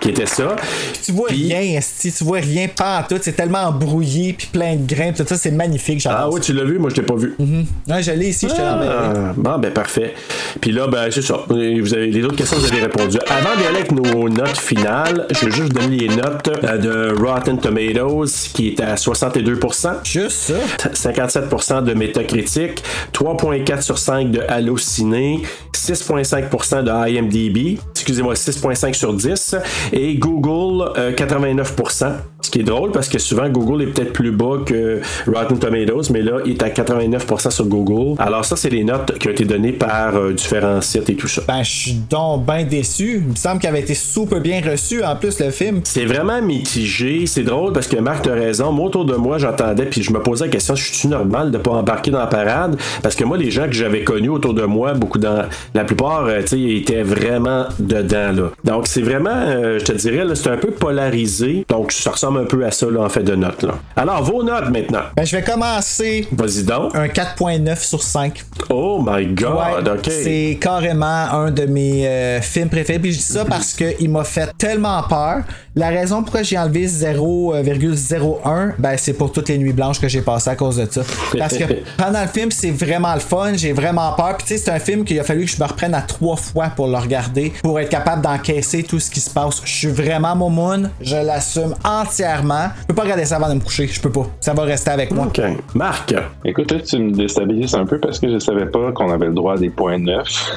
qui 0.03 0.09
était 0.09 0.25
ça. 0.25 0.57
Tu 1.01 1.13
vois 1.13 1.29
rien, 1.29 1.77
esti, 1.77 2.11
tu 2.11 2.25
vois 2.25 2.39
rien 2.39 2.67
pas 2.67 3.05
tout. 3.07 3.15
C'est 3.21 3.35
tellement 3.35 3.63
embrouillé 3.69 4.33
puis 4.33 4.49
plein 4.51 4.75
de 4.75 4.85
grains, 4.85 5.13
tout 5.13 5.23
ça, 5.25 5.37
c'est 5.37 5.51
magnifique. 5.51 6.05
Ah 6.09 6.29
oui, 6.29 6.41
tu 6.41 6.51
l'as 6.51 6.65
vu, 6.65 6.77
moi 6.77 6.89
je 6.89 6.95
t'ai 6.95 7.01
pas 7.03 7.15
vu. 7.15 7.35
Ouais, 7.39 8.03
je 8.03 8.11
l'ai 8.11 8.29
ici, 8.29 8.47
je 8.49 8.53
te. 8.53 8.61
Ah, 8.61 9.33
bon, 9.35 9.57
ben 9.59 9.71
parfait. 9.71 10.13
Puis 10.59 10.71
là, 10.71 10.87
ben 10.87 11.09
c'est 11.09 11.21
ça. 11.21 11.45
Vous 11.47 11.55
avez, 11.93 12.07
les 12.07 12.23
autres 12.23 12.35
questions, 12.35 12.57
vous 12.57 12.65
avez 12.65 12.81
répondu. 12.81 13.17
Avant 13.29 13.55
d'y 13.57 13.65
aller 13.65 13.77
avec 13.77 13.91
nos 13.93 14.27
notes 14.27 14.57
finales, 14.57 15.25
je 15.29 15.45
vais 15.45 15.51
juste 15.51 15.73
vous 15.73 15.79
donner 15.79 15.97
les 15.97 16.09
notes 16.09 16.49
euh, 16.63 16.77
de 16.77 17.15
Rotten 17.23 17.57
Tomatoes, 17.57 18.49
qui 18.53 18.69
est 18.69 18.81
à 18.81 18.95
62%. 18.95 20.03
Juste 20.03 20.31
ça. 20.31 20.53
57% 20.89 21.83
de 21.83 21.93
Metacritic, 21.93 22.83
3.4 23.13 23.81
sur 23.81 23.97
5 23.97 24.31
de 24.31 24.41
Allociné, 24.49 25.41
6.5% 25.73 26.83
de 26.83 27.09
IMDb, 27.09 27.79
excusez-moi, 27.91 28.33
6.5 28.33 28.93
sur 28.93 29.13
10, 29.13 29.55
et 29.93 30.15
Google, 30.15 30.91
euh, 30.97 31.13
89%. 31.13 32.17
Qui 32.53 32.59
est 32.59 32.63
drôle 32.63 32.91
parce 32.91 33.09
que 33.09 33.17
souvent 33.17 33.49
Google 33.49 33.81
est 33.81 33.87
peut-être 33.87 34.13
plus 34.13 34.29
bas 34.29 34.59
que 34.63 35.01
Rotten 35.25 35.57
Tomatoes, 35.57 36.11
mais 36.11 36.21
là, 36.21 36.33
il 36.45 36.51
est 36.51 36.61
à 36.61 36.69
89% 36.69 37.49
sur 37.49 37.65
Google. 37.65 38.13
Alors 38.21 38.45
ça, 38.45 38.55
c'est 38.55 38.69
les 38.69 38.83
notes 38.83 39.17
qui 39.17 39.27
ont 39.27 39.31
été 39.31 39.43
données 39.43 39.71
par 39.71 40.15
euh, 40.15 40.33
différents 40.33 40.79
sites 40.79 41.09
et 41.09 41.15
tout 41.15 41.27
ça. 41.27 41.41
Ben, 41.47 41.63
je 41.63 41.71
suis 41.71 41.93
donc 42.07 42.45
bien 42.45 42.63
déçu. 42.63 43.23
Il 43.23 43.31
me 43.31 43.35
semble 43.35 43.59
qu'il 43.59 43.69
avait 43.69 43.79
été 43.79 43.95
super 43.95 44.39
bien 44.39 44.61
reçu 44.61 45.03
en 45.03 45.15
plus 45.15 45.39
le 45.39 45.49
film. 45.49 45.81
C'est 45.83 46.05
vraiment 46.05 46.43
mitigé. 46.43 47.25
C'est 47.25 47.41
drôle 47.41 47.73
parce 47.73 47.87
que 47.87 47.97
Marc 47.97 48.27
a 48.27 48.35
raison. 48.35 48.71
Moi, 48.71 48.85
autour 48.85 49.05
de 49.05 49.15
moi, 49.15 49.39
j'entendais, 49.39 49.87
puis 49.87 50.03
je 50.03 50.13
me 50.13 50.21
posais 50.21 50.45
la 50.45 50.51
question, 50.51 50.75
je 50.75 50.93
suis 50.93 51.07
normal 51.07 51.49
de 51.49 51.57
pas 51.57 51.71
embarquer 51.71 52.11
dans 52.11 52.19
la 52.19 52.27
parade? 52.27 52.77
Parce 53.01 53.15
que 53.15 53.23
moi, 53.23 53.35
les 53.35 53.49
gens 53.49 53.65
que 53.65 53.73
j'avais 53.73 54.03
connus 54.03 54.29
autour 54.29 54.53
de 54.53 54.63
moi, 54.65 54.93
beaucoup 54.93 55.17
dans 55.17 55.45
la 55.73 55.85
plupart, 55.85 56.25
euh, 56.25 56.41
tu 56.41 56.49
sais, 56.49 56.59
ils 56.59 56.77
étaient 56.77 57.01
vraiment 57.01 57.65
dedans, 57.79 58.31
là. 58.31 58.51
Donc, 58.63 58.85
c'est 58.85 59.01
vraiment, 59.01 59.31
euh, 59.33 59.79
je 59.79 59.85
te 59.85 59.93
dirais, 59.93 60.23
là, 60.23 60.35
c'est 60.35 60.49
un 60.49 60.57
peu 60.57 60.69
polarisé. 60.69 61.65
Donc, 61.67 61.91
ça 61.91 62.11
ressemble 62.11 62.41
un 62.41 62.42
peu 62.45 62.65
à 62.65 62.71
ça, 62.71 62.87
là, 62.89 63.01
en 63.01 63.09
fait, 63.09 63.23
de 63.23 63.35
notes, 63.35 63.63
là. 63.63 63.75
Alors, 63.95 64.23
vos 64.23 64.43
notes 64.43 64.69
maintenant. 64.69 65.03
Ben, 65.15 65.25
je 65.25 65.35
vais 65.35 65.43
commencer 65.43 66.27
Vas-y 66.31 66.63
donc. 66.63 66.95
un 66.95 67.07
4.9 67.07 67.83
sur 67.83 68.01
5. 68.03 68.43
Oh 68.69 69.03
my 69.05 69.25
god, 69.27 69.53
Ouais, 69.53 69.91
ok. 69.91 70.09
C'est 70.09 70.57
carrément 70.59 71.05
un 71.05 71.51
de 71.51 71.65
mes 71.65 72.07
euh, 72.07 72.41
films 72.41 72.69
préférés. 72.69 72.99
Puis 72.99 73.13
je 73.13 73.17
dis 73.17 73.23
ça 73.23 73.45
parce 73.45 73.73
qu'il 73.73 74.09
m'a 74.09 74.23
fait 74.23 74.49
tellement 74.57 75.01
peur. 75.03 75.43
La 75.75 75.89
raison 75.89 76.21
pourquoi 76.21 76.43
j'ai 76.43 76.57
enlevé 76.57 76.85
0,01, 76.85 78.73
ben 78.77 78.95
c'est 78.97 79.13
pour 79.13 79.31
toutes 79.31 79.49
les 79.49 79.57
nuits 79.57 79.73
blanches 79.73 79.99
que 79.99 80.07
j'ai 80.07 80.21
passées 80.21 80.51
à 80.51 80.55
cause 80.55 80.77
de 80.77 80.87
ça. 80.89 81.01
Parce 81.37 81.57
que 81.57 81.63
pendant 81.97 82.21
le 82.21 82.27
film, 82.27 82.51
c'est 82.51 82.69
vraiment 82.69 83.13
le 83.15 83.19
fun, 83.19 83.53
j'ai 83.55 83.73
vraiment 83.73 84.13
peur. 84.13 84.37
Puis 84.37 84.47
tu 84.47 84.53
sais, 84.53 84.63
c'est 84.65 84.71
un 84.71 84.79
film 84.79 85.03
qu'il 85.03 85.19
a 85.19 85.23
fallu 85.23 85.45
que 85.45 85.51
je 85.51 85.59
me 85.59 85.67
reprenne 85.67 85.95
à 85.95 86.01
trois 86.01 86.35
fois 86.35 86.67
pour 86.75 86.87
le 86.87 86.97
regarder, 86.97 87.53
pour 87.63 87.79
être 87.79 87.89
capable 87.89 88.21
d'encaisser 88.21 88.83
tout 88.83 88.99
ce 88.99 89.09
qui 89.09 89.19
se 89.19 89.29
passe. 89.31 89.61
Je 89.65 89.71
suis 89.71 89.87
vraiment 89.87 90.35
momoun, 90.35 90.91
je 91.01 91.15
l'assume 91.15 91.73
entièrement. 91.83 92.32
Je 92.41 92.85
peux 92.87 92.93
pas 92.95 93.03
regarder 93.03 93.25
ça 93.25 93.35
avant 93.37 93.49
de 93.49 93.55
me 93.55 93.59
coucher, 93.59 93.87
je 93.87 93.99
peux 94.01 94.09
pas. 94.11 94.25
Ça 94.39 94.53
va 94.53 94.63
rester 94.63 94.91
avec 94.91 95.11
moi. 95.11 95.27
Ok. 95.27 95.41
Marc. 95.75 96.13
Écoute, 96.45 96.71
là, 96.71 96.79
tu 96.79 96.97
me 96.99 97.11
déstabilises 97.11 97.75
un 97.75 97.85
peu 97.85 97.99
parce 97.99 98.19
que 98.19 98.29
je 98.31 98.39
savais 98.39 98.65
pas 98.65 98.91
qu'on 98.91 99.11
avait 99.11 99.27
le 99.27 99.33
droit 99.33 99.53
à 99.53 99.57
des 99.57 99.69
points 99.69 99.97
neufs. 99.97 100.51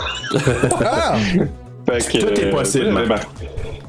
Ah! 0.85 1.15
Fait 1.89 1.99
que, 1.99 2.19
Tout 2.19 2.41
est 2.41 2.47
euh, 2.47 2.51
possible. 2.51 2.91
moi, 2.91 3.03
j'avais 3.03 3.09
mar- 3.09 3.21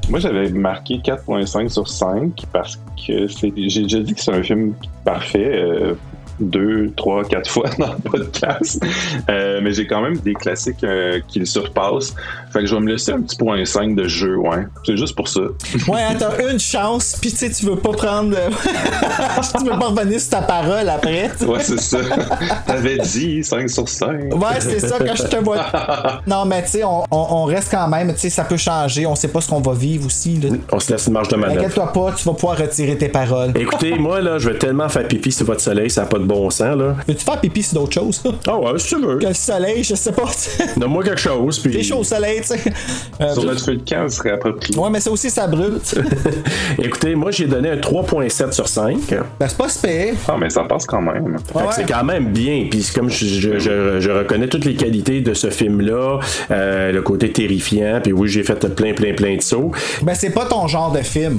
Moi, 0.08 0.20
j'avais 0.20 0.48
marqué 0.50 0.98
4.5 1.04 1.68
sur 1.68 1.88
5 1.88 2.30
parce 2.52 2.78
que 3.06 3.26
c'est- 3.26 3.52
j'ai 3.56 3.82
déjà 3.82 3.98
dit 4.00 4.14
que 4.14 4.20
c'est 4.20 4.32
un 4.32 4.42
film 4.42 4.72
parfait. 5.04 5.50
euh, 5.52 5.94
deux, 6.40 6.90
trois, 6.96 7.24
quatre 7.24 7.50
fois 7.50 7.68
dans 7.78 7.92
le 7.92 8.10
podcast. 8.10 8.82
Euh, 9.28 9.60
mais 9.62 9.72
j'ai 9.72 9.86
quand 9.86 10.00
même 10.02 10.16
des 10.18 10.34
classiques 10.34 10.82
euh, 10.84 11.20
qui 11.28 11.38
le 11.40 11.46
surpassent. 11.46 12.14
Fait 12.52 12.60
que 12.60 12.66
je 12.66 12.74
vais 12.74 12.80
me 12.80 12.90
laisser 12.90 13.12
un 13.12 13.20
petit 13.22 13.36
point 13.36 13.64
5 13.64 13.94
de 13.94 14.06
jeu, 14.08 14.36
ouais. 14.36 14.66
C'est 14.84 14.96
juste 14.96 15.14
pour 15.16 15.28
ça. 15.28 15.40
Ouais, 15.88 16.02
hein, 16.02 16.16
t'as 16.18 16.50
une 16.52 16.58
chance, 16.58 17.16
pis 17.20 17.30
tu 17.30 17.36
sais, 17.36 17.50
tu 17.50 17.64
veux 17.66 17.76
pas 17.76 17.90
prendre. 17.92 18.36
tu 19.58 19.64
veux 19.64 19.78
pas 19.78 19.86
revenir 19.88 20.20
sur 20.20 20.30
ta 20.30 20.42
parole 20.42 20.88
après. 20.88 21.30
Ouais, 21.46 21.60
c'est 21.60 21.80
ça. 21.80 21.98
T'avais 22.66 22.98
dit 22.98 23.42
5 23.44 23.68
sur 23.70 23.88
5. 23.88 24.34
Ouais, 24.34 24.60
c'est 24.60 24.80
ça 24.80 24.98
que 24.98 25.16
je 25.16 25.22
te 25.24 25.36
vois. 25.36 25.66
Non, 26.26 26.44
mais 26.44 26.62
tu 26.64 26.70
sais, 26.70 26.84
on, 26.84 27.04
on- 27.10 27.26
on 27.30 27.44
reste 27.44 27.70
quand 27.70 27.88
même, 27.88 28.12
tu 28.14 28.20
sais, 28.20 28.30
ça 28.30 28.44
peut 28.44 28.56
changer, 28.56 29.06
on 29.06 29.14
sait 29.14 29.28
pas 29.28 29.40
ce 29.40 29.48
qu'on 29.48 29.60
va 29.60 29.72
vivre 29.72 30.06
aussi. 30.06 30.36
là. 30.38 30.50
On 30.72 30.80
se 30.80 30.92
laisse 30.92 31.06
une 31.06 31.12
marge 31.14 31.28
de 31.28 31.36
manœuvre. 31.36 31.58
Inquiète-toi 31.60 31.92
pas, 31.92 32.12
tu 32.12 32.24
vas 32.24 32.32
pouvoir 32.34 32.58
retirer 32.58 32.96
tes 32.98 33.08
paroles. 33.08 33.52
Écoutez, 33.56 33.98
moi, 33.98 34.20
là, 34.20 34.38
je 34.38 34.50
vais 34.50 34.58
tellement 34.58 34.88
faire 34.88 35.06
pipi 35.06 35.32
sur 35.32 35.46
votre 35.46 35.60
soleil, 35.60 35.90
ça 35.90 36.02
n'a 36.02 36.06
pas 36.08 36.18
de 36.18 36.24
bon 36.28 36.48
sens, 36.50 36.76
là. 36.76 36.94
Veux-tu 37.08 37.24
faire 37.24 37.40
pipi 37.40 37.62
sur 37.62 37.80
d'autres 37.80 37.92
choses? 37.94 38.22
Ah 38.46 38.56
ouais, 38.58 38.78
si 38.78 38.94
tu 38.94 39.00
veux. 39.04 39.18
que 39.18 39.26
le 39.26 39.34
soleil, 39.34 39.82
je 39.82 39.94
sais 39.94 40.12
pas. 40.12 40.30
Donne-moi 40.76 41.02
quelque 41.02 41.20
chose, 41.20 41.58
puis... 41.58 41.72
T'es 41.72 41.82
chaud 41.82 41.98
au 41.98 42.04
soleil, 42.04 42.40
tu 42.42 42.48
sais. 42.48 42.60
Euh, 43.20 43.32
Sur 43.34 43.44
notre 43.44 43.64
feu 43.64 43.76
de 43.76 43.82
camp, 43.88 44.08
ce 44.08 44.16
serait 44.16 44.32
approprié. 44.32 44.78
Ouais, 44.78 44.90
mais 44.90 45.00
ça 45.00 45.10
aussi, 45.10 45.30
ça 45.30 45.46
brûle. 45.46 45.78
Écoutez, 46.82 47.14
moi, 47.14 47.30
j'ai 47.30 47.46
donné 47.46 47.70
un 47.70 47.76
3.7 47.76 48.52
sur 48.52 48.68
5. 48.68 48.96
Ben, 49.40 49.48
c'est 49.48 49.56
pas 49.58 49.68
super. 49.68 50.14
Ah, 50.28 50.36
mais 50.38 50.50
ça 50.50 50.62
passe 50.64 50.86
quand 50.86 51.00
même. 51.02 51.36
C'est 51.72 51.88
quand 51.90 52.04
même 52.04 52.26
bien. 52.32 52.66
Puis 52.70 52.82
c'est 52.82 52.94
comme 52.94 53.10
je, 53.10 53.26
je- 53.26 53.58
je- 53.58 54.00
je 54.00 54.10
reconnais 54.10 54.48
toutes 54.48 54.64
les 54.64 54.74
qualités 54.74 55.20
de 55.20 55.34
ce 55.34 55.50
film-là, 55.50 56.20
euh, 56.50 56.92
le 56.92 57.02
côté 57.02 57.32
terrifiant. 57.32 58.00
Puis 58.02 58.12
oui, 58.12 58.28
j'ai 58.28 58.42
fait 58.42 58.58
plein, 58.74 58.92
plein, 58.94 59.14
plein 59.14 59.36
de 59.36 59.42
sauts. 59.42 59.72
Ben, 60.02 60.14
c'est 60.14 60.30
pas 60.30 60.44
ton 60.46 60.66
genre 60.68 60.92
de 60.92 61.00
film. 61.02 61.38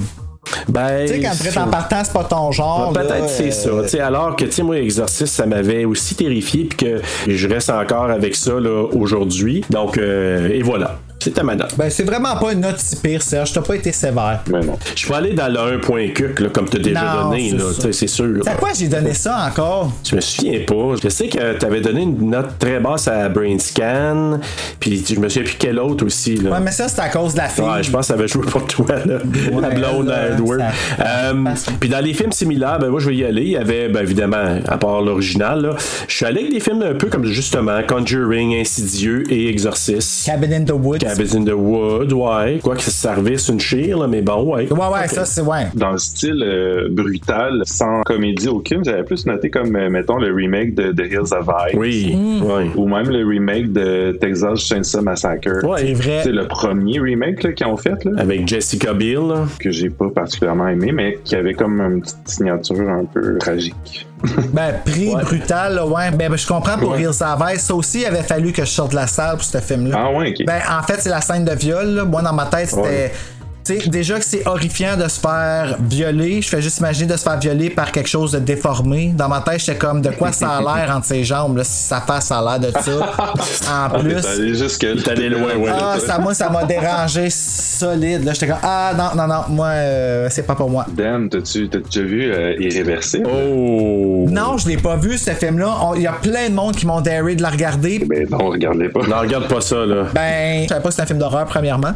Ben, 0.68 1.06
Tu 1.06 1.14
sais, 1.14 1.20
quand 1.20 1.50
tu 1.50 1.58
en 1.58 1.68
partant, 1.68 2.02
c'est 2.02 2.12
pas 2.12 2.24
ton 2.24 2.50
genre. 2.52 2.92
Là, 2.92 3.02
Peut-être 3.02 3.28
c'est 3.28 3.48
euh, 3.48 3.50
ça. 3.50 3.82
Tu 3.82 3.88
sais, 3.88 4.00
alors 4.00 4.36
que, 4.36 4.44
tu 4.44 4.52
sais, 4.52 4.62
moi, 4.62 4.78
Exorcist, 4.78 5.34
ça 5.34 5.46
m'avait 5.46 5.84
aussi 5.84 6.14
terrifié, 6.14 6.64
puis 6.64 6.78
que 6.78 7.02
je 7.28 7.48
reste 7.48 7.70
encore 7.70 8.10
avec 8.10 8.34
ça 8.34 8.58
là, 8.58 8.86
aujourd'hui. 8.92 9.64
Donc, 9.70 9.98
euh, 9.98 10.48
et 10.48 10.62
voilà. 10.62 10.98
C'était 11.22 11.42
ma 11.42 11.54
note. 11.54 11.74
Ben, 11.76 11.90
c'est 11.90 12.02
vraiment 12.02 12.34
pas 12.36 12.52
une 12.54 12.60
note 12.60 12.78
si 12.78 12.96
pire, 12.96 13.20
Serge. 13.22 13.52
T'as 13.52 13.60
pas 13.60 13.76
été 13.76 13.92
sévère. 13.92 14.42
Mais 14.50 14.60
non. 14.60 14.78
Je 14.96 15.06
peux 15.06 15.12
aller 15.14 15.34
dans 15.34 15.48
le 15.48 15.58
1 15.76 15.78
point 15.80 16.08
cuc, 16.08 16.40
là, 16.40 16.48
comme 16.48 16.68
tu 16.68 16.78
as 16.78 16.80
déjà 16.80 17.00
Non, 17.02 17.28
donné, 17.28 17.54
c'est 17.78 17.92
c'est 17.92 18.06
sûr. 18.06 18.40
C'est 18.42 18.50
à 18.50 18.54
quoi 18.54 18.70
j'ai 18.78 18.88
donné 18.88 19.12
ça 19.12 19.46
encore? 19.50 19.92
Je 20.08 20.16
me 20.16 20.20
souviens 20.22 20.60
pas. 20.66 20.94
Je 21.02 21.08
sais 21.10 21.28
que 21.28 21.58
tu 21.58 21.66
avais 21.66 21.82
donné 21.82 22.02
une 22.02 22.30
note 22.30 22.58
très 22.58 22.80
basse 22.80 23.06
à 23.08 23.28
Brain 23.28 23.58
Scan, 23.58 24.40
puis 24.78 25.04
je 25.06 25.20
me 25.20 25.28
souviens 25.28 25.44
plus 25.44 25.56
quel 25.58 25.78
autre 25.78 26.06
aussi. 26.06 26.36
Là. 26.36 26.52
Ouais, 26.52 26.60
mais 26.60 26.72
ça, 26.72 26.88
c'est 26.88 27.00
à 27.02 27.10
cause 27.10 27.34
de 27.34 27.38
la 27.38 27.48
fille. 27.48 27.64
Ouais, 27.64 27.82
je 27.82 27.90
pense 27.90 28.00
que 28.00 28.06
ça 28.06 28.14
avait 28.14 28.28
joué 28.28 28.46
pour 28.46 28.66
toi, 28.66 28.86
là. 29.04 29.18
la 29.60 29.70
blonde 29.70 30.06
là, 30.08 30.16
à 30.22 30.26
Edward. 30.28 30.62
Euh, 31.00 31.44
Puis 31.78 31.90
dans 31.90 32.00
les 32.02 32.14
films 32.14 32.32
similaires, 32.32 32.78
ben 32.78 32.88
moi 32.88 33.00
je 33.00 33.10
vais 33.10 33.16
y 33.16 33.24
aller. 33.24 33.42
Il 33.42 33.50
y 33.50 33.56
avait, 33.58 33.88
ben 33.90 34.00
évidemment, 34.00 34.58
à 34.66 34.78
part 34.78 35.02
l'original, 35.02 35.60
là, 35.60 35.76
je 36.08 36.14
suis 36.14 36.24
allé 36.24 36.40
avec 36.40 36.52
des 36.52 36.60
films 36.60 36.82
un 36.82 36.94
peu 36.94 37.08
comme 37.08 37.26
justement 37.26 37.80
Conjuring, 37.86 38.58
Insidieux 38.58 39.24
et 39.30 39.50
Exorcist. 39.50 40.24
Cabin 40.26 40.52
in 40.52 40.64
the 40.64 40.72
Woods. 40.72 41.09
Cabin 41.16 41.40
in 41.40 41.44
the 41.44 41.54
Wood, 41.54 42.12
ouais. 42.12 42.60
Quoi 42.62 42.76
que 42.76 42.82
ça 42.82 42.90
service 42.90 43.48
une 43.48 43.60
chire, 43.60 43.98
là, 43.98 44.06
mais 44.06 44.22
bon, 44.22 44.54
ouais. 44.54 44.70
Ouais, 44.72 44.78
ouais, 44.78 45.08
ça, 45.08 45.24
c'est 45.24 45.40
ouais. 45.42 45.66
Dans 45.74 45.92
le 45.92 45.98
style 45.98 46.42
euh, 46.46 46.88
brutal, 46.90 47.62
sans 47.64 48.02
comédie 48.02 48.48
aucune, 48.48 48.84
j'avais 48.84 49.02
plus 49.04 49.26
noté 49.26 49.50
comme, 49.50 49.74
euh, 49.76 49.90
mettons, 49.90 50.16
le 50.16 50.32
remake 50.34 50.74
de 50.74 50.92
The 50.92 51.06
Hills 51.10 51.34
of 51.38 51.46
Ice. 51.68 51.74
Oui, 51.76 52.16
Mm. 52.16 52.42
ouais. 52.44 52.70
Ou 52.76 52.86
même 52.88 53.08
le 53.10 53.26
remake 53.26 53.72
de 53.72 54.12
Texas 54.20 54.60
Chainsaw 54.60 55.02
Massacre. 55.02 55.64
Ouais. 55.64 55.78
C'est 55.80 55.92
vrai. 55.94 56.20
C'est 56.22 56.32
le 56.32 56.46
premier 56.48 56.98
remake 57.00 57.42
là, 57.42 57.52
qu'ils 57.52 57.66
ont 57.66 57.76
fait, 57.76 58.04
là, 58.04 58.12
Avec 58.18 58.46
Jessica 58.46 58.92
Biel, 58.94 59.26
là. 59.28 59.44
que 59.58 59.70
j'ai 59.70 59.90
pas 59.90 60.08
particulièrement 60.10 60.68
aimé, 60.68 60.92
mais 60.92 61.18
qui 61.24 61.34
avait 61.36 61.54
comme 61.54 61.80
une 61.80 62.00
petite 62.02 62.16
signature 62.26 62.88
un 62.88 63.04
peu 63.04 63.38
tragique. 63.38 64.06
Ben, 64.52 64.74
prix 64.84 65.14
Ouais. 65.14 65.22
brutal, 65.22 65.74
là, 65.74 65.86
ouais. 65.86 66.10
Ben, 66.10 66.28
ben, 66.30 66.36
je 66.36 66.46
comprends 66.46 66.76
pour 66.78 66.90
Ouais. 66.90 67.02
Ice. 67.02 67.62
Ça 67.64 67.74
aussi, 67.74 68.00
il 68.00 68.06
avait 68.06 68.22
fallu 68.22 68.52
que 68.52 68.64
je 68.64 68.70
sorte 68.70 68.90
de 68.90 68.96
la 68.96 69.06
salle 69.06 69.36
pour 69.36 69.44
ce 69.44 69.58
film-là. 69.58 69.96
Ah 69.98 70.10
ouais, 70.12 70.30
ok. 70.30 70.46
Ben, 70.46 70.60
en 70.70 70.82
fait, 70.82 70.96
c'est 71.00 71.08
la 71.10 71.20
scène 71.20 71.44
de 71.44 71.52
viol. 71.52 71.86
là. 71.86 72.04
Moi, 72.04 72.20
dans 72.22 72.32
ma 72.32 72.46
tête, 72.46 72.68
c'était. 72.68 72.80
Ouais. 72.82 73.12
Tu 73.64 73.78
sais, 73.78 73.88
déjà 73.88 74.18
que 74.18 74.24
c'est 74.24 74.46
horrifiant 74.46 74.96
de 74.96 75.06
se 75.06 75.20
faire 75.20 75.76
violer, 75.80 76.40
je 76.40 76.48
fais 76.48 76.62
juste 76.62 76.78
imaginer 76.78 77.06
de 77.12 77.16
se 77.16 77.22
faire 77.22 77.38
violer 77.38 77.68
par 77.70 77.92
quelque 77.92 78.08
chose 78.08 78.32
de 78.32 78.38
déformé. 78.38 79.12
Dans 79.14 79.28
ma 79.28 79.40
tête, 79.42 79.60
j'étais 79.60 79.76
comme 79.78 80.00
de 80.00 80.10
quoi 80.10 80.32
ça 80.32 80.56
a 80.56 80.60
l'air 80.60 80.94
entre 80.96 81.06
ses 81.06 81.24
jambes, 81.24 81.58
là, 81.58 81.64
si 81.64 81.82
sa 81.84 82.00
face 82.00 82.30
a 82.32 82.40
l'air 82.40 82.58
de 82.58 82.70
ça. 82.78 83.12
En 83.70 83.88
T'es 83.90 83.98
plus. 84.02 84.26
allé 84.26 84.54
jusque 84.54 84.86
T'es 85.04 85.10
allé 85.10 85.28
loin, 85.28 85.54
ouais. 85.56 85.70
Ah, 85.72 85.96
ça, 86.04 86.18
moi, 86.18 86.34
ça 86.34 86.48
m'a 86.48 86.64
dérangé 86.64 87.28
solide. 87.30 88.24
Là, 88.24 88.32
j'étais 88.32 88.48
comme, 88.48 88.58
ah, 88.62 88.92
non, 88.96 89.10
non, 89.14 89.28
non, 89.28 89.42
moi, 89.48 89.66
euh, 89.68 90.28
c'est 90.30 90.42
pas 90.42 90.54
pour 90.54 90.70
moi. 90.70 90.86
Dan, 90.92 91.28
t'as-tu 91.28 91.68
t'as 91.68 91.78
déjà 91.78 92.02
vu 92.02 92.32
euh, 92.32 92.54
Irréversible? 92.58 93.28
Oh! 93.30 94.26
Non, 94.28 94.56
je 94.56 94.68
l'ai 94.68 94.76
pas 94.76 94.96
vu, 94.96 95.16
ce 95.18 95.30
film-là. 95.32 95.92
Il 95.96 96.02
y 96.02 96.06
a 96.06 96.12
plein 96.12 96.48
de 96.48 96.54
monde 96.54 96.74
qui 96.74 96.86
m'ont 96.86 97.00
daré 97.00 97.36
de 97.36 97.42
la 97.42 97.50
regarder. 97.50 98.04
Ben 98.08 98.26
non, 98.30 98.48
regardez 98.48 98.88
pas. 98.88 99.00
Non, 99.06 99.18
regarde 99.20 99.48
pas 99.48 99.60
ça, 99.60 99.84
là. 99.86 100.04
Ben, 100.14 100.64
je 100.64 100.68
savais 100.68 100.80
pas 100.80 100.88
que 100.88 100.94
c'était 100.94 101.02
un 101.02 101.06
film 101.06 101.18
d'horreur, 101.18 101.44
premièrement. 101.46 101.92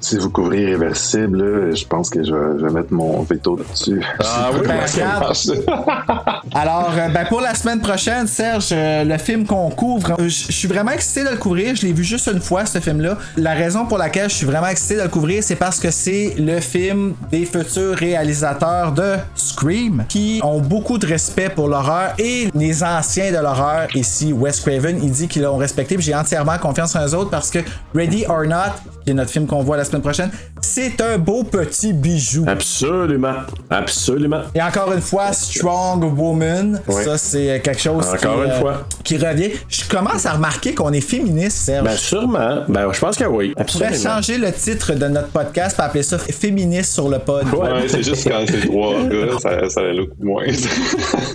Si 0.00 0.16
vous 0.16 0.30
couvrez 0.30 0.75
Irréversible, 0.76 1.74
je 1.74 1.86
pense 1.86 2.10
que 2.10 2.22
je 2.22 2.32
vais, 2.34 2.58
je 2.58 2.66
vais 2.66 2.72
mettre 2.72 2.92
mon 2.92 3.22
veto 3.22 3.56
là-dessus. 3.56 4.02
Ah 4.20 4.50
oui, 4.52 4.60
Ben. 4.66 4.84
Alors, 6.54 6.92
euh, 6.96 7.08
ben, 7.08 7.26
pour 7.26 7.40
la 7.40 7.54
semaine 7.54 7.80
prochaine, 7.80 8.26
Serge, 8.26 8.68
euh, 8.72 9.04
le 9.04 9.18
film 9.18 9.46
qu'on 9.46 9.70
couvre, 9.70 10.12
euh, 10.18 10.28
je 10.28 10.46
je 10.56 10.60
suis 10.60 10.68
vraiment 10.68 10.92
excité 10.92 11.24
de 11.24 11.30
le 11.30 11.36
couvrir. 11.36 11.74
Je 11.74 11.86
l'ai 11.86 11.92
vu 11.92 12.02
juste 12.04 12.30
une 12.32 12.40
fois, 12.40 12.64
ce 12.64 12.78
film-là. 12.78 13.18
La 13.36 13.52
raison 13.52 13.84
pour 13.84 13.98
laquelle 13.98 14.30
je 14.30 14.36
suis 14.36 14.46
vraiment 14.46 14.68
excité 14.68 14.96
de 14.96 15.02
le 15.02 15.08
couvrir, 15.08 15.42
c'est 15.42 15.56
parce 15.56 15.78
que 15.78 15.90
c'est 15.90 16.34
le 16.38 16.60
film 16.60 17.14
des 17.30 17.44
futurs 17.44 17.94
réalisateurs 17.94 18.92
de 18.92 19.16
Scream 19.34 20.04
qui 20.08 20.40
ont 20.42 20.60
beaucoup 20.60 20.98
de 20.98 21.06
respect 21.06 21.50
pour 21.50 21.68
l'horreur 21.68 22.14
et 22.18 22.48
les 22.54 22.82
anciens 22.82 23.32
de 23.32 23.38
l'horreur. 23.38 23.88
Ici, 23.94 24.32
Wes 24.32 24.60
Craven, 24.60 24.98
il 25.02 25.10
dit 25.10 25.28
qu'ils 25.28 25.42
l'ont 25.42 25.56
respecté. 25.56 25.96
J'ai 25.98 26.14
entièrement 26.14 26.58
confiance 26.58 26.94
en 26.96 27.06
eux 27.06 27.14
autres 27.14 27.30
parce 27.30 27.50
que 27.50 27.58
Ready 27.94 28.24
or 28.28 28.44
Not, 28.44 28.72
qui 29.04 29.10
est 29.10 29.14
notre 29.14 29.30
film 29.30 29.46
qu'on 29.46 29.62
voit 29.62 29.76
la 29.76 29.84
semaine 29.84 30.02
prochaine, 30.02 30.30
c'est 30.66 31.00
un 31.00 31.16
beau 31.18 31.44
petit 31.44 31.92
bijou. 31.92 32.44
Absolument. 32.48 33.34
Absolument. 33.70 34.40
Et 34.54 34.60
encore 34.60 34.92
une 34.92 35.00
fois, 35.00 35.32
Strong 35.32 36.02
Woman, 36.18 36.80
Oui. 36.88 37.04
ça 37.04 37.16
c'est 37.18 37.60
quelque 37.62 37.80
chose 37.80 38.04
Encore 38.06 38.18
qui, 38.18 38.26
une 38.44 38.50
euh, 38.50 38.60
fois. 38.60 38.86
qui 39.04 39.16
revient. 39.16 39.50
Je 39.68 39.84
commence 39.88 40.26
à 40.26 40.32
remarquer 40.32 40.74
qu'on 40.74 40.92
est 40.92 41.00
féministe, 41.00 41.58
Serge. 41.58 41.84
Ben, 41.84 41.96
sûrement. 41.96 42.64
Ben, 42.68 42.92
je 42.92 42.98
pense 42.98 43.16
que 43.16 43.24
oui. 43.24 43.54
On 43.56 43.62
pourrait 43.64 43.96
changer 43.96 44.38
le 44.38 44.50
titre 44.52 44.94
de 44.94 45.06
notre 45.06 45.28
podcast 45.28 45.76
pour 45.76 45.84
appeler 45.84 46.02
ça 46.02 46.18
Féministe 46.18 46.92
sur 46.92 47.08
le 47.08 47.18
pod. 47.20 47.44
Ouais, 47.54 47.86
c'est 47.88 48.02
juste 48.02 48.28
quand 48.28 48.44
c'est 48.48 48.66
trois 48.66 48.94
gars, 49.04 49.38
ça, 49.40 49.68
ça 49.70 49.82
look 49.92 50.10
moins. 50.20 50.44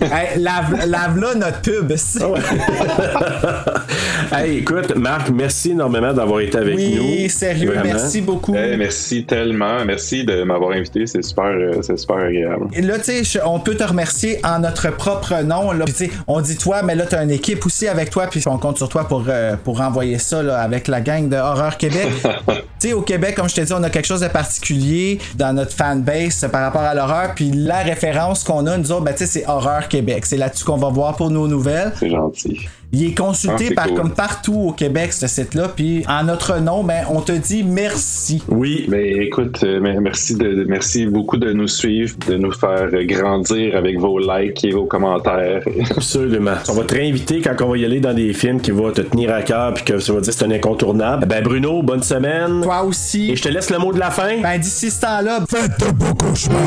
Hey, 0.02 0.38
lave, 0.40 0.86
lave 0.86 1.18
là 1.18 1.34
notre 1.34 1.60
pub. 1.62 1.92
c'est- 1.96 2.20
Hey, 4.32 4.58
écoute, 4.58 4.94
Marc, 4.96 5.30
merci 5.30 5.70
énormément 5.70 6.12
d'avoir 6.12 6.40
été 6.40 6.58
avec 6.58 6.74
nous. 6.76 7.02
Oui, 7.02 7.28
sérieux, 7.28 7.68
Vraiment. 7.72 7.84
merci 7.84 8.20
beaucoup. 8.20 8.52
Merci 8.52 9.21
tellement. 9.24 9.84
Merci 9.84 10.24
de 10.24 10.42
m'avoir 10.42 10.72
invité. 10.72 11.06
C'est 11.06 11.22
super, 11.22 11.44
euh, 11.44 11.82
c'est 11.82 11.98
super 11.98 12.16
agréable. 12.16 12.66
Et 12.72 12.82
là, 12.82 12.98
tu 12.98 13.24
sais, 13.24 13.40
on 13.44 13.60
peut 13.60 13.74
te 13.74 13.84
remercier 13.84 14.38
en 14.44 14.60
notre 14.60 14.90
propre 14.90 15.42
nom. 15.42 15.72
Là. 15.72 15.84
Puis, 15.84 16.10
on 16.26 16.40
dit 16.40 16.56
toi, 16.56 16.82
mais 16.82 16.94
là, 16.94 17.06
tu 17.06 17.14
as 17.14 17.22
une 17.22 17.30
équipe 17.30 17.64
aussi 17.66 17.88
avec 17.88 18.10
toi, 18.10 18.26
puis 18.26 18.42
on 18.46 18.58
compte 18.58 18.76
sur 18.76 18.88
toi 18.88 19.06
pour, 19.06 19.24
euh, 19.28 19.56
pour 19.62 19.80
envoyer 19.80 20.18
ça 20.18 20.42
là, 20.42 20.58
avec 20.58 20.88
la 20.88 21.00
gang 21.00 21.28
de 21.28 21.36
Horreur 21.36 21.76
Québec. 21.76 22.08
tu 22.48 22.54
sais, 22.78 22.92
au 22.92 23.02
Québec, 23.02 23.34
comme 23.34 23.48
je 23.48 23.54
t'ai 23.54 23.64
dit, 23.64 23.72
on 23.72 23.82
a 23.82 23.90
quelque 23.90 24.06
chose 24.06 24.20
de 24.20 24.28
particulier 24.28 25.18
dans 25.36 25.52
notre 25.52 25.72
fanbase 25.72 26.48
par 26.50 26.62
rapport 26.62 26.82
à 26.82 26.94
l'horreur. 26.94 27.34
Puis 27.34 27.50
la 27.50 27.78
référence 27.78 28.44
qu'on 28.44 28.66
a, 28.66 28.76
nous 28.76 28.92
autres, 28.92 29.04
ben, 29.04 29.12
tu 29.12 29.18
sais, 29.18 29.26
c'est 29.26 29.46
Horreur 29.48 29.88
Québec. 29.88 30.26
C'est 30.26 30.36
là-dessus 30.36 30.64
qu'on 30.64 30.76
va 30.76 30.88
voir 30.88 31.16
pour 31.16 31.30
nos 31.30 31.48
nouvelles. 31.48 31.92
C'est 31.98 32.10
gentil. 32.10 32.68
Il 32.94 33.06
est 33.06 33.16
consulté 33.16 33.68
Ah, 33.70 33.74
par 33.74 33.86
cool. 33.86 33.96
comme 33.96 34.10
partout 34.12 34.54
au 34.68 34.72
Québec, 34.72 35.14
ce 35.14 35.26
site-là. 35.26 35.68
Puis 35.74 36.04
en 36.08 36.24
notre 36.24 36.58
nom, 36.60 36.84
ben, 36.84 37.04
on 37.10 37.20
te 37.22 37.32
dit 37.32 37.62
merci. 37.64 38.42
Oui. 38.48 38.84
Mais 38.88 39.12
écoute, 39.12 39.60
euh, 39.64 39.80
merci, 39.80 40.34
de, 40.36 40.64
merci 40.68 41.06
beaucoup 41.06 41.38
de 41.38 41.52
nous 41.52 41.68
suivre, 41.68 42.14
de 42.28 42.34
nous 42.36 42.52
faire 42.52 42.88
euh, 42.92 43.04
grandir 43.06 43.76
avec 43.76 43.98
vos 43.98 44.18
likes 44.18 44.62
et 44.64 44.72
vos 44.72 44.84
commentaires. 44.84 45.62
Absolument. 45.90 46.52
On 46.68 46.74
va 46.74 46.84
te 46.84 46.94
réinviter 46.94 47.40
quand 47.40 47.54
on 47.64 47.70
va 47.70 47.78
y 47.78 47.84
aller 47.86 48.00
dans 48.00 48.12
des 48.14 48.32
films 48.34 48.60
qui 48.60 48.72
vont 48.72 48.90
te 48.92 49.00
tenir 49.00 49.32
à 49.32 49.40
cœur 49.42 49.72
puis 49.72 49.84
que 49.84 49.98
ça 49.98 50.12
va 50.12 50.20
dire 50.20 50.30
que 50.32 50.38
c'est 50.38 50.44
un 50.44 50.50
incontournable. 50.50 51.24
Ben 51.26 51.42
Bruno, 51.42 51.82
bonne 51.82 52.02
semaine. 52.02 52.60
Toi 52.62 52.82
aussi. 52.82 53.30
Et 53.30 53.36
je 53.36 53.42
te 53.42 53.48
laisse 53.48 53.70
le 53.70 53.78
mot 53.78 53.92
de 53.94 53.98
la 53.98 54.10
fin. 54.10 54.38
Ben 54.42 54.58
d'ici 54.58 54.90
ce 54.90 55.00
temps-là, 55.00 55.40
faites 55.48 55.80
de 55.80 55.92
beaux 55.92 56.14
cauchemars. 56.14 56.58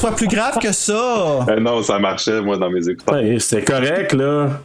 Soit 0.00 0.12
plus 0.12 0.28
grave 0.28 0.58
que 0.58 0.72
ça. 0.72 1.44
Euh, 1.48 1.60
non, 1.60 1.82
ça 1.82 1.98
marchait, 1.98 2.40
moi, 2.40 2.56
dans 2.56 2.70
mes 2.70 2.88
écouteurs. 2.88 3.16
Ouais, 3.16 3.36
c'est 3.38 3.62
correct, 3.62 4.14
là. 4.14 4.50